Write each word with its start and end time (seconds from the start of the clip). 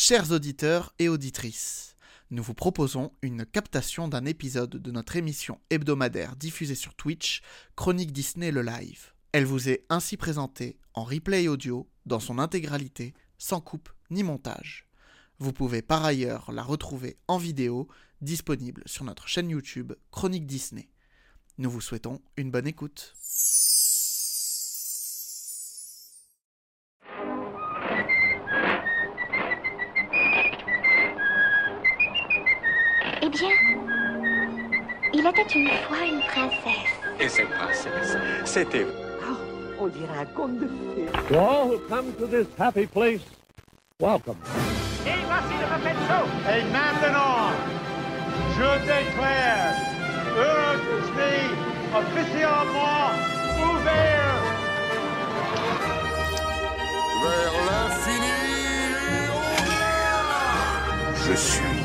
Chers 0.00 0.30
auditeurs 0.30 0.94
et 1.00 1.08
auditrices, 1.08 1.96
nous 2.30 2.44
vous 2.44 2.54
proposons 2.54 3.10
une 3.20 3.44
captation 3.44 4.06
d'un 4.06 4.26
épisode 4.26 4.70
de 4.70 4.90
notre 4.92 5.16
émission 5.16 5.60
hebdomadaire 5.70 6.36
diffusée 6.36 6.76
sur 6.76 6.94
Twitch, 6.94 7.42
Chronique 7.74 8.12
Disney 8.12 8.52
le 8.52 8.62
live. 8.62 9.12
Elle 9.32 9.44
vous 9.44 9.68
est 9.68 9.84
ainsi 9.88 10.16
présentée 10.16 10.78
en 10.94 11.02
replay 11.02 11.48
audio 11.48 11.90
dans 12.06 12.20
son 12.20 12.38
intégralité, 12.38 13.12
sans 13.38 13.60
coupe 13.60 13.88
ni 14.10 14.22
montage. 14.22 14.86
Vous 15.40 15.52
pouvez 15.52 15.82
par 15.82 16.04
ailleurs 16.04 16.52
la 16.52 16.62
retrouver 16.62 17.16
en 17.26 17.36
vidéo, 17.36 17.88
disponible 18.20 18.84
sur 18.86 19.02
notre 19.02 19.26
chaîne 19.26 19.50
YouTube 19.50 19.94
Chronique 20.12 20.46
Disney. 20.46 20.90
Nous 21.58 21.70
vous 21.70 21.80
souhaitons 21.80 22.22
une 22.36 22.52
bonne 22.52 22.68
écoute. 22.68 23.16
Était 35.40 35.58
une 35.58 35.68
fois 35.68 36.04
une 36.04 36.20
princesse. 36.20 36.92
Et 37.20 37.28
cette 37.28 37.50
princesse, 37.50 38.16
c'était 38.44 38.86
On 39.80 39.86
dirait 39.86 40.18
un 40.20 40.24
conte 40.26 40.58
de 40.58 40.66
fées. 40.66 41.06
To 41.28 41.38
all 41.38 41.68
who 41.68 41.78
come 41.88 42.12
to 42.18 42.26
this 42.26 42.46
happy 42.58 42.86
place, 42.86 43.20
welcome. 44.00 44.36
Et 45.06 46.62
maintenant, 46.72 47.52
je 48.56 48.78
déclare 48.80 49.74
officiellement 51.94 53.10
ouvert. 53.62 54.58
vers 57.22 57.52
l'infini 57.68 58.34
et. 59.66 60.08
Je 61.26 61.34
suis 61.34 61.82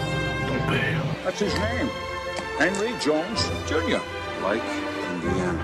ton 0.48 0.72
père. 0.72 1.04
That's 1.26 1.40
his 1.40 1.54
name. 1.56 2.13
Henry 2.60 2.94
Jones 3.00 3.50
Jr. 3.68 4.00
Like 4.44 4.62
Indiana. 5.10 5.60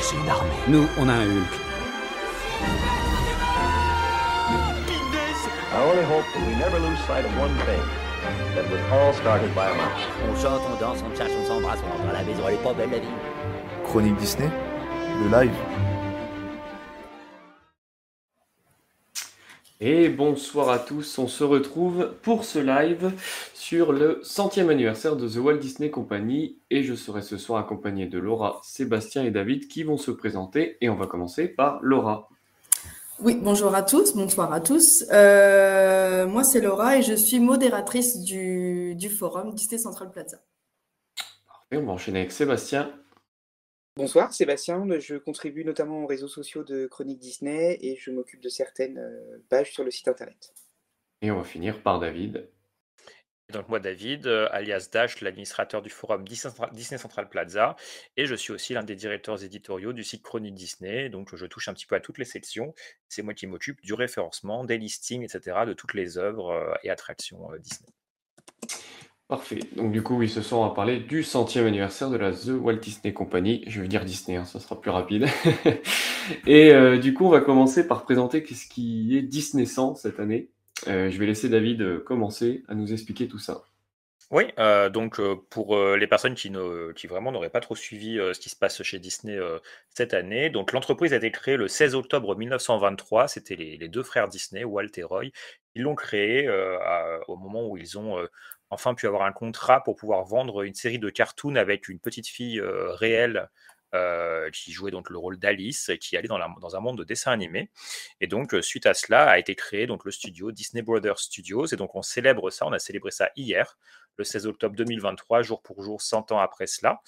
C'est 0.00 0.16
une 0.16 0.28
armée. 0.28 0.50
Nous, 0.68 0.86
on 0.98 1.08
a 1.08 1.12
un 1.12 1.26
Hulk. 1.26 1.66
I 5.72 5.82
only 5.82 6.04
hope 6.04 6.24
that 6.34 6.46
we 6.46 6.54
never 6.56 6.78
lose 6.78 6.98
sight 7.06 7.26
of 7.26 7.38
one 7.38 7.54
thing. 7.66 7.82
That 8.54 8.70
was 8.70 8.80
all 8.90 9.12
started 9.12 9.54
by 9.54 9.68
a 9.68 9.74
mouse. 9.74 10.00
On 10.26 10.34
chante, 10.36 10.62
on 10.62 10.80
danse, 10.80 11.02
on 11.02 11.14
cherche, 11.14 11.32
on 11.38 11.46
s'embrasse, 11.46 11.80
on 11.84 11.90
rentre 11.90 12.08
à 12.08 12.12
la 12.14 12.22
maison, 12.24 12.42
elle 12.48 12.54
est 12.54 12.62
pas 12.62 12.72
belle 12.72 12.90
la 12.90 12.98
vie. 12.98 13.06
Chronique 13.84 14.16
Disney, 14.16 14.50
le 15.22 15.28
live. 15.28 15.52
Et 19.78 20.08
bonsoir 20.08 20.70
à 20.70 20.78
tous, 20.78 21.18
on 21.18 21.28
se 21.28 21.44
retrouve 21.44 22.14
pour 22.22 22.46
ce 22.46 22.58
live 22.58 23.12
sur 23.52 23.92
le 23.92 24.20
centième 24.22 24.70
anniversaire 24.70 25.16
de 25.16 25.28
The 25.28 25.36
Walt 25.36 25.58
Disney 25.58 25.90
Company 25.90 26.56
et 26.70 26.82
je 26.82 26.94
serai 26.94 27.20
ce 27.20 27.36
soir 27.36 27.62
accompagné 27.62 28.06
de 28.06 28.18
Laura, 28.18 28.58
Sébastien 28.62 29.24
et 29.24 29.30
David 29.30 29.68
qui 29.68 29.82
vont 29.82 29.98
se 29.98 30.10
présenter 30.10 30.78
et 30.80 30.88
on 30.88 30.94
va 30.94 31.06
commencer 31.06 31.46
par 31.46 31.78
Laura. 31.82 32.30
Oui, 33.20 33.38
bonjour 33.42 33.74
à 33.74 33.82
tous, 33.82 34.16
bonsoir 34.16 34.50
à 34.50 34.60
tous. 34.60 35.04
Euh, 35.12 36.26
moi, 36.26 36.42
c'est 36.42 36.62
Laura 36.62 36.96
et 36.96 37.02
je 37.02 37.12
suis 37.12 37.38
modératrice 37.38 38.22
du, 38.22 38.94
du 38.94 39.10
forum 39.10 39.52
Disney 39.54 39.78
Central 39.78 40.10
Plaza. 40.10 40.38
Et 41.70 41.76
on 41.76 41.84
va 41.84 41.92
enchaîner 41.92 42.20
avec 42.20 42.32
Sébastien. 42.32 42.90
Bonsoir, 43.96 44.34
Sébastien. 44.34 44.86
Je 45.00 45.16
contribue 45.16 45.64
notamment 45.64 46.02
aux 46.02 46.06
réseaux 46.06 46.28
sociaux 46.28 46.64
de 46.64 46.86
Chronique 46.86 47.18
Disney 47.18 47.78
et 47.80 47.96
je 47.96 48.10
m'occupe 48.10 48.42
de 48.42 48.50
certaines 48.50 48.98
euh, 48.98 49.38
pages 49.48 49.72
sur 49.72 49.84
le 49.84 49.90
site 49.90 50.06
internet. 50.06 50.52
Et 51.22 51.30
on 51.30 51.38
va 51.38 51.44
finir 51.44 51.82
par 51.82 51.98
David. 51.98 52.46
Donc 53.52 53.70
moi 53.70 53.80
David, 53.80 54.26
euh, 54.26 54.48
alias 54.50 54.90
Dash, 54.92 55.22
l'administrateur 55.22 55.80
du 55.80 55.88
forum 55.88 56.28
Disney 56.28 56.98
Central- 56.98 57.30
Plaza, 57.30 57.76
et 58.18 58.26
je 58.26 58.34
suis 58.34 58.52
aussi 58.52 58.74
l'un 58.74 58.82
des 58.82 58.96
directeurs 58.96 59.42
éditoriaux 59.42 59.94
du 59.94 60.04
site 60.04 60.22
Chronique 60.22 60.54
Disney, 60.54 61.08
donc 61.08 61.34
je 61.34 61.46
touche 61.46 61.68
un 61.68 61.72
petit 61.72 61.86
peu 61.86 61.94
à 61.94 62.00
toutes 62.00 62.18
les 62.18 62.24
sections, 62.24 62.74
c'est 63.08 63.22
moi 63.22 63.34
qui 63.34 63.46
m'occupe 63.46 63.80
du 63.82 63.94
référencement, 63.94 64.64
des 64.64 64.78
listings, 64.78 65.22
etc., 65.22 65.58
de 65.64 65.74
toutes 65.74 65.94
les 65.94 66.18
œuvres 66.18 66.50
euh, 66.50 66.74
et 66.82 66.90
attractions 66.90 67.48
Disney. 67.60 67.88
Parfait. 69.28 69.58
Donc 69.74 69.90
du 69.90 70.04
coup, 70.04 70.16
oui, 70.16 70.28
ce 70.28 70.40
soir, 70.40 70.60
on 70.60 70.68
va 70.68 70.74
parler 70.74 71.00
du 71.00 71.24
centième 71.24 71.66
anniversaire 71.66 72.10
de 72.10 72.16
la 72.16 72.30
The 72.30 72.50
Walt 72.60 72.76
Disney 72.76 73.12
Company. 73.12 73.64
Je 73.66 73.80
veux 73.80 73.88
dire 73.88 74.04
Disney, 74.04 74.36
hein, 74.36 74.44
ça 74.44 74.60
sera 74.60 74.80
plus 74.80 74.92
rapide. 74.92 75.26
Et 76.46 76.72
euh, 76.72 76.96
du 76.98 77.12
coup, 77.12 77.26
on 77.26 77.30
va 77.30 77.40
commencer 77.40 77.88
par 77.88 78.04
présenter 78.04 78.44
qu'est-ce 78.44 78.68
qui 78.68 79.16
est 79.16 79.22
Disney 79.22 79.66
100 79.66 79.96
cette 79.96 80.20
année. 80.20 80.50
Euh, 80.86 81.10
je 81.10 81.18
vais 81.18 81.26
laisser 81.26 81.48
David 81.48 81.82
euh, 81.82 81.98
commencer 81.98 82.62
à 82.68 82.74
nous 82.74 82.92
expliquer 82.92 83.26
tout 83.26 83.40
ça. 83.40 83.64
Oui, 84.30 84.44
donc 84.92 85.20
pour 85.50 85.78
les 85.96 86.08
personnes 86.08 86.34
qui, 86.34 86.50
vraiment 87.06 87.30
n'auraient 87.30 87.48
pas 87.48 87.60
trop 87.60 87.76
suivi 87.76 88.16
ce 88.16 88.40
qui 88.40 88.48
se 88.48 88.56
passe 88.56 88.82
chez 88.82 88.98
Disney 88.98 89.38
cette 89.88 90.14
année, 90.14 90.50
donc 90.50 90.72
l'entreprise 90.72 91.12
a 91.12 91.18
été 91.18 91.30
créée 91.30 91.56
le 91.56 91.68
16 91.68 91.94
octobre 91.94 92.34
1923. 92.34 93.28
C'était 93.28 93.54
les, 93.54 93.88
deux 93.88 94.02
frères 94.02 94.26
Disney, 94.26 94.64
Walt 94.64 94.88
et 94.96 95.04
Roy. 95.04 95.26
Ils 95.76 95.82
l'ont 95.82 95.94
créée 95.94 96.50
au 97.28 97.36
moment 97.36 97.68
où 97.68 97.76
ils 97.76 97.98
ont 97.98 98.18
enfin 98.70 98.94
pu 98.94 99.06
avoir 99.06 99.22
un 99.22 99.32
contrat 99.32 99.82
pour 99.82 99.96
pouvoir 99.96 100.24
vendre 100.24 100.62
une 100.62 100.74
série 100.74 100.98
de 100.98 101.10
cartoons 101.10 101.56
avec 101.56 101.88
une 101.88 101.98
petite 102.00 102.26
fille 102.26 102.60
euh, 102.60 102.92
réelle. 102.92 103.48
euh, 103.94 104.50
qui 104.50 104.72
jouait 104.72 104.90
donc 104.90 105.08
le 105.10 105.16
rôle 105.16 105.38
d'Alice, 105.38 105.88
et 105.88 105.96
qui 105.96 106.16
allait 106.16 106.28
dans, 106.28 106.36
un 106.76 106.80
monde 106.80 106.98
de 106.98 107.04
dessin 107.04 107.30
animé. 107.30 107.70
Et 108.20 108.26
donc, 108.26 108.52
euh, 108.52 108.60
suite 108.60 108.84
à 108.84 108.92
cela, 108.92 109.30
a 109.30 109.38
été 109.38 109.54
créé 109.54 109.86
donc 109.86 110.04
le 110.04 110.10
studio 110.10 110.50
Disney 110.50 110.82
Brothers 110.82 111.20
Studios. 111.20 111.66
Et 111.66 111.76
donc, 111.76 111.94
on 111.94 112.02
célèbre 112.02 112.50
ça, 112.50 112.66
on 112.66 112.72
a 112.72 112.78
célébré 112.80 113.10
ça 113.12 113.30
hier, 113.36 113.78
le 114.18 114.24
16 114.24 114.48
octobre 114.48 114.74
2023, 114.76 115.42
jour 115.42 115.62
pour 115.62 115.82
jour, 115.82 116.02
100 116.02 116.32
ans 116.32 116.40
après 116.40 116.66
cela, 116.66 117.00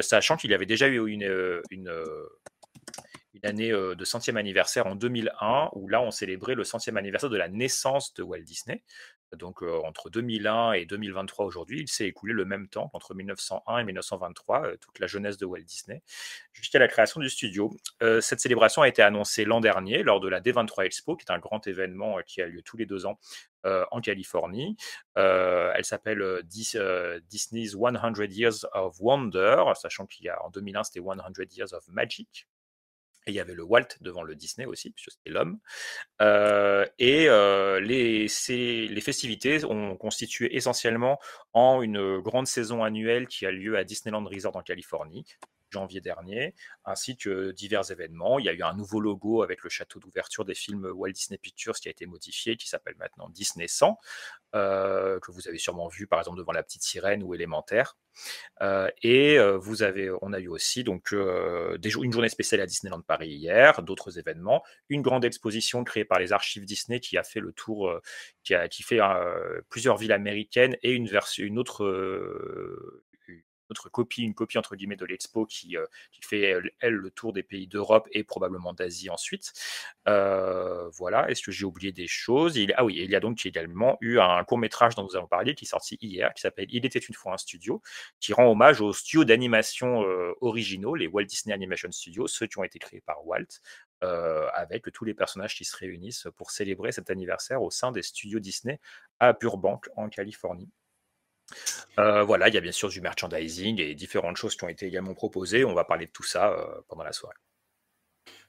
sachant 0.00 0.36
qu'il 0.36 0.52
y 0.52 0.54
avait 0.54 0.64
déjà 0.64 0.86
eu 0.86 1.06
une, 1.10 1.60
une, 1.70 1.90
année 3.42 3.70
de 3.70 4.04
centième 4.04 4.36
anniversaire 4.36 4.86
en 4.86 4.94
2001, 4.94 5.70
où 5.72 5.88
là, 5.88 6.00
on 6.00 6.12
célébrait 6.12 6.54
le 6.54 6.64
centième 6.64 6.96
anniversaire 6.96 7.30
de 7.30 7.36
la 7.36 7.48
naissance 7.48 8.14
de 8.14 8.22
Walt 8.22 8.42
Disney. 8.42 8.84
Donc, 9.36 9.62
euh, 9.62 9.80
entre 9.84 10.10
2001 10.10 10.72
et 10.72 10.86
2023 10.86 11.44
aujourd'hui, 11.46 11.80
il 11.80 11.88
s'est 11.88 12.06
écoulé 12.06 12.32
le 12.32 12.44
même 12.44 12.68
temps 12.68 12.88
qu'entre 12.88 13.14
1901 13.14 13.78
et 13.78 13.84
1923, 13.84 14.66
euh, 14.66 14.76
toute 14.76 14.98
la 14.98 15.06
jeunesse 15.06 15.36
de 15.36 15.46
Walt 15.46 15.62
Disney, 15.62 16.02
jusqu'à 16.52 16.78
la 16.78 16.88
création 16.88 17.20
du 17.20 17.30
studio. 17.30 17.70
Euh, 18.02 18.20
cette 18.20 18.40
célébration 18.40 18.82
a 18.82 18.88
été 18.88 19.02
annoncée 19.02 19.44
l'an 19.44 19.60
dernier 19.60 20.02
lors 20.02 20.20
de 20.20 20.28
la 20.28 20.40
D23 20.40 20.84
Expo, 20.84 21.16
qui 21.16 21.24
est 21.28 21.32
un 21.32 21.38
grand 21.38 21.66
événement 21.66 22.18
qui 22.26 22.42
a 22.42 22.46
lieu 22.46 22.62
tous 22.62 22.76
les 22.76 22.86
deux 22.86 23.06
ans 23.06 23.18
en 23.64 24.00
Californie. 24.00 24.76
Elle 25.16 25.84
s'appelle 25.84 26.40
Dis- 26.44 26.78
Disney's 27.28 27.74
100 27.74 28.30
Years 28.30 28.66
of 28.72 28.96
Wonder, 29.00 29.64
sachant 29.74 30.06
qu'il 30.06 30.24
y 30.24 30.28
a 30.30 30.42
en 30.42 30.48
2001 30.48 30.84
c'était 30.84 31.00
100 31.00 31.56
Years 31.56 31.74
of 31.74 31.86
Magic. 31.88 32.46
Et 33.26 33.32
il 33.32 33.34
y 33.34 33.40
avait 33.40 33.54
le 33.54 33.62
Walt 33.62 33.88
devant 34.00 34.22
le 34.22 34.34
Disney 34.34 34.66
aussi, 34.66 34.90
puisque 34.90 35.10
c'était 35.12 35.30
l'homme. 35.30 35.58
Euh, 36.22 36.86
et 36.98 37.28
euh, 37.28 37.80
les, 37.80 38.26
les 38.48 39.00
festivités 39.00 39.64
ont 39.64 39.96
constitué 39.96 40.56
essentiellement 40.56 41.18
en 41.52 41.82
une 41.82 42.20
grande 42.20 42.46
saison 42.46 42.82
annuelle 42.82 43.26
qui 43.26 43.46
a 43.46 43.50
lieu 43.50 43.76
à 43.76 43.84
Disneyland 43.84 44.24
Resort 44.24 44.56
en 44.56 44.62
Californie, 44.62 45.26
janvier 45.70 46.00
dernier, 46.00 46.54
ainsi 46.84 47.16
que 47.16 47.52
divers 47.52 47.90
événements. 47.90 48.38
Il 48.38 48.46
y 48.46 48.48
a 48.48 48.52
eu 48.52 48.62
un 48.62 48.74
nouveau 48.74 49.00
logo 49.00 49.42
avec 49.42 49.62
le 49.62 49.70
château 49.70 49.98
d'ouverture 49.98 50.44
des 50.44 50.54
films 50.54 50.90
Walt 50.94 51.12
Disney 51.12 51.38
Pictures 51.38 51.74
qui 51.74 51.88
a 51.88 51.90
été 51.90 52.06
modifié, 52.06 52.56
qui 52.56 52.68
s'appelle 52.68 52.96
maintenant 52.98 53.28
Disney 53.28 53.68
100, 53.68 53.98
euh, 54.56 55.20
que 55.20 55.30
vous 55.30 55.46
avez 55.46 55.58
sûrement 55.58 55.86
vu 55.86 56.08
par 56.08 56.18
exemple 56.18 56.38
devant 56.38 56.52
La 56.52 56.64
Petite 56.64 56.82
Sirène 56.82 57.22
ou 57.22 57.34
Élémentaire. 57.34 57.96
Euh, 58.62 58.90
et 59.02 59.38
euh, 59.38 59.56
vous 59.56 59.84
avez, 59.84 60.10
on 60.22 60.32
a 60.32 60.40
eu 60.40 60.48
aussi 60.48 60.82
donc 60.82 61.12
une 61.12 62.12
journée 62.12 62.28
spéciale 62.28 62.60
à 62.60 62.66
Disneyland 62.66 63.00
Paris 63.00 63.30
hier, 63.30 63.82
d'autres 63.82 64.18
événements, 64.18 64.64
une 64.88 65.02
grande 65.02 65.24
exposition 65.24 65.84
créée 65.84 66.04
par 66.04 66.18
les 66.18 66.32
archives 66.32 66.64
Disney 66.64 66.98
qui 66.98 67.16
a 67.16 67.22
fait 67.22 67.40
le 67.40 67.52
tour, 67.52 68.00
qui 68.42 68.54
a 68.54 68.68
qui 68.68 68.82
fait 68.82 69.00
plusieurs 69.68 69.96
villes 69.96 70.12
américaines 70.12 70.76
et 70.82 70.90
une 70.92 71.06
version, 71.06 71.44
une 71.44 71.58
autre 71.58 71.86
autre 73.70 73.88
copie, 73.88 74.22
une 74.22 74.34
copie 74.34 74.58
entre 74.58 74.76
guillemets 74.76 74.96
de 74.96 75.04
l'expo 75.04 75.46
qui, 75.46 75.76
euh, 75.76 75.86
fait 76.22 76.62
elle, 76.80 76.92
le 76.92 77.10
tour 77.10 77.32
des 77.32 77.42
pays 77.42 77.66
d'Europe 77.66 78.08
et 78.12 78.24
probablement 78.24 78.72
d'Asie 78.72 79.10
ensuite. 79.10 79.52
Euh, 80.08 80.88
voilà, 80.90 81.30
est-ce 81.30 81.42
que 81.42 81.50
j'ai 81.50 81.64
oublié 81.64 81.92
des 81.92 82.06
choses? 82.06 82.58
Ah 82.76 82.84
oui, 82.84 82.96
il 82.98 83.10
y 83.10 83.16
a 83.16 83.20
donc 83.20 83.44
également 83.46 83.96
eu 84.00 84.18
un 84.18 84.44
court 84.44 84.58
métrage 84.58 84.94
dont 84.94 85.04
nous 85.04 85.16
allons 85.16 85.26
parler 85.26 85.54
qui 85.54 85.64
est 85.64 85.68
sorti 85.68 85.98
hier, 86.00 86.32
qui 86.34 86.42
s'appelle 86.42 86.66
Il 86.70 86.84
était 86.84 86.98
une 86.98 87.14
fois 87.14 87.32
un 87.32 87.38
studio, 87.38 87.82
qui 88.20 88.32
rend 88.32 88.50
hommage 88.50 88.80
aux 88.80 88.92
studios 88.92 89.24
d'animation 89.24 90.02
euh, 90.04 90.32
originaux, 90.40 90.94
les 90.94 91.06
Walt 91.06 91.24
Disney 91.24 91.54
Animation 91.54 91.90
Studios, 91.90 92.26
ceux 92.26 92.46
qui 92.46 92.58
ont 92.58 92.64
été 92.64 92.78
créés 92.78 93.02
par 93.02 93.26
Walt, 93.26 93.60
avec 94.54 94.90
tous 94.92 95.04
les 95.04 95.12
personnages 95.12 95.54
qui 95.54 95.64
se 95.64 95.76
réunissent 95.76 96.26
pour 96.36 96.50
célébrer 96.50 96.90
cet 96.90 97.10
anniversaire 97.10 97.62
au 97.62 97.70
sein 97.70 97.92
des 97.92 98.02
studios 98.02 98.40
Disney 98.40 98.80
à 99.18 99.34
Burbank 99.34 99.88
en 99.96 100.08
Californie. 100.08 100.70
Euh, 101.98 102.22
voilà, 102.22 102.48
il 102.48 102.54
y 102.54 102.58
a 102.58 102.60
bien 102.60 102.72
sûr 102.72 102.88
du 102.88 103.00
merchandising 103.00 103.80
et 103.80 103.94
différentes 103.94 104.36
choses 104.36 104.56
qui 104.56 104.64
ont 104.64 104.68
été 104.68 104.86
également 104.86 105.14
proposées. 105.14 105.64
On 105.64 105.74
va 105.74 105.84
parler 105.84 106.06
de 106.06 106.12
tout 106.12 106.22
ça 106.22 106.52
euh, 106.52 106.80
pendant 106.88 107.04
la 107.04 107.12
soirée. 107.12 107.36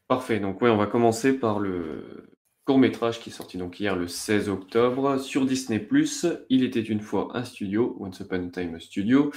Parfait. 0.07 0.39
Donc, 0.39 0.61
ouais, 0.61 0.69
on 0.69 0.77
va 0.77 0.87
commencer 0.87 1.33
par 1.33 1.59
le, 1.59 2.31
court-métrage 2.65 3.19
qui 3.19 3.29
est 3.29 3.33
sorti 3.33 3.57
donc 3.57 3.79
hier 3.79 3.95
le 3.95 4.07
16 4.07 4.49
octobre 4.49 5.17
sur 5.19 5.45
Disney+. 5.45 5.85
Il 6.49 6.63
était 6.63 6.81
une 6.81 7.01
fois 7.01 7.29
un 7.33 7.43
studio, 7.43 7.97
Once 7.99 8.19
Upon 8.19 8.47
a 8.47 8.49
Time 8.49 8.79
Studio, 8.79 9.31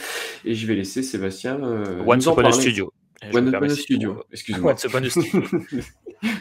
et 0.44 0.55
je 0.55 0.66
vais 0.66 0.75
laisser 0.75 1.02
Sébastien 1.02 1.62
euh, 1.62 2.02
Once 2.06 2.26
nous 2.26 2.28
en 2.28 2.32
Upon 2.32 2.40
a 2.40 2.50
parler. 2.50 2.61
Studio. 2.61 2.93
Me 3.32 3.49
Upon 3.49 3.62
a 3.62 3.69
Studio, 3.70 4.25
excuse-moi. 4.31 4.72
Once 4.72 4.84
Upon 4.84 5.02
a 5.05 5.11
Studio. 5.11 5.43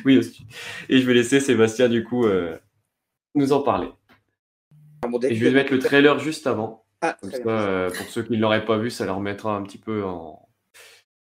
oui, 0.06 0.20
et 0.90 1.00
je 1.00 1.08
vais 1.08 1.14
laisser 1.14 1.40
Sébastien 1.40 1.88
du 1.88 2.04
coup 2.04 2.26
euh, 2.26 2.58
nous 3.36 3.54
en 3.54 3.62
parler. 3.62 3.90
Et 5.24 5.36
je 5.36 5.44
vais 5.44 5.52
mettre 5.52 5.74
le 5.74 5.80
trailer 5.80 6.20
juste 6.20 6.48
avant. 6.48 6.83
Ah, 7.06 7.18
Comme 7.20 7.32
ça, 7.32 7.38
euh, 7.46 7.92
pour 7.92 8.08
ceux 8.08 8.24
qui 8.24 8.32
ne 8.32 8.38
l'auraient 8.38 8.64
pas 8.64 8.78
vu, 8.78 8.90
ça 8.90 9.06
leur 9.06 9.20
mettra 9.20 9.54
un 9.54 9.64
petit 9.64 9.78
peu 9.78 10.06
en 10.06 10.48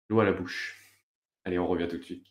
l'eau 0.08 0.22
à 0.22 0.24
la 0.24 0.32
bouche. 0.32 0.78
Allez, 1.44 1.60
on 1.60 1.68
revient 1.68 1.90
tout 1.90 1.98
de 1.98 2.04
suite. 2.04 2.26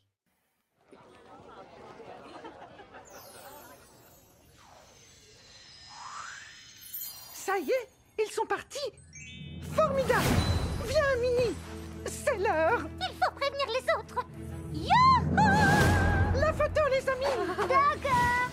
Ça 7.34 7.58
y 7.58 7.68
est, 7.68 8.24
ils 8.24 8.30
sont 8.32 8.46
partis. 8.46 8.90
Formidable. 9.74 10.24
Viens, 10.86 11.16
Minnie. 11.20 11.54
C'est 12.06 12.38
l'heure. 12.38 12.86
Il 13.02 13.14
faut 13.22 13.32
prévenir 13.32 13.66
les 13.66 13.92
autres. 13.98 14.26
Youhou 14.72 16.40
La 16.40 16.52
photo, 16.54 16.80
les 16.90 17.06
amis. 17.06 17.68
D'accord. 17.68 18.48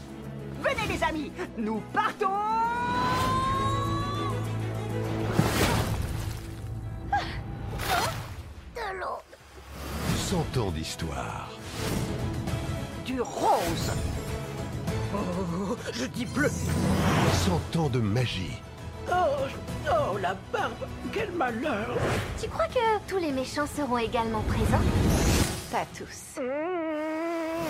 Venez, 0.62 0.94
les 0.94 1.04
amis. 1.04 1.32
Nous 1.58 1.82
partons 1.94 2.28
De 9.04 9.08
l'eau 9.08 10.44
100 10.54 10.58
ans 10.62 10.72
d'histoire. 10.72 11.50
Du 13.06 13.20
rose 13.22 13.92
Oh, 15.16 15.76
je 15.94 16.06
dis 16.06 16.26
bleu 16.26 16.50
100 17.74 17.80
ans 17.80 17.90
de 17.90 18.00
magie. 18.00 18.60
Oh, 19.12 19.14
oh, 19.90 20.18
la 20.18 20.36
barbe 20.52 20.74
Quel 21.12 21.32
malheur 21.32 21.98
Tu 22.42 22.48
crois 22.50 22.68
que 22.68 22.80
tous 23.08 23.18
les 23.18 23.32
méchants 23.32 23.68
seront 23.68 23.98
également 23.98 24.42
présents? 24.42 24.82
Pas 25.72 25.86
tous. 25.98 26.42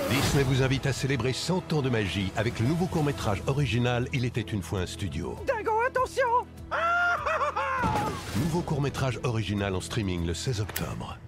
Disney 0.10 0.44
vous 0.44 0.62
invite 0.62 0.86
à 0.86 0.94
célébrer 0.94 1.34
100 1.34 1.74
ans 1.74 1.82
de 1.82 1.90
magie 1.90 2.32
avec 2.36 2.60
le 2.60 2.68
nouveau 2.68 2.86
court-métrage 2.86 3.42
original 3.48 4.08
Il 4.14 4.26
était 4.26 4.42
une 4.42 4.62
fois 4.62 4.82
un 4.82 4.86
studio. 4.86 5.36
Dingo, 5.48 5.72
attention 5.88 6.28
Nouveau 8.36 8.62
court-métrage 8.62 9.20
original 9.24 9.76
en 9.76 9.80
streaming 9.80 10.26
le 10.26 10.34
16 10.34 10.62
octobre. 10.62 11.20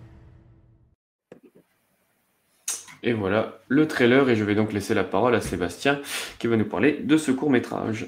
Et 3.04 3.14
voilà 3.14 3.62
le 3.68 3.88
trailer, 3.88 4.28
et 4.28 4.36
je 4.36 4.44
vais 4.44 4.56
donc 4.56 4.74
laisser 4.74 4.96
la 4.96 5.04
parole 5.04 5.36
à 5.36 5.42
Sébastien 5.42 6.02
qui 6.40 6.48
va 6.48 6.58
nous 6.58 6.68
parler 6.68 6.94
de 6.94 7.18
ce 7.18 7.32
court 7.32 7.52
métrage. 7.52 8.08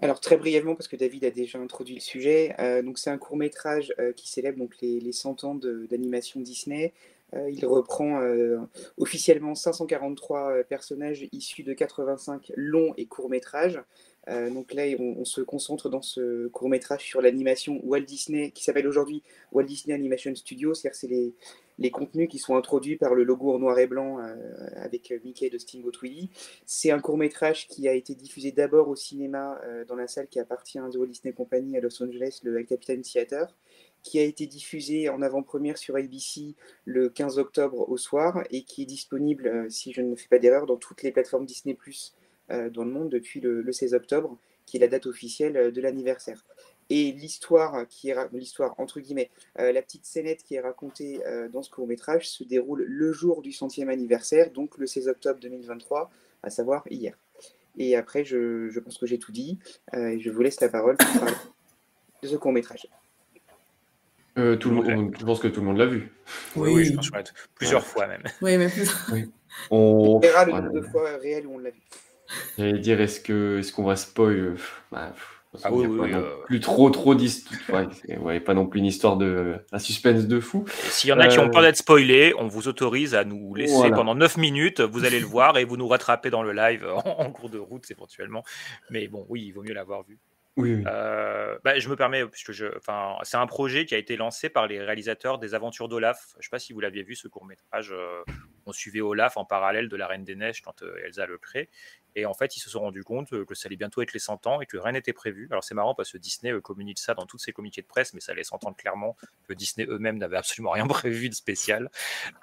Alors 0.00 0.20
très 0.20 0.36
brièvement, 0.36 0.74
parce 0.74 0.88
que 0.88 0.96
David 0.96 1.24
a 1.24 1.30
déjà 1.30 1.58
introduit 1.58 1.94
le 1.94 2.00
sujet, 2.00 2.54
euh, 2.58 2.82
donc 2.82 2.98
c'est 2.98 3.08
un 3.08 3.16
court 3.16 3.38
métrage 3.38 3.94
qui 4.14 4.28
célèbre 4.28 4.58
donc 4.58 4.74
les, 4.82 5.00
les 5.00 5.12
100 5.12 5.44
ans 5.44 5.54
d'animation 5.54 6.40
Disney. 6.40 6.92
Euh, 7.34 7.50
il 7.50 7.64
reprend 7.64 8.20
euh, 8.20 8.58
officiellement 8.98 9.54
543 9.54 10.50
euh, 10.50 10.62
personnages 10.62 11.26
issus 11.32 11.62
de 11.62 11.72
85 11.72 12.52
longs 12.56 12.92
et 12.96 13.06
courts 13.06 13.30
métrages. 13.30 13.80
Euh, 14.28 14.50
donc 14.50 14.72
là, 14.72 14.84
on, 14.98 15.24
se 15.24 15.40
concentre 15.40 15.88
dans 15.88 16.02
ce 16.02 16.46
court 16.48 16.68
métrage 16.68 17.02
sur 17.02 17.20
l'animation 17.20 17.80
Walt 17.82 18.02
Disney, 18.02 18.52
qui 18.52 18.62
s'appelle 18.62 18.86
aujourd'hui 18.86 19.22
Walt 19.50 19.64
Disney 19.64 19.94
Animation 19.94 20.34
Studio, 20.34 20.74
c'est-à-dire 20.74 20.96
c'est 20.96 21.34
les, 21.78 21.90
contenus 21.90 22.28
qui 22.28 22.38
sont 22.38 22.54
introduits 22.54 22.96
par 22.96 23.14
le 23.14 23.24
logo 23.24 23.52
en 23.52 23.58
noir 23.58 23.76
et 23.80 23.88
blanc 23.88 24.20
euh, 24.20 24.34
avec 24.76 25.12
Mickey 25.24 25.50
de 25.50 25.58
Steamboat 25.58 25.98
Willie. 26.00 26.30
C'est 26.64 26.92
un 26.92 27.00
court 27.00 27.18
métrage 27.18 27.66
qui 27.66 27.88
a 27.88 27.94
été 27.94 28.14
diffusé 28.14 28.52
d'abord 28.52 28.88
au 28.88 28.94
cinéma 28.94 29.60
euh, 29.64 29.84
dans 29.84 29.96
la 29.96 30.06
salle 30.06 30.28
qui 30.28 30.38
appartient 30.38 30.78
à 30.78 30.88
The 30.88 30.96
Walt 30.96 31.08
Disney 31.08 31.32
Company 31.32 31.76
à 31.76 31.80
Los 31.80 32.00
Angeles, 32.00 32.40
le 32.44 32.56
El 32.60 32.66
Capitan 32.66 33.00
Theater, 33.00 33.56
qui 34.04 34.20
a 34.20 34.22
été 34.22 34.46
diffusé 34.46 35.08
en 35.08 35.22
avant-première 35.22 35.76
sur 35.76 35.96
ABC 35.96 36.54
le 36.84 37.08
15 37.08 37.38
octobre 37.38 37.88
au 37.88 37.96
soir 37.96 38.44
et 38.50 38.62
qui 38.62 38.82
est 38.82 38.86
disponible, 38.86 39.68
si 39.68 39.92
je 39.92 40.02
ne 40.02 40.14
fais 40.14 40.28
pas 40.28 40.38
d'erreur, 40.38 40.66
dans 40.66 40.76
toutes 40.76 41.02
les 41.02 41.10
plateformes 41.10 41.46
Disney 41.46 41.74
dans 42.48 42.84
le 42.84 42.90
monde 42.90 43.08
depuis 43.10 43.40
le, 43.40 43.62
le 43.62 43.72
16 43.72 43.94
octobre, 43.94 44.36
qui 44.66 44.76
est 44.76 44.80
la 44.80 44.88
date 44.88 45.06
officielle 45.06 45.56
euh, 45.56 45.70
de 45.70 45.80
l'anniversaire. 45.80 46.44
Et 46.90 47.12
l'histoire 47.12 47.86
qui 47.88 48.10
est 48.10 48.16
l'histoire 48.32 48.74
entre 48.78 49.00
guillemets, 49.00 49.30
euh, 49.58 49.72
la 49.72 49.80
petite 49.82 50.04
scénette 50.04 50.42
qui 50.42 50.56
est 50.56 50.60
racontée 50.60 51.24
euh, 51.26 51.48
dans 51.48 51.62
ce 51.62 51.70
court 51.70 51.86
métrage 51.86 52.28
se 52.28 52.44
déroule 52.44 52.82
le 52.86 53.12
jour 53.12 53.40
du 53.40 53.52
centième 53.52 53.88
anniversaire, 53.88 54.50
donc 54.50 54.76
le 54.78 54.86
16 54.86 55.08
octobre 55.08 55.40
2023, 55.40 56.10
à 56.42 56.50
savoir 56.50 56.84
hier. 56.90 57.16
Et 57.78 57.96
après, 57.96 58.24
je, 58.24 58.68
je 58.68 58.80
pense 58.80 58.98
que 58.98 59.06
j'ai 59.06 59.18
tout 59.18 59.32
dit. 59.32 59.58
euh, 59.94 60.08
et 60.08 60.20
je 60.20 60.28
vous 60.30 60.42
laisse 60.42 60.60
la 60.60 60.68
parole 60.68 60.96
pour 60.98 61.20
parler 61.20 61.36
de 62.22 62.28
ce 62.28 62.36
court 62.36 62.52
métrage. 62.52 62.86
Euh, 64.38 64.56
tout 64.56 64.70
le 64.70 64.76
monde, 64.76 65.14
je 65.18 65.24
pense 65.24 65.40
que 65.40 65.48
tout 65.48 65.60
le 65.60 65.66
monde 65.66 65.78
l'a 65.78 65.86
vu. 65.86 66.10
Oui, 66.56 66.70
oui, 66.74 66.84
je 66.84 66.94
pense 66.94 67.10
qu'on 67.10 67.16
l'a 67.16 67.24
plusieurs 67.54 67.86
fois 67.86 68.06
même. 68.06 68.22
Oui, 68.42 68.56
mais 68.58 68.68
plus. 68.68 68.90
Oui. 69.12 69.30
On 69.70 70.16
On 70.16 70.18
verra 70.20 70.44
le 70.44 70.52
nombre 70.52 70.72
de 70.72 70.80
fois 70.82 71.16
réel 71.18 71.46
où 71.46 71.54
on 71.54 71.58
l'a 71.58 71.70
vu. 71.70 71.80
J'allais 72.58 72.78
dire, 72.78 73.00
est-ce 73.00 73.20
que 73.20 73.58
est-ce 73.58 73.72
qu'on 73.72 73.84
va 73.84 73.96
spoil 73.96 74.34
euh, 74.34 74.56
bah, 74.90 75.12
Ah 75.64 75.72
oui, 75.72 75.86
euh. 75.86 76.22
plus 76.46 76.60
trop 76.60 76.90
trop 76.90 77.14
d'histoire. 77.14 77.84
Ouais, 78.20 78.40
pas 78.40 78.54
non 78.54 78.66
plus 78.66 78.80
une 78.80 78.86
histoire 78.86 79.16
de 79.16 79.56
un 79.72 79.78
suspense 79.78 80.26
de 80.26 80.40
fou. 80.40 80.64
S'il 80.68 81.10
y 81.10 81.12
en 81.12 81.20
a 81.20 81.28
qui 81.28 81.38
ont 81.38 81.46
Euh, 81.46 81.50
peur 81.50 81.62
d'être 81.62 81.76
spoilés, 81.76 82.34
on 82.38 82.46
vous 82.46 82.68
autorise 82.68 83.14
à 83.14 83.24
nous 83.24 83.54
laisser 83.54 83.74
Voilà. 83.74 83.96
pendant 83.96 84.14
9 84.14 84.36
minutes. 84.38 84.80
Vous 84.80 85.04
allez 85.04 85.20
le 85.20 85.26
voir 85.26 85.58
et 85.58 85.64
vous 85.64 85.76
nous 85.76 85.88
rattrapez 85.88 86.30
dans 86.30 86.42
le 86.42 86.52
live 86.52 86.86
en, 87.04 87.30
cours 87.30 87.50
de 87.50 87.58
route 87.58 87.90
éventuellement. 87.90 88.44
Mais 88.90 89.08
bon, 89.08 89.26
oui, 89.28 89.44
il 89.46 89.52
vaut 89.52 89.62
mieux 89.62 89.74
l'avoir 89.74 90.02
vu. 90.04 90.18
Oui, 90.58 90.74
oui. 90.74 90.84
Euh, 90.86 91.56
bah, 91.64 91.78
je 91.78 91.88
me 91.88 91.96
permets, 91.96 92.26
puisque 92.26 92.52
je, 92.52 92.66
enfin, 92.76 93.16
c'est 93.22 93.38
un 93.38 93.46
projet 93.46 93.86
qui 93.86 93.94
a 93.94 93.98
été 93.98 94.16
lancé 94.16 94.50
par 94.50 94.66
les 94.66 94.82
réalisateurs 94.82 95.38
des 95.38 95.54
Aventures 95.54 95.88
d'Olaf. 95.88 96.32
Je 96.34 96.38
ne 96.38 96.42
sais 96.42 96.50
pas 96.50 96.58
si 96.58 96.74
vous 96.74 96.80
l'aviez 96.80 97.02
vu 97.02 97.14
ce 97.14 97.26
court 97.26 97.46
métrage. 97.46 97.94
on 98.66 98.72
suivait 98.72 99.00
Olaf 99.00 99.38
en 99.38 99.46
parallèle 99.46 99.88
de 99.88 99.96
la 99.96 100.06
Reine 100.06 100.24
des 100.24 100.34
Neiges 100.34 100.60
quand 100.60 100.82
Elsa 101.04 101.26
le 101.26 101.38
crée. 101.38 101.70
Et 102.14 102.26
en 102.26 102.34
fait, 102.34 102.56
ils 102.56 102.60
se 102.60 102.68
sont 102.68 102.80
rendus 102.80 103.04
compte 103.04 103.32
euh, 103.32 103.44
que 103.44 103.54
ça 103.54 103.68
allait 103.68 103.76
bientôt 103.76 104.02
être 104.02 104.12
les 104.12 104.18
100 104.18 104.46
ans 104.46 104.60
et 104.60 104.66
que 104.66 104.76
rien 104.76 104.92
n'était 104.92 105.14
prévu. 105.14 105.48
Alors 105.50 105.64
c'est 105.64 105.74
marrant 105.74 105.94
parce 105.94 106.12
que 106.12 106.18
Disney 106.18 106.52
euh, 106.52 106.60
communique 106.60 106.98
ça 106.98 107.14
dans 107.14 107.24
tous 107.24 107.38
ses 107.38 107.52
communiqués 107.52 107.80
de 107.80 107.86
presse, 107.86 108.12
mais 108.12 108.20
ça 108.20 108.34
laisse 108.34 108.52
entendre 108.52 108.76
clairement 108.76 109.16
que 109.48 109.54
Disney 109.54 109.86
eux-mêmes 109.88 110.18
n'avaient 110.18 110.36
absolument 110.36 110.72
rien 110.72 110.86
prévu 110.88 111.30
de 111.30 111.34
spécial. 111.34 111.90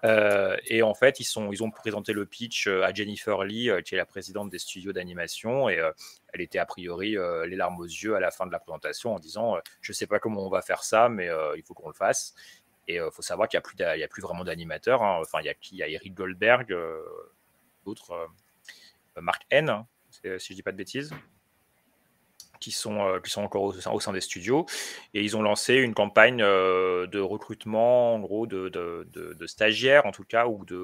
Euh, 0.04 0.58
et 0.66 0.82
en 0.82 0.96
fait, 0.96 1.20
ils, 1.20 1.38
ont 1.38 1.72
présenté 1.72 2.14
le 2.14 2.26
pitch 2.26 2.68
à 2.68 2.94
Jennifer 2.94 3.44
Lee, 3.44 3.70
qui 3.86 3.96
est 3.96 3.98
la 3.98 4.06
présidente 4.06 4.50
des 4.50 4.60
studios 4.60 4.92
d'animation, 4.92 5.70
et 5.70 5.80
elle 6.34 6.42
était 6.42 6.60
a 6.60 6.66
priori 6.66 7.16
les 7.48 7.56
larmes 7.56 7.80
aux 7.80 7.86
yeux 7.86 8.16
à 8.16 8.20
la 8.20 8.32
fin 8.32 8.48
de 8.48 8.52
la 8.52 8.60
présentation 8.60 9.14
en 9.16 9.20
disant 9.20 9.58
Je 9.82 9.92
ne 9.92 9.96
sais 9.96 10.08
pas 10.08 10.20
comment 10.20 10.46
on 10.46 10.50
va 10.50 10.62
faire 10.62 10.84
ça, 10.84 11.10
mais 11.10 11.30
il 11.56 11.64
faut 11.64 11.74
qu'on 11.74 11.90
le 11.90 11.94
fasse. 11.94 12.34
Et 12.88 12.96
il 12.96 13.12
faut 13.12 13.22
savoir 13.22 13.48
qu'il 13.48 13.60
n'y 13.80 14.04
a, 14.04 14.08
plus 14.08 14.22
vraiment 14.22 14.44
d'animateurs. 14.44 15.04
hein. 15.04 15.20
Enfin, 15.22 15.40
il 15.42 15.78
y 15.78 15.84
a 15.84 15.88
Eric 15.88 16.14
Goldberg, 16.14 16.76
d'autres, 17.86 18.30
euh, 19.20 19.22
Mark 19.22 19.46
N, 19.52 19.70
hein, 19.70 19.88
c'est- 20.10 20.40
si 20.40 20.54
je 20.54 20.56
dis 20.56 20.64
pas 20.64 20.72
de 20.72 20.78
bêtises, 20.78 21.12
qui 22.60 22.72
sont, 22.72 23.00
euh, 23.06 23.20
qui 23.22 23.30
sont 23.32 23.42
encore 23.44 23.64
au, 23.64 23.74
sein- 23.74 23.92
des 24.14 24.22
studios. 24.22 24.66
Et 25.14 25.24
ils 25.24 25.38
ont 25.38 25.42
lancé 25.42 25.76
une 25.76 25.94
campagne 25.94 26.42
euh, 26.42 27.08
de 27.08 27.20
recrutement, 27.20 28.16
en 28.16 28.20
gros, 28.20 28.48
de, 28.48 28.70
de- 28.70 29.08
stagiaires, 29.48 30.06
en 30.06 30.12
tout 30.12 30.26
cas, 30.26 30.46
ou 30.48 30.66
de, 30.66 30.84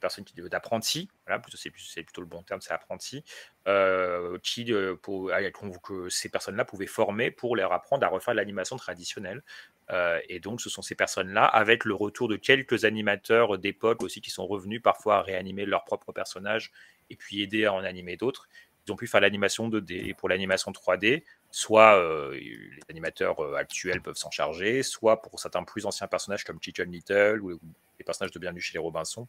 personnes 0.00 0.24
qui 0.24 0.34
d'apprentis, 0.48 1.08
c'est, 1.56 1.70
plutôt 2.02 2.20
le 2.20 2.26
bon 2.26 2.42
terme, 2.42 2.60
c'est 2.60 2.72
apprenti, 2.72 3.24
euh, 3.66 4.38
qui, 4.42 4.72
euh, 4.72 4.96
pour, 4.96 5.30
qu'on- 5.52 5.70
que 5.72 6.08
ces 6.08 6.28
personnes-là 6.28 6.64
pouvaient 6.64 6.86
former 6.86 7.30
pour 7.30 7.56
leur 7.56 7.72
apprendre 7.72 8.04
à 8.04 8.08
refaire 8.08 8.34
de 8.34 8.38
l'animation 8.38 8.76
traditionnelle. 8.76 9.42
Euh, 9.90 10.20
et 10.28 10.40
donc, 10.40 10.60
ce 10.60 10.68
sont 10.68 10.82
ces 10.82 10.94
personnes-là, 10.94 11.44
avec 11.44 11.84
le 11.84 11.94
retour 11.94 12.28
de 12.28 12.36
quelques 12.36 12.84
animateurs 12.84 13.58
d'époque 13.58 14.02
aussi 14.02 14.20
qui 14.20 14.30
sont 14.30 14.46
revenus 14.46 14.82
parfois 14.82 15.16
à 15.16 15.22
réanimer 15.22 15.66
leurs 15.66 15.84
propres 15.84 16.12
personnages 16.12 16.72
et 17.10 17.16
puis 17.16 17.42
aider 17.42 17.64
à 17.64 17.72
en 17.72 17.84
animer 17.84 18.16
d'autres. 18.16 18.48
Ils 18.86 18.92
ont 18.92 18.96
pu 18.96 19.06
faire 19.06 19.20
l'animation 19.20 19.68
2D. 19.68 20.08
Et 20.08 20.14
pour 20.14 20.28
l'animation 20.28 20.72
3D, 20.72 21.24
soit 21.50 21.98
euh, 21.98 22.34
les 22.34 22.80
animateurs 22.88 23.40
euh, 23.40 23.54
actuels 23.54 24.00
peuvent 24.02 24.16
s'en 24.16 24.30
charger, 24.30 24.82
soit 24.82 25.22
pour 25.22 25.40
certains 25.40 25.64
plus 25.64 25.86
anciens 25.86 26.06
personnages 26.06 26.44
comme 26.44 26.58
Chicken 26.60 26.90
Little 26.90 27.40
ou, 27.42 27.52
ou 27.52 27.60
les 27.98 28.04
personnages 28.04 28.32
de 28.32 28.38
Bienvenue 28.38 28.60
chez 28.60 28.74
les 28.74 28.78
Robinson, 28.78 29.26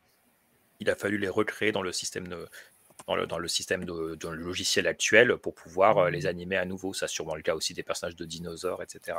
il 0.80 0.90
a 0.90 0.96
fallu 0.96 1.18
les 1.18 1.30
recréer 1.30 1.72
dans 1.72 1.82
le 1.82 1.92
système 1.92 2.28
de, 2.28 2.48
dans 3.08 3.16
le, 3.16 3.28
dans 3.28 3.40
le 3.40 3.48
système 3.48 3.86
de, 3.86 4.16
dans 4.16 4.32
le 4.32 4.42
logiciel 4.42 4.88
actuel 4.88 5.38
pour 5.38 5.56
pouvoir 5.56 5.98
euh, 5.98 6.10
les 6.10 6.26
animer 6.26 6.58
à 6.58 6.66
nouveau. 6.66 6.94
Ça, 6.94 7.08
c'est 7.08 7.16
sûrement 7.16 7.36
le 7.36 7.42
cas 7.42 7.56
aussi 7.56 7.74
des 7.74 7.84
personnages 7.84 8.16
de 8.16 8.26
dinosaures, 8.26 8.84
etc. 8.84 9.18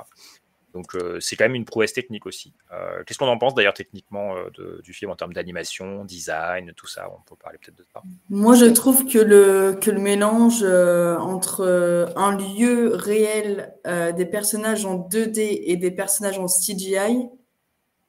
Donc, 0.72 0.94
euh, 0.94 1.18
c'est 1.20 1.36
quand 1.36 1.44
même 1.44 1.54
une 1.54 1.64
prouesse 1.64 1.92
technique 1.92 2.26
aussi. 2.26 2.52
Euh, 2.72 3.02
Qu'est-ce 3.04 3.18
qu'on 3.18 3.28
en 3.28 3.38
pense 3.38 3.54
d'ailleurs 3.54 3.74
techniquement 3.74 4.36
euh, 4.36 4.80
du 4.82 4.92
film 4.92 5.10
en 5.10 5.16
termes 5.16 5.32
d'animation, 5.32 6.04
design, 6.04 6.72
tout 6.76 6.86
ça? 6.86 7.10
On 7.10 7.20
peut 7.22 7.36
parler 7.36 7.58
peut-être 7.58 7.78
de 7.78 7.86
ça. 7.92 8.02
Moi, 8.28 8.54
je 8.54 8.66
trouve 8.66 9.06
que 9.06 9.18
le, 9.18 9.78
que 9.80 9.90
le 9.90 10.00
mélange 10.00 10.62
entre 10.62 12.12
un 12.16 12.36
lieu 12.36 12.94
réel, 12.94 13.74
des 13.84 14.26
personnages 14.26 14.86
en 14.86 14.98
2D 14.98 15.62
et 15.64 15.76
des 15.76 15.90
personnages 15.90 16.38
en 16.38 16.46
CGI, 16.46 17.28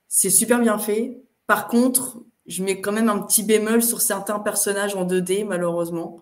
c'est 0.08 0.30
super 0.30 0.60
bien 0.60 0.78
fait. 0.78 1.22
Par 1.48 1.68
contre, 1.68 2.18
je 2.48 2.64
mets 2.64 2.82
quand 2.82 2.92
même 2.92 3.10
un 3.10 3.20
petit 3.20 3.44
bémol 3.44 3.82
sur 3.82 4.02
certains 4.02 4.40
personnages 4.40 4.96
en 4.96 5.06
2D, 5.06 5.46
malheureusement. 5.46 6.22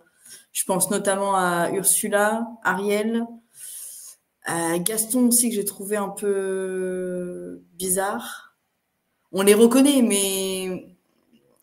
Je 0.52 0.64
pense 0.64 0.90
notamment 0.90 1.36
à 1.36 1.70
Ursula, 1.72 2.48
Ariel, 2.64 3.26
Gaston 4.80 5.28
aussi, 5.28 5.50
que 5.50 5.56
j'ai 5.56 5.66
trouvé 5.66 5.98
un 5.98 6.10
peu 6.10 7.62
bizarre. 7.74 8.56
On 9.32 9.44
les 9.44 9.54
reconnaît, 9.54 10.02
mais 10.02 10.64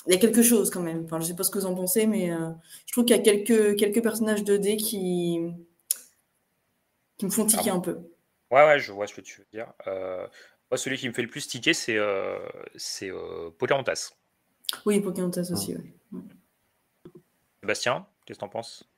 il 0.07 0.12
y 0.12 0.14
a 0.14 0.19
quelque 0.19 0.43
chose 0.43 0.71
quand 0.71 0.83
même. 0.83 1.05
Enfin, 1.05 1.21
je 1.21 1.26
sais 1.26 1.35
pas 1.35 1.43
ce 1.43 1.50
que 1.50 1.59
vous 1.59 1.66
en 1.66 1.75
pensez, 1.75 2.07
mais 2.07 2.31
euh, 2.31 2.50
je 2.87 2.93
trouve 2.93 3.05
qu'il 3.05 3.16
y 3.16 3.19
a 3.19 3.23
quelques, 3.23 3.76
quelques 3.76 4.02
personnages 4.02 4.43
2D 4.43 4.76
qui, 4.76 5.40
qui 7.19 7.25
me 7.25 7.31
font 7.31 7.47
tiquer 7.47 7.71
un 7.71 7.81
peu. 7.81 7.99
Ouais, 8.50 8.64
ouais, 8.64 8.78
je 8.78 8.93
vois 8.93 9.07
ce 9.07 9.14
que 9.14 9.21
tu 9.21 9.40
veux 9.40 9.47
dire. 9.52 9.73
Euh, 9.88 10.26
moi, 10.71 10.78
celui 10.78 10.97
qui 10.97 11.09
me 11.09 11.12
fait 11.12 11.23
le 11.23 11.28
plus 11.28 11.47
tiquer, 11.49 11.75
c'est 11.75 11.97
euh, 11.97 12.38
c'est 12.76 13.11
euh, 13.11 13.50
Pocahontas. 13.59 14.12
Oui, 14.85 15.00
Pocahontas 15.00 15.50
aussi, 15.52 15.75
ouais. 15.75 16.21
Sébastien, 17.61 18.07
qu'est-ce 18.25 18.38
que 18.38 18.45
t'en 18.45 18.49
penses? 18.49 18.88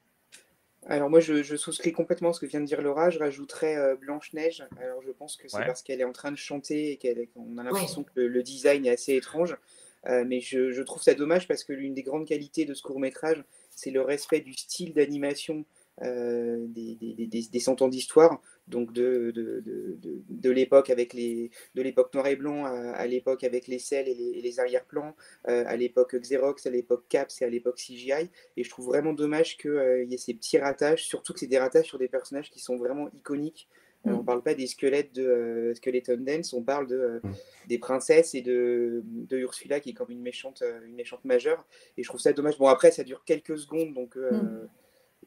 Alors 0.91 1.11
moi, 1.11 1.21
je, 1.21 1.43
je 1.43 1.55
souscris 1.55 1.93
complètement 1.93 2.31
à 2.31 2.33
ce 2.33 2.41
que 2.41 2.47
vient 2.47 2.61
de 2.61 2.65
dire 2.67 2.81
Laura. 2.81 3.11
Je 3.11 3.19
rajouterais 3.19 3.77
euh, 3.77 3.95
Blanche-Neige. 3.97 4.65
Alors 4.81 5.03
je 5.03 5.11
pense 5.11 5.37
que 5.37 5.47
c'est 5.49 5.59
Ouais. 5.59 5.67
parce 5.67 5.83
qu'elle 5.83 6.01
est 6.01 6.05
en 6.05 6.13
train 6.13 6.33
de 6.33 6.37
chanter 6.39 6.93
et 6.93 6.97
qu'elle- 6.97 7.29
qu'on 7.35 7.59
a 7.59 7.63
l'impression 7.63 8.05
que 8.05 8.11
le, 8.15 8.29
le 8.29 8.43
design 8.43 8.87
est 8.87 8.91
assez 8.91 9.15
étrange. 9.15 9.57
Euh, 10.07 10.25
mais 10.27 10.41
je, 10.41 10.71
je 10.73 10.83
trouve 10.83 11.03
ça 11.03 11.13
dommage 11.15 11.47
parce 11.49 11.65
que 11.65 11.73
l'une 11.73 11.93
des 11.93 12.03
grandes 12.05 12.27
qualités 12.27 12.65
de 12.65 12.73
ce 12.73 12.83
court-métrage, 12.83 13.45
c'est 13.71 13.91
le 13.91 14.01
respect 14.01 14.41
du 14.41 14.55
style 14.55 14.95
d'animation 14.95 15.65
euh, 16.03 16.65
des, 16.69 16.97
des, 17.01 17.27
des- 17.27 17.61
cent 17.61 17.81
ans 17.83 17.89
d'histoire, 17.89 18.41
donc 18.69 18.93
de, 18.93 19.33
de, 19.35 19.61
de, 19.61 19.97
de, 20.01 20.23
de 20.29 20.51
l'époque 20.51 20.91
avec 20.91 21.13
les 21.13 21.51
de 21.75 21.83
l'époque 21.83 22.13
noir 22.15 22.27
et 22.27 22.37
blanc 22.37 22.65
à, 22.65 22.71
à 22.71 23.07
l'époque 23.07 23.45
avec 23.45 23.67
les 23.67 23.79
selles 23.79 24.09
et 24.09 24.15
les, 24.43 24.61
arrière-plans, 24.61 25.15
euh, 25.49 25.65
à 25.67 25.77
l'époque 25.77 26.15
Xerox, 26.17 26.67
à 26.67 26.71
l'époque 26.71 27.05
Caps 27.09 27.43
et 27.43 27.45
à 27.45 27.49
l'époque 27.51 27.79
CGI. 27.79 28.31
Et 28.57 28.65
je 28.65 28.71
trouve 28.71 28.87
vraiment 28.87 29.13
dommage 29.13 29.57
qu'il 29.57 30.07
y 30.09 30.15
ait 30.15 30.19
ces 30.19 30.35
petits 30.35 30.59
ratages, 30.59 31.05
surtout 31.05 31.33
que 31.33 31.41
c'est 31.41 31.47
des 31.47 31.59
ratages 31.59 31.87
sur 31.87 31.99
des 31.99 32.09
personnages 32.09 32.51
qui 32.51 32.61
sont 32.61 32.77
vraiment 32.77 33.09
iconiques. 33.15 33.69
Euh, 34.07 34.13
on 34.13 34.23
Mm. 34.23 34.25
parle 34.25 34.43
pas 34.43 34.55
des 34.55 34.67
squelettes 34.69 35.13
de 35.15 35.27
euh, 35.27 35.75
Skeleton 35.75 36.19
Dance, 36.21 36.53
on 36.53 36.63
parle 36.63 36.87
de, 36.87 36.97
euh, 36.97 37.21
des 37.67 37.79
princesses 37.79 38.35
et 38.35 38.43
de, 38.43 39.03
Ursula 39.33 39.81
qui 39.81 39.91
est 39.91 39.93
comme 39.93 40.11
une 40.11 40.23
méchante, 40.23 40.63
euh, 40.63 40.81
une 40.87 40.95
méchante 40.95 41.25
majeure. 41.25 41.67
Et 41.97 42.03
je 42.05 42.09
trouve 42.09 42.21
ça 42.21 42.33
dommage. 42.33 42.59
Bon, 42.59 42.69
après, 42.69 42.91
ça 42.93 43.03
dure 43.05 43.25
quelques 43.25 43.59
secondes, 43.59 43.93
donc 43.95 44.17
euh, 44.17 44.31
Mm. 44.43 44.69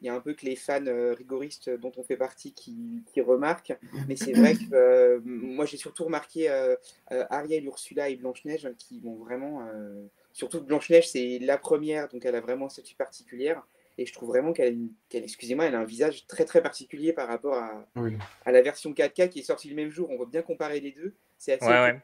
Il 0.00 0.06
y 0.06 0.08
a 0.08 0.14
un 0.14 0.20
peu 0.20 0.32
que 0.34 0.44
les 0.46 0.56
fans 0.56 0.84
euh, 0.86 1.12
rigoristes 1.14 1.70
dont 1.70 1.92
on 1.96 2.02
fait 2.02 2.16
partie 2.16 2.52
qui, 2.52 3.02
qui 3.06 3.20
remarquent. 3.20 3.76
Mais 4.08 4.16
c'est 4.16 4.32
vrai 4.32 4.54
que 4.54 4.74
euh, 4.74 5.20
moi, 5.24 5.64
j'ai 5.66 5.76
surtout 5.76 6.04
remarqué 6.04 6.50
euh, 6.50 6.74
euh, 7.12 7.24
Ariel, 7.30 7.64
Ursula 7.66 8.08
et 8.08 8.16
Blanche-Neige 8.16 8.68
qui 8.78 9.00
vont 9.00 9.14
vraiment. 9.16 9.66
euh, 9.72 10.02
surtout 10.32 10.60
que 10.60 10.64
Blanche-Neige, 10.66 11.08
c'est 11.08 11.38
la 11.40 11.58
première, 11.58 12.08
donc 12.08 12.24
elle 12.24 12.34
a 12.34 12.40
vraiment 12.40 12.66
un 12.66 12.70
statut 12.70 12.94
particulière. 12.96 13.62
Et 13.98 14.06
je 14.06 14.12
trouve 14.14 14.30
vraiment 14.30 14.54
qu'elle 14.54 14.68
a, 14.68 14.70
une- 14.70 14.92
qu'elle- 15.10 15.22
excusez-moi, 15.24 15.66
elle 15.66 15.74
a 15.74 15.78
un 15.80 15.84
visage 15.84 16.26
très 16.26 16.46
très 16.46 16.62
particulier 16.62 17.12
par 17.12 17.28
rapport 17.28 17.54
à, 17.54 17.86
Oui. 17.96 18.16
à 18.46 18.50
la 18.50 18.62
version 18.62 18.92
4K 18.94 19.28
qui 19.28 19.40
est 19.40 19.42
sortie 19.42 19.68
le 19.68 19.76
même 19.76 19.90
jour. 19.90 20.08
On 20.10 20.18
va 20.18 20.24
bien 20.24 20.40
comparer 20.42 20.80
les 20.80 20.92
deux. 20.92 21.14
C'est 21.36 21.52
assez. 21.52 21.66
Ouais, 21.66 21.80
ouais. 21.92 22.00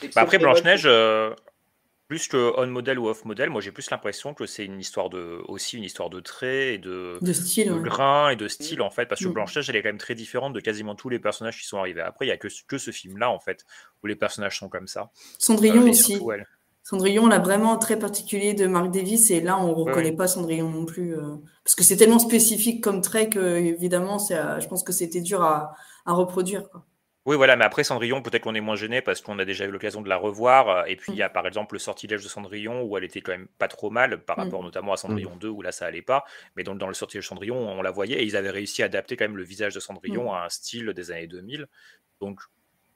c'est 0.00 0.12
Bah, 0.14 0.22
après. 0.22 0.38
Blanche-Neige, 0.38 0.82
euh, 0.86 1.32
plus 2.08 2.26
que 2.26 2.52
on-model 2.58 2.98
ou 2.98 3.06
off-model, 3.08 3.50
moi 3.50 3.60
j'ai 3.60 3.70
plus 3.70 3.90
l'impression 3.90 4.32
que 4.34 4.46
c'est 4.46 4.64
une 4.64 4.80
histoire 4.80 5.10
de, 5.10 5.40
aussi 5.46 5.76
une 5.76 5.84
histoire 5.84 6.08
de 6.10 6.20
traits 6.20 6.74
et 6.74 6.78
de, 6.78 7.18
De 7.20 7.32
style, 7.34 7.70
ouais. 7.72 7.80
grain 7.82 8.30
et 8.30 8.36
de 8.36 8.48
style 8.48 8.80
en 8.80 8.90
fait, 8.90 9.06
parce 9.06 9.22
que 9.22 9.28
Mm. 9.28 9.32
Blanche-Neige 9.34 9.68
elle 9.70 9.76
est 9.76 9.82
quand 9.82 9.90
même 9.90 9.98
très 9.98 10.14
différente 10.14 10.54
de 10.54 10.60
quasiment 10.60 10.94
tous 10.94 11.10
les 11.10 11.18
personnages 11.18 11.58
qui 11.60 11.66
sont 11.66 11.76
arrivés 11.78 12.00
après. 12.00 12.24
Il 12.24 12.28
y 12.30 12.32
a 12.32 12.38
que, 12.38 12.48
ce- 12.48 12.62
que 12.66 12.78
ce 12.78 12.90
film-là 12.90 13.30
en 13.30 13.38
fait, 13.38 13.64
où 14.02 14.06
les 14.06 14.16
personnages 14.16 14.58
sont 14.58 14.68
comme 14.70 14.86
ça. 14.88 15.10
Cendrillon 15.38 15.82
Euh, 15.86 15.90
aussi. 15.90 16.14
elle. 16.32 16.46
Cendrillon, 16.82 17.26
là, 17.26 17.38
vraiment 17.38 17.76
très 17.76 17.98
particulier 17.98 18.54
de 18.54 18.66
Marc 18.66 18.90
Davis, 18.90 19.30
et 19.30 19.42
là, 19.42 19.58
on 19.58 19.68
ne 19.68 19.72
reconnaît 19.74 20.08
ouais. 20.08 20.16
pas 20.16 20.26
Cendrillon 20.26 20.70
non 20.70 20.86
plus. 20.86 21.14
euh, 21.14 21.36
parce 21.62 21.74
que 21.74 21.84
c'est 21.84 21.98
tellement 21.98 22.18
spécifique 22.18 22.82
comme 22.82 23.02
trait 23.02 23.28
que, 23.28 23.56
évidemment, 23.58 24.18
c'est, 24.18 24.38
euh, 24.38 24.58
je 24.60 24.66
pense 24.68 24.82
que 24.82 24.92
c'était 24.92 25.20
dur 25.20 25.42
à, 25.42 25.74
à 26.06 26.14
reproduire. 26.14 26.70
Quoi. 26.70 26.86
Oui, 27.28 27.36
voilà, 27.36 27.56
mais 27.56 27.64
après 27.66 27.84
Cendrillon, 27.84 28.22
peut-être 28.22 28.42
qu'on 28.42 28.54
est 28.54 28.60
moins 28.62 28.74
gêné 28.74 29.02
parce 29.02 29.20
qu'on 29.20 29.38
a 29.38 29.44
déjà 29.44 29.66
eu 29.66 29.70
l'occasion 29.70 30.00
de 30.00 30.08
la 30.08 30.16
revoir. 30.16 30.68
euh, 30.70 30.84
Et 30.86 30.96
puis 30.96 31.12
il 31.12 31.16
Mm. 31.16 31.18
y 31.18 31.22
a 31.22 31.28
par 31.28 31.46
exemple 31.46 31.74
le 31.74 31.78
sortilège 31.78 32.22
de 32.22 32.28
Cendrillon 32.28 32.82
où 32.84 32.96
elle 32.96 33.04
était 33.04 33.20
quand 33.20 33.32
même 33.32 33.48
pas 33.58 33.68
trop 33.68 33.90
mal 33.90 34.24
par 34.24 34.38
Mm. 34.38 34.42
rapport 34.44 34.62
notamment 34.62 34.94
à 34.94 34.96
Cendrillon 34.96 35.36
2 35.36 35.48
où 35.50 35.60
là 35.60 35.70
ça 35.70 35.84
allait 35.84 36.00
pas. 36.00 36.24
Mais 36.56 36.64
donc 36.64 36.78
dans 36.78 36.88
le 36.88 36.94
sortilège 36.94 37.24
de 37.26 37.28
Cendrillon, 37.28 37.56
on 37.56 37.82
la 37.82 37.90
voyait 37.90 38.16
et 38.22 38.24
ils 38.24 38.34
avaient 38.34 38.48
réussi 38.48 38.82
à 38.82 38.86
adapter 38.86 39.16
quand 39.18 39.26
même 39.26 39.36
le 39.36 39.42
visage 39.44 39.74
de 39.74 39.80
Cendrillon 39.80 40.32
Mm. 40.32 40.34
à 40.36 40.44
un 40.46 40.48
style 40.48 40.86
des 40.94 41.10
années 41.10 41.26
2000. 41.26 41.66
Donc 42.22 42.40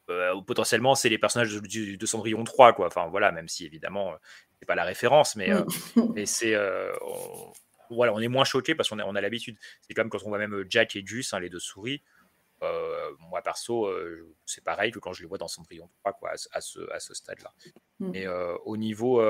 euh, 0.08 0.40
potentiellement 0.46 0.94
c'est 0.94 1.10
les 1.10 1.18
personnages 1.18 1.52
de, 1.54 1.60
du- 1.60 1.98
de 1.98 2.06
Cendrillon 2.06 2.42
3, 2.44 2.72
quoi. 2.72 2.86
Enfin 2.86 3.08
voilà, 3.08 3.32
même 3.32 3.48
si 3.48 3.66
évidemment 3.66 4.12
euh, 4.12 4.16
c'est 4.60 4.66
pas 4.66 4.74
la 4.76 4.84
référence, 4.84 5.36
mais, 5.36 5.52
euh, 5.52 5.62
mais 6.16 6.24
c'est. 6.24 6.54
euh, 6.54 6.90
on- 7.02 7.52
Voilà, 7.94 8.14
on 8.14 8.20
est 8.20 8.28
moins 8.28 8.44
choqué 8.44 8.74
parce 8.74 8.88
qu'on 8.88 8.98
a, 9.00 9.04
on 9.04 9.14
a 9.14 9.20
l'habitude. 9.20 9.58
C'est 9.82 9.92
comme 9.92 10.08
quand 10.08 10.20
on 10.24 10.30
voit 10.30 10.38
même 10.38 10.64
Jack 10.70 10.96
et 10.96 11.02
Jus, 11.04 11.26
hein, 11.32 11.40
les 11.40 11.50
deux 11.50 11.58
souris. 11.60 12.00
Euh, 12.62 13.10
moi 13.18 13.42
perso, 13.42 13.86
euh, 13.86 14.34
c'est 14.46 14.62
pareil 14.62 14.92
que 14.92 14.98
quand 14.98 15.12
je 15.12 15.22
les 15.22 15.26
vois 15.28 15.38
dans 15.38 15.48
Cendrillon 15.48 15.88
3, 16.00 16.12
quoi, 16.12 16.30
à, 16.30 16.36
ce- 16.36 16.48
à 16.52 16.60
ce, 16.60 16.90
à 16.92 17.00
ce 17.00 17.12
stade-là. 17.14 17.52
Mm. 17.98 18.10
Mais 18.10 18.26
euh, 18.26 18.56
au 18.64 18.76
niveau, 18.76 19.22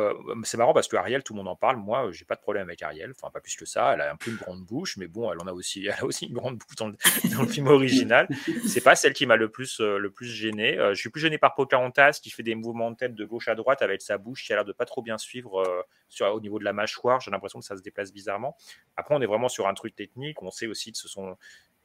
c'est 0.45 0.57
marrant 0.57 0.75
parce 0.75 0.89
que 0.89 0.97
Ariel, 0.97 1.23
tout 1.23 1.33
le 1.33 1.39
monde 1.39 1.49
en 1.49 1.57
parle. 1.57 1.77
Moi, 1.77 2.11
j'ai 2.13 2.25
pas 2.25 2.35
de 2.35 2.41
problème 2.41 2.69
avec 2.69 2.83
Ariel. 2.83 3.13
Enfin, 3.13 3.31
pas 3.31 3.41
plus 3.41 3.57
que 3.57 3.65
ça. 3.65 3.95
Elle 3.95 4.01
a 4.03 4.13
un 4.13 4.17
peu 4.17 4.31
une 4.31 4.37
grande 4.37 4.65
bouche, 4.65 4.97
mais 4.97 5.07
bon, 5.07 5.33
elle 5.33 5.41
en 5.41 5.47
a 5.47 5.53
aussi, 5.53 5.87
elle 5.87 5.95
a 5.99 6.05
aussi 6.05 6.27
une 6.27 6.35
grande 6.35 6.59
bouche 6.59 6.77
dans 6.77 6.89
le, 6.89 6.97
dans 7.35 7.43
le 7.43 7.49
film 7.49 7.69
original. 7.69 8.29
C'est 8.67 8.83
pas 8.83 8.95
celle 8.97 9.13
qui 9.15 9.27
m'a 9.27 9.37
le 9.37 9.51
plus, 9.51 9.81
le 9.81 10.11
plus 10.11 10.27
gêné. 10.27 10.77
Je 10.91 10.95
suis 10.95 11.11
plus 11.11 11.21
gêné 11.21 11.39
par 11.39 11.55
Pocahontas 11.55 12.19
qui 12.23 12.31
fait 12.31 12.43
des 12.43 12.55
mouvements 12.55 12.91
de 12.91 12.97
tête 12.97 13.15
de 13.15 13.25
gauche 13.25 13.49
à 13.49 13.55
droite 13.55 13.83
avec 13.83 14.03
sa 14.03 14.19
bouche 14.19 14.45
qui 14.45 14.53
a 14.53 14.57
l'air 14.57 14.65
de 14.65 14.73
pas 14.73 14.85
trop 14.85 15.03
bien 15.03 15.19
suivre 15.19 15.87
sur, 16.09 16.27
au 16.35 16.41
niveau 16.41 16.59
de 16.59 16.65
la 16.65 16.73
mâchoire. 16.73 17.21
J'ai 17.21 17.31
l'impression 17.31 17.61
que 17.61 17.65
ça 17.65 17.77
se 17.77 17.83
déplace 17.83 18.13
bizarrement. 18.13 18.57
Après, 18.97 19.15
on 19.15 19.21
est 19.23 19.27
vraiment 19.27 19.49
sur 19.49 19.67
un 19.69 19.75
truc 19.75 19.95
technique. 19.97 20.43
On 20.43 20.51
sait 20.51 20.67
aussi 20.67 20.93
que 20.93 20.99
ce 20.99 21.09
sont 21.09 21.37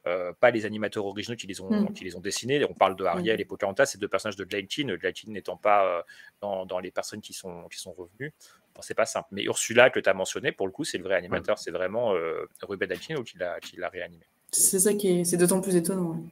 euh, 0.08 0.32
pas 0.40 0.50
les 0.50 0.64
animateurs 0.66 1.04
originaux 1.06 1.36
qui 1.36 1.46
les 1.46 1.60
ont, 1.60 1.70
Mm. 1.70 1.92
qui 1.92 2.04
les 2.04 2.16
ont 2.16 2.20
dessinés. 2.20 2.64
On 2.64 2.74
parle 2.74 2.96
de 2.96 3.04
Ariel 3.04 3.36
Mm. 3.36 3.40
et 3.40 3.44
Pocahontas, 3.44 3.86
c'est 3.86 3.98
deux 4.00 4.08
personnages 4.08 4.36
de 4.36 4.44
Gleitin, 4.44 4.86
Gleitin 4.96 5.30
n'étant 5.30 5.56
pas 5.56 5.86
euh, 5.86 6.02
dans, 6.40 6.66
dans 6.66 6.78
les 6.80 6.90
personnes 6.90 7.20
qui 7.20 7.32
sont, 7.32 7.64
qui 7.70 7.78
sont 7.78 7.92
revenues. 7.92 8.32
Bon, 8.74 8.80
c'est 8.82 8.94
pas 8.94 9.06
simple. 9.06 9.28
Mais 9.32 9.42
Ursula, 9.44 9.90
que 9.90 10.00
tu 10.00 10.08
as 10.08 10.14
mentionné, 10.14 10.50
pour 10.52 10.66
le 10.66 10.72
coup, 10.72 10.84
c'est 10.84 10.98
le 10.98 11.04
vrai 11.04 11.14
animateur. 11.16 11.58
C'est 11.58 11.70
vraiment 11.70 12.14
euh, 12.14 12.46
Ruben 12.62 12.90
Alcino 12.90 13.22
qui 13.22 13.38
l'a 13.38 13.60
qui 13.60 13.76
l'a 13.76 13.88
réanimé. 13.88 14.24
C'est 14.52 14.78
ça 14.78 14.94
qui 14.94 15.20
est, 15.20 15.24
c'est 15.24 15.36
d'autant 15.36 15.60
plus 15.60 15.76
étonnant. 15.76 16.10
ouais. 16.12 16.22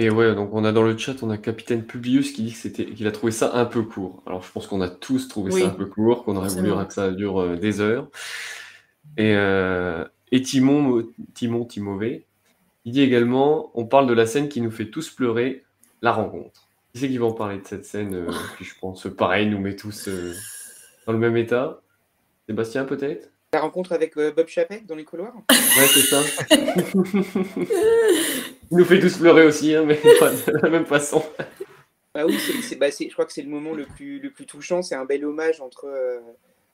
Et 0.00 0.10
ouais, 0.10 0.32
donc 0.36 0.50
on 0.52 0.64
a 0.64 0.70
dans 0.70 0.84
le 0.84 0.96
chat, 0.96 1.20
on 1.22 1.30
a 1.30 1.36
Capitaine 1.38 1.84
Publius 1.84 2.30
qui 2.32 2.44
dit 2.44 2.52
que 2.52 2.58
c'était, 2.58 2.86
qu'il 2.86 3.04
a 3.08 3.10
trouvé 3.10 3.32
ça 3.32 3.52
un 3.54 3.64
peu 3.64 3.82
court. 3.82 4.22
Alors 4.26 4.42
je 4.44 4.52
pense 4.52 4.68
qu'on 4.68 4.80
a 4.80 4.88
tous 4.88 5.26
trouvé 5.26 5.52
Oui, 5.52 5.60
ça 5.62 5.66
un 5.66 5.70
peu 5.70 5.86
court, 5.86 6.22
qu'on 6.24 6.36
aurait 6.36 6.48
voulu 6.50 6.70
que 6.86 6.94
ça 6.94 7.10
dure 7.10 7.40
euh, 7.40 7.56
des 7.56 7.80
heures. 7.80 8.08
Et, 9.16 9.34
euh, 9.34 10.04
et 10.32 10.42
Timon, 10.42 11.06
Timon 11.34 11.64
Timové, 11.64 12.26
il 12.84 12.92
dit 12.92 13.02
également, 13.02 13.70
on 13.74 13.86
parle 13.86 14.06
de 14.06 14.14
la 14.14 14.26
scène 14.26 14.48
qui 14.48 14.60
nous 14.60 14.70
fait 14.70 14.90
tous 14.90 15.10
pleurer, 15.10 15.64
la 16.02 16.12
rencontre. 16.12 16.68
Qui 16.92 17.00
c'est 17.00 17.08
qui 17.08 17.18
va 17.18 17.26
en 17.26 17.32
parler 17.32 17.58
de 17.58 17.66
cette 17.66 17.84
scène 17.84 18.14
euh, 18.14 18.30
qui, 18.58 18.64
je 18.64 18.74
pense, 18.78 19.06
pareil, 19.16 19.46
nous 19.46 19.58
met 19.58 19.76
tous 19.76 20.08
euh, 20.08 20.34
dans 21.06 21.12
le 21.12 21.18
même 21.18 21.36
état? 21.36 21.82
Sébastien 22.48 22.84
peut-être? 22.84 23.30
La 23.52 23.60
rencontre 23.60 23.92
avec 23.92 24.16
euh, 24.16 24.32
Bob 24.32 24.46
Chapek 24.48 24.86
dans 24.86 24.94
les 24.94 25.04
couloirs? 25.04 25.34
Ouais, 25.50 25.86
c'est 25.86 26.00
ça. 26.02 26.22
il 28.70 28.76
nous 28.76 28.84
fait 28.84 29.00
tous 29.00 29.16
pleurer 29.18 29.46
aussi, 29.46 29.74
hein, 29.74 29.84
mais 29.86 29.98
pas 30.18 30.30
de 30.32 30.58
la 30.62 30.68
même 30.70 30.86
façon. 30.86 31.22
Ah 32.14 32.26
oui, 32.26 32.38
c'est, 32.38 32.60
c'est- 32.62 32.76
bah, 32.76 32.90
c'est- 32.90 33.08
je 33.08 33.12
crois 33.12 33.24
que 33.26 33.32
c'est 33.32 33.42
le 33.42 33.48
moment 33.48 33.72
le 33.74 33.84
plus, 33.86 34.18
le 34.18 34.30
plus 34.30 34.46
touchant. 34.46 34.82
C'est 34.82 34.94
un 34.94 35.04
bel 35.04 35.24
hommage 35.24 35.60
entre, 35.60 35.86
euh, 35.86 36.20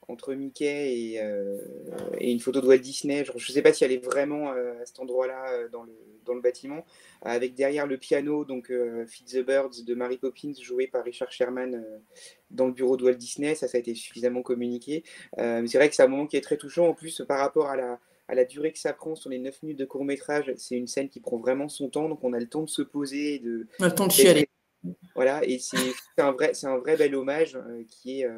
entre 0.08 0.34
Mickey 0.34 1.12
et, 1.12 1.22
euh, 1.22 1.58
et 2.18 2.30
une 2.30 2.40
photo 2.40 2.60
de 2.60 2.66
Walt 2.66 2.78
Disney. 2.78 3.24
Genre, 3.24 3.38
je 3.38 3.50
ne 3.50 3.54
sais 3.54 3.62
pas 3.62 3.72
si 3.72 3.84
elle 3.84 3.92
est 3.92 4.04
vraiment 4.04 4.52
euh, 4.52 4.80
à 4.82 4.86
cet 4.86 5.00
endroit-là 5.00 5.52
euh, 5.52 5.68
dans, 5.68 5.82
le, 5.82 5.92
dans 6.24 6.34
le 6.34 6.40
bâtiment, 6.40 6.84
avec 7.22 7.54
derrière 7.54 7.86
le 7.86 7.96
piano, 7.96 8.44
donc 8.44 8.72
Feed 9.06 9.26
the 9.26 9.44
Birds 9.44 9.84
de 9.86 9.94
Mary 9.94 10.18
Poppins, 10.18 10.52
joué 10.60 10.86
par 10.86 11.04
Richard 11.04 11.32
Sherman 11.32 11.84
dans 12.50 12.66
le 12.66 12.72
bureau 12.72 12.96
de 12.96 13.04
Walt 13.04 13.14
Disney. 13.14 13.54
Ça, 13.54 13.68
ça 13.68 13.78
a 13.78 13.80
été 13.80 13.94
suffisamment 13.94 14.42
communiqué. 14.42 15.04
Mais 15.38 15.66
c'est 15.66 15.78
vrai 15.78 15.88
que 15.88 15.94
c'est 15.94 16.02
un 16.02 16.08
moment 16.08 16.26
qui 16.26 16.36
est 16.36 16.42
très 16.42 16.56
touchant. 16.56 16.88
En 16.88 16.94
plus, 16.94 17.22
par 17.26 17.38
rapport 17.38 17.68
à 17.68 17.76
la, 17.76 17.98
à 18.28 18.34
la 18.34 18.44
durée 18.44 18.72
que 18.72 18.78
ça 18.78 18.92
prend 18.92 19.14
sur 19.14 19.30
les 19.30 19.38
9 19.38 19.62
minutes 19.62 19.78
de 19.78 19.84
court 19.84 20.04
métrage, 20.04 20.52
c'est 20.56 20.76
une 20.76 20.86
scène 20.86 21.08
qui 21.08 21.20
prend 21.20 21.38
vraiment 21.38 21.68
son 21.68 21.88
temps. 21.88 22.08
Donc, 22.08 22.22
on 22.22 22.32
a 22.32 22.38
le 22.38 22.48
temps 22.48 22.62
de 22.62 22.70
se 22.70 22.82
poser 22.82 23.38
de, 23.38 23.66
On 23.80 23.84
a 23.84 23.88
le 23.88 23.94
temps 23.94 24.06
de 24.06 24.12
chialer. 24.12 24.48
voilà, 25.14 25.42
et 25.44 25.58
c'est 25.58 25.78
un 26.18 26.32
vrai, 26.32 26.52
un 26.64 26.76
vrai 26.76 26.96
bel 26.96 27.14
hommage 27.14 27.58
qui 27.88 28.20
est, 28.20 28.28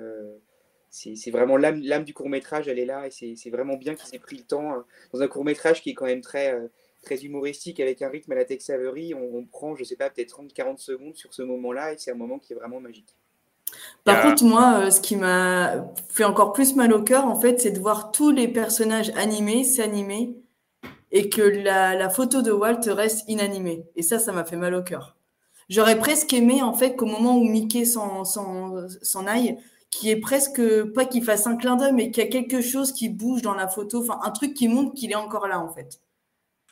c'est 0.91 1.31
vraiment 1.31 1.57
l'âme, 1.57 2.05
du 2.05 2.15
court 2.15 2.29
métrage, 2.29 2.69
elle 2.69 2.79
est 2.79 2.87
là, 2.87 3.07
et 3.07 3.11
c'est 3.11 3.51
vraiment 3.51 3.77
bien 3.77 3.95
qu'ils 3.95 4.15
aient 4.15 4.19
pris 4.19 4.37
le 4.37 4.45
temps 4.45 4.73
euh, 4.75 4.81
dans 5.13 5.23
un 5.23 5.29
court 5.29 5.45
métrage 5.45 5.83
qui 5.83 5.91
est 5.91 5.95
quand 5.95 6.07
même 6.07 6.23
très, 6.23 6.55
euh, 6.55 6.69
très 7.03 7.17
humoristique 7.25 7.81
avec 7.81 8.03
un 8.03 8.09
rythme 8.09 8.33
à 8.33 8.35
la 8.37 8.45
Tex 8.45 8.71
Avery. 8.71 9.15
On, 9.15 9.37
on 9.37 9.45
prend, 9.47 9.77
je 9.77 9.85
sais 9.85 9.97
pas, 9.97 10.11
peut-être 10.11 10.31
30-40 10.31 10.79
secondes 10.79 11.17
sur 11.17 11.35
ce 11.35 11.43
moment-là, 11.43 11.93
et 11.93 11.99
c'est 11.99 12.11
un 12.13 12.15
moment 12.15 12.39
qui 12.39 12.53
est 12.53 12.57
vraiment 12.57 12.81
magique. 12.81 13.17
Par 14.05 14.21
Euh, 14.21 14.23
contre, 14.23 14.45
moi, 14.45 14.81
euh, 14.87 14.91
ce 14.91 15.01
qui 15.01 15.17
m'a 15.17 15.87
fait 16.09 16.25
encore 16.25 16.53
plus 16.53 16.77
mal 16.77 16.93
au 16.93 17.03
cœur, 17.03 17.27
en 17.27 17.39
fait, 17.41 17.61
c'est 17.61 17.73
de 17.73 17.79
voir 17.81 18.13
tous 18.13 18.31
les 18.31 18.49
personnages 18.49 19.11
animés 19.17 19.65
s'animer 19.65 20.37
et 21.13 21.31
que 21.31 21.43
la, 21.43 21.95
la 21.95 22.11
photo 22.11 22.43
de 22.43 22.53
Walt 22.53 22.81
reste 22.89 23.25
inanimée. 23.29 23.85
Et 23.97 24.03
ça, 24.03 24.19
ça 24.19 24.33
m'a 24.33 24.45
fait 24.45 24.57
mal 24.57 24.75
au 24.75 24.83
cœur. 24.83 25.17
J'aurais 25.69 25.99
presque 25.99 26.33
aimé, 26.33 26.63
en 26.63 26.75
fait, 26.75 26.97
qu'au 26.97 27.07
moment 27.07 27.37
où 27.39 27.45
Mickey 27.45 27.85
s'en 27.87 28.25
aille, 29.27 29.59
qui 29.91 30.11
est 30.11 30.21
presque, 30.21 30.61
pas 30.95 31.07
qu'il 31.07 31.25
fasse 31.25 31.47
un 31.47 31.57
clin 31.57 31.77
d'œil, 31.77 31.93
mais 31.93 32.11
qu'il 32.11 32.23
y 32.23 32.27
a 32.27 32.31
quelque 32.31 32.61
chose 32.61 32.93
qui 32.93 33.09
bouge 33.09 33.43
dans 33.43 33.55
la 33.55 33.69
photo, 33.69 34.03
enfin 34.03 34.19
un 34.23 34.31
truc 34.31 34.55
qui 34.55 34.69
montre 34.69 34.95
qu'il 34.95 35.11
est 35.11 35.15
encore 35.17 35.47
là 35.49 35.59
en 35.61 35.73
fait. 35.73 36.01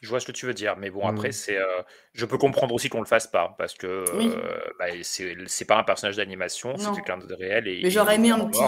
Je 0.02 0.10
vois 0.10 0.20
ce 0.20 0.26
que 0.26 0.32
tu 0.32 0.44
veux 0.44 0.52
dire, 0.52 0.76
mais 0.76 0.90
bon, 0.90 1.06
après, 1.06 1.32
c'est, 1.32 1.56
euh, 1.56 1.80
je 2.12 2.26
peux 2.26 2.36
comprendre 2.36 2.74
aussi 2.74 2.90
qu'on 2.90 2.98
le 3.00 3.06
fasse 3.06 3.26
pas, 3.26 3.54
parce 3.56 3.72
que 3.72 4.04
Oui. 4.18 4.28
euh, 4.28 4.58
bah, 4.78 4.86
c'est 5.02 5.34
c'est 5.46 5.64
pas 5.64 5.78
un 5.78 5.82
personnage 5.84 6.16
d'animation, 6.16 6.76
c'est 6.76 6.92
quelqu'un 6.92 7.16
de 7.16 7.32
réel. 7.32 7.66
Et, 7.68 7.80
Mais 7.82 7.90
j'aurais 7.90 8.16
aimé 8.16 8.30
un 8.30 8.44
petit, 8.44 8.60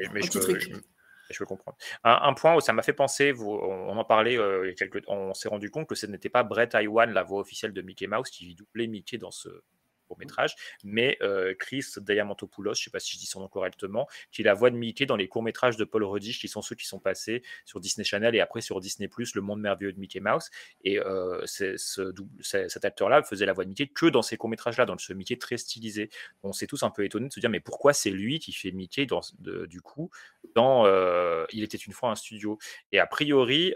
Et- 0.00 0.08
mais 0.12 0.20
un 0.20 0.26
je 0.26 0.30
petit 0.30 0.38
peux, 0.38 0.44
truc. 0.44 0.60
je, 0.60 0.74
je 1.30 1.38
peux 1.38 1.44
comprendre. 1.46 1.76
Un, 2.02 2.18
un 2.22 2.34
point 2.34 2.56
où 2.56 2.60
ça 2.60 2.72
m'a 2.72 2.82
fait 2.82 2.94
penser, 2.94 3.30
vous, 3.30 3.50
on, 3.52 3.90
on 3.90 3.96
en 3.96 4.04
parlait 4.04 4.36
euh, 4.36 4.64
il 4.64 4.70
y 4.70 4.72
a 4.72 4.74
quelques 4.74 5.04
on 5.06 5.32
s'est 5.34 5.48
rendu 5.48 5.70
compte 5.70 5.86
que 5.86 5.94
ce 5.94 6.06
n'était 6.06 6.30
pas 6.30 6.42
Brett 6.42 6.74
Iwan, 6.74 7.12
la 7.12 7.22
voix 7.22 7.38
officielle 7.40 7.72
de 7.72 7.82
Mickey 7.82 8.08
Mouse, 8.08 8.30
qui 8.30 8.56
doublait 8.56 8.88
Mickey 8.88 9.18
dans 9.18 9.30
ce 9.30 9.50
court 10.12 10.18
métrage, 10.18 10.54
mais 10.84 11.16
euh, 11.22 11.54
Chris 11.58 11.84
Diamantopoulos, 11.96 12.74
je 12.74 12.84
sais 12.84 12.90
pas 12.90 13.00
si 13.00 13.14
je 13.14 13.18
dis 13.18 13.26
son 13.26 13.40
nom 13.40 13.48
correctement, 13.48 14.06
qui 14.30 14.42
est 14.42 14.44
la 14.44 14.54
voix 14.54 14.70
de 14.70 14.76
Mickey 14.76 15.06
dans 15.06 15.16
les 15.16 15.26
courts 15.26 15.42
métrages 15.42 15.76
de 15.76 15.84
Paul 15.84 16.04
Rudish, 16.04 16.38
qui 16.38 16.48
sont 16.48 16.60
ceux 16.60 16.74
qui 16.74 16.86
sont 16.86 16.98
passés 16.98 17.42
sur 17.64 17.80
Disney 17.80 18.04
Channel 18.04 18.34
et 18.34 18.40
après 18.40 18.60
sur 18.60 18.80
Disney 18.80 19.08
Le 19.34 19.40
Monde 19.40 19.60
merveilleux 19.60 19.92
de 19.92 19.98
Mickey 19.98 20.20
Mouse. 20.20 20.50
Et 20.84 20.98
euh, 20.98 21.44
cet 21.46 22.84
acteur-là 22.84 23.22
faisait 23.22 23.46
la 23.46 23.52
voix 23.52 23.64
de 23.64 23.70
Mickey 23.70 23.86
que 23.86 24.06
dans 24.06 24.22
ces 24.22 24.36
courts 24.36 24.50
métrages-là, 24.50 24.84
dans 24.84 24.98
ce 24.98 25.12
Mickey 25.12 25.36
très 25.36 25.56
stylisé. 25.56 26.10
On 26.42 26.52
s'est 26.52 26.66
tous 26.66 26.82
un 26.82 26.90
peu 26.90 27.04
étonnés 27.04 27.28
de 27.28 27.32
se 27.32 27.40
dire 27.40 27.50
mais 27.50 27.60
pourquoi 27.60 27.92
c'est 27.92 28.10
lui 28.10 28.38
qui 28.38 28.52
fait 28.52 28.70
Mickey 28.70 29.06
du 29.38 29.80
coup 29.80 30.10
dans 30.54 30.84
euh, 30.86 31.46
Il 31.52 31.62
était 31.62 31.78
une 31.78 31.92
fois 31.92 32.10
un 32.10 32.14
studio. 32.14 32.58
Et 32.90 32.98
a 32.98 33.06
priori, 33.06 33.74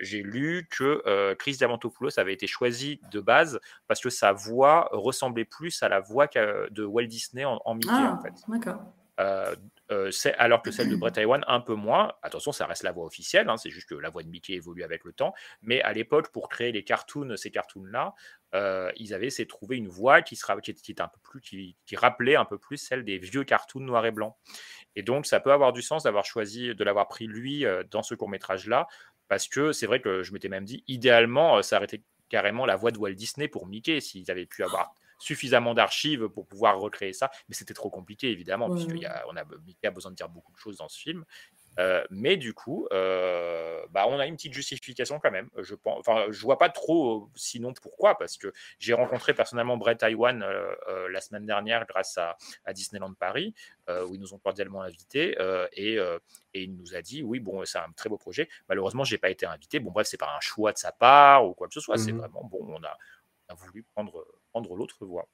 j'ai 0.00 0.22
lu 0.22 0.68
que 0.70 1.34
Chris 1.34 1.52
Diamantopoulos 1.52 2.18
avait 2.18 2.34
été 2.34 2.46
choisi 2.46 3.00
de 3.10 3.20
base 3.20 3.60
parce 3.86 4.00
que 4.00 4.10
sa 4.10 4.32
voix 4.32 4.88
ressemblait 4.92 5.44
plus 5.44 5.69
à 5.82 5.88
la 5.88 6.00
voix 6.00 6.26
de 6.26 6.84
Walt 6.84 7.06
Disney 7.06 7.44
en, 7.44 7.60
en 7.64 7.74
Mickey 7.74 7.90
Ah, 7.92 8.16
en 8.18 8.22
fait. 8.22 8.34
d'accord. 8.48 8.80
Euh, 9.18 9.54
euh, 9.90 10.10
alors 10.38 10.62
que 10.62 10.70
celle 10.70 10.88
de 10.88 10.96
Brett 10.96 11.16
Iwan 11.18 11.44
un 11.46 11.60
peu 11.60 11.74
moins. 11.74 12.12
Attention, 12.22 12.52
ça 12.52 12.66
reste 12.66 12.84
la 12.84 12.92
voix 12.92 13.04
officielle, 13.04 13.48
hein, 13.50 13.56
c'est 13.56 13.68
juste 13.68 13.88
que 13.88 13.94
la 13.94 14.08
voix 14.08 14.22
de 14.22 14.28
Mickey 14.28 14.54
évolue 14.54 14.82
avec 14.82 15.04
le 15.04 15.12
temps. 15.12 15.34
Mais 15.62 15.82
à 15.82 15.92
l'époque, 15.92 16.30
pour 16.32 16.48
créer 16.48 16.72
les 16.72 16.84
cartoons, 16.84 17.36
ces 17.36 17.50
cartoons-là, 17.50 18.14
euh, 18.54 18.90
ils 18.96 19.12
avaient 19.12 19.26
essayé 19.26 19.44
de 19.44 19.50
trouver 19.50 19.76
une 19.76 19.88
voix 19.88 20.22
qui, 20.22 20.36
sera, 20.36 20.58
qui, 20.60 20.74
qui 20.74 20.92
était 20.92 21.02
un 21.02 21.08
peu 21.08 21.18
plus, 21.22 21.40
qui, 21.40 21.76
qui 21.86 21.96
rappelait 21.96 22.36
un 22.36 22.44
peu 22.44 22.56
plus 22.56 22.78
celle 22.78 23.04
des 23.04 23.18
vieux 23.18 23.44
cartoons 23.44 23.80
noir 23.80 24.06
et 24.06 24.10
blanc. 24.10 24.38
Et 24.96 25.02
donc, 25.02 25.26
ça 25.26 25.40
peut 25.40 25.52
avoir 25.52 25.72
du 25.72 25.82
sens 25.82 26.04
d'avoir 26.04 26.24
choisi, 26.24 26.74
de 26.74 26.84
l'avoir 26.84 27.08
pris 27.08 27.26
lui 27.26 27.66
euh, 27.66 27.82
dans 27.90 28.02
ce 28.02 28.14
court 28.14 28.28
métrage-là, 28.28 28.86
parce 29.28 29.48
que 29.48 29.72
c'est 29.72 29.86
vrai 29.86 30.00
que 30.00 30.22
je 30.22 30.32
m'étais 30.32 30.48
même 30.48 30.64
dit, 30.64 30.82
idéalement, 30.88 31.62
ça 31.62 31.76
aurait 31.76 31.86
été 31.86 32.02
carrément 32.28 32.64
la 32.64 32.76
voix 32.76 32.90
de 32.92 32.98
Walt 32.98 33.12
Disney 33.14 33.48
pour 33.48 33.66
Mickey 33.66 34.00
s'ils 34.00 34.30
avaient 34.30 34.46
pu 34.46 34.62
avoir 34.62 34.94
suffisamment 35.20 35.74
d'archives 35.74 36.28
pour 36.28 36.46
pouvoir 36.46 36.78
recréer 36.80 37.12
ça, 37.12 37.30
mais 37.48 37.54
c'était 37.54 37.74
trop 37.74 37.90
compliqué 37.90 38.30
évidemment, 38.30 38.68
ouais. 38.68 38.98
y 38.98 39.06
a, 39.06 39.24
on 39.28 39.36
a, 39.36 39.90
besoin 39.90 40.10
de 40.10 40.16
dire 40.16 40.28
beaucoup 40.28 40.52
de 40.52 40.58
choses 40.58 40.78
dans 40.78 40.88
ce 40.88 40.98
film. 40.98 41.24
Euh, 41.78 42.04
mais 42.10 42.36
du 42.36 42.52
coup, 42.52 42.88
euh, 42.92 43.80
bah, 43.90 44.04
on 44.08 44.18
a 44.18 44.26
une 44.26 44.34
petite 44.34 44.52
justification 44.52 45.20
quand 45.20 45.30
même. 45.30 45.48
Je 45.58 45.76
pense, 45.76 46.00
enfin, 46.00 46.26
je 46.28 46.40
vois 46.42 46.58
pas 46.58 46.68
trop 46.68 47.24
euh, 47.24 47.26
sinon 47.36 47.72
pourquoi, 47.80 48.18
parce 48.18 48.36
que 48.36 48.52
j'ai 48.80 48.92
rencontré 48.92 49.34
personnellement 49.34 49.76
Brett 49.76 50.02
Iwan 50.02 50.42
euh, 50.42 51.08
la 51.10 51.20
semaine 51.20 51.46
dernière 51.46 51.86
grâce 51.86 52.18
à, 52.18 52.36
à 52.64 52.72
Disneyland 52.72 53.14
Paris, 53.14 53.54
où 53.88 54.14
ils 54.14 54.20
nous 54.20 54.34
ont 54.34 54.38
cordialement 54.38 54.82
invités 54.82 55.36
et, 55.72 55.94
et 56.54 56.62
il 56.62 56.76
nous 56.76 56.94
a 56.94 57.02
dit 57.02 57.22
oui, 57.22 57.40
bon, 57.40 57.64
c'est 57.64 57.78
un 57.78 57.90
très 57.96 58.08
beau 58.08 58.18
projet. 58.18 58.48
Malheureusement, 58.68 59.02
j'ai 59.04 59.18
pas 59.18 59.30
été 59.30 59.46
invité. 59.46 59.80
Bon, 59.80 59.90
bref, 59.90 60.06
c'est 60.06 60.16
pas 60.16 60.32
un 60.36 60.40
choix 60.40 60.72
de 60.72 60.78
sa 60.78 60.92
part 60.92 61.46
ou 61.46 61.54
quoi 61.54 61.66
que 61.68 61.74
ce 61.74 61.80
soit. 61.80 61.98
C'est 61.98 62.12
Mhm. 62.12 62.18
vraiment 62.18 62.44
bon, 62.44 62.58
on 62.68 62.82
a, 62.84 62.96
on 63.48 63.52
a 63.52 63.54
voulu 63.56 63.82
prendre, 63.94 64.24
prendre 64.50 64.74
l'autre 64.76 65.04
voie. 65.06 65.28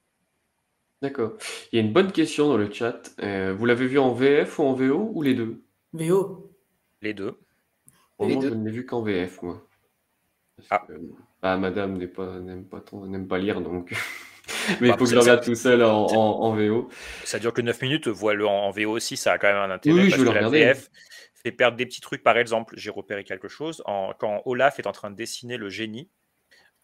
D'accord. 1.03 1.37
Il 1.73 1.77
y 1.77 1.83
a 1.83 1.85
une 1.85 1.93
bonne 1.93 2.11
question 2.13 2.49
dans 2.49 2.57
le 2.57 2.71
chat. 2.73 3.11
Euh, 3.21 3.55
vous 3.57 3.67
l'avez 3.67 3.87
vu 3.87 3.99
en 3.99 4.13
VF 4.13 4.59
ou 4.59 4.63
en 4.65 4.73
VO 4.73 5.11
ou 5.13 5.23
les 5.23 5.35
deux? 5.35 5.63
VO. 5.93 6.51
Les 7.03 7.13
deux. 7.15 7.39
Pour 8.17 8.29
moi, 8.29 8.43
je 8.43 8.49
ne 8.49 8.65
l'ai 8.65 8.71
vu 8.71 8.87
qu'en 8.87 9.03
VF, 9.03 9.43
moi. 9.43 9.67
Parce 10.57 10.69
Ah. 10.71 10.87
que, 10.89 10.95
bah, 11.43 11.57
madame 11.59 11.99
n'est 11.99 12.07
pas, 12.07 12.39
n'aime 12.41 12.65
pas, 12.65 12.81
trop- 12.81 13.07
n'aime 13.07 13.29
pas 13.29 13.37
lire, 13.39 13.61
donc. 13.61 13.91
Mais 14.81 14.89
il 14.89 14.91
Bah, 14.91 14.97
faut 14.97 15.05
que 15.05 15.11
je 15.11 15.15
le 15.17 15.21
regarde 15.21 15.45
tout 15.45 15.55
seul 15.55 15.83
en, 15.85 16.07
en, 16.07 16.41
en 16.45 16.55
VO. 16.57 16.89
Ça 17.25 17.39
dure 17.39 17.53
que 17.53 17.61
9 17.61 17.83
minutes, 17.83 18.09
vois-le 18.09 18.47
en, 18.47 18.67
en 18.69 18.71
VO 18.71 18.91
aussi, 18.93 19.17
ça 19.19 19.33
a 19.33 19.39
quand 19.39 19.49
même 19.49 19.57
un 19.57 19.71
intérêt 19.71 19.97
Oui, 19.97 20.05
oui, 20.05 20.11
je 20.11 20.17
que 20.17 20.21
le 20.23 20.27
la 20.27 20.33
regarder. 20.33 20.61
VF 20.65 20.91
fait 21.35 21.53
perdre 21.53 21.77
des 21.77 21.85
petits 21.85 22.01
trucs. 22.01 22.23
Par 22.23 22.39
exemple, 22.39 22.75
j'ai 22.79 22.91
repéré 22.91 23.23
quelque 23.25 23.49
chose. 23.49 23.83
En- 23.85 24.13
quand 24.19 24.41
Olaf 24.47 24.79
est 24.79 24.87
en 24.87 24.93
train 24.93 25.11
de 25.11 25.17
dessiner 25.17 25.59
le 25.59 25.69
génie 25.69 26.09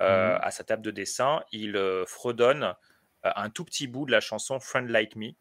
euh, 0.02 0.34
Mhm. 0.34 0.38
à 0.42 0.50
sa 0.50 0.64
table 0.64 0.82
de 0.82 0.90
dessin, 0.90 1.42
il 1.52 1.76
euh, 1.76 2.04
fredonne 2.06 2.74
euh, 3.24 3.30
un 3.36 3.50
tout 3.50 3.64
petit 3.64 3.86
bout 3.86 4.04
de 4.06 4.12
la 4.12 4.20
chanson 4.20 4.60
Friend 4.60 4.88
Like 4.88 5.16
Me. 5.16 5.32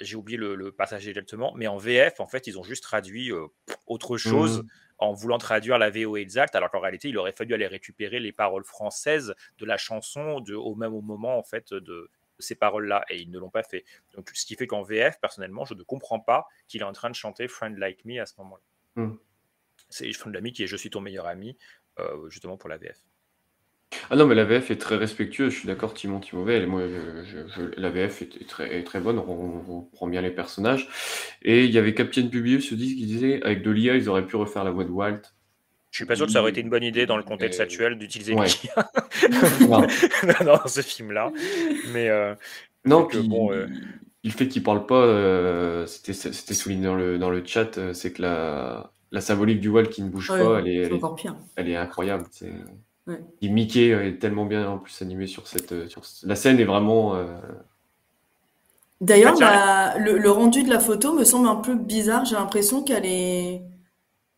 J'ai 0.00 0.16
oublié 0.16 0.38
le, 0.38 0.54
le 0.54 0.72
passage 0.72 1.06
exactement, 1.06 1.52
mais 1.54 1.66
en 1.66 1.76
VF, 1.76 2.20
en 2.20 2.26
fait, 2.26 2.46
ils 2.46 2.58
ont 2.58 2.62
juste 2.64 2.82
traduit 2.82 3.30
autre 3.86 4.16
chose 4.16 4.60
Mhm. 4.60 4.68
en 4.98 5.12
voulant 5.12 5.38
traduire 5.38 5.76
la 5.78 5.90
VO 5.90 6.16
exacte, 6.16 6.54
alors 6.54 6.70
qu'en 6.70 6.80
réalité, 6.80 7.08
il 7.08 7.18
aurait 7.18 7.32
fallu 7.32 7.52
aller 7.54 7.66
récupérer 7.66 8.20
les 8.20 8.32
paroles 8.32 8.64
françaises 8.64 9.34
de 9.58 9.66
la 9.66 9.76
chanson 9.76 10.40
de, 10.40 10.54
au 10.54 10.74
même 10.74 10.92
moment, 11.00 11.36
en 11.38 11.42
fait, 11.42 11.74
de, 11.74 12.10
ces 12.38 12.54
paroles-là, 12.54 13.04
et 13.10 13.20
ils 13.20 13.30
ne 13.30 13.38
l'ont 13.38 13.50
pas 13.50 13.62
fait. 13.62 13.84
Donc, 14.14 14.30
ce 14.34 14.46
qui 14.46 14.56
fait 14.56 14.66
qu'en 14.66 14.82
VF, 14.82 15.20
personnellement, 15.20 15.64
je 15.64 15.74
ne 15.74 15.82
comprends 15.82 16.20
pas 16.20 16.46
qu'il 16.66 16.80
est 16.80 16.84
en 16.84 16.92
train 16.92 17.10
de 17.10 17.14
chanter 17.14 17.46
Friend 17.48 17.76
Like 17.78 18.04
Me 18.04 18.20
à 18.20 18.26
ce 18.26 18.34
moment-là. 18.38 18.62
Mhm. 18.96 19.18
C'est 19.88 20.12
Friend 20.12 20.34
Like 20.34 20.44
Me 20.44 20.50
qui 20.50 20.62
est 20.64 20.66
Je 20.66 20.76
suis 20.76 20.90
ton 20.90 21.00
meilleur 21.00 21.26
ami, 21.26 21.56
euh, 21.98 22.28
justement 22.28 22.56
pour 22.56 22.68
la 22.68 22.76
VF. 22.78 22.98
Ah 24.10 24.16
non, 24.16 24.26
mais 24.26 24.34
la 24.34 24.44
VF 24.44 24.70
est 24.70 24.76
très 24.76 24.96
respectueuse, 24.96 25.52
je 25.52 25.58
suis 25.60 25.66
d'accord, 25.66 25.94
Timon 25.94 26.20
Timové, 26.20 26.54
elle- 26.54 26.66
moi, 26.66 26.82
je- 26.88 27.24
je- 27.24 27.48
je- 27.48 27.80
la 27.80 27.90
VF 27.90 28.22
est, 28.22 28.36
est 28.40 28.48
très, 28.48 28.76
est 28.78 28.84
très 28.84 29.00
bonne, 29.00 29.18
on, 29.18 29.62
on 29.68 29.80
reprend 29.80 30.06
bien 30.08 30.20
les 30.22 30.30
personnages. 30.30 30.88
Et 31.42 31.64
il 31.64 31.70
y 31.70 31.78
avait 31.78 31.94
Captain 31.94 32.26
Publius 32.28 32.68
qui 32.70 32.76
disait, 33.06 33.42
avec 33.42 33.62
de 33.62 33.70
l'IA, 33.70 33.96
ils 33.96 34.08
auraient 34.08 34.26
pu 34.26 34.36
refaire 34.36 34.64
la 34.64 34.70
voix 34.70 34.84
de 34.84 34.90
Walt. 34.90 35.20
Je 35.90 35.98
suis 35.98 36.06
pas 36.06 36.16
sûr 36.16 36.26
que 36.26 36.32
ça 36.32 36.40
aurait 36.40 36.50
été 36.50 36.60
une 36.60 36.70
bonne 36.70 36.82
idée 36.82 37.06
dans 37.06 37.16
le 37.16 37.22
contexte 37.22 37.60
Euh, 37.60 37.64
actuel 37.64 37.96
d'utiliser 37.98 38.34
ouais. 38.34 38.46
l'IA 38.48 38.90
Non. 39.68 39.86
dans 40.44 40.66
ce 40.66 40.80
film-là. 40.82 41.32
Mais 41.92 42.08
euh, 42.08 42.34
Non, 42.84 43.06
puis 43.06 43.20
bon, 43.28 43.52
euh, 43.52 43.66
le 44.24 44.30
fait 44.30 44.48
qu'il 44.48 44.62
parle 44.64 44.86
pas, 44.86 45.04
euh, 45.04 45.86
c'était 45.86 46.12
c'était 46.14 46.54
souligné 46.54 46.86
dans 46.86 46.96
le, 46.96 47.18
dans 47.18 47.30
le 47.30 47.44
chat, 47.46 47.78
euh, 47.78 47.92
c'est 47.92 48.12
que 48.12 48.22
la, 48.22 48.92
la 49.12 49.20
symbolique 49.20 49.60
du 49.60 49.68
Walt 49.68 49.86
qui 49.86 50.02
ne 50.02 50.08
bouge 50.10 50.30
Ouais, 50.30 50.38
pas, 50.42 50.58
elle 50.58 50.68
est, 50.68 50.84
c'est 50.84 50.86
elle 50.86 50.92
est, 50.92 50.94
encore 50.94 51.14
pire. 51.14 51.36
elle 51.56 51.68
est 51.68 51.76
incroyable. 51.76 52.24
c'est- 52.32 52.52
Ouais. 53.06 53.24
Et 53.42 53.48
Mickey 53.48 53.88
est 53.90 54.18
tellement 54.18 54.46
bien 54.46 54.68
en 54.68 54.78
plus 54.78 55.00
animé 55.02 55.26
sur 55.26 55.46
cette, 55.46 55.72
euh, 55.72 55.88
sur 55.88 56.04
ce- 56.04 56.26
la 56.26 56.34
scène 56.36 56.58
est 56.60 56.64
vraiment. 56.64 57.14
euh, 57.14 57.38
D'ailleurs, 59.00 59.38
la- 59.38 59.98
le, 59.98 60.18
le 60.18 60.30
rendu 60.30 60.62
de 60.64 60.68
la 60.70 60.80
photo 60.80 61.12
me 61.12 61.22
semble 61.24 61.46
un 61.48 61.56
peu 61.56 61.74
bizarre. 61.76 62.24
J'ai 62.24 62.34
l'impression 62.36 62.82
qu'elle 62.82 63.06
est, 63.06 63.62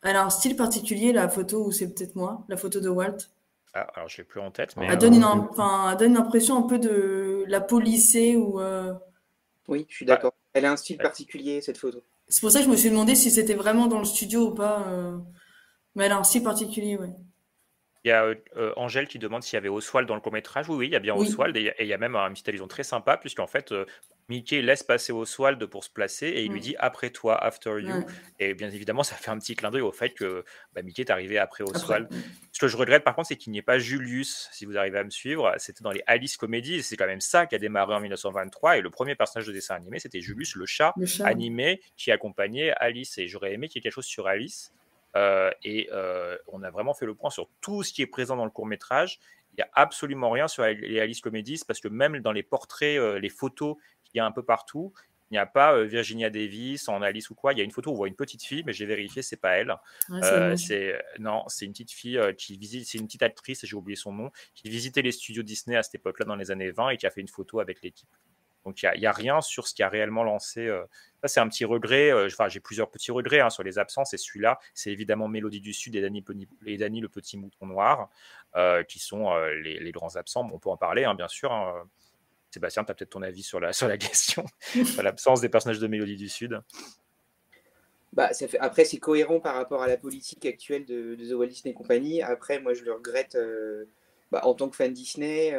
elle 0.03 0.17
a 0.17 0.25
un 0.25 0.31
style 0.31 0.57
particulier, 0.57 1.13
la 1.13 1.29
photo, 1.31 1.67
ou 1.67 1.73
c'est 1.73 1.95
peut-être 1.95 2.17
moi, 2.17 2.45
la 2.49 2.57
photo 2.59 2.81
de 2.81 2.89
Walt. 2.91 3.19
ah, 3.75 3.83
alors 3.95 4.09
je 4.09 4.17
l'ai 4.19 4.25
plus 4.25 4.41
en 4.41 4.51
tête, 4.51 4.77
mais 4.77 4.87
Ouais, 4.87 4.93
Elle 4.93 4.99
donne 4.99 5.15
une, 5.15 5.25
euh, 5.25 5.43
enfin, 5.51 5.91
elle 5.93 5.97
donne 5.99 6.11
une 6.13 6.17
impression 6.19 6.57
un 6.59 6.63
peu 6.69 6.79
de 6.79 7.45
la 7.49 7.61
polissée 7.61 8.37
ou. 8.37 8.61
euh, 8.61 8.95
Oui, 9.69 9.87
je 9.89 9.95
suis 9.95 10.07
d'accord. 10.07 10.35
Elle 10.55 10.65
a 10.65 10.73
un 10.73 10.77
style 10.77 10.99
ouais. 10.99 11.05
particulier, 11.07 11.61
cette 11.61 11.79
photo. 11.79 12.03
C'est 12.29 12.41
pour 12.41 12.51
ça 12.51 12.61
que 12.61 12.67
je 12.67 12.71
me 12.71 12.77
suis 12.77 12.91
demandé 12.91 13.15
si 13.17 13.31
c'était 13.33 13.55
vraiment 13.55 13.87
dans 13.89 13.99
le 13.99 14.05
studio 14.05 14.49
ou 14.51 14.55
pas. 14.55 14.87
euh, 14.89 15.19
Mais 15.97 16.07
elle 16.07 16.13
a 16.13 16.19
un 16.19 16.25
style 16.25 16.43
particulier, 16.45 16.97
ouais. 16.99 17.15
Il 18.07 18.11
y 18.11 18.13
a 18.13 18.23
euh, 18.57 18.73
Angèle 18.77 19.09
qui 19.09 19.19
demande 19.19 19.43
s'il 19.43 19.55
y 19.55 19.57
avait 19.57 19.69
Oswald 19.69 20.07
dans 20.07 20.15
le 20.15 20.21
court-métrage. 20.21 20.69
Oui, 20.69 20.77
oui, 20.77 20.87
il 20.87 20.93
y 20.93 20.97
a 20.97 21.01
bien 21.01 21.17
Oui. 21.17 21.27
Oswald 21.27 21.57
et 21.57 21.61
il 21.61 21.67
y 21.67 21.69
a- 21.71 21.81
et 21.81 21.85
il 21.85 21.89
y 21.89 21.93
a 21.93 21.99
même 21.99 22.15
un 22.15 22.31
petite 22.31 22.49
allusion 22.49 22.69
très 22.69 22.85
sympa, 22.85 23.17
puisqu'en 23.17 23.49
fait, 23.49 23.73
euh, 23.73 23.85
Mickey 24.29 24.63
laisse 24.63 24.85
passer 24.85 25.13
Oswald 25.13 25.65
pour 25.67 25.83
se 25.83 25.91
placer 25.91 26.27
et 26.29 26.45
il 26.45 26.53
lui 26.53 26.61
Mm. 26.61 26.63
dit 26.63 26.77
après 26.79 27.11
toi, 27.11 27.37
after 27.45 27.81
you. 27.81 28.05
Et 28.39 28.55
bien 28.55 28.71
évidemment, 28.71 29.03
ça 29.03 29.17
fait 29.17 29.31
un 29.33 29.39
petit 29.39 29.57
clin 29.57 29.73
d'œil 29.73 29.81
au 29.83 29.91
fait 29.91 30.11
que 30.11 30.45
bah, 30.73 30.83
Mickey 30.83 31.03
est 31.03 31.11
arrivé 31.11 31.37
après 31.39 31.65
Après. 31.65 31.77
Oswald. 31.79 32.09
Ce 32.53 32.61
que 32.61 32.69
je 32.69 32.77
regrette 32.77 33.03
par 33.03 33.17
contre, 33.17 33.27
c'est 33.29 33.37
qu'il 33.37 33.51
n'y 33.53 33.59
ait 33.59 33.63
pas 33.63 33.79
Julius, 33.81 34.49
si 34.53 34.67
vous 34.67 34.77
arrivez 34.79 34.99
à 35.01 35.05
me 35.05 35.11
suivre. 35.11 35.53
C'était 35.59 35.83
dans 35.83 35.91
les 35.93 36.03
Alice 36.07 36.37
Comedies, 36.37 36.85
c'est 36.85 36.97
quand 36.97 37.07
même 37.07 37.21
ça 37.21 37.47
qui 37.47 37.57
a 37.57 37.59
démarré 37.59 37.93
en 37.95 38.01
1923. 38.01 38.79
Et 38.79 38.83
le 38.83 38.91
premier 38.91 39.17
personnage 39.17 39.49
de 39.49 39.53
dessin 39.53 39.75
animé, 39.75 39.99
c'était 39.99 40.21
Julius, 40.21 40.55
le 40.55 40.67
chat 40.67 40.93
Le 40.97 41.07
chat. 41.07 41.27
animé 41.27 41.81
qui 41.97 42.13
accompagnait 42.13 42.71
Alice. 42.79 43.19
Et 43.19 43.27
j'aurais 43.27 43.53
aimé 43.53 43.67
qu'il 43.69 43.79
y 43.79 43.81
ait 43.81 43.83
quelque 43.83 43.95
chose 43.95 44.07
sur 44.07 44.29
Alice. 44.29 44.73
Euh, 45.17 45.51
et 45.63 45.89
euh, 45.93 46.37
on 46.47 46.63
a 46.63 46.71
vraiment 46.71 46.95
fait 46.95 47.07
le 47.07 47.15
point 47.15 47.31
sur 47.31 47.49
tout 47.61 47.83
ce 47.83 47.93
qui 47.93 48.03
est 48.03 48.07
présent 48.07 48.37
dans 48.37 48.45
le 48.45 48.51
court 48.51 48.67
métrage. 48.67 49.19
Il 49.53 49.57
n'y 49.57 49.63
a 49.63 49.71
absolument 49.73 50.31
rien 50.31 50.49
sur 50.49 50.65
les 50.65 51.01
Alice 51.01 51.21
Comedies 51.21 51.63
parce 51.67 51.81
que 51.81 51.89
même 51.89 52.21
dans 52.21 52.33
les 52.33 52.43
portraits, 52.43 52.99
euh, 52.99 53.19
les 53.19 53.31
photos 53.31 53.77
qu'il 54.05 54.19
y 54.19 54.21
a 54.21 54.27
un 54.27 54.33
peu 54.33 54.43
partout, 54.43 54.93
il 55.31 55.35
n'y 55.35 55.39
a 55.39 55.47
pas 55.47 55.83
Virginia 55.83 56.31
Davis 56.31 56.89
en 56.89 57.03
Alice 57.03 57.31
ou 57.31 57.35
quoi. 57.35 57.53
Il 57.53 57.59
y 57.59 57.61
a 57.61 57.65
une 57.65 57.73
photo 57.73 57.91
où 57.91 57.95
on 57.95 57.97
voit 57.97 58.09
une 58.09 58.15
petite 58.15 58.45
fille, 58.45 58.63
mais 58.65 58.73
j'ai 58.73 58.87
vérifié, 58.87 59.23
c'est 59.23 59.41
pas 59.41 59.57
elle. 59.57 59.75
Ouais, 60.09 60.21
Euh, 60.23 60.57
c'est 60.57 61.03
non, 61.19 61.43
c'est 61.49 61.65
une 61.65 61.73
petite 61.73 61.91
fille 61.91 62.21
qui 62.39 62.57
visite, 62.57 62.87
c'est 62.87 62.99
une 62.99 63.07
petite 63.07 63.25
actrice, 63.25 63.65
j'ai 63.65 63.75
oublié 63.75 63.97
son 63.97 64.13
nom, 64.13 64.31
qui 64.55 64.69
visitait 64.69 65.03
les 65.03 65.11
studios 65.11 65.43
Disney 65.43 65.77
à 65.77 65.83
cette 65.83 65.97
époque-là 65.97 66.27
dans 66.27 66.37
les 66.37 66.53
années 66.53 66.71
20 66.71 66.91
et 66.91 66.97
qui 66.97 67.07
a 67.07 67.11
fait 67.11 67.23
une 67.23 67.29
photo 67.29 67.59
avec 67.59 67.83
l'équipe. 67.83 68.09
Donc 68.67 68.83
il 68.83 68.99
n'y 68.99 69.07
a, 69.07 69.13
rien 69.13 69.41
sur 69.41 69.69
ce 69.69 69.75
qui 69.75 69.85
a 69.85 69.89
réellement 69.89 70.25
lancé. 70.25 70.67
euh, 70.67 70.83
Ça, 71.23 71.29
c'est 71.29 71.41
un 71.41 71.49
petit 71.49 71.65
regret. 71.65 72.11
euh, 72.11 72.29
j'ai 72.49 72.59
plusieurs 72.59 72.91
petits 72.91 73.13
regrets 73.13 73.39
hein, 73.39 73.49
sur 73.49 73.63
les 73.63 73.79
absences. 73.79 74.13
Et 74.13 74.17
celui-là, 74.17 74.59
c'est 74.75 74.91
évidemment 74.91 75.29
Mélodie 75.29 75.61
du 75.61 75.73
Sud 75.73 75.95
et 75.95 76.01
Danny 76.01 77.01
le 77.01 77.09
petit 77.09 77.39
mouton 77.39 77.67
noir, 77.67 78.11
euh, 78.57 78.83
qui 78.83 78.99
sont 78.99 79.33
les, 79.63 79.93
grands 79.93 80.17
absents. 80.17 80.49
On 80.53 80.59
peut 80.59 80.69
en 80.69 80.77
parler, 80.77 81.05
hein, 81.05 81.15
bien 81.15 81.29
sûr. 81.29 81.53
hein. 81.53 81.89
Sébastien, 82.51 82.83
tu 82.83 82.91
as 82.91 82.95
peut-être 82.95 83.11
ton 83.11 83.23
avis 83.23 83.43
sur 83.45 83.61
la, 83.61 83.73
question, 83.99 84.45
sur 84.85 85.03
l'absence 85.05 85.41
des 85.41 85.49
personnages 85.49 85.79
de 85.79 85.87
Mélodie 85.87 86.17
du 86.17 86.29
Sud. 86.29 86.61
Bah. 88.13 88.31
Après, 88.59 88.85
c'est 88.85 88.99
cohérent 88.99 89.39
par 89.39 89.55
rapport 89.55 89.85
à 89.85 89.87
la 89.87 89.97
politique 89.97 90.45
actuelle 90.45 90.87
de, 90.87 91.15
The 91.15 91.35
Walt 91.35 91.47
Disney 91.47 91.73
Company. 91.73 92.21
Après, 92.21 92.59
moi, 92.59 92.75
je 92.75 92.83
le 92.83 92.95
regrette 92.95 93.39
bah, 94.33 94.41
en 94.45 94.55
tant 94.55 94.69
que 94.69 94.75
fan 94.75 94.93
Disney, 94.93 95.55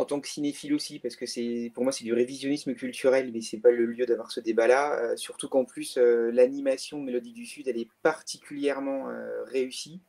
en 0.00 0.04
tant 0.04 0.20
que 0.20 0.28
cinéphile 0.28 0.74
aussi, 0.74 0.98
parce 0.98 1.16
que 1.16 1.26
c'est 1.26 1.70
pour 1.74 1.84
moi, 1.84 1.92
c'est 1.92 2.04
du 2.04 2.12
révisionnisme 2.12 2.74
culturel, 2.74 3.30
mais 3.32 3.40
c'est 3.40 3.58
pas 3.58 3.70
le 3.70 3.86
lieu 3.86 4.06
d'avoir 4.06 4.30
ce 4.32 4.40
débat-là. 4.40 4.98
Euh, 5.00 5.16
surtout 5.16 5.48
qu'en 5.48 5.64
plus, 5.64 5.96
l'animation 5.98 7.00
Mélodie 7.00 7.32
du 7.32 7.46
Sud, 7.46 7.68
elle 7.68 7.78
est 7.78 7.88
particulièrement 8.02 9.08
réussie 9.46 10.00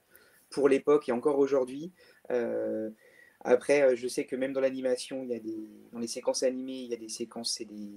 pour 0.50 0.70
l'époque 0.70 1.10
et 1.10 1.12
encore 1.12 1.40
aujourd'hui. 1.40 1.92
Après, 3.44 3.82
euh, 3.82 3.96
je 3.96 4.08
sais 4.08 4.26
que 4.26 4.36
même 4.36 4.54
dans 4.54 4.62
l'animation, 4.62 5.24
il 5.24 5.30
y 5.30 5.34
a 5.34 5.40
des, 5.40 5.68
dans 5.92 6.00
les 6.00 6.08
séquences 6.08 6.44
animées, 6.44 6.82
il 6.82 6.92
y 6.92 6.94
a 6.94 6.98
des 6.98 7.10
séquences 7.10 7.60
et 7.60 7.66
des, 7.66 7.90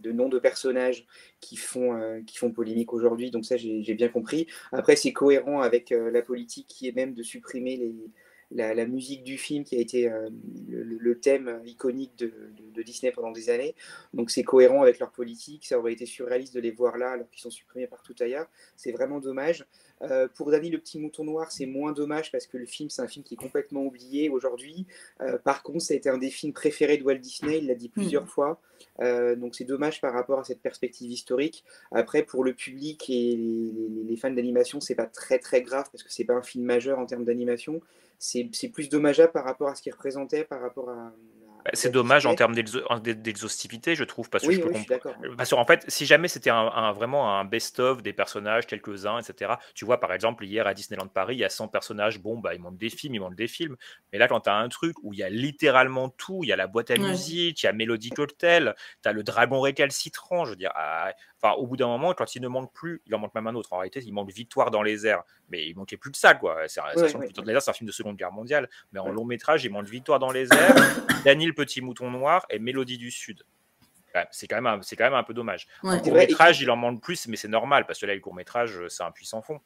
de 0.00 0.12
noms 0.12 0.28
de 0.28 0.38
personnages 0.38 1.06
qui 1.40 1.56
font, 1.56 1.94
euh, 1.94 2.20
qui 2.26 2.38
font 2.38 2.50
polémique 2.50 2.92
aujourd'hui. 2.92 3.30
Donc 3.30 3.44
ça, 3.44 3.56
j'ai 3.58 3.94
bien 3.94 4.08
compris. 4.08 4.46
Après, 4.72 4.96
c'est 4.96 5.12
cohérent 5.12 5.60
avec 5.60 5.92
euh, 5.92 6.10
la 6.10 6.22
politique 6.22 6.66
qui 6.66 6.88
est 6.88 6.96
même 6.96 7.12
de 7.12 7.22
supprimer 7.22 7.76
les, 7.76 7.94
la, 8.50 8.74
la, 8.74 8.86
musique 8.86 9.24
du 9.24 9.38
film 9.38 9.64
qui 9.64 9.76
a 9.76 9.80
été 9.80 10.08
le, 10.68 10.82
le, 10.82 11.18
thème 11.18 11.60
iconique 11.64 12.16
de, 12.18 12.26
de, 12.26 12.70
de, 12.74 12.82
Disney 12.82 13.12
pendant 13.12 13.32
des 13.32 13.50
années. 13.50 13.74
Donc 14.12 14.30
c'est 14.30 14.44
cohérent 14.44 14.82
avec 14.82 14.98
leur 14.98 15.10
politique. 15.10 15.66
Ça 15.66 15.78
aurait 15.78 15.92
été 15.92 16.06
surréaliste 16.06 16.54
de 16.54 16.60
les 16.60 16.70
voir 16.70 16.98
là 16.98 17.12
alors 17.12 17.30
qu'ils 17.30 17.42
sont 17.42 17.50
supprimés 17.50 17.86
partout 17.86 18.14
ailleurs. 18.20 18.46
C'est 18.76 18.92
vraiment 18.92 19.20
dommage. 19.20 19.64
Euh, 20.02 20.28
pour 20.34 20.50
Danny 20.50 20.70
le 20.70 20.78
petit 20.78 20.98
mouton 20.98 21.24
noir, 21.24 21.50
c'est 21.52 21.66
moins 21.66 21.92
dommage 21.92 22.30
parce 22.32 22.46
que 22.46 22.56
le 22.56 22.66
film, 22.66 22.90
c'est 22.90 23.02
un 23.02 23.08
film 23.08 23.24
qui 23.24 23.34
est 23.34 23.38
complètement 23.38 23.84
oublié 23.84 24.28
aujourd'hui. 24.28 24.86
Euh, 25.20 25.38
par 25.38 25.62
contre, 25.62 25.80
ça 25.80 25.94
a 25.94 25.96
été 25.96 26.08
un 26.08 26.18
des 26.18 26.30
films 26.30 26.52
préférés 26.52 26.98
de 26.98 27.04
Walt 27.04 27.16
Disney, 27.16 27.58
il 27.58 27.66
l'a 27.66 27.74
dit 27.74 27.88
plusieurs 27.88 28.24
mmh. 28.24 28.28
fois. 28.28 28.60
Euh, 29.00 29.34
donc 29.36 29.54
c'est 29.54 29.64
dommage 29.64 30.00
par 30.00 30.12
rapport 30.12 30.40
à 30.40 30.44
cette 30.44 30.60
perspective 30.60 31.10
historique. 31.10 31.64
Après, 31.90 32.22
pour 32.22 32.44
le 32.44 32.54
public 32.54 33.08
et 33.08 33.36
les, 33.36 34.04
les 34.04 34.16
fans 34.16 34.30
d'animation, 34.30 34.80
c'est 34.80 34.94
pas 34.94 35.06
très 35.06 35.38
très 35.38 35.62
grave 35.62 35.88
parce 35.90 36.02
que 36.02 36.12
c'est 36.12 36.24
pas 36.24 36.34
un 36.34 36.42
film 36.42 36.64
majeur 36.64 36.98
en 36.98 37.06
termes 37.06 37.24
d'animation. 37.24 37.80
C'est 38.18 38.68
plus 38.72 38.88
dommageable 38.88 39.32
par 39.32 39.44
rapport 39.44 39.68
à 39.68 39.74
ce 39.74 39.82
qu'il 39.82 39.92
représentait, 39.92 40.44
par 40.44 40.60
rapport 40.60 40.90
à, 40.90 41.12
c'est 41.72 41.90
dommage 41.90 42.26
en 42.26 42.34
termes 42.34 42.54
d'exhaustivité, 42.54 43.94
je 43.94 44.04
trouve, 44.04 44.28
parce 44.28 44.46
que 44.46 44.52
je 44.52 44.60
peux 44.60 44.70
comprendre. 44.70 45.36
Parce 45.36 45.50
qu'en 45.50 45.64
fait, 45.64 45.82
si 45.88 46.04
jamais 46.04 46.28
c'était 46.28 46.50
un, 46.50 46.92
vraiment 46.92 47.38
un 47.38 47.44
best-of 47.46 48.02
des 48.02 48.12
personnages, 48.12 48.66
quelques-uns, 48.66 49.18
etc. 49.18 49.54
Tu 49.74 49.86
vois, 49.86 49.98
par 49.98 50.12
exemple, 50.12 50.44
hier 50.44 50.66
à 50.66 50.74
Disneyland 50.74 51.08
Paris, 51.08 51.36
il 51.36 51.38
y 51.38 51.44
a 51.44 51.48
100 51.48 51.68
personnages. 51.68 52.20
Bon, 52.20 52.38
bah, 52.38 52.54
ils 52.54 52.60
montrent 52.60 52.76
des 52.76 52.90
films, 52.90 53.14
ils 53.14 53.20
montrent 53.20 53.36
des 53.36 53.48
films. 53.48 53.76
Mais 54.12 54.18
là, 54.18 54.28
quand 54.28 54.40
tu 54.40 54.50
as 54.50 54.56
un 54.56 54.68
truc 54.68 54.96
où 55.02 55.14
il 55.14 55.20
y 55.20 55.22
a 55.22 55.30
littéralement 55.30 56.10
tout, 56.10 56.40
il 56.42 56.48
y 56.48 56.52
a 56.52 56.56
la 56.56 56.66
boîte 56.66 56.90
à 56.90 56.96
musique, 56.96 57.62
il 57.62 57.66
y 57.66 57.68
a 57.68 57.72
Melody 57.72 58.10
Cocktail, 58.10 58.74
tu 59.02 59.08
as 59.08 59.12
le 59.12 59.22
dragon 59.22 59.60
récalcitrant, 59.60 60.44
je 60.44 60.50
veux 60.50 60.56
dire, 60.56 60.72
ah, 60.74 61.12
enfin, 61.44 61.54
au 61.56 61.66
bout 61.66 61.76
d'un 61.76 61.86
moment, 61.86 62.14
quand 62.14 62.34
il 62.34 62.42
ne 62.42 62.48
manque 62.48 62.72
plus, 62.72 63.02
il 63.06 63.14
en 63.14 63.18
manque 63.18 63.34
même 63.34 63.46
un 63.46 63.54
autre. 63.54 63.72
En 63.72 63.78
réalité, 63.78 64.00
il 64.04 64.12
manque 64.12 64.30
Victoire 64.32 64.70
dans 64.70 64.82
les 64.82 65.06
airs. 65.06 65.22
Mais 65.50 65.66
il 65.66 65.76
manquait 65.76 65.96
plus 65.96 66.10
de 66.10 66.16
ça, 66.16 66.34
quoi. 66.34 66.56
C'est 66.68 66.80
ouais, 66.80 66.86
ouais. 66.96 67.56
un 67.56 67.72
film 67.72 67.86
de 67.86 67.92
Seconde 67.92 68.16
Guerre 68.16 68.32
mondiale. 68.32 68.68
Mais 68.92 69.00
en 69.00 69.10
long 69.10 69.24
métrage, 69.24 69.64
il 69.64 69.70
manque 69.70 69.86
Victoire 69.86 70.18
dans 70.18 70.32
les 70.32 70.48
airs, 70.52 70.74
Daniel 71.24 71.54
Petit 71.54 71.80
Mouton 71.80 72.10
Noir 72.10 72.46
et 72.50 72.58
Mélodie 72.58 72.98
du 72.98 73.10
Sud. 73.10 73.44
C'est 74.30 74.46
quand, 74.46 74.56
même 74.56 74.66
un, 74.66 74.78
quand 74.78 75.04
même 75.04 75.14
un 75.14 75.24
peu 75.24 75.34
dommage. 75.34 75.66
Ouais, 75.82 76.00
court 76.00 76.14
métrage, 76.14 76.60
il 76.60 76.70
en 76.70 76.76
manque 76.76 77.02
plus, 77.02 77.26
mais 77.26 77.36
c'est 77.36 77.48
normal 77.48 77.84
parce 77.84 77.98
que 77.98 78.06
là, 78.06 78.14
le 78.14 78.20
court 78.20 78.34
métrage, 78.34 78.78
c'est 78.88 79.02
un 79.02 79.10
puissant 79.10 79.42
fond. 79.42 79.60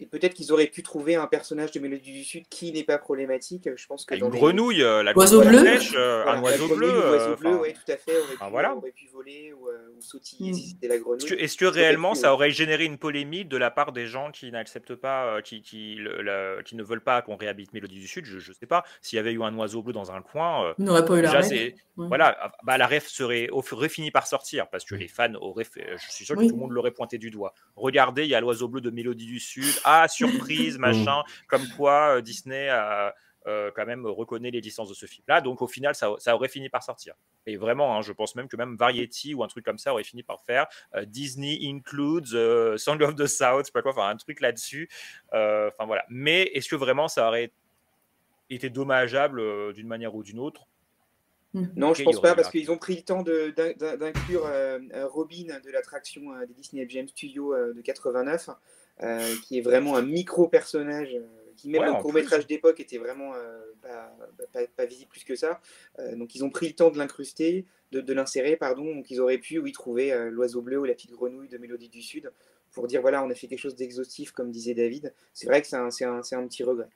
Et 0.00 0.06
peut-être 0.06 0.34
qu'ils 0.34 0.52
auraient 0.52 0.68
pu 0.68 0.84
trouver 0.84 1.16
un 1.16 1.26
personnage 1.26 1.72
de 1.72 1.80
Mélodie 1.80 2.12
du 2.12 2.22
Sud 2.22 2.44
qui 2.48 2.70
n'est 2.70 2.84
pas 2.84 2.98
problématique. 2.98 3.68
Je 3.74 3.86
pense 3.86 4.04
que 4.04 4.14
une 4.14 4.28
grenouille, 4.28 4.76
les... 4.76 4.84
euh, 4.84 5.02
la 5.02 5.12
oiseau 5.16 5.40
bleu, 5.40 5.58
flèche, 5.58 5.92
euh, 5.96 6.22
voilà, 6.22 6.38
un 6.38 6.42
oiseau 6.42 6.76
bleu, 6.76 6.88
euh, 6.88 7.36
bleu, 7.36 7.56
oui, 7.56 7.72
tout 7.74 7.92
à 7.92 7.96
fait. 7.96 8.16
Aurait 8.16 8.36
pu, 8.36 8.50
voilà. 8.50 8.76
aurait 8.76 8.92
pu 8.92 9.08
voler 9.12 9.52
ou, 9.52 9.68
euh, 9.68 9.96
ou 9.96 10.00
sautiller 10.00 10.52
mm. 10.52 10.54
si 10.54 10.68
c'était 10.68 10.86
la 10.86 10.98
grenouille. 10.98 11.24
Est-ce 11.24 11.56
que, 11.56 11.64
est 11.64 11.70
que 11.70 11.74
réellement 11.74 12.12
pu, 12.12 12.20
ça 12.20 12.32
aurait 12.32 12.52
généré 12.52 12.84
une 12.84 12.98
polémique 12.98 13.48
de 13.48 13.56
la 13.56 13.72
part 13.72 13.90
des 13.90 14.06
gens 14.06 14.30
qui 14.30 14.50
n'acceptent 14.52 14.94
pas, 14.94 15.42
qui, 15.42 15.62
qui, 15.62 15.96
le, 15.96 16.22
la, 16.22 16.62
qui, 16.62 16.76
ne 16.76 16.84
veulent 16.84 17.02
pas 17.02 17.20
qu'on 17.22 17.36
réhabite 17.36 17.72
Mélodie 17.72 17.98
du 17.98 18.06
Sud? 18.06 18.24
Je 18.24 18.36
ne 18.36 18.54
sais 18.54 18.66
pas. 18.66 18.84
S'il 19.02 19.16
y 19.16 19.20
avait 19.20 19.32
eu 19.32 19.42
un 19.42 19.56
oiseau 19.56 19.82
bleu 19.82 19.92
dans 19.92 20.12
un 20.12 20.22
coin, 20.22 20.74
on 20.78 20.82
n'aurait 20.82 21.04
pas 21.04 21.16
eu 21.16 21.22
la 21.22 21.32
ref. 21.32 21.50
Ouais. 21.50 22.06
Voilà, 22.06 22.52
bah, 22.62 22.78
la 22.78 22.86
ref 22.86 23.08
serait, 23.08 23.48
aurait 23.50 23.88
fini 23.88 24.12
par 24.12 24.28
sortir 24.28 24.68
parce 24.70 24.84
que 24.84 24.94
les 24.94 25.08
fans 25.08 25.34
auraient 25.34 25.64
fait. 25.64 25.84
Je 25.96 26.12
suis 26.12 26.24
sûr 26.24 26.36
que 26.36 26.42
tout 26.42 26.54
le 26.54 26.60
monde 26.60 26.70
l'aurait 26.70 26.92
pointé 26.92 27.18
du 27.18 27.32
doigt. 27.32 27.54
Regardez, 27.74 28.22
il 28.22 28.28
y 28.28 28.36
a 28.36 28.40
l'oiseau 28.40 28.68
bleu 28.68 28.80
de 28.80 28.90
Mélodie 28.90 29.26
du 29.26 29.40
Sud. 29.40 29.74
Ah, 29.90 30.06
surprise 30.06 30.76
machin, 30.78 31.22
comme 31.48 31.66
quoi 31.76 32.20
Disney 32.20 32.68
a, 32.68 33.14
euh, 33.46 33.70
quand 33.74 33.86
même 33.86 34.04
reconnaît 34.04 34.50
les 34.50 34.60
licences 34.60 34.90
de 34.90 34.94
ce 34.94 35.06
film-là. 35.06 35.40
Donc 35.40 35.62
au 35.62 35.66
final, 35.66 35.94
ça, 35.94 36.10
ça, 36.18 36.34
aurait 36.34 36.48
fini 36.48 36.68
par 36.68 36.82
sortir. 36.82 37.14
Et 37.46 37.56
vraiment, 37.56 37.96
hein, 37.96 38.02
je 38.02 38.12
pense 38.12 38.34
même 38.34 38.46
que 38.46 38.56
même 38.56 38.76
Variety 38.76 39.32
ou 39.32 39.42
un 39.42 39.48
truc 39.48 39.64
comme 39.64 39.78
ça 39.78 39.92
aurait 39.92 40.04
fini 40.04 40.22
par 40.22 40.42
faire 40.42 40.66
euh, 40.94 41.06
Disney 41.06 41.58
includes 41.62 42.34
euh, 42.34 42.76
Song 42.76 43.00
of 43.00 43.14
the 43.14 43.26
South, 43.26 43.60
je 43.60 43.64
sais 43.66 43.72
pas 43.72 43.80
quoi, 43.80 43.92
enfin 43.92 44.08
un 44.10 44.16
truc 44.16 44.40
là-dessus. 44.40 44.90
Enfin 45.32 45.86
voilà. 45.86 46.04
Mais 46.10 46.42
est-ce 46.52 46.68
que 46.68 46.76
vraiment 46.76 47.08
ça 47.08 47.26
aurait 47.26 47.50
été 48.50 48.68
dommageable 48.68 49.72
d'une 49.72 49.88
manière 49.88 50.14
ou 50.14 50.22
d'une 50.22 50.40
autre? 50.40 50.66
Non, 51.54 51.90
okay, 51.90 52.00
je 52.00 52.04
pense 52.04 52.20
pas, 52.20 52.34
parce 52.34 52.50
qu'ils 52.50 52.70
ont 52.70 52.76
pris 52.76 52.96
le 52.96 53.02
temps 53.02 53.22
d'inclure 53.22 54.46
euh, 54.46 54.78
Robin 55.06 55.58
de 55.64 55.70
l'attraction 55.70 56.34
euh, 56.34 56.46
des 56.46 56.52
Disney 56.52 56.84
FGM 56.84 57.08
Studios 57.08 57.54
euh, 57.54 57.72
de 57.72 57.80
89, 57.80 58.50
qui 59.44 59.58
est 59.58 59.60
vraiment 59.60 59.96
un 59.96 60.02
micro-personnage 60.02 61.16
qui, 61.56 61.70
même 61.70 61.80
ouais, 61.80 61.86
dans 61.88 61.96
le 61.96 62.02
court-métrage 62.02 62.46
d'époque, 62.46 62.78
était 62.80 62.98
vraiment 62.98 63.32
pas, 63.82 64.16
pas, 64.52 64.66
pas, 64.76 64.86
visible 64.86 65.10
plus 65.10 65.24
que 65.24 65.34
ça. 65.34 65.60
donc, 66.14 66.34
ils 66.34 66.44
ont 66.44 66.50
pris 66.50 66.68
le 66.68 66.74
temps 66.74 66.90
de 66.90 66.98
l'incruster, 66.98 67.66
de, 67.90 68.00
de 68.00 68.12
l'insérer, 68.12 68.56
pardon. 68.56 68.94
Donc, 68.94 69.10
ils 69.10 69.20
auraient 69.20 69.38
pu, 69.38 69.58
oui, 69.58 69.72
trouver 69.72 70.12
l'oiseau 70.30 70.62
bleu 70.62 70.78
ou 70.78 70.84
la 70.84 70.94
petite 70.94 71.12
grenouille 71.12 71.48
de 71.48 71.58
Mélodie 71.58 71.88
du 71.88 72.02
Sud 72.02 72.32
pour 72.72 72.86
dire, 72.86 73.00
voilà, 73.00 73.24
on 73.24 73.30
a 73.30 73.34
fait 73.34 73.48
quelque 73.48 73.58
chose 73.58 73.74
d'exhaustif, 73.74 74.32
comme 74.32 74.50
disait 74.50 74.74
David. 74.74 75.14
C'est 75.32 75.46
vrai 75.46 75.62
que 75.62 75.68
c'est 75.68 75.76
un, 75.76 75.88
un, 75.88 76.20
un 76.20 76.46
petit 76.46 76.62
regret. 76.62 76.88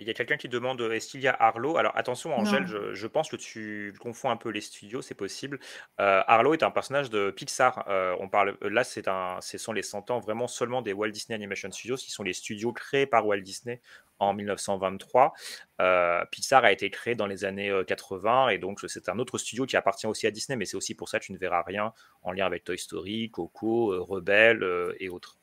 Il 0.00 0.08
y 0.08 0.10
a 0.10 0.14
quelqu'un 0.14 0.36
qui 0.36 0.48
demande 0.48 0.80
est-ce 0.80 1.08
qu'il 1.08 1.20
y 1.20 1.28
a 1.28 1.36
Arlo? 1.38 1.76
Alors 1.76 1.96
attention, 1.96 2.36
Angèle, 2.36 2.66
je, 2.66 2.94
je, 2.94 3.06
pense 3.06 3.28
que 3.28 3.36
tu 3.36 3.94
confonds 4.00 4.28
un 4.28 4.36
peu 4.36 4.48
les 4.48 4.60
studios, 4.60 5.02
c'est 5.02 5.14
possible. 5.14 5.60
Euh, 6.00 6.20
Arlo 6.26 6.52
est 6.52 6.64
un 6.64 6.72
personnage 6.72 7.10
de 7.10 7.30
Pixar. 7.30 7.84
Euh, 7.88 8.16
on 8.18 8.28
parle 8.28 8.58
là, 8.60 8.82
c'est 8.82 9.06
un, 9.06 9.38
ce 9.40 9.56
sont 9.56 9.72
les 9.72 9.82
100 9.82 10.10
ans 10.10 10.18
vraiment 10.18 10.48
seulement 10.48 10.82
des 10.82 10.92
Walt 10.92 11.10
Disney 11.10 11.36
Animation 11.36 11.70
Studios, 11.70 11.96
qui 11.96 12.10
sont 12.10 12.24
les 12.24 12.32
studios 12.32 12.72
créés 12.72 13.06
par 13.06 13.24
Walt 13.24 13.42
Disney 13.42 13.80
en 14.18 14.34
1923. 14.34 15.32
Euh, 15.80 16.24
Pixar 16.32 16.64
a 16.64 16.72
été 16.72 16.90
créé 16.90 17.14
dans 17.14 17.28
les 17.28 17.44
années 17.44 17.72
80 17.86 18.48
et 18.48 18.58
donc 18.58 18.80
c'est 18.88 19.08
un 19.08 19.20
autre 19.20 19.38
studio 19.38 19.64
qui 19.64 19.76
appartient 19.76 20.08
aussi 20.08 20.26
à 20.26 20.32
Disney, 20.32 20.56
mais 20.56 20.64
c'est 20.64 20.76
aussi 20.76 20.96
pour 20.96 21.08
ça 21.08 21.20
que 21.20 21.26
tu 21.26 21.32
ne 21.32 21.38
verras 21.38 21.62
rien 21.62 21.92
en 22.22 22.32
lien 22.32 22.46
avec 22.46 22.64
Toy 22.64 22.78
Story, 22.78 23.30
Coco, 23.30 24.04
Rebelle 24.04 24.94
et 24.98 25.08
autres. 25.08 25.38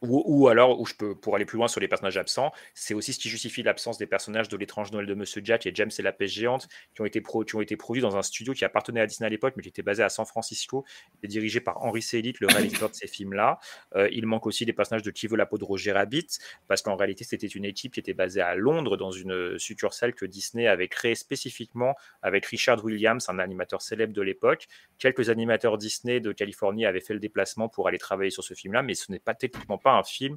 Ou, 0.00 0.46
alors, 0.46 0.80
où 0.80 0.86
je 0.86 0.94
peux, 0.94 1.16
pour 1.16 1.34
aller 1.34 1.44
plus 1.44 1.56
loin 1.56 1.66
sur 1.66 1.80
les 1.80 1.88
personnages 1.88 2.18
absents, 2.18 2.52
c'est 2.72 2.94
aussi 2.94 3.12
ce 3.12 3.18
qui 3.18 3.28
justifie 3.28 3.64
l'absence 3.64 3.98
des 3.98 4.06
personnages 4.06 4.48
de 4.48 4.56
l'étrange 4.56 4.92
Noël 4.92 5.06
de 5.06 5.14
Monsieur 5.14 5.40
Jack 5.44 5.66
et 5.66 5.72
James 5.74 5.90
et 5.98 6.02
la 6.02 6.12
pêche 6.12 6.34
géante, 6.34 6.68
qui 6.94 7.02
ont 7.02 7.04
été, 7.04 7.20
qui 7.20 7.56
ont 7.56 7.60
été 7.60 7.76
produits 7.76 8.00
dans 8.00 8.16
un 8.16 8.22
studio 8.22 8.52
qui 8.52 8.64
appartenait 8.64 9.00
à 9.00 9.06
Disney 9.06 9.26
à 9.26 9.30
l'époque, 9.30 9.54
mais 9.56 9.62
qui 9.64 9.70
était 9.70 9.82
basé 9.82 10.04
à 10.04 10.08
San 10.08 10.24
Francisco, 10.24 10.84
et 11.24 11.26
dirigé 11.26 11.60
par 11.60 11.82
Henry 11.82 12.00
Selick, 12.00 12.38
le 12.38 12.46
réalisateur 12.46 12.90
de 12.90 12.94
ces 12.94 13.08
films-là. 13.08 13.58
Euh, 13.96 14.08
il 14.12 14.24
manque 14.26 14.46
aussi 14.46 14.64
des 14.64 14.72
personnages 14.72 15.02
de 15.02 15.10
Qui 15.10 15.26
veut 15.26 15.36
la 15.36 15.46
peau 15.46 15.58
de 15.58 15.64
Roger 15.64 15.90
Rabbit, 15.90 16.28
parce 16.68 16.80
qu'en 16.82 16.94
réalité, 16.94 17.24
c'était 17.24 17.48
une 17.48 17.64
équipe 17.64 17.94
qui 17.94 18.00
était 18.00 18.14
basée 18.14 18.40
à 18.40 18.54
Londres, 18.54 18.96
dans 18.96 19.10
une 19.10 19.58
succursale 19.58 20.14
que 20.14 20.26
Disney 20.26 20.68
avait 20.68 20.86
créée 20.88 21.16
spécifiquement 21.16 21.96
avec 22.22 22.46
Richard 22.46 22.84
Williams, 22.84 23.28
un 23.28 23.40
animateur 23.40 23.82
célèbre 23.82 24.12
de 24.12 24.22
l'époque. 24.22 24.68
Quelques 24.98 25.28
animateurs 25.28 25.76
Disney 25.76 26.20
de 26.20 26.30
Californie 26.30 26.86
avaient 26.86 27.00
fait 27.00 27.14
le 27.14 27.20
déplacement 27.20 27.68
pour 27.68 27.88
aller 27.88 27.98
travailler 27.98 28.30
sur 28.30 28.44
ce 28.44 28.54
film-là, 28.54 28.84
mais 28.84 28.94
ce 28.94 29.10
n'est 29.10 29.18
pas 29.18 29.34
techniquement 29.34 29.76
pas 29.78 29.87
un 29.96 30.04
film 30.04 30.36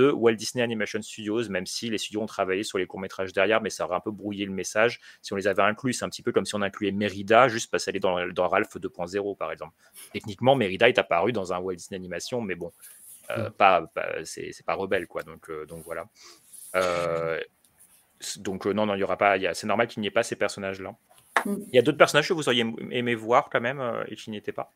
de 0.00 0.10
Walt 0.10 0.34
Disney 0.34 0.62
Animation 0.62 1.02
Studios, 1.02 1.48
même 1.50 1.66
si 1.66 1.90
les 1.90 1.98
studios 1.98 2.22
ont 2.22 2.26
travaillé 2.26 2.62
sur 2.62 2.78
les 2.78 2.86
courts-métrages 2.86 3.32
derrière, 3.32 3.60
mais 3.60 3.70
ça 3.70 3.84
aurait 3.84 3.96
un 3.96 4.00
peu 4.00 4.10
brouillé 4.10 4.46
le 4.46 4.52
message. 4.52 5.00
Si 5.20 5.32
on 5.32 5.36
les 5.36 5.46
avait 5.46 5.62
inclus, 5.62 5.92
c'est 5.92 6.04
un 6.04 6.08
petit 6.08 6.22
peu 6.22 6.32
comme 6.32 6.46
si 6.46 6.54
on 6.54 6.62
incluait 6.62 6.92
Merida, 6.92 7.48
juste 7.48 7.70
parce 7.70 7.84
qu'elle 7.84 7.96
est 7.96 8.00
dans, 8.00 8.26
dans 8.28 8.48
Ralph 8.48 8.74
2.0, 8.76 9.36
par 9.36 9.52
exemple. 9.52 9.74
Techniquement, 10.12 10.54
Merida 10.54 10.88
est 10.88 10.98
apparu 10.98 11.32
dans 11.32 11.52
un 11.52 11.58
Walt 11.58 11.74
Disney 11.74 11.96
Animation, 11.96 12.40
mais 12.40 12.54
bon, 12.54 12.72
euh, 13.30 13.48
mm. 13.48 13.52
pas, 13.52 13.86
pas 13.94 14.24
c'est 14.24 14.64
pas 14.64 14.74
rebelle, 14.74 15.06
quoi. 15.06 15.22
Donc, 15.22 15.50
euh, 15.50 15.66
donc 15.66 15.84
voilà. 15.84 16.06
Euh, 16.76 17.40
donc 18.38 18.66
non, 18.66 18.86
non, 18.86 18.94
il 18.94 19.00
y 19.00 19.04
aura 19.04 19.16
pas. 19.16 19.36
C'est 19.54 19.66
normal 19.66 19.86
qu'il 19.86 20.00
n'y 20.00 20.06
ait 20.06 20.12
pas 20.12 20.22
ces 20.22 20.36
personnages-là. 20.36 20.94
Mm. 21.44 21.56
Il 21.68 21.74
y 21.74 21.78
a 21.78 21.82
d'autres 21.82 21.98
personnages 21.98 22.28
que 22.28 22.32
vous 22.32 22.48
auriez 22.48 22.64
aimé 22.90 23.14
voir 23.14 23.50
quand 23.50 23.60
même 23.60 23.82
et 24.08 24.16
qui 24.16 24.30
n'y 24.30 24.38
étaient 24.38 24.52
pas. 24.52 24.72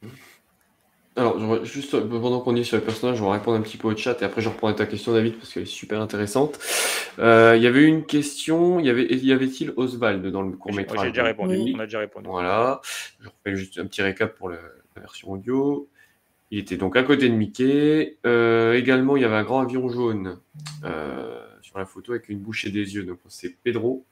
Alors, 1.16 1.64
juste 1.64 1.94
euh, 1.94 2.00
pendant 2.08 2.40
qu'on 2.40 2.56
est 2.56 2.64
sur 2.64 2.76
les 2.76 2.82
personnages, 2.82 3.18
je 3.18 3.22
vais 3.24 3.30
répondre 3.30 3.56
un 3.56 3.60
petit 3.62 3.76
peu 3.76 3.86
au 3.86 3.96
chat 3.96 4.20
et 4.20 4.24
après 4.24 4.40
je 4.40 4.48
reprendrai 4.48 4.74
ta 4.74 4.86
question, 4.86 5.12
David, 5.12 5.36
parce 5.36 5.52
qu'elle 5.52 5.62
est 5.62 5.66
super 5.66 6.00
intéressante. 6.00 6.58
Euh, 7.20 7.54
il 7.56 7.62
y 7.62 7.68
avait 7.68 7.84
une 7.84 8.04
question, 8.04 8.80
il 8.80 8.86
y 8.86 8.90
avait, 8.90 9.06
y 9.06 9.32
avait-il 9.32 9.72
Oswald 9.76 10.26
dans 10.26 10.42
le 10.42 10.56
court-métrage 10.56 11.02
J'ai 11.04 11.10
déjà 11.10 11.22
répondu, 11.22 11.56
oui. 11.56 11.72
on 11.76 11.78
a 11.78 11.84
déjà 11.84 12.00
répondu. 12.00 12.26
Voilà, 12.28 12.80
je 13.20 13.28
refais 13.28 13.56
juste 13.56 13.78
un 13.78 13.86
petit 13.86 14.02
récap 14.02 14.34
pour 14.34 14.48
le, 14.48 14.58
la 14.96 15.02
version 15.02 15.30
audio. 15.30 15.88
Il 16.50 16.58
était 16.58 16.76
donc 16.76 16.96
à 16.96 17.02
côté 17.04 17.28
de 17.28 17.34
Mickey. 17.34 18.18
Euh, 18.26 18.74
également, 18.74 19.16
il 19.16 19.22
y 19.22 19.24
avait 19.24 19.36
un 19.36 19.44
grand 19.44 19.60
avion 19.60 19.88
jaune 19.88 20.38
euh, 20.84 21.40
sur 21.62 21.78
la 21.78 21.86
photo 21.86 22.12
avec 22.12 22.28
une 22.28 22.38
bouche 22.38 22.64
et 22.64 22.70
des 22.70 22.94
yeux. 22.94 23.04
Donc, 23.04 23.18
c'est 23.28 23.56
Pedro. 23.62 24.04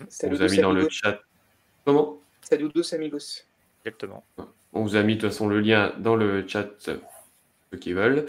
On 0.00 0.04
Saludos 0.08 0.36
vous 0.38 0.42
a 0.42 0.48
mis 0.48 0.58
dans 0.62 0.72
le 0.72 0.80
amigos. 0.80 0.90
chat. 0.90 1.20
Comment? 1.84 2.18
Saludos 2.42 2.94
amigos. 2.94 3.44
Exactement. 3.84 4.24
On 4.72 4.82
vous 4.82 4.96
a 4.96 5.02
mis 5.02 5.16
de 5.16 5.20
toute 5.20 5.30
façon 5.30 5.48
le 5.48 5.60
lien 5.60 5.92
dans 5.98 6.16
le 6.16 6.46
chat, 6.46 6.68
ceux 6.78 7.00
qui 7.80 7.92
veulent. 7.92 8.26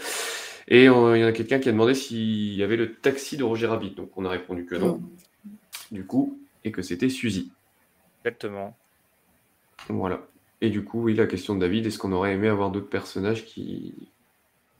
Et 0.68 0.84
il 0.84 0.86
y 0.86 0.88
en 0.88 1.10
a 1.10 1.32
quelqu'un 1.32 1.58
qui 1.58 1.68
a 1.68 1.72
demandé 1.72 1.94
s'il 1.94 2.54
y 2.54 2.62
avait 2.62 2.76
le 2.76 2.94
taxi 2.94 3.36
de 3.36 3.44
Roger 3.44 3.66
Rabbit. 3.66 3.90
Donc 3.90 4.16
on 4.16 4.24
a 4.24 4.30
répondu 4.30 4.64
que 4.64 4.74
non, 4.76 5.02
du 5.90 6.06
coup, 6.06 6.38
et 6.64 6.72
que 6.72 6.80
c'était 6.80 7.10
Suzy. 7.10 7.52
Exactement. 8.24 8.74
Voilà. 9.88 10.26
Et 10.60 10.70
du 10.70 10.82
coup, 10.82 11.02
oui, 11.02 11.14
la 11.14 11.26
question 11.26 11.54
de 11.54 11.60
David, 11.60 11.84
est-ce 11.84 11.98
qu'on 11.98 12.12
aurait 12.12 12.32
aimé 12.32 12.48
avoir 12.48 12.70
d'autres 12.70 12.88
personnages 12.88 13.44
qui. 13.44 13.94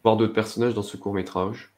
voir 0.03 0.17
d'autres 0.17 0.33
personnages 0.33 0.73
dans 0.73 0.83
ce 0.83 0.97
court 0.97 1.13
métrage? 1.13 1.74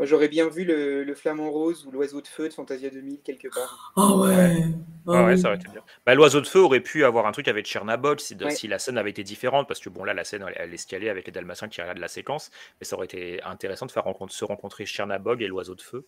Moi, 0.00 0.06
j'aurais 0.06 0.28
bien 0.28 0.48
vu 0.48 0.64
le, 0.64 1.04
le 1.04 1.14
flamant 1.14 1.50
rose 1.50 1.84
ou 1.84 1.90
l'oiseau 1.90 2.22
de 2.22 2.26
feu 2.26 2.48
de 2.48 2.54
Fantasia 2.54 2.88
2000 2.88 3.20
quelque 3.22 3.48
part. 3.48 3.92
Oh 3.96 4.22
ouais. 4.24 4.64
Ouais, 5.04 5.24
ouais, 5.26 5.36
ça 5.36 5.48
aurait 5.48 5.58
été 5.58 5.68
bien. 5.68 5.82
Bah, 6.06 6.14
L'oiseau 6.14 6.40
de 6.40 6.46
feu 6.46 6.58
aurait 6.60 6.80
pu 6.80 7.04
avoir 7.04 7.26
un 7.26 7.32
truc 7.32 7.48
avec 7.48 7.66
Tchernabob 7.66 8.18
si, 8.18 8.34
Ouais. 8.36 8.50
si 8.50 8.66
la 8.66 8.78
scène 8.78 8.96
avait 8.96 9.10
été 9.10 9.22
différente, 9.24 9.68
parce 9.68 9.78
que 9.78 9.90
bon, 9.90 10.02
là, 10.02 10.14
la 10.14 10.24
scène, 10.24 10.42
elle, 10.48 10.54
elle 10.56 10.72
escalait 10.72 11.10
avec 11.10 11.26
les 11.26 11.32
Dalmatiens 11.32 11.68
qui 11.68 11.82
regardent 11.82 11.98
la 11.98 12.08
séquence, 12.08 12.50
mais 12.80 12.86
ça 12.86 12.96
aurait 12.96 13.04
été 13.04 13.42
intéressant 13.42 13.84
de 13.84 13.92
faire 13.92 14.04
rencontre- 14.04 14.32
se 14.32 14.42
rencontrer 14.46 14.86
Tchernabog 14.86 15.42
et 15.42 15.48
l'oiseau 15.48 15.74
de 15.74 15.82
feu. 15.82 16.06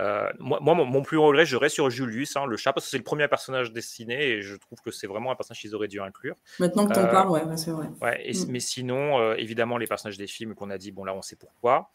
Euh, 0.00 0.28
moi, 0.38 0.58
moi, 0.60 0.74
mon, 0.74 0.84
mon 0.84 1.02
plus 1.02 1.16
gros 1.16 1.28
regret, 1.28 1.46
je 1.46 1.56
reste 1.56 1.76
sur 1.76 1.88
Julius, 1.88 2.36
hein, 2.36 2.44
le 2.44 2.58
chat, 2.58 2.74
parce 2.74 2.84
que 2.84 2.90
c'est 2.90 2.98
le 2.98 3.04
premier 3.04 3.26
personnage 3.28 3.72
dessiné 3.72 4.22
et 4.32 4.42
je 4.42 4.56
trouve 4.56 4.80
que 4.84 4.90
c'est 4.90 5.06
vraiment 5.06 5.30
un 5.30 5.36
personnage 5.36 5.60
qu'ils 5.62 5.74
auraient 5.74 5.88
dû 5.88 5.98
inclure. 6.00 6.34
Maintenant 6.58 6.86
que 6.86 6.92
t'en 6.92 7.04
Euh, 7.04 7.10
parles, 7.10 7.30
ouais, 7.30 7.44
ouais, 7.44 7.56
c'est 7.56 7.70
vrai. 7.70 7.86
Ouais, 8.02 8.20
et- 8.28 8.32
Mm. 8.34 8.46
mais 8.50 8.60
sinon, 8.60 9.18
euh, 9.20 9.34
évidemment, 9.36 9.78
les 9.78 9.86
personnages 9.86 10.18
des 10.18 10.26
films 10.26 10.54
qu'on 10.54 10.68
a 10.68 10.76
dit, 10.76 10.90
bon 10.92 11.04
là, 11.04 11.14
on 11.14 11.22
sait 11.22 11.36
pourquoi. 11.36 11.90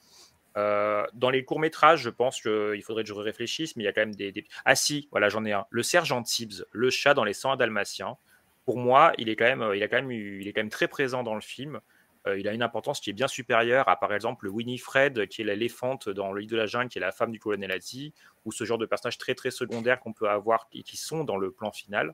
Euh, 0.58 1.06
dans 1.14 1.30
les 1.30 1.46
courts 1.46 1.60
métrages, 1.60 2.02
je 2.02 2.10
pense 2.10 2.42
qu'il 2.42 2.82
faudrait 2.84 3.04
que 3.04 3.10
je 3.10 3.14
réfléchisse, 3.14 3.76
mais 3.76 3.84
il 3.84 3.86
y 3.86 3.90
a 3.90 3.94
quand 3.94 4.02
même 4.02 4.16
des, 4.16 4.46
Ah 4.66 4.76
si, 4.76 5.08
voilà, 5.12 5.30
j'en 5.30 5.46
ai 5.46 5.54
un. 5.54 5.66
Le 5.70 5.84
sergent 5.84 6.24
Tibbs, 6.24 6.66
le 6.72 6.90
chat 6.90 7.14
dans 7.14 7.24
les 7.24 7.34
101 7.34 7.56
Dalmatiens. 7.58 8.18
Pour 8.66 8.78
moi, 8.78 9.14
il 9.18 9.30
est 9.30 9.36
quand 9.36 9.46
même, 9.46 9.62
euh, 9.62 9.76
il 9.76 9.84
a 9.84 9.88
quand 9.88 9.98
même, 9.98 10.12
il 10.12 10.48
est 10.48 10.54
quand 10.54 10.62
même 10.62 10.70
très 10.70 10.88
présent 10.88 11.24
dans 11.24 11.36
le 11.36 11.42
film. 11.42 11.80
Euh, 12.28 12.38
il 12.38 12.48
a 12.48 12.54
une 12.54 12.62
importance 12.62 13.00
qui 13.00 13.10
est 13.10 13.14
bien 13.14 13.28
supérieure 13.28 13.88
à, 13.88 13.98
par 13.98 14.14
exemple, 14.14 14.46
le 14.46 14.52
Winifred, 14.52 15.28
qui 15.28 15.42
est 15.42 15.46
l'éléphante 15.46 16.10
dans 16.10 16.34
le 16.34 16.42
lit 16.42 16.48
de 16.48 16.58
la 16.58 16.66
jungle, 16.66 16.90
qui 16.90 16.98
est 16.98 17.02
la 17.02 17.12
femme 17.12 17.32
du 17.32 17.40
colonel 17.40 17.72
Hattie, 17.72 18.14
ou 18.46 18.52
ce 18.52 18.66
genre 18.66 18.78
de 18.78 18.86
personnages 18.86 19.18
très 19.18 19.36
très 19.36 19.52
secondaires 19.52 20.00
qu'on 20.00 20.14
peut 20.14 20.30
avoir 20.30 20.68
et 20.74 20.84
qui 20.84 20.98
sont 20.98 21.24
dans 21.24 21.38
le 21.38 21.52
plan 21.52 21.72
final. 21.72 22.14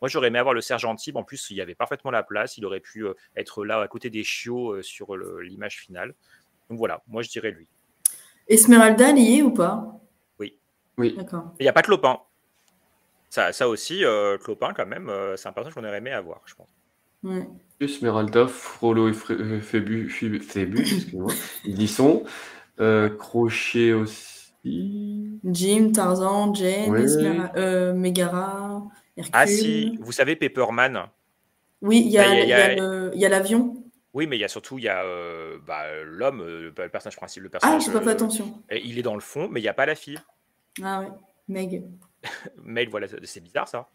Moi, 0.00 0.08
j'aurais 0.08 0.28
aimé 0.28 0.40
avoir 0.40 0.54
le 0.54 0.60
sergent 0.60 0.96
Tibbs. 0.96 1.16
En 1.16 1.22
plus, 1.22 1.50
il 1.50 1.56
y 1.56 1.60
avait 1.60 1.76
parfaitement 1.76 2.10
la 2.10 2.24
place. 2.24 2.56
Il 2.56 2.66
aurait 2.66 2.80
pu 2.80 3.06
être 3.36 3.64
là 3.64 3.80
à 3.80 3.86
côté 3.86 4.10
des 4.10 4.24
chiots 4.24 4.82
sur 4.82 5.16
l'image 5.16 5.78
finale. 5.78 6.14
Donc 6.72 6.78
voilà, 6.78 7.02
moi 7.06 7.20
je 7.20 7.28
dirais 7.28 7.50
lui. 7.50 7.68
Esmeralda, 8.48 9.10
elle 9.10 9.18
y 9.18 9.38
est 9.38 9.42
ou 9.42 9.50
pas? 9.50 10.00
Oui. 10.40 10.58
Oui. 10.96 11.14
D'accord. 11.14 11.52
Il 11.60 11.64
n'y 11.64 11.68
a 11.68 11.72
pas 11.74 11.82
Clopin. 11.82 12.18
Ça, 13.28 13.52
ça 13.52 13.68
aussi, 13.68 14.06
euh, 14.06 14.38
Clopin, 14.38 14.72
quand 14.74 14.86
même, 14.86 15.10
euh, 15.10 15.36
c'est 15.36 15.48
un 15.48 15.52
personnage 15.52 15.74
qu'on 15.74 15.84
aurait 15.84 15.98
aimé 15.98 16.12
avoir, 16.12 16.40
je 16.46 16.54
pense. 16.54 16.68
Ouais. 17.24 17.46
Esmeralda, 17.78 18.46
Frollo 18.46 19.10
et 19.10 19.12
Fré- 19.12 19.34
euh, 19.38 19.58
excusez-moi, 19.58 21.30
ils 21.66 21.82
y 21.82 21.88
sont. 21.88 22.24
Euh, 22.80 23.10
Crochet 23.10 23.92
aussi. 23.92 24.54
Jim, 25.44 25.90
Tarzan, 25.92 26.54
Jane, 26.54 26.90
Ouais. 26.90 27.04
Euh, 27.56 27.92
Megara, 27.92 28.82
Hercule. 29.14 29.30
Ah 29.34 29.46
si, 29.46 29.98
vous 30.00 30.12
savez 30.12 30.36
Pepperman 30.36 31.04
Oui, 31.82 32.02
il 32.06 32.12
y 32.12 32.16
a, 32.18 32.22
Bah, 32.76 33.14
y 33.14 33.24
a 33.26 33.28
l'avion. 33.28 33.81
Oui, 34.14 34.26
mais 34.26 34.36
il 34.36 34.40
y 34.40 34.44
a 34.44 34.48
surtout 34.48 34.78
il 34.78 34.84
y 34.84 34.88
a 34.88 35.04
euh, 35.04 35.58
bah, 35.66 35.84
l'homme, 36.04 36.40
euh, 36.42 36.72
le 36.76 36.88
personnage 36.88 37.16
principal. 37.16 37.44
Le 37.44 37.48
Ah, 37.48 37.58
personnage, 37.58 37.86
j'ai 37.86 37.92
pas 37.92 38.00
fait 38.00 38.08
euh, 38.08 38.12
attention. 38.12 38.62
Il 38.70 38.98
est 38.98 39.02
dans 39.02 39.14
le 39.14 39.20
fond, 39.20 39.48
mais 39.50 39.60
il 39.60 39.62
n'y 39.62 39.68
a 39.68 39.74
pas 39.74 39.86
la 39.86 39.94
fille. 39.94 40.18
Ah 40.82 41.00
ouais, 41.00 41.08
Meg. 41.48 41.84
Mais 42.62 42.86
voilà, 42.86 43.06
c'est 43.24 43.40
bizarre 43.40 43.68
ça. 43.68 43.88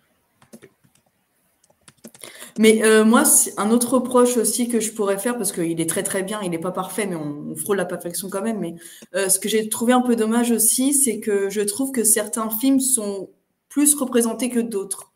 Mais 2.59 2.83
euh, 2.83 3.05
moi, 3.05 3.23
un 3.57 3.69
autre 3.69 3.93
reproche 3.95 4.35
aussi 4.37 4.67
que 4.67 4.79
je 4.79 4.91
pourrais 4.91 5.19
faire, 5.19 5.37
parce 5.37 5.51
qu'il 5.51 5.79
est 5.79 5.89
très 5.89 6.01
très 6.03 6.23
bien, 6.23 6.41
il 6.41 6.49
n'est 6.49 6.59
pas 6.59 6.71
parfait, 6.71 7.05
mais 7.05 7.15
on, 7.15 7.51
on 7.51 7.55
frôle 7.55 7.77
la 7.77 7.85
perfection 7.85 8.29
quand 8.29 8.41
même. 8.41 8.59
Mais 8.59 8.75
euh, 9.15 9.29
ce 9.29 9.39
que 9.39 9.47
j'ai 9.47 9.69
trouvé 9.69 9.93
un 9.93 10.01
peu 10.01 10.15
dommage 10.15 10.49
aussi, 10.51 10.93
c'est 10.93 11.19
que 11.19 11.49
je 11.49 11.61
trouve 11.61 11.91
que 11.91 12.03
certains 12.03 12.49
films 12.49 12.79
sont 12.79 13.29
plus 13.69 13.93
représentés 13.93 14.49
que 14.49 14.59
d'autres. 14.59 15.13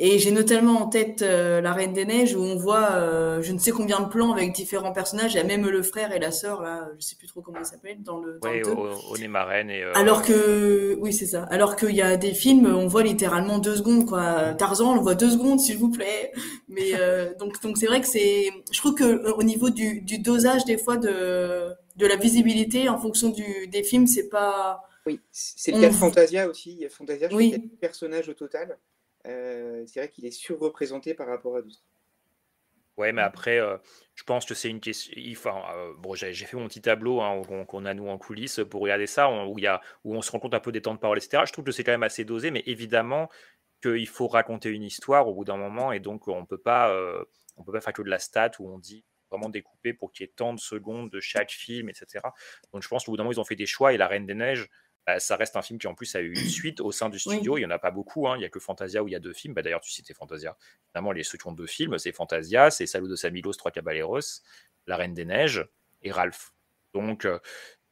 Et 0.00 0.18
j'ai 0.20 0.30
notamment 0.30 0.82
en 0.82 0.86
tête 0.86 1.22
euh, 1.22 1.60
La 1.60 1.72
Reine 1.72 1.92
des 1.92 2.04
Neiges, 2.04 2.34
où 2.34 2.40
on 2.40 2.54
voit 2.56 2.90
euh, 2.92 3.42
je 3.42 3.52
ne 3.52 3.58
sais 3.58 3.72
combien 3.72 3.98
de 4.00 4.08
plans 4.08 4.32
avec 4.32 4.52
différents 4.52 4.92
personnages. 4.92 5.34
Il 5.34 5.38
y 5.38 5.40
a 5.40 5.44
même 5.44 5.66
le 5.68 5.82
frère 5.82 6.12
et 6.12 6.20
la 6.20 6.30
sœur, 6.30 6.62
là, 6.62 6.88
je 6.98 7.04
sais 7.04 7.16
plus 7.16 7.26
trop 7.26 7.40
comment 7.40 7.58
ils 7.58 7.64
s'appellent, 7.66 8.02
dans 8.02 8.18
le, 8.20 8.38
Oui, 8.44 8.62
au 9.10 9.18
nez 9.18 9.26
marraine 9.28 9.70
et. 9.70 9.82
euh, 9.82 9.92
Alors 9.94 10.22
que, 10.22 10.96
oui, 11.00 11.12
c'est 11.12 11.26
ça. 11.26 11.42
Alors 11.50 11.74
qu'il 11.76 11.94
y 11.96 12.02
a 12.02 12.16
des 12.16 12.32
films, 12.32 12.66
on 12.66 12.86
voit 12.86 13.02
littéralement 13.02 13.58
deux 13.58 13.76
secondes, 13.76 14.06
quoi. 14.06 14.54
Tarzan, 14.54 14.92
on 14.92 14.94
le 14.94 15.00
voit 15.00 15.14
deux 15.16 15.30
secondes, 15.30 15.58
s'il 15.58 15.78
vous 15.78 15.90
plaît. 15.90 16.32
Mais 16.68 16.92
euh, 16.94 17.34
donc, 17.38 17.60
donc 17.62 17.76
c'est 17.76 17.86
vrai 17.86 18.00
que 18.00 18.06
c'est. 18.06 18.50
Je 18.70 18.78
trouve 18.78 18.94
que 18.94 19.32
au 19.32 19.42
niveau 19.42 19.70
du, 19.70 20.00
du 20.02 20.18
dosage 20.18 20.64
des 20.64 20.78
fois 20.78 20.96
de 20.96 21.72
de 21.96 22.06
la 22.06 22.14
visibilité 22.14 22.88
en 22.88 22.98
fonction 22.98 23.30
du 23.30 23.66
des 23.66 23.82
films, 23.82 24.06
c'est 24.06 24.28
pas. 24.28 24.84
Oui, 25.06 25.18
c'est 25.32 25.72
le 25.72 25.78
On- 25.78 25.80
cas 25.80 25.88
de 25.88 25.94
Fantasia 25.94 26.48
aussi. 26.48 26.86
Fantasia, 26.90 27.28
je 27.30 27.34
Oui. 27.34 27.48
crois 27.48 27.56
qu'il 27.58 27.64
y 27.64 27.66
a 27.66 27.68
deux 27.70 27.76
personnages 27.80 28.28
au 28.28 28.34
total. 28.34 28.76
Euh, 29.28 29.84
c'est 29.86 30.00
vrai 30.00 30.08
qu'il 30.08 30.26
est 30.26 30.30
surreprésenté 30.30 31.14
par 31.14 31.26
rapport 31.26 31.56
à 31.56 31.62
d'autres. 31.62 31.82
Ouais, 32.98 33.12
mais 33.12 33.22
après, 33.22 33.60
euh, 33.60 33.76
je 34.16 34.24
pense 34.24 34.44
que 34.44 34.54
c'est 34.54 34.68
une 34.68 34.80
question. 34.80 35.14
Enfin, 35.30 35.62
euh, 35.72 35.94
bon, 35.98 36.16
j'ai 36.16 36.34
fait 36.34 36.56
mon 36.56 36.66
petit 36.66 36.82
tableau 36.82 37.20
hein, 37.20 37.42
qu'on 37.68 37.84
a 37.84 37.94
nous 37.94 38.08
en 38.08 38.18
coulisses 38.18 38.60
pour 38.68 38.82
regarder 38.82 39.06
ça, 39.06 39.30
où, 39.30 39.56
on 40.04 40.20
se 40.20 40.32
rend 40.32 40.40
compte 40.40 40.54
un 40.54 40.60
peu 40.60 40.72
des 40.72 40.82
temps 40.82 40.94
de 40.94 40.98
parole, 40.98 41.16
etc. 41.16 41.44
Je 41.46 41.52
trouve 41.52 41.64
que 41.64 41.70
c'est 41.70 41.84
quand 41.84 41.92
même 41.92 42.02
assez 42.02 42.24
dosé, 42.24 42.50
mais 42.50 42.64
évidemment 42.66 43.28
qu'il 43.80 44.08
faut 44.08 44.26
raconter 44.26 44.70
une 44.70 44.82
histoire 44.82 45.28
au 45.28 45.34
bout 45.34 45.44
d'un 45.44 45.56
moment, 45.56 45.92
et 45.92 46.00
donc 46.00 46.26
on 46.26 46.44
peut 46.44 46.58
pas, 46.58 46.90
euh, 46.90 47.24
on 47.56 47.62
peut 47.62 47.70
pas 47.70 47.80
faire 47.80 47.92
que 47.92 48.02
de 48.02 48.10
la 48.10 48.18
stat 48.18 48.50
où 48.58 48.68
on 48.68 48.78
dit 48.78 49.04
vraiment 49.30 49.48
découper 49.48 49.92
pour 49.92 50.10
qu'il 50.10 50.26
y 50.26 50.28
ait 50.28 50.32
tant 50.34 50.52
de 50.52 50.58
secondes 50.58 51.08
de 51.08 51.20
chaque 51.20 51.52
film, 51.52 51.88
etc. 51.88 52.18
Donc 52.72 52.82
je 52.82 52.88
pense 52.88 53.04
qu'au 53.04 53.12
bout 53.12 53.16
d'un 53.16 53.22
moment, 53.22 53.32
ils 53.32 53.40
ont 53.40 53.44
fait 53.44 53.54
des 53.54 53.66
choix, 53.66 53.92
et 53.92 53.96
La 53.96 54.08
Reine 54.08 54.26
des 54.26 54.34
Neiges, 54.34 54.68
bah, 55.08 55.20
ça 55.20 55.36
reste 55.36 55.56
un 55.56 55.62
film 55.62 55.78
qui 55.78 55.86
en 55.86 55.94
plus 55.94 56.14
a 56.16 56.20
eu 56.20 56.34
une 56.34 56.36
suite 56.50 56.80
au 56.82 56.92
sein 56.92 57.08
du 57.08 57.18
studio. 57.18 57.56
Il 57.56 57.60
n'y 57.60 57.66
en 57.66 57.70
a 57.70 57.78
pas 57.78 57.90
beaucoup. 57.90 58.28
hein. 58.28 58.36
Il 58.36 58.40
n'y 58.40 58.44
a 58.44 58.50
que 58.50 58.60
Fantasia 58.60 59.02
où 59.02 59.08
il 59.08 59.12
y 59.12 59.16
a 59.16 59.20
deux 59.20 59.32
films. 59.32 59.54
Bah, 59.54 59.62
D'ailleurs, 59.62 59.80
tu 59.80 59.90
citais 59.90 60.12
Fantasia. 60.12 60.54
Finalement, 60.90 61.12
les 61.12 61.22
ceux 61.22 61.38
qui 61.38 61.46
ont 61.46 61.52
deux 61.52 61.66
films, 61.66 61.96
c'est 61.98 62.12
Fantasia, 62.12 62.70
c'est 62.70 62.84
Salut 62.84 63.08
de 63.08 63.26
Amigos, 63.26 63.54
Trois 63.54 63.70
Caballeros, 63.70 64.20
La 64.86 64.96
Reine 64.98 65.14
des 65.14 65.24
Neiges 65.24 65.66
et 66.02 66.12
Ralph. 66.12 66.52
Donc, 66.92 67.24
euh, 67.24 67.38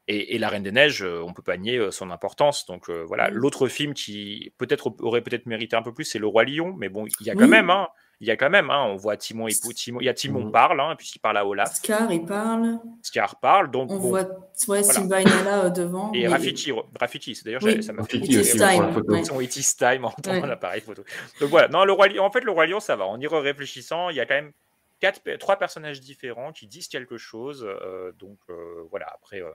et, 0.08 0.34
et 0.34 0.38
La 0.38 0.50
Reine 0.50 0.62
des 0.62 0.72
Neiges, 0.72 1.02
euh, 1.02 1.22
on 1.22 1.32
peut 1.32 1.42
pas 1.42 1.56
nier 1.56 1.78
euh, 1.78 1.90
son 1.90 2.10
importance. 2.10 2.66
Donc 2.66 2.90
voilà. 2.90 3.30
L'autre 3.30 3.66
film 3.66 3.94
qui 3.94 4.52
peut-être 4.58 4.92
aurait 5.00 5.22
peut-être 5.22 5.46
mérité 5.46 5.74
un 5.74 5.82
peu 5.82 5.94
plus, 5.94 6.04
c'est 6.04 6.18
Le 6.18 6.26
Roi 6.26 6.44
Lion. 6.44 6.74
Mais 6.76 6.90
bon, 6.90 7.06
il 7.20 7.26
y 7.26 7.30
a 7.30 7.34
quand 7.34 7.40
Oui. 7.44 7.48
même, 7.48 7.70
hein, 7.70 7.88
il 8.20 8.26
y 8.26 8.30
a 8.30 8.36
quand 8.36 8.48
même, 8.50 8.70
hein, 8.70 8.84
on 8.84 8.96
voit 8.96 9.16
Timon 9.16 9.46
et 9.46 9.52
Timon. 9.52 10.00
Il 10.00 10.04
y 10.04 10.08
a 10.08 10.14
Timon 10.14 10.44
Mhm. 10.46 10.52
parle, 10.52 10.80
hein, 10.80 10.94
puisqu'il 10.96 11.18
parle 11.18 11.36
à 11.36 11.46
Olaf. 11.46 11.74
Scar, 11.74 12.10
il 12.10 12.24
parle. 12.24 12.78
Scar 13.02 13.38
parle. 13.40 13.70
Donc 13.70 13.90
On 13.90 13.96
bon. 13.98 14.08
voit 14.08 14.22
ouais, 14.22 14.28
Voilà. 14.66 14.82
Simba 14.84 15.20
et 15.20 15.24
Nala 15.24 15.64
euh, 15.66 15.70
devant. 15.70 16.12
Et 16.14 16.22
mais- 16.22 16.28
Rafiki, 16.28 16.72
Rafiki, 16.98 17.34
c'est 17.34 17.44
d'ailleurs, 17.44 17.62
Oui. 17.62 17.82
ça 17.82 17.92
m'a 17.92 18.04
fait 18.04 18.18
beaucoup 18.18 18.32
aussi, 18.38 18.58
photo. 18.58 19.12
ouais. 19.12 19.24
Son 19.24 19.40
It 19.40 19.56
is 19.56 19.76
time 19.76 20.04
en 20.06 20.14
Ouais. 20.26 20.40
dans 20.40 20.46
l'appareil 20.46 20.80
photo. 20.80 21.04
Donc 21.40 21.50
voilà, 21.50 21.68
non, 21.68 21.84
le 21.84 21.92
roi 21.92 22.08
Lion, 22.08 22.24
en 22.24 22.30
fait, 22.30 22.40
le 22.44 22.50
roi 22.52 22.66
Lion, 22.66 22.80
ça 22.80 22.96
va. 22.96 23.06
En 23.06 23.20
y 23.20 23.26
réfléchissant, 23.26 24.08
il 24.10 24.16
y 24.16 24.20
a 24.20 24.26
quand 24.26 24.34
même 24.34 24.52
quatre, 24.98 25.20
trois 25.38 25.56
personnages 25.56 26.00
différents 26.00 26.52
qui 26.52 26.66
disent 26.66 26.88
quelque 26.88 27.18
chose. 27.18 27.64
euh, 27.68 28.12
donc 28.12 28.38
euh, 28.48 28.82
voilà, 28.90 29.06
après, 29.14 29.42
euh, 29.42 29.50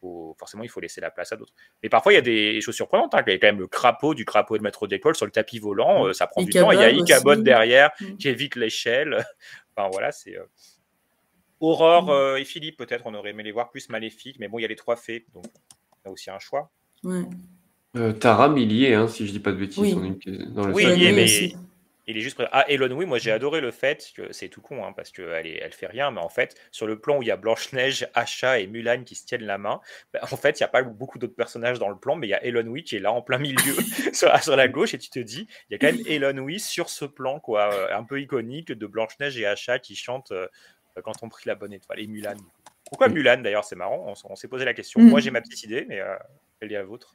faut- 0.00 0.34
forcément, 0.38 0.62
il 0.62 0.68
faut 0.68 0.80
laisser 0.80 1.00
la 1.00 1.10
place 1.10 1.32
à 1.32 1.36
d'autres. 1.36 1.52
Mais 1.82 1.88
parfois, 1.88 2.12
il 2.12 2.16
y 2.16 2.18
a 2.18 2.22
des 2.22 2.60
choses 2.60 2.74
surprenantes. 2.74 3.14
hein. 3.14 3.22
Il 3.26 3.32
y 3.32 3.36
a 3.36 3.38
quand 3.38 3.46
même 3.48 3.60
le 3.60 3.66
crapaud 3.66 4.14
du 4.14 4.24
crapaud 4.24 4.56
de 4.58 4.62
maître 4.62 4.86
d'école 4.86 5.14
sur 5.14 5.26
le 5.26 5.32
tapis 5.32 5.58
volant. 5.58 6.06
euh, 6.06 6.12
ça 6.12 6.26
prend 6.26 6.42
du 6.42 6.50
temps. 6.50 6.70
Il 6.72 6.80
y 6.80 6.82
a 6.84 6.90
Icabod 6.90 7.42
derrière 7.42 7.90
Mm. 8.00 8.16
qui 8.16 8.28
évite 8.28 8.56
l'échelle. 8.56 9.24
enfin 9.76 9.88
voilà, 9.92 10.10
c'est. 10.12 10.36
euh, 10.36 10.44
Aurore 11.60 12.06
Mm. 12.06 12.10
euh, 12.10 12.36
et 12.40 12.44
Philippe, 12.44 12.76
peut-être, 12.78 13.02
on 13.06 13.14
aurait 13.14 13.30
aimé 13.30 13.42
les 13.42 13.52
voir 13.52 13.70
plus 13.70 13.88
maléfiques, 13.90 14.36
mais 14.38 14.48
bon, 14.48 14.58
il 14.58 14.62
y 14.62 14.64
a 14.64 14.68
les 14.68 14.76
trois 14.76 14.96
fées, 14.96 15.26
donc 15.34 15.44
il 15.46 16.06
y 16.06 16.08
a 16.08 16.10
aussi 16.10 16.30
un 16.30 16.38
choix. 16.38 16.70
Ouais. 17.04 17.22
Euh, 17.96 18.12
Taram, 18.12 18.56
il 18.56 18.72
y 18.72 18.86
est, 18.86 18.94
hein, 18.94 19.08
si 19.08 19.26
je 19.26 19.32
dis 19.32 19.40
pas 19.40 19.52
de 19.52 19.56
bêtises. 19.58 19.78
Oui. 19.78 19.94
on 19.96 20.04
est 20.04 20.46
dans 20.54 20.66
le 20.66 20.72
Oui, 20.72 20.84
il 20.86 21.02
y 21.02 21.04
est, 21.04 21.08
Elon 21.08 21.16
mais 21.16 21.24
aussi. 21.24 21.56
Il 22.10 22.18
est 22.18 22.20
juste. 22.20 22.42
Ah, 22.52 22.64
Elon, 22.68 22.90
oui, 22.94 23.06
moi 23.06 23.18
j'ai 23.18 23.30
adoré 23.30 23.60
le 23.60 23.70
fait 23.70 24.12
que 24.14 24.32
c'est 24.32 24.48
tout 24.48 24.60
con, 24.60 24.84
hein, 24.84 24.92
parce 24.92 25.10
qu'elle 25.10 25.46
elle 25.46 25.72
fait 25.72 25.86
rien, 25.86 26.10
mais 26.10 26.20
en 26.20 26.28
fait, 26.28 26.56
sur 26.70 26.86
le 26.86 26.98
plan 26.98 27.18
où 27.18 27.22
il 27.22 27.28
y 27.28 27.30
a 27.30 27.36
Blanche-Neige, 27.36 28.08
Asha 28.14 28.58
et 28.58 28.66
Mulan 28.66 29.04
qui 29.04 29.14
se 29.14 29.24
tiennent 29.24 29.44
la 29.44 29.58
main, 29.58 29.80
bah, 30.12 30.20
en 30.22 30.36
fait, 30.36 30.58
il 30.58 30.62
n'y 30.62 30.66
a 30.66 30.68
pas 30.68 30.82
beaucoup 30.82 31.18
d'autres 31.18 31.34
personnages 31.34 31.78
dans 31.78 31.88
le 31.88 31.96
plan, 31.96 32.16
mais 32.16 32.26
il 32.26 32.30
y 32.30 32.34
a 32.34 32.44
Elon 32.44 32.66
Oui 32.66 32.84
qui 32.84 32.96
est 32.96 33.00
là 33.00 33.12
en 33.12 33.22
plein 33.22 33.38
milieu 33.38 33.56
sur, 34.12 34.36
sur 34.42 34.56
la 34.56 34.68
gauche, 34.68 34.94
et 34.94 34.98
tu 34.98 35.10
te 35.10 35.18
dis, 35.18 35.46
il 35.68 35.72
y 35.72 35.74
a 35.74 35.78
quand 35.78 35.94
même 35.94 36.04
Elon 36.06 36.42
Oui 36.42 36.60
sur 36.60 36.90
ce 36.90 37.04
plan, 37.04 37.40
quoi, 37.40 37.72
euh, 37.72 37.96
un 37.96 38.04
peu 38.04 38.20
iconique 38.20 38.72
de 38.72 38.86
Blanche-Neige 38.86 39.38
et 39.38 39.46
Asha 39.46 39.78
qui 39.78 39.94
chantent 39.94 40.32
euh, 40.32 40.46
quand 41.02 41.22
on 41.22 41.28
prie 41.28 41.44
la 41.46 41.54
bonne 41.54 41.72
étoile, 41.72 42.00
et 42.00 42.06
Mulan. 42.06 42.36
Pourquoi 42.84 43.08
Mulan 43.08 43.38
d'ailleurs 43.38 43.64
C'est 43.64 43.76
marrant, 43.76 44.12
on, 44.24 44.36
s'est 44.36 44.48
posé 44.48 44.64
la 44.64 44.74
question. 44.74 45.00
Mm. 45.00 45.08
Moi 45.08 45.20
j'ai 45.20 45.30
ma 45.30 45.40
petite 45.40 45.62
idée, 45.62 45.86
mais 45.88 46.00
euh, 46.00 46.16
quelle 46.58 46.72
est 46.72 46.74
la 46.74 46.84
vôtre 46.84 47.14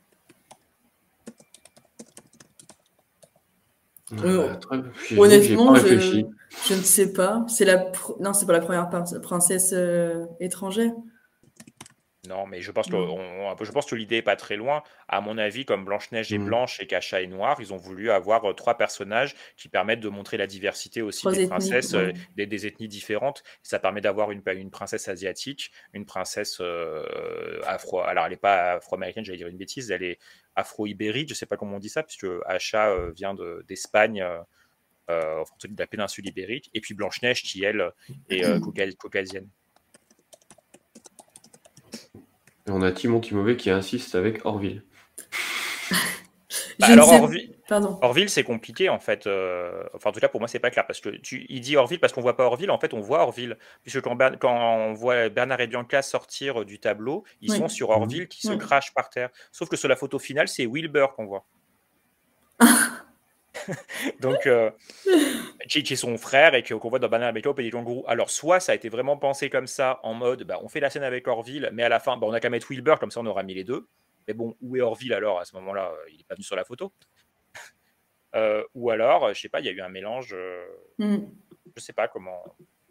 Euh, 4.24 4.54
Honnêtement, 5.18 5.74
je, 5.76 6.22
ne 6.74 6.82
sais 6.84 7.12
pas. 7.12 7.44
C'est 7.48 7.66
la 7.66 7.78
pr- 7.92 8.16
non, 8.22 8.34
c'est 8.34 8.46
pas 8.46 8.54
la 8.54 8.60
première 8.60 8.88
princesse 8.90 9.74
euh, 9.74 10.26
étrangère. 10.40 10.92
Non, 12.28 12.48
mais 12.48 12.62
je 12.62 12.72
pense 12.72 12.88
que, 12.88 12.96
on- 12.96 13.56
je 13.64 13.72
pense 13.72 13.86
que 13.86 13.94
l'idée 13.96 14.18
est 14.18 14.22
pas 14.24 14.36
très 14.36 14.56
loin. 14.56 14.82
À 15.08 15.22
mon 15.22 15.38
avis, 15.38 15.64
comme 15.66 15.86
Blanche-Neige 15.86 16.34
est 16.34 16.40
Mm. 16.40 16.46
blanche 16.46 16.80
et 16.80 16.88
qu'Acha 16.88 17.22
est 17.22 17.28
noire, 17.28 17.58
ils 17.60 17.72
ont 17.72 17.78
voulu 17.78 18.10
avoir 18.10 18.46
euh, 18.50 18.54
trois 18.54 18.78
personnages 18.78 19.36
qui 19.58 19.70
permettent 19.70 20.00
de 20.00 20.10
montrer 20.10 20.38
la 20.38 20.48
diversité 20.48 21.04
aussi 21.04 21.22
Trois 21.22 21.34
des 21.34 21.38
ethnies, 21.42 21.50
princesses, 21.50 21.94
euh, 21.94 22.12
des, 22.36 22.48
des 22.48 22.66
ethnies 22.66 22.88
différentes. 22.88 23.44
Ça 23.62 23.78
permet 23.78 24.02
d'avoir 24.02 24.32
une, 24.32 24.42
une 24.56 24.72
princesse 24.72 25.08
asiatique, 25.08 25.72
une 25.94 26.06
princesse 26.06 26.58
euh, 26.62 27.60
afro. 27.68 28.00
Alors, 28.02 28.26
elle 28.26 28.32
n'est 28.32 28.38
pas 28.38 28.74
afro-américaine, 28.74 29.24
j'allais 29.24 29.38
dire 29.38 29.48
une 29.48 29.58
bêtise, 29.58 29.92
elle 29.92 30.04
est 30.04 30.18
afro-ibérique, 30.56 31.30
je 31.30 31.34
sais 31.34 31.46
pas 31.46 31.58
comment 31.58 31.76
on 31.78 31.80
dit 31.80 31.90
ça, 31.90 32.04
puisque 32.04 32.28
Acha 32.46 32.90
euh, 32.92 33.12
vient 33.12 33.34
de- 33.34 33.64
d'Espagne. 33.68 34.22
euh, 34.22 34.40
euh, 35.12 35.40
enfin, 35.42 35.54
de 35.66 35.78
la 35.78 35.86
péninsule 35.86 36.28
ibérique, 36.28 36.72
et 36.74 36.82
puis 36.82 36.96
Blanche-Neige 36.96 37.44
qui, 37.44 37.64
elle, 37.64 37.92
est 38.32 38.44
euh, 38.44 38.58
cauca- 38.60 38.96
caucasienne. 38.96 39.48
Et 42.68 42.72
on 42.72 42.82
a 42.82 42.92
Timon 42.92 43.20
Timové 43.20 43.56
qui 43.56 43.70
insiste 43.70 44.16
avec 44.16 44.44
Orville. 44.46 44.84
Bah 46.80 46.88
alors 46.90 47.10
sais- 47.10 47.20
Orville, 47.20 47.56
Pardon. 47.68 47.98
Orville, 48.02 48.30
c'est 48.30 48.44
compliqué 48.44 48.90
en 48.90 49.00
fait. 49.00 49.28
euh, 49.28 49.84
Enfin, 49.94 50.10
en 50.10 50.14
tout 50.14 50.20
cas, 50.20 50.28
pour 50.28 50.40
moi, 50.42 50.48
c'est 50.48 50.60
pas 50.60 50.70
clair 50.72 50.86
parce 50.86 51.00
que 51.00 51.10
tu, 51.10 51.46
il 51.50 51.62
dit 51.62 51.78
Orville 51.78 52.00
parce 52.00 52.12
qu'on 52.14 52.22
voit 52.22 52.36
pas 52.36 52.44
Orville. 52.46 52.70
En 52.72 52.78
fait, 52.80 52.94
on 52.94 53.00
voit 53.02 53.22
Orville 53.22 53.58
puisque 53.84 54.02
quand, 54.02 54.16
Ber- 54.16 54.38
quand 54.40 54.54
on 54.54 54.94
voit 54.94 55.30
Bernard 55.30 55.62
et 55.62 55.68
Bianca 55.68 56.02
sortir 56.02 56.62
euh, 56.62 56.66
du 56.66 56.80
tableau, 56.80 57.24
ils 57.42 57.52
Oui. 57.52 57.58
sont 57.58 57.68
sur 57.68 57.90
Orville 57.90 58.28
qui 58.28 58.42
se 58.42 58.52
Oui. 58.52 58.58
crache 58.58 58.94
par 58.94 59.10
terre. 59.10 59.30
Sauf 59.52 59.70
que 59.70 59.76
sur 59.78 59.88
la 59.90 59.96
photo 59.96 60.20
finale, 60.20 60.48
c'est 60.48 60.66
Wilbur 60.66 61.14
qu'on 61.16 61.26
voit. 61.26 61.46
Donc, 64.20 64.46
euh, 64.48 64.70
qui, 65.70 65.82
qui 65.82 65.94
est 65.94 65.96
son 65.96 66.18
frère 66.18 66.54
et 66.56 66.62
que- 66.64 66.74
qu'on 66.74 66.90
voit 66.90 67.00
dans 67.00 67.08
Bernard 67.08 67.30
et 67.30 67.34
Bianca 67.34 67.50
au 67.50 67.54
Pays 67.54 67.66
des 67.66 67.72
Kangourous. 67.72 68.04
Alors, 68.08 68.30
soit 68.30 68.60
ça 68.60 68.74
a 68.74 68.76
été 68.76 68.90
vraiment 68.90 69.18
pensé 69.18 69.50
comme 69.50 69.66
ça, 69.68 70.00
en 70.04 70.14
mode, 70.14 70.44
bah, 70.44 70.60
on 70.62 70.68
fait 70.68 70.80
la 70.82 70.90
scène 70.90 71.04
avec 71.04 71.28
Orville, 71.28 71.70
mais 71.74 71.84
à 71.84 71.90
la 71.90 72.00
fin, 72.00 72.18
bah, 72.18 72.28
on 72.30 72.34
a 72.34 72.40
qu'à 72.40 72.50
mettre 72.50 72.68
Wilbur, 72.70 73.00
comme 73.00 73.12
ça 73.12 73.22
on 73.22 73.26
aura 73.26 73.44
mis 73.44 73.54
les 73.54 73.64
deux. 73.64 73.88
Mais 74.28 74.34
bon, 74.34 74.56
où 74.62 74.76
est 74.76 74.82
Orville 74.82 75.14
alors 75.14 75.40
à 75.40 75.46
ce 75.46 75.56
moment-là 75.56 75.92
euh, 75.92 76.10
Il 76.12 76.18
n'est 76.18 76.24
pas 76.24 76.36
venu 76.36 76.44
sur 76.44 76.56
la 76.56 76.64
photo. 76.66 76.92
Euh, 78.36 78.62
ou 78.74 78.90
alors, 78.90 79.28
euh, 79.28 79.34
je 79.34 79.40
sais 79.40 79.48
pas, 79.48 79.62
il 79.62 79.66
y 79.66 79.70
a 79.70 79.72
eu 79.72 79.80
un 79.80 79.88
mélange. 79.88 80.34
euh, 80.34 80.66
Mm. 81.00 81.20
je 81.74 81.82
sais 81.82 81.94
pas 81.94 82.10
comment, 82.10 82.44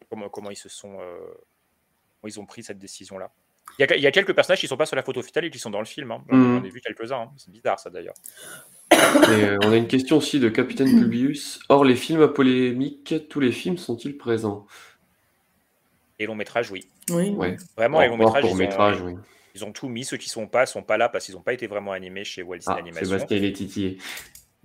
comment, 0.08 0.30
comment 0.30 0.50
ils 0.50 0.56
se 0.56 0.70
sont, 0.70 0.98
euh, 1.00 1.18
comment 1.18 2.32
ils 2.32 2.40
ont 2.40 2.46
pris 2.46 2.62
cette 2.62 2.78
décision-là. 2.78 3.30
Il 3.78 3.82
y, 3.82 3.92
a, 3.92 3.96
il 3.96 4.02
y 4.02 4.06
a 4.06 4.10
quelques 4.10 4.32
personnages 4.34 4.60
qui 4.60 4.68
sont 4.68 4.78
pas 4.78 4.86
sur 4.86 4.96
la 4.96 5.02
photo 5.02 5.20
finale 5.22 5.44
et 5.44 5.50
qui 5.50 5.58
sont 5.58 5.68
dans 5.68 5.80
le 5.80 5.84
film. 5.84 6.10
hein. 6.12 6.24
J'en 6.30 6.36
j'en 6.60 6.64
ai 6.64 6.70
vu 6.70 6.80
quelques-uns. 6.80 7.20
hein. 7.24 7.32
C'est 7.36 7.50
bizarre 7.50 7.78
ça 7.78 7.90
d'ailleurs. 7.90 8.14
Et 8.92 9.44
euh, 9.44 9.58
on 9.64 9.72
a 9.72 9.76
une 9.76 9.86
question 9.88 10.16
aussi 10.16 10.40
de 10.40 10.48
Capitaine 10.48 10.88
Publius. 10.98 11.60
Or, 11.68 11.84
les 11.84 11.96
films 11.96 12.22
à 12.22 12.28
polémique, 12.28 13.14
tous 13.28 13.40
les 13.40 13.52
films 13.52 13.76
sont-ils 13.76 14.16
présents? 14.16 14.66
Et 16.18 16.24
long 16.26 16.36
métrage, 16.36 16.70
oui. 16.70 16.88
Oui. 17.10 17.30
Ouais. 17.30 17.56
Vraiment, 17.76 17.98
Hors- 17.98 18.02
les 18.04 18.08
longs 18.08 18.16
métrages, 18.16 18.44
hors 18.44 18.48
ils, 18.48 18.48
court-métrage, 18.48 19.02
ont, 19.02 19.06
oui. 19.06 19.14
Ils 19.54 19.64
ont 19.64 19.72
tout 19.72 19.88
mis. 19.88 20.04
Ceux 20.04 20.16
qui 20.16 20.28
sont 20.28 20.46
pas 20.46 20.66
sont 20.66 20.82
pas 20.82 20.96
là 20.96 21.08
parce 21.08 21.26
qu'ils 21.26 21.34
n'ont 21.34 21.42
pas 21.42 21.52
été 21.52 21.66
vraiment 21.66 21.92
animés 21.92 22.24
chez 22.24 22.42
Walt 22.42 22.58
Disney 22.58 22.74
Ah, 22.76 22.80
Animation. 22.80 23.06
Sébastien, 23.18 23.42
est 23.42 23.52
titillé. 23.52 23.98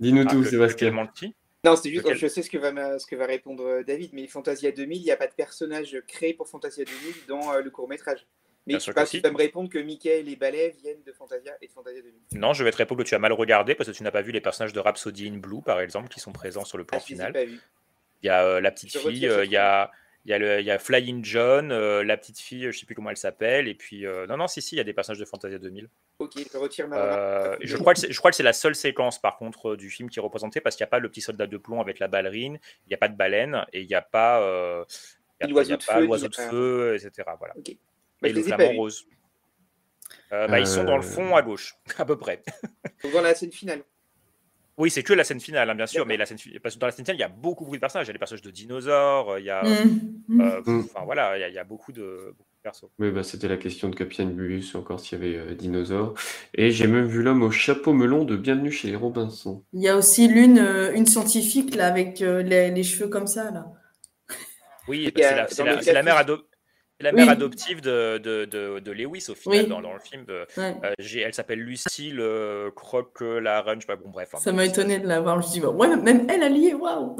Dis-nous 0.00 0.24
Ah, 0.26 0.30
tout, 0.30 0.40
le- 0.42 0.48
Sébastien. 0.50 0.90
Non, 1.62 1.76
c'est 1.76 1.90
juste, 1.90 2.04
Lequel 2.04 2.16
je 2.18 2.26
sais 2.26 2.42
ce 2.42 2.48
que 2.50 2.56
va, 2.56 2.72
ma- 2.72 2.98
ce 2.98 3.06
que 3.06 3.14
va 3.16 3.26
répondre 3.26 3.62
euh, 3.66 3.82
David, 3.84 4.10
mais 4.14 4.26
Fantasia 4.26 4.72
2000, 4.72 4.98
il 4.98 5.04
n'y 5.04 5.10
a 5.10 5.16
pas 5.16 5.26
de 5.26 5.34
personnage 5.34 5.94
créé 6.08 6.32
pour 6.32 6.48
Fantasia 6.48 6.84
2000 6.84 7.14
dans 7.28 7.52
euh, 7.52 7.60
le 7.60 7.70
court-métrage. 7.70 8.26
Mais 8.66 8.72
Bien 8.72 8.78
tu 8.78 8.84
sûr 8.84 8.94
vas, 8.94 9.02
que 9.02 9.08
si. 9.10 9.16
tu 9.18 9.22
vas 9.22 9.30
me 9.30 9.36
répondre 9.36 9.68
que 9.68 9.78
Mickey 9.78 10.20
et 10.20 10.22
les 10.22 10.36
balais 10.36 10.74
viennent 10.82 11.02
de 11.04 11.12
Fantasia 11.12 11.52
et 11.60 11.66
de 11.66 11.72
Fantasia 11.72 12.00
2000. 12.00 12.40
Non, 12.40 12.54
je 12.54 12.64
vais 12.64 12.70
te 12.70 12.78
répondre 12.78 13.02
que 13.04 13.08
tu 13.08 13.14
as 13.14 13.18
mal 13.18 13.32
regardé 13.34 13.74
parce 13.74 13.90
que 13.90 13.94
tu 13.94 14.02
n'as 14.02 14.10
pas 14.10 14.22
vu 14.22 14.32
les 14.32 14.40
personnages 14.40 14.72
de 14.72 14.80
Rhapsody 14.80 15.28
in 15.28 15.36
Blue, 15.36 15.60
par 15.62 15.80
exemple, 15.80 16.08
qui 16.08 16.18
sont 16.20 16.32
présents 16.32 16.64
sur 16.64 16.78
le 16.78 16.84
plan 16.84 16.98
Ah, 16.98 17.04
final. 17.04 17.32
Il 17.36 18.26
y 18.26 18.30
a 18.30 18.42
euh, 18.44 18.60
la 18.62 18.70
petite 18.70 18.92
Je 18.92 18.98
fille, 18.98 19.26
euh, 19.26 19.44
il 19.44 19.50
y 19.50 19.56
a, 19.58 19.90
il 20.24 20.30
y 20.30 20.34
a, 20.34 20.38
le, 20.38 20.60
il 20.60 20.66
y 20.66 20.70
a 20.70 20.78
Flying 20.78 21.24
John, 21.24 21.72
euh, 21.72 22.04
la 22.04 22.16
petite 22.16 22.38
fille, 22.38 22.70
je 22.70 22.78
sais 22.78 22.84
plus 22.86 22.94
comment 22.94 23.10
elle 23.10 23.16
s'appelle, 23.16 23.68
et 23.68 23.74
puis 23.74 24.06
euh, 24.06 24.26
non, 24.26 24.36
non, 24.36 24.46
si, 24.48 24.60
si, 24.60 24.74
il 24.74 24.78
y 24.78 24.80
a 24.80 24.84
des 24.84 24.92
personnages 24.92 25.18
de 25.18 25.24
Fantasia 25.24 25.58
2000. 25.58 25.88
Ok, 26.18 26.32
je 26.52 26.58
retire 26.58 26.88
ma 26.88 26.96
Euh, 26.98 27.56
je 27.62 27.76
crois 27.78 27.94
que 27.94 28.00
c'est- 28.00 28.12
je 28.12 28.18
crois 28.18 28.30
que 28.30 28.36
c'est 28.36 28.42
la 28.42 28.52
seule 28.52 28.74
séquence, 28.74 29.18
par 29.20 29.38
contre, 29.38 29.70
euh, 29.70 29.76
du 29.76 29.88
film 29.90 30.10
qui 30.10 30.18
est 30.18 30.22
représentée 30.22 30.60
parce 30.60 30.76
qu'il 30.76 30.84
n'y 30.84 30.88
a 30.88 30.90
pas 30.90 30.98
le 30.98 31.08
petit 31.08 31.22
soldat 31.22 31.46
de 31.46 31.56
plomb 31.56 31.80
avec 31.80 31.98
la 31.98 32.08
ballerine, 32.08 32.58
il 32.86 32.88
n'y 32.88 32.94
a 32.94 32.98
pas 32.98 33.08
de 33.08 33.16
baleine 33.16 33.64
et 33.72 33.80
il 33.80 33.86
n'y 33.88 33.94
a 33.94 34.02
pas, 34.02 34.42
euh, 34.42 34.84
il 35.40 35.44
y 35.44 35.44
a 35.44 35.46
Ni 35.46 35.46
pas- 35.46 35.46
il 35.46 35.52
l'oiseau 35.54 35.70
y 35.70 35.74
a 35.74 35.76
de 35.78 35.84
pas 36.36 36.42
feu, 36.50 36.92
de 36.92 36.98
feu, 36.98 37.08
etc. 37.08 37.28
Voilà. 37.38 37.54
Ok. 37.56 37.70
Et 37.70 37.78
Bah, 38.20 38.28
je 38.28 38.34
le 38.34 38.42
flamant 38.42 38.72
rose. 38.74 39.06
Euh, 40.32 40.46
bah, 40.48 40.60
Ils 40.60 40.66
sont 40.66 40.84
dans 40.84 40.96
le 40.96 41.02
fond 41.02 41.34
à 41.34 41.42
gauche, 41.42 41.76
à 41.98 42.04
peu 42.04 42.18
près. 42.18 42.42
Donc 43.02 43.12
dans 43.12 43.22
la 43.22 43.34
scène 43.34 43.52
finale. 43.52 43.82
Oui, 44.80 44.90
c'est 44.90 45.02
que 45.02 45.12
la 45.12 45.24
scène 45.24 45.40
finale, 45.40 45.68
hein, 45.70 45.74
bien 45.74 45.86
sûr, 45.86 46.06
mais 46.06 46.16
la 46.16 46.26
scène, 46.26 46.38
parce 46.62 46.74
que 46.74 46.80
dans 46.80 46.86
la 46.86 46.92
scène 46.92 47.04
finale, 47.04 47.16
il 47.18 47.20
y 47.20 47.24
a 47.24 47.28
beaucoup, 47.28 47.64
beaucoup 47.64 47.76
de 47.76 47.80
personnages. 47.80 48.06
Il 48.06 48.08
y 48.08 48.10
a 48.10 48.14
des 48.14 48.18
personnages 48.18 48.42
de 48.42 48.50
dinosaures, 48.50 49.38
il 49.38 49.44
y 49.44 49.50
a, 49.50 49.62
Mm. 49.62 50.40
euh, 50.40 50.60
Mm. 50.66 50.80
enfin 50.80 51.04
voilà, 51.04 51.36
il 51.36 51.40
y 51.40 51.44
a, 51.44 51.48
il 51.48 51.54
y 51.54 51.58
a 51.58 51.64
beaucoup 51.64 51.92
de, 51.92 52.34
beaucoup 52.36 52.54
de 52.56 52.62
persos. 52.62 52.88
Oui, 52.98 53.10
bah, 53.10 53.22
c'était 53.22 53.48
la 53.48 53.56
question 53.56 53.88
de 53.90 53.94
Capitaine 53.96 54.30
Publius, 54.34 54.74
encore 54.74 55.00
s'il 55.00 55.18
y 55.18 55.22
avait 55.22 55.36
euh, 55.36 55.54
dinosaures. 55.54 56.14
Et 56.54 56.70
j'ai 56.70 56.86
même 56.86 57.06
vu 57.06 57.22
l'homme 57.22 57.42
au 57.42 57.50
chapeau 57.50 57.92
melon 57.92 58.24
de 58.24 58.36
Bienvenue 58.36 58.72
chez 58.72 58.88
les 58.88 58.96
Robinson. 58.96 59.62
Il 59.72 59.82
y 59.82 59.88
a 59.88 59.96
aussi 59.96 60.28
l'une, 60.28 60.58
euh, 60.58 60.92
une 60.94 61.06
scientifique 61.06 61.74
là 61.74 61.86
avec 61.86 62.22
euh, 62.22 62.42
les, 62.42 62.70
les 62.70 62.82
cheveux 62.82 63.08
comme 63.08 63.26
ça 63.26 63.50
là. 63.50 63.66
Oui, 64.88 65.10
bah, 65.14 65.46
c'est 65.50 65.86
la, 65.86 65.92
la- 65.92 66.02
mère, 66.02 66.16
ado- 66.16 66.42
la 67.00 67.12
mère 67.12 67.26
Oui. 67.26 67.32
adoptive 67.32 67.80
de, 67.80 68.18
de, 68.18 68.44
de, 68.44 68.78
de 68.78 68.90
Lewis 68.92 69.26
au 69.30 69.34
final 69.34 69.62
Oui. 69.62 69.68
dans, 69.68 69.80
dans 69.80 69.92
le 69.92 70.00
film. 70.00 70.24
Euh, 70.28 70.44
Ouais. 70.56 70.74
euh, 70.84 70.92
elle 71.24 71.34
s'appelle 71.34 71.60
Lucille 71.60 72.18
euh, 72.20 72.70
Croque 72.70 73.20
la 73.20 73.62
Run, 73.62 73.76
je 73.76 73.80
sais 73.80 73.86
pas, 73.86 73.96
bon 73.96 74.10
bref. 74.10 74.30
enfin, 74.34 74.42
Ça 74.42 74.52
m'a 74.52 74.64
étonné 74.64 74.98
de 74.98 75.06
la 75.08 75.20
voir. 75.20 75.34
Je 75.40 75.46
me 75.46 75.50
suis 75.50 75.60
dit, 75.60 75.66
bah, 75.66 75.70
ouais, 75.70 75.96
même 75.96 76.26
elle 76.28 76.42
a 76.42 76.48
lié, 76.48 76.74
waouh! 76.74 77.16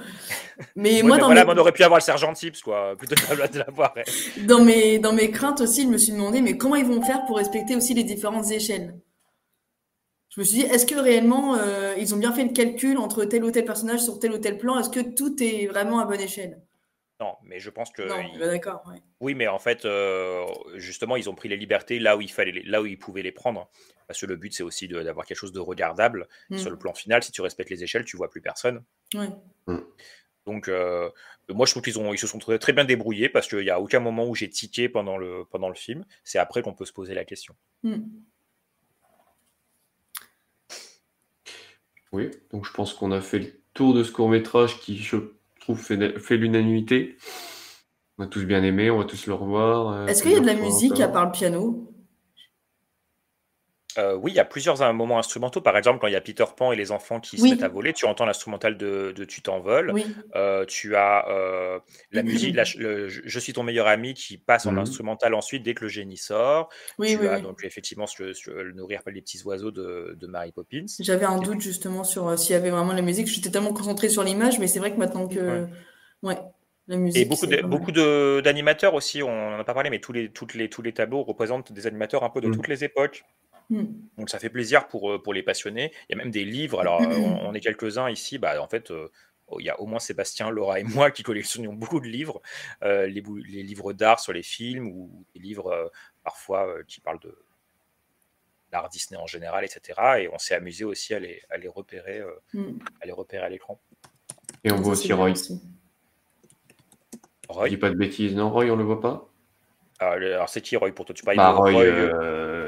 Mais 0.77 0.97
Ouais, 0.97 1.03
moi, 1.03 1.16
mais 1.16 1.21
dans, 1.21 1.27
voilà, 1.27 1.45
mes, 1.45 1.53
on 1.53 1.57
aurait 1.59 1.73
pu 1.73 1.83
avoir 1.83 1.99
le 1.99 2.05
sergent 2.05 2.33
Tips, 2.33 2.62
quoi, 2.62 2.95
plutôt 2.97 3.14
que 3.16 3.53
de 3.53 3.59
l'avoir. 3.59 3.95
elle. 3.97 4.47
dans, 4.47 4.62
mes, 4.64 4.99
dans 4.99 5.12
mes 5.12 5.31
craintes 5.31 5.61
aussi, 5.61 5.83
je 5.85 5.88
me 5.88 5.99
suis 5.99 6.12
demandé, 6.12 6.40
mais 6.43 6.57
comment 6.57 6.77
ils 6.77 6.85
vont 6.87 7.03
faire 7.03 7.25
pour 7.27 7.37
respecter 7.38 7.75
aussi 7.77 7.95
les 7.95 8.05
différentes 8.05 8.51
échelles? 8.51 8.95
Je 10.33 10.40
me 10.40 10.45
suis 10.45 10.59
dit, 10.59 10.64
est-ce 10.64 10.87
que 10.87 10.95
réellement 10.95 11.57
euh, 11.57 11.95
ils 11.99 12.14
ont 12.14 12.19
bien 12.19 12.33
fait 12.33 12.45
le 12.45 12.53
calcul 12.53 12.99
entre 12.99 13.25
tel 13.25 13.43
ou 13.43 13.51
tel 13.51 13.64
personnage 13.64 14.01
sur 14.01 14.21
tel 14.21 14.33
ou 14.33 14.38
tel 14.38 14.59
plan? 14.59 14.79
Est-ce 14.79 14.90
que 14.90 15.01
tout 15.01 15.43
est 15.43 15.66
vraiment 15.66 15.99
à 15.99 16.05
bonne 16.05 16.21
échelle? 16.21 16.61
Non, 17.20 17.37
mais 17.42 17.61
je 17.61 17.68
pense 17.68 17.90
que. 17.90 18.02
Non, 18.02 18.18
il- 18.33 18.38
bah, 18.38 18.46
d'accord. 18.46 18.83
ouais. 18.87 19.02
Oui, 19.20 19.35
mais 19.35 19.46
en 19.46 19.59
fait, 19.59 19.85
euh, 19.85 20.46
justement, 20.76 21.16
ils 21.16 21.28
ont 21.28 21.35
pris 21.35 21.48
les 21.50 21.56
libertés 21.59 21.98
là 21.98 22.16
où 22.16 22.20
il 22.22 22.30
fallait, 22.33 22.52
les- 22.52 22.62
là 22.62 22.80
où 22.80 22.87
ils 22.87 22.98
pouvaient 22.98 23.22
les 23.22 23.33
prendre. 23.33 23.68
Parce 24.06 24.20
que 24.20 24.26
le 24.26 24.37
but, 24.37 24.52
c'est 24.54 24.62
aussi 24.62 24.88
de- 24.88 25.02
d'avoir 25.02 25.26
quelque 25.26 25.37
chose 25.38 25.52
de 25.52 25.61
regardable. 25.61 26.26
Mm. 26.48 26.56
Sur 26.59 26.70
le 26.70 26.78
plan 26.78 26.94
final, 26.94 27.22
si 27.22 27.30
tu 27.30 27.42
respectes 27.42 27.70
les 27.70 27.85
échelles, 27.85 28.04
tu 28.04 28.16
vois 28.16 28.30
plus 28.30 28.40
personne. 28.40 28.83
Ouais. 29.14 29.28
Donc, 30.46 30.68
euh, 30.68 31.11
moi, 31.50 31.66
je 31.66 31.72
trouve 31.72 31.83
qu'ils 31.83 31.98
ont, 31.98 32.12
ils 32.14 32.18
se 32.18 32.26
sont 32.26 32.38
très, 32.38 32.59
très 32.59 32.72
bien 32.72 32.85
débrouillés 32.87 33.28
parce 33.28 33.46
qu'il 33.46 33.61
n'y 33.61 33.70
a 33.70 33.78
aucun 33.80 34.00
moment 34.00 34.26
où 34.26 34.35
j'ai 34.35 34.48
tiqué 34.48 34.88
pendant 34.88 35.18
le, 35.18 35.44
pendant 35.50 35.68
le 35.68 35.74
film. 35.74 36.04
C'est 36.24 36.38
après 36.38 36.62
qu'on 36.62 36.72
peut 36.74 36.87
se 36.87 36.92
poser 36.94 37.12
la 37.14 37.24
question. 37.26 37.54
Mm. 37.83 37.98
Oui, 42.12 42.30
donc 42.50 42.64
je 42.66 42.72
pense 42.72 42.94
qu'on 42.94 43.12
a 43.12 43.20
fait 43.20 43.38
le 43.38 43.52
tour 43.74 43.94
de 43.94 44.02
ce 44.02 44.11
court-métrage 44.11 44.80
qui, 44.80 44.98
je 44.98 45.16
trouve, 45.74 45.85
fait, 45.85 46.18
fait 46.18 46.37
l'unanimité. 46.37 47.16
On 48.18 48.24
a 48.24 48.26
tous 48.26 48.44
bien 48.44 48.62
aimé, 48.62 48.90
on 48.90 48.98
va 48.98 49.04
tous 49.04 49.26
le 49.26 49.35
revoir. 49.35 49.92
euh, 49.92 50.06
Est-ce 50.06 50.22
qu'il 50.22 50.33
y 50.33 50.37
a 50.37 50.40
de 50.40 50.46
la 50.46 50.54
musique 50.54 51.00
à 51.00 51.09
part 51.09 51.26
le 51.26 51.33
piano? 51.33 51.89
Euh, 53.98 54.14
oui, 54.14 54.31
il 54.31 54.35
y 54.37 54.40
a 54.40 54.44
plusieurs 54.44 54.92
moments 54.94 55.18
instrumentaux. 55.18 55.61
Par 55.61 55.76
exemple, 55.76 55.98
quand 56.00 56.07
il 56.07 56.12
y 56.12 56.16
a 56.16 56.20
Peter 56.20 56.44
Pan 56.57 56.70
et 56.72 56.76
les 56.76 56.92
enfants 56.92 57.18
qui 57.18 57.38
se 57.38 57.44
mettent 57.44 57.62
à 57.62 57.68
voler, 57.68 57.92
tu 57.92 58.05
entends 58.07 58.24
l'instrumental 58.24 58.76
de, 58.76 59.12
de 59.16 59.24
Tu 59.24 59.42
t'envoles. 59.42 59.90
Oui. 59.92 60.07
Euh, 60.37 60.64
tu 60.64 60.94
as 60.96 61.29
euh, 61.29 61.79
la 62.12 62.22
musique, 62.22 62.55
la 62.55 62.64
le 62.76 63.09
Je 63.09 63.38
suis 63.40 63.53
ton 63.53 63.62
meilleur 63.64 63.87
ami 63.88 64.14
qui 64.14 64.38
passe 64.38 64.66
en 64.66 64.72
Mhm. 64.72 64.79
instrumental 64.81 65.35
ensuite 65.35 65.62
dès 65.62 65.74
que 65.74 65.83
le 65.83 65.88
génie 65.88 66.16
sort. 66.16 66.68
Oui, 66.98 67.12
tu 67.14 67.18
oui, 67.22 67.26
as 67.26 67.37
oui. 67.37 67.42
donc 67.42 67.64
effectivement 67.64 68.07
ce- 68.07 68.33
ce- 68.33 68.50
le 68.50 68.72
nourrir 68.72 69.03
par 69.03 69.12
les 69.12 69.20
petits 69.22 69.42
oiseaux 69.44 69.70
de, 69.72 70.16
de 70.20 70.26
Mary 70.26 70.53
Poppins. 70.53 70.87
J'avais 71.00 71.24
un 71.26 71.38
doute 71.38 71.61
justement 71.61 72.05
sur 72.05 72.29
euh, 72.29 72.37
s'il 72.37 72.53
y 72.53 72.57
avait 72.57 72.70
vraiment 72.70 72.92
la 72.92 73.03
musique. 73.03 73.26
J'étais 73.26 73.50
tellement 73.50 73.72
concentrée 73.72 74.09
sur 74.09 74.22
l'image, 74.22 74.59
mais 74.61 74.66
c'est 74.68 74.79
vrai 74.79 74.92
que 74.92 74.98
maintenant 74.98 75.26
que. 75.26 75.66
Ouais, 76.22 76.38
la 76.87 76.96
musique. 76.96 77.22
Et 77.22 77.24
beaucoup 77.62 77.92
de- 77.92 78.40
d'animateurs 78.44 78.94
aussi, 78.94 79.22
on 79.22 79.50
n'en 79.50 79.59
a 79.59 79.64
pas 79.64 79.74
parlé, 79.74 79.90
mais 79.90 80.00
tous 80.00 80.12
les, 80.12 80.31
toutes 80.31 80.55
les, 80.55 80.68
tous 80.68 80.83
les 80.83 80.92
tableaux 80.92 81.22
représentent 81.22 81.72
des 81.72 81.87
animateurs 81.87 82.22
un 82.24 82.31
peu 82.31 82.40
de 82.40 82.46
Mhm. 82.48 82.55
toutes 82.55 82.68
les 82.68 82.85
époques. 82.85 83.24
Mm. 83.70 83.85
Donc 84.18 84.28
ça 84.30 84.38
fait 84.38 84.50
plaisir 84.50 84.88
pour, 84.88 85.11
euh, 85.12 85.22
pour 85.22 85.33
les 85.33 85.42
passionnés. 85.42 85.92
Il 86.09 86.16
y 86.16 86.20
a 86.20 86.22
même 86.22 86.30
des 86.33 86.44
livres. 86.44 86.80
Alors, 86.80 87.00
euh, 87.02 87.06
on, 87.16 87.48
on 87.48 87.54
est 87.54 87.61
quelques-uns 87.61 88.11
ici. 88.11 88.36
Bah, 88.38 88.61
en 88.62 88.68
fait, 88.68 88.90
euh, 88.90 89.09
il 89.59 89.64
y 89.64 89.70
a 89.70 89.80
au 89.80 89.86
moins 89.86 89.99
Sébastien, 89.99 90.51
Laura 90.51 90.78
et 90.80 90.84
moi 90.84 91.11
qui 91.11 91.22
collectionnons 91.22 91.72
beaucoup 91.72 92.01
de 92.01 92.07
livres. 92.07 92.40
Euh, 92.82 93.07
les, 93.07 93.22
livres 93.62 93.92
d'art 93.92 94.20
sur 94.20 94.32
les 94.32 94.42
films 94.42 94.86
ou 94.88 95.24
des 95.34 95.40
livres 95.40 95.68
euh, 95.72 95.88
parfois 96.22 96.66
euh, 96.68 96.82
qui 96.86 97.01
parlent 97.01 97.18
de 97.20 97.36
l'art 98.72 98.88
Disney 98.88 99.18
en 99.20 99.26
général, 99.26 99.64
etc. 99.64 100.01
Et 100.20 100.28
on 100.28 100.38
s'est 100.38 100.55
amusé 100.55 100.84
aussi 100.84 101.14
à 101.14 101.18
les, 101.18 101.42
à 101.51 101.57
les 101.57 101.68
repérer, 101.68 102.18
euh, 102.20 102.30
Mm. 102.55 102.78
à 103.01 103.07
les 103.07 103.12
repérer 103.12 103.45
à 103.45 103.49
l'écran. 103.49 103.80
Et 104.62 104.70
on 104.72 104.76
Ça, 104.76 104.82
voit 104.82 104.92
aussi 104.92 105.12
Roy. 105.12 105.30
aussi. 105.30 105.61
Je 107.49 107.55
Roy, 107.55 107.68
dis 107.68 107.76
pas 107.76 107.90
de 107.90 107.97
bêtises, 107.97 108.34
non, 108.36 108.51
Roy, 108.51 108.66
on 108.66 108.76
le 108.76 108.84
voit 108.84 109.01
pas? 109.01 109.30
Alors, 110.01 110.16
le- 110.16 110.34
alors, 110.34 110.48
c'est 110.48 110.61
qui 110.61 110.76
Roy 110.76 110.90
pour 110.92 111.05
toi? 111.05 111.14
Tu 111.14 111.22
parles 111.22 111.36
Bah, 111.36 111.53
de 111.53 111.57
Roy, 111.57 111.70
Roy, 111.72 111.82
euh, 111.84 112.12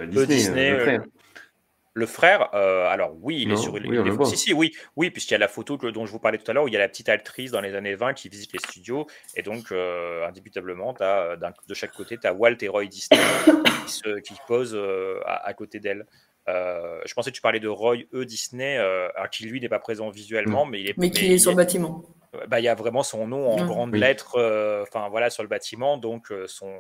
euh, 0.03 0.07
Disney, 0.07 0.27
Disney, 0.27 0.71
le 0.71 0.77
euh, 0.77 0.81
frère. 0.85 1.03
Le 1.95 2.07
frère, 2.07 2.49
euh, 2.55 2.87
alors 2.89 3.13
oui, 3.21 3.43
il 3.43 3.53
est 3.53 3.57
sur 3.57 3.75
oui, 3.75 3.81
il 3.85 3.91
on 3.99 4.03
est- 4.03 4.05
le 4.09 4.11
voit. 4.13 4.25
si, 4.25 4.39
si, 4.39 4.55
oui, 4.55 4.73
oui, 4.97 5.11
puisqu'il 5.11 5.33
y 5.33 5.35
a 5.35 5.39
la 5.39 5.49
photo 5.49 5.77
que- 5.77 5.89
dont 5.89 6.07
je 6.07 6.13
vous 6.13 6.19
parlais 6.19 6.39
tout 6.39 6.51
à 6.51 6.55
l'heure, 6.55 6.65
où 6.65 6.69
il 6.69 6.73
y 6.73 6.77
a 6.77 6.81
la 6.81 6.89
petite 6.89 7.11
actrice 7.11 7.51
dans 7.51 7.61
les 7.61 7.75
années 7.75 7.97
20 7.97 8.15
qui 8.15 8.31
visite 8.31 8.53
les 8.55 8.61
studios, 8.61 9.07
et 9.37 9.43
donc, 9.43 9.73
euh, 9.73 10.27
indubitablement, 10.27 10.95
de 10.95 11.75
chaque 11.75 11.93
côté, 11.93 12.17
tu 12.17 12.27
as 12.27 12.33
Walt 12.33 12.57
et 12.63 12.69
Roy 12.69 12.87
Disney 12.87 13.21
qui, 13.87 13.93
se- 13.93 14.21
qui 14.21 14.35
posent 14.49 14.75
euh, 14.75 15.21
à, 15.27 15.47
à 15.47 15.53
côté 15.53 15.81
d'elle. 15.81 16.07
Euh, 16.49 16.99
je 17.05 17.13
pensais 17.15 17.31
que 17.31 17.37
tu 17.37 17.43
parlais 17.43 17.61
de 17.61 17.69
Roy 17.69 17.99
E. 18.15 18.25
Disney, 18.25 18.79
euh, 18.79 19.09
qui 19.31 19.45
lui 19.45 19.61
n'est 19.61 19.69
pas 19.69 19.79
présent 19.79 20.09
visuellement, 20.09 20.65
mais 20.65 20.81
il 20.81 20.89
est. 20.89 20.95
Mais 20.99 21.11
qui 21.11 21.31
est 21.35 21.39
sur 21.39 21.51
le 21.51 21.59
bâtiment. 21.59 22.03
bah, 22.49 22.59
il 22.59 22.65
y 22.65 22.69
a 22.69 22.75
vraiment 22.75 23.03
son 23.03 23.27
nom 23.27 23.51
en 23.51 23.59
Ouais. 23.61 23.67
grandes 23.67 23.93
Oui. 23.93 24.01
lettres 24.01 24.37
euh, 24.39 24.83
enfin 24.83 25.09
voilà, 25.11 25.29
sur 25.29 25.43
le 25.43 25.49
bâtiment. 25.51 25.99
Donc, 25.99 26.33
euh, 26.33 26.47
son... 26.47 26.73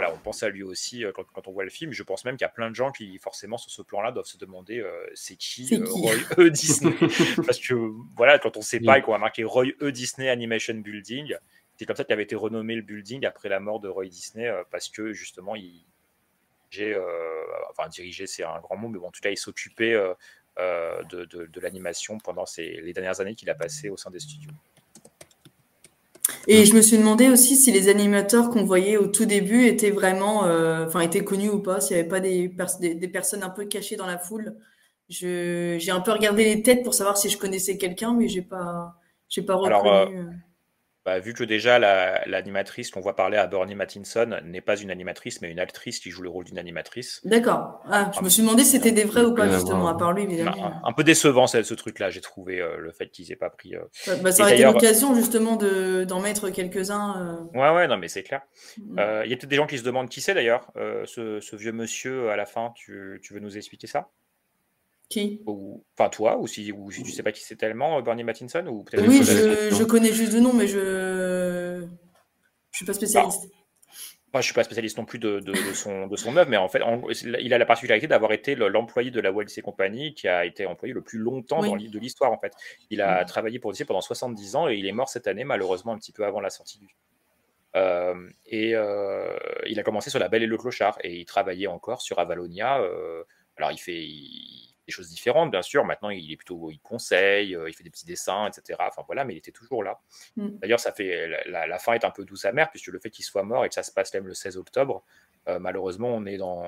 voilà, 0.00 0.14
on 0.14 0.18
pense 0.18 0.42
à 0.42 0.48
lui 0.48 0.62
aussi 0.62 1.04
euh, 1.04 1.12
quand, 1.12 1.24
quand 1.32 1.46
on 1.48 1.52
voit 1.52 1.64
le 1.64 1.70
film. 1.70 1.92
Je 1.92 2.02
pense 2.02 2.24
même 2.24 2.36
qu'il 2.36 2.44
y 2.44 2.48
a 2.48 2.50
plein 2.50 2.70
de 2.70 2.74
gens 2.74 2.90
qui, 2.90 3.18
forcément, 3.18 3.58
sur 3.58 3.70
ce 3.70 3.82
plan-là, 3.82 4.12
doivent 4.12 4.24
se 4.26 4.38
demander 4.38 4.78
euh, 4.80 5.06
c'est 5.14 5.36
qui, 5.36 5.68
euh, 5.74 5.84
qui 5.84 5.90
Roy 5.92 6.14
E. 6.38 6.50
Disney? 6.50 6.94
Parce 7.46 7.58
que 7.60 7.74
voilà, 8.16 8.38
quand 8.38 8.56
on 8.56 8.62
sait 8.62 8.80
pas 8.80 8.98
et 8.98 9.02
qu'on 9.02 9.14
a 9.14 9.18
marqué 9.18 9.44
Roy 9.44 9.66
E. 9.82 9.92
Disney 9.92 10.28
Animation 10.30 10.74
Building, 10.74 11.34
c'est 11.76 11.86
comme 11.86 11.96
ça 11.96 12.04
qu'il 12.04 12.12
avait 12.12 12.22
été 12.24 12.34
renommé 12.36 12.74
le 12.74 12.82
building 12.82 13.24
après 13.26 13.48
la 13.48 13.60
mort 13.60 13.80
de 13.80 13.88
Roy 13.88 14.06
Disney 14.06 14.46
euh, 14.48 14.62
parce 14.70 14.88
que 14.88 15.12
justement, 15.12 15.54
il. 15.56 15.84
J'ai, 16.70 16.94
euh, 16.94 17.42
enfin, 17.70 17.88
diriger, 17.88 18.26
c'est 18.28 18.44
un 18.44 18.60
grand 18.60 18.76
mot, 18.76 18.88
mais 18.88 18.98
bon, 18.98 19.08
en 19.08 19.10
tout 19.10 19.20
cas, 19.20 19.30
il 19.30 19.36
s'occupait 19.36 19.92
euh, 19.94 20.14
euh, 20.58 21.02
de, 21.04 21.24
de- 21.24 21.46
de 21.46 21.60
l'animation 21.60 22.18
pendant 22.18 22.46
ces, 22.46 22.80
les 22.80 22.92
dernières 22.92 23.20
années 23.20 23.34
qu'il 23.34 23.50
a 23.50 23.54
passées 23.54 23.88
au 23.90 23.96
sein 23.96 24.10
des 24.10 24.20
studios. 24.20 24.52
Et 26.46 26.64
je 26.66 26.74
me 26.74 26.82
suis 26.82 26.98
demandé 26.98 27.28
aussi 27.28 27.56
si 27.56 27.72
les 27.72 27.88
animateurs 27.88 28.50
qu'on 28.50 28.64
voyait 28.64 28.96
au 28.96 29.06
tout 29.06 29.26
début 29.26 29.66
étaient 29.66 29.90
vraiment, 29.90 30.44
euh, 30.46 30.86
enfin, 30.86 31.00
étaient 31.00 31.24
connus 31.24 31.48
ou 31.50 31.60
pas, 31.60 31.80
s'il 31.80 31.96
n'y 31.96 32.00
avait 32.00 32.08
pas 32.08 32.20
des, 32.20 32.48
pers- 32.48 32.78
des, 32.80 32.94
des 32.94 33.08
personnes 33.08 33.42
un 33.42 33.50
peu 33.50 33.64
cachées 33.66 33.96
dans 33.96 34.06
la 34.06 34.18
foule. 34.18 34.56
J'ai 35.08 35.90
un 35.90 36.00
peu 36.00 36.12
regardé 36.12 36.44
les 36.44 36.62
têtes 36.62 36.82
pour 36.84 36.94
savoir 36.94 37.16
si 37.18 37.28
je 37.30 37.38
connaissais 37.38 37.76
quelqu'un, 37.78 38.14
mais 38.14 38.28
j'ai 38.28 38.42
pas, 38.42 38.94
j'ai 39.28 39.42
pas 39.42 39.56
reconnu. 39.56 40.16
euh, 40.18 40.24
euh. 40.30 40.30
Bah, 41.06 41.18
vu 41.18 41.32
que 41.32 41.44
déjà 41.44 41.78
la- 41.78 42.22
l'animatrice 42.26 42.90
qu'on 42.90 43.00
voit 43.00 43.16
parler 43.16 43.38
à 43.38 43.46
Bernie 43.46 43.74
Mattinson 43.74 44.38
n'est 44.44 44.60
pas 44.60 44.76
une 44.76 44.90
animatrice, 44.90 45.40
mais 45.40 45.50
une 45.50 45.58
actrice 45.58 45.98
qui 45.98 46.10
joue 46.10 46.20
le 46.22 46.28
rôle 46.28 46.44
d'une 46.44 46.58
animatrice. 46.58 47.20
D'accord. 47.24 47.80
Ah, 47.90 48.10
je 48.14 48.22
me 48.22 48.28
suis 48.28 48.42
demandé 48.42 48.64
si 48.64 48.72
c'était 48.72 48.92
des 48.92 49.04
vrais 49.04 49.24
ou 49.24 49.34
pas, 49.34 49.48
justement, 49.48 49.88
à 49.88 49.94
part 49.96 50.12
lui, 50.12 50.24
évidemment. 50.24 50.66
Un, 50.66 50.88
un 50.88 50.92
peu 50.92 51.02
décevant 51.02 51.46
ce, 51.46 51.62
ce 51.62 51.74
truc-là, 51.74 52.10
j'ai 52.10 52.20
trouvé 52.20 52.60
euh, 52.60 52.76
le 52.76 52.92
fait 52.92 53.08
qu'ils 53.08 53.32
aient 53.32 53.36
pas 53.36 53.48
pris. 53.50 53.74
euh. 53.76 53.80
Bah, 54.06 54.12
bah, 54.22 54.32
ça 54.32 54.42
aurait 54.42 54.54
été 54.54 54.64
l'occasion, 54.64 55.14
justement, 55.14 55.56
de, 55.56 56.04
d'en 56.04 56.20
mettre 56.20 56.50
quelques-uns. 56.50 57.16
euh. 57.54 57.58
Ouais, 57.58 57.74
ouais, 57.74 57.88
non, 57.88 57.96
mais 57.96 58.08
c'est 58.08 58.22
clair. 58.22 58.42
Mm. 58.78 58.98
Euh, 58.98 59.22
Il 59.24 59.30
y 59.30 59.34
a 59.34 59.36
peut-être 59.36 59.48
des 59.48 59.56
gens 59.56 59.66
qui 59.66 59.78
se 59.78 59.84
demandent 59.84 60.08
qui 60.10 60.20
c'est 60.20 60.34
d'ailleurs, 60.34 60.70
euh, 60.76 61.04
ce, 61.06 61.40
ce 61.40 61.56
vieux 61.56 61.72
monsieur 61.72 62.28
à 62.30 62.36
la 62.36 62.44
fin. 62.46 62.72
Tu, 62.76 63.20
tu 63.22 63.32
veux 63.32 63.40
nous 63.40 63.56
expliquer 63.56 63.86
ça? 63.86 64.08
Qui? 65.10 65.42
ou, 65.46 65.84
Enfin, 65.98 66.08
toi, 66.08 66.38
ou 66.38 66.46
si, 66.46 66.70
ou 66.72 66.90
si 66.90 67.02
tu 67.02 67.10
sais 67.10 67.22
pas 67.24 67.32
qui 67.32 67.42
c'est 67.42 67.56
tellement, 67.56 67.98
euh, 67.98 68.00
Bernie 68.00 68.24
Mattinson 68.24 68.64
ou 68.68 68.84
peut-être 68.84 69.06
Oui, 69.06 69.22
je, 69.24 69.74
je 69.76 69.84
connais 69.84 70.12
juste 70.12 70.32
le 70.32 70.40
nom, 70.40 70.52
mais 70.54 70.66
je, 70.68 71.84
je 72.70 72.76
suis 72.76 72.86
pas 72.86 72.92
spécialiste. 72.94 73.50
Moi, 74.32 74.40
je 74.42 74.44
suis 74.46 74.54
pas 74.54 74.62
spécialiste 74.62 74.96
non 74.96 75.04
plus 75.04 75.18
de, 75.18 75.40
de- 75.40 75.50
de 75.50 75.72
son, 75.74 76.06
de 76.06 76.14
son 76.16 76.36
œuvre, 76.36 76.48
mais 76.48 76.56
en 76.56 76.68
fait, 76.68 76.80
en- 76.82 77.02
il 77.10 77.52
a 77.52 77.58
la 77.58 77.66
particularité 77.66 78.06
d'avoir 78.06 78.30
été 78.30 78.54
le- 78.54 78.68
l'employé 78.68 79.10
de 79.10 79.20
la 79.20 79.32
Walt 79.32 79.46
Disney 79.46 79.64
Company 79.64 80.14
qui 80.14 80.28
a 80.28 80.44
été 80.46 80.64
employé 80.66 80.94
le 80.94 81.02
plus 81.02 81.18
longtemps 81.18 81.60
Oui. 81.62 81.68
dans 81.70 81.76
de 81.90 81.98
l'histoire. 81.98 82.30
En 82.30 82.38
fait, 82.38 82.52
il 82.90 83.00
a 83.02 83.24
travaillé 83.24 83.58
pour 83.58 83.72
Disney 83.72 83.86
pendant 83.88 84.00
70 84.00 84.54
ans 84.54 84.68
et 84.68 84.76
il 84.76 84.86
est 84.86 84.92
mort 84.92 85.08
cette 85.08 85.26
année, 85.26 85.42
malheureusement, 85.42 85.92
un 85.92 85.98
petit 85.98 86.12
peu 86.12 86.24
avant 86.24 86.40
la 86.40 86.50
sortie 86.50 86.78
du. 86.78 86.86
Euh, 87.74 88.14
et 88.46 88.76
euh, 88.76 89.36
il 89.66 89.80
a 89.80 89.82
commencé 89.82 90.10
sur 90.10 90.20
La 90.20 90.28
Belle 90.28 90.44
et 90.44 90.46
le 90.46 90.56
Clochard 90.56 90.98
et 91.02 91.16
il 91.18 91.24
travaillait 91.24 91.66
encore 91.66 92.00
sur 92.00 92.20
Avalonia. 92.20 92.80
euh, 92.80 93.24
alors, 93.56 93.72
il 93.72 93.78
fait 93.78 94.00
il- 94.00 94.59
des 94.90 94.94
choses 94.94 95.08
différentes, 95.08 95.50
bien 95.50 95.62
sûr. 95.62 95.84
Maintenant, 95.84 96.10
il 96.10 96.30
est 96.30 96.36
plutôt, 96.36 96.70
il 96.70 96.80
conseille, 96.80 97.54
euh, 97.56 97.68
il 97.68 97.74
fait 97.74 97.84
des 97.84 97.90
petits 97.90 98.06
dessins, 98.06 98.48
etc. 98.48 98.78
Enfin 98.86 99.02
voilà, 99.06 99.24
mais 99.24 99.34
il 99.34 99.38
était 99.38 99.52
toujours 99.52 99.82
là. 99.82 100.00
Mm. 100.36 100.48
D'ailleurs, 100.58 100.80
ça 100.80 100.92
fait 100.92 101.28
la, 101.46 101.78
fin 101.78 101.94
est 101.94 102.04
un 102.04 102.10
peu 102.10 102.24
douce 102.24 102.44
amère 102.44 102.70
puisque 102.70 102.88
le 102.88 102.98
fait 102.98 103.10
qu'il 103.10 103.24
soit 103.24 103.42
mort 103.42 103.64
et 103.64 103.68
que 103.68 103.74
ça 103.74 103.82
se 103.82 103.92
passe 103.92 104.12
même 104.14 104.26
le 104.26 104.34
16 104.34 104.56
octobre, 104.56 105.04
euh, 105.48 105.58
malheureusement, 105.58 106.08
on 106.08 106.26
est 106.26 106.36
dans, 106.36 106.62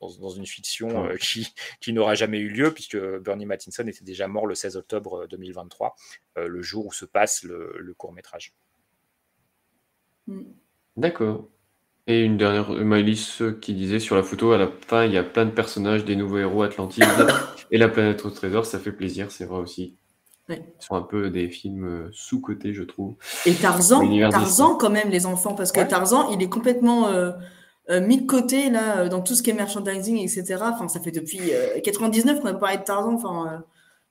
dans, 0.00 0.10
dans 0.20 0.30
une 0.30 0.46
fiction 0.46 1.06
euh, 1.06 1.16
qui, 1.16 1.52
qui 1.80 1.92
n'aura 1.92 2.14
jamais 2.14 2.38
eu 2.38 2.48
lieu 2.48 2.72
puisque 2.72 2.96
Bernie 2.96 3.46
Mattinson 3.46 3.86
était 3.86 4.04
déjà 4.04 4.28
mort 4.28 4.46
le 4.46 4.54
16 4.54 4.76
octobre 4.76 5.26
2023, 5.28 5.94
euh, 6.38 6.48
le 6.48 6.62
jour 6.62 6.86
où 6.86 6.92
se 6.92 7.04
passe 7.04 7.42
le, 7.42 7.74
le 7.78 7.94
court 7.94 8.12
métrage. 8.12 8.54
D'accord. 10.96 11.48
Et 12.06 12.22
une 12.22 12.36
dernière, 12.36 12.70
Maëlys 12.70 13.42
qui 13.60 13.74
disait 13.74 13.98
sur 13.98 14.16
la 14.16 14.22
photo, 14.22 14.52
à 14.52 14.58
la 14.58 14.68
fin, 14.68 15.04
il 15.04 15.12
y 15.12 15.18
a 15.18 15.22
plein 15.22 15.46
de 15.46 15.50
personnages, 15.50 16.04
des 16.04 16.16
nouveaux 16.16 16.38
héros 16.38 16.62
Atlantide 16.62 17.04
et 17.70 17.78
la 17.78 17.88
planète 17.88 18.24
au 18.24 18.30
trésor, 18.30 18.66
ça 18.66 18.78
fait 18.78 18.92
plaisir, 18.92 19.30
c'est 19.30 19.44
vrai 19.44 19.58
aussi. 19.60 19.96
Ouais. 20.48 20.62
Ils 20.80 20.84
sont 20.84 20.94
un 20.94 21.02
peu 21.02 21.30
des 21.30 21.48
films 21.48 21.84
euh, 21.86 22.08
sous-cotés, 22.12 22.74
je 22.74 22.82
trouve. 22.82 23.14
Et 23.46 23.54
Tarzan, 23.54 24.02
Tarzan 24.30 24.76
quand 24.76 24.90
même, 24.90 25.08
les 25.10 25.24
enfants, 25.26 25.54
parce 25.54 25.72
que 25.72 25.80
Tarzan, 25.80 26.30
il 26.32 26.42
est 26.42 26.50
complètement 26.50 27.08
euh, 27.08 27.30
euh, 27.90 28.00
mis 28.00 28.20
de 28.20 28.26
côté 28.26 28.68
là 28.70 29.08
dans 29.08 29.22
tout 29.22 29.34
ce 29.34 29.42
qui 29.42 29.50
est 29.50 29.54
merchandising, 29.54 30.18
etc. 30.18 30.56
Enfin, 30.62 30.88
ça 30.88 31.00
fait 31.00 31.12
depuis 31.12 31.40
euh, 31.52 31.80
99 31.82 32.40
qu'on 32.40 32.48
a 32.48 32.54
parlé 32.54 32.76
de 32.76 32.82
Tarzan. 32.82 33.14
Enfin, 33.14 33.62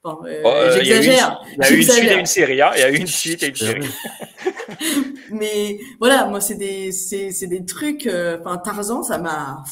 euh, 0.06 0.10
euh, 0.26 0.42
Oh, 0.44 0.72
j'exagère. 0.74 1.40
Il 1.56 1.64
y 1.64 1.66
a 1.66 1.72
eu 1.72 1.76
une 1.78 1.84
suite 1.84 2.12
et 2.12 2.20
une 2.20 2.26
série. 2.26 2.62
hein. 2.62 2.72
Il 2.76 2.80
y 2.80 2.84
a 2.84 2.90
eu 2.92 2.98
une 2.98 3.08
suite 3.08 3.44
et 3.44 3.48
une 3.50 3.56
série. 3.56 3.88
Mais 5.32 5.80
voilà, 6.00 6.26
moi, 6.26 6.42
c'est 6.42 6.56
des, 6.56 6.92
c'est, 6.92 7.32
c'est 7.32 7.48
des 7.48 7.64
trucs. 7.66 8.08
euh, 8.08 8.38
Enfin, 8.44 8.58
Tarzan, 8.58 9.04
ça 9.04 9.18
m'a. 9.18 9.64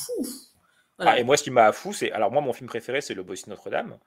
Voilà. 1.01 1.11
Ah, 1.17 1.19
et 1.19 1.23
moi, 1.23 1.37
ce 1.37 1.43
qui 1.43 1.51
m'a 1.51 1.71
fou, 1.71 1.93
c'est. 1.93 2.11
Alors, 2.11 2.31
moi, 2.31 2.41
mon 2.41 2.53
film 2.53 2.67
préféré, 2.67 3.01
c'est 3.01 3.13
Le 3.13 3.23
Bossu 3.23 3.49
Notre-Dame. 3.49 3.97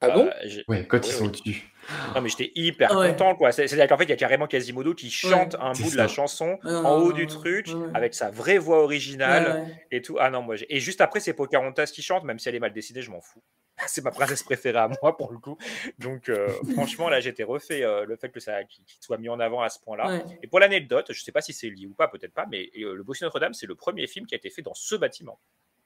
Ah 0.00 0.10
bon? 0.10 0.28
j'ai- 0.44 0.64
Ouais, 0.68 0.86
quand 0.86 1.06
ils 1.06 1.12
sont 1.12 1.22
ouais. 1.22 1.28
au-dessus. 1.28 1.70
Non, 2.14 2.20
mais 2.20 2.28
j'étais 2.28 2.52
hyper 2.56 2.90
Ah 2.92 2.98
ouais. 2.98 3.10
content, 3.10 3.36
quoi. 3.36 3.52
C'est- 3.52 3.66
C'est-à-dire 3.68 3.88
qu'en 3.88 3.96
fait, 3.96 4.04
il 4.04 4.10
y 4.10 4.12
a 4.12 4.16
carrément 4.16 4.46
Quasimodo 4.46 4.92
qui 4.94 5.10
chante 5.10 5.54
un 5.60 5.72
bout 5.72 5.90
de 5.90 5.96
la 5.96 6.08
chanson 6.08 6.58
en 6.64 6.96
haut 6.98 7.12
du 7.12 7.26
truc 7.26 7.68
avec 7.94 8.12
sa 8.14 8.30
vraie 8.30 8.58
voix 8.58 8.82
originale 8.82 9.44
Ouais, 9.62 9.66
ouais. 9.70 9.86
et 9.92 10.02
tout. 10.02 10.16
Ah 10.20 10.30
non, 10.30 10.42
moi. 10.42 10.56
Et 10.68 10.80
juste 10.80 11.00
après, 11.00 11.20
c'est 11.20 11.32
Pocahontas 11.32 11.86
qui 11.86 12.02
chante, 12.02 12.24
même 12.24 12.38
si 12.38 12.48
elle 12.48 12.54
est 12.56 12.60
mal 12.60 12.72
dessinée, 12.72 13.02
je 13.02 13.10
m'en 13.10 13.20
fous. 13.20 13.42
C'est 13.88 14.04
ma 14.04 14.12
princesse 14.12 14.44
préférée 14.44 14.78
à 14.78 14.88
moi, 15.02 15.16
pour 15.16 15.32
le 15.32 15.38
coup. 15.38 15.58
Donc, 15.98 16.28
euh, 16.28 16.48
franchement, 16.76 17.08
là, 17.08 17.18
j'étais 17.20 17.42
refait 17.42 17.82
euh, 17.82 18.04
le 18.04 18.14
fait 18.16 18.28
que 18.28 18.38
ça 18.38 18.58
soit 19.00 19.18
mis 19.18 19.28
en 19.28 19.40
avant 19.40 19.62
à 19.62 19.68
ce 19.68 19.80
point-là. 19.80 20.06
Ouais. 20.08 20.24
Et 20.44 20.46
pour 20.46 20.60
l'anecdote, 20.60 21.06
je 21.12 21.20
sais 21.20 21.32
pas 21.32 21.40
si 21.40 21.52
c'est 21.52 21.70
lié 21.70 21.86
ou 21.86 21.94
pas, 21.94 22.06
peut-être 22.06 22.32
pas, 22.34 22.46
mais 22.48 22.70
euh, 22.78 22.94
Le 22.94 23.02
Bossu 23.02 23.24
Notre-Dame, 23.24 23.52
c'est 23.52 23.66
le 23.66 23.74
premier 23.74 24.06
film 24.06 24.26
qui 24.26 24.34
a 24.34 24.38
été 24.38 24.48
fait 24.50 24.62
dans 24.62 24.74
ce 24.74 24.94
bâtiment. 24.94 25.40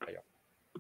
d'ailleurs. 0.05 0.23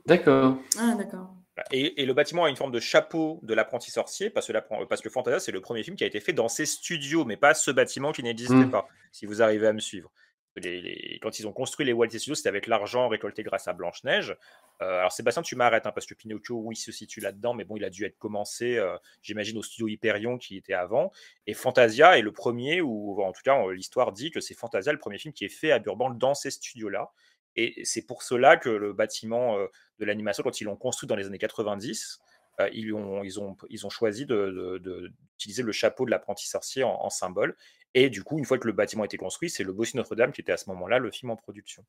D'accord. 0.09 0.56
Ah, 0.78 0.94
d'accord. 0.96 1.34
Et, 1.72 2.00
et 2.02 2.06
le 2.06 2.14
bâtiment 2.14 2.44
a 2.44 2.48
une 2.50 2.56
forme 2.56 2.70
de 2.72 2.78
chapeau 2.80 3.40
de 3.42 3.52
l'apprenti 3.52 3.90
sorcier, 3.90 4.30
parce 4.30 4.46
que, 4.46 4.84
parce 4.86 5.00
que 5.00 5.11
Fantasia, 5.11 5.40
c'est 5.40 5.50
le 5.52 5.61
premier 5.61 5.82
film 5.82 5.96
qui 5.96 6.04
a 6.04 6.06
été 6.06 6.20
fait 6.20 6.32
dans 6.32 6.48
ces 6.48 6.66
studios, 6.66 7.24
mais 7.24 7.36
pas 7.36 7.52
ce 7.54 7.70
bâtiment 7.72 8.12
qui 8.12 8.22
n'existait 8.22 8.54
Mm. 8.66 8.70
pas, 8.70 8.88
si 9.12 9.26
vous 9.26 9.42
arrivez 9.42 9.66
à 9.66 9.72
me 9.72 9.80
suivre. 9.80 10.11
Les- 10.56 10.80
les- 10.80 11.18
quand 11.22 11.38
ils 11.38 11.46
ont 11.46 11.52
construit 11.52 11.84
les 11.86 11.92
Walt 11.92 12.06
Disney 12.06 12.20
Studios, 12.20 12.34
c'était 12.36 12.48
avec 12.48 12.66
l'argent 12.66 13.09
récolté 13.09 13.42
grâce 13.44 13.68
à 13.68 13.72
Blanche-Neige. 13.72 14.36
Euh, 14.82 14.98
alors 15.00 15.12
Sébastien, 15.12 15.42
tu 15.42 15.54
m'arrêtes, 15.56 15.86
hein, 15.86 15.92
parce 15.92 16.06
que 16.06 16.14
Pinocchio, 16.14 16.56
oui, 16.64 16.74
se 16.76 16.90
situe 16.90 17.20
là-dedans, 17.20 17.54
mais 17.54 17.64
bon, 17.64 17.76
il 17.76 17.84
a 17.84 17.90
dû 17.90 18.04
être 18.04 18.18
commencé, 18.18 18.76
euh, 18.76 18.96
j'imagine, 19.22 19.59
au 19.59 19.62
studio 19.62 19.86
Hyperion 19.88 20.36
qui 20.38 20.56
était 20.56 20.74
avant. 20.74 21.12
Et 21.46 21.54
Fantasia 21.54 22.18
est 22.18 22.22
le 22.22 22.32
premier, 22.32 22.80
ou 22.80 23.20
en 23.22 23.32
tout 23.32 23.42
cas, 23.44 23.56
l'histoire 23.72 24.12
dit 24.12 24.30
que 24.30 24.40
c'est 24.40 24.54
Fantasia 24.54 24.92
le 24.92 24.98
premier 24.98 25.18
film 25.18 25.32
qui 25.34 25.44
est 25.44 25.48
fait 25.48 25.70
à 25.72 25.78
Burbank 25.80 26.18
dans 26.18 26.34
ces 26.34 26.50
studios-là. 26.50 27.11
Et 27.59 27.84
c'est 27.84 28.02
pour 28.02 28.22
cela 28.22 28.56
que 28.56 28.68
le 28.68 28.92
bâtiment 28.92 29.59
euh, 29.59 29.66
de 29.98 30.04
l'animation, 30.04 30.44
quand 30.44 30.61
ils 30.61 30.64
l'ont 30.64 30.76
construit 30.76 31.09
dans 31.09 31.16
les 31.16 31.26
années 31.26 31.38
90, 31.38 32.20
euh, 32.61 32.68
ils, 32.72 32.94
ont, 32.94 33.90
choisi 33.90 34.26
d'utiliser 34.26 35.64
le 35.64 35.72
chapeau 35.72 36.04
de 36.04 36.11
l'apprenti 36.11 36.46
sorcier 36.46 36.84
en, 36.84 37.11
symbole. 37.11 37.56
Et 37.94 38.11
du 38.11 38.22
coup, 38.22 38.38
une 38.38 38.44
fois 38.44 38.59
que 38.59 38.68
le 38.68 38.72
bâtiment 38.72 39.02
a 39.02 39.06
été 39.06 39.16
construit, 39.16 39.50
c'est 39.50 39.64
le 39.64 39.72
Bossu 39.72 39.96
Notre-Dame 39.96 40.30
qui 40.30 40.40
était 40.40 40.52
à 40.52 40.56
ce 40.56 40.70
moment-là 40.70 41.00
le 41.00 41.11
film 41.11 41.32
en 41.32 41.36
production. 41.36 41.84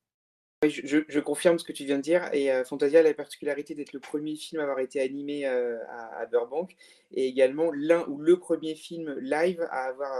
Je, 0.64 1.20
confirme 1.20 1.60
ce 1.60 1.64
que 1.64 1.72
tu 1.72 1.86
viens 1.86 1.98
de 1.98 2.02
dire. 2.02 2.34
Et 2.34 2.52
euh, 2.52 2.64
Fantasia 2.66 3.02
a 3.02 3.04
la 3.04 3.14
particularité 3.14 3.76
d'être 3.76 3.94
le 3.94 4.00
premier 4.00 4.36
film 4.36 4.62
à 4.62 4.64
avoir 4.64 4.80
été 4.80 5.00
animé 5.00 5.46
à, 5.46 6.26
Burbank 6.32 6.76
et 7.12 7.28
également 7.28 7.72
l'un 7.72 8.08
ou 8.08 8.20
le 8.20 8.40
premier 8.40 8.74
film 8.74 9.16
live 9.20 9.62
à 9.70 9.84
avoir 9.84 10.20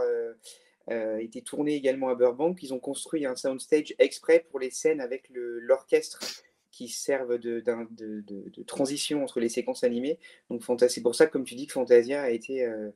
euh, 0.90 1.18
été 1.18 1.42
tourné 1.42 1.74
également 1.74 2.08
à 2.08 2.14
Burbank. 2.14 2.62
Ils 2.62 2.74
ont 2.74 2.80
construit 2.80 3.24
un 3.26 3.36
soundstage 3.36 3.94
exprès 3.98 4.46
pour 4.50 4.58
les 4.58 4.70
scènes 4.70 5.00
avec 5.00 5.30
l'orchestre 5.30 6.20
qui 6.70 6.88
servent 6.88 7.38
de, 7.38 7.60
d'un- 7.60 7.86
de- 7.90 8.20
de- 8.26 8.48
de 8.48 8.62
transition 8.62 9.22
entre 9.22 9.40
les 9.40 9.48
séquences 9.48 9.84
animées. 9.84 10.18
Donc 10.50 10.62
c'est 10.88 11.02
pour 11.02 11.14
ça, 11.14 11.26
comme 11.26 11.44
tu 11.44 11.54
dis, 11.54 11.66
que 11.66 11.72
Fantasia 11.72 12.22
a, 12.22 12.30
été, 12.30 12.64
euh, 12.64 12.90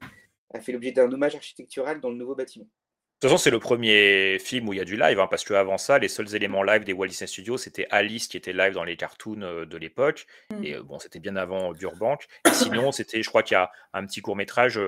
a 0.53 0.61
fait 0.61 0.73
l'objet 0.73 0.93
d'un 0.93 1.11
hommage 1.13 1.35
architectural 1.35 2.01
dans 2.01 2.11
le 2.11 2.17
nouveau 2.17 2.35
bâtiment. 2.35 2.65
De 2.67 3.29
toute 3.29 3.31
façon, 3.31 3.43
c'est 3.43 3.51
le 3.51 3.61
premier 3.61 4.39
film 4.39 4.69
où 4.69 4.75
il 4.75 4.77
y 4.77 4.81
a 4.81 4.85
du 4.85 4.97
live, 4.97 5.19
hein, 5.19 5.27
parce 5.29 5.45
qu'avant 5.45 5.79
ça, 5.79 5.99
les 5.99 6.09
seuls 6.09 6.35
éléments 6.35 6.63
live 6.63 6.85
des 6.85 6.93
Walt 6.93 7.07
Disney 7.09 7.27
Studios, 7.27 7.57
c'était 7.57 7.87
Alice 7.91 8.29
qui 8.29 8.37
était 8.37 8.53
live 8.53 8.75
dans 8.75 8.85
les 8.85 8.97
cartoons 8.97 9.41
euh, 9.43 9.65
de 9.65 9.77
l'époque. 9.79 10.27
Mm. 10.53 10.65
Et 10.65 10.77
bon, 10.79 10.99
c'était 10.99 11.21
bien 11.21 11.37
avant 11.37 11.73
Burbank. 11.73 12.27
Et 12.47 12.51
sinon, 12.51 12.93
c'était, 12.93 13.23
je 13.23 13.29
crois 13.29 13.43
qu'il 13.43 13.55
y 13.55 13.59
a 13.59 13.71
un 13.95 14.05
petit 14.05 14.21
court 14.21 14.37
métrage, 14.37 14.79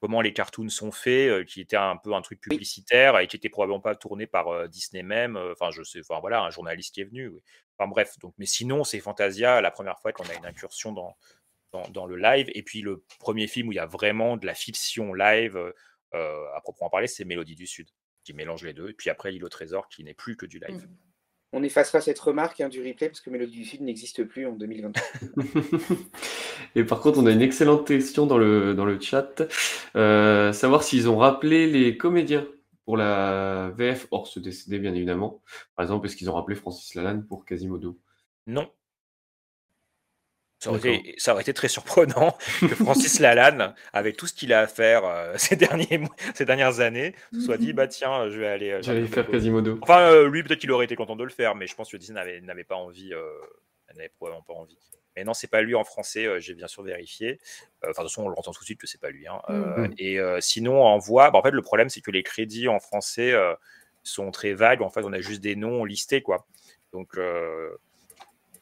comment 0.00 0.20
les 0.22 0.32
cartoons 0.32 0.68
sont 0.68 0.92
faits, 0.92 1.30
euh, 1.30 1.44
qui 1.44 1.60
était 1.60 1.76
un 1.76 1.96
peu 1.96 2.14
un 2.14 2.22
truc 2.22 2.40
publicitaire 2.40 3.18
et 3.18 3.26
qui 3.26 3.36
était 3.36 3.48
probablement 3.50 3.80
pas 3.80 3.94
tourné 3.94 4.26
par 4.26 4.48
euh, 4.48 4.66
Disney 4.68 5.02
même. 5.02 5.36
euh, 5.36 5.52
Enfin, 5.52 5.70
je 5.70 5.82
sais, 5.82 6.00
enfin 6.00 6.20
voilà, 6.20 6.42
un 6.42 6.50
journaliste 6.50 6.94
qui 6.94 7.02
est 7.02 7.04
venu. 7.04 7.28
oui. 7.28 7.40
Enfin 7.78 7.88
bref, 7.88 8.18
donc, 8.18 8.34
mais 8.38 8.46
sinon, 8.46 8.84
c'est 8.84 9.00
Fantasia, 9.00 9.60
la 9.60 9.70
première 9.70 9.98
fois 10.00 10.12
qu'on 10.12 10.24
a 10.24 10.34
une 10.34 10.46
incursion 10.46 10.92
dans, 10.92 11.16
dans, 11.72 11.88
dans, 11.90 12.06
le 12.06 12.16
live. 12.16 12.50
Et 12.54 12.62
puis 12.62 12.82
le 12.82 13.04
premier 13.18 13.46
film 13.46 13.68
où 13.68 13.72
il 13.72 13.76
y 13.76 13.78
a 13.78 13.86
vraiment 13.86 14.36
de 14.36 14.46
la 14.46 14.54
fiction 14.54 15.14
live, 15.14 15.56
euh, 16.14 16.46
à 16.54 16.60
proprement 16.60 16.90
parler, 16.90 17.06
c'est 17.06 17.24
Mélodie 17.24 17.54
du 17.54 17.66
Sud, 17.66 17.88
qui 18.24 18.34
mélange 18.34 18.64
les 18.64 18.72
deux. 18.74 18.90
Et 18.90 18.94
puis 18.94 19.10
après, 19.10 19.30
l'île 19.30 19.44
au 19.44 19.48
trésor, 19.48 19.88
qui 19.88 20.04
n'est 20.04 20.14
plus 20.14 20.36
que 20.36 20.46
du 20.46 20.58
live. 20.58 20.86
Mmh. 20.86 21.09
On 21.52 21.64
effacera 21.64 22.00
cette 22.00 22.18
remarque 22.20 22.60
hein, 22.60 22.68
du 22.68 22.78
replay 22.78 23.08
parce 23.08 23.20
que 23.20 23.28
Mélodie 23.28 23.58
du 23.58 23.64
Sud 23.64 23.80
n'existe 23.80 24.22
plus 24.24 24.46
en 24.46 24.52
2023. 24.52 25.02
Et 26.76 26.84
par 26.84 27.00
contre, 27.00 27.18
on 27.18 27.26
a 27.26 27.32
une 27.32 27.42
excellente 27.42 27.86
question 27.86 28.26
dans 28.26 28.38
le, 28.38 28.74
dans 28.74 28.84
le 28.84 29.00
chat. 29.00 29.42
Euh, 29.96 30.52
savoir 30.52 30.84
s'ils 30.84 31.08
ont 31.08 31.16
rappelé 31.16 31.66
les 31.66 31.96
comédiens 31.96 32.46
pour 32.84 32.96
la 32.96 33.72
VF, 33.76 34.06
hors 34.12 34.28
ce 34.28 34.38
décédé 34.38 34.78
bien 34.78 34.94
évidemment. 34.94 35.42
Par 35.74 35.84
exemple, 35.84 36.06
est-ce 36.06 36.16
qu'ils 36.16 36.30
ont 36.30 36.34
rappelé 36.34 36.54
Francis 36.54 36.94
Lalanne 36.94 37.26
pour 37.26 37.44
Quasimodo? 37.44 37.98
Non. 38.46 38.70
Ça 40.60 40.68
aurait, 40.68 40.96
été, 40.96 41.14
ça 41.16 41.32
aurait, 41.32 41.40
été, 41.40 41.54
très 41.54 41.68
surprenant 41.68 42.36
que 42.60 42.74
Francis 42.74 43.18
Lalanne, 43.18 43.74
avec 43.94 44.18
tout 44.18 44.26
ce 44.26 44.34
qu'il 44.34 44.52
a 44.52 44.60
à 44.60 44.66
faire 44.66 45.06
euh, 45.06 45.32
ces, 45.38 45.56
derniers, 45.56 46.02
ces 46.34 46.44
dernières 46.44 46.80
années, 46.80 47.14
soit 47.42 47.56
dit 47.56 47.72
bah 47.72 47.88
tiens, 47.88 48.28
je 48.28 48.38
vais 48.38 48.46
aller. 48.46 48.72
Euh, 48.72 48.82
J'allais 48.82 49.06
faire 49.06 49.26
Quasimodo. 49.26 49.78
Enfin, 49.80 50.00
euh, 50.00 50.28
lui, 50.28 50.42
peut-être 50.42 50.58
qu'il 50.58 50.70
aurait 50.70 50.84
été 50.84 50.96
content 50.96 51.16
de 51.16 51.24
le 51.24 51.30
faire, 51.30 51.54
mais 51.54 51.66
je 51.66 51.74
pense 51.74 51.90
que 51.90 51.96
Disney 51.96 52.40
n'avait 52.42 52.64
pas 52.64 52.76
envie. 52.76 53.10
N'avait 53.96 54.10
probablement 54.10 54.44
pas 54.44 54.52
envie. 54.52 54.76
Mais 55.16 55.24
non, 55.24 55.32
c'est 55.32 55.48
pas 55.48 55.62
lui 55.62 55.74
en 55.74 55.82
français, 55.82 56.28
j'ai 56.40 56.54
bien 56.54 56.68
sûr 56.68 56.82
vérifié. 56.82 57.40
Enfin, 57.82 57.88
de 57.88 57.94
toute 57.94 58.02
façon, 58.02 58.24
on 58.24 58.28
l'entend 58.28 58.52
tout 58.52 58.60
de 58.60 58.64
suite 58.64 58.80
que 58.80 58.86
c'est 58.86 59.00
pas 59.00 59.10
lui. 59.10 59.26
Hein. 59.26 59.40
Mmh. 59.48 59.94
Et 59.96 60.20
sinon, 60.40 60.82
en 60.82 60.98
voix, 60.98 61.30
bah, 61.30 61.38
en 61.38 61.42
fait, 61.42 61.50
le 61.52 61.62
problème, 61.62 61.88
c'est 61.88 62.02
que 62.02 62.10
les 62.10 62.22
crédits 62.22 62.68
en 62.68 62.80
français 62.80 63.34
sont 64.02 64.30
très 64.30 64.52
vagues. 64.52 64.82
En 64.82 64.90
fait, 64.90 65.04
on 65.04 65.12
a 65.14 65.20
juste 65.20 65.40
des 65.40 65.56
noms 65.56 65.86
listés, 65.86 66.20
quoi. 66.20 66.46
Donc 66.92 67.16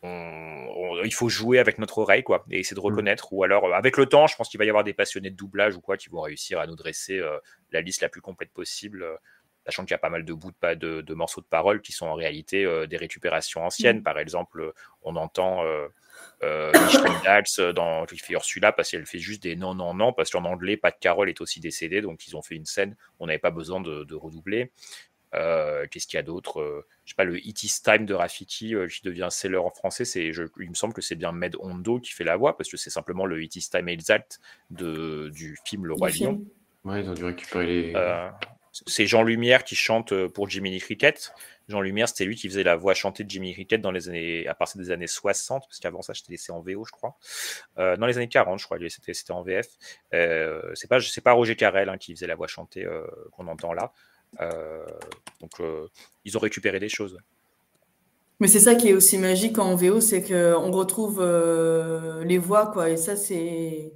on, 0.02 0.68
on, 0.76 1.04
il 1.04 1.14
faut 1.14 1.28
jouer 1.28 1.58
avec 1.58 1.78
notre 1.78 1.98
oreille 1.98 2.22
quoi 2.22 2.44
et 2.50 2.60
essayer 2.60 2.74
de 2.74 2.80
reconnaître. 2.80 3.32
Ou 3.32 3.42
alors 3.44 3.72
avec 3.74 3.96
le 3.96 4.06
temps 4.06 4.26
je 4.26 4.36
pense 4.36 4.48
qu'il 4.48 4.58
va 4.58 4.64
y 4.64 4.68
avoir 4.68 4.84
des 4.84 4.92
passionnés 4.92 5.30
de 5.30 5.36
doublage 5.36 5.76
ou 5.76 5.80
quoi 5.80 5.96
qui 5.96 6.08
vont 6.08 6.20
réussir 6.20 6.60
à 6.60 6.66
nous 6.66 6.76
dresser 6.76 7.18
euh, 7.18 7.38
la 7.72 7.80
liste 7.80 8.02
la 8.02 8.08
plus 8.08 8.20
complète 8.20 8.52
possible 8.52 9.02
euh, 9.02 9.14
sachant 9.66 9.84
qu'il 9.84 9.90
y 9.92 9.94
a 9.94 9.98
pas 9.98 10.08
mal 10.08 10.24
de 10.24 10.32
bouts 10.32 10.50
de, 10.50 10.74
de, 10.74 11.00
de, 11.02 11.14
morceaux 11.14 11.42
de 11.42 11.46
paroles 11.46 11.82
qui 11.82 11.92
sont 11.92 12.06
en 12.06 12.14
réalité 12.14 12.64
euh, 12.64 12.86
des 12.86 12.96
récupérations 12.96 13.64
anciennes. 13.64 13.98
Mmh. 13.98 14.02
par 14.02 14.18
exemple 14.18 14.72
on 15.02 15.16
entend 15.16 15.62
euh, 16.42 16.72
dans 17.74 18.06
qui 18.06 18.18
fait 18.18 18.32
Ursula 18.34 18.72
parce 18.72 18.90
qu'elle 18.90 19.06
fait 19.06 19.18
juste 19.18 19.42
des 19.42 19.56
non 19.56 19.74
non 19.74 19.94
non 19.94 20.12
parce 20.12 20.30
qu'en 20.30 20.44
anglais 20.44 20.76
Pat 20.76 20.96
Carroll 20.98 21.28
est 21.28 21.40
aussi 21.40 21.60
décédé 21.60 22.00
donc 22.00 22.26
ils 22.26 22.36
ont 22.36 22.42
fait 22.42 22.54
une 22.54 22.64
scène 22.64 22.96
on 23.18 23.26
n'avait 23.26 23.38
pas 23.38 23.50
besoin 23.50 23.80
de, 23.80 24.04
de 24.04 24.14
redoubler 24.14 24.72
euh, 25.34 25.86
Qu'est-ce 25.90 26.06
qu'il 26.06 26.16
y 26.16 26.20
a 26.20 26.22
d'autre 26.22 26.60
euh, 26.60 26.86
Je 27.04 27.10
sais 27.10 27.16
pas, 27.16 27.24
le 27.24 27.38
It 27.46 27.62
Is 27.62 27.82
Time 27.82 28.06
de 28.06 28.14
Rafiki 28.14 28.74
euh, 28.74 28.86
qui 28.86 29.02
devient 29.02 29.28
seller 29.30 29.58
en 29.58 29.70
français. 29.70 30.04
C'est, 30.04 30.32
je, 30.32 30.44
il 30.60 30.70
me 30.70 30.74
semble 30.74 30.94
que 30.94 31.02
c'est 31.02 31.16
bien 31.16 31.32
Med 31.32 31.56
Hondo 31.58 32.00
qui 32.00 32.12
fait 32.12 32.24
la 32.24 32.36
voix 32.36 32.56
parce 32.56 32.70
que 32.70 32.76
c'est 32.76 32.90
simplement 32.90 33.26
le 33.26 33.42
It 33.42 33.56
Is 33.56 33.68
Time 33.70 33.88
Exact 33.88 34.40
de, 34.70 35.30
du 35.34 35.56
film 35.64 35.86
Le 35.86 35.94
Roi 35.94 36.10
Lion. 36.10 36.44
Ouais, 36.84 37.02
ils 37.02 37.08
ont 37.08 37.14
dû 37.14 37.24
récupérer 37.24 37.66
les. 37.66 37.92
Euh, 37.96 38.28
c'est 38.86 39.06
Jean 39.06 39.22
Lumière 39.22 39.64
qui 39.64 39.74
chante 39.74 40.14
pour 40.28 40.48
Jiminy 40.48 40.78
Cricket. 40.78 41.32
Jean 41.68 41.82
Lumière, 41.82 42.08
c'était 42.08 42.24
lui 42.24 42.34
qui 42.34 42.48
faisait 42.48 42.62
la 42.62 42.76
voix 42.76 42.94
chantée 42.94 43.24
de 43.24 43.30
Jiminy 43.30 43.52
Cricket 43.52 43.80
dans 43.80 43.90
les 43.90 44.08
années, 44.08 44.46
à 44.46 44.54
partir 44.54 44.80
des 44.80 44.90
années 44.90 45.06
60, 45.06 45.64
parce 45.64 45.78
qu'avant 45.78 46.00
ça, 46.00 46.14
j'étais 46.14 46.32
laissé 46.32 46.50
en 46.50 46.60
VO, 46.60 46.84
je 46.84 46.92
crois. 46.92 47.16
Euh, 47.78 47.96
dans 47.96 48.06
les 48.06 48.16
années 48.16 48.28
40, 48.28 48.58
je 48.58 48.64
crois, 48.64 48.78
c'était, 48.88 49.12
c'était 49.12 49.32
en 49.32 49.42
VF. 49.42 49.68
Euh, 50.14 50.62
c'est 50.74 50.88
pas, 50.88 51.00
c'est 51.00 51.20
pas 51.20 51.32
Roger 51.32 51.56
Carrel 51.56 51.88
hein, 51.90 51.98
qui 51.98 52.14
faisait 52.14 52.26
la 52.26 52.36
voix 52.36 52.46
chantée 52.46 52.84
euh, 52.84 53.06
qu'on 53.32 53.46
entend 53.48 53.74
là. 53.74 53.92
Euh, 54.40 54.84
donc, 55.40 55.52
euh, 55.60 55.86
ils 56.24 56.36
ont 56.36 56.40
récupéré 56.40 56.80
des 56.80 56.88
choses. 56.88 57.18
Mais 58.40 58.46
c'est 58.46 58.60
ça 58.60 58.74
qui 58.74 58.88
est 58.88 58.92
aussi 58.92 59.18
magique 59.18 59.58
en 59.58 59.74
VO, 59.74 60.00
c'est 60.00 60.22
qu'on 60.22 60.70
retrouve 60.70 61.20
euh, 61.20 62.22
les 62.24 62.38
voix, 62.38 62.68
quoi. 62.68 62.90
Et 62.90 62.96
ça, 62.96 63.16
c'est. 63.16 63.92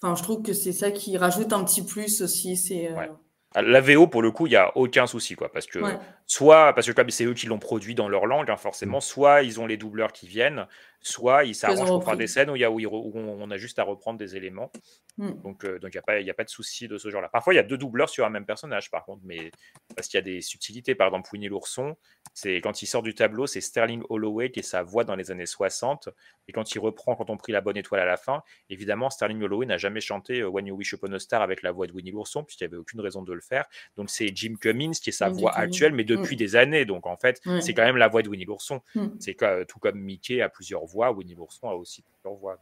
Enfin, 0.00 0.14
je 0.14 0.22
trouve 0.22 0.42
que 0.42 0.52
c'est 0.52 0.72
ça 0.72 0.90
qui 0.90 1.16
rajoute 1.18 1.52
un 1.52 1.64
petit 1.64 1.84
plus 1.84 2.22
aussi. 2.22 2.56
C'est. 2.56 2.92
Ouais. 2.92 3.10
La 3.54 3.80
VO, 3.80 4.06
pour 4.06 4.22
le 4.22 4.30
coup, 4.30 4.46
il 4.46 4.50
n'y 4.50 4.56
a 4.56 4.76
aucun 4.76 5.06
souci, 5.06 5.34
quoi, 5.34 5.50
parce 5.50 5.66
que 5.66 5.80
ouais. 5.80 5.98
Soit, 6.28 6.74
parce 6.74 6.86
que 6.86 6.92
comme 6.92 7.08
c'est 7.08 7.24
eux 7.24 7.34
qui 7.34 7.46
l'ont 7.46 7.58
produit 7.58 7.94
dans 7.94 8.08
leur 8.08 8.26
langue, 8.26 8.50
hein, 8.50 8.56
forcément, 8.56 9.00
soit 9.00 9.42
ils 9.42 9.60
ont 9.60 9.66
les 9.66 9.78
doubleurs 9.78 10.12
qui 10.12 10.28
viennent, 10.28 10.66
soit 11.00 11.44
ils 11.44 11.54
s'arrangent 11.54 11.88
pour 11.88 12.04
faire 12.04 12.16
des 12.16 12.26
scènes 12.26 12.50
où, 12.50 12.56
il 12.56 12.60
y 12.60 12.64
a, 12.64 12.70
où, 12.70 12.80
on 13.14 13.50
a 13.50 13.56
juste 13.56 13.78
à 13.78 13.82
reprendre 13.82 14.18
des 14.18 14.36
éléments. 14.36 14.70
Mm. 15.16 15.42
Donc, 15.42 15.64
euh, 15.64 15.78
donc 15.78 15.94
il 15.94 15.96
n'y 15.96 15.98
a, 15.98 16.02
pas, 16.02 16.20
y 16.20 16.30
a 16.30 16.34
pas 16.34 16.44
de 16.44 16.50
souci 16.50 16.86
de 16.86 16.98
ce 16.98 17.08
genre-là. 17.08 17.28
Parfois, 17.28 17.54
il 17.54 17.56
y 17.56 17.60
a 17.60 17.64
deux 17.64 17.78
doubleurs 17.78 18.08
sur 18.08 18.26
un 18.26 18.30
même 18.30 18.44
personnage, 18.44 18.90
par 18.90 19.04
contre, 19.04 19.22
mais 19.24 19.50
parce 19.96 20.08
qu'il 20.08 20.18
y 20.18 20.22
a 20.22 20.22
des 20.22 20.40
subtilités. 20.40 20.94
Par 20.94 21.08
exemple, 21.08 21.30
Winnie 21.32 21.48
l'ourson, 21.48 21.96
c'est 22.34 22.56
quand 22.56 22.82
il 22.82 22.86
sort 22.86 23.02
du 23.02 23.14
tableau, 23.14 23.46
c'est 23.46 23.60
Sterling 23.60 24.02
Holloway 24.10 24.50
qui 24.50 24.60
est 24.60 24.64
sa 24.64 24.82
voix 24.82 25.04
dans 25.04 25.16
les 25.16 25.30
années 25.30 25.46
60, 25.46 26.08
et 26.46 26.52
quand 26.52 26.74
il 26.74 26.78
reprend 26.78 27.16
quand 27.16 27.30
on 27.30 27.36
prit 27.36 27.52
la 27.52 27.60
bonne 27.60 27.76
étoile 27.76 28.00
à 28.00 28.06
la 28.06 28.16
fin, 28.16 28.42
évidemment, 28.70 29.10
Sterling 29.10 29.42
Holloway 29.42 29.66
n'a 29.66 29.78
jamais 29.78 30.00
chanté 30.00 30.44
When 30.44 30.66
You 30.66 30.76
Wish 30.76 30.92
Upon 30.92 31.12
a 31.12 31.18
Star 31.18 31.42
avec 31.42 31.62
la 31.62 31.72
voix 31.72 31.86
de 31.86 31.92
Winnie 31.92 32.10
l'ourson, 32.10 32.44
puisqu'il 32.44 32.64
n'y 32.64 32.74
avait 32.74 32.80
aucune 32.80 33.00
raison 33.00 33.22
de 33.22 33.32
le 33.32 33.40
faire. 33.40 33.64
Donc, 33.96 34.10
c'est 34.10 34.28
Jim 34.34 34.54
Cummins 34.60 34.92
qui 34.92 35.10
est 35.10 35.12
sa 35.12 35.28
voix 35.28 35.56
actuelle, 35.56 35.92
mais 35.92 36.04
depuis 36.18 36.36
mm. 36.36 36.38
des 36.38 36.56
années. 36.56 36.84
Donc, 36.84 37.06
en 37.06 37.16
fait, 37.16 37.40
c'est 37.60 37.74
quand 37.74 37.84
même 37.84 37.96
la 37.96 38.08
voix 38.08 38.22
de 38.22 38.28
Winnie 38.28 38.44
l'ourson. 38.44 38.80
Mm. 38.94 39.06
C'est 39.18 39.36
tout 39.66 39.78
comme 39.78 39.98
Mickey 39.98 40.40
a 40.40 40.48
plusieurs 40.48 40.84
voix, 40.84 41.12
Winnie 41.12 41.34
l'ourson 41.34 41.68
a 41.68 41.74
aussi 41.74 42.02
plusieurs 42.02 42.38
voix. 42.38 42.58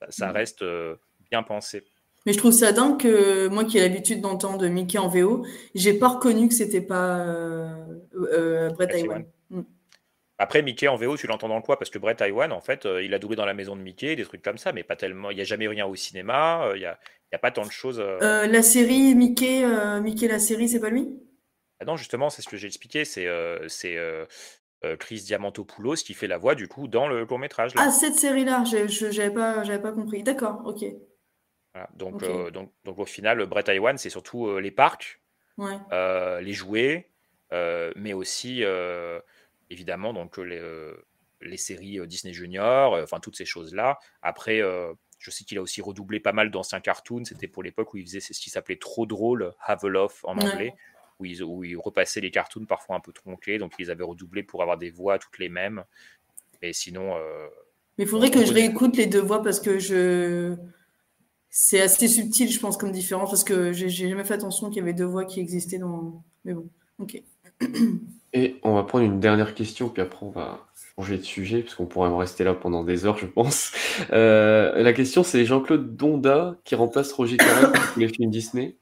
Ça, 0.00 0.06
ça 0.10 0.32
reste 0.32 0.62
euh, 0.62 0.96
bien 1.30 1.42
pensé. 1.42 1.84
Mais 2.26 2.32
je 2.32 2.38
trouve 2.38 2.52
ça 2.52 2.72
dingue 2.72 3.00
que 3.00 3.48
moi 3.48 3.64
qui 3.64 3.78
ai 3.78 3.80
l'habitude 3.80 4.20
d'entendre 4.20 4.66
Mickey 4.68 4.98
en 4.98 5.08
VO, 5.08 5.44
j'ai 5.74 5.94
pas 5.94 6.08
reconnu 6.08 6.48
que 6.48 6.54
c'était 6.54 6.80
pas 6.80 7.18
euh, 7.18 7.84
euh, 8.14 8.70
Brett 8.70 8.92
Iwan. 8.96 9.24
Mm. 9.50 9.62
Après, 10.38 10.62
Mickey 10.62 10.88
en 10.88 10.96
VO, 10.96 11.16
tu 11.16 11.26
l'entends 11.26 11.48
dans 11.48 11.62
quoi 11.62 11.78
Parce 11.78 11.90
que 11.90 11.98
Brett 11.98 12.20
Iwan, 12.20 12.52
en 12.52 12.60
fait, 12.60 12.86
euh, 12.86 13.02
il 13.02 13.12
a 13.14 13.18
doublé 13.18 13.36
dans 13.36 13.44
la 13.44 13.54
maison 13.54 13.76
de 13.76 13.82
Mickey, 13.82 14.16
des 14.16 14.24
trucs 14.24 14.42
comme 14.42 14.58
ça, 14.58 14.72
mais 14.72 14.82
pas 14.84 14.96
tellement. 14.96 15.30
Il 15.30 15.36
n'y 15.36 15.40
a 15.40 15.44
jamais 15.44 15.66
rien 15.66 15.86
au 15.86 15.94
cinéma, 15.94 16.70
il 16.74 16.78
n'y 16.78 16.84
a, 16.84 16.98
a, 17.32 17.38
pas 17.38 17.50
tant 17.50 17.66
de 17.66 17.72
choses. 17.72 18.00
Euh, 18.00 18.46
la 18.46 18.62
série 18.62 19.14
Mickey, 19.14 19.64
Mickey 20.00 20.28
la 20.28 20.38
série, 20.38 20.68
c'est 20.68 20.80
pas 20.80 20.90
lui? 20.90 21.08
Ah 21.82 21.84
Non, 21.84 21.96
justement, 21.96 22.30
c'est 22.30 22.42
ce 22.42 22.48
que 22.48 22.56
j'ai 22.56 22.66
expliqué. 22.68 23.04
C'est 23.04 23.28
c'est 23.68 23.98
Chris 24.98 25.22
Diamantopoulos 25.22 25.96
qui 25.96 26.14
fait 26.14 26.26
la 26.26 26.38
voix, 26.38 26.54
du 26.54 26.68
coup, 26.68 26.88
dans 26.88 27.08
le 27.08 27.26
court 27.26 27.38
métrage. 27.38 27.72
Ah, 27.76 27.90
cette 27.90 28.14
série-là, 28.14 28.64
je 28.64 29.16
n'avais 29.18 29.30
pas, 29.32 29.62
pas 29.78 29.92
compris. 29.92 30.22
D'accord, 30.22 30.62
ok. 30.64 30.84
Voilà, 31.74 31.88
donc, 31.94 32.16
okay. 32.16 32.26
euh, 32.26 32.50
donc, 32.50 32.72
donc, 32.84 32.98
au 32.98 33.06
final, 33.06 33.44
Brett 33.46 33.68
Iwan, 33.68 33.96
c'est 33.96 34.10
surtout 34.10 34.46
euh, 34.46 34.60
les 34.60 34.70
parcs, 34.70 35.22
ouais. 35.56 35.78
euh, 35.92 36.40
les 36.40 36.52
jouets, 36.52 37.10
mais 37.96 38.12
aussi 38.12 38.62
évidemment 39.70 40.12
donc 40.14 40.38
les, 40.38 40.60
les 41.42 41.56
séries 41.56 42.06
Disney 42.06 42.32
Junior, 42.32 42.94
enfin 43.02 43.20
toutes 43.20 43.36
ces 43.36 43.44
choses-là. 43.44 43.98
Après, 44.22 44.62
je 45.18 45.30
sais 45.30 45.44
qu'il 45.44 45.58
a 45.58 45.62
aussi 45.62 45.82
redoublé 45.82 46.18
pas 46.18 46.32
mal 46.32 46.50
d'anciens 46.50 46.80
cartoons. 46.80 47.24
C'était 47.24 47.48
pour 47.48 47.62
l'époque 47.62 47.92
où 47.92 47.98
il 47.98 48.04
faisait 48.06 48.20
ce 48.20 48.32
qui 48.32 48.48
s'appelait 48.48 48.78
trop 48.78 49.04
drôle, 49.04 49.52
Have 49.60 49.84
a 49.84 49.88
Love 49.88 50.14
en 50.24 50.38
Ouais. 50.38 50.44
anglais, 50.44 50.74
où 51.22 51.24
il, 51.24 51.42
où 51.42 51.64
il 51.64 51.76
repassait 51.76 52.20
les 52.20 52.30
cartoons 52.30 52.66
parfois 52.66 52.96
un 52.96 53.00
peu 53.00 53.12
tronqués, 53.12 53.58
donc 53.58 53.72
ils 53.78 53.90
avaient 53.90 54.04
redoublé 54.04 54.42
pour 54.42 54.62
avoir 54.62 54.76
des 54.76 54.90
voix 54.90 55.18
toutes 55.18 55.38
les 55.38 55.48
mêmes. 55.48 55.84
Mais 56.60 56.72
sinon. 56.72 57.14
Mais 57.98 58.04
il 58.04 58.06
faudrait 58.06 58.30
que 58.30 58.44
je 58.44 58.52
réécoute 58.52 58.96
les 58.96 59.06
deux 59.06 59.20
voix 59.20 59.42
parce 59.42 59.60
que 59.60 59.78
je 59.78 60.56
c'est 61.54 61.82
assez 61.82 62.08
subtil, 62.08 62.50
je 62.50 62.58
pense, 62.58 62.78
comme 62.78 62.90
différence, 62.92 63.28
parce 63.28 63.44
que 63.44 63.74
j'ai 63.74 63.90
jamais 63.90 64.24
fait 64.24 64.32
attention 64.32 64.70
qu'il 64.70 64.78
y 64.78 64.80
avait 64.80 64.94
deux 64.94 65.04
voix 65.04 65.26
qui 65.26 65.38
existaient 65.38 65.78
dans. 65.78 66.24
Mais 66.46 66.54
bon, 66.54 66.66
ok. 66.98 67.22
Et 68.32 68.56
on 68.62 68.74
va 68.74 68.84
prendre 68.84 69.04
une 69.04 69.20
dernière 69.20 69.54
question, 69.54 69.90
puis 69.90 70.00
après 70.00 70.24
on 70.24 70.30
va 70.30 70.66
changer 70.96 71.18
de 71.18 71.22
sujet, 71.22 71.60
parce 71.60 71.74
qu'on 71.74 71.84
pourrait 71.84 72.08
en 72.08 72.16
rester 72.16 72.42
là 72.42 72.54
pendant 72.54 72.82
des 72.82 73.04
heures, 73.04 73.18
je 73.18 73.26
pense. 73.26 73.72
Euh, 74.12 74.82
la 74.82 74.94
question, 74.94 75.22
c'est 75.22 75.44
Jean-Claude 75.44 75.94
Donda 75.94 76.56
qui 76.64 76.74
remplace 76.74 77.12
Roger 77.12 77.36
Carrel 77.36 77.70
pour 77.70 78.00
les 78.00 78.08
films 78.08 78.30
Disney. 78.30 78.78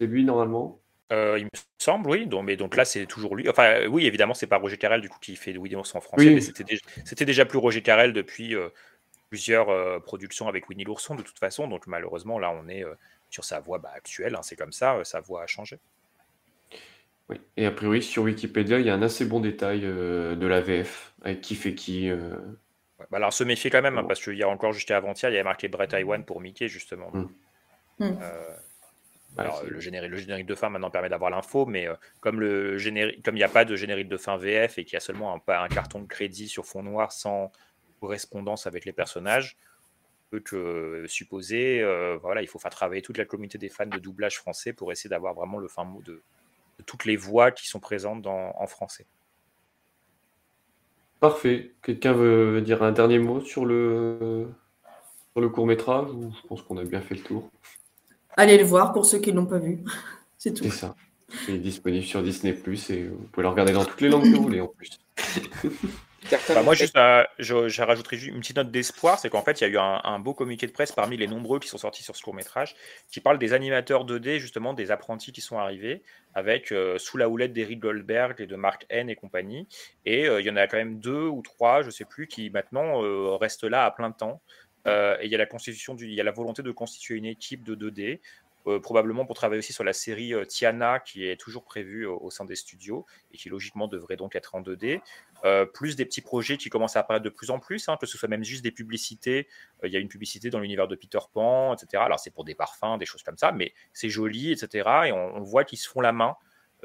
C'est 0.00 0.06
lui, 0.08 0.24
normalement? 0.24 0.80
Euh, 1.12 1.38
il 1.38 1.44
me 1.44 1.50
semble, 1.78 2.10
oui. 2.10 2.26
Donc, 2.26 2.44
mais 2.44 2.56
donc 2.56 2.76
là, 2.76 2.84
c'est 2.84 3.06
toujours 3.06 3.36
lui. 3.36 3.48
Enfin, 3.48 3.64
euh, 3.64 3.86
oui, 3.86 4.06
évidemment, 4.06 4.34
c'est 4.34 4.46
pas 4.46 4.56
Roger 4.56 4.78
Carrel 4.78 5.00
du 5.00 5.08
coup 5.08 5.18
qui 5.20 5.36
fait 5.36 5.56
Winnie 5.56 5.74
l'ourson 5.74 5.98
en 5.98 6.00
français, 6.00 6.26
oui. 6.26 6.34
mais 6.34 6.40
c'était 6.40 6.64
déjà, 6.64 7.24
déjà, 7.24 7.44
plus 7.44 7.58
Roger 7.58 7.82
Carrel 7.82 8.12
depuis 8.12 8.54
euh, 8.54 8.68
plusieurs 9.32 9.70
euh, 9.70 9.98
productions 9.98 10.46
avec 10.46 10.68
Winnie 10.68 10.84
l'ourson 10.84 11.14
de 11.14 11.22
toute 11.22 11.38
façon. 11.38 11.66
Donc 11.66 11.86
malheureusement, 11.86 12.38
là, 12.38 12.50
on 12.52 12.68
est 12.68 12.84
euh, 12.84 12.94
sur 13.30 13.44
sa 13.44 13.60
voix 13.60 13.78
bah, 13.78 13.90
actuelle. 13.94 14.34
Hein, 14.34 14.42
c'est 14.42 14.56
comme 14.56 14.72
ça, 14.72 14.96
euh, 14.96 15.04
sa 15.04 15.20
voix 15.20 15.42
a 15.42 15.46
changé. 15.46 15.78
Oui. 17.30 17.40
Et 17.56 17.64
a 17.64 17.70
priori, 17.70 18.02
sur 18.02 18.24
Wikipédia, 18.24 18.78
il 18.78 18.84
y 18.84 18.90
a 18.90 18.94
un 18.94 19.00
assez 19.00 19.24
bon 19.24 19.40
détail 19.40 19.80
euh, 19.84 20.36
de 20.36 20.46
la 20.46 20.60
VF, 20.60 21.14
avec 21.22 21.40
qui 21.40 21.54
fait 21.54 21.74
qui. 21.74 22.12
Ouais, 22.12 22.18
bah 23.10 23.16
alors, 23.16 23.32
se 23.32 23.42
méfier 23.42 23.70
quand 23.70 23.80
même, 23.80 23.96
hein, 23.96 24.04
parce 24.04 24.22
qu'il 24.22 24.36
y 24.36 24.42
a 24.42 24.48
encore 24.50 24.74
jusqu'à 24.74 24.98
avant-hier, 24.98 25.30
il 25.30 25.34
y 25.34 25.36
avait 25.36 25.44
marqué 25.44 25.68
Brett 25.68 25.94
Iwan 25.94 26.24
pour 26.24 26.42
Mickey, 26.42 26.68
justement. 26.68 27.10
Mm. 27.12 27.28
Mm. 28.00 28.18
Alors, 29.38 29.62
le 29.64 29.80
générique, 29.80 30.10
le 30.10 30.16
générique, 30.18 30.46
de 30.46 30.54
fin 30.54 30.68
maintenant 30.68 30.90
permet 30.90 31.08
d'avoir 31.08 31.30
l'info, 31.30 31.64
mais 31.64 31.88
euh, 31.88 31.94
comme 32.20 32.40
le 32.40 32.76
générique, 32.76 33.24
comme 33.24 33.34
il 33.34 33.38
n'y 33.38 33.44
a 33.44 33.48
pas 33.48 33.64
de 33.64 33.76
générique 33.76 34.08
de 34.08 34.16
fin 34.16 34.36
VF 34.36 34.78
et 34.78 34.84
qu'il 34.84 34.94
y 34.94 34.96
a 34.96 35.00
seulement 35.00 35.34
un, 35.34 35.52
un, 35.52 35.68
carton 35.68 36.00
de 36.00 36.06
crédit 36.06 36.48
sur 36.48 36.66
fond 36.66 36.82
noir 36.82 37.12
sans 37.12 37.50
correspondance 38.00 38.66
avec 38.66 38.84
les 38.84 38.92
personnages, 38.92 39.56
on 40.26 40.30
peut 40.32 40.40
que 40.40 41.04
supposer, 41.06 41.80
euh, 41.80 42.18
voilà, 42.20 42.42
il 42.42 42.48
faut 42.48 42.58
faire 42.58 42.70
travailler 42.70 43.00
toute 43.00 43.16
la 43.16 43.24
communauté 43.24 43.58
des 43.58 43.68
fans 43.68 43.86
de 43.86 43.98
doublage 43.98 44.36
français 44.36 44.72
pour 44.72 44.92
essayer 44.92 45.08
d'avoir 45.08 45.34
vraiment 45.34 45.58
le 45.58 45.68
fin 45.68 45.84
mot 45.84 46.02
de, 46.02 46.22
de, 46.78 46.84
toutes 46.84 47.04
les 47.04 47.16
voix 47.16 47.52
qui 47.52 47.66
sont 47.66 47.80
présentes 47.80 48.20
dans, 48.22 48.54
en 48.58 48.66
français. 48.66 49.06
Parfait. 51.20 51.72
Quelqu'un 51.82 52.12
veut 52.12 52.60
dire 52.60 52.82
un 52.82 52.92
dernier 52.92 53.18
mot 53.18 53.40
sur 53.40 53.64
le 53.64 54.48
Sur 55.32 55.40
le 55.40 55.48
court 55.48 55.66
métrage, 55.66 56.08
je 56.10 56.46
pense 56.48 56.62
qu'on 56.62 56.76
a 56.76 56.84
bien 56.84 57.00
fait 57.00 57.14
le 57.14 57.22
tour? 57.22 57.48
Allez 58.36 58.58
le 58.58 58.64
voir 58.64 58.92
pour 58.92 59.06
ceux 59.06 59.18
qui 59.18 59.32
ne 59.32 59.36
l'ont 59.36 59.46
pas 59.46 59.58
vu. 59.58 59.80
C'est 60.38 60.54
tout. 60.54 60.64
C'est 60.64 60.70
ça. 60.70 60.94
Il 61.48 61.54
est 61.54 61.58
disponible 61.58 62.04
sur 62.04 62.22
Disney 62.22 62.52
Plus 62.52 62.90
et 62.90 63.04
vous 63.04 63.28
pouvez 63.32 63.44
le 63.44 63.48
regarder 63.48 63.72
dans 63.72 63.84
toutes 63.84 64.00
les 64.00 64.08
langues 64.08 64.24
que 64.24 64.36
vous 64.36 64.42
voulez 64.42 64.60
en 64.60 64.68
plus. 64.68 64.98
Bah, 66.30 66.62
moi, 66.62 66.74
juste, 66.74 66.96
euh, 66.96 67.24
je, 67.38 67.68
je 67.68 67.82
rajouterai 67.82 68.16
juste 68.16 68.32
une 68.32 68.40
petite 68.40 68.56
note 68.56 68.70
d'espoir, 68.70 69.18
c'est 69.18 69.28
qu'en 69.28 69.42
fait, 69.42 69.60
il 69.60 69.64
y 69.64 69.66
a 69.66 69.70
eu 69.70 69.78
un, 69.78 70.00
un 70.04 70.18
beau 70.18 70.34
communiqué 70.34 70.66
de 70.66 70.72
presse 70.72 70.92
parmi 70.92 71.16
les 71.16 71.26
nombreux 71.26 71.58
qui 71.58 71.68
sont 71.68 71.78
sortis 71.78 72.02
sur 72.02 72.16
ce 72.16 72.22
court 72.22 72.34
métrage, 72.34 72.76
qui 73.10 73.20
parle 73.20 73.38
des 73.38 73.52
animateurs 73.52 74.06
2D, 74.06 74.38
justement, 74.38 74.72
des 74.72 74.90
apprentis 74.90 75.32
qui 75.32 75.40
sont 75.40 75.58
arrivés, 75.58 76.02
avec 76.34 76.72
euh, 76.72 76.98
sous 76.98 77.16
la 77.16 77.28
houlette 77.28 77.52
d'Eric 77.52 77.80
Goldberg 77.80 78.40
et 78.40 78.46
de 78.46 78.56
Mark 78.56 78.86
N 78.88 79.10
et 79.10 79.16
compagnie. 79.16 79.66
Et 80.04 80.28
euh, 80.28 80.40
il 80.40 80.46
y 80.46 80.50
en 80.50 80.56
a 80.56 80.66
quand 80.66 80.76
même 80.76 81.00
deux 81.00 81.26
ou 81.26 81.42
trois, 81.42 81.82
je 81.82 81.90
sais 81.90 82.04
plus, 82.04 82.26
qui 82.26 82.50
maintenant 82.50 83.02
euh, 83.02 83.36
restent 83.36 83.64
là 83.64 83.84
à 83.84 83.90
plein 83.90 84.12
temps. 84.12 84.40
Euh, 84.86 85.16
et 85.20 85.26
il 85.26 85.30
y 85.30 85.34
a 85.34 85.38
la 85.38 85.46
constitution, 85.46 85.96
il 85.96 86.12
y 86.12 86.20
a 86.20 86.24
la 86.24 86.32
volonté 86.32 86.62
de 86.62 86.70
constituer 86.70 87.16
une 87.16 87.26
équipe 87.26 87.62
de 87.64 87.74
2D. 87.74 88.20
euh, 88.68 88.78
probablement 88.78 89.26
pour 89.26 89.34
travailler 89.34 89.58
aussi 89.58 89.72
sur 89.72 89.82
la 89.82 89.92
série 89.92 90.34
euh, 90.34 90.44
Tiana 90.44 91.00
qui 91.00 91.26
est 91.26 91.36
toujours 91.36 91.64
prévue 91.64 92.06
au, 92.06 92.30
sein 92.30 92.44
des 92.44 92.54
studios 92.54 93.06
et 93.32 93.36
qui 93.36 93.48
logiquement 93.48 93.88
devrait 93.88 94.16
donc 94.16 94.36
être 94.36 94.54
en 94.54 94.62
2D. 94.62 95.00
Euh, 95.44 95.66
plus 95.66 95.96
des 95.96 96.04
petits 96.04 96.20
projets 96.20 96.56
qui 96.56 96.70
commencent 96.70 96.94
à 96.94 97.00
apparaître 97.00 97.24
de 97.24 97.30
plus 97.30 97.50
en 97.50 97.58
plus, 97.58 97.88
hein, 97.88 97.96
que 98.00 98.06
ce 98.06 98.16
soit 98.16 98.28
même 98.28 98.44
juste 98.44 98.62
des 98.62 98.70
publicités. 98.70 99.48
Il 99.82 99.90
y 99.90 99.96
a 99.96 99.98
une 99.98 100.08
publicité 100.08 100.48
dans 100.48 100.60
l'univers 100.60 100.86
de 100.86 100.94
Peter 100.94 101.18
Pan, 101.32 101.74
etc. 101.74 102.04
Alors 102.06 102.20
c'est 102.20 102.30
pour 102.30 102.44
des 102.44 102.54
parfums, 102.54 102.98
des 102.98 103.06
choses 103.06 103.24
comme 103.24 103.38
ça, 103.38 103.50
mais 103.50 103.74
c'est 103.92 104.08
joli, 104.08 104.52
etc. 104.52 104.88
Et 105.06 105.12
on, 105.12 105.36
on 105.36 105.42
voit 105.42 105.64
qu'ils 105.64 105.78
se 105.78 105.88
font 105.88 106.00
la 106.00 106.12
main, 106.12 106.36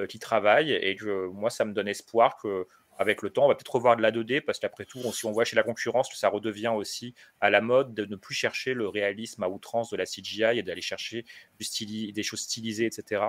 qu'ils 0.10 0.20
travaillent, 0.20 0.74
et 0.74 0.96
que 0.96 1.28
moi 1.28 1.52
ça 1.52 1.64
me 1.66 1.74
donne 1.74 1.88
espoir 1.88 2.38
que 2.38 2.68
avec 2.98 3.22
le 3.22 3.30
temps, 3.30 3.46
on 3.46 3.48
va 3.48 3.56
peut-être 3.56 3.74
revoir 3.76 3.96
de 3.98 4.02
la 4.02 4.12
2D, 4.12 4.42
parce 4.42 4.60
qu'après 4.60 4.86
tout, 4.86 5.00
on- 5.06 5.12
si 5.12 5.26
on 5.26 5.32
voit 5.32 5.46
chez 5.46 5.56
la 5.56 5.64
concurrence 5.64 6.10
que 6.10 6.18
ça 6.18 6.30
redevient 6.30 6.74
aussi 6.76 7.14
à 7.42 7.50
la 7.50 7.62
mode 7.62 7.94
de 7.94 8.06
ne 8.06 8.16
plus 8.16 8.34
chercher 8.36 8.74
le 8.74 8.88
réalisme 8.88 9.44
à 9.44 9.50
outrance 9.50 9.90
de 9.90 9.98
la 9.98 10.06
CGI 10.06 10.58
et 10.60 10.64
d'aller 10.64 10.82
chercher 10.82 11.26
du 11.60 11.66
styli- 11.66 12.12
des 12.14 12.24
choses 12.24 12.42
stylisées, 12.42 12.86
etc. 12.86 13.22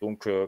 Donc, 0.00 0.26
euh, 0.26 0.46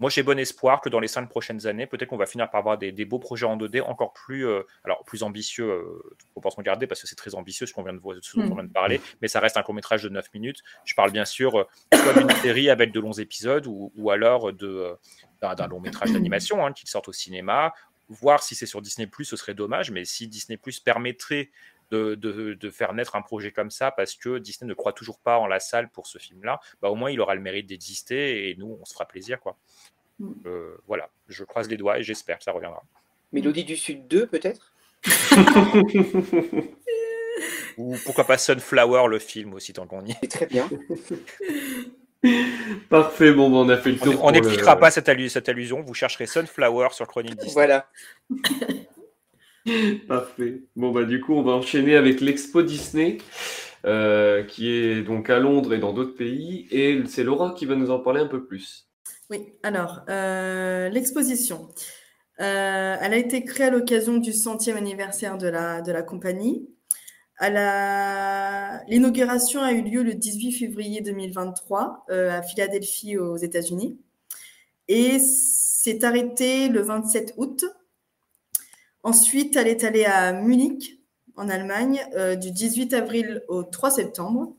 moi, 0.00 0.08
j'ai 0.08 0.22
bon 0.22 0.38
espoir 0.38 0.80
que 0.80 0.88
dans 0.88 0.98
les 0.98 1.08
cinq 1.08 1.28
prochaines 1.28 1.66
années, 1.66 1.86
peut-être 1.86 2.08
qu'on 2.08 2.16
va 2.16 2.24
finir 2.24 2.48
par 2.48 2.60
avoir 2.60 2.78
des, 2.78 2.90
des 2.90 3.04
beaux 3.04 3.18
projets 3.18 3.44
en 3.44 3.58
2D 3.58 3.82
encore 3.82 4.14
plus, 4.14 4.46
euh, 4.46 4.62
alors 4.82 5.04
plus 5.04 5.22
ambitieux, 5.22 5.70
euh, 5.70 6.02
toute 6.18 6.30
proportion 6.30 6.62
gardée, 6.62 6.86
parce 6.86 7.02
que 7.02 7.06
c'est 7.06 7.16
très 7.16 7.34
ambitieux 7.34 7.66
ce 7.66 7.74
qu'on 7.74 7.82
vient 7.82 7.92
de 7.92 7.98
voir, 7.98 8.16
ce 8.22 8.36
dont 8.38 8.44
on 8.44 8.46
Mm. 8.46 8.54
vient 8.54 8.64
de 8.64 8.72
parler, 8.72 9.00
mais 9.20 9.28
ça 9.28 9.40
reste 9.40 9.58
un 9.58 9.62
court 9.62 9.74
métrage 9.74 10.02
de 10.02 10.08
9 10.08 10.32
minutes. 10.32 10.62
Je 10.86 10.94
parle 10.94 11.10
bien 11.12 11.26
sûr 11.26 11.58
euh, 11.60 11.64
soit 11.94 12.14
d'une 12.14 12.30
série 12.56 12.70
avec 12.70 12.92
de 12.92 12.98
longs 13.00 13.12
épisodes, 13.12 13.66
ou, 13.66 13.92
ou 13.94 14.10
alors 14.10 14.54
de, 14.54 14.96
d'un, 15.42 15.66
long 15.68 15.80
métrage 15.80 16.12
d'animation 16.12 16.64
hein, 16.64 16.72
qui 16.72 16.86
sorte 16.86 17.08
au 17.08 17.12
cinéma. 17.12 17.74
Voir 18.10 18.42
si 18.42 18.54
c'est 18.54 18.66
sur 18.66 18.82
Disney 18.82 19.08
ce 19.22 19.36
serait 19.36 19.54
dommage, 19.54 19.90
mais 19.90 20.04
si 20.04 20.28
Disney 20.28 20.58
permettrait 20.84 21.50
de, 21.90 22.14
de- 22.16 22.54
de 22.54 22.70
faire 22.70 22.92
naître 22.92 23.16
un 23.16 23.22
projet 23.22 23.52
comme 23.52 23.70
ça 23.70 23.90
parce 23.90 24.14
que 24.14 24.38
Disney 24.38 24.68
ne 24.68 24.74
croit 24.74 24.92
toujours 24.92 25.18
pas 25.18 25.38
en 25.38 25.46
la 25.46 25.60
salle 25.60 25.88
pour 25.90 26.06
ce 26.06 26.18
film-là, 26.18 26.60
bah, 26.82 26.90
au 26.90 26.94
moins 26.94 27.10
il 27.10 27.20
aura 27.20 27.34
le 27.34 27.40
mérite 27.40 27.66
d'exister 27.66 28.50
et 28.50 28.56
nous, 28.56 28.78
on 28.80 28.84
se 28.84 28.92
fera 28.92 29.06
plaisir. 29.06 29.40
quoi. 29.40 29.56
Mm. 30.18 30.32
Euh, 30.46 30.76
voilà, 30.86 31.08
je 31.28 31.44
croise 31.44 31.68
les 31.68 31.76
doigts 31.76 31.98
et 31.98 32.02
j'espère 32.02 32.38
que 32.38 32.44
ça 32.44 32.52
reviendra. 32.52 32.84
Mélodie 33.32 33.64
du 33.64 33.76
Sud 33.76 34.06
2, 34.08 34.26
peut-être? 34.26 34.74
Ou 37.76 37.96
pourquoi 38.04 38.24
pas 38.24 38.36
Sunflower, 38.36 39.08
le 39.08 39.18
film 39.18 39.54
aussi, 39.54 39.72
tant 39.72 39.86
qu'on 39.86 40.04
y 40.04 40.10
est. 40.10 40.30
Très 40.30 40.46
bien. 40.46 40.68
Parfait, 42.88 43.32
bon, 43.32 43.48
bah, 43.50 43.56
on 43.58 43.68
a 43.70 43.76
fait 43.78 43.92
le 43.92 43.98
tour. 43.98 44.22
on 44.22 44.28
le- 44.28 44.34
n'expliquera 44.34 44.76
pas 44.78 44.90
cette, 44.90 45.08
allu- 45.08 45.28
cette 45.30 45.48
allusion, 45.48 45.80
vous 45.82 45.94
chercherez 45.94 46.26
Sunflower 46.26 46.88
sur 46.92 47.06
Chronique 47.06 47.36
Disney. 47.36 47.52
Voilà. 47.54 47.86
Parfait. 50.08 50.62
Bon, 50.76 50.90
bah, 50.90 51.04
du 51.04 51.20
coup, 51.20 51.34
on 51.34 51.42
va 51.42 51.52
enchaîner 51.52 51.96
avec 51.96 52.20
l'Expo 52.20 52.62
Disney, 52.62 53.18
euh, 53.84 54.42
qui 54.44 54.70
est 54.70 55.02
donc 55.02 55.30
à 55.30 55.38
Londres 55.38 55.74
et 55.74 55.78
dans 55.78 55.92
d'autres 55.92 56.16
pays. 56.16 56.66
Et 56.70 57.02
c'est 57.06 57.24
Laura 57.24 57.54
qui 57.56 57.66
va 57.66 57.74
nous 57.76 57.90
en 57.90 57.98
parler 58.00 58.20
un 58.20 58.26
peu 58.26 58.44
plus. 58.46 58.88
Oui, 59.28 59.52
alors, 59.62 60.00
euh, 60.08 60.88
l'exposition. 60.88 61.68
Euh, 62.40 62.96
elle 63.00 63.12
a 63.12 63.16
été 63.16 63.44
créée 63.44 63.66
à 63.66 63.70
l'occasion 63.70 64.16
du 64.16 64.32
centième 64.32 64.76
anniversaire 64.76 65.36
de 65.36 65.46
la, 65.46 65.82
de 65.82 65.92
la 65.92 66.02
compagnie. 66.02 66.68
L'inauguration 68.88 69.62
a 69.62 69.72
eu 69.72 69.82
lieu 69.82 70.02
le 70.02 70.14
18 70.14 70.52
février 70.52 71.00
2023 71.00 72.04
euh, 72.10 72.30
à 72.30 72.42
Philadelphie 72.42 73.16
aux 73.16 73.36
États-Unis 73.36 73.98
et 74.88 75.18
s'est 75.18 76.04
arrêtée 76.04 76.68
le 76.68 76.82
27 76.82 77.34
août. 77.38 77.64
Ensuite, 79.02 79.56
elle 79.56 79.68
est 79.68 79.84
allée 79.84 80.04
à 80.04 80.32
Munich, 80.32 81.00
en 81.36 81.48
Allemagne, 81.48 82.04
euh, 82.14 82.36
du 82.36 82.50
18 82.50 82.92
avril 82.92 83.42
au 83.48 83.62
3 83.62 83.90
septembre. 83.92 84.54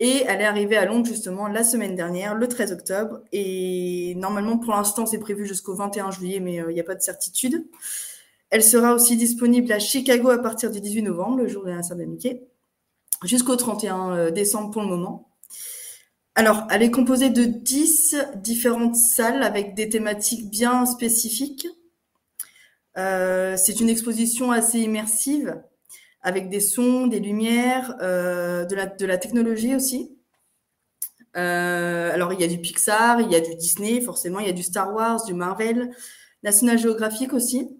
Et 0.00 0.24
elle 0.26 0.40
est 0.40 0.46
arrivée 0.46 0.76
à 0.76 0.84
Londres 0.84 1.06
justement 1.06 1.46
la 1.46 1.62
semaine 1.62 1.94
dernière, 1.94 2.34
le 2.34 2.48
13 2.48 2.72
octobre. 2.72 3.20
Et 3.30 4.14
normalement, 4.16 4.58
pour 4.58 4.72
l'instant, 4.72 5.06
c'est 5.06 5.20
prévu 5.20 5.46
jusqu'au 5.46 5.76
21 5.76 6.10
juillet, 6.10 6.40
mais 6.40 6.60
euh, 6.60 6.72
il 6.72 6.74
n'y 6.74 6.80
a 6.80 6.84
pas 6.84 6.96
de 6.96 7.02
certitude. 7.02 7.64
Elle 8.52 8.62
sera 8.62 8.92
aussi 8.94 9.16
disponible 9.16 9.72
à 9.72 9.78
Chicago 9.78 10.28
à 10.28 10.36
partir 10.36 10.70
du 10.70 10.78
18 10.78 11.04
novembre, 11.04 11.38
le 11.38 11.48
jour 11.48 11.62
de 11.62 11.68
l'anniversaire 11.68 11.96
de 11.96 12.04
Mickey, 12.04 12.46
jusqu'au 13.24 13.56
31 13.56 14.10
euh, 14.10 14.30
décembre 14.30 14.70
pour 14.70 14.82
le 14.82 14.88
moment. 14.88 15.30
Alors, 16.34 16.66
elle 16.70 16.82
est 16.82 16.90
composée 16.90 17.30
de 17.30 17.44
10 17.44 18.14
différentes 18.36 18.94
salles 18.94 19.42
avec 19.42 19.74
des 19.74 19.88
thématiques 19.88 20.50
bien 20.50 20.84
spécifiques. 20.84 21.66
Euh, 22.98 23.56
c'est 23.56 23.80
une 23.80 23.88
exposition 23.88 24.52
assez 24.52 24.80
immersive 24.80 25.58
avec 26.20 26.50
des 26.50 26.60
sons, 26.60 27.06
des 27.06 27.20
lumières, 27.20 27.96
euh, 28.02 28.66
de, 28.66 28.76
la, 28.76 28.84
de 28.84 29.06
la 29.06 29.16
technologie 29.16 29.74
aussi. 29.74 30.14
Euh, 31.38 32.12
alors, 32.12 32.34
il 32.34 32.40
y 32.42 32.44
a 32.44 32.48
du 32.48 32.58
Pixar, 32.58 33.22
il 33.22 33.32
y 33.32 33.34
a 33.34 33.40
du 33.40 33.54
Disney, 33.54 34.02
forcément, 34.02 34.40
il 34.40 34.46
y 34.46 34.50
a 34.50 34.52
du 34.52 34.62
Star 34.62 34.94
Wars, 34.94 35.24
du 35.24 35.32
Marvel, 35.32 35.90
National 36.42 36.78
Geographic 36.78 37.32
aussi. 37.32 37.78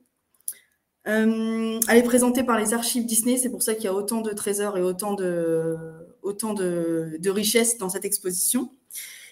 Euh, 1.09 1.81
elle 1.89 1.99
est 1.99 2.03
présentée 2.05 2.45
par 2.45 2.59
les 2.59 2.75
archives 2.75 3.05
Disney, 3.05 3.37
c'est 3.37 3.51
pour 3.51 3.63
ça 3.63 3.75
qu'il 3.75 3.85
y 3.85 3.89
a 3.89 3.95
autant 3.95 4.21
de 4.21 4.31
trésors 4.31 4.79
et 4.79 4.83
autant 4.83 5.15
de, 5.15 5.77
autant 6.23 6.55
de, 6.55 7.17
de 7.19 7.31
richesses 7.31 7.77
dans 7.79 7.89
cette 7.89 8.05
exposition. 8.05 8.71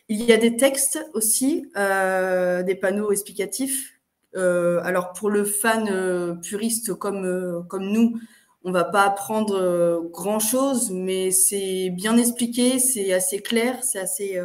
Il 0.09 0.25
y 0.25 0.33
a 0.33 0.37
des 0.37 0.57
textes 0.57 0.99
aussi, 1.15 1.71
euh, 1.77 2.65
des 2.65 2.75
panneaux 2.75 3.13
explicatifs. 3.13 3.93
Euh, 4.37 4.81
alors 4.83 5.13
pour 5.13 5.31
le 5.31 5.45
fan 5.45 5.89
euh, 5.89 6.35
puriste 6.35 6.95
comme, 6.95 7.25
euh, 7.25 7.63
comme 7.63 7.87
nous, 7.91 8.19
on 8.65 8.73
va 8.73 8.85
pas 8.85 9.05
apprendre 9.05 9.55
euh, 9.55 10.01
grand 10.11 10.41
chose, 10.41 10.91
mais 10.91 11.31
c'est 11.31 11.91
bien 11.91 12.17
expliqué, 12.17 12.79
c'est 12.79 13.13
assez 13.13 13.41
clair, 13.41 13.83
c'est 13.83 14.01
assez 14.01 14.39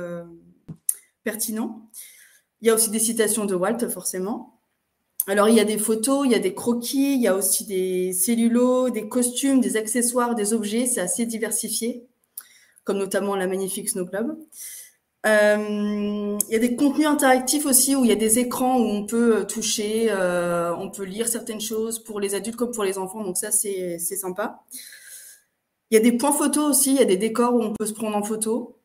pertinent. 1.24 1.90
Il 2.62 2.68
y 2.68 2.72
a 2.72 2.76
aussi 2.76 2.92
des 2.92 3.00
citations 3.00 3.46
de 3.46 3.56
Walt, 3.56 3.90
forcément. 3.90 4.55
Alors, 5.28 5.50
il 5.50 5.56
y 5.56 5.60
a 5.60 5.66
des 5.66 5.80
photos, 5.80 6.26
il 6.26 6.32
y 6.32 6.36
a 6.36 6.40
des 6.40 6.54
croquis, 6.54 7.16
il 7.16 7.22
y 7.22 7.28
a 7.28 7.36
aussi 7.36 7.66
des 7.66 8.14
cellulos, 8.14 8.92
des 8.92 9.10
costumes, 9.10 9.60
des 9.60 9.76
accessoires, 9.76 10.36
des 10.36 10.54
objets. 10.54 10.86
C'est 10.86 11.02
assez 11.02 11.26
diversifié, 11.26 12.06
comme 12.84 12.98
notamment 13.00 13.36
la 13.36 13.48
magnifique 13.48 13.90
Snow 13.90 14.06
Club. 14.06 14.38
Euh, 15.26 16.38
il 16.48 16.54
y 16.54 16.56
a 16.56 16.60
des 16.60 16.76
contenus 16.76 17.08
interactifs 17.08 17.66
aussi 17.66 17.96
où 17.96 18.06
il 18.06 18.10
y 18.10 18.14
a 18.14 18.16
des 18.16 18.38
écrans 18.38 18.78
où 18.78 18.84
on 18.84 19.08
peut 19.08 19.38
euh, 19.38 19.44
toucher, 19.44 20.08
euh, 20.12 20.72
on 20.76 20.92
peut 20.92 21.04
lire 21.04 21.28
certaines 21.28 21.62
choses 21.62 21.98
pour 21.98 22.20
les 22.20 22.36
adultes 22.36 22.58
comme 22.58 22.72
pour 22.72 22.84
les 22.84 23.00
enfants. 23.00 23.24
Donc 23.24 23.38
ça, 23.38 23.52
c'est 23.52 23.98
sympa. 23.98 24.64
Il 25.90 25.96
y 25.96 25.98
a 25.98 26.04
des 26.04 26.12
points 26.12 26.32
photos 26.32 26.70
aussi, 26.70 26.92
il 26.92 26.98
y 26.98 27.02
a 27.02 27.06
des 27.06 27.18
décors 27.18 27.56
où 27.56 27.62
on 27.62 27.74
peut 27.74 27.86
se 27.88 27.94
prendre 27.94 28.16
en 28.16 28.24
photo. 28.24 28.78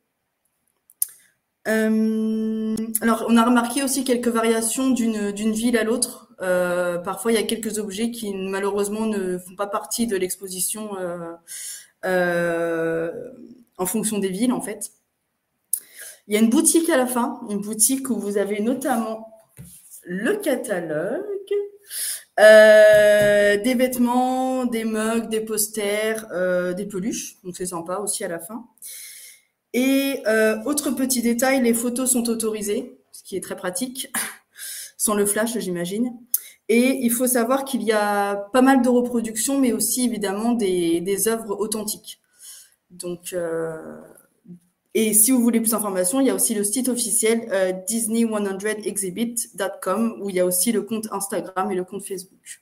Alors, 1.66 3.26
on 3.28 3.36
a 3.36 3.44
remarqué 3.44 3.82
aussi 3.84 4.02
quelques 4.02 4.28
variations 4.28 4.90
d'une 4.90 5.52
ville 5.52 5.76
à 5.76 5.84
l'autre. 5.84 6.29
Euh, 6.42 6.98
parfois, 6.98 7.32
il 7.32 7.34
y 7.34 7.38
a 7.38 7.42
quelques 7.42 7.78
objets 7.78 8.10
qui 8.10 8.34
malheureusement 8.34 9.06
ne 9.06 9.38
font 9.38 9.54
pas 9.56 9.66
partie 9.66 10.06
de 10.06 10.16
l'exposition 10.16 10.98
euh, 10.98 11.32
euh, 12.04 13.10
en 13.76 13.86
fonction 13.86 14.18
des 14.18 14.28
villes, 14.28 14.52
en 14.52 14.60
fait. 14.60 14.92
Il 16.28 16.34
y 16.34 16.36
a 16.36 16.40
une 16.40 16.50
boutique 16.50 16.88
à 16.88 16.96
la 16.96 17.06
fin, 17.06 17.40
une 17.50 17.60
boutique 17.60 18.08
où 18.10 18.18
vous 18.18 18.38
avez 18.38 18.60
notamment 18.60 19.28
le 20.04 20.36
catalogue, 20.36 21.26
des 22.38 23.74
vêtements, 23.74 24.64
des 24.64 24.84
mugs, 24.84 25.28
des 25.28 25.40
posters, 25.40 26.26
des 26.74 26.86
peluches. 26.86 27.36
Donc 27.42 27.56
c'est 27.56 27.66
sympa 27.66 27.98
aussi 27.98 28.24
à 28.24 28.28
la 28.28 28.38
fin. 28.38 28.66
Et 29.74 30.22
autre 30.64 30.92
petit 30.92 31.20
détail, 31.20 31.62
les 31.62 31.74
photos 31.74 32.12
sont 32.12 32.28
autorisées, 32.28 32.96
ce 33.12 33.22
qui 33.24 33.36
est 33.36 33.42
très 33.42 33.56
pratique, 33.56 34.10
sans 34.96 35.14
le 35.14 35.26
flash, 35.26 35.58
j'imagine. 35.58 36.16
Et 36.72 37.04
il 37.04 37.10
faut 37.10 37.26
savoir 37.26 37.64
qu'il 37.64 37.82
y 37.82 37.90
a 37.90 38.36
pas 38.36 38.62
mal 38.62 38.80
de 38.80 38.88
reproductions, 38.88 39.58
mais 39.58 39.72
aussi 39.72 40.04
évidemment 40.04 40.52
des, 40.52 41.00
des 41.00 41.26
œuvres 41.26 41.58
authentiques. 41.58 42.20
Donc, 42.92 43.32
euh, 43.32 44.00
et 44.94 45.12
si 45.12 45.32
vous 45.32 45.42
voulez 45.42 45.58
plus 45.58 45.72
d'informations, 45.72 46.20
il 46.20 46.28
y 46.28 46.30
a 46.30 46.34
aussi 46.34 46.54
le 46.54 46.62
site 46.62 46.88
officiel 46.88 47.48
euh, 47.50 47.72
Disney100exhibit.com 47.88 50.20
où 50.22 50.30
il 50.30 50.36
y 50.36 50.40
a 50.40 50.46
aussi 50.46 50.70
le 50.70 50.82
compte 50.82 51.08
Instagram 51.10 51.72
et 51.72 51.74
le 51.74 51.82
compte 51.82 52.04
Facebook. 52.04 52.60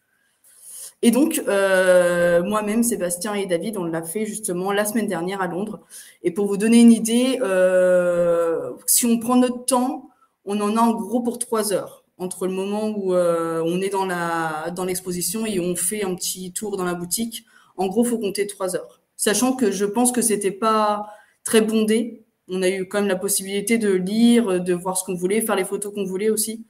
Et 1.03 1.11
donc, 1.11 1.43
euh, 1.47 2.43
moi-même, 2.43 2.85
Sébastien 2.85 3.35
et 3.35 3.45
David, 3.45 3.77
on 3.77 3.85
l'a 3.85 4.03
fait 4.03 4.25
justement 4.25 4.73
la 4.73 4.87
semaine 4.87 5.07
dernière 5.07 5.43
à 5.43 5.49
Londres. 5.49 5.81
Et 6.23 6.31
pour 6.31 6.47
vous 6.47 6.57
donner 6.57 6.81
une 6.81 6.93
idée, 6.93 7.41
euh, 7.43 8.73
si 8.87 9.05
on 9.05 9.19
prend 9.19 9.37
notre 9.37 9.67
temps, 9.67 10.09
on 10.47 10.59
en 10.63 10.79
a 10.79 10.81
en 10.81 10.95
gros 10.95 11.21
pour 11.21 11.39
trois 11.39 11.75
heures 11.75 11.98
entre 12.19 12.47
le 12.47 12.53
moment 12.53 12.89
où 12.89 13.15
euh, 13.15 13.63
on 13.65 13.81
est 13.81 13.91
dans 13.91 14.05
la 14.05 14.71
dans 14.75 14.85
l'exposition 14.85 15.47
et 15.47 15.61
on 15.61 15.77
fait 15.77 16.05
un 16.05 16.15
petit 16.15 16.53
tour 16.53 16.77
dans 16.77 16.85
la 16.85 16.95
boutique. 16.95 17.45
En 17.77 17.87
gros, 17.87 18.05
faut 18.05 18.19
compter 18.19 18.47
trois 18.47 18.77
heures. 18.77 19.01
Sachant 19.17 19.55
que 19.55 19.71
je 19.71 19.85
pense 19.85 20.13
que 20.13 20.23
c'était 20.23 20.51
pas 20.53 21.07
très 21.45 21.61
bondé. 21.61 22.25
On 22.49 22.63
a 22.63 22.69
eu 22.69 22.89
quand 22.89 23.01
même 23.01 23.09
la 23.09 23.17
possibilité 23.17 23.79
de 23.79 23.91
lire, 23.93 24.61
de 24.61 24.75
voir 24.75 24.97
ce 24.97 25.05
qu'on 25.05 25.15
voulait, 25.15 25.41
faire 25.43 25.57
les 25.57 25.65
photos 25.65 25.95
qu'on 25.95 26.05
voulait 26.05 26.31
aussi. 26.31 26.65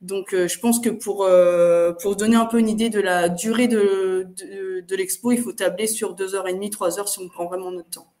Donc, 0.00 0.32
euh, 0.32 0.48
je 0.48 0.58
pense 0.58 0.80
que 0.80 0.88
pour 0.88 1.24
euh, 1.24 1.92
pour 1.92 2.16
donner 2.16 2.36
un 2.36 2.46
peu 2.46 2.58
une 2.58 2.68
idée 2.68 2.88
de 2.88 3.00
la 3.00 3.28
durée 3.28 3.68
de, 3.68 4.26
de, 4.36 4.80
de 4.80 4.96
l'expo, 4.96 5.30
il 5.32 5.38
faut 5.40 5.52
tabler 5.52 5.86
sur 5.86 6.14
deux 6.14 6.34
heures 6.34 6.48
et 6.48 6.54
demie, 6.54 6.70
trois 6.70 6.98
heures 6.98 7.08
si 7.08 7.18
on 7.20 7.28
prend 7.28 7.46
vraiment 7.46 7.70
notre 7.70 7.90
temps. 7.90 8.12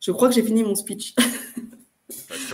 Je 0.00 0.12
crois 0.12 0.28
que 0.28 0.34
j'ai 0.34 0.42
fini 0.42 0.62
mon 0.62 0.74
speech. 0.74 1.14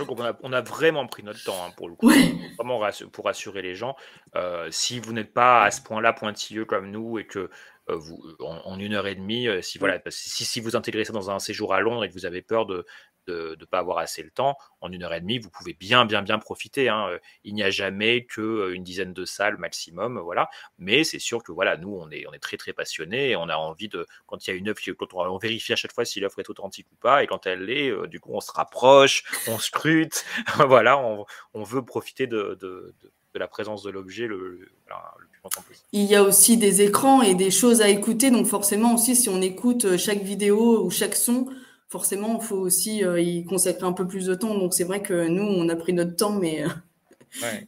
on, 0.09 0.21
a, 0.23 0.35
on 0.41 0.53
a 0.53 0.61
vraiment 0.61 1.05
pris 1.07 1.23
notre 1.23 1.43
temps 1.43 1.63
hein, 1.65 1.71
pour 1.77 1.87
le 1.89 1.95
coup, 1.95 2.07
Ouais. 2.07 2.33
vraiment 2.57 2.81
pour 3.11 3.25
rassurer 3.25 3.61
les 3.61 3.75
gens. 3.75 3.95
Euh, 4.35 4.67
si 4.71 4.99
vous 4.99 5.13
n'êtes 5.13 5.33
pas 5.33 5.63
à 5.63 5.71
ce 5.71 5.81
point-là 5.81 6.13
pointilleux 6.13 6.65
comme 6.65 6.89
nous 6.91 7.19
et 7.19 7.25
que 7.25 7.49
euh, 7.89 7.95
vous, 7.95 8.17
en, 8.39 8.57
en 8.65 8.79
une 8.79 8.93
heure 8.93 9.07
et 9.07 9.15
demie, 9.15 9.47
euh, 9.47 9.61
si, 9.61 9.77
voilà, 9.77 9.99
si, 10.09 10.45
si 10.45 10.59
vous 10.59 10.75
intégrez 10.75 11.03
ça 11.05 11.13
dans 11.13 11.29
un 11.31 11.39
séjour 11.39 11.73
à 11.73 11.81
Londres 11.81 12.03
et 12.05 12.09
que 12.09 12.13
vous 12.13 12.25
avez 12.25 12.41
peur 12.41 12.65
de 12.65 12.85
de 13.27 13.55
ne 13.59 13.65
pas 13.65 13.79
avoir 13.79 13.97
assez 13.99 14.23
le 14.23 14.31
temps, 14.31 14.57
en 14.81 14.91
une 14.91 15.03
heure 15.03 15.13
et 15.13 15.21
demie, 15.21 15.39
vous 15.39 15.49
pouvez 15.49 15.73
bien, 15.73 16.05
bien, 16.05 16.21
bien 16.21 16.39
profiter. 16.39 16.89
hein. 16.89 17.07
Euh, 17.09 17.19
Il 17.43 17.53
n'y 17.55 17.63
a 17.63 17.69
jamais 17.69 18.25
qu'une 18.25 18.83
dizaine 18.83 19.13
de 19.13 19.25
salles 19.25 19.57
maximum, 19.57 20.19
voilà. 20.19 20.49
Mais 20.77 21.03
c'est 21.03 21.19
sûr 21.19 21.43
que 21.43 21.51
voilà, 21.51 21.77
nous, 21.77 21.95
on 21.95 22.09
est, 22.11 22.25
on 22.27 22.33
est 22.33 22.39
très, 22.39 22.57
très 22.57 22.73
passionnés 22.73 23.29
et 23.31 23.35
on 23.35 23.49
a 23.49 23.55
envie 23.55 23.87
de, 23.89 24.05
quand 24.27 24.45
il 24.45 24.49
y 24.51 24.53
a 24.53 24.55
une 24.55 24.69
œuvre, 24.69 24.79
quand 24.97 25.13
on, 25.13 25.21
on 25.21 25.37
vérifie 25.37 25.73
à 25.73 25.75
chaque 25.75 25.93
fois 25.93 26.05
si 26.05 26.19
l'œuvre 26.19 26.39
est 26.39 26.49
authentique 26.49 26.87
ou 26.91 26.95
pas, 26.95 27.23
et 27.23 27.27
quand 27.27 27.45
elle 27.47 27.65
l'est, 27.65 27.89
euh, 27.89 28.07
du 28.07 28.19
coup, 28.19 28.31
on 28.33 28.41
se 28.41 28.51
rapproche, 28.51 29.23
on 29.47 29.57
scrute, 29.59 30.25
voilà, 30.67 30.97
on, 30.99 31.25
on 31.53 31.63
veut 31.63 31.83
profiter 31.85 32.27
de, 32.27 32.57
de, 32.59 32.93
de- 33.01 33.11
la 33.35 33.47
présence 33.47 33.81
de 33.81 33.89
l'objet 33.89 34.27
le, 34.27 34.59
plus 35.31 35.41
possible. 35.49 35.79
Il 35.93 36.03
y 36.05 36.15
a 36.15 36.23
aussi 36.23 36.57
des 36.57 36.81
écrans 36.81 37.21
et 37.21 37.35
des 37.35 37.51
choses 37.51 37.81
à 37.81 37.89
écouter. 37.89 38.31
Donc 38.31 38.47
forcément 38.47 38.95
aussi, 38.95 39.15
si 39.15 39.29
on 39.29 39.41
écoute 39.41 39.85
euh, 39.85 39.97
chaque 39.97 40.21
vidéo 40.21 40.83
ou 40.83 40.89
chaque 40.91 41.15
son, 41.15 41.47
forcément, 41.93 42.39
il 42.41 42.45
faut 42.45 42.57
aussi 42.57 43.05
euh, 43.05 43.21
y 43.21 43.45
consacrer 43.45 43.85
un 43.85 43.93
peu 43.93 44.07
plus 44.07 44.25
de 44.25 44.33
temps. 44.33 44.57
Donc 44.57 44.73
c'est 44.73 44.83
vrai 44.83 45.03
que 45.03 45.27
nous, 45.27 45.43
on 45.43 45.69
a 45.69 45.75
pris 45.75 45.93
notre 45.93 46.15
temps, 46.15 46.31
mais 46.31 46.63
euh, 46.63 46.67
Ouais. 47.41 47.67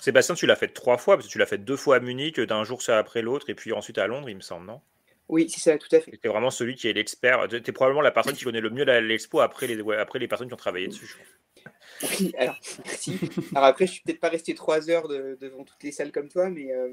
Sébastien, 0.00 0.34
tu 0.34 0.46
l'as 0.46 0.56
fait 0.56 0.68
trois 0.68 0.96
fois, 0.98 1.16
parce 1.16 1.26
que 1.26 1.32
tu 1.32 1.38
l'as 1.38 1.46
fait 1.46 1.58
deux 1.58 1.76
fois 1.76 1.96
à 1.96 2.00
Munich, 2.00 2.40
d'un 2.40 2.64
jour 2.64 2.80
ça 2.82 2.98
après 2.98 3.20
l'autre, 3.22 3.50
et 3.50 3.54
puis 3.54 3.72
ensuite 3.72 3.98
à 3.98 4.06
Londres, 4.06 4.28
il 4.30 4.36
me 4.36 4.40
semble, 4.40 4.66
non? 4.66 4.80
Oui, 5.28 5.48
c'est 5.48 5.60
ça, 5.60 5.78
tout 5.78 5.88
à 5.92 6.00
fait. 6.00 6.10
Tu 6.10 6.18
es 6.24 6.28
vraiment 6.28 6.50
celui 6.50 6.74
qui 6.74 6.88
est 6.88 6.92
l'expert. 6.94 7.46
Tu 7.48 7.56
es 7.56 7.72
probablement 7.72 8.00
la 8.02 8.10
personne 8.10 8.34
qui 8.34 8.44
connaît 8.44 8.60
le 8.62 8.70
mieux 8.70 8.84
l'expo 8.84 9.40
après 9.40 9.66
les, 9.68 9.80
ouais, 9.80 9.96
après 9.96 10.18
les 10.18 10.26
personnes 10.26 10.48
qui 10.48 10.54
ont 10.54 10.56
travaillé 10.56 10.88
dessus. 10.88 11.06
je. 11.06 11.66
Oui, 12.08 12.32
alors, 12.38 12.58
merci. 12.84 13.18
Alors 13.54 13.66
après, 13.66 13.86
je 13.86 13.92
suis 13.92 14.02
peut-être 14.02 14.20
pas 14.20 14.30
resté 14.30 14.54
trois 14.54 14.88
heures 14.90 15.06
de- 15.06 15.36
devant 15.40 15.64
toutes 15.64 15.82
les 15.82 15.92
salles 15.92 16.12
comme 16.12 16.28
toi, 16.28 16.48
mais 16.50 16.72
euh, 16.72 16.88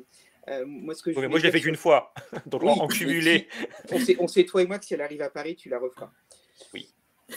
euh, 0.50 0.64
moi, 0.68 0.94
ce 0.94 1.02
que 1.02 1.12
je 1.12 1.18
Oui, 1.20 1.28
moi, 1.28 1.40
je 1.40 1.46
l'ai 1.46 1.52
fait 1.52 1.62
qu'une 1.62 1.76
fois. 1.78 2.14
Donc 2.46 2.64
en- 2.64 2.68
Oui, 2.68 2.74
en 2.80 2.88
cumulé. 2.88 3.48
On 3.92 4.00
sait, 4.00 4.18
on 4.20 4.28
sait, 4.28 4.46
toi 4.46 4.62
et 4.62 4.68
moi, 4.68 4.78
que 4.80 4.86
si 4.86 4.94
elle 4.94 5.02
arrive 5.02 5.22
à 5.24 5.30
Paris, 5.30 5.56
tu 5.56 5.68
la 5.70 5.80
referas. 5.80 6.12
Oui. 6.74 6.90